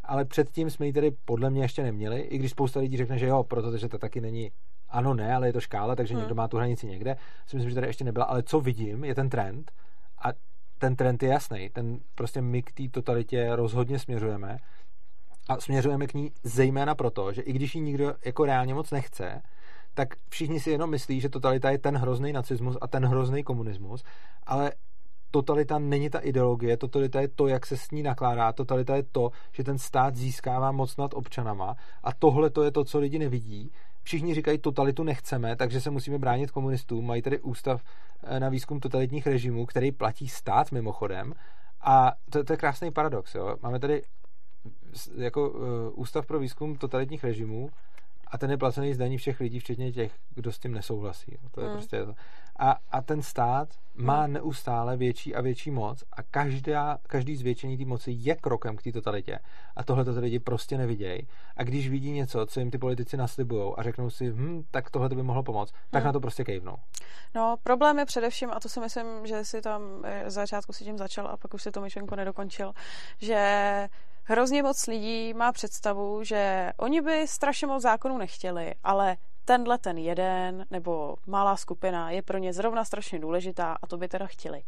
ale 0.03 0.25
předtím 0.25 0.69
jsme 0.69 0.85
ji 0.85 0.93
tady 0.93 1.11
podle 1.25 1.49
mě 1.49 1.61
ještě 1.61 1.83
neměli, 1.83 2.21
i 2.21 2.37
když 2.37 2.51
spousta 2.51 2.79
lidí 2.79 2.97
řekne, 2.97 3.17
že 3.17 3.27
jo, 3.27 3.43
protože 3.43 3.89
to 3.89 3.97
taky 3.97 4.21
není 4.21 4.51
ano, 4.89 5.13
ne, 5.13 5.35
ale 5.35 5.47
je 5.47 5.53
to 5.53 5.61
škála, 5.61 5.95
takže 5.95 6.13
Hmm. 6.13 6.21
někdo 6.21 6.35
má 6.35 6.47
tu 6.47 6.57
hranici 6.57 6.87
někde. 6.87 7.17
Si 7.47 7.55
myslím, 7.55 7.69
že 7.69 7.75
tady 7.75 7.87
ještě 7.87 8.03
nebyla, 8.03 8.25
ale 8.25 8.43
co 8.43 8.59
vidím, 8.59 9.03
je 9.03 9.15
ten 9.15 9.29
trend 9.29 9.71
a 10.23 10.27
ten 10.77 10.95
trend 10.95 11.23
je 11.23 11.29
jasný. 11.29 11.69
Ten 11.69 11.99
prostě 12.15 12.41
my 12.41 12.63
k 12.63 12.71
té 12.71 12.89
totalitě 12.89 13.55
rozhodně 13.55 13.99
směřujeme 13.99 14.57
a 15.49 15.59
směřujeme 15.59 16.07
k 16.07 16.13
ní 16.13 16.31
zejména 16.43 16.95
proto, 16.95 17.33
že 17.33 17.41
i 17.41 17.53
když 17.53 17.75
ji 17.75 17.81
nikdo 17.81 18.13
jako 18.25 18.45
reálně 18.45 18.73
moc 18.73 18.91
nechce, 18.91 19.41
tak 19.93 20.09
všichni 20.29 20.59
si 20.59 20.69
jenom 20.69 20.89
myslí, 20.89 21.21
že 21.21 21.29
totalita 21.29 21.71
je 21.71 21.77
ten 21.77 21.97
hrozný 21.97 22.33
nacismus 22.33 22.77
a 22.81 22.87
ten 22.87 23.05
hrozný 23.05 23.43
komunismus, 23.43 24.03
ale 24.43 24.71
totalita 25.31 25.79
není 25.79 26.09
ta 26.09 26.19
ideologie, 26.19 26.77
totalita 26.77 27.21
je 27.21 27.27
to, 27.27 27.47
jak 27.47 27.65
se 27.65 27.77
s 27.77 27.91
ní 27.91 28.03
nakládá, 28.03 28.53
totalita 28.53 28.95
je 28.95 29.03
to, 29.03 29.31
že 29.51 29.63
ten 29.63 29.77
stát 29.77 30.15
získává 30.15 30.71
moc 30.71 30.97
nad 30.97 31.13
občanama 31.13 31.75
a 32.03 32.13
tohle 32.13 32.49
to 32.49 32.63
je 32.63 32.71
to, 32.71 32.83
co 32.83 32.99
lidi 32.99 33.19
nevidí. 33.19 33.71
Všichni 34.03 34.33
říkají, 34.33 34.57
totalitu 34.57 35.03
nechceme, 35.03 35.55
takže 35.55 35.81
se 35.81 35.89
musíme 35.89 36.17
bránit 36.17 36.51
komunistům. 36.51 37.05
Mají 37.05 37.21
tady 37.21 37.39
ústav 37.39 37.81
eh, 38.23 38.39
na 38.39 38.49
výzkum 38.49 38.79
totalitních 38.79 39.27
režimů, 39.27 39.65
který 39.65 39.91
platí 39.91 40.27
stát 40.27 40.71
mimochodem 40.71 41.33
A 41.81 42.11
to, 42.29 42.43
to 42.43 42.53
je 42.53 42.57
krásný 42.57 42.91
paradox. 42.91 43.35
Jo? 43.35 43.55
Máme 43.61 43.79
tady 43.79 44.01
jako 45.15 45.49
uh, 45.49 45.59
Ústav 45.95 46.25
pro 46.25 46.39
výzkum 46.39 46.75
totalitních 46.75 47.23
režimů 47.23 47.69
a 48.27 48.37
ten 48.37 48.51
je 48.51 48.57
placený 48.57 48.93
z 48.93 48.97
daní 48.97 49.17
všech 49.17 49.39
lidí, 49.39 49.59
včetně 49.59 49.91
těch, 49.91 50.11
kdo 50.35 50.51
s 50.51 50.59
tím 50.59 50.73
nesouhlasí. 50.73 51.37
To 51.51 51.61
je 51.61 51.67
hmm. 51.67 51.75
prostě 51.75 52.05
a, 52.59 52.77
a 52.91 53.01
ten 53.01 53.21
stát 53.21 53.69
má 53.95 54.23
hmm. 54.23 54.33
neustále 54.33 54.97
větší 54.97 55.35
a 55.35 55.41
větší 55.41 55.71
moc 55.71 56.03
a 56.13 56.23
každá, 56.23 56.97
každý 57.07 57.35
zvětšení 57.35 57.77
té 57.77 57.85
moci 57.85 58.11
je 58.11 58.35
krokem 58.35 58.75
k 58.75 58.81
té 58.81 58.91
totalitě. 58.91 59.39
A 59.75 59.83
tohle 59.83 60.05
to 60.05 60.11
lidi 60.11 60.39
prostě 60.39 60.77
nevidějí. 60.77 61.27
A 61.57 61.63
když 61.63 61.89
vidí 61.89 62.11
něco, 62.11 62.45
co 62.45 62.59
jim 62.59 62.71
ty 62.71 62.77
politici 62.77 63.17
naslibují 63.17 63.73
a 63.77 63.83
řeknou 63.83 64.09
si, 64.09 64.31
hm, 64.31 64.63
tak 64.71 64.91
tohle 64.91 65.09
by 65.09 65.23
mohlo 65.23 65.43
pomoct, 65.43 65.73
tak 65.89 66.03
hmm. 66.03 66.05
na 66.07 66.13
to 66.13 66.19
prostě 66.19 66.43
kejvnou. 66.43 66.75
No, 67.35 67.55
problém 67.63 67.99
je 67.99 68.05
především, 68.05 68.51
a 68.51 68.59
to 68.59 68.69
si 68.69 68.79
myslím, 68.79 69.27
že 69.27 69.45
si 69.45 69.61
tam 69.61 69.81
eh, 70.03 70.31
z 70.31 70.33
začátku 70.33 70.73
si 70.73 70.83
tím 70.83 70.97
začal 70.97 71.27
a 71.27 71.37
pak 71.37 71.53
už 71.53 71.63
si 71.63 71.71
to 71.71 71.81
myšlenku 71.81 72.15
nedokončil, 72.15 72.73
že 73.21 73.87
hrozně 74.29 74.63
moc 74.63 74.87
lidí 74.87 75.33
má 75.33 75.51
představu, 75.51 76.23
že 76.23 76.71
oni 76.77 77.01
by 77.01 77.27
strašně 77.27 77.67
moc 77.67 77.83
zákonů 77.83 78.17
nechtěli, 78.17 78.73
ale 78.83 79.17
tenhle 79.49 79.77
ten 79.77 79.97
jeden 79.97 80.65
nebo 80.71 81.15
malá 81.27 81.55
skupina 81.57 82.11
je 82.11 82.21
pro 82.21 82.37
ně 82.37 82.53
zrovna 82.53 82.83
strašně 82.83 83.19
důležitá 83.19 83.77
a 83.81 83.87
to 83.87 83.97
by 83.97 84.07
teda 84.07 84.27
chtěli. 84.27 84.63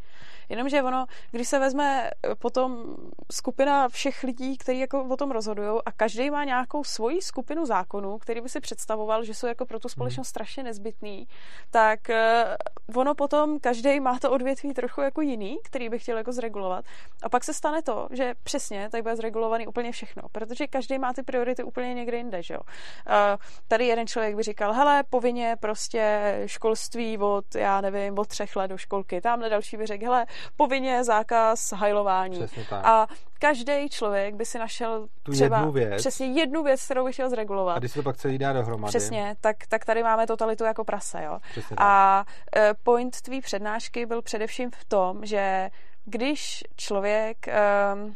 Jenomže 0.49 0.81
ono, 0.81 1.05
když 1.31 1.47
se 1.47 1.59
vezme 1.59 2.09
eh, 2.09 2.35
potom 2.35 2.95
skupina 3.31 3.89
všech 3.89 4.23
lidí, 4.23 4.57
kteří 4.57 4.79
jako 4.79 5.03
o 5.03 5.17
tom 5.17 5.31
rozhodují 5.31 5.79
a 5.85 5.91
každý 5.91 6.29
má 6.29 6.43
nějakou 6.43 6.83
svoji 6.83 7.21
skupinu 7.21 7.65
zákonů, 7.65 8.17
který 8.17 8.41
by 8.41 8.49
si 8.49 8.59
představoval, 8.59 9.23
že 9.23 9.33
jsou 9.33 9.47
jako 9.47 9.65
pro 9.65 9.79
tu 9.79 9.85
mhm. 9.87 9.91
společnost 9.91 10.27
hmm. 10.27 10.29
strašně 10.29 10.63
nezbytný, 10.63 11.27
tak 11.71 11.99
uh, 12.09 12.97
ono 13.01 13.15
potom 13.15 13.59
každý 13.59 13.99
má 13.99 14.19
to 14.19 14.31
odvětví 14.31 14.73
trochu 14.73 15.01
jako 15.01 15.21
jiný, 15.21 15.57
který 15.63 15.89
by 15.89 15.99
chtěl 15.99 16.17
jako 16.17 16.31
zregulovat. 16.31 16.85
A 17.23 17.29
pak 17.29 17.43
se 17.43 17.53
stane 17.53 17.81
to, 17.81 18.07
že 18.11 18.33
přesně 18.43 18.89
tady 18.89 19.01
bude 19.01 19.15
zregulovaný 19.15 19.67
úplně 19.67 19.91
všechno, 19.91 20.23
protože 20.31 20.67
každý 20.67 20.99
má 20.99 21.13
ty 21.13 21.23
priority 21.23 21.63
úplně 21.63 21.93
někde 21.93 22.17
jinde, 22.17 22.43
že 22.43 22.53
jo. 22.53 22.59
Uh, 22.59 23.37
tady 23.67 23.87
jeden 23.87 24.07
člověk 24.07 24.35
by 24.35 24.43
říkal, 24.43 24.70
hele, 24.73 25.03
povinně 25.09 25.55
prostě 25.59 26.33
školství 26.45 27.17
od, 27.17 27.55
já 27.55 27.81
nevím, 27.81 28.19
od 28.19 28.27
třech 28.27 28.55
let 28.55 28.67
do 28.67 28.77
školky. 28.77 29.21
Tamhle 29.21 29.49
další 29.49 29.77
by 29.77 29.85
řekl, 29.85 30.05
hele, 30.05 30.25
povinně 30.57 31.03
zákaz 31.03 31.71
hajlování. 31.71 32.47
A 32.71 33.07
každý 33.39 33.89
člověk 33.89 34.35
by 34.35 34.45
si 34.45 34.59
našel 34.59 35.07
tu 35.23 35.31
třeba 35.31 35.57
jednu 35.57 35.71
věc. 35.71 35.97
přesně 35.97 36.27
jednu 36.27 36.63
věc, 36.63 36.85
kterou 36.85 37.05
by 37.05 37.13
chtěl 37.13 37.29
zregulovat. 37.29 37.75
A 37.75 37.79
když 37.79 37.91
se 37.91 37.99
to 37.99 38.03
pak 38.03 38.17
celý 38.17 38.37
dá 38.37 38.53
dohromady. 38.53 38.89
Přesně, 38.89 39.35
tak, 39.41 39.55
tak 39.69 39.85
tady 39.85 40.03
máme 40.03 40.27
totalitu 40.27 40.63
jako 40.63 40.83
prase. 40.83 41.23
Jo? 41.23 41.39
a 41.77 42.23
uh, 42.55 42.61
point 42.83 43.21
tvý 43.21 43.41
přednášky 43.41 44.05
byl 44.05 44.21
především 44.21 44.71
v 44.71 44.85
tom, 44.85 45.25
že 45.25 45.69
když 46.05 46.63
člověk 46.75 47.37
um, 47.47 48.15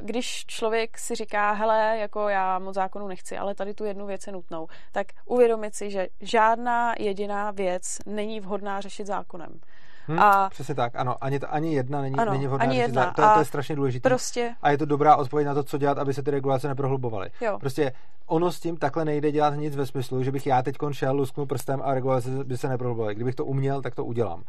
když 0.00 0.46
člověk 0.46 0.98
si 0.98 1.14
říká, 1.14 1.52
hele, 1.52 1.96
jako 1.98 2.28
já 2.28 2.58
moc 2.58 2.74
zákonu 2.74 3.08
nechci, 3.08 3.38
ale 3.38 3.54
tady 3.54 3.74
tu 3.74 3.84
jednu 3.84 4.06
věc 4.06 4.26
je 4.26 4.32
nutnou, 4.32 4.66
tak 4.92 5.06
uvědomit 5.26 5.74
si, 5.74 5.90
že 5.90 6.08
žádná 6.20 6.94
jediná 6.98 7.50
věc 7.50 7.98
není 8.06 8.40
vhodná 8.40 8.80
řešit 8.80 9.06
zákonem. 9.06 9.60
Hmm, 10.06 10.18
a 10.18 10.50
přesně 10.50 10.74
tak, 10.74 10.96
ano. 10.96 11.16
Ani, 11.20 11.38
ani 11.38 11.74
jedna 11.74 12.00
není, 12.00 12.16
ano, 12.16 12.32
není 12.32 12.46
vhodná 12.46 12.64
ani 12.64 12.78
jedna. 12.78 13.12
To, 13.12 13.22
je, 13.22 13.28
to 13.28 13.38
je 13.38 13.44
strašně 13.44 13.76
důležité. 13.76 14.08
Prostě... 14.08 14.54
A 14.62 14.70
je 14.70 14.78
to 14.78 14.84
dobrá 14.84 15.16
odpověď 15.16 15.46
na 15.46 15.54
to, 15.54 15.62
co 15.62 15.78
dělat, 15.78 15.98
aby 15.98 16.14
se 16.14 16.22
ty 16.22 16.30
regulace 16.30 16.68
neprohlubovaly. 16.68 17.30
Jo. 17.40 17.58
Prostě 17.58 17.92
ono 18.26 18.52
s 18.52 18.60
tím 18.60 18.76
takhle 18.76 19.04
nejde 19.04 19.32
dělat 19.32 19.54
nic 19.54 19.76
ve 19.76 19.86
smyslu, 19.86 20.22
že 20.22 20.32
bych 20.32 20.46
já 20.46 20.62
teď 20.62 20.76
šel, 20.92 21.16
lusknul 21.16 21.46
prstem 21.46 21.80
a 21.84 21.94
regulace 21.94 22.30
by 22.44 22.56
se 22.56 22.68
neprohlubovaly. 22.68 23.14
Kdybych 23.14 23.34
to 23.34 23.44
uměl, 23.44 23.82
tak 23.82 23.94
to 23.94 24.04
udělám. 24.04 24.42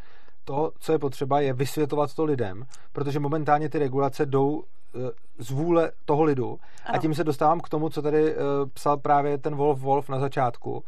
To, 0.45 0.71
co 0.79 0.91
je 0.91 0.99
potřeba, 0.99 1.39
je 1.39 1.53
vysvětlovat 1.53 2.13
to 2.13 2.23
lidem, 2.23 2.65
protože 2.91 3.19
momentálně 3.19 3.69
ty 3.69 3.79
regulace 3.79 4.25
jdou 4.25 4.63
eh, 4.63 4.99
z 5.37 5.51
vůle 5.51 5.91
toho 6.05 6.23
lidu. 6.23 6.59
Ano. 6.85 6.95
A 6.95 6.97
tím 6.97 7.15
se 7.15 7.23
dostávám 7.23 7.59
k 7.59 7.69
tomu, 7.69 7.89
co 7.89 8.01
tady 8.01 8.35
uh, 8.35 8.41
psal 8.73 8.97
právě 8.97 9.37
ten 9.37 9.55
Wolf 9.55 9.79
Wolf 9.79 10.09
na 10.09 10.19
začátku. 10.19 10.71
Uh, 10.71 10.81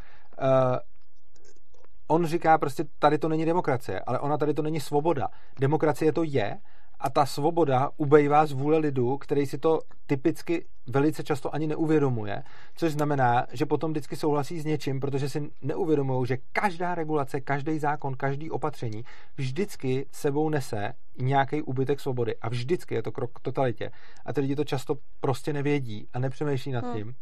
on 2.08 2.26
říká 2.26 2.58
prostě, 2.58 2.86
tady 3.00 3.18
to 3.18 3.30
není 3.30 3.46
demokracie, 3.46 4.00
ale 4.00 4.20
ona 4.20 4.38
tady 4.38 4.54
to 4.54 4.62
není 4.62 4.80
svoboda. 4.80 5.28
Demokracie 5.60 6.14
to 6.14 6.24
je 6.24 6.58
a 7.04 7.10
ta 7.10 7.26
svoboda 7.26 7.90
ubejvá 7.98 8.46
z 8.46 8.52
vůle 8.52 8.78
lidu, 8.78 9.18
který 9.18 9.46
si 9.46 9.58
to 9.58 9.80
typicky 10.08 10.66
velice 10.88 11.24
často 11.24 11.56
ani 11.56 11.68
neuvědomuje, 11.68 12.44
což 12.76 12.92
znamená, 12.92 13.46
že 13.52 13.66
potom 13.66 13.92
vždycky 13.92 14.16
souhlasí 14.16 14.60
s 14.60 14.66
něčím, 14.66 15.00
protože 15.00 15.30
si 15.30 15.50
neuvědomují, 15.62 16.28
že 16.28 16.38
každá 16.54 16.96
regulace, 16.96 17.42
každý 17.42 17.80
zákon, 17.80 18.16
každý 18.16 18.52
opatření 18.52 19.04
vždycky 19.38 20.06
sebou 20.12 20.50
nese 20.50 20.94
nějaký 21.20 21.62
úbytek 21.62 22.00
svobody 22.00 22.36
a 22.42 22.50
vždycky 22.50 22.96
je 22.96 23.04
to 23.04 23.12
krok 23.12 23.32
k 23.34 23.40
totalitě. 23.40 23.92
A 24.26 24.34
ty 24.34 24.42
lidi 24.42 24.56
to 24.56 24.64
často 24.64 24.98
prostě 25.20 25.54
nevědí 25.54 26.08
a 26.14 26.20
nepřemýšlí 26.20 26.72
nad 26.72 26.84
hmm. 26.84 26.94
tím. 26.94 27.04
Hmm 27.04 27.14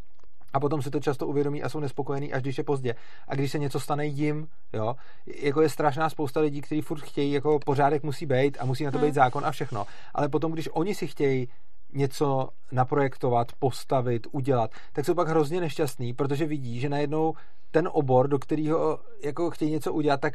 a 0.54 0.60
potom 0.60 0.82
si 0.82 0.90
to 0.90 1.00
často 1.00 1.28
uvědomí 1.28 1.64
a 1.64 1.70
jsou 1.70 1.80
nespokojení, 1.80 2.34
až 2.34 2.42
když 2.42 2.58
je 2.58 2.64
pozdě. 2.64 2.96
A 3.28 3.36
když 3.36 3.52
se 3.52 3.60
něco 3.60 3.80
stane 3.80 4.06
jim, 4.06 4.48
jo, 4.74 4.96
jako 5.42 5.62
je 5.62 5.70
strašná 5.70 6.10
spousta 6.10 6.40
lidí, 6.40 6.62
kteří 6.62 6.82
furt 6.82 7.02
chtějí, 7.02 7.32
jako 7.32 7.60
pořádek 7.66 8.04
musí 8.04 8.26
být 8.26 8.58
a 8.60 8.66
musí 8.66 8.84
na 8.84 8.92
to 8.92 8.98
být 8.98 9.04
hmm. 9.04 9.14
zákon 9.14 9.46
a 9.46 9.52
všechno. 9.52 9.86
Ale 10.14 10.30
potom, 10.30 10.52
když 10.52 10.70
oni 10.72 10.96
si 10.96 11.08
chtějí 11.08 11.48
něco 11.94 12.50
naprojektovat, 12.72 13.52
postavit, 13.60 14.28
udělat, 14.32 14.72
tak 14.94 15.06
jsou 15.06 15.14
pak 15.14 15.28
hrozně 15.28 15.62
nešťastní, 15.62 16.14
protože 16.14 16.46
vidí, 16.46 16.80
že 16.80 16.90
najednou 16.90 17.34
ten 17.72 17.90
obor, 17.92 18.28
do 18.28 18.40
kterého 18.40 19.00
jako 19.24 19.52
chtějí 19.52 19.72
něco 19.72 19.94
udělat, 19.94 20.22
tak 20.22 20.34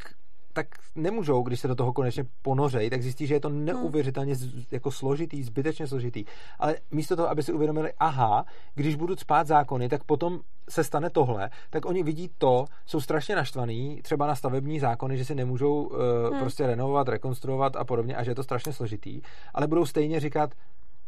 tak 0.57 0.67
nemůžou, 0.95 1.43
když 1.43 1.61
se 1.61 1.69
do 1.69 1.75
toho 1.75 1.93
konečně 1.93 2.25
ponořejí, 2.43 2.91
tak 2.91 3.03
zjistí, 3.03 3.27
že 3.27 3.35
je 3.35 3.41
to 3.41 3.49
hmm. 3.49 3.65
neuvěřitelně 3.65 4.35
jako 4.73 4.91
složitý, 4.91 5.43
zbytečně 5.43 5.87
složitý. 5.87 6.25
Ale 6.59 6.77
místo 6.91 7.17
toho, 7.17 7.31
aby 7.31 7.43
si 7.43 7.53
uvědomili, 7.53 7.93
aha, 7.99 8.45
když 8.75 8.97
budu 8.97 9.17
spát 9.17 9.47
zákony, 9.47 9.89
tak 9.89 10.05
potom 10.05 10.41
se 10.69 10.85
stane 10.85 11.11
tohle, 11.11 11.51
tak 11.71 11.87
oni 11.87 12.03
vidí 12.03 12.31
to, 12.39 12.65
jsou 12.87 13.01
strašně 13.01 13.37
naštvaný, 13.37 14.01
třeba 14.03 14.27
na 14.27 14.35
stavební 14.35 14.81
zákony, 14.81 15.19
že 15.19 15.25
si 15.25 15.35
nemůžou 15.35 15.83
uh, 15.83 15.97
hmm. 16.31 16.41
prostě 16.41 16.67
renovovat, 16.67 17.09
rekonstruovat 17.09 17.77
a 17.77 17.85
podobně 17.85 18.17
a 18.17 18.25
že 18.25 18.31
je 18.31 18.35
to 18.35 18.43
strašně 18.43 18.73
složitý, 18.73 19.21
ale 19.55 19.67
budou 19.67 19.87
stejně 19.87 20.21
říkat, 20.21 20.51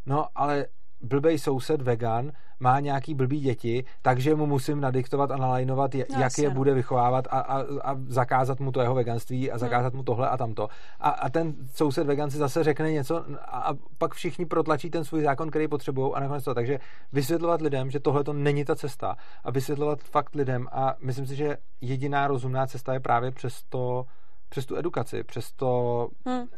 no 0.06 0.26
ale 0.34 0.66
blbej 1.00 1.38
soused 1.38 1.82
vegan 1.82 2.32
má 2.60 2.80
nějaký 2.80 3.14
blbý 3.14 3.40
děti, 3.40 3.84
takže 4.02 4.34
mu 4.34 4.46
musím 4.46 4.80
nadiktovat 4.80 5.30
a 5.30 5.36
nalajnovat, 5.36 5.94
jak 5.94 6.10
Jasně. 6.18 6.44
je 6.44 6.48
no. 6.48 6.54
bude 6.54 6.74
vychovávat 6.74 7.26
a, 7.30 7.38
a, 7.40 7.60
a 7.60 7.96
zakázat 8.06 8.60
mu 8.60 8.72
to 8.72 8.80
jeho 8.80 8.94
veganství 8.94 9.50
a 9.50 9.54
hmm. 9.54 9.58
zakázat 9.58 9.92
hmm. 9.92 9.96
mu 9.98 10.02
tohle 10.02 10.28
a 10.28 10.36
tamto. 10.36 10.68
A, 11.00 11.10
a 11.10 11.28
ten 11.28 11.54
soused 11.74 12.06
vegan 12.06 12.30
si 12.30 12.36
zase 12.38 12.64
řekne 12.64 12.92
něco 12.92 13.24
a, 13.40 13.58
a 13.58 13.74
pak 13.98 14.14
všichni 14.14 14.46
protlačí 14.46 14.90
ten 14.90 15.04
svůj 15.04 15.22
zákon, 15.22 15.50
který 15.50 15.68
potřebují 15.68 16.12
a 16.14 16.20
nakonec 16.20 16.44
to. 16.44 16.54
Takže 16.54 16.78
vysvětlovat 17.12 17.60
lidem, 17.60 17.90
že 17.90 18.00
tohle 18.00 18.24
to 18.24 18.32
není 18.32 18.64
ta 18.64 18.76
cesta 18.76 19.16
a 19.44 19.50
vysvětlovat 19.50 20.00
fakt 20.02 20.34
lidem 20.34 20.66
a 20.72 20.94
myslím 21.00 21.26
si, 21.26 21.36
že 21.36 21.56
jediná 21.80 22.26
rozumná 22.26 22.66
cesta 22.66 22.92
je 22.92 23.00
právě 23.00 23.30
přes 23.30 23.62
to, 23.68 24.06
přes 24.48 24.66
tu 24.66 24.76
edukaci, 24.76 25.24
přes 25.24 25.52
to 25.52 26.08
hmm. 26.26 26.48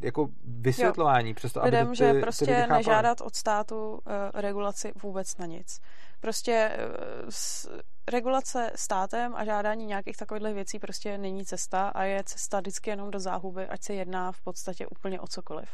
jako 0.00 0.28
vysvětlování, 0.44 1.28
jo. 1.28 1.34
přes 1.34 1.52
to, 1.52 1.60
Lidem, 1.64 1.86
aby 1.86 1.90
ty, 1.90 1.96
že 1.96 2.20
prostě 2.20 2.66
nežádat 2.70 3.20
od 3.20 3.36
státu 3.36 3.92
uh, 3.92 4.00
regulaci 4.34 4.92
vůbec 5.02 5.36
na 5.36 5.46
nic. 5.46 5.80
Prostě 6.26 6.70
uh, 6.78 7.30
s, 7.30 7.68
regulace 8.08 8.70
státem 8.74 9.34
a 9.36 9.44
žádání 9.44 9.86
nějakých 9.86 10.16
takových 10.16 10.54
věcí 10.54 10.78
prostě 10.78 11.18
není 11.18 11.44
cesta 11.44 11.88
a 11.88 12.02
je 12.02 12.24
cesta 12.24 12.60
vždycky 12.60 12.90
jenom 12.90 13.10
do 13.10 13.20
záhuby, 13.20 13.66
ať 13.66 13.82
se 13.82 13.94
jedná 13.94 14.32
v 14.32 14.40
podstatě 14.40 14.86
úplně 14.86 15.20
o 15.20 15.26
cokoliv. 15.26 15.68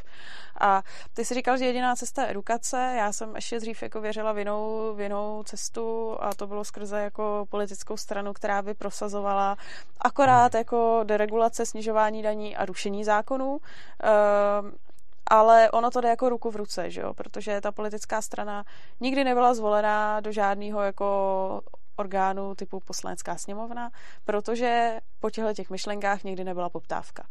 A 0.60 0.82
ty 1.14 1.24
si 1.24 1.34
říkal, 1.34 1.58
že 1.58 1.64
jediná 1.64 1.96
cesta 1.96 2.22
je 2.22 2.30
edukace. 2.30 2.94
Já 2.98 3.12
jsem 3.12 3.36
ještě 3.36 3.60
dřív 3.60 3.82
jako 3.82 4.00
věřila 4.00 4.32
v 4.32 4.38
jinou, 4.38 4.94
v 4.94 5.00
jinou 5.00 5.42
cestu 5.42 6.16
a 6.20 6.34
to 6.34 6.46
bylo 6.46 6.64
skrze 6.64 7.00
jako 7.00 7.46
politickou 7.50 7.96
stranu, 7.96 8.32
která 8.32 8.62
by 8.62 8.74
prosazovala 8.74 9.56
akorát 10.00 10.54
jako 10.54 11.00
deregulace, 11.04 11.66
snižování 11.66 12.22
daní 12.22 12.56
a 12.56 12.64
rušení 12.64 13.04
zákonů. 13.04 13.58
Ehm, 14.02 14.72
ale 15.32 15.70
ono 15.70 15.90
to 15.90 16.00
jde 16.00 16.08
jako 16.08 16.28
ruku 16.28 16.50
v 16.50 16.56
ruce, 16.56 16.90
že 16.90 17.00
jo? 17.00 17.14
protože 17.14 17.60
ta 17.60 17.72
politická 17.72 18.22
strana 18.22 18.64
nikdy 19.00 19.24
nebyla 19.24 19.54
zvolená 19.54 20.20
do 20.20 20.32
žádného 20.32 20.82
jako 20.82 21.60
orgánu 21.96 22.54
typu 22.54 22.80
poslanecká 22.80 23.36
sněmovna, 23.36 23.90
protože 24.24 25.00
po 25.20 25.30
těchto 25.30 25.54
těch 25.54 25.70
myšlenkách 25.70 26.24
nikdy 26.24 26.44
nebyla 26.44 26.68
poptávka. 26.68 27.26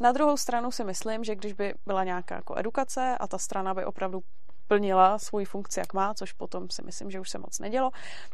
Na 0.00 0.12
druhou 0.12 0.36
stranu 0.36 0.70
si 0.70 0.84
myslím, 0.84 1.24
že 1.24 1.34
když 1.34 1.52
by 1.52 1.74
byla 1.86 2.04
nějaká 2.04 2.34
jako 2.34 2.58
edukace 2.58 3.16
a 3.20 3.26
ta 3.26 3.38
strana 3.38 3.74
by 3.74 3.84
opravdu 3.84 4.20
plnila 4.68 5.18
svůj 5.18 5.44
funkci, 5.44 5.80
jak 5.80 5.94
má, 5.94 6.14
což 6.14 6.32
potom 6.32 6.70
si 6.70 6.82
myslím, 6.82 7.10
že 7.10 7.20
už 7.20 7.30
se 7.30 7.38
moc 7.38 7.58
nedělo, 7.58 7.90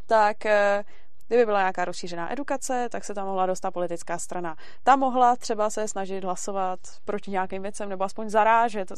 tak 0.06 0.46
eh, 0.46 0.84
Kdyby 1.32 1.46
byla 1.46 1.58
nějaká 1.58 1.84
rozšířená 1.84 2.32
edukace, 2.32 2.88
tak 2.88 3.04
se 3.04 3.14
tam 3.14 3.26
mohla 3.26 3.46
dostat 3.46 3.70
politická 3.70 4.18
strana. 4.18 4.56
Ta 4.82 4.96
mohla 4.96 5.36
třeba 5.36 5.70
se 5.70 5.88
snažit 5.88 6.24
hlasovat 6.24 6.78
proti 7.04 7.30
nějakým 7.30 7.62
věcem 7.62 7.88
nebo 7.88 8.04
aspoň 8.04 8.28
zarážet, 8.28 8.92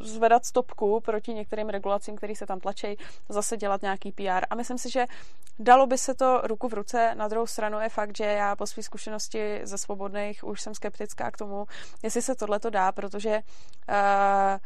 zvedat 0.00 0.44
stopku 0.44 1.00
proti 1.00 1.34
některým 1.34 1.68
regulacím, 1.68 2.16
které 2.16 2.36
se 2.36 2.46
tam 2.46 2.60
tlačí, 2.60 2.96
zase 3.28 3.56
dělat 3.56 3.82
nějaký 3.82 4.12
PR. 4.12 4.44
A 4.50 4.54
myslím 4.54 4.78
si, 4.78 4.90
že 4.90 5.06
dalo 5.58 5.86
by 5.86 5.98
se 5.98 6.14
to 6.14 6.40
ruku 6.44 6.68
v 6.68 6.74
ruce. 6.74 7.14
Na 7.14 7.28
druhou 7.28 7.46
stranu 7.46 7.80
je 7.80 7.88
fakt, 7.88 8.16
že 8.16 8.24
já 8.24 8.56
po 8.56 8.66
své 8.66 8.82
zkušenosti 8.82 9.60
ze 9.62 9.78
svobodných 9.78 10.44
už 10.44 10.60
jsem 10.60 10.74
skeptická 10.74 11.30
k 11.30 11.36
tomu, 11.36 11.66
jestli 12.02 12.22
se 12.22 12.34
tohle 12.34 12.60
to 12.60 12.70
dá, 12.70 12.92
protože 12.92 13.38
uh, 13.88 14.58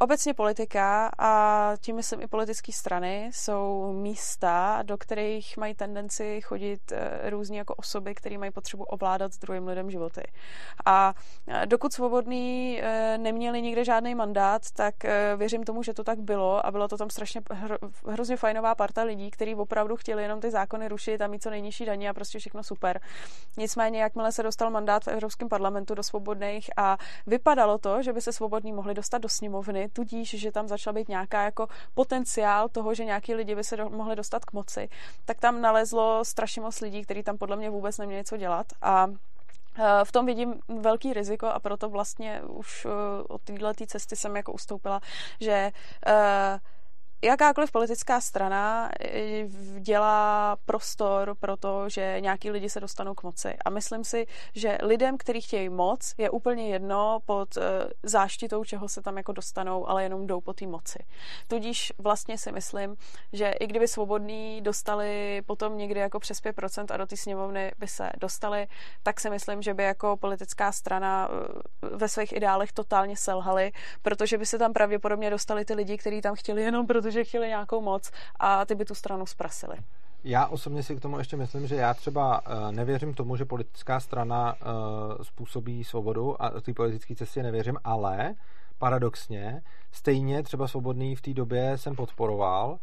Obecně 0.00 0.34
politika 0.34 1.10
a 1.18 1.72
tím 1.80 1.96
myslím 1.96 2.20
i 2.22 2.26
politické 2.26 2.72
strany 2.72 3.30
jsou 3.32 3.92
místa, 3.92 4.82
do 4.82 4.98
kterých 4.98 5.56
mají 5.56 5.74
tendenci 5.74 6.40
chodit 6.40 6.92
eh, 6.92 7.30
různí 7.30 7.56
jako 7.56 7.74
osoby, 7.74 8.14
které 8.14 8.38
mají 8.38 8.52
potřebu 8.52 8.84
ovládat 8.84 9.32
druhým 9.40 9.66
lidem 9.66 9.90
životy. 9.90 10.22
A 10.86 11.14
eh, 11.48 11.66
dokud 11.66 11.92
svobodný 11.92 12.80
eh, 12.82 13.18
neměli 13.18 13.62
nikde 13.62 13.84
žádný 13.84 14.14
mandát, 14.14 14.62
tak 14.72 14.94
věřím 15.36 15.64
tomu, 15.64 15.82
že 15.82 15.94
to 15.94 16.04
tak 16.04 16.20
bylo 16.20 16.66
a 16.66 16.70
bylo 16.70 16.88
to 16.88 16.96
tam 16.96 17.10
strašně 17.10 17.40
hro, 17.50 17.76
hrozně 18.06 18.36
fajnová 18.36 18.74
parta 18.74 19.02
lidí, 19.02 19.30
kteří 19.30 19.54
opravdu 19.54 19.96
chtěli 19.96 20.22
jenom 20.22 20.40
ty 20.40 20.50
zákony 20.50 20.88
rušit 20.88 21.20
a 21.20 21.26
mít 21.26 21.42
co 21.42 21.50
nejnižší 21.50 21.84
daně 21.84 22.10
a 22.10 22.14
prostě 22.14 22.38
všechno 22.38 22.62
super. 22.62 23.00
Nicméně, 23.56 24.02
jakmile 24.02 24.32
se 24.32 24.42
dostal 24.42 24.70
mandát 24.70 25.04
v 25.04 25.08
Evropském 25.08 25.48
parlamentu 25.48 25.94
do 25.94 26.02
svobodných 26.02 26.70
a 26.76 26.98
vypadalo 27.26 27.78
to, 27.78 28.02
že 28.02 28.12
by 28.12 28.20
se 28.20 28.32
svobodní 28.32 28.72
mohli 28.72 28.94
dostat 28.94 29.18
do 29.18 29.28
sněmovny, 29.28 29.85
tudíž, 29.88 30.30
že 30.30 30.52
tam 30.52 30.68
začal 30.68 30.92
být 30.92 31.08
nějaká 31.08 31.42
jako 31.42 31.68
potenciál 31.94 32.68
toho, 32.68 32.94
že 32.94 33.04
nějaký 33.04 33.34
lidi 33.34 33.54
by 33.54 33.64
se 33.64 33.76
do, 33.76 33.90
mohli 33.90 34.16
dostat 34.16 34.44
k 34.44 34.52
moci, 34.52 34.88
tak 35.24 35.40
tam 35.40 35.60
nalezlo 35.60 36.24
strašně 36.24 36.62
moc 36.62 36.80
lidí, 36.80 37.04
kteří 37.04 37.22
tam 37.22 37.38
podle 37.38 37.56
mě 37.56 37.70
vůbec 37.70 37.98
neměli 37.98 38.24
co 38.24 38.36
dělat. 38.36 38.66
A 38.82 39.06
eh, 39.78 40.04
v 40.04 40.12
tom 40.12 40.26
vidím 40.26 40.60
velký 40.80 41.12
riziko 41.12 41.46
a 41.46 41.60
proto 41.60 41.88
vlastně 41.88 42.42
už 42.42 42.84
eh, 42.84 42.88
od 43.28 43.42
této 43.42 43.86
cesty 43.86 44.16
jsem 44.16 44.36
jako 44.36 44.52
ustoupila, 44.52 45.00
že 45.40 45.72
uh, 46.06 46.60
jakákoliv 47.26 47.72
politická 47.72 48.20
strana 48.20 48.90
eh, 49.00 49.48
dělá 49.80 50.56
prostor 50.64 51.34
pro 51.40 51.56
to, 51.56 51.88
že 51.88 52.16
nějaký 52.20 52.50
lidi 52.50 52.70
se 52.70 52.80
dostanou 52.80 53.14
k 53.14 53.22
moci. 53.22 53.56
A 53.64 53.70
myslím 53.70 54.04
si, 54.04 54.26
že 54.54 54.78
lidem, 54.82 55.18
kteří 55.18 55.40
chtějí 55.40 55.68
moc, 55.68 56.14
je 56.18 56.30
úplně 56.30 56.68
jedno 56.68 57.18
pod 57.26 57.56
eh, 57.56 57.60
záštitou, 58.02 58.64
čeho 58.64 58.88
se 58.88 59.02
tam 59.02 59.16
jako 59.16 59.32
dostanou, 59.32 59.88
ale 59.88 60.02
jenom 60.02 60.26
jdou 60.26 60.40
po 60.40 60.52
té 60.52 60.66
moci. 60.66 60.98
Tudíž 61.48 61.92
vlastně 61.98 62.38
si 62.38 62.52
myslím, 62.52 62.96
že 63.32 63.50
i 63.50 63.66
kdyby 63.66 63.88
svobodní 63.88 64.60
dostali 64.62 65.42
potom 65.46 65.78
někdy 65.78 66.00
jako 66.00 66.20
přes 66.20 66.42
5% 66.42 66.86
a 66.90 66.96
do 66.96 67.06
té 67.06 67.16
sněmovny 67.16 67.72
by 67.78 67.88
se 67.88 68.10
dostali, 68.20 68.66
tak 69.02 69.20
si 69.20 69.30
myslím, 69.30 69.62
že 69.62 69.74
by 69.74 69.82
jako 69.82 70.16
politická 70.16 70.72
strana 70.72 71.28
eh, 71.30 71.88
ve 71.96 72.08
svých 72.08 72.32
ideálech 72.32 72.72
totálně 72.72 73.16
selhali, 73.16 73.72
protože 74.02 74.38
by 74.38 74.46
se 74.46 74.58
tam 74.58 74.72
pravděpodobně 74.72 75.30
dostali 75.30 75.64
ty 75.64 75.74
lidi, 75.74 75.98
kteří 75.98 76.20
tam 76.20 76.34
chtěli 76.34 76.62
jenom 76.62 76.86
protože 76.86 77.15
že 77.16 77.24
chtěli 77.24 77.48
nějakou 77.48 77.80
moc 77.80 78.10
a 78.36 78.64
ty 78.64 78.74
by 78.74 78.84
tu 78.84 78.94
stranu 78.94 79.26
zprasili. 79.26 79.76
Já 80.24 80.46
osobně 80.46 80.82
si 80.82 80.96
k 80.96 81.00
tomu 81.00 81.18
ještě 81.18 81.36
myslím, 81.36 81.66
že 81.66 81.76
já 81.76 81.94
třeba 81.94 82.40
eh, 82.46 82.72
nevěřím 82.72 83.14
tomu, 83.14 83.36
že 83.36 83.44
politická 83.44 84.00
strana 84.00 84.54
eh, 84.54 84.64
způsobí 85.24 85.84
svobodu 85.84 86.42
a 86.42 86.60
té 86.60 86.74
politické 86.74 87.14
cestě 87.14 87.42
nevěřím, 87.42 87.76
ale 87.84 88.34
paradoxně 88.78 89.62
stejně 89.92 90.42
třeba 90.42 90.68
svobodný 90.68 91.16
v 91.16 91.22
té 91.22 91.34
době 91.34 91.78
jsem 91.78 91.96
podporoval 91.96 92.78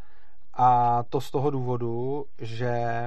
a 0.53 1.03
to 1.09 1.21
z 1.21 1.31
toho 1.31 1.49
důvodu, 1.49 2.25
že 2.37 3.05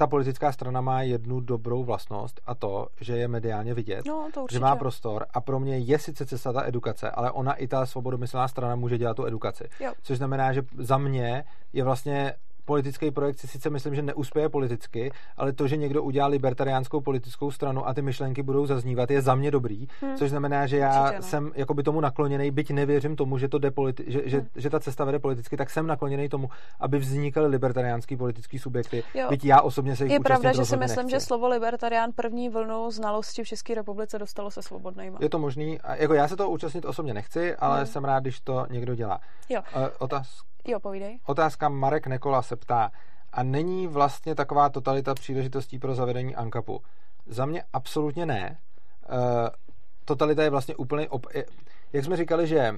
ta 0.00 0.06
politická 0.06 0.52
strana 0.52 0.80
má 0.80 1.02
jednu 1.02 1.40
dobrou 1.40 1.84
vlastnost 1.84 2.40
a 2.46 2.54
to, 2.54 2.88
že 3.00 3.16
je 3.16 3.28
mediálně 3.28 3.74
vidět, 3.74 4.06
no, 4.06 4.28
to 4.34 4.46
že 4.50 4.60
má 4.60 4.76
prostor 4.76 5.26
a 5.34 5.40
pro 5.40 5.60
mě 5.60 5.78
je 5.78 5.98
sice 5.98 6.26
cesta 6.26 6.52
ta 6.52 6.62
edukace, 6.66 7.10
ale 7.10 7.30
ona 7.30 7.54
i 7.54 7.68
ta 7.68 7.86
svobodomyslná 7.86 8.48
strana 8.48 8.76
může 8.76 8.98
dělat 8.98 9.16
tu 9.16 9.26
edukaci. 9.26 9.64
Jo. 9.80 9.92
Což 10.02 10.18
znamená, 10.18 10.52
že 10.52 10.62
za 10.78 10.98
mě 10.98 11.44
je 11.72 11.84
vlastně 11.84 12.34
politický 12.70 13.10
projekt 13.10 13.38
si 13.38 13.48
sice 13.48 13.70
myslím, 13.70 13.94
že 13.94 14.02
neuspěje 14.02 14.48
politicky, 14.48 15.10
ale 15.36 15.52
to, 15.52 15.68
že 15.68 15.76
někdo 15.76 16.02
udělá 16.02 16.26
libertariánskou 16.26 17.00
politickou 17.00 17.50
stranu 17.50 17.88
a 17.88 17.94
ty 17.94 18.02
myšlenky 18.02 18.42
budou 18.42 18.66
zaznívat, 18.66 19.10
je 19.10 19.22
za 19.22 19.34
mě 19.34 19.50
dobrý, 19.50 19.86
hmm. 20.00 20.16
což 20.16 20.30
znamená, 20.30 20.66
že 20.66 20.76
já 20.76 21.02
Určitě, 21.02 21.16
no. 21.16 21.22
jsem 21.22 21.52
jakoby 21.54 21.82
tomu 21.82 22.00
nakloněný, 22.00 22.50
byť 22.50 22.70
nevěřím 22.70 23.16
tomu, 23.16 23.38
že, 23.38 23.48
to 23.48 23.58
jde 23.58 23.70
politi- 23.70 24.04
že, 24.06 24.18
hmm. 24.18 24.28
že, 24.28 24.46
že 24.56 24.70
ta 24.70 24.80
cesta 24.80 25.04
vede 25.04 25.18
politicky, 25.18 25.56
tak 25.56 25.70
jsem 25.70 25.86
nakloněný 25.86 26.28
tomu, 26.28 26.48
aby 26.80 26.98
vznikaly 26.98 27.46
libertariánský 27.46 28.16
politický 28.16 28.58
subjekty. 28.58 29.02
Jo. 29.14 29.26
Byť 29.28 29.44
já 29.44 29.60
osobně 29.60 29.96
se 29.96 30.04
jich 30.04 30.12
Je 30.12 30.20
pravda, 30.20 30.52
že 30.52 30.64
si 30.64 30.76
myslím, 30.76 31.06
nechci. 31.06 31.10
že 31.10 31.20
slovo 31.20 31.48
libertarián 31.48 32.10
první 32.14 32.48
vlnu 32.48 32.90
znalosti 32.90 33.44
v 33.44 33.46
České 33.46 33.74
republice 33.74 34.18
dostalo 34.18 34.50
se 34.50 34.62
svobodným. 34.62 35.16
Je 35.20 35.28
to 35.28 35.38
možný, 35.38 35.80
a 35.80 35.94
jako 35.94 36.14
já 36.14 36.28
se 36.28 36.36
toho 36.36 36.50
účastnit 36.50 36.84
osobně 36.84 37.14
nechci, 37.14 37.56
ale 37.56 37.76
hmm. 37.76 37.86
jsem 37.86 38.04
rád, 38.04 38.20
když 38.20 38.40
to 38.40 38.66
někdo 38.70 38.94
dělá. 38.94 39.20
Jo. 39.48 39.60
Uh, 39.76 39.88
otázka 39.98 40.50
Jo, 40.70 40.80
povídej. 40.80 41.18
Otázka 41.26 41.68
Marek 41.68 42.06
Nekola 42.06 42.42
se 42.42 42.56
ptá, 42.56 42.90
a 43.32 43.42
není 43.42 43.86
vlastně 43.86 44.34
taková 44.34 44.68
totalita 44.68 45.14
příležitostí 45.14 45.78
pro 45.78 45.94
zavedení 45.94 46.36
ANKAPu? 46.36 46.82
Za 47.26 47.46
mě 47.46 47.62
absolutně 47.72 48.26
ne. 48.26 48.58
Uh, 49.12 49.18
totalita 50.04 50.42
je 50.42 50.50
vlastně 50.50 50.76
úplně... 50.76 51.08
Op- 51.08 51.44
jak 51.92 52.04
jsme 52.04 52.16
říkali, 52.16 52.46
že 52.46 52.70
uh, 52.70 52.76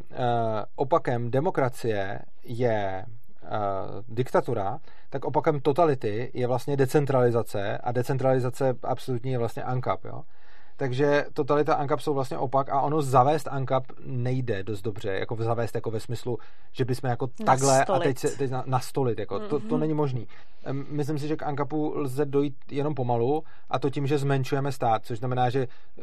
opakem 0.76 1.30
demokracie 1.30 2.18
je 2.44 3.04
uh, 3.42 3.48
diktatura, 4.08 4.78
tak 5.10 5.24
opakem 5.24 5.60
totality 5.60 6.30
je 6.34 6.46
vlastně 6.46 6.76
decentralizace 6.76 7.78
a 7.78 7.92
decentralizace 7.92 8.74
absolutně 8.82 9.30
je 9.30 9.38
vlastně 9.38 9.62
ANKAP. 9.62 10.04
Jo? 10.04 10.22
Takže 10.82 11.24
totalita 11.32 11.74
ANCAP 11.74 12.00
jsou 12.00 12.14
vlastně 12.14 12.38
opak 12.38 12.68
a 12.68 12.80
ono 12.80 13.02
zavést 13.02 13.48
ANCAP 13.48 13.84
nejde 14.06 14.62
dost 14.62 14.82
dobře, 14.82 15.10
jako 15.10 15.36
zavést 15.36 15.74
jako 15.74 15.90
ve 15.90 16.00
smyslu, 16.00 16.38
že 16.72 16.84
bychom 16.84 17.10
jako 17.10 17.26
takhle 17.26 17.78
nastolit. 17.78 18.00
a 18.00 18.04
teď 18.04 18.18
se 18.18 18.28
teď 18.28 18.50
na, 18.50 18.64
nastolit, 18.66 19.18
jako 19.18 19.34
mm-hmm. 19.34 19.48
to, 19.48 19.60
to 19.60 19.66
mhm. 19.66 19.80
není 19.80 19.94
možný. 19.94 20.28
Myslím 20.72 21.18
si, 21.18 21.28
že 21.28 21.36
k 21.36 21.42
ANCAPu 21.42 21.92
lze 21.96 22.24
dojít 22.24 22.54
jenom 22.70 22.94
pomalu 22.94 23.44
a 23.70 23.78
to 23.78 23.90
tím, 23.90 24.06
že 24.06 24.18
zmenšujeme 24.18 24.72
stát, 24.72 25.06
což 25.06 25.18
znamená, 25.18 25.50
že 25.50 25.60
eh, 25.60 26.02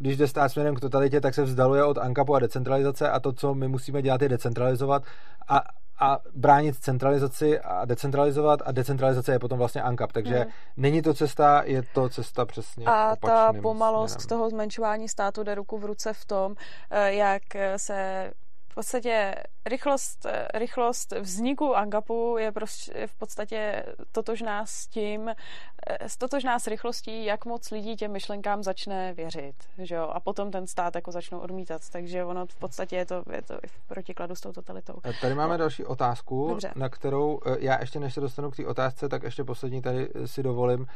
když 0.00 0.16
jde 0.16 0.28
stát 0.28 0.48
směrem 0.48 0.74
k 0.74 0.80
totalitě, 0.80 1.20
tak 1.20 1.34
se 1.34 1.42
vzdaluje 1.42 1.84
od 1.84 1.98
ANCAPu 1.98 2.34
a 2.34 2.38
decentralizace 2.38 3.10
a 3.10 3.20
to, 3.20 3.32
co 3.32 3.54
my 3.54 3.68
musíme 3.68 4.02
dělat, 4.02 4.22
je 4.22 4.28
decentralizovat 4.28 5.02
a 5.48 5.60
a 6.00 6.18
bránit 6.34 6.76
centralizaci 6.76 7.60
a 7.60 7.84
decentralizovat 7.84 8.60
a 8.64 8.72
decentralizace 8.72 9.32
je 9.32 9.38
potom 9.38 9.58
vlastně 9.58 9.82
ANCAP. 9.82 10.12
Takže 10.12 10.34
hmm. 10.34 10.50
není 10.76 11.02
to 11.02 11.14
cesta, 11.14 11.62
je 11.64 11.82
to 11.94 12.08
cesta 12.08 12.44
přesně 12.44 12.86
A 12.86 13.16
ta 13.16 13.52
pomalost 13.62 14.12
směrem. 14.12 14.28
toho 14.28 14.50
zmenšování 14.50 15.08
státu 15.08 15.42
jde 15.42 15.54
ruku 15.54 15.78
v 15.78 15.84
ruce 15.84 16.12
v 16.12 16.24
tom, 16.24 16.54
eh, 16.90 17.12
jak 17.12 17.42
se 17.76 18.30
v 18.74 18.82
podstatě 18.82 19.34
rychlost, 19.66 20.26
rychlost 20.54 21.12
vzniku 21.20 21.76
Angapu 21.76 22.36
je 22.38 22.52
prostě 22.52 23.06
v 23.06 23.14
podstatě 23.14 23.84
totožná 24.12 24.66
s 24.66 24.86
tím, 24.86 25.28
eh, 25.28 26.08
totožná 26.18 26.58
s 26.58 26.66
rychlostí, 26.66 27.24
jak 27.24 27.44
moc 27.44 27.70
lidí 27.70 27.96
těm 27.96 28.12
myšlenkám 28.12 28.62
začne 28.62 29.12
věřit. 29.12 29.54
Že 29.78 29.94
jo? 29.94 30.02
A 30.02 30.20
potom 30.20 30.50
ten 30.50 30.66
stát 30.66 30.94
jako 30.94 31.12
začnou 31.12 31.38
odmítat. 31.38 31.82
Takže 31.92 32.24
ono 32.24 32.46
v 32.46 32.54
podstatě 32.54 32.96
je 32.96 33.06
to, 33.06 33.22
je 33.32 33.42
to 33.42 33.54
i 33.54 33.66
v 33.66 33.80
protikladu 33.86 34.34
s 34.34 34.40
tou 34.40 34.52
totalitou. 34.52 34.94
Eh, 35.04 35.12
tady 35.20 35.34
máme 35.34 35.52
no. 35.52 35.58
další 35.58 35.84
otázku, 35.84 36.48
Dobře. 36.48 36.72
na 36.76 36.88
kterou 36.88 37.40
eh, 37.46 37.56
já 37.58 37.80
ještě 37.80 38.00
než 38.00 38.14
se 38.14 38.20
dostanu 38.20 38.50
k 38.50 38.56
té 38.56 38.66
otázce, 38.66 39.08
tak 39.08 39.22
ještě 39.22 39.44
poslední 39.44 39.82
tady 39.82 40.08
si 40.24 40.42
dovolím. 40.42 40.86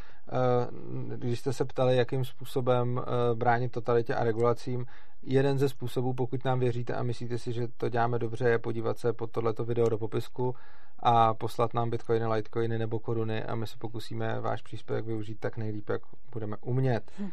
Když 1.17 1.41
jste 1.41 1.53
se 1.53 1.65
ptali, 1.65 1.97
jakým 1.97 2.25
způsobem 2.25 3.05
bránit 3.35 3.73
totalitě 3.73 4.15
a 4.15 4.25
regulacím, 4.25 4.87
jeden 5.23 5.59
ze 5.59 5.69
způsobů, 5.69 6.15
pokud 6.15 6.45
nám 6.45 6.61
věříte 6.61 6.95
a 6.95 7.03
myslíte 7.03 7.39
si, 7.39 7.53
že 7.53 7.69
to 7.77 7.89
děláme 7.89 8.19
dobře, 8.19 8.49
je 8.49 8.59
podívat 8.59 8.99
se 8.99 9.13
pod 9.13 9.31
tohleto 9.31 9.65
video 9.65 9.89
do 9.89 9.99
popisku 9.99 10.55
a 10.99 11.35
poslat 11.35 11.75
nám 11.75 11.91
bitcoiny, 11.91 12.27
litecoiny 12.27 12.79
nebo 12.79 12.99
koruny 12.99 13.45
a 13.45 13.55
my 13.55 13.67
se 13.67 13.77
pokusíme 13.79 14.41
váš 14.41 14.63
příspěvek 14.63 15.05
využít 15.05 15.41
tak 15.41 15.57
nejlíp, 15.57 15.89
jak 15.89 16.03
budeme 16.33 16.57
umět. 16.61 17.11
Hm. 17.19 17.31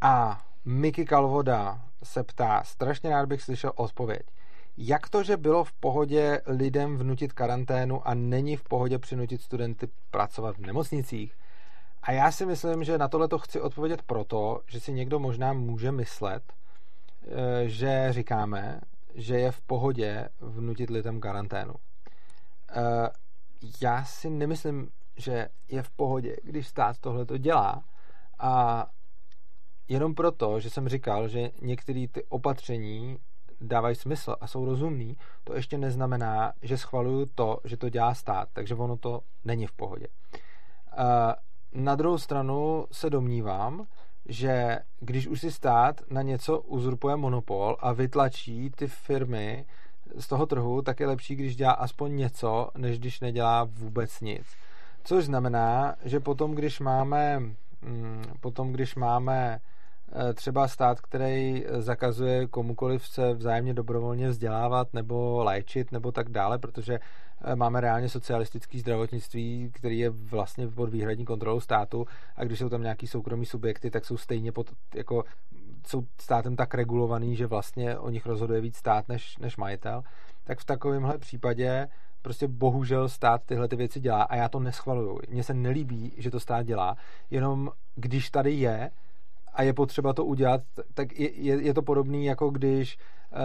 A 0.00 0.44
Miky 0.64 1.04
Kalvoda 1.04 1.82
se 2.02 2.24
ptá, 2.24 2.62
strašně 2.64 3.10
rád 3.10 3.26
bych 3.28 3.42
slyšel 3.42 3.72
odpověď. 3.76 4.22
Jak 4.76 5.08
to, 5.08 5.22
že 5.22 5.36
bylo 5.36 5.64
v 5.64 5.72
pohodě 5.72 6.40
lidem 6.46 6.96
vnutit 6.96 7.32
karanténu 7.32 8.08
a 8.08 8.14
není 8.14 8.56
v 8.56 8.62
pohodě 8.62 8.98
přinutit 8.98 9.42
studenty 9.42 9.88
pracovat 10.10 10.56
v 10.56 10.66
nemocnicích? 10.66 11.34
A 12.02 12.12
já 12.12 12.32
si 12.32 12.46
myslím, 12.46 12.84
že 12.84 12.98
na 12.98 13.08
tohle 13.08 13.28
to 13.28 13.38
chci 13.38 13.60
odpovědět 13.60 14.02
proto, 14.02 14.60
že 14.66 14.80
si 14.80 14.92
někdo 14.92 15.18
možná 15.18 15.52
může 15.52 15.92
myslet, 15.92 16.52
že 17.64 18.06
říkáme, 18.10 18.80
že 19.14 19.38
je 19.38 19.52
v 19.52 19.60
pohodě 19.60 20.28
vnutit 20.40 20.90
lidem 20.90 21.20
karanténu. 21.20 21.74
Eh, 22.70 23.10
já 23.82 24.04
si 24.04 24.30
nemyslím, 24.30 24.90
že 25.16 25.48
je 25.68 25.82
v 25.82 25.90
pohodě, 25.90 26.36
když 26.42 26.68
stát 26.68 26.98
tohle 26.98 27.26
to 27.26 27.38
dělá 27.38 27.84
a 28.38 28.86
jenom 29.88 30.14
proto, 30.14 30.60
že 30.60 30.70
jsem 30.70 30.88
říkal, 30.88 31.28
že 31.28 31.50
některé 31.62 32.06
ty 32.12 32.24
opatření 32.24 33.18
dávají 33.60 33.96
smysl 33.96 34.36
a 34.40 34.46
jsou 34.46 34.64
rozumný, 34.64 35.16
to 35.44 35.54
ještě 35.54 35.78
neznamená, 35.78 36.52
že 36.62 36.78
schvaluju 36.78 37.26
to, 37.34 37.60
že 37.64 37.76
to 37.76 37.88
dělá 37.88 38.14
stát, 38.14 38.48
takže 38.52 38.74
ono 38.74 38.96
to 38.96 39.20
není 39.44 39.66
v 39.66 39.72
pohodě. 39.72 40.06
Eh, 40.92 41.34
na 41.72 41.94
druhou 41.94 42.18
stranu 42.18 42.86
se 42.92 43.10
domnívám, 43.10 43.86
že 44.26 44.78
když 45.00 45.26
už 45.26 45.40
si 45.40 45.52
stát 45.52 46.00
na 46.10 46.22
něco 46.22 46.60
uzurpuje 46.60 47.16
monopol 47.16 47.76
a 47.80 47.92
vytlačí 47.92 48.70
ty 48.70 48.88
firmy 48.88 49.64
z 50.16 50.26
toho 50.26 50.46
trhu, 50.46 50.82
tak 50.82 51.00
je 51.00 51.06
lepší, 51.06 51.36
když 51.36 51.56
dělá 51.56 51.72
aspoň 51.72 52.16
něco, 52.16 52.70
než 52.76 52.98
když 52.98 53.20
nedělá 53.20 53.64
vůbec 53.64 54.20
nic. 54.20 54.46
Což 55.04 55.24
znamená, 55.24 55.96
že 56.04 56.20
potom, 56.20 56.54
když 56.54 56.80
máme, 56.80 57.38
mm, 57.82 58.24
potom, 58.40 58.72
když 58.72 58.94
máme 58.94 59.60
třeba 60.34 60.68
stát, 60.68 61.00
který 61.00 61.64
zakazuje 61.78 62.46
komukoliv 62.46 63.06
se 63.06 63.34
vzájemně 63.34 63.74
dobrovolně 63.74 64.28
vzdělávat 64.28 64.94
nebo 64.94 65.44
léčit 65.44 65.92
nebo 65.92 66.12
tak 66.12 66.28
dále, 66.28 66.58
protože 66.58 66.98
eh, 67.44 67.56
máme 67.56 67.80
reálně 67.80 68.08
socialistický 68.08 68.80
zdravotnictví, 68.80 69.70
který 69.74 69.98
je 69.98 70.10
vlastně 70.10 70.68
pod 70.68 70.90
výhradní 70.90 71.24
kontrolou 71.24 71.60
státu 71.60 72.06
a 72.36 72.44
když 72.44 72.58
jsou 72.58 72.68
tam 72.68 72.82
nějaký 72.82 73.06
soukromí 73.06 73.46
subjekty, 73.46 73.90
tak 73.90 74.04
jsou 74.04 74.16
stejně 74.16 74.52
pod, 74.52 74.72
jako, 74.94 75.24
jsou 75.86 76.02
státem 76.20 76.56
tak 76.56 76.74
regulovaný, 76.74 77.36
že 77.36 77.46
vlastně 77.46 77.98
o 77.98 78.10
nich 78.10 78.26
rozhoduje 78.26 78.60
víc 78.60 78.76
stát 78.76 79.08
než, 79.08 79.38
než 79.38 79.56
majitel, 79.56 80.02
tak 80.44 80.58
v 80.58 80.64
takovémhle 80.64 81.18
případě 81.18 81.88
prostě 82.22 82.48
bohužel 82.48 83.08
stát 83.08 83.42
tyhle 83.46 83.68
ty 83.68 83.76
věci 83.76 84.00
dělá 84.00 84.22
a 84.22 84.36
já 84.36 84.48
to 84.48 84.60
neschvaluju. 84.60 85.18
Mně 85.28 85.42
se 85.42 85.54
nelíbí, 85.54 86.12
že 86.16 86.30
to 86.30 86.40
stát 86.40 86.66
dělá, 86.66 86.96
jenom 87.30 87.70
když 87.94 88.30
tady 88.30 88.52
je 88.52 88.90
a 89.54 89.62
je 89.62 89.72
potřeba 89.72 90.12
to 90.12 90.24
udělat, 90.24 90.60
tak 90.94 91.18
je, 91.18 91.32
je, 91.32 91.62
je 91.62 91.74
to 91.74 91.82
podobný, 91.82 92.24
jako 92.24 92.50
když 92.50 92.98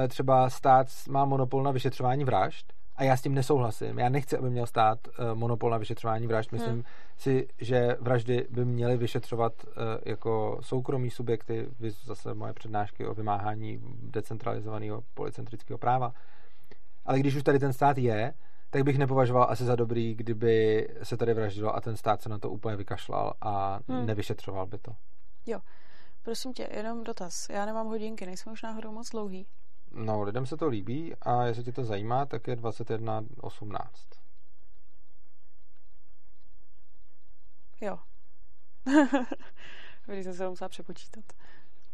e, 0.03 0.07
třeba 0.07 0.49
stát 0.49 0.88
má 1.09 1.25
monopol 1.25 1.63
na 1.63 1.71
vyšetřování 1.71 2.23
vražd 2.23 2.73
a 2.99 3.03
já 3.03 3.17
s 3.17 3.21
tím 3.21 3.33
nesouhlasím. 3.33 3.99
Já 3.99 4.09
nechci, 4.09 4.38
aby 4.38 4.49
měl 4.49 4.65
stát 4.65 4.99
e, 5.07 5.35
monopol 5.35 5.69
na 5.69 5.77
vyšetřování 5.77 6.27
vražd. 6.27 6.51
Myslím 6.51 6.73
hmm. 6.73 6.83
si, 7.17 7.47
že 7.57 7.97
vraždy 7.99 8.47
by 8.49 8.65
měly 8.65 8.97
vyšetřovat 8.97 9.53
e, 9.63 10.09
jako 10.09 10.57
soukromí 10.61 11.09
subjekty, 11.09 11.67
zase 12.03 12.33
moje 12.33 12.53
přednášky 12.53 13.05
o 13.05 13.13
vymáhání 13.13 13.79
decentralizovaného 14.01 15.03
policentrického 15.13 15.77
práva. 15.77 16.13
Ale 17.05 17.19
když 17.19 17.35
už 17.35 17.43
tady 17.43 17.59
ten 17.59 17.73
stát 17.73 17.97
je, 17.97 18.33
tak 18.69 18.83
bych 18.83 18.97
nepovažoval 18.97 19.47
asi 19.49 19.63
za 19.63 19.75
dobrý, 19.75 20.15
kdyby 20.15 20.88
se 21.03 21.17
tady 21.17 21.33
vraždilo 21.33 21.75
a 21.75 21.81
ten 21.81 21.97
stát 21.97 22.21
se 22.21 22.29
na 22.29 22.39
to 22.39 22.49
úplně 22.49 22.75
vykašlal 22.75 23.33
a 23.41 23.79
hmm. 23.88 24.05
nevyšetřoval 24.05 24.65
by 24.65 24.77
to. 24.77 24.91
Jo. 25.45 25.59
Prosím 26.23 26.53
tě, 26.53 26.69
jenom 26.72 27.03
dotaz. 27.03 27.49
Já 27.49 27.65
nemám 27.65 27.88
hodinky, 27.88 28.25
nejsme 28.25 28.51
už 28.51 28.61
náhodou 28.61 28.91
moc 28.91 29.09
dlouhý. 29.09 29.48
No, 29.91 30.22
lidem 30.23 30.45
se 30.45 30.57
to 30.57 30.67
líbí 30.67 31.15
a 31.22 31.43
jestli 31.43 31.64
tě 31.64 31.72
to 31.72 31.83
zajímá, 31.83 32.25
tak 32.25 32.48
je 32.48 32.56
21.18. 32.56 33.80
Jo. 37.81 37.99
Když 40.06 40.23
jsem 40.23 40.33
se 40.33 40.43
to 40.43 40.49
musela 40.49 40.69
přepočítat. 40.69 41.25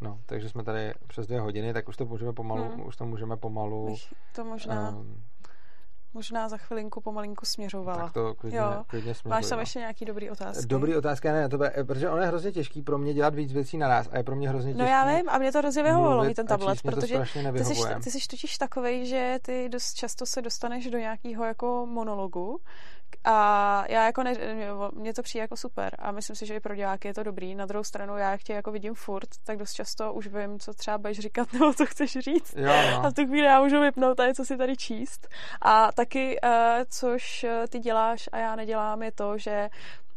No, 0.02 0.22
takže 0.26 0.50
jsme 0.50 0.64
tady 0.64 0.94
přes 1.08 1.28
dvě 1.28 1.40
hodiny, 1.40 1.74
tak 1.74 1.88
už 1.88 1.98
to 1.98 2.06
můžeme 2.06 2.34
pomalu, 2.34 2.64
hmm. 2.64 2.88
už 2.88 2.96
to 2.96 3.06
můžeme 3.06 3.38
pomalu... 3.38 3.96
To 4.36 4.46
možná... 4.46 4.90
Um, 4.90 5.24
možná 6.16 6.50
za 6.50 6.58
chvilinku 6.58 7.02
pomalinku 7.02 7.46
směřovala. 7.46 8.04
Tak 8.04 8.14
to 8.14 8.34
klidně, 8.34 8.58
jo. 8.58 8.84
klidně 8.88 9.14
směřuji, 9.14 9.30
Máš 9.30 9.50
tam 9.50 9.60
ještě 9.60 9.80
nějaký 9.80 10.06
dobrý 10.06 10.30
otázky? 10.30 10.66
Dobrý 10.66 10.96
otázky, 10.96 11.28
ne, 11.28 11.50
to, 11.50 11.60
protože 11.88 12.10
ono 12.10 12.22
je 12.22 12.28
hrozně 12.28 12.52
těžký 12.52 12.82
pro 12.82 12.98
mě 12.98 13.14
dělat 13.14 13.36
víc 13.36 13.54
věcí 13.54 13.78
naraz 13.78 14.10
a 14.12 14.18
je 14.18 14.24
pro 14.24 14.36
mě 14.36 14.50
hrozně 14.50 14.74
těžký. 14.74 14.84
No 14.84 14.90
já 14.90 15.16
vím, 15.16 15.30
a 15.30 15.38
mě 15.38 15.52
to 15.52 15.58
hrozně 15.60 15.84
vyhovovalo 15.84 16.24
mít 16.24 16.34
ten 16.34 16.48
tablet, 16.48 16.82
protože 16.82 17.24
ty 17.58 17.66
jsi, 17.66 17.82
ty 18.04 18.12
jsi 18.12 18.28
totiž 18.28 18.58
takovej, 18.58 19.06
že 19.06 19.40
ty 19.42 19.70
dost 19.70 19.94
často 19.94 20.26
se 20.26 20.42
dostaneš 20.42 20.90
do 20.90 20.98
nějakého 20.98 21.46
jako 21.46 21.86
monologu 21.86 22.60
a 23.24 23.84
já 23.90 24.06
jako 24.06 24.24
ne, 24.24 24.34
mně 24.94 25.14
to 25.14 25.22
přijde 25.22 25.42
jako 25.42 25.58
super 25.58 25.96
a 26.00 26.12
myslím 26.12 26.36
si, 26.36 26.46
že 26.46 26.56
i 26.56 26.60
pro 26.60 26.76
diáky 26.76 27.08
je 27.08 27.14
to 27.14 27.24
dobrý. 27.24 27.56
Na 27.56 27.66
druhou 27.66 27.84
stranu 27.84 28.18
já 28.18 28.32
jak 28.32 28.44
tě 28.44 28.54
jako 28.54 28.72
vidím 28.72 28.94
furt, 28.94 29.30
tak 29.44 29.58
dost 29.58 29.74
často 29.74 30.14
už 30.14 30.28
vím, 30.28 30.60
co 30.60 30.74
třeba 30.74 30.98
budeš 30.98 31.20
říkat 31.20 31.54
nebo 31.54 31.74
co 31.74 31.86
chceš 31.86 32.12
říct. 32.12 32.54
Jo, 32.58 32.74
no. 32.92 33.06
A 33.06 33.10
v 33.10 33.14
tu 33.14 33.26
chvíli 33.26 33.48
já 33.48 33.62
můžu 33.62 33.82
vypnout 33.82 34.20
a 34.20 34.34
co 34.34 34.46
si 34.46 34.58
tady 34.58 34.78
číst. 34.78 35.28
A 35.62 35.92
taky, 35.92 36.40
uh, 36.44 36.50
což 36.90 37.44
eh, 37.44 37.68
ty 37.68 37.80
děláš 37.80 38.30
a 38.32 38.38
já 38.38 38.56
nedělám, 38.56 39.04
je 39.04 39.12
to, 39.12 39.38
že 39.38 39.70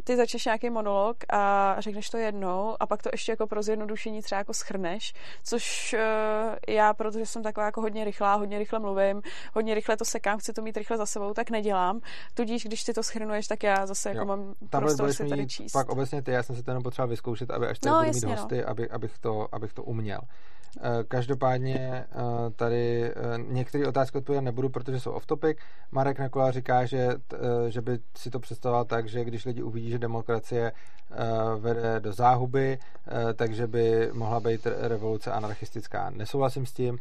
ty 0.08 0.16
začneš 0.16 0.44
nějaký 0.44 0.70
monolog 0.70 1.16
a 1.28 1.76
řekneš 1.78 2.10
to 2.10 2.16
jednou 2.16 2.76
a 2.80 2.86
pak 2.86 3.02
to 3.02 3.08
ještě 3.12 3.32
jako 3.32 3.46
pro 3.46 3.62
zjednodušení 3.62 4.22
třeba 4.22 4.38
jako 4.38 4.54
schrneš, 4.54 5.14
což 5.44 5.94
uh, 5.94 6.56
já, 6.68 6.94
protože 6.94 7.26
jsem 7.26 7.42
taková 7.42 7.66
jako 7.66 7.80
hodně 7.80 8.04
rychlá, 8.04 8.34
hodně 8.34 8.58
rychle 8.58 8.78
mluvím, 8.78 9.22
hodně 9.54 9.74
rychle 9.74 9.96
to 9.96 10.04
sekám, 10.04 10.38
chci 10.38 10.52
to 10.52 10.62
mít 10.62 10.76
rychle 10.76 10.96
za 10.96 11.06
sebou, 11.06 11.34
tak 11.34 11.50
nedělám. 11.50 12.00
Tudíž, 12.34 12.64
když 12.64 12.84
ty 12.84 12.92
to 12.92 13.02
schrnuješ, 13.02 13.46
tak 13.46 13.62
já 13.62 13.86
zase 13.86 14.08
jako 14.08 14.20
jo. 14.20 14.26
mám 14.26 14.54
prostor 14.70 15.12
si 15.12 15.28
tady 15.28 15.46
číst. 15.46 15.72
Pak 15.72 15.88
obecně 15.88 16.22
ty, 16.22 16.30
já 16.30 16.42
jsem 16.42 16.56
se 16.56 16.62
to 16.62 16.70
jenom 16.70 16.82
potřeboval 16.82 17.08
vyzkoušet, 17.08 17.50
aby 17.50 17.66
až 17.66 17.78
tady 17.78 17.90
no, 17.90 17.98
budu 17.98 18.14
mít 18.14 18.24
no. 18.24 18.30
hosty, 18.30 18.56
no. 18.56 18.68
aby, 18.68 18.90
abych, 18.90 19.18
to, 19.18 19.48
abych 19.52 19.72
to 19.72 19.82
uměl. 19.82 20.20
Eh, 20.76 21.04
každopádně 21.08 21.78
eh, 21.80 22.06
tady 22.56 23.04
eh, 23.04 23.14
některé 23.38 23.86
otázky 23.88 24.18
odpovědět 24.18 24.44
nebudu, 24.44 24.68
protože 24.68 25.00
jsou 25.00 25.10
off-topic. 25.10 25.56
Marek 25.90 26.18
Nekula 26.18 26.50
říká, 26.50 26.86
že, 26.86 27.08
že 27.68 27.80
by 27.80 27.98
si 28.16 28.30
to 28.30 28.40
představoval 28.40 28.84
tak, 28.84 29.08
že 29.08 29.24
když 29.24 29.44
lidi 29.44 29.62
uvidí, 29.62 29.90
že 29.90 29.98
demokracie 29.98 30.72
vede 31.58 32.00
do 32.00 32.12
záhuby, 32.12 32.78
takže 33.34 33.66
by 33.66 34.10
mohla 34.12 34.40
být 34.40 34.66
revoluce 34.66 35.32
anarchistická. 35.32 36.10
Nesouhlasím 36.10 36.66
s 36.66 36.72
tím. 36.72 36.98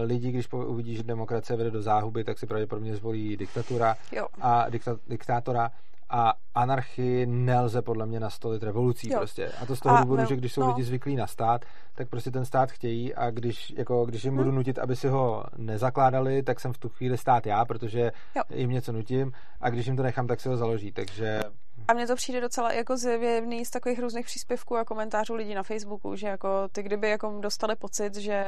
Lidi, 0.00 0.30
když 0.30 0.52
uvidí, 0.52 0.96
že 0.96 1.02
demokracie 1.02 1.56
vede 1.56 1.70
do 1.70 1.82
záhuby, 1.82 2.24
tak 2.24 2.38
si 2.38 2.46
pravděpodobně 2.46 2.96
zvolí 2.96 3.36
diktatura 3.36 3.96
jo. 4.12 4.26
a 4.40 4.70
dikta, 4.70 4.96
diktátora 5.08 5.70
a 6.10 6.34
anarchii 6.54 7.26
nelze 7.26 7.82
podle 7.82 8.06
mě 8.06 8.20
nastolit 8.20 8.62
revolucí 8.62 9.10
jo. 9.12 9.18
prostě. 9.18 9.48
A 9.62 9.66
to 9.66 9.76
z 9.76 9.80
toho 9.80 9.96
a 9.96 10.00
důvodu, 10.00 10.22
ne, 10.22 10.26
že 10.26 10.36
když 10.36 10.52
jsou 10.52 10.60
no. 10.60 10.68
lidi 10.68 10.82
zvyklí 10.82 11.16
na 11.16 11.26
stát, 11.26 11.64
tak 11.94 12.08
prostě 12.08 12.30
ten 12.30 12.44
stát 12.44 12.70
chtějí 12.70 13.14
a 13.14 13.30
když, 13.30 13.74
jako, 13.76 14.06
když 14.06 14.24
jim 14.24 14.34
hmm. 14.34 14.44
budu 14.44 14.56
nutit, 14.56 14.78
aby 14.78 14.96
si 14.96 15.08
ho 15.08 15.44
nezakládali, 15.56 16.42
tak 16.42 16.60
jsem 16.60 16.72
v 16.72 16.78
tu 16.78 16.88
chvíli 16.88 17.18
stát 17.18 17.46
já, 17.46 17.64
protože 17.64 18.12
jo. 18.36 18.42
jim 18.54 18.70
něco 18.70 18.92
nutím 18.92 19.32
a 19.60 19.70
když 19.70 19.86
jim 19.86 19.96
to 19.96 20.02
nechám, 20.02 20.26
tak 20.26 20.40
si 20.40 20.48
ho 20.48 20.56
založí. 20.56 20.92
Takže 20.92 21.40
a 21.88 21.92
mně 21.92 22.06
to 22.06 22.16
přijde 22.16 22.40
docela 22.40 22.72
jako 22.72 22.96
zjevný 22.96 23.64
z 23.64 23.70
takových 23.70 23.98
různých 23.98 24.26
příspěvků 24.26 24.76
a 24.76 24.84
komentářů 24.84 25.34
lidí 25.34 25.54
na 25.54 25.62
Facebooku, 25.62 26.16
že 26.16 26.26
jako 26.26 26.68
ty 26.72 26.82
kdyby 26.82 27.10
jako 27.10 27.38
dostali 27.40 27.76
pocit, 27.76 28.14
že 28.14 28.44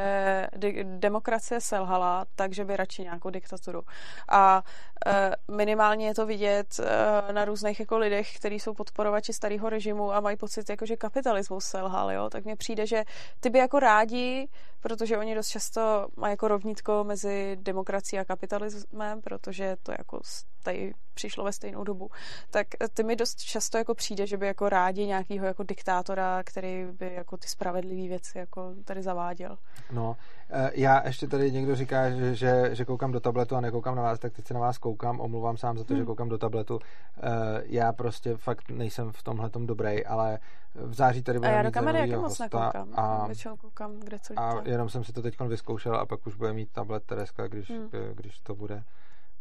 demokracie 0.84 1.60
selhala, 1.60 2.26
takže 2.34 2.64
by 2.64 2.76
radši 2.76 3.02
nějakou 3.02 3.30
diktaturu. 3.30 3.82
A 4.28 4.62
e, 5.06 5.32
minimálně 5.54 6.06
je 6.06 6.14
to 6.14 6.26
vidět 6.26 6.80
e, 6.80 7.32
na 7.32 7.44
různých 7.44 7.80
jako 7.80 7.98
lidech, 7.98 8.36
kteří 8.36 8.60
jsou 8.60 8.74
podporovači 8.74 9.32
starého 9.32 9.68
režimu 9.68 10.12
a 10.12 10.20
mají 10.20 10.36
pocit, 10.36 10.70
jako, 10.70 10.86
že 10.86 10.96
kapitalismus 10.96 11.64
selhal, 11.64 12.12
jo? 12.12 12.30
tak 12.30 12.44
mně 12.44 12.56
přijde, 12.56 12.86
že 12.86 13.04
ty 13.40 13.50
by 13.50 13.58
jako 13.58 13.78
rádi, 13.80 14.48
protože 14.80 15.18
oni 15.18 15.34
dost 15.34 15.48
často 15.48 16.08
mají 16.16 16.32
jako 16.32 16.48
rovnítko 16.48 17.04
mezi 17.04 17.56
demokracií 17.60 18.18
a 18.18 18.24
kapitalismem, 18.24 19.20
protože 19.20 19.76
to 19.82 19.92
jako 19.92 20.20
tady 20.62 20.92
přišlo 21.14 21.44
ve 21.44 21.52
stejnou 21.52 21.84
dobu, 21.84 22.10
tak 22.50 22.66
ty 22.94 23.02
mi 23.02 23.16
dost 23.16 23.38
často 23.38 23.78
jako 23.78 23.94
přijde, 23.94 24.26
že 24.26 24.36
by 24.36 24.46
jako 24.46 24.68
rádi 24.68 25.06
nějakýho 25.06 25.46
jako 25.46 25.62
diktátora, 25.62 26.42
který 26.42 26.86
by 26.98 27.14
jako 27.14 27.36
ty 27.36 27.48
spravedlivé 27.48 28.08
věci 28.08 28.38
jako 28.38 28.74
tady 28.84 29.02
zaváděl. 29.02 29.58
No, 29.92 30.16
e, 30.50 30.70
já 30.74 31.06
ještě 31.06 31.26
tady 31.26 31.52
někdo 31.52 31.76
říká, 31.76 32.10
že, 32.10 32.34
že, 32.34 32.70
že 32.72 32.84
koukám 32.84 33.12
do 33.12 33.20
tabletu 33.20 33.56
a 33.56 33.60
nekoukám 33.60 33.96
na 33.96 34.02
vás, 34.02 34.18
tak 34.18 34.32
teď 34.32 34.46
se 34.46 34.54
na 34.54 34.60
vás 34.60 34.78
koukám, 34.78 35.20
omluvám 35.20 35.56
sám 35.56 35.78
za 35.78 35.84
to, 35.84 35.94
hmm. 35.94 36.02
že 36.02 36.06
koukám 36.06 36.28
do 36.28 36.38
tabletu. 36.38 36.78
E, 36.78 37.62
já 37.64 37.92
prostě 37.92 38.36
fakt 38.36 38.70
nejsem 38.70 39.12
v 39.12 39.22
tomhle 39.22 39.50
tom 39.50 39.66
dobrý, 39.66 40.06
ale 40.06 40.38
v 40.74 40.94
září 40.94 41.22
tady 41.22 41.38
bude 41.38 41.50
a 41.50 41.56
já 41.56 41.62
do 41.62 41.70
kamery 41.70 41.98
jaký 41.98 42.12
moc 42.12 42.38
nekoukám. 42.38 42.88
A, 42.94 43.26
většinou 43.26 43.56
koukám, 43.56 44.00
kde 44.00 44.18
co 44.18 44.34
A 44.36 44.62
jenom 44.64 44.88
jsem 44.88 45.04
si 45.04 45.12
to 45.12 45.22
teď 45.22 45.40
vyzkoušel 45.40 45.96
a 45.96 46.06
pak 46.06 46.26
už 46.26 46.34
bude 46.34 46.52
mít 46.52 46.72
tablet 46.72 47.02
Tereska, 47.04 47.48
když, 47.48 47.70
hmm. 47.70 47.90
když 48.14 48.40
to 48.40 48.54
bude 48.54 48.82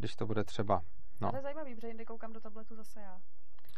když 0.02 0.16
to 0.16 0.26
bude 0.26 0.44
třeba. 0.44 0.82
No. 1.22 1.30
To 1.30 1.36
je 1.36 1.42
zajímavý, 1.42 1.76
protože 1.76 1.88
jindy 1.88 2.06
koukám 2.06 2.34
do 2.34 2.40
tabletu 2.40 2.76
zase 2.76 3.02
já. 3.02 3.18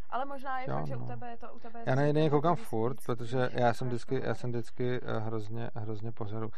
Ale 0.10 0.26
možná 0.26 0.60
je 0.60 0.70
jo, 0.70 0.76
fakt, 0.76 0.88
že 0.88 0.96
no. 0.96 1.04
u 1.04 1.08
tebe 1.08 1.30
je 1.30 1.38
to 1.38 1.54
u 1.54 1.60
tebe. 1.60 1.84
Já 1.86 1.96
na 1.96 2.02
jedné 2.02 2.30
koukám 2.30 2.56
furt, 2.56 2.98
protože 3.06 3.50
já 3.54 3.74
jsem 3.74 3.88
vždycky, 3.88 4.22
já 4.24 4.36
jsem 4.36 4.50
vždycky 4.50 5.00
eh, 5.04 5.20
hrozně, 5.20 5.70
hrozně 5.76 6.12
pozoru. 6.12 6.52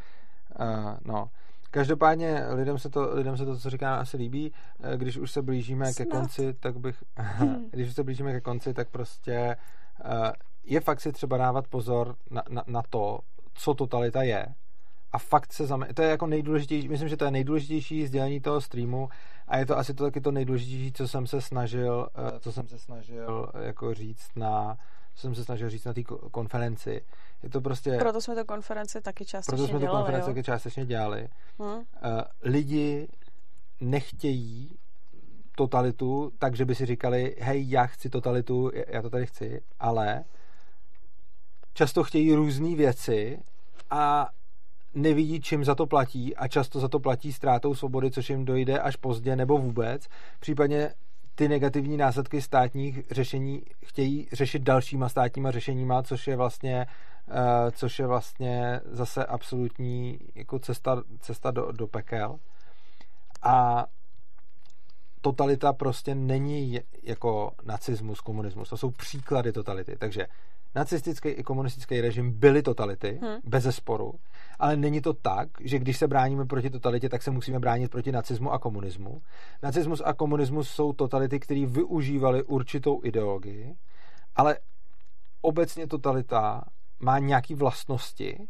Uh, 0.59 0.97
no. 1.05 1.29
Každopádně 1.71 2.43
lidem 2.49 2.79
se, 2.79 2.89
to, 2.89 3.15
lidem 3.15 3.37
se 3.37 3.45
to, 3.45 3.57
co 3.57 3.69
říká, 3.69 3.95
asi 3.95 4.17
líbí. 4.17 4.53
Eh, 4.83 4.97
když 4.97 5.17
už 5.17 5.31
se 5.31 5.41
blížíme 5.41 5.93
Snad. 5.93 6.07
ke 6.07 6.11
konci, 6.11 6.53
tak 6.53 6.77
bych... 6.77 7.03
když 7.71 7.87
už 7.87 7.95
se 7.95 8.03
blížíme 8.03 8.31
ke 8.31 8.41
konci, 8.41 8.73
tak 8.73 8.89
prostě 8.89 9.57
uh, 10.05 10.31
je 10.63 10.81
fakt 10.81 11.01
si 11.01 11.11
třeba 11.11 11.37
dávat 11.37 11.67
pozor 11.67 12.15
na, 12.31 12.43
na, 12.49 12.63
na 12.67 12.81
to, 12.89 13.19
co 13.53 13.73
totalita 13.73 14.23
je. 14.23 14.45
A 15.15 15.17
fakt 15.17 15.53
se 15.53 15.65
zame... 15.65 15.93
To 15.93 16.01
je 16.01 16.09
jako 16.09 16.27
nejdůležitější, 16.27 16.87
myslím, 16.87 17.09
že 17.09 17.17
to 17.17 17.25
je 17.25 17.31
nejdůležitější 17.31 18.07
sdělení 18.07 18.41
toho 18.41 18.61
streamu, 18.61 19.09
a 19.47 19.57
je 19.57 19.65
to 19.65 19.77
asi 19.77 19.93
to 19.93 20.03
taky 20.03 20.21
to 20.21 20.31
nejdůležitější, 20.31 20.93
co 20.93 21.07
jsem 21.07 21.27
se 21.27 21.41
snažil, 21.41 22.07
eh, 22.15 22.39
co 22.39 22.51
jsem 22.51 22.67
se 22.67 22.79
snažil 22.79 23.51
eh, 23.53 23.65
jako 23.65 23.93
říct 23.93 24.29
na 24.35 24.77
co 25.15 25.21
jsem 25.21 25.35
se 25.35 25.45
snažil 25.45 25.69
říct 25.69 25.85
na 25.85 25.93
té 25.93 26.01
konferenci. 26.31 27.01
Je 27.43 27.49
to 27.49 27.61
prostě... 27.61 27.97
Proto 27.97 28.21
jsme 28.21 28.35
to 28.35 28.45
konferenci 28.45 29.01
taky 29.01 29.25
částečně 29.25 29.57
Proto 29.57 29.67
jsme 29.67 29.79
dělali, 29.79 29.97
to 29.97 29.97
konferenci 29.97 30.25
taky 30.25 30.43
částečně 30.43 30.85
dělali. 30.85 31.27
Hmm. 31.59 31.83
Lidi 32.41 33.07
nechtějí 33.81 34.77
totalitu, 35.57 36.31
takže 36.39 36.65
by 36.65 36.75
si 36.75 36.85
říkali, 36.85 37.35
hej, 37.39 37.69
já 37.69 37.85
chci 37.85 38.09
totalitu, 38.09 38.71
já 38.87 39.01
to 39.01 39.09
tady 39.09 39.25
chci, 39.25 39.61
ale 39.79 40.23
často 41.73 42.03
chtějí 42.03 42.33
různé 42.33 42.75
věci 42.75 43.39
a 43.89 44.29
nevidí, 44.95 45.41
čím 45.41 45.65
za 45.65 45.75
to 45.75 45.85
platí 45.85 46.35
a 46.35 46.47
často 46.47 46.79
za 46.79 46.87
to 46.87 46.99
platí 46.99 47.33
ztrátou 47.33 47.75
svobody, 47.75 48.11
což 48.11 48.29
jim 48.29 48.45
dojde 48.45 48.79
až 48.79 48.95
pozdě 48.95 49.35
nebo 49.35 49.57
vůbec. 49.57 50.07
Případně 50.39 50.93
ty 51.35 51.47
negativní 51.47 51.97
následky 51.97 52.41
státních 52.41 52.99
řešení 53.11 53.61
chtějí 53.85 54.27
řešit 54.33 54.61
dalšíma 54.61 55.09
státníma 55.09 55.51
řešeníma, 55.51 56.03
což 56.03 56.27
je 56.27 56.35
vlastně 56.35 56.85
což 57.71 57.99
je 57.99 58.07
vlastně 58.07 58.81
zase 58.85 59.25
absolutní 59.25 60.19
jako 60.35 60.59
cesta, 60.59 61.03
cesta 61.19 61.51
do, 61.51 61.71
do 61.71 61.87
pekel. 61.87 62.39
A 63.41 63.85
totalita 65.21 65.73
prostě 65.73 66.15
není 66.15 66.79
jako 67.03 67.51
nacismus, 67.63 68.21
komunismus. 68.21 68.69
To 68.69 68.77
jsou 68.77 68.91
příklady 68.91 69.51
totality. 69.51 69.95
Takže 69.99 70.27
nacistický 70.75 71.29
i 71.29 71.43
komunistický 71.43 72.01
režim 72.01 72.39
byly 72.39 72.61
totality, 72.61 73.19
hmm. 73.21 73.37
bez 73.43 73.75
sporu, 73.75 74.13
ale 74.59 74.77
není 74.77 75.01
to 75.01 75.13
tak, 75.13 75.49
že 75.61 75.79
když 75.79 75.97
se 75.97 76.07
bráníme 76.07 76.45
proti 76.45 76.69
totalitě, 76.69 77.09
tak 77.09 77.23
se 77.23 77.31
musíme 77.31 77.59
bránit 77.59 77.91
proti 77.91 78.11
nacismu 78.11 78.51
a 78.51 78.59
komunismu. 78.59 79.21
Nacismus 79.63 80.01
a 80.05 80.13
komunismus 80.13 80.69
jsou 80.69 80.93
totality, 80.93 81.39
které 81.39 81.65
využívaly 81.65 82.43
určitou 82.43 83.01
ideologii, 83.03 83.75
ale 84.35 84.57
obecně 85.41 85.87
totalita 85.87 86.63
má 86.99 87.19
nějaké 87.19 87.55
vlastnosti 87.55 88.47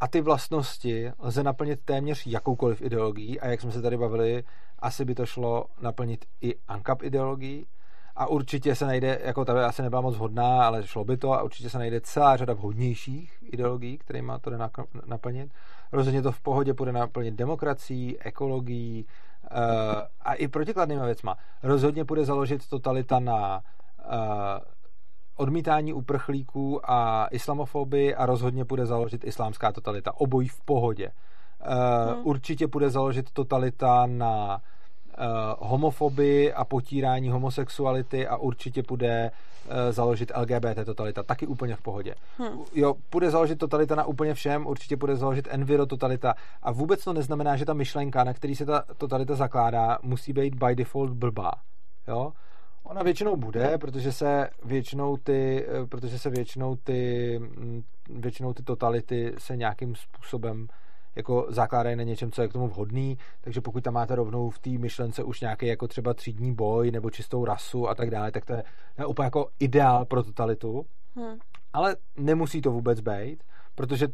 a 0.00 0.08
ty 0.08 0.20
vlastnosti 0.20 1.12
lze 1.18 1.42
naplnit 1.42 1.80
téměř 1.84 2.26
jakoukoliv 2.26 2.82
ideologií 2.82 3.40
a 3.40 3.46
jak 3.46 3.60
jsme 3.60 3.72
se 3.72 3.82
tady 3.82 3.96
bavili, 3.96 4.44
asi 4.78 5.04
by 5.04 5.14
to 5.14 5.26
šlo 5.26 5.64
naplnit 5.80 6.24
i 6.40 6.54
ANCAP 6.68 7.02
ideologií 7.02 7.66
a 8.16 8.26
určitě 8.26 8.74
se 8.74 8.86
najde, 8.86 9.20
jako 9.24 9.44
ta 9.44 9.66
asi 9.68 9.82
nebyla 9.82 10.00
moc 10.00 10.16
hodná, 10.16 10.66
ale 10.66 10.86
šlo 10.86 11.04
by 11.04 11.16
to 11.16 11.32
a 11.32 11.42
určitě 11.42 11.70
se 11.70 11.78
najde 11.78 12.00
celá 12.00 12.36
řada 12.36 12.52
vhodnějších 12.52 13.38
ideologií, 13.42 13.98
kterými 13.98 14.32
to 14.40 14.50
jde 14.50 14.58
naplnit. 15.06 15.52
Rozhodně 15.92 16.22
to 16.22 16.32
v 16.32 16.40
pohodě 16.40 16.72
bude 16.72 16.92
naplnit 16.92 17.34
demokracií, 17.34 18.18
ekologií 18.20 19.06
uh, 19.06 19.58
a 20.20 20.34
i 20.34 20.48
protikladnýma 20.48 21.04
věcma. 21.04 21.36
Rozhodně 21.62 22.04
bude 22.04 22.24
založit 22.24 22.68
totalita 22.68 23.18
na 23.18 23.60
uh, 24.06 24.12
odmítání 25.36 25.92
uprchlíků 25.92 26.90
a 26.90 27.26
islamofobii 27.30 28.14
a 28.14 28.26
rozhodně 28.26 28.64
bude 28.64 28.86
založit 28.86 29.24
islámská 29.24 29.72
totalita. 29.72 30.20
Obojí 30.20 30.48
v 30.48 30.60
pohodě. 30.60 31.10
Uh, 31.10 32.14
hmm. 32.14 32.26
Určitě 32.26 32.66
bude 32.66 32.90
založit 32.90 33.30
totalita 33.30 34.06
na 34.06 34.60
homofobii 35.58 36.52
a 36.52 36.64
potírání 36.64 37.28
homosexuality 37.28 38.26
a 38.26 38.36
určitě 38.36 38.82
bude 38.88 39.30
uh, 39.30 39.72
založit 39.90 40.32
LGBT 40.36 40.84
totalita. 40.84 41.22
Taky 41.22 41.46
úplně 41.46 41.76
v 41.76 41.82
pohodě. 41.82 42.14
Hmm. 42.38 42.58
Jo, 42.74 42.94
bude 43.12 43.30
založit 43.30 43.58
totalita 43.58 43.94
na 43.94 44.04
úplně 44.04 44.34
všem, 44.34 44.66
určitě 44.66 44.96
bude 44.96 45.16
založit 45.16 45.48
enviro 45.50 45.86
totalita 45.86 46.34
a 46.62 46.72
vůbec 46.72 47.04
to 47.04 47.12
neznamená, 47.12 47.56
že 47.56 47.64
ta 47.64 47.74
myšlenka, 47.74 48.24
na 48.24 48.32
který 48.32 48.56
se 48.56 48.66
ta 48.66 48.84
totalita 48.98 49.34
zakládá, 49.34 49.98
musí 50.02 50.32
být 50.32 50.54
by 50.54 50.74
default 50.76 51.10
blbá. 51.10 51.52
Jo? 52.08 52.32
Ona 52.84 53.02
většinou 53.02 53.36
bude, 53.36 53.78
protože 53.78 54.12
se 54.12 54.50
většinou 54.64 55.16
ty, 55.16 55.66
eh, 55.68 55.86
protože 55.86 56.18
se 56.18 56.30
většinou 56.30 56.76
ty, 56.76 57.38
mm, 57.38 57.82
většinou 58.10 58.52
ty 58.52 58.62
totality 58.62 59.34
se 59.38 59.56
nějakým 59.56 59.94
způsobem 59.94 60.68
jako 61.16 61.46
zakládají 61.48 61.96
na 61.96 62.02
něčem, 62.02 62.32
co 62.32 62.42
je 62.42 62.48
k 62.48 62.52
tomu 62.52 62.68
vhodný, 62.68 63.18
takže 63.40 63.60
pokud 63.60 63.84
tam 63.84 63.94
máte 63.94 64.14
rovnou 64.14 64.50
v 64.50 64.58
té 64.58 64.70
myšlence 64.70 65.24
už 65.24 65.40
nějaký 65.40 65.66
jako 65.66 65.88
třeba 65.88 66.14
třídní 66.14 66.54
boj 66.54 66.90
nebo 66.90 67.10
čistou 67.10 67.44
rasu 67.44 67.88
a 67.88 67.94
tak 67.94 68.10
dále, 68.10 68.30
tak 68.30 68.44
to 68.44 68.52
je, 68.52 68.62
to 68.96 69.02
je 69.02 69.06
úplně 69.06 69.24
jako 69.24 69.48
ideál 69.58 70.04
pro 70.04 70.22
totalitu. 70.22 70.86
Hmm. 71.16 71.38
Ale 71.72 71.96
nemusí 72.16 72.60
to 72.60 72.70
vůbec 72.70 73.00
být, 73.00 73.44
protože 73.74 74.08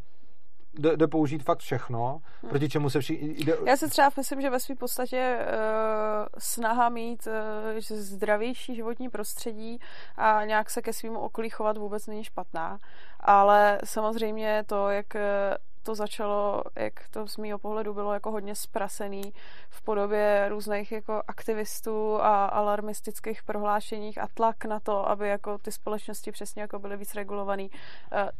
jde, 0.74 0.96
jde 0.96 1.08
použít 1.08 1.42
fakt 1.42 1.58
všechno, 1.58 2.20
hmm. 2.42 2.50
proti 2.50 2.68
čemu 2.68 2.90
se 2.90 3.00
všichni... 3.00 3.28
Jde... 3.28 3.56
Já 3.66 3.76
si 3.76 3.88
třeba 3.88 4.10
myslím, 4.16 4.40
že 4.40 4.50
ve 4.50 4.60
své 4.60 4.74
podstatě 4.74 5.38
uh, 5.40 6.26
snaha 6.38 6.88
mít 6.88 7.26
uh, 7.26 7.80
zdravější 7.80 8.74
životní 8.74 9.08
prostředí 9.08 9.78
a 10.16 10.44
nějak 10.44 10.70
se 10.70 10.82
ke 10.82 10.92
svým 10.92 11.16
okolí 11.16 11.50
chovat 11.50 11.78
vůbec 11.78 12.06
není 12.06 12.24
špatná, 12.24 12.78
ale 13.20 13.80
samozřejmě 13.84 14.64
to, 14.66 14.90
jak 14.90 15.16
eh, 15.16 15.56
to 15.82 15.94
začalo, 15.94 16.62
jak 16.76 17.08
to 17.10 17.28
z 17.28 17.36
mého 17.36 17.58
pohledu 17.58 17.94
bylo 17.94 18.12
jako 18.12 18.30
hodně 18.30 18.54
sprasený 18.54 19.32
v 19.70 19.82
podobě 19.82 20.46
různých 20.48 20.92
jako 20.92 21.22
aktivistů 21.26 22.22
a 22.22 22.46
alarmistických 22.46 23.42
prohlášeních 23.42 24.18
a 24.18 24.28
tlak 24.34 24.64
na 24.64 24.80
to, 24.80 25.08
aby 25.08 25.28
jako 25.28 25.58
ty 25.58 25.72
společnosti 25.72 26.32
přesně 26.32 26.62
jako 26.62 26.78
byly 26.78 26.96
víc 26.96 27.14
regulovaný, 27.14 27.70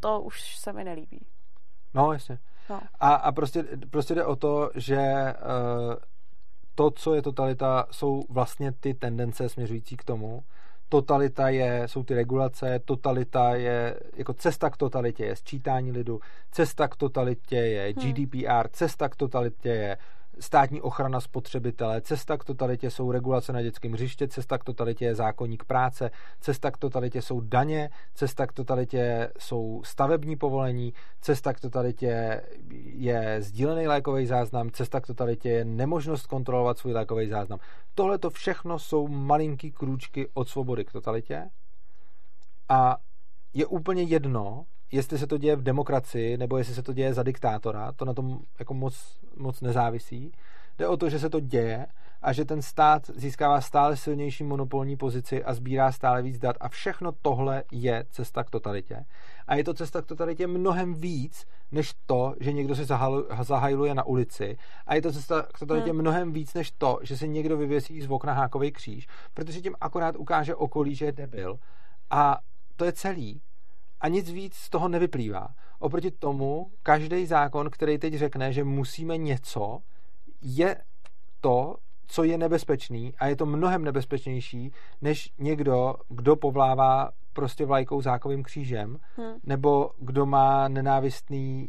to 0.01 0.21
už 0.21 0.57
se 0.57 0.73
mi 0.73 0.85
nelíbí. 0.85 1.27
No, 1.95 2.12
jasně. 2.12 2.39
No. 2.71 2.81
A, 3.01 3.15
a 3.15 3.33
prostě, 3.33 3.65
prostě 3.91 4.15
jde 4.15 4.25
o 4.25 4.37
to, 4.37 4.71
že 4.75 4.97
uh, 4.97 5.95
to, 6.75 6.91
co 6.91 7.15
je 7.15 7.23
totalita, 7.23 7.87
jsou 7.91 8.23
vlastně 8.31 8.73
ty 8.73 8.95
tendence 8.95 9.49
směřující 9.49 9.97
k 9.97 10.05
tomu. 10.05 10.43
Totalita 10.93 11.49
je, 11.49 11.83
jsou 11.87 12.03
ty 12.03 12.15
regulace, 12.15 12.79
totalita 12.85 13.55
je, 13.55 14.01
jako 14.17 14.33
cesta 14.33 14.71
k 14.71 14.77
totalitě 14.77 15.25
je 15.25 15.37
sčítání 15.37 15.93
lidu, 15.93 16.21
cesta 16.51 16.89
k 16.89 16.97
totalitě 16.97 17.57
je 17.57 17.93
GDPR, 17.93 18.49
hmm. 18.49 18.65
cesta 18.73 19.09
k 19.09 19.17
totalitě 19.17 19.69
je 19.69 19.99
státní 20.41 20.81
ochrana 20.81 21.20
spotřebitele, 21.20 22.01
cesta 22.01 22.36
k 22.36 22.44
totalitě 22.44 22.91
jsou 22.91 23.12
regulace 23.12 23.52
na 23.52 23.62
dětském 23.62 23.93
hřiště, 23.93 24.28
cesta 24.28 24.59
k 24.59 24.65
totalitě 24.65 25.05
je 25.05 25.15
zákonník 25.15 25.65
práce, 25.65 26.11
cesta 26.41 26.70
k 26.70 26.78
totalitě 26.78 27.23
jsou 27.23 27.41
daně, 27.41 27.91
cesta 28.15 28.47
k 28.47 28.52
totalitě 28.52 29.31
jsou 29.39 29.83
stavební 29.85 30.36
povolení, 30.36 30.94
cesta 31.20 31.52
k 31.52 31.61
totalitě 31.61 32.43
je 32.85 33.36
sdílený 33.43 33.86
lékový 33.86 34.27
záznam, 34.27 34.70
cesta 34.70 35.01
k 35.01 35.07
totalitě 35.07 35.49
je 35.49 35.65
nemožnost 35.65 36.27
kontrolovat 36.27 36.78
svůj 36.78 36.93
lékový 36.93 37.28
záznam. 37.28 37.59
Tohle 37.94 38.19
to 38.19 38.31
všechno 38.31 38.78
jsou 38.78 39.09
malinký 39.09 39.70
krůčky 39.70 40.28
od 40.35 40.49
svobody 40.49 40.85
k 40.85 40.93
totalitě 40.93 41.51
a 42.69 42.97
je 43.55 43.67
úplně 43.67 44.02
jedno, 44.02 44.65
jestli 44.93 45.19
se 45.19 45.27
to 45.27 45.39
děje 45.39 45.57
v 45.57 45.62
demokracii, 45.62 46.37
nebo 46.37 46.59
jestli 46.59 46.75
se 46.75 46.83
to 46.83 46.93
děje 46.93 47.15
za 47.15 47.23
diktátora, 47.23 47.93
to 47.93 48.05
na 48.05 48.15
tom 48.15 48.39
jako 48.59 48.75
moc, 48.75 49.19
moc 49.37 49.61
nezávisí. 49.61 50.33
Jde 50.79 50.89
o 50.89 50.97
to, 50.97 51.11
že 51.11 51.19
se 51.19 51.31
to 51.31 51.41
děje 51.41 51.87
a 52.23 52.33
že 52.33 52.45
ten 52.45 52.62
stát 52.62 53.11
získává 53.15 53.61
stále 53.61 53.97
silnější 53.97 54.45
monopolní 54.45 54.97
pozici 54.97 55.45
a 55.45 55.55
sbírá 55.55 55.93
stále 55.93 56.23
víc 56.23 56.39
dat 56.39 56.57
a 56.61 56.69
všechno 56.69 57.12
tohle 57.23 57.65
je 57.73 58.05
cesta 58.11 58.45
k 58.45 58.51
totalitě. 58.51 59.05
A 59.47 59.55
je 59.55 59.65
to 59.65 59.75
cesta 59.75 60.03
k 60.03 60.07
totalitě 60.07 60.47
mnohem 60.47 60.95
víc, 60.95 61.47
než 61.73 61.93
to, 62.07 62.35
že 62.41 62.53
někdo 62.53 62.75
se 62.75 62.85
zahajluje 63.43 63.95
na 63.95 64.07
ulici 64.07 64.57
a 64.87 64.95
je 64.95 65.03
to 65.03 65.12
cesta 65.12 65.43
k 65.55 65.59
totalitě 65.59 65.91
hmm. 65.91 66.01
mnohem 66.01 66.33
víc, 66.33 66.55
než 66.55 66.71
to, 66.71 66.99
že 67.03 67.17
se 67.17 67.27
někdo 67.27 67.57
vyvěsí 67.57 68.01
z 68.01 68.11
okna 68.11 68.33
hákový 68.33 68.73
kříž, 68.73 69.07
protože 69.35 69.61
tím 69.61 69.75
akorát 69.81 70.17
ukáže 70.17 70.55
okolí, 70.55 70.95
že 70.95 71.05
je 71.05 71.12
debil. 71.12 71.59
A 72.11 72.39
to 72.77 72.85
je 72.85 72.93
celý 72.93 73.43
a 74.03 74.09
nic 74.09 74.31
víc 74.31 74.55
z 74.55 74.71
toho 74.71 74.89
nevyplývá. 74.89 75.49
Oproti 75.79 76.11
tomu, 76.11 76.71
každý 76.83 77.27
zákon, 77.27 77.71
který 77.71 77.99
teď 77.99 78.15
řekne, 78.15 78.53
že 78.53 78.65
musíme 78.65 79.17
něco, 79.17 79.79
je 80.43 80.77
to, 81.41 81.77
co 82.07 82.25
je 82.25 82.39
nebezpečný 82.39 83.15
a 83.19 83.27
je 83.27 83.37
to 83.37 83.47
mnohem 83.47 83.85
nebezpečnější, 83.85 84.73
než 85.01 85.33
někdo, 85.39 85.95
kdo 86.09 86.37
povlává 86.37 87.11
prostě 87.33 87.67
vlajkou 87.67 88.03
zákovým 88.03 88.43
křížem, 88.43 88.99
hmm. 89.17 89.35
nebo 89.45 89.91
kdo 89.99 90.27
má 90.27 90.69
nenávistný, 90.69 91.69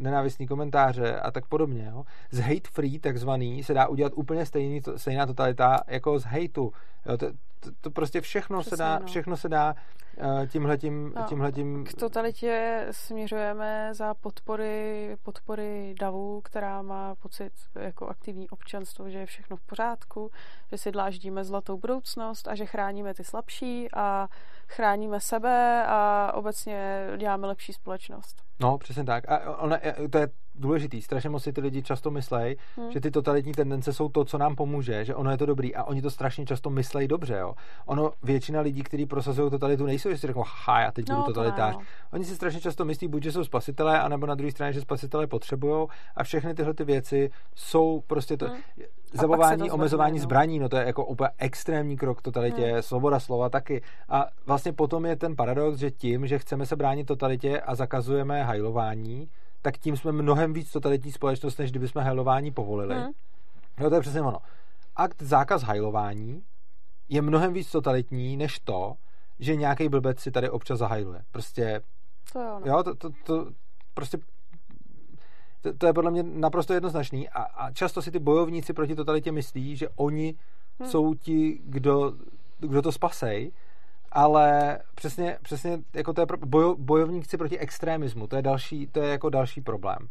nenávistný 0.00 0.46
komentáře 0.46 1.20
a 1.20 1.30
tak 1.30 1.46
podobně. 1.46 1.88
Jo. 1.90 2.04
Z 2.30 2.38
hate 2.38 2.70
free 2.72 2.98
takzvaný 2.98 3.64
se 3.64 3.74
dá 3.74 3.88
udělat 3.88 4.12
úplně 4.16 4.46
stejný, 4.46 4.80
stejná 4.96 5.26
totalita 5.26 5.80
jako 5.86 6.18
z 6.18 6.24
hateu. 6.24 6.72
Jo. 7.06 7.16
To, 7.16 7.26
to, 7.62 7.70
to 7.80 7.90
prostě 7.90 8.20
všechno 8.20 8.60
Přesně, 8.60 8.76
se 8.76 8.82
dá, 8.82 8.98
no. 8.98 9.06
všechno 9.06 9.36
se 9.36 9.48
dá 9.48 9.74
uh, 10.16 10.46
tímhletím, 10.46 11.12
no, 11.16 11.24
tímhletím... 11.28 11.84
K 11.84 11.94
totalitě 11.94 12.86
směřujeme 12.90 13.88
za 13.94 14.14
podpory, 14.14 15.16
podpory 15.22 15.94
davu, 16.00 16.40
která 16.40 16.82
má 16.82 17.14
pocit 17.14 17.52
jako 17.74 18.08
aktivní 18.08 18.50
občanstvo, 18.50 19.10
že 19.10 19.18
je 19.18 19.26
všechno 19.26 19.56
v 19.56 19.60
pořádku, 19.60 20.30
že 20.70 20.78
si 20.78 20.92
dláždíme 20.92 21.44
zlatou 21.44 21.78
budoucnost 21.78 22.48
a 22.48 22.54
že 22.54 22.66
chráníme 22.66 23.14
ty 23.14 23.24
slabší 23.24 23.88
a 23.94 24.28
chráníme 24.68 25.20
sebe 25.20 25.84
a 25.86 26.32
obecně 26.34 27.06
děláme 27.16 27.46
lepší 27.46 27.72
společnost. 27.72 28.42
No, 28.60 28.78
přesně 28.78 29.04
tak. 29.04 29.28
A 29.28 29.56
ona, 29.56 29.78
to 30.10 30.18
je 30.18 30.28
důležitý. 30.54 31.02
Strašně 31.02 31.30
moc 31.30 31.42
si 31.42 31.52
ty 31.52 31.60
lidi 31.60 31.82
často 31.82 32.10
myslejí, 32.10 32.56
hmm. 32.76 32.90
že 32.90 33.00
ty 33.00 33.10
totalitní 33.10 33.52
tendence 33.52 33.92
jsou 33.92 34.08
to, 34.08 34.24
co 34.24 34.38
nám 34.38 34.56
pomůže, 34.56 35.04
že 35.04 35.14
ono 35.14 35.30
je 35.30 35.38
to 35.38 35.46
dobrý 35.46 35.74
a 35.74 35.84
oni 35.84 36.02
to 36.02 36.10
strašně 36.10 36.46
často 36.46 36.70
myslejí 36.70 37.08
dobře. 37.08 37.36
Jo. 37.36 37.54
Ono, 37.86 38.12
většina 38.22 38.60
lidí, 38.60 38.82
kteří 38.82 39.06
prosazují 39.06 39.50
totalitu, 39.50 39.86
nejsou, 39.86 40.10
že 40.10 40.18
si 40.18 40.26
řeknou, 40.26 40.44
ha, 40.64 40.80
já 40.80 40.92
teď 40.92 41.08
no, 41.08 41.14
budu 41.14 41.26
totalitář. 41.26 41.76
To 41.76 41.82
oni 42.12 42.24
si 42.24 42.34
strašně 42.34 42.60
často 42.60 42.84
myslí, 42.84 43.08
buď, 43.08 43.22
že 43.22 43.32
jsou 43.32 43.44
spasitelé, 43.44 44.00
anebo 44.00 44.26
na 44.26 44.34
druhé 44.34 44.50
straně, 44.50 44.72
že 44.72 44.80
spasitelé 44.80 45.26
potřebují 45.26 45.88
a 46.16 46.24
všechny 46.24 46.54
tyhle 46.54 46.74
ty 46.74 46.84
věci 46.84 47.30
jsou 47.54 48.02
prostě 48.06 48.36
to. 48.36 48.46
Hmm. 48.46 48.56
Zabavání, 49.14 49.70
omezování 49.70 50.18
no. 50.18 50.22
zbraní, 50.22 50.58
no 50.58 50.68
to 50.68 50.76
je 50.76 50.86
jako 50.86 51.06
úplně 51.06 51.30
extrémní 51.38 51.96
krok 51.96 52.22
totalitě, 52.22 52.72
hmm. 52.72 52.82
svoboda 52.82 53.20
slova 53.20 53.48
taky. 53.48 53.82
A 54.08 54.26
vlastně 54.46 54.72
potom 54.72 55.06
je 55.06 55.16
ten 55.16 55.36
paradox, 55.36 55.78
že 55.78 55.90
tím, 55.90 56.26
že 56.26 56.38
chceme 56.38 56.66
se 56.66 56.76
bránit 56.76 57.06
totalitě 57.06 57.60
a 57.60 57.74
zakazujeme 57.74 58.42
hajlování, 58.42 59.28
tak 59.62 59.78
tím 59.78 59.96
jsme 59.96 60.12
mnohem 60.12 60.52
víc 60.52 60.72
totalitní 60.72 61.12
společnost, 61.12 61.58
než 61.58 61.70
kdyby 61.70 61.88
jsme 61.88 62.02
hajlování 62.02 62.50
povolili. 62.50 62.94
Hmm. 62.94 63.10
No 63.80 63.90
to 63.90 63.94
je 63.94 64.00
přesně 64.00 64.22
ono. 64.22 64.38
Akt 64.96 65.22
zákaz 65.22 65.62
hajlování 65.62 66.42
je 67.08 67.22
mnohem 67.22 67.52
víc 67.52 67.70
totalitní, 67.70 68.36
než 68.36 68.58
to, 68.58 68.94
že 69.38 69.56
nějaký 69.56 69.88
blbec 69.88 70.20
si 70.20 70.30
tady 70.30 70.50
občas 70.50 70.78
zahajluje. 70.78 71.22
Prostě 71.30 71.80
To 72.32 72.38
jo, 72.40 72.60
no. 72.64 72.72
Jo, 72.72 72.82
to, 72.82 72.94
to, 72.94 73.10
to 73.24 73.46
prostě 73.94 74.18
to, 75.60 75.72
to 75.72 75.86
je 75.86 75.92
podle 75.92 76.10
mě 76.10 76.22
naprosto 76.22 76.72
jednoznačný 76.72 77.28
a, 77.28 77.42
a 77.42 77.72
často 77.72 78.02
si 78.02 78.10
ty 78.10 78.18
bojovníci 78.18 78.72
proti 78.72 78.94
totalitě 78.94 79.32
myslí, 79.32 79.76
že 79.76 79.88
oni 79.88 80.34
hmm. 80.80 80.90
jsou 80.90 81.14
ti, 81.14 81.60
kdo, 81.64 82.12
kdo 82.58 82.82
to 82.82 82.92
spasej, 82.92 83.52
ale 84.12 84.78
přesně, 84.94 85.38
přesně 85.42 85.78
jako 85.94 86.12
to 86.12 86.20
je 86.20 86.26
bojo, 86.46 86.76
bojovníci 86.76 87.36
proti 87.36 87.58
extremismu, 87.58 88.26
to 88.26 88.36
je, 88.36 88.42
další, 88.42 88.86
to 88.86 89.02
je 89.02 89.10
jako 89.10 89.30
další 89.30 89.60
problém. 89.60 90.08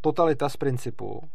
Totalita 0.00 0.48
z 0.48 0.56
principu 0.56 1.30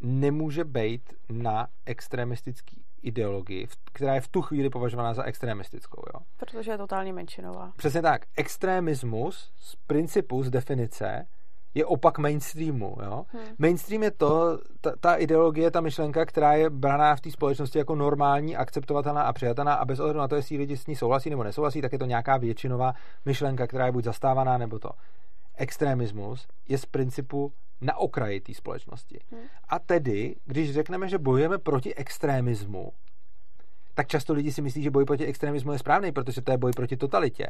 nemůže 0.00 0.64
být 0.64 1.14
na 1.28 1.68
extremistický 1.86 2.84
ideologii, 3.02 3.68
která 3.92 4.14
je 4.14 4.20
v 4.20 4.28
tu 4.28 4.42
chvíli 4.42 4.70
považovaná 4.70 5.14
za 5.14 5.22
extremistickou. 5.22 6.02
Jo? 6.14 6.20
Protože 6.36 6.70
je 6.70 6.78
totálně 6.78 7.12
menšinová. 7.12 7.72
Přesně 7.76 8.02
tak. 8.02 8.26
Extremismus 8.36 9.52
z 9.56 9.76
principu, 9.76 10.42
z 10.42 10.50
definice, 10.50 11.26
je 11.74 11.86
opak 11.86 12.18
mainstreamu. 12.18 12.96
Jo? 13.02 13.24
Hmm. 13.28 13.42
Mainstream 13.58 14.02
je 14.02 14.10
to, 14.10 14.58
ta, 14.80 14.92
ta 15.00 15.14
ideologie, 15.14 15.70
ta 15.70 15.80
myšlenka, 15.80 16.26
která 16.26 16.52
je 16.52 16.70
braná 16.70 17.16
v 17.16 17.20
té 17.20 17.30
společnosti 17.30 17.78
jako 17.78 17.94
normální, 17.94 18.56
akceptovatelná 18.56 19.22
a 19.22 19.32
přijatelná 19.32 19.74
a 19.74 19.84
bez 19.84 20.00
ohledu 20.00 20.18
na 20.18 20.28
to, 20.28 20.36
jestli 20.36 20.56
lidi 20.56 20.76
s 20.76 20.86
ní 20.86 20.96
souhlasí 20.96 21.30
nebo 21.30 21.44
nesouhlasí, 21.44 21.80
tak 21.80 21.92
je 21.92 21.98
to 21.98 22.04
nějaká 22.04 22.36
většinová 22.36 22.92
myšlenka, 23.24 23.66
která 23.66 23.86
je 23.86 23.92
buď 23.92 24.04
zastávaná 24.04 24.58
nebo 24.58 24.78
to. 24.78 24.90
Extremismus 25.56 26.46
je 26.68 26.78
z 26.78 26.86
principu 26.86 27.52
na 27.80 27.96
okraji 27.96 28.40
té 28.40 28.54
společnosti. 28.54 29.20
Hmm. 29.30 29.40
A 29.68 29.78
tedy, 29.78 30.36
když 30.44 30.74
řekneme, 30.74 31.08
že 31.08 31.18
bojujeme 31.18 31.58
proti 31.58 31.94
extremismu, 31.94 32.92
tak 33.94 34.06
často 34.06 34.32
lidi 34.32 34.52
si 34.52 34.62
myslí, 34.62 34.82
že 34.82 34.90
boj 34.90 35.04
proti 35.04 35.26
extremismu 35.26 35.72
je 35.72 35.78
správný, 35.78 36.12
protože 36.12 36.42
to 36.42 36.50
je 36.50 36.58
boj 36.58 36.72
proti 36.76 36.96
totalitě. 36.96 37.46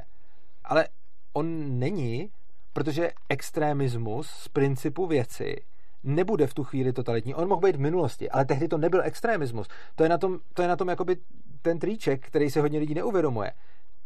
Ale 0.64 0.88
on 1.32 1.78
není, 1.78 2.30
protože 2.72 3.10
extremismus 3.28 4.26
z 4.26 4.48
principu 4.48 5.06
věci 5.06 5.56
nebude 6.04 6.46
v 6.46 6.54
tu 6.54 6.64
chvíli 6.64 6.92
totalitní. 6.92 7.34
On 7.34 7.48
mohl 7.48 7.60
být 7.60 7.76
v 7.76 7.80
minulosti, 7.80 8.30
ale 8.30 8.44
tehdy 8.44 8.68
to 8.68 8.78
nebyl 8.78 9.02
extremismus. 9.02 9.68
To 9.94 10.02
je 10.02 10.08
na 10.08 10.18
tom, 10.18 10.38
to 10.54 10.62
je 10.62 10.68
na 10.68 10.76
tom 10.76 10.88
jakoby 10.88 11.16
ten 11.62 11.78
triček, 11.78 12.26
který 12.26 12.50
se 12.50 12.60
hodně 12.60 12.78
lidí 12.78 12.94
neuvědomuje. 12.94 13.52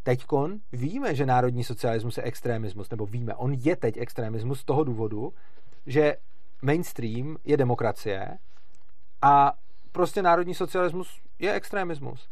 Teďkon 0.03 0.59
víme, 0.71 1.15
že 1.15 1.25
národní 1.25 1.63
socialismus 1.63 2.17
je 2.17 2.23
extremismus, 2.23 2.89
nebo 2.89 3.05
víme, 3.05 3.35
on 3.35 3.53
je 3.53 3.75
teď 3.75 3.97
extremismus 3.97 4.59
z 4.59 4.65
toho 4.65 4.83
důvodu, 4.83 5.33
že 5.85 6.15
mainstream 6.61 7.37
je 7.43 7.57
demokracie 7.57 8.37
a 9.21 9.53
prostě 9.91 10.21
národní 10.21 10.55
socialismus 10.55 11.21
je 11.39 11.53
extremismus 11.53 12.29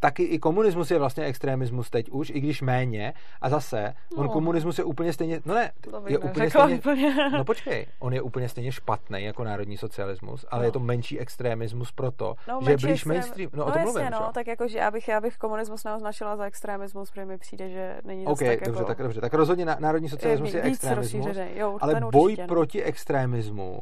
taky 0.00 0.22
i 0.22 0.38
komunismus 0.38 0.90
je 0.90 0.98
vlastně 0.98 1.24
extremismus 1.24 1.90
teď 1.90 2.10
už, 2.10 2.30
i 2.30 2.40
když 2.40 2.62
méně. 2.62 3.12
A 3.40 3.50
zase, 3.50 3.94
no. 4.16 4.22
on 4.22 4.28
komunismus 4.28 4.78
je 4.78 4.84
úplně 4.84 5.12
stejně, 5.12 5.40
no 5.44 5.54
ne, 5.54 5.72
je 6.06 6.18
úplně 6.18 6.50
stejně, 6.50 6.74
úplně. 6.74 7.30
no 7.32 7.44
počkej, 7.44 7.86
on 7.98 8.14
je 8.14 8.22
úplně 8.22 8.48
stejně 8.48 8.72
špatný 8.72 9.24
jako 9.24 9.44
národní 9.44 9.76
socialismus, 9.76 10.46
ale 10.50 10.62
no. 10.62 10.64
je 10.64 10.72
to 10.72 10.80
menší 10.80 11.20
extremismus 11.20 11.92
proto, 11.92 12.34
no, 12.48 12.60
že 12.64 12.70
je 12.70 12.76
blíž 12.76 12.92
extrém... 12.92 13.16
mainstream. 13.16 13.50
No, 13.52 13.58
no 13.58 13.64
o 13.64 13.70
tom 13.70 13.80
jasně, 13.80 13.92
mluvím, 13.92 14.10
no, 14.10 14.30
tak 14.34 14.46
jako, 14.46 14.68
že 14.68 14.78
já 14.78 14.90
bych, 14.90 15.08
já 15.08 15.20
bych 15.20 15.36
komunismus 15.36 15.84
neoznačila 15.84 16.36
za 16.36 16.44
extremismus, 16.44 17.10
protože 17.10 17.24
mi 17.24 17.38
přijde, 17.38 17.70
že 17.70 18.00
není 18.04 18.26
okay, 18.26 18.48
tak 18.48 18.66
dobře, 18.66 18.80
jako... 18.80 18.88
tak 18.88 18.98
dobře, 18.98 19.20
tak 19.20 19.34
rozhodně 19.34 19.64
národní 19.64 20.08
socialismus 20.08 20.54
je, 20.54 20.60
je 20.60 20.62
extremismus, 20.62 21.36
jo, 21.54 21.78
ale 21.80 22.00
boj 22.00 22.24
určitě, 22.24 22.42
no. 22.42 22.48
proti 22.48 22.82
extremismu 22.82 23.80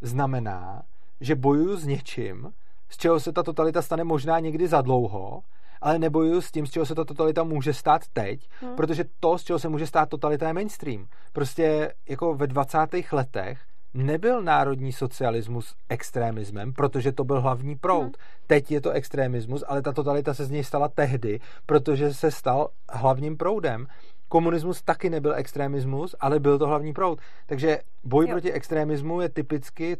znamená, 0.00 0.82
že 1.20 1.34
bojuju 1.34 1.76
s 1.76 1.86
něčím, 1.86 2.52
z 2.88 2.96
čeho 2.96 3.20
se 3.20 3.32
ta 3.32 3.42
totalita 3.42 3.82
stane 3.82 4.04
možná 4.04 4.38
někdy 4.38 4.68
za 4.68 4.80
dlouho, 4.80 5.42
ale 5.80 5.98
nebojuju 5.98 6.40
s 6.40 6.50
tím, 6.50 6.66
z 6.66 6.70
čeho 6.70 6.86
se 6.86 6.94
ta 6.94 7.04
totalita 7.04 7.44
může 7.44 7.74
stát 7.74 8.02
teď, 8.12 8.48
hmm. 8.60 8.76
protože 8.76 9.04
to, 9.20 9.38
z 9.38 9.44
čeho 9.44 9.58
se 9.58 9.68
může 9.68 9.86
stát 9.86 10.08
totalita, 10.08 10.48
je 10.48 10.52
mainstream. 10.52 11.06
Prostě 11.32 11.94
jako 12.08 12.34
ve 12.34 12.46
20. 12.46 12.78
letech 13.12 13.58
nebyl 13.94 14.42
národní 14.42 14.92
socialismus 14.92 15.74
extremismem, 15.88 16.72
protože 16.72 17.12
to 17.12 17.24
byl 17.24 17.40
hlavní 17.40 17.76
proud. 17.76 18.02
Hmm. 18.02 18.12
Teď 18.46 18.70
je 18.72 18.80
to 18.80 18.90
extremismus, 18.90 19.64
ale 19.68 19.82
ta 19.82 19.92
totalita 19.92 20.34
se 20.34 20.44
z 20.44 20.50
něj 20.50 20.64
stala 20.64 20.88
tehdy, 20.88 21.40
protože 21.66 22.14
se 22.14 22.30
stal 22.30 22.68
hlavním 22.92 23.36
proudem. 23.36 23.86
Komunismus 24.28 24.82
taky 24.82 25.10
nebyl 25.10 25.34
extremismus, 25.34 26.14
ale 26.20 26.40
byl 26.40 26.58
to 26.58 26.66
hlavní 26.66 26.92
proud. 26.92 27.20
Takže 27.46 27.78
boj 28.04 28.24
jo. 28.24 28.30
proti 28.30 28.52
extremismu 28.52 29.20
je 29.20 29.28
typicky 29.28 29.96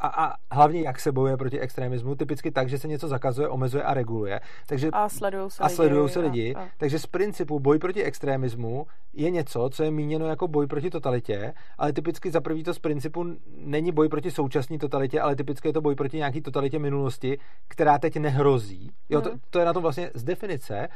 a, 0.00 0.06
a 0.06 0.34
hlavně 0.50 0.82
jak 0.82 1.00
se 1.00 1.12
bojuje 1.12 1.36
proti 1.36 1.60
extremismu, 1.60 2.14
typicky 2.14 2.50
tak, 2.50 2.68
že 2.68 2.78
se 2.78 2.88
něco 2.88 3.08
zakazuje, 3.08 3.48
omezuje 3.48 3.82
a 3.82 3.94
reguluje. 3.94 4.40
Takže, 4.66 4.88
a 4.92 5.08
sledují 5.08 5.50
se 5.50 5.62
a 5.62 5.66
lidi. 5.66 5.76
Sledujou 5.76 6.08
se 6.08 6.20
lidi. 6.20 6.54
A, 6.54 6.60
a. 6.60 6.68
Takže 6.78 6.98
z 6.98 7.06
principu 7.06 7.60
boj 7.60 7.78
proti 7.78 8.02
extremismu 8.02 8.86
je 9.12 9.30
něco, 9.30 9.70
co 9.72 9.82
je 9.82 9.90
míněno 9.90 10.26
jako 10.26 10.48
boj 10.48 10.66
proti 10.66 10.90
totalitě, 10.90 11.54
ale 11.78 11.92
typicky 11.92 12.30
za 12.30 12.40
prvý 12.40 12.62
to 12.62 12.74
z 12.74 12.78
principu 12.78 13.26
není 13.56 13.92
boj 13.92 14.08
proti 14.08 14.30
současné 14.30 14.78
totalitě, 14.78 15.20
ale 15.20 15.36
typicky 15.36 15.68
je 15.68 15.72
to 15.72 15.80
boj 15.80 15.94
proti 15.94 16.16
nějaký 16.16 16.40
totalitě 16.40 16.78
minulosti, 16.78 17.38
která 17.68 17.98
teď 17.98 18.16
nehrozí. 18.16 18.90
Jo, 19.08 19.20
to, 19.20 19.30
hmm. 19.30 19.40
to 19.50 19.58
je 19.58 19.64
na 19.64 19.72
tom 19.72 19.82
vlastně 19.82 20.10
z 20.14 20.24
definice. 20.24 20.88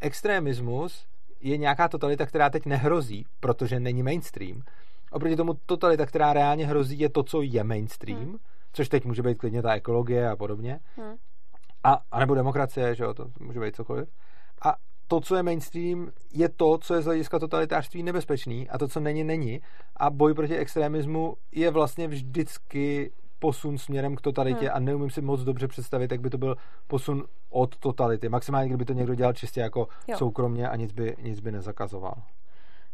Extremismus 0.00 1.06
je 1.40 1.56
nějaká 1.56 1.88
totalita, 1.88 2.26
která 2.26 2.50
teď 2.50 2.66
nehrozí, 2.66 3.26
protože 3.40 3.80
není 3.80 4.02
mainstream. 4.02 4.62
Oproti 5.10 5.36
tomu 5.36 5.54
totalita, 5.66 6.06
která 6.06 6.32
reálně 6.32 6.66
hrozí, 6.66 6.98
je 6.98 7.08
to, 7.08 7.22
co 7.22 7.42
je 7.42 7.64
mainstream, 7.64 8.20
hmm. 8.20 8.36
což 8.72 8.88
teď 8.88 9.04
může 9.04 9.22
být 9.22 9.38
klidně 9.38 9.62
ta 9.62 9.74
ekologie 9.74 10.30
a 10.30 10.36
podobně. 10.36 10.80
Hmm. 10.96 11.14
A, 11.84 11.98
a 12.10 12.20
nebo 12.20 12.34
demokracie, 12.34 12.94
že 12.94 13.04
jo, 13.04 13.14
to 13.14 13.26
může 13.40 13.60
být 13.60 13.76
cokoliv. 13.76 14.08
A 14.64 14.74
to, 15.08 15.20
co 15.20 15.36
je 15.36 15.42
mainstream, 15.42 16.10
je 16.32 16.48
to, 16.48 16.78
co 16.78 16.94
je 16.94 17.02
z 17.02 17.04
hlediska 17.04 17.38
totalitářství 17.38 18.02
nebezpečný 18.02 18.68
a 18.68 18.78
to, 18.78 18.88
co 18.88 19.00
není, 19.00 19.24
není. 19.24 19.60
A 19.96 20.10
boj 20.10 20.34
proti 20.34 20.56
extremismu 20.56 21.36
je 21.52 21.70
vlastně 21.70 22.08
vždycky 22.08 23.12
posun 23.38 23.78
směrem 23.78 24.16
k 24.16 24.20
totalitě 24.20 24.66
hmm. 24.66 24.76
a 24.76 24.78
neumím 24.78 25.10
si 25.10 25.20
moc 25.20 25.40
dobře 25.40 25.68
představit, 25.68 26.12
jak 26.12 26.20
by 26.20 26.30
to 26.30 26.38
byl 26.38 26.56
posun 26.86 27.24
od 27.50 27.76
totality. 27.76 28.28
Maximálně, 28.28 28.68
kdyby 28.68 28.84
to 28.84 28.92
někdo 28.92 29.14
dělal 29.14 29.32
čistě 29.32 29.60
jako 29.60 29.88
jo. 30.08 30.16
soukromně 30.16 30.68
a 30.68 30.76
nic 30.76 30.92
by, 30.92 31.16
nic 31.22 31.40
by 31.40 31.52
nezakazoval. 31.52 32.14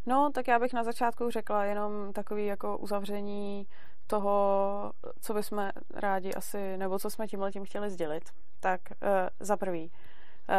No, 0.07 0.31
tak 0.35 0.49
já 0.49 0.59
bych 0.59 0.73
na 0.73 0.85
začátku 0.85 1.31
řekla 1.31 1.65
jenom 1.65 2.13
takový 2.13 2.47
jako 2.47 2.79
uzavření 2.79 3.67
toho, 4.07 4.93
co 5.21 5.35
bychom 5.35 5.71
rádi 5.95 6.35
asi, 6.35 6.77
nebo 6.77 6.99
co 6.99 7.11
jsme 7.11 7.27
tímhle 7.27 7.53
tím 7.53 7.65
chtěli 7.65 7.91
sdělit. 7.91 8.25
Tak 8.61 8.81
uh, 8.91 9.09
za 9.41 9.57
prvý, 9.57 9.91
uh, 9.91 10.57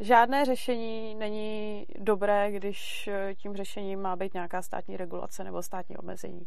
žádné 0.00 0.44
řešení 0.44 1.14
není 1.14 1.86
dobré, 1.98 2.50
když 2.52 3.10
tím 3.34 3.56
řešením 3.56 4.02
má 4.02 4.16
být 4.16 4.34
nějaká 4.34 4.62
státní 4.62 4.96
regulace 4.96 5.44
nebo 5.44 5.62
státní 5.62 5.96
omezení. 5.96 6.46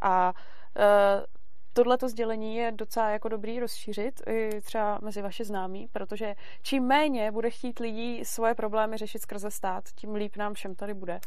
A 0.00 0.32
uh, 0.76 1.24
tohleto 1.72 2.08
sdělení 2.08 2.56
je 2.56 2.72
docela 2.72 3.10
jako 3.10 3.28
dobrý 3.28 3.60
rozšířit 3.60 4.22
i 4.26 4.60
třeba 4.60 4.98
mezi 5.02 5.22
vaše 5.22 5.44
známí, 5.44 5.88
protože 5.92 6.34
čím 6.62 6.84
méně 6.84 7.32
bude 7.32 7.50
chtít 7.50 7.78
lidí 7.78 8.24
svoje 8.24 8.54
problémy 8.54 8.96
řešit 8.96 9.22
skrze 9.22 9.50
stát, 9.50 9.84
tím 9.94 10.14
líp 10.14 10.36
nám 10.36 10.54
všem 10.54 10.74
tady 10.74 10.94
bude. 10.94 11.20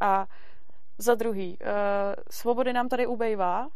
A 0.00 0.26
za 0.98 1.14
druhý, 1.14 1.58
uh, 1.58 1.68
svobody 2.30 2.72
nám 2.72 2.88
tady 2.88 3.06
ubejvá, 3.06 3.66
uh, 3.66 3.70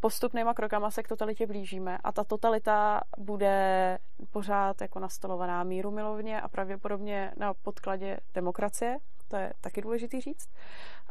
postupnýma 0.00 0.54
krokama 0.54 0.90
se 0.90 1.02
k 1.02 1.08
totalitě 1.08 1.46
blížíme 1.46 1.98
a 2.04 2.12
ta 2.12 2.24
totalita 2.24 3.00
bude 3.18 3.98
pořád 4.30 4.80
jako 4.80 4.98
nastolovaná 4.98 5.64
míru 5.64 5.90
milovně 5.90 6.40
a 6.40 6.48
pravděpodobně 6.48 7.32
na 7.36 7.54
podkladě 7.54 8.20
demokracie, 8.34 8.98
to 9.28 9.36
je 9.36 9.52
taky 9.60 9.80
důležitý 9.82 10.20
říct. 10.20 10.48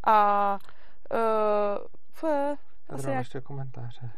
A 0.07 0.57
uh, 2.23 2.29
asi 2.89 3.09
jak... 3.09 3.17
ještě 3.17 3.41
komentáře. 3.41 4.09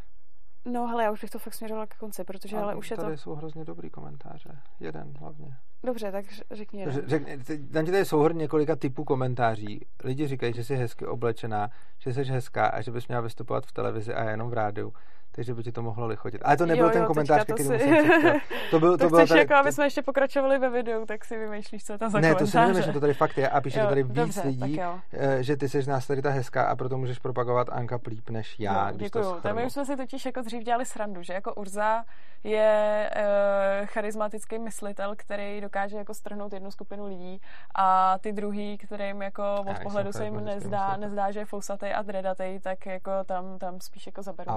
No, 0.66 0.90
ale 0.92 1.03
já 1.03 1.11
už 1.11 1.22
bych 1.22 1.32
to 1.32 1.40
fakt 1.40 1.53
směřovala 1.53 1.88
k 1.88 1.98
konci, 1.98 2.24
protože 2.24 2.58
ale 2.58 2.76
už 2.76 2.92
je 2.92 2.98
to... 2.98 3.03
Tady 3.03 3.18
jsou 3.18 3.36
hrozně 3.36 3.66
dobrý 3.66 3.90
komentáře. 3.90 4.60
Jeden 4.80 5.18
hlavně. 5.18 5.58
Dobře, 5.83 6.11
tak 6.11 6.25
řekni 6.51 6.80
jeden. 6.80 7.03
Řekni, 7.07 7.38
tam 7.73 7.85
ti 7.85 7.91
tady 7.91 8.06
souhrn 8.06 8.38
několika 8.38 8.75
typů 8.75 9.03
komentáří. 9.03 9.85
Lidi 10.03 10.27
říkají, 10.27 10.53
že 10.53 10.64
jsi 10.64 10.75
hezky 10.75 11.06
oblečená, 11.06 11.69
že 11.99 12.14
jsi 12.14 12.23
hezká 12.23 12.67
a 12.67 12.81
že 12.81 12.91
bys 12.91 13.07
měla 13.07 13.22
vystupovat 13.22 13.65
v 13.65 13.72
televizi 13.72 14.14
a 14.14 14.30
jenom 14.30 14.49
v 14.49 14.53
rádiu 14.53 14.93
takže 15.38 15.53
by 15.53 15.64
ti 15.64 15.72
to 15.72 15.82
mohlo 15.82 16.07
lichotit. 16.07 16.41
Ale 16.45 16.57
to 16.57 16.66
nebyl 16.66 16.83
jo, 16.83 16.90
jo, 16.90 16.93
ten 16.93 17.06
komentář, 17.06 17.43
který 17.43 17.64
si... 17.64 17.80
jsem 17.80 18.06
To, 18.72 18.80
byl, 18.80 18.98
to, 18.98 19.09
to 19.09 19.16
chceš 19.16 19.30
tady, 19.30 19.40
jako, 19.40 19.53
aby 19.53 19.72
jsme 19.72 19.85
ještě 19.85 20.01
pokračovali 20.01 20.59
ve 20.59 20.69
videu, 20.69 21.06
tak 21.06 21.25
si 21.25 21.38
vymýšlíš, 21.38 21.83
co 21.83 21.93
je 21.93 21.99
tam 21.99 22.09
za 22.09 22.19
Ne, 22.19 22.27
komentáře. 22.27 22.45
to 22.45 22.51
si 22.51 22.57
nevymýšlím, 22.57 22.93
to 22.93 22.99
tady 22.99 23.14
fakt 23.14 23.38
je 23.38 23.49
a 23.49 23.61
píše 23.61 23.80
jo, 23.80 23.85
to 23.85 23.90
tady 23.90 24.03
víc 24.03 24.14
dobře, 24.14 24.41
lidí, 24.41 24.82
eh, 25.14 25.43
že 25.43 25.57
ty 25.57 25.69
jsi 25.69 25.82
z 25.82 25.88
nás 25.88 26.07
tady 26.07 26.22
ta 26.22 26.30
hezká 26.30 26.64
a 26.64 26.75
proto 26.75 26.98
můžeš 26.98 27.19
propagovat 27.19 27.69
Anka 27.72 27.99
líp 28.07 28.30
než 28.30 28.59
já, 28.59 28.85
no, 28.85 28.98
když 28.98 29.06
děkuju. 29.06 29.41
to 29.41 29.53
My 29.53 29.66
už 29.66 29.74
jsme 29.74 29.85
si 29.85 29.98
totiž 29.98 30.25
jako 30.25 30.41
dřív 30.41 30.64
dělali 30.64 30.85
srandu, 30.85 31.24
že 31.24 31.33
jako 31.33 31.53
Urza 31.53 32.03
je 32.43 33.09
uh, 33.16 33.85
charismatický 33.88 34.59
myslitel, 34.59 35.14
který 35.17 35.61
dokáže 35.61 35.98
jako 35.98 36.14
strhnout 36.14 36.53
jednu 36.53 36.72
skupinu 36.72 37.06
lidí 37.06 37.41
a 37.75 38.17
ty 38.17 38.33
druhý, 38.33 38.77
kterým 38.77 39.22
jako 39.22 39.43
od 39.69 39.80
pohledu 39.80 40.11
se 40.11 40.25
jim 40.25 40.45
nezdá, 40.45 40.98
nezdá, 40.98 41.32
že 41.32 41.40
je 41.40 41.45
fousatý 41.45 41.88
a 41.88 42.01
dredatý, 42.01 42.59
tak 42.59 42.85
jako 42.85 43.11
tam, 43.25 43.57
tam 43.57 43.82
spíš 43.82 44.06
jako 44.06 44.22
zaberu 44.22 44.51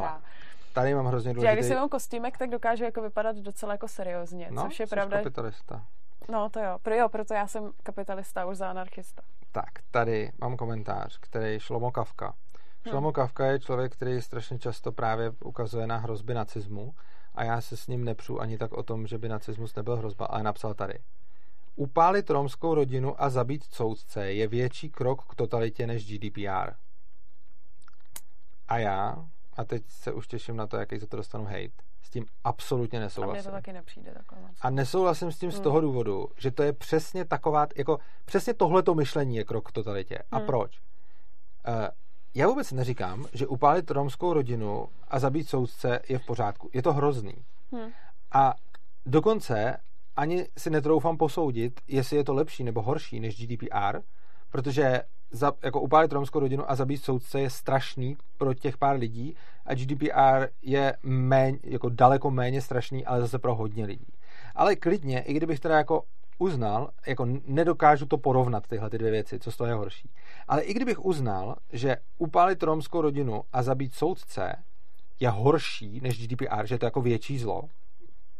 tady 0.72 0.94
mám 0.94 1.06
hrozně 1.06 1.34
důležitý... 1.34 1.46
Já 1.46 1.54
když 1.54 1.66
si 1.66 1.74
mám 1.74 1.88
kostýmek, 1.88 2.38
tak 2.38 2.50
dokážu 2.50 2.84
jako 2.84 3.02
vypadat 3.02 3.36
docela 3.36 3.72
jako 3.72 3.88
seriózně, 3.88 4.48
no, 4.50 4.62
což 4.62 4.80
je 4.80 4.86
pravda. 4.86 5.16
kapitalista. 5.16 5.84
No 6.28 6.50
to 6.50 6.60
jo, 6.60 6.78
pro, 6.82 6.94
jo, 6.94 7.08
proto 7.08 7.34
já 7.34 7.46
jsem 7.46 7.72
kapitalista 7.82 8.46
už 8.46 8.56
za 8.56 8.70
anarchista. 8.70 9.22
tak, 9.52 9.70
tady 9.90 10.32
mám 10.40 10.56
komentář, 10.56 11.18
který 11.18 11.60
Šlomo 11.60 11.90
Kavka. 11.90 12.34
Hm. 12.86 12.90
Šlomo 12.90 13.12
Kavka 13.12 13.46
je 13.46 13.60
člověk, 13.60 13.92
který 13.92 14.22
strašně 14.22 14.58
často 14.58 14.92
právě 14.92 15.32
ukazuje 15.44 15.86
na 15.86 15.96
hrozby 15.96 16.34
nacismu 16.34 16.94
a 17.34 17.44
já 17.44 17.60
se 17.60 17.76
s 17.76 17.86
ním 17.86 18.04
nepřu 18.04 18.40
ani 18.40 18.58
tak 18.58 18.72
o 18.72 18.82
tom, 18.82 19.06
že 19.06 19.18
by 19.18 19.28
nacismus 19.28 19.74
nebyl 19.74 19.96
hrozba, 19.96 20.26
ale 20.26 20.42
napsal 20.42 20.74
tady. 20.74 20.98
Upálit 21.76 22.30
romskou 22.30 22.74
rodinu 22.74 23.22
a 23.22 23.30
zabít 23.30 23.64
soudce 23.64 24.32
je 24.32 24.48
větší 24.48 24.90
krok 24.90 25.26
k 25.26 25.34
totalitě 25.34 25.86
než 25.86 26.06
GDPR. 26.06 26.72
A 28.68 28.78
já, 28.78 29.28
a 29.56 29.64
teď 29.64 29.82
se 29.88 30.12
už 30.12 30.26
těším 30.26 30.56
na 30.56 30.66
to, 30.66 30.76
jaký 30.76 30.98
za 30.98 31.06
to 31.06 31.16
dostanu 31.16 31.44
hate, 31.44 31.68
s 32.02 32.10
tím 32.10 32.26
absolutně 32.44 32.98
A 32.98 33.00
mně 33.00 33.04
nesouhlasím. 33.04 33.44
to 33.44 33.50
taky 33.50 33.72
nepřijde 33.72 34.12
takhle. 34.14 34.50
A 34.60 34.70
nesouhlasím 34.70 35.32
s 35.32 35.38
tím 35.38 35.50
z 35.50 35.54
Hmm. 35.54 35.62
toho 35.64 35.80
důvodu, 35.80 36.28
že 36.38 36.50
to 36.50 36.62
je 36.62 36.72
přesně 36.72 37.24
taková, 37.24 37.66
jako 37.76 37.98
přesně 38.24 38.54
tohleto 38.54 38.94
myšlení 38.94 39.36
je 39.36 39.44
krok 39.44 39.68
k 39.68 39.72
totalitě. 39.72 40.18
A 40.30 40.36
Hmm. 40.36 40.46
proč? 40.46 40.80
Uh, 41.68 41.74
já 42.34 42.46
vůbec 42.46 42.72
neříkám, 42.72 43.26
že 43.32 43.46
upálit 43.46 43.90
romskou 43.90 44.32
rodinu 44.32 44.88
a 45.08 45.18
zabít 45.18 45.48
soudce 45.48 46.00
je 46.08 46.18
v 46.18 46.26
pořádku. 46.26 46.70
Je 46.74 46.82
to 46.82 46.92
hrozný. 46.92 47.34
Hm. 47.74 47.90
A 48.32 48.54
dokonce 49.06 49.76
ani 50.16 50.46
si 50.58 50.70
netroufám 50.70 51.16
posoudit, 51.16 51.80
jestli 51.88 52.16
je 52.16 52.24
to 52.24 52.34
lepší 52.34 52.64
nebo 52.64 52.82
horší 52.82 53.20
než 53.20 53.36
GDPR, 53.46 54.00
protože 54.50 55.02
za, 55.30 55.52
jako 55.62 55.80
upálit 55.80 56.12
romskou 56.12 56.38
rodinu 56.38 56.70
a 56.70 56.74
zabít 56.74 57.04
soudce 57.04 57.40
je 57.40 57.50
strašný 57.50 58.16
pro 58.38 58.54
těch 58.54 58.78
pár 58.78 58.96
lidí 58.96 59.36
a 59.66 59.74
GDPR 59.74 60.46
je 60.62 60.96
méně, 61.02 61.58
jako 61.62 61.88
daleko 61.88 62.30
méně 62.30 62.60
strašný, 62.60 63.06
ale 63.06 63.20
zase 63.20 63.38
pro 63.38 63.54
hodně 63.54 63.84
lidí. 63.84 64.12
Ale 64.54 64.76
klidně, 64.76 65.20
i 65.20 65.34
kdybych 65.34 65.60
teda 65.60 65.76
jako 65.76 66.02
uznal, 66.38 66.90
jako 67.06 67.26
nedokážu 67.46 68.06
to 68.06 68.18
porovnat 68.18 68.66
tyhle 68.66 68.90
ty 68.90 68.98
dvě 68.98 69.10
věci, 69.10 69.38
co 69.38 69.52
z 69.52 69.56
toho 69.56 69.68
je 69.68 69.74
horší. 69.74 70.10
Ale 70.48 70.62
i 70.62 70.74
kdybych 70.74 71.04
uznal, 71.04 71.56
že 71.72 71.96
upálit 72.18 72.62
romskou 72.62 73.00
rodinu 73.00 73.42
a 73.52 73.62
zabít 73.62 73.94
soudce 73.94 74.64
je 75.20 75.30
horší 75.30 76.00
než 76.00 76.26
GDPR, 76.26 76.66
že 76.66 76.74
je 76.74 76.78
to 76.78 76.86
jako 76.86 77.00
větší 77.00 77.38
zlo, 77.38 77.62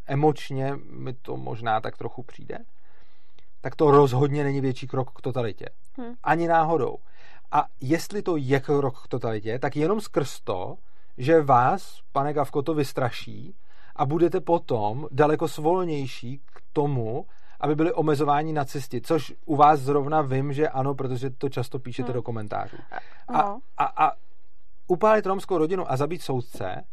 emočně 0.07 0.73
mi 0.89 1.13
to 1.13 1.37
možná 1.37 1.81
tak 1.81 1.97
trochu 1.97 2.23
přijde, 2.23 2.57
tak 3.61 3.75
to 3.75 3.91
rozhodně 3.91 4.43
není 4.43 4.61
větší 4.61 4.87
krok 4.87 5.11
k 5.17 5.21
totalitě. 5.21 5.65
Hm. 6.01 6.13
Ani 6.23 6.47
náhodou. 6.47 6.97
A 7.51 7.65
jestli 7.81 8.21
to 8.21 8.37
je 8.37 8.59
krok 8.59 9.03
k 9.03 9.07
totalitě, 9.07 9.59
tak 9.59 9.75
jenom 9.75 10.01
skrz 10.01 10.39
to, 10.39 10.77
že 11.17 11.41
vás, 11.41 11.99
pane 12.11 12.33
Gavko, 12.33 12.61
to 12.61 12.73
vystraší 12.73 13.55
a 13.95 14.05
budete 14.05 14.39
potom 14.39 15.07
daleko 15.11 15.47
svolnější 15.47 16.39
k 16.45 16.61
tomu, 16.73 17.25
aby 17.59 17.75
byli 17.75 17.93
omezováni 17.93 18.53
nacisti, 18.53 19.01
což 19.01 19.33
u 19.45 19.55
vás 19.55 19.79
zrovna 19.79 20.21
vím, 20.21 20.53
že 20.53 20.69
ano, 20.69 20.95
protože 20.95 21.29
to 21.29 21.49
často 21.49 21.79
píšete 21.79 22.07
Hmm. 22.07 22.13
do 22.13 22.21
komentářů. 22.21 22.77
A, 23.27 23.43
No. 23.43 23.59
a, 23.77 23.85
a 24.05 24.11
upálit 24.87 25.25
romskou 25.25 25.57
rodinu 25.57 25.91
a 25.91 25.97
zabít 25.97 26.21
soudce, 26.21 26.83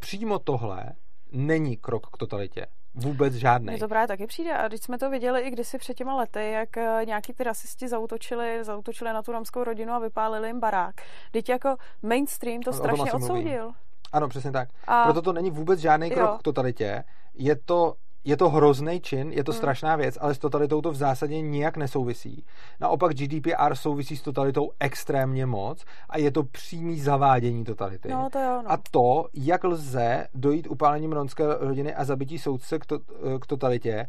přímo 0.00 0.38
tohle 0.38 0.84
není 1.32 1.76
krok 1.76 2.06
k 2.06 2.16
totalitě. 2.18 2.66
Vůbec 2.94 3.34
žádný. 3.34 3.78
To 3.78 3.88
právě 3.88 4.08
taky 4.08 4.26
přijde. 4.26 4.56
A 4.56 4.68
když 4.68 4.80
jsme 4.80 4.98
to 4.98 5.10
viděli 5.10 5.40
i 5.40 5.50
kdysi 5.50 5.78
před 5.78 5.94
těma 5.94 6.14
lety, 6.16 6.50
jak 6.50 6.76
eh, 6.76 7.02
nějaký 7.04 7.32
ty 7.32 7.44
rasisti 7.44 7.88
zautočili, 7.88 8.64
zautočili 8.64 9.12
na 9.12 9.22
tu 9.22 9.32
romskou 9.32 9.64
rodinu 9.64 9.92
a 9.92 9.98
vypálili 9.98 10.48
jim 10.48 10.60
barák. 10.60 10.94
Teď 11.30 11.48
jako 11.48 11.76
mainstream 12.02 12.60
to 12.62 12.70
O 12.70 12.74
strašně 12.74 13.10
asi 13.10 13.18
mluvím. 13.18 13.36
odsoudil. 13.36 13.72
Ano, 14.12 14.28
přesně 14.28 14.52
tak. 14.52 14.68
A 14.86 15.04
Proto 15.04 15.22
to 15.22 15.32
není 15.32 15.50
vůbec 15.50 15.80
žádný 15.80 16.10
krok 16.10 16.30
Jo. 16.30 16.36
k 16.38 16.42
totalitě. 16.42 17.04
Je 17.34 17.56
to, 17.56 17.94
je 18.24 18.36
to 18.36 18.48
hrozný 18.50 19.00
čin, 19.00 19.32
je 19.32 19.44
to 19.44 19.52
Hmm. 19.52 19.56
strašná 19.56 19.96
věc, 19.96 20.18
ale 20.20 20.34
s 20.34 20.38
totalitou 20.38 20.80
to 20.80 20.90
v 20.90 20.94
zásadě 20.94 21.40
nijak 21.40 21.76
nesouvisí. 21.76 22.44
Naopak 22.80 23.14
GDPR 23.14 23.74
souvisí 23.74 24.16
s 24.16 24.22
totalitou 24.22 24.70
extrémně 24.80 25.46
moc 25.46 25.84
a 26.08 26.18
je 26.18 26.30
to 26.30 26.42
přímý 26.42 27.00
zavádění 27.00 27.64
totality. 27.64 28.08
no 28.08 28.28
to 28.32 28.38
jo, 28.38 28.62
no. 28.64 28.72
A 28.72 28.78
to, 28.90 29.26
jak 29.34 29.64
lze 29.64 30.26
dojít 30.34 30.66
upálením 30.70 31.12
romské 31.12 31.44
rodiny 31.60 31.94
a 31.94 32.04
zabití 32.04 32.38
soudce 32.38 32.78
k, 32.78 32.86
to, 32.86 32.98
k 33.40 33.46
totalitě, 33.46 34.06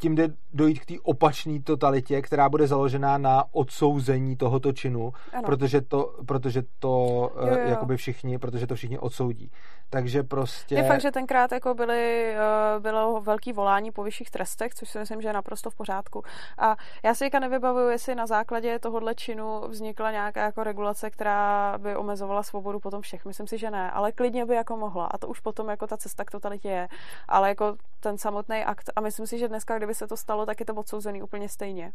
tím 0.00 0.14
jde 0.14 0.28
dojít 0.52 0.80
k 0.80 0.86
té 0.86 0.94
opačné 1.02 1.60
totalitě, 1.60 2.22
která 2.22 2.48
bude 2.48 2.66
založená 2.66 3.18
na 3.18 3.44
odsouzení 3.52 4.36
tohoto 4.36 4.72
činu, 4.72 5.12
ano. 5.32 5.42
protože 5.42 5.80
to, 5.80 6.14
protože 6.26 6.62
to 6.78 6.98
Jo, 7.36 7.46
jo, 7.46 7.52
jo. 7.52 7.58
jo. 7.58 7.68
jakoby 7.68 7.96
všichni, 7.96 8.38
protože 8.38 8.66
to 8.66 8.74
všichni 8.74 8.98
odsoudí. 8.98 9.50
Takže 9.90 10.22
prostě... 10.22 10.74
Je 10.74 10.82
fakt, 10.82 11.00
že 11.00 11.10
tenkrát 11.10 11.52
jako 11.52 11.74
byly, 11.74 12.34
eh, 12.34 12.80
bylo 12.80 13.20
velký 13.20 13.52
volání 13.52 13.90
po 13.90 14.02
vyšších 14.02 14.30
trestech, 14.30 14.74
což 14.74 14.88
si 14.88 14.98
myslím, 14.98 15.22
že 15.22 15.28
je 15.28 15.32
naprosto 15.32 15.70
v 15.70 15.74
pořádku. 15.74 16.22
A 16.58 16.76
já 17.02 17.14
si 17.14 17.18
teďka 17.18 17.38
nevybavuju, 17.38 17.88
jestli 17.88 18.14
na 18.14 18.26
základě 18.26 18.78
tohohle 18.78 19.14
činu 19.14 19.60
vznikla 19.68 20.10
nějaká 20.10 20.44
jako 20.44 20.64
regulace, 20.64 21.10
která 21.10 21.74
by 21.78 21.96
omezovala 21.96 22.42
svobodu 22.42 22.80
potom 22.80 23.00
všech. 23.00 23.24
Myslím 23.24 23.46
si, 23.46 23.58
že 23.58 23.70
ne, 23.70 23.90
ale 23.90 24.12
klidně 24.12 24.46
by 24.46 24.54
jako 24.54 24.76
mohla. 24.76 25.06
A 25.06 25.18
to 25.18 25.28
už 25.28 25.40
potom 25.40 25.68
jako 25.68 25.86
ta 25.86 25.96
cesta 25.96 26.24
k 26.24 26.30
totalitě 26.30 26.68
je. 26.68 26.88
Ale 27.28 27.48
jako 27.48 27.76
ten 28.00 28.18
samotný 28.18 28.64
akt. 28.64 28.90
A 28.96 29.00
myslím 29.00 29.26
si, 29.26 29.38
že 29.38 29.47
dneska, 29.48 29.76
kdyby 29.78 29.94
se 29.94 30.06
to 30.06 30.16
stalo, 30.16 30.46
tak 30.46 30.60
je 30.60 30.66
to 30.66 30.74
odsouzený 30.74 31.22
úplně 31.22 31.48
stejně. 31.48 31.92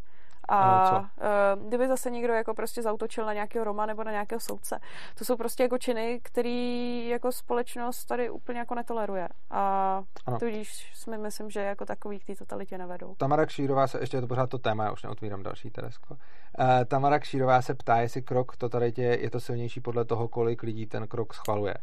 A 0.50 0.88
Ano, 0.88 1.10
eh, 1.22 1.68
kdyby 1.68 1.88
zase 1.88 2.10
někdo 2.12 2.34
jako 2.34 2.54
prostě 2.54 2.82
zautočil 2.82 3.26
na 3.26 3.34
nějakého 3.34 3.66
Roma 3.66 3.86
nebo 3.86 4.04
na 4.04 4.12
nějakého 4.12 4.40
soudce, 4.40 4.80
to 5.18 5.26
jsou 5.26 5.38
prostě 5.38 5.64
jako 5.64 5.78
činy, 5.78 6.20
který 6.24 7.08
jako 7.08 7.32
společnost 7.32 8.06
tady 8.06 8.30
úplně 8.30 8.60
jako 8.60 8.76
netoleruje. 8.76 9.28
A 9.52 10.04
Ano. 10.26 10.40
tudíž 10.40 10.92
si 10.96 11.18
myslím, 11.18 11.50
že 11.50 11.60
jako 11.60 11.86
takový 11.86 12.20
k 12.20 12.26
té 12.26 12.36
totalitě 12.36 12.78
nevedou. 12.78 13.16
Tamara 13.16 13.46
Kšírová 13.46 13.88
se, 13.88 14.00
ještě 14.00 14.18
je 14.18 14.22
to 14.22 14.28
pořád 14.28 14.50
to 14.50 14.58
téma, 14.58 14.84
já 14.84 14.92
už 14.92 15.04
neotvírám 15.04 15.44
další 15.44 15.70
Teresko. 15.72 16.14
Uh, 16.14 16.66
Tamara 16.88 17.20
Kšírová 17.20 17.62
se 17.62 17.76
ptá, 17.76 17.98
jestli 18.02 18.22
krok 18.22 18.54
k 18.54 18.58
totalitě 18.58 19.02
je 19.02 19.30
to 19.30 19.40
silnější 19.40 19.82
podle 19.82 20.06
toho, 20.06 20.28
kolik 20.28 20.64
lidí 20.64 20.86
ten 20.86 21.08
krok 21.08 21.34
schvaluje. 21.34 21.74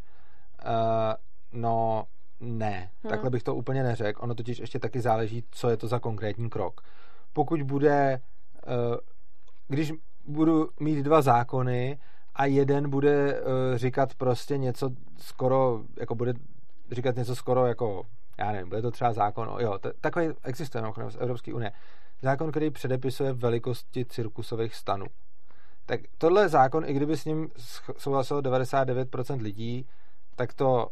Uh, 0.64 0.70
no, 1.52 2.04
ne. 2.40 2.90
Hmm. 3.02 3.10
Takhle 3.10 3.30
bych 3.30 3.42
to 3.42 3.54
úplně 3.54 3.82
neřekl. 3.82 4.20
Ono 4.22 4.34
totiž 4.34 4.58
ještě 4.58 4.78
taky 4.78 5.00
záleží, 5.00 5.44
co 5.50 5.68
je 5.68 5.76
to 5.76 5.88
za 5.88 5.98
konkrétní 5.98 6.50
krok. 6.50 6.80
Pokud 7.32 7.62
bude, 7.62 8.20
uh, 8.66 8.96
když 9.68 9.92
budu 10.26 10.68
mít 10.80 11.02
dva 11.02 11.22
zákony 11.22 11.98
a 12.34 12.44
jeden 12.44 12.90
bude 12.90 13.40
uh, 13.40 13.46
říkat 13.76 14.14
prostě 14.14 14.58
něco 14.58 14.90
skoro, 15.18 15.82
jako 16.00 16.14
bude 16.14 16.34
říkat 16.90 17.16
něco 17.16 17.36
skoro 17.36 17.66
jako 17.66 18.04
já 18.40 18.52
nevím, 18.52 18.68
bude 18.68 18.82
to 18.82 18.90
třeba 18.90 19.12
zákon, 19.12 19.56
jo, 19.58 19.78
t- 19.78 19.92
takový 20.00 20.26
existuje 20.42 20.82
mimochodem 20.82 21.10
z 21.10 21.16
Evropské 21.20 21.54
unie, 21.54 21.72
zákon, 22.22 22.50
který 22.50 22.70
předepisuje 22.70 23.32
velikosti 23.32 24.04
cirkusových 24.04 24.74
stanů. 24.74 25.06
Tak 25.86 26.00
tohle 26.18 26.42
je 26.42 26.48
zákon, 26.48 26.84
i 26.86 26.92
kdyby 26.92 27.16
s 27.16 27.24
ním 27.24 27.48
souhlasilo 27.96 28.40
99% 28.40 29.40
lidí, 29.42 29.86
tak 30.36 30.54
to 30.54 30.88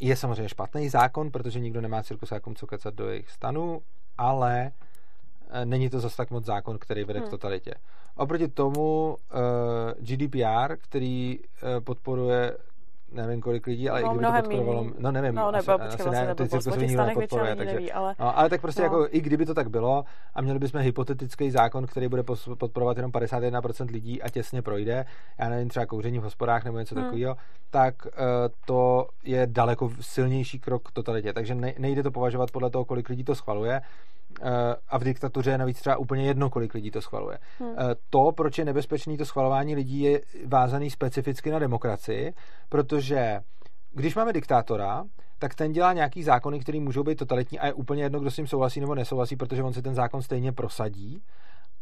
je 0.00 0.16
samozřejmě 0.16 0.48
špatný 0.48 0.88
zákon, 0.88 1.30
protože 1.30 1.60
nikdo 1.60 1.80
nemá 1.80 2.02
cirkusákům 2.02 2.54
co 2.54 2.66
kecat 2.66 2.94
do 2.94 3.08
jejich 3.08 3.30
stanů, 3.30 3.82
ale 4.18 4.72
eh, 5.50 5.64
není 5.66 5.90
to 5.90 6.00
zase 6.00 6.16
tak 6.16 6.30
moc 6.30 6.44
zákon, 6.44 6.78
který 6.78 7.04
vede 7.04 7.18
Hmm. 7.18 7.28
k 7.28 7.30
totalitě. 7.30 7.74
Oproti 8.16 8.48
tomu 8.48 9.16
uh, 9.16 9.36
GDPR, 9.98 10.76
který 10.76 11.38
uh, 11.38 11.84
podporuje 11.84 12.56
nevím 13.12 13.40
kolik 13.40 13.66
lidí, 13.66 13.88
ale 13.90 14.02
No, 14.02 14.06
i 14.06 14.10
kdyby 14.10 14.26
to 14.26 14.32
podporovalo, 14.42 14.84
míň. 14.84 14.92
no 14.98 15.12
nevím, 15.12 15.34
No, 15.34 15.50
nebo 15.50 15.78
počkej, 15.78 16.04
vlastně 16.06 16.26
ne, 16.26 16.34
ty 16.34 16.48
těch 16.48 16.76
nikdo 16.76 17.06
nepodporuje, 17.06 17.56
takže, 17.56 17.74
neví, 17.74 17.92
ale 17.92 18.14
No, 18.18 18.38
ale 18.38 18.50
tak 18.50 18.60
prostě 18.60 18.80
No. 18.80 18.84
jako, 18.84 19.06
i 19.10 19.20
kdyby 19.20 19.46
to 19.46 19.54
tak 19.54 19.70
bylo 19.70 20.04
a 20.34 20.40
měli 20.42 20.58
bychom 20.58 20.80
hypotetický 20.80 21.50
zákon, 21.50 21.86
který 21.86 22.08
bude 22.08 22.22
podporovat 22.58 22.96
jenom 22.96 23.10
51% 23.12 23.90
lidí 23.90 24.22
a 24.22 24.28
těsně 24.28 24.62
projde, 24.62 25.04
já 25.38 25.48
nevím, 25.48 25.68
třeba 25.68 25.86
kouření 25.86 26.18
v 26.18 26.22
hospodách 26.22 26.64
nebo 26.64 26.78
něco 26.78 26.94
Hmm. 26.94 27.04
takového, 27.04 27.36
tak 27.70 27.94
uh, 28.06 28.10
to 28.66 29.06
je 29.24 29.46
daleko 29.46 29.90
silnější 30.00 30.58
krok 30.60 30.88
k 30.88 30.92
totalitě. 30.92 31.32
Takže 31.32 31.54
ne- 31.54 31.74
nejde 31.78 32.02
to 32.02 32.10
považovat 32.10 32.50
podle 32.50 32.70
toho, 32.70 32.84
kolik 32.84 33.08
lidí 33.08 33.24
to 33.24 33.34
schvaluje. 33.34 33.80
Uh, 34.40 34.46
a 34.88 34.98
v 34.98 35.04
diktatuře 35.04 35.50
je 35.50 35.58
navíc 35.58 35.80
třeba 35.80 35.96
úplně 35.96 36.26
jedno, 36.26 36.50
kolik 36.50 36.74
lidí 36.74 36.90
to 36.90 37.02
schvaluje. 37.02 37.38
Hmm. 37.58 37.70
Uh, 37.70 37.76
to, 38.10 38.32
proč 38.32 38.58
je 38.58 38.64
nebezpečný 38.64 39.16
to 39.16 39.24
schvalování 39.24 39.74
lidí, 39.74 40.00
je 40.00 40.20
vázaný 40.46 40.90
specificky 40.90 41.50
na 41.50 41.58
demokracii, 41.58 42.34
protože 42.68 43.40
když 43.92 44.14
máme 44.14 44.32
diktátora, 44.32 45.04
tak 45.38 45.54
ten 45.54 45.72
dělá 45.72 45.92
nějaký 45.92 46.22
zákony, 46.22 46.60
které 46.60 46.80
můžou 46.80 47.02
být 47.02 47.18
totalitní 47.18 47.58
a 47.58 47.66
je 47.66 47.72
úplně 47.72 48.02
jedno, 48.02 48.20
kdo 48.20 48.30
s 48.30 48.36
tím 48.36 48.46
souhlasí 48.46 48.80
nebo 48.80 48.94
nesouhlasí, 48.94 49.36
protože 49.36 49.62
on 49.62 49.72
si 49.72 49.82
ten 49.82 49.94
zákon 49.94 50.22
stejně 50.22 50.52
prosadí 50.52 51.22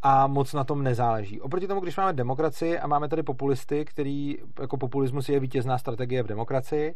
a 0.02 0.26
moc 0.26 0.52
na 0.52 0.64
tom 0.64 0.82
nezáleží. 0.82 1.40
Oproti 1.40 1.66
tomu, 1.66 1.80
když 1.80 1.96
máme 1.96 2.12
demokracii 2.12 2.78
a 2.78 2.86
máme 2.86 3.08
tady 3.08 3.22
populisty, 3.22 3.84
který 3.84 4.36
jako 4.60 4.76
populismus 4.76 5.28
je 5.28 5.40
vítězná 5.40 5.78
strategie 5.78 6.22
v 6.22 6.26
demokracii, 6.26 6.94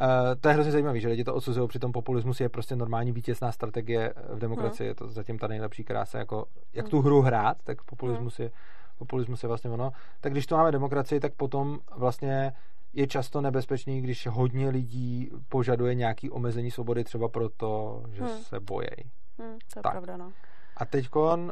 Uh, 0.00 0.40
to 0.40 0.48
je 0.48 0.54
hrozně 0.54 0.72
zajímavé, 0.72 1.00
že 1.00 1.08
lidi 1.08 1.24
to 1.24 1.34
odsuzují, 1.34 1.68
přitom 1.68 1.92
populismus 1.92 2.40
je 2.40 2.48
prostě 2.48 2.76
normální 2.76 3.12
vítězná 3.12 3.52
strategie 3.52 4.14
v 4.32 4.38
demokracii, 4.38 4.86
je 4.88 4.94
to 4.94 5.08
zatím 5.08 5.38
ta 5.38 5.46
nejlepší 5.46 5.84
krása, 5.84 6.18
jako 6.18 6.46
jak 6.72 6.88
tu 6.88 7.00
hru 7.02 7.20
hrát, 7.20 7.56
tak 7.64 7.82
populismus 7.82 8.38
je, 8.38 8.50
populismus 8.98 9.42
je 9.42 9.48
vlastně 9.48 9.70
ono. 9.70 9.90
Tak 10.20 10.32
když 10.32 10.46
tu 10.46 10.54
máme 10.54 10.72
demokracii, 10.72 11.20
tak 11.20 11.34
potom 11.34 11.78
vlastně 11.96 12.52
je 12.92 13.06
často 13.06 13.40
nebezpečný, 13.40 14.00
když 14.00 14.26
hodně 14.26 14.68
lidí 14.68 15.30
požaduje 15.48 15.94
nějaký 15.94 16.30
omezení 16.30 16.70
svobody 16.70 17.04
třeba 17.04 17.28
proto, 17.28 18.02
že 18.12 18.22
Hmm. 18.24 18.38
se 18.38 18.60
bojejí. 18.60 19.10
Hm, 19.38 19.58
to 19.72 19.78
je 19.78 19.82
Tak. 19.82 19.92
pravda, 19.92 20.16
no. 20.16 20.32
A 20.76 20.84
teď 20.84 21.08
uh, 21.14 21.50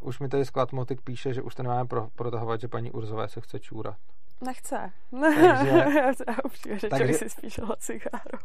už 0.00 0.18
mi 0.18 0.28
tady 0.28 0.44
sklad 0.44 0.72
Motik 0.72 1.00
píše, 1.02 1.34
že 1.34 1.42
už 1.42 1.54
to 1.54 1.62
nemáme 1.62 1.88
pro, 1.88 2.08
protahovat, 2.14 2.60
že 2.60 2.68
paní 2.68 2.90
Urzové 2.90 3.28
se 3.28 3.40
chce 3.40 3.60
čůrat. 3.60 3.96
Nechce. 4.40 4.92
Takže, 5.20 5.68
já 6.28 6.34
upřímně 6.44 6.78
řečeno 6.78 7.14
si 7.14 7.28
spíš 7.30 7.58
hla 7.58 7.76
cigáru. 7.76 8.38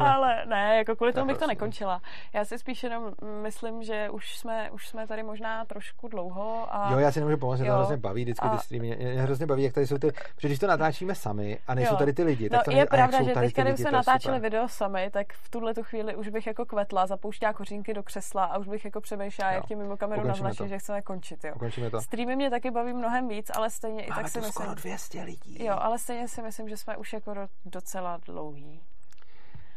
Ale 0.00 0.46
ne, 0.46 0.76
jako 0.76 0.96
kvůli 0.96 1.12
tomu 1.12 1.26
bych 1.26 1.38
to 1.38 1.46
nekončila. 1.46 2.02
Já 2.32 2.44
si 2.44 2.58
spíš 2.58 2.82
jenom 2.82 3.12
myslím, 3.42 3.82
že 3.82 4.10
už 4.10 4.36
jsme, 4.38 4.70
už 4.70 4.88
jsme 4.88 5.06
tady 5.06 5.22
možná 5.22 5.64
trošku 5.64 6.08
dlouho. 6.08 6.74
A... 6.74 6.92
Jo, 6.92 6.98
já 6.98 7.12
si 7.12 7.20
nemůžu 7.20 7.36
pomoct, 7.36 7.58
že 7.58 7.64
to 7.64 7.72
hrozně 7.72 7.96
baví 7.96 8.22
vždycky 8.22 8.46
a... 8.46 8.56
ty 8.56 8.64
streamy. 8.64 8.96
Mě 8.96 9.22
hrozně 9.22 9.46
baví, 9.46 9.62
jak 9.62 9.72
tady 9.72 9.86
jsou 9.86 9.98
ty, 9.98 10.12
protože 10.34 10.48
když 10.48 10.58
to 10.58 10.66
natáčíme 10.66 11.14
sami 11.14 11.58
a 11.66 11.74
nejsou 11.74 11.94
jo. 11.94 11.98
tady 11.98 12.12
ty 12.12 12.22
lidi, 12.22 12.50
tak 12.50 12.66
no, 12.66 12.72
to 12.72 12.78
je 12.78 12.86
pravda, 12.86 13.22
že 13.22 13.34
teď, 13.34 13.56
když 13.56 13.80
jsme 13.80 13.90
natáčeli 13.90 14.36
super. 14.36 14.50
video 14.50 14.68
sami, 14.68 15.10
tak 15.10 15.32
v 15.32 15.50
tuhle 15.50 15.74
tu 15.74 15.82
chvíli 15.82 16.16
už 16.16 16.28
bych 16.28 16.46
jako 16.46 16.64
kvetla, 16.64 17.06
zapouštěla 17.06 17.52
kořínky 17.52 17.94
do 17.94 18.02
křesla 18.02 18.44
a 18.44 18.58
už 18.58 18.68
bych 18.68 18.84
jako 18.84 19.00
přemýšlela, 19.00 19.52
jak 19.52 19.66
tím 19.66 19.78
mimo 19.78 19.96
kameru 19.96 20.26
naznačit, 20.26 20.68
že 20.68 20.78
chceme 20.78 21.02
končit. 21.02 21.44
Jo. 21.44 21.54
Streamy 22.00 22.36
mě 22.36 22.50
taky 22.50 22.70
baví 22.70 22.92
mnohem 22.92 23.28
víc, 23.28 23.50
ale 23.54 23.70
stejně 23.70 24.04
i 24.04 24.08
tak 24.08 24.28
si 24.28 24.40
myslím. 24.40 24.74
200 24.74 25.19
prostě 25.24 25.48
lidí. 25.50 25.64
Jo, 25.64 25.76
ale 25.78 25.98
stejně 25.98 26.28
si 26.28 26.42
myslím, 26.42 26.68
že 26.68 26.76
jsme 26.76 26.96
už 26.96 27.12
jako 27.12 27.34
docela 27.64 28.20
dlouhý. 28.26 28.80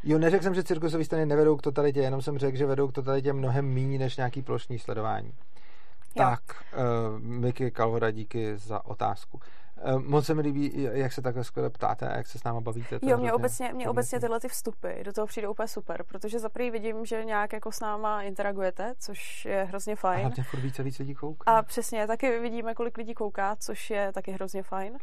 Jo, 0.04 0.20
neřekl 0.20 0.44
jsem, 0.44 0.56
že 0.56 0.64
cirkusové 0.64 1.06
stany 1.06 1.26
nevedou 1.26 1.58
k 1.58 1.62
totalitě, 1.62 2.00
jenom 2.00 2.22
jsem 2.22 2.38
řekl, 2.38 2.58
že 2.58 2.66
vedou 2.66 2.88
k 2.88 2.94
totalitě 2.94 3.34
mnohem 3.34 3.74
méně 3.74 4.00
než 4.00 4.18
nějaký 4.18 4.42
plošní 4.42 4.80
sledování. 4.80 5.28
Jo. 5.28 5.34
Tak, 6.16 6.42
uh, 6.74 7.20
Miky 7.20 7.72
Kalvoda, 7.72 8.12
díky 8.12 8.58
za 8.58 8.86
otázku. 8.86 9.40
Uh, 9.93 10.02
moc 10.03 10.26
se 10.26 10.34
mi 10.34 10.42
líbí, 10.42 10.88
jak 10.92 11.14
se 11.14 11.22
takhle 11.22 11.43
skvěle 11.43 11.69
ptáte 11.69 12.10
a 12.10 12.18
jak 12.18 12.27
se 12.27 12.40
s 12.40 12.43
náma 12.43 12.61
bavíte. 12.61 13.00
Jo, 13.02 13.18
mě 13.18 13.34
obecně, 13.34 13.74
mě 13.74 13.90
obecně 13.90 14.19
tyhle 14.19 14.40
ty 14.40 14.48
vstupy 14.48 15.03
do 15.03 15.14
toho 15.14 15.27
přijde 15.27 15.48
úplně 15.48 15.68
super, 15.68 16.03
protože 16.03 16.40
za 16.40 16.50
prvý 16.50 16.72
vidím, 16.72 17.06
že 17.06 17.26
nějak 17.26 17.53
jako 17.53 17.72
s 17.72 17.80
náma 17.80 18.22
interagujete, 18.22 18.93
což 19.00 19.45
je 19.45 19.64
hrozně 19.64 19.95
fajn. 19.95 20.19
A 20.19 20.22
hlavně 20.22 20.43
furt 20.43 20.60
více 20.60 20.84
víc 20.84 21.00
lidí 21.00 21.16
kouká. 21.16 21.52
A 21.52 21.64
přesně, 21.64 22.08
taky 22.08 22.40
vidíme, 22.40 22.74
kolik 22.74 22.98
lidí 22.98 23.14
kouká, 23.14 23.56
což 23.56 23.90
je 23.90 24.11
taky 24.11 24.32
hrozně 24.32 24.64
fajn. 24.64 24.93
Uh, 24.93 25.00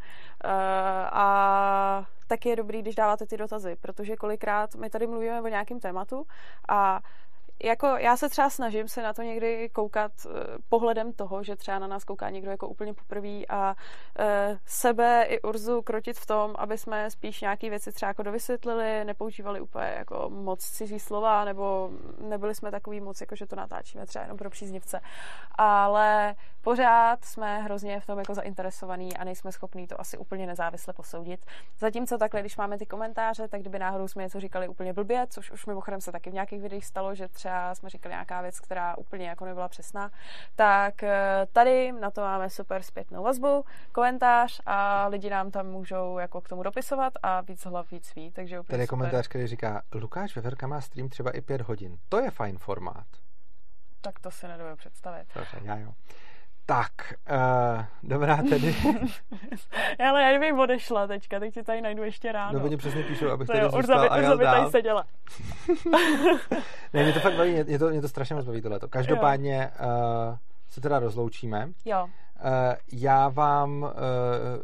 a 1.13 2.07
taky 2.27 2.49
je 2.49 2.57
dobrý, 2.57 2.83
když 2.83 2.95
dáváte 2.95 3.27
ty 3.27 3.37
dotazy, 3.37 3.77
protože 3.81 4.17
kolikrát 4.17 4.75
my 4.75 4.91
tady 4.91 5.07
mluvíme 5.07 5.43
o 5.43 5.49
nějakém 5.49 5.81
tématu 5.81 6.27
a 6.69 7.01
jako 7.63 7.87
já 7.87 8.17
se 8.17 8.29
třeba 8.29 8.51
snažím 8.51 8.89
se 8.89 9.03
na 9.03 9.13
to 9.13 9.23
někdy 9.23 9.69
koukat 9.73 10.13
uh, 10.27 10.33
pohledem 10.69 11.13
toho, 11.13 11.43
že 11.43 11.57
třeba 11.57 11.79
na 11.79 11.87
nás 11.87 12.05
kouká 12.05 12.31
někdo 12.31 12.51
jako 12.51 12.69
úplně 12.69 12.95
poprvé 12.95 13.47
a 13.49 13.75
uh, 14.19 14.25
sebe 14.67 15.23
i 15.23 15.41
Urzu 15.41 15.83
krotit 15.83 16.19
v 16.19 16.27
tom, 16.27 16.55
aby 16.59 16.79
jsme 16.79 17.11
spíš 17.11 17.41
nějaké 17.41 17.71
věci 17.71 17.93
třeba 17.93 18.09
jako 18.09 18.23
dovysvětlili, 18.23 19.05
nepoužívali 19.05 19.61
úplně 19.61 19.95
jako 19.99 20.31
moc 20.31 20.61
cizí 20.61 21.01
slova, 21.01 21.45
nebo 21.45 21.91
nebyli 22.19 22.55
jsme 22.55 22.71
takový 22.71 23.01
moc, 23.01 23.21
jako 23.21 23.37
že 23.37 23.47
to 23.47 23.57
natáčíme 23.57 24.07
třeba 24.07 24.23
jenom 24.23 24.39
pro 24.39 24.51
příznivce. 24.51 25.01
Ale 25.59 26.35
pořád 26.63 27.25
jsme 27.25 27.63
hrozně 27.63 28.01
v 28.01 28.07
tom 28.07 28.19
jako 28.19 28.35
zainteresovaní 28.35 29.17
a 29.17 29.25
nejsme 29.25 29.53
schopní 29.53 29.87
to 29.87 30.01
asi 30.01 30.19
úplně 30.19 30.47
nezávisle 30.47 30.93
posoudit. 30.93 31.47
Zatímco 31.79 32.19
takhle, 32.19 32.41
když 32.41 32.57
máme 32.57 32.79
ty 32.79 32.87
komentáře, 32.87 33.49
tak 33.49 33.61
kdyby 33.61 33.79
náhodou 33.79 34.09
jsme 34.09 34.23
něco 34.23 34.41
říkali 34.41 34.69
úplně 34.69 34.93
blbě, 34.93 35.27
což 35.31 35.51
už 35.51 35.67
mimochodem 35.67 36.01
se 36.01 36.13
taky 36.13 36.31
v 36.31 36.35
nějakých 36.35 36.63
videích 36.63 36.87
stalo, 36.87 37.15
že 37.15 37.29
třeba 37.29 37.75
jsme 37.75 37.91
říkali 37.91 38.13
nějaká 38.13 38.41
věc, 38.43 38.61
která 38.61 38.99
úplně 38.99 39.29
jako 39.29 39.45
nebyla 39.45 39.69
přesná, 39.69 40.11
tak 40.57 41.03
eh, 41.03 41.47
tady 41.53 41.93
na 41.93 42.11
to 42.11 42.21
máme 42.21 42.51
super 42.51 42.83
zpětnou 42.83 43.23
vazbu, 43.23 43.65
komentář 43.93 44.61
a 44.67 45.07
lidi 45.07 45.31
nám 45.31 45.51
tam 45.51 45.67
můžou 45.67 46.19
jako 46.19 46.41
k 46.41 46.49
tomu 46.49 46.63
dopisovat 46.63 47.13
a 47.23 47.41
víc 47.41 47.65
hlav 47.65 47.91
víc 47.91 48.15
ví, 48.15 48.31
takže 48.31 48.61
úplně 48.61 48.75
Tady 48.75 48.83
je 48.83 48.87
komentář, 48.87 49.29
který 49.29 49.47
říká, 49.47 49.83
Lukáš 49.95 50.37
Veverka 50.37 50.67
má 50.67 50.81
stream 50.81 51.09
třeba 51.09 51.31
i 51.31 51.41
pět 51.41 51.61
hodin. 51.61 51.99
To 52.09 52.19
je 52.19 52.31
fajn 52.31 52.59
formát. 52.59 53.07
Tak 54.01 54.21
to 54.21 54.31
si 54.31 54.49
nedovedu 54.49 54.77
představit. 54.77 55.27
Dobře, 55.35 55.61
já 55.63 55.79
jo. 55.79 55.93
Tak, 56.71 57.15
uh, 57.31 57.85
dobrá 58.03 58.37
tedy. 58.37 58.77
Ale 60.09 60.23
já 60.23 60.31
kdybych 60.31 60.59
odešla 60.59 61.07
teďka, 61.07 61.41
teď 61.41 61.55
si 61.55 61.63
tady 61.63 61.81
najdu 61.81 62.03
ještě 62.03 62.33
ráno. 62.33 62.59
No, 62.59 62.65
oni 62.65 62.77
přesně 62.77 63.03
píšou, 63.03 63.29
abych 63.31 63.49
tady 63.49 63.71
zůstal 63.71 64.09
a 64.11 64.19
jel 64.19 64.39
dál. 64.39 64.55
tady 64.55 64.71
seděla. 64.71 65.05
ne, 66.93 67.03
mě 67.03 67.13
to 67.13 67.21
fakt 67.21 67.37
baví, 67.37 67.65
mě 67.65 67.79
to, 67.79 67.89
mě 67.89 68.01
to 68.01 68.09
strašně 68.09 68.37
moc 68.37 68.45
baví 68.45 68.63
tohleto. 68.63 68.89
Každopádně 68.89 69.71
uh, 69.81 70.37
se 70.69 70.81
teda 70.81 70.99
rozloučíme. 70.99 71.69
Jo. 71.85 72.09
Uh, 72.45 72.75
já, 72.93 73.29
vám, 73.29 73.83
uh, 73.83 73.91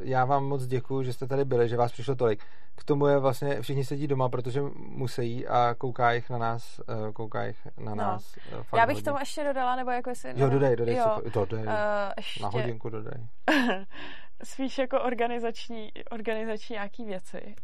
já 0.00 0.24
vám 0.24 0.44
moc 0.44 0.66
děkuji, 0.66 1.02
že 1.02 1.12
jste 1.12 1.26
tady 1.26 1.44
byli, 1.44 1.68
že 1.68 1.76
vás 1.76 1.92
přišlo 1.92 2.14
tolik. 2.14 2.44
K 2.76 2.84
tomu 2.84 3.06
je 3.06 3.18
vlastně, 3.18 3.62
všichni 3.62 3.84
sedí 3.84 4.06
doma, 4.06 4.28
protože 4.28 4.62
musí 4.76 5.46
a 5.46 5.74
kouká 5.78 6.12
jich 6.12 6.30
na 6.30 6.38
nás, 6.38 6.80
uh, 6.88 7.12
kouká 7.12 7.44
jich 7.44 7.68
na 7.78 7.94
no. 7.94 7.96
nás. 7.96 8.36
Uh, 8.52 8.78
já 8.78 8.86
bych 8.86 8.96
hodně. 8.96 9.04
tomu 9.04 9.18
ještě 9.18 9.44
dodala, 9.44 9.76
nebo 9.76 9.90
jako 9.90 10.10
jestli... 10.10 10.32
Jo, 10.36 10.48
dodej, 10.48 10.76
dodej, 10.76 10.96
jo. 10.96 11.22
dodej. 11.34 11.64
Uh, 11.64 11.72
ještě... 12.16 12.42
Na 12.42 12.48
hodinku 12.48 12.88
dodej. 12.88 13.26
spíš 14.44 14.78
jako 14.78 15.00
organizační, 15.02 15.92
organizační 16.10 16.74
nějaký 16.74 17.04
věci. 17.04 17.54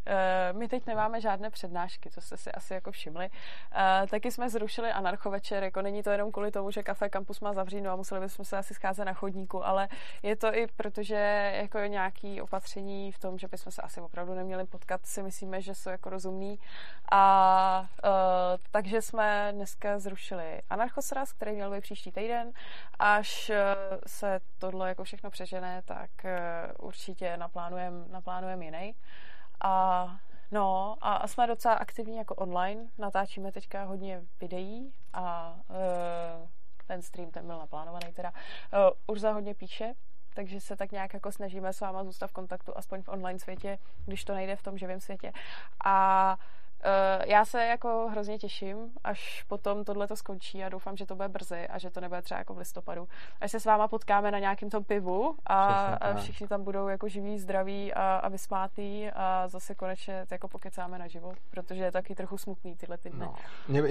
Uh, 0.52 0.58
my 0.58 0.68
teď 0.68 0.86
nemáme 0.86 1.20
žádné 1.20 1.50
přednášky, 1.50 2.10
co 2.10 2.20
jste 2.20 2.36
si 2.36 2.52
asi 2.52 2.74
jako 2.74 2.92
všimli. 2.92 3.30
Uh, 3.30 4.08
taky 4.08 4.30
jsme 4.30 4.50
zrušili 4.50 4.92
anarchovečer, 4.92 5.64
jako 5.64 5.82
není 5.82 6.02
to 6.02 6.10
jenom 6.10 6.32
kvůli 6.32 6.50
tomu, 6.50 6.70
že 6.70 6.82
kafe 6.82 7.10
Campus 7.10 7.40
má 7.40 7.52
zavřít, 7.52 7.80
no 7.80 7.90
a 7.90 7.96
museli 7.96 8.20
bychom 8.20 8.44
se 8.44 8.56
asi 8.56 8.74
scházet 8.74 9.04
na 9.04 9.12
chodníku, 9.12 9.66
ale 9.66 9.88
je 10.22 10.36
to 10.36 10.54
i 10.54 10.66
protože 10.76 11.52
jako 11.56 11.78
nějaký 11.78 12.40
opatření 12.40 13.12
v 13.12 13.18
tom, 13.18 13.38
že 13.38 13.48
bychom 13.48 13.72
se 13.72 13.82
asi 13.82 14.00
opravdu 14.00 14.34
neměli 14.34 14.66
potkat, 14.66 15.06
si 15.06 15.22
myslíme, 15.22 15.60
že 15.60 15.74
jsou 15.74 15.90
jako 15.90 16.10
rozumný. 16.10 16.58
A 17.12 17.86
uh, 18.04 18.10
takže 18.70 19.02
jsme 19.02 19.48
dneska 19.52 19.98
zrušili 19.98 20.62
anarchosraz, 20.70 21.32
který 21.32 21.52
měl 21.52 21.70
být 21.70 21.80
příští 21.80 22.12
týden. 22.12 22.52
Až 22.98 23.50
se 24.06 24.40
tohle 24.58 24.88
jako 24.88 25.04
všechno 25.04 25.30
přežene, 25.30 25.82
tak 25.84 26.10
určitě 26.78 27.36
naplánujeme 27.36 28.04
naplánujem 28.08 28.62
jiný. 28.62 28.94
A 29.60 30.16
No 30.54 30.96
a 31.00 31.28
jsme 31.28 31.46
docela 31.46 31.74
aktivní 31.74 32.16
jako 32.16 32.34
online, 32.34 32.86
natáčíme 32.98 33.52
teďka 33.52 33.84
hodně 33.84 34.22
videí 34.40 34.92
a 35.12 35.56
uh, 35.68 36.48
ten 36.86 37.02
stream 37.02 37.30
ten 37.30 37.46
byl 37.46 37.58
naplánovaný 37.58 38.12
teda. 38.12 38.30
Uh, 38.30 38.90
Urza 39.06 39.32
hodně 39.32 39.54
píše, 39.54 39.94
takže 40.34 40.60
se 40.60 40.76
tak 40.76 40.92
nějak 40.92 41.14
jako 41.14 41.32
snažíme 41.32 41.72
s 41.72 41.80
váma 41.80 42.04
zůstat 42.04 42.26
v 42.26 42.32
kontaktu, 42.32 42.78
aspoň 42.78 43.02
v 43.02 43.08
online 43.08 43.38
světě, 43.38 43.78
když 44.04 44.24
to 44.24 44.34
nejde 44.34 44.56
v 44.56 44.62
tom 44.62 44.78
živém 44.78 45.00
světě. 45.00 45.32
A 45.84 46.36
Uh, 46.38 46.61
já 47.26 47.44
se 47.44 47.64
jako 47.64 48.08
hrozně 48.10 48.38
těším, 48.38 48.76
až 49.04 49.44
potom 49.48 49.84
tohle 49.84 50.08
to 50.08 50.16
skončí 50.16 50.64
a 50.64 50.68
doufám, 50.68 50.96
že 50.96 51.06
to 51.06 51.16
bude 51.16 51.28
brzy 51.28 51.68
a 51.68 51.78
že 51.78 51.90
to 51.90 52.00
nebude 52.00 52.22
třeba 52.22 52.38
jako 52.38 52.54
v 52.54 52.58
listopadu. 52.58 53.08
Až 53.40 53.50
se 53.50 53.60
s 53.60 53.64
váma 53.64 53.88
potkáme 53.88 54.30
na 54.30 54.38
nějakém 54.38 54.70
tom 54.70 54.84
pivu 54.84 55.34
a, 55.46 55.64
a 55.84 56.14
všichni 56.14 56.48
tam 56.48 56.64
budou 56.64 56.88
jako 56.88 57.08
živí, 57.08 57.38
zdraví 57.38 57.94
a, 57.94 58.16
a 58.16 58.28
vysmátý 58.28 59.10
a 59.10 59.48
zase 59.48 59.74
konečně 59.74 60.26
jako 60.30 60.48
pokecáme 60.48 60.98
na 60.98 61.06
život, 61.06 61.34
protože 61.50 61.84
je 61.84 61.92
taky 61.92 62.14
trochu 62.14 62.38
smutný 62.38 62.76
tyhle 62.76 62.98
ty 62.98 63.10
dny. 63.10 63.20
No. 63.20 63.34
Mě, 63.68 63.82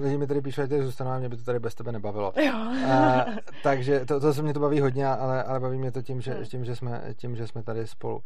lidi 0.00 0.18
mi 0.18 0.26
tady 0.26 0.40
píšou, 0.40 0.66
že 0.66 0.84
zůstanu, 0.84 1.18
mě 1.18 1.28
by 1.28 1.36
to 1.36 1.44
tady 1.44 1.58
bez 1.58 1.74
tebe 1.74 1.92
nebavilo. 1.92 2.32
Jo. 2.36 2.54
uh, 2.58 3.36
takže 3.62 4.06
to, 4.06 4.20
to 4.20 4.34
se 4.34 4.42
mě 4.42 4.54
to 4.54 4.60
baví 4.60 4.80
hodně, 4.80 5.06
ale, 5.06 5.44
ale 5.44 5.60
baví 5.60 5.78
mě 5.78 5.92
to 5.92 6.02
tím, 6.02 6.20
že, 6.20 6.34
hmm. 6.34 6.44
tím, 6.44 6.64
že, 6.64 6.76
jsme, 6.76 7.02
tím, 7.16 7.36
že 7.36 7.46
jsme 7.46 7.62
tady 7.62 7.86
spolu. 7.86 8.22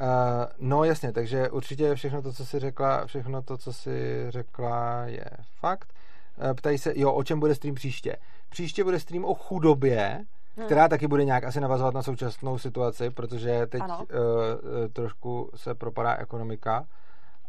Uh, 0.00 0.46
no 0.58 0.84
jasně, 0.84 1.12
takže 1.12 1.50
určitě 1.50 1.94
všechno 1.94 2.22
to, 2.22 2.32
co 2.32 2.46
jsi 2.46 2.58
řekla, 2.58 3.06
všechno 3.06 3.42
to, 3.42 3.58
co 3.58 3.72
jsi 3.72 4.26
řekla, 4.28 5.04
je 5.04 5.24
fakt. 5.60 5.92
Uh, 6.44 6.54
ptají 6.54 6.78
se, 6.78 6.92
jo, 6.96 7.12
o 7.12 7.24
čem 7.24 7.40
bude 7.40 7.54
stream 7.54 7.74
příště. 7.74 8.16
Příště 8.50 8.84
bude 8.84 9.00
stream 9.00 9.24
o 9.24 9.34
chudobě, 9.34 10.24
hmm. 10.56 10.66
která 10.66 10.88
taky 10.88 11.06
bude 11.06 11.24
nějak 11.24 11.44
asi 11.44 11.60
navazovat 11.60 11.94
na 11.94 12.02
současnou 12.02 12.58
situaci, 12.58 13.10
protože 13.10 13.66
teď 13.66 13.82
uh, 13.82 14.06
trošku 14.92 15.50
se 15.54 15.74
propadá 15.74 16.14
ekonomika 16.14 16.86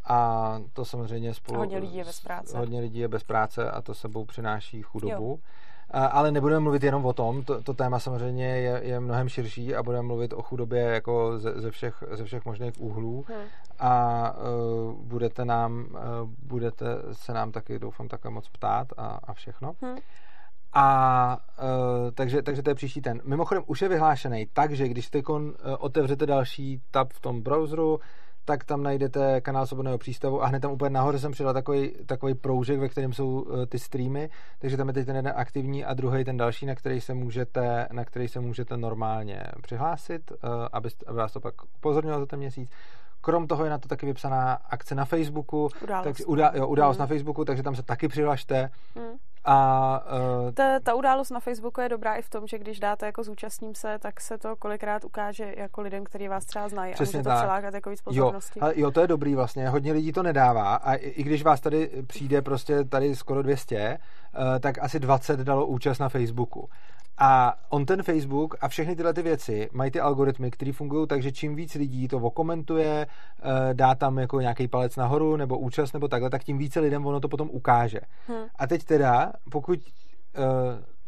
a 0.05 0.61
to 0.73 0.85
samozřejmě 0.85 1.33
spolu... 1.33 1.59
Hodně 1.59 1.77
lidí 1.77 1.97
je 1.97 2.05
bez 2.05 2.19
práce. 2.19 2.57
Hodně 2.57 2.79
lidí 2.79 2.99
je 2.99 3.07
bez 3.07 3.23
práce 3.23 3.71
a 3.71 3.81
to 3.81 3.93
sebou 3.93 4.25
přináší 4.25 4.81
chudobu. 4.81 5.29
Jo. 5.31 5.37
Ale 5.91 6.31
nebudeme 6.31 6.59
mluvit 6.59 6.83
jenom 6.83 7.05
o 7.05 7.13
tom, 7.13 7.43
to, 7.43 7.63
to 7.63 7.73
téma 7.73 7.99
samozřejmě 7.99 8.45
je, 8.45 8.81
je 8.83 8.99
mnohem 8.99 9.29
širší 9.29 9.75
a 9.75 9.83
budeme 9.83 10.07
mluvit 10.07 10.33
o 10.33 10.41
chudobě 10.41 10.81
jako 10.81 11.39
ze, 11.39 11.61
ze, 11.61 11.71
všech, 11.71 12.03
ze 12.11 12.25
všech 12.25 12.45
možných 12.45 12.73
úhlů 12.79 13.25
hmm. 13.27 13.45
a 13.79 14.33
uh, 14.37 14.93
budete, 14.93 15.45
nám, 15.45 15.87
uh, 15.91 15.97
budete 16.47 16.85
se 17.11 17.33
nám 17.33 17.51
taky, 17.51 17.79
doufám, 17.79 18.07
takhle 18.07 18.31
moc 18.31 18.49
ptát 18.49 18.87
a, 18.97 19.19
a 19.23 19.33
všechno. 19.33 19.73
Hmm. 19.81 19.97
A 20.73 21.37
uh, 21.59 22.11
takže, 22.11 22.41
takže 22.41 22.63
to 22.63 22.69
je 22.69 22.75
příští 22.75 23.01
ten. 23.01 23.21
Mimochodem 23.23 23.63
už 23.67 23.81
je 23.81 23.89
vyhlášený, 23.89 24.47
takže 24.53 24.87
když 24.87 25.09
teď 25.09 25.29
uh, 25.29 25.51
otevřete 25.79 26.25
další 26.25 26.81
tab 26.91 27.13
v 27.13 27.19
tom 27.19 27.41
browseru, 27.41 27.99
tak 28.47 28.63
tam 28.63 28.83
najdete 28.83 29.41
kanál 29.41 29.67
Svobodného 29.67 29.97
přístavu 29.97 30.43
a 30.43 30.47
hned 30.47 30.59
tam 30.59 30.71
úplně 30.71 30.89
nahoře 30.89 31.19
jsem 31.19 31.31
přidal 31.31 31.53
takový, 31.53 31.91
takový 32.05 32.33
proužek, 32.33 32.79
ve 32.79 32.89
kterém 32.89 33.13
jsou 33.13 33.27
uh, 33.27 33.65
ty 33.65 33.79
streamy, 33.79 34.29
takže 34.59 34.77
tam 34.77 34.87
je 34.87 34.93
teď 34.93 35.05
ten 35.05 35.15
jeden 35.15 35.33
aktivní 35.35 35.85
a 35.85 35.93
druhý 35.93 36.23
ten 36.23 36.37
další, 36.37 36.65
na 36.65 36.75
který 36.75 37.01
se 37.01 37.13
můžete, 37.13 37.87
na 37.91 38.05
který 38.05 38.27
se 38.27 38.39
můžete 38.39 38.77
normálně 38.77 39.43
přihlásit, 39.61 40.31
uh, 40.31 40.37
aby, 40.71 40.89
aby 41.07 41.17
vás 41.17 41.33
to 41.33 41.39
pak 41.39 41.53
upozornilo 41.77 42.19
za 42.19 42.25
ten 42.25 42.39
měsíc. 42.39 42.69
Krom 43.21 43.47
toho 43.47 43.63
je 43.63 43.69
na 43.69 43.77
to 43.77 43.87
taky 43.87 44.05
vypsaná 44.05 44.53
akce 44.53 44.95
na 44.95 45.05
Facebooku. 45.05 45.69
Událost. 45.83 46.17
Tak, 46.17 46.27
udá, 46.27 46.51
jo, 46.55 46.67
událost 46.67 46.97
mm. 46.97 47.01
na 47.01 47.07
Facebooku, 47.07 47.45
takže 47.45 47.63
tam 47.63 47.75
se 47.75 47.83
taky 47.83 48.07
přihlašte. 48.07 48.69
Mm. 48.95 49.17
A, 49.49 50.03
uh, 50.45 50.51
ta, 50.51 50.79
ta 50.79 50.95
událost 50.95 51.29
na 51.29 51.39
Facebooku 51.39 51.81
je 51.81 51.89
dobrá 51.89 52.15
i 52.15 52.21
v 52.21 52.29
tom, 52.29 52.47
že 52.47 52.57
když 52.57 52.79
dáte 52.79 53.05
jako 53.05 53.23
zúčastním 53.23 53.75
se, 53.75 53.99
tak 53.99 54.21
se 54.21 54.37
to 54.37 54.55
kolikrát 54.55 55.05
ukáže 55.05 55.53
jako 55.57 55.81
lidem, 55.81 56.03
kteří 56.03 56.27
vás 56.27 56.45
třeba 56.45 56.69
znají 56.69 56.93
Přesně 56.93 57.19
a 57.19 57.19
může 57.19 57.29
to 57.29 57.35
přilákat 57.35 57.73
jako 57.73 57.89
víc 57.89 58.01
pozornosti. 58.01 58.59
Jo, 58.59 58.63
ale 58.63 58.73
jo, 58.75 58.91
to 58.91 59.01
je 59.01 59.07
dobrý 59.07 59.35
vlastně, 59.35 59.69
hodně 59.69 59.93
lidí 59.93 60.11
to 60.11 60.23
nedává 60.23 60.75
a 60.75 60.93
i, 60.93 61.07
i 61.09 61.23
když 61.23 61.43
vás 61.43 61.61
tady 61.61 61.91
přijde 62.07 62.41
prostě 62.41 62.83
tady 62.83 63.15
skoro 63.15 63.41
200, 63.41 63.97
uh, 64.37 64.59
tak 64.59 64.77
asi 64.79 64.99
20 64.99 65.39
dalo 65.39 65.65
účast 65.65 65.99
na 65.99 66.09
Facebooku. 66.09 66.69
A 67.17 67.53
on 67.69 67.85
ten 67.85 68.03
Facebook 68.03 68.55
a 68.61 68.67
všechny 68.67 68.95
tyhle 68.95 69.13
ty 69.13 69.21
věci 69.21 69.69
mají 69.73 69.91
ty 69.91 69.99
algoritmy, 69.99 70.51
které 70.51 70.73
fungují 70.73 71.07
tak, 71.07 71.21
že 71.21 71.31
čím 71.31 71.55
víc 71.55 71.75
lidí 71.75 72.07
to 72.07 72.17
okomentuje, 72.17 73.07
eh, 73.07 73.73
dá 73.73 73.95
tam 73.95 74.19
jako 74.19 74.41
nějaký 74.41 74.67
palec 74.67 74.95
nahoru 74.95 75.35
nebo 75.35 75.57
účast 75.57 75.93
nebo 75.93 76.07
takhle, 76.07 76.29
tak 76.29 76.43
tím 76.43 76.57
více 76.57 76.79
lidem 76.79 77.05
ono 77.05 77.19
to 77.19 77.27
potom 77.27 77.49
ukáže. 77.51 77.99
Hmm. 78.27 78.45
A 78.55 78.67
teď 78.67 78.83
teda, 78.83 79.33
pokud 79.51 79.79
uh, 79.79 80.43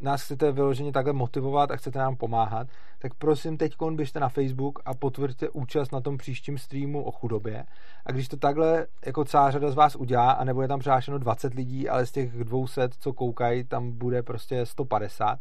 nás 0.02 0.24
chcete 0.24 0.52
vyloženě 0.52 0.92
takhle 0.92 1.14
motivovat 1.14 1.72
a 1.72 1.76
chcete 1.76 2.00
nám 2.00 2.16
pomáhat, 2.16 2.68
tak 3.00 3.14
prosím 3.14 3.58
teď 3.58 3.76
běžte 3.92 4.20
na 4.20 4.30
Facebook 4.30 4.80
a 4.86 4.94
potvrďte 4.94 5.50
účast 5.50 5.92
na 5.92 6.02
tom 6.02 6.18
příštím 6.18 6.58
streamu 6.58 7.04
o 7.04 7.12
chudobě. 7.12 7.66
A 8.06 8.12
když 8.12 8.28
to 8.28 8.38
takhle 8.38 8.88
jako 9.06 9.26
celá 9.26 9.52
řada 9.52 9.72
z 9.72 9.76
vás 9.76 9.96
udělá 9.96 10.32
a 10.32 10.44
nebude 10.44 10.68
tam 10.68 10.80
přihlášeno 10.80 11.18
20 11.18 11.54
lidí, 11.54 11.90
ale 11.90 12.06
z 12.06 12.12
těch 12.12 12.32
200, 12.32 12.90
co 13.00 13.14
koukají, 13.14 13.64
tam 13.64 13.92
bude 13.92 14.24
prostě 14.24 14.66
150, 14.66 15.40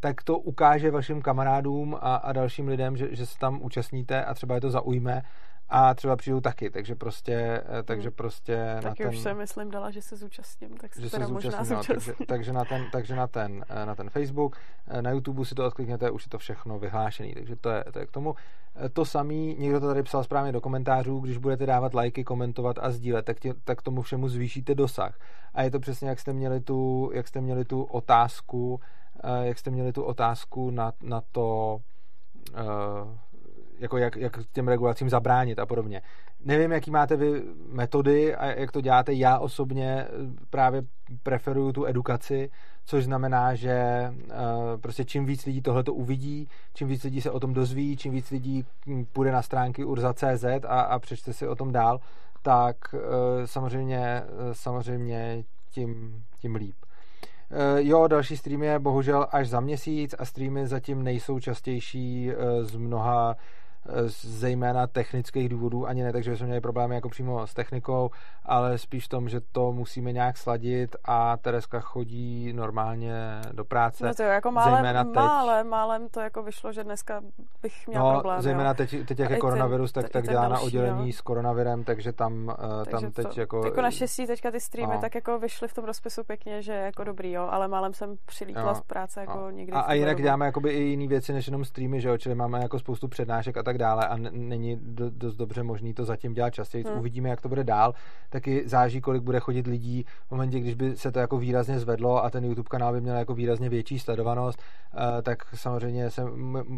tak 0.00 0.22
to 0.22 0.38
ukáže 0.38 0.90
vašim 0.90 1.22
kamarádům 1.22 1.96
a, 2.00 2.16
a 2.16 2.32
dalším 2.32 2.68
lidem, 2.68 2.96
že, 2.96 3.14
že 3.14 3.26
se 3.26 3.38
tam 3.38 3.62
účastníte 3.62 4.24
a 4.24 4.34
třeba 4.34 4.54
je 4.54 4.60
to 4.60 4.70
zaujme 4.70 5.22
a 5.68 5.94
třeba 5.94 6.16
přijdou 6.16 6.40
taky, 6.40 6.70
takže 6.70 6.94
prostě, 6.94 7.62
eh, 7.78 7.82
takže 7.82 8.08
hmm. 8.08 8.16
prostě 8.16 8.78
taky 8.82 9.04
na 9.04 9.10
ten... 9.10 9.18
už 9.18 9.18
se 9.18 9.34
myslím 9.34 9.70
dala, 9.70 9.90
že 9.90 10.02
se 10.02 10.16
zúčastním, 10.16 10.76
tak 10.76 10.94
se 10.94 11.00
že 11.00 11.10
teda 11.10 11.26
se 11.26 11.32
možná 11.32 11.62
no, 11.70 11.82
takže, 11.86 12.12
takže, 12.26 12.52
na 12.52 12.64
ten, 12.64 12.86
takže 12.92 13.16
na 13.16 13.26
ten, 13.26 13.64
eh, 13.68 13.86
na 13.86 13.94
ten 13.94 14.10
Facebook, 14.10 14.56
eh, 14.88 15.02
na 15.02 15.10
YouTube 15.10 15.44
si 15.44 15.54
to 15.54 15.66
odklikněte, 15.66 16.10
už 16.10 16.26
je 16.26 16.30
to 16.30 16.38
všechno 16.38 16.78
vyhlášený, 16.78 17.34
takže 17.34 17.56
to 17.56 17.70
je, 17.70 17.84
to 17.92 17.98
je 17.98 18.06
k 18.06 18.10
tomu. 18.10 18.34
To 18.92 19.04
samý, 19.04 19.56
někdo 19.58 19.80
to 19.80 19.86
tady 19.86 20.02
psal 20.02 20.24
správně 20.24 20.52
do 20.52 20.60
komentářů, 20.60 21.18
když 21.18 21.38
budete 21.38 21.66
dávat 21.66 21.94
lajky, 21.94 22.24
komentovat 22.24 22.76
a 22.80 22.90
sdílet, 22.90 23.24
tak, 23.24 23.40
tě, 23.40 23.54
tak 23.64 23.82
tomu 23.82 24.02
všemu 24.02 24.28
zvýšíte 24.28 24.74
dosah. 24.74 25.18
A 25.54 25.62
je 25.62 25.70
to 25.70 25.80
přesně, 25.80 26.08
jak 26.08 26.20
jste 26.20 26.32
měli 26.32 26.60
tu, 26.60 27.10
jak 27.14 27.28
jste 27.28 27.40
měli 27.40 27.64
tu 27.64 27.82
otázku, 27.82 28.80
jak 29.42 29.58
jste 29.58 29.70
měli 29.70 29.92
tu 29.92 30.02
otázku 30.02 30.70
na, 30.70 30.92
na 31.02 31.22
to, 31.32 31.78
jako 33.78 33.98
jak, 33.98 34.16
jak 34.16 34.38
těm 34.52 34.68
regulacím 34.68 35.10
zabránit 35.10 35.58
a 35.58 35.66
podobně. 35.66 36.02
Nevím, 36.44 36.72
jaký 36.72 36.90
máte 36.90 37.16
vy 37.16 37.42
metody 37.68 38.34
a 38.34 38.46
jak 38.46 38.72
to 38.72 38.80
děláte. 38.80 39.12
Já 39.12 39.38
osobně 39.38 40.06
právě 40.50 40.82
preferuju 41.22 41.72
tu 41.72 41.86
edukaci, 41.86 42.50
což 42.84 43.04
znamená, 43.04 43.54
že 43.54 43.84
prostě 44.80 45.04
čím 45.04 45.26
víc 45.26 45.46
lidí 45.46 45.62
tohle 45.62 45.84
to 45.84 45.94
uvidí, 45.94 46.48
čím 46.74 46.88
víc 46.88 47.04
lidí 47.04 47.20
se 47.20 47.30
o 47.30 47.40
tom 47.40 47.54
dozví, 47.54 47.96
čím 47.96 48.12
víc 48.12 48.30
lidí 48.30 48.64
hm, 48.86 49.04
půjde 49.12 49.32
na 49.32 49.42
stránky 49.42 49.84
urza.cz 49.84 50.44
a, 50.68 50.80
a 50.80 50.98
přečte 50.98 51.32
si 51.32 51.48
o 51.48 51.54
tom 51.54 51.72
dál, 51.72 52.00
tak 52.42 52.76
samozřejmě, 53.44 54.22
samozřejmě 54.52 55.44
tím, 55.70 56.22
tím 56.40 56.54
líp. 56.54 56.76
Eh, 57.50 57.82
jo, 57.82 58.06
další 58.06 58.36
stream 58.36 58.62
je 58.62 58.78
bohužel 58.78 59.26
až 59.30 59.48
za 59.48 59.60
měsíc 59.60 60.14
a 60.18 60.24
streamy 60.24 60.66
zatím 60.66 61.02
nejsou 61.02 61.40
častější 61.40 62.30
eh, 62.30 62.64
z 62.64 62.76
mnoha 62.76 63.36
zejména 64.06 64.86
technických 64.86 65.48
důvodů, 65.48 65.86
ani 65.86 66.02
ne, 66.02 66.12
takže 66.12 66.36
jsme 66.36 66.46
měli 66.46 66.60
problémy 66.60 66.94
jako 66.94 67.08
přímo 67.08 67.46
s 67.46 67.54
technikou, 67.54 68.10
ale 68.44 68.78
spíš 68.78 69.04
v 69.04 69.08
tom, 69.08 69.28
že 69.28 69.40
to 69.52 69.72
musíme 69.72 70.12
nějak 70.12 70.36
sladit 70.36 70.96
a 71.04 71.36
Tereska 71.36 71.80
chodí 71.80 72.52
normálně 72.52 73.40
do 73.52 73.64
práce. 73.64 74.06
No 74.06 74.14
to 74.14 74.22
je 74.22 74.28
jako 74.28 74.50
málem, 74.50 74.96
teď, 74.96 75.14
málem, 75.14 75.68
málem 75.68 76.08
to 76.08 76.20
jako 76.20 76.42
vyšlo, 76.42 76.72
že 76.72 76.84
dneska 76.84 77.20
bych 77.62 77.88
měl 77.88 78.02
no, 78.02 78.12
problém. 78.12 78.42
zejména 78.42 78.70
jo. 78.70 78.74
teď, 78.74 79.06
teď 79.06 79.18
jak 79.18 79.30
je 79.30 79.36
koronavirus, 79.36 79.92
ten, 79.92 80.02
tak, 80.02 80.12
tak 80.12 80.28
dělá 80.28 80.48
na 80.48 80.58
oddělení 80.58 81.06
jo. 81.06 81.12
s 81.12 81.20
koronavirem, 81.20 81.84
takže 81.84 82.12
tam, 82.12 82.50
eh, 82.50 82.84
takže 82.90 83.06
tam 83.06 83.12
teď 83.12 83.34
to, 83.34 83.40
jako... 83.40 83.64
Jako 83.64 83.80
naštěstí 83.80 84.26
teďka 84.26 84.50
ty 84.50 84.60
streamy 84.60 84.94
no. 84.94 85.00
tak 85.00 85.14
jako 85.14 85.38
vyšly 85.38 85.68
v 85.68 85.74
tom 85.74 85.84
rozpisu 85.84 86.24
pěkně, 86.24 86.62
že 86.62 86.72
jako 86.72 87.04
dobrý, 87.04 87.32
jo, 87.32 87.48
ale 87.50 87.68
málem 87.68 87.94
jsem 87.94 88.16
přilítla 88.26 88.74
z 88.74 88.80
práce 88.80 89.20
jako 89.20 89.38
no. 89.38 89.50
někdy. 89.50 89.72
A, 89.72 89.80
a 89.80 89.92
jinak 89.92 90.22
děláme 90.22 90.46
jakoby 90.46 90.70
i 90.70 90.82
jiné 90.82 91.06
věci 91.06 91.32
než 91.32 91.46
jenom 91.46 91.64
streamy, 91.64 92.00
že 92.00 92.08
jo, 92.08 92.18
čili 92.18 92.34
máme 92.34 92.62
jako 92.62 92.78
spoustu 92.78 93.08
přednášek 93.08 93.56
a 93.56 93.62
tak 93.62 93.75
dále 93.78 94.08
a 94.08 94.16
není 94.30 94.78
do, 94.82 95.10
dost 95.10 95.36
dobře 95.36 95.62
možný 95.62 95.94
to 95.94 96.04
zatím 96.04 96.34
dělat 96.34 96.50
častěji. 96.50 96.84
Hmm. 96.84 96.98
Uvidíme, 96.98 97.28
jak 97.28 97.40
to 97.40 97.48
bude 97.48 97.64
dál. 97.64 97.94
Taky 98.30 98.68
záží, 98.68 99.00
kolik 99.00 99.22
bude 99.22 99.40
chodit 99.40 99.66
lidí 99.66 100.04
v 100.26 100.30
momentě, 100.30 100.60
když 100.60 100.74
by 100.74 100.96
se 100.96 101.12
to 101.12 101.18
jako 101.18 101.38
výrazně 101.38 101.78
zvedlo 101.78 102.24
a 102.24 102.30
ten 102.30 102.44
YouTube 102.44 102.68
kanál 102.68 102.92
by 102.92 103.00
měl 103.00 103.16
jako 103.16 103.34
výrazně 103.34 103.68
větší 103.68 103.98
sledovanost, 103.98 104.58
eh, 104.58 105.22
tak 105.22 105.38
samozřejmě 105.54 106.10
se 106.10 106.22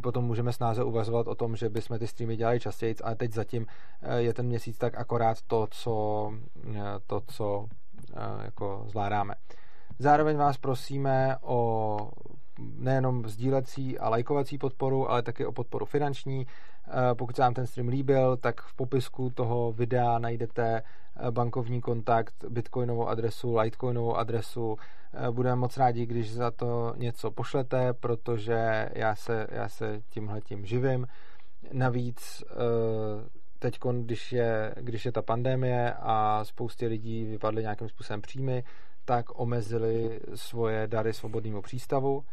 potom 0.02 0.24
můžeme 0.24 0.52
snáze 0.52 0.84
uvazovat 0.84 1.28
o 1.28 1.34
tom, 1.34 1.56
že 1.56 1.68
bychom 1.68 1.98
ty 1.98 2.06
streamy 2.06 2.36
dělali 2.36 2.60
častěji, 2.60 2.94
ale 3.04 3.14
teď 3.14 3.32
zatím 3.32 3.66
eh, 4.02 4.18
je 4.18 4.34
ten 4.34 4.46
měsíc 4.46 4.78
tak 4.78 4.94
akorát 4.94 5.42
to, 5.46 5.66
co, 5.70 6.32
eh, 6.74 6.80
to, 7.06 7.20
co 7.26 7.66
jako 8.44 8.84
zvládáme. 8.86 9.34
Zároveň 9.98 10.36
vás 10.36 10.56
prosíme 10.56 11.36
o 11.42 12.10
nejenom 12.58 13.28
sdílecí 13.28 13.98
a 13.98 14.08
lajkovací 14.08 14.58
podporu, 14.58 15.10
ale 15.10 15.22
taky 15.22 15.46
o 15.46 15.52
podporu 15.52 15.86
finanční. 15.86 16.46
Eh, 16.88 17.14
pokud 17.14 17.36
se 17.36 17.42
vám 17.42 17.54
ten 17.54 17.66
stream 17.66 17.88
líbil, 17.88 18.36
tak 18.36 18.60
v 18.60 18.74
popisku 18.74 19.30
toho 19.30 19.72
videa 19.72 20.18
najdete 20.18 20.82
eh, 20.82 21.30
bankovní 21.30 21.80
kontakt, 21.80 22.34
bitcoinovou 22.48 23.08
adresu, 23.08 23.56
litecoinovou 23.56 24.16
adresu. 24.16 24.76
Eh, 25.14 25.30
budeme 25.30 25.56
moc 25.56 25.76
rádi, 25.76 26.06
když 26.06 26.32
za 26.32 26.50
to 26.50 26.92
něco 26.96 27.30
pošlete, 27.30 27.92
protože 27.92 28.88
já 28.94 29.14
se, 29.14 29.46
já 29.50 29.68
se 29.68 30.00
tímhle 30.08 30.40
tím 30.40 30.66
živím. 30.66 31.06
Navíc 31.72 32.44
teď, 33.58 33.78
když 34.00 34.32
je, 34.32 34.74
když 34.80 35.04
je 35.04 35.12
ta 35.12 35.22
pandemie 35.22 35.94
a 35.98 36.44
spoustě 36.44 36.86
lidí 36.86 37.24
vypadly 37.24 37.62
nějakým 37.62 37.88
způsobem 37.88 38.20
příjmy, 38.20 38.64
tak 39.04 39.40
omezili 39.40 40.20
svoje 40.34 40.86
dary 40.86 41.12
svobodnému 41.12 41.62
přístavu. 41.62 42.24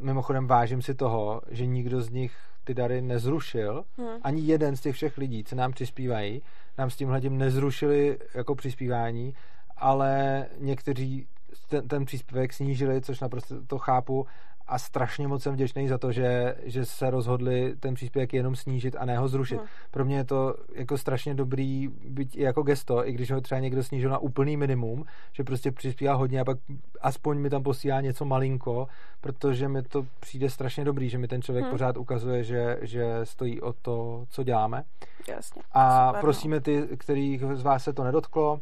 Mimochodem 0.00 0.46
vážím 0.46 0.82
si 0.82 0.94
toho, 0.94 1.42
že 1.50 1.66
nikdo 1.66 2.02
z 2.02 2.10
nich 2.10 2.36
ty 2.64 2.74
dary 2.74 3.02
nezrušil. 3.02 3.84
Hmm. 3.98 4.08
Ani 4.22 4.40
jeden 4.40 4.76
z 4.76 4.80
těch 4.80 4.94
všech 4.94 5.18
lidí, 5.18 5.44
co 5.44 5.56
nám 5.56 5.72
přispívají, 5.72 6.42
nám 6.78 6.90
s 6.90 6.96
tímhletím 6.96 7.38
nezrušili 7.38 8.18
jako 8.34 8.54
přispívání, 8.54 9.34
ale 9.76 10.46
někteří 10.58 11.26
ten, 11.68 11.88
ten 11.88 12.04
příspěvek 12.04 12.52
snížili, 12.52 13.00
což 13.00 13.20
naprosto 13.20 13.66
to 13.66 13.78
chápu 13.78 14.26
a 14.68 14.78
strašně 14.78 15.28
moc 15.28 15.42
jsem 15.42 15.54
vděčný 15.54 15.88
za 15.88 15.98
to, 15.98 16.12
že, 16.12 16.54
že 16.62 16.84
se 16.84 17.10
rozhodli 17.10 17.74
ten 17.80 17.94
příspěvek 17.94 18.32
jenom 18.32 18.56
snížit 18.56 18.96
a 18.98 19.04
ne 19.04 19.18
ho 19.18 19.28
zrušit. 19.28 19.56
Hmm. 19.56 19.66
Pro 19.90 20.04
mě 20.04 20.16
je 20.16 20.24
to 20.24 20.54
jako 20.74 20.98
strašně 20.98 21.34
dobrý 21.34 21.88
být 21.88 22.36
jako 22.36 22.62
gesto, 22.62 23.08
i 23.08 23.12
když 23.12 23.30
ho 23.30 23.40
třeba 23.40 23.60
někdo 23.60 23.82
snížil 23.82 24.10
na 24.10 24.18
úplný 24.18 24.56
minimum, 24.56 25.04
že 25.32 25.44
prostě 25.44 25.72
přispívá 25.72 26.14
hodně 26.14 26.40
a 26.40 26.44
pak 26.44 26.58
aspoň 27.00 27.38
mi 27.38 27.50
tam 27.50 27.62
posílá 27.62 28.00
něco 28.00 28.24
malinko, 28.24 28.88
protože 29.20 29.68
mi 29.68 29.82
to 29.82 30.06
přijde 30.20 30.50
strašně 30.50 30.84
dobrý, 30.84 31.08
že 31.08 31.18
mi 31.18 31.28
ten 31.28 31.42
člověk 31.42 31.64
hmm. 31.64 31.72
pořád 31.72 31.96
ukazuje, 31.96 32.44
že, 32.44 32.78
že 32.82 33.20
stojí 33.24 33.60
o 33.60 33.72
to, 33.72 34.24
co 34.30 34.42
děláme. 34.42 34.84
Jasně. 35.28 35.62
A 35.72 36.06
Super, 36.06 36.14
no. 36.14 36.20
prosíme 36.20 36.60
ty, 36.60 36.88
kterých 36.96 37.44
z 37.54 37.62
vás 37.62 37.84
se 37.84 37.92
to 37.92 38.04
nedotklo, 38.04 38.60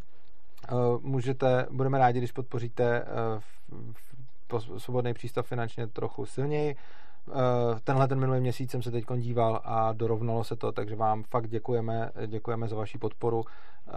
eh, 0.69 0.75
můžete, 1.01 1.67
budeme 1.71 1.99
rádi, 1.99 2.19
když 2.19 2.33
podpoříte 2.33 3.03
eh, 3.03 3.07
v 3.93 4.16
svobodný 4.79 5.15
přístav 5.15 5.47
finančně 5.47 5.87
trochu 5.87 6.27
silněji. 6.27 6.77
Eh, 7.29 7.81
tenhle 7.85 8.09
ten 8.09 8.21
minulý 8.21 8.41
měsíc 8.41 8.71
jsem 8.71 8.83
se 8.83 8.91
teď 8.91 9.05
díval 9.17 9.61
a 9.65 9.93
dorovnalo 9.93 10.45
se 10.45 10.57
to, 10.57 10.73
takže 10.73 10.97
vám 10.97 11.23
fakt 11.23 11.49
děkujeme, 11.49 12.11
děkujeme 12.27 12.69
za 12.69 12.77
vaši 12.77 12.99
podporu. 12.99 13.45
Eh, 13.89 13.93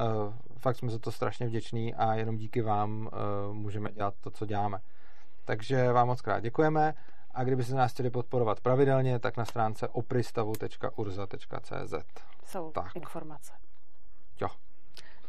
fakt 0.58 0.76
jsme 0.76 0.90
za 0.90 1.00
to 1.00 1.11
strašně 1.11 1.48
vděční 1.48 1.95
a 1.95 2.14
jenom 2.14 2.38
díky 2.38 2.61
vám 2.61 3.10
eh, 3.11 3.16
můžeme 3.53 3.92
dělat 3.92 4.14
to, 4.22 4.32
co 4.32 4.45
děláme. 4.45 4.80
Takže 5.45 5.92
vám 5.92 6.08
moc 6.08 6.22
krát 6.22 6.40
děkujeme 6.40 6.94
a 7.32 7.44
kdyby 7.44 7.64
se 7.64 7.76
nás 7.76 7.92
chtěli 7.92 8.10
podporovat 8.10 8.60
pravidelně, 8.60 9.19
tak 9.19 9.38
na 9.38 9.45
stránce 9.45 9.88
opristavu.urza.cz 9.88 11.94
Jsou 12.45 12.72
tak. 12.72 12.95
informace. 12.95 13.53
Jo. 14.42 14.48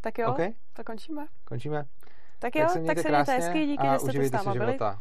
Tak 0.01 0.19
jo, 0.19 0.31
okay. 0.31 0.53
tak 0.73 0.87
končíme. 0.87 1.27
Končíme. 1.45 1.85
Tak 2.41 2.55
jo, 2.57 2.63
tak 2.87 2.99
se 2.99 3.09
mějte 3.09 3.33
hezky, 3.33 3.67
díky, 3.67 3.87
že 3.87 3.99
jste 3.99 4.13
tu 4.13 4.25
s 4.25 4.31
náma 4.33 4.53
byli. 4.53 4.67
Života. 4.67 5.01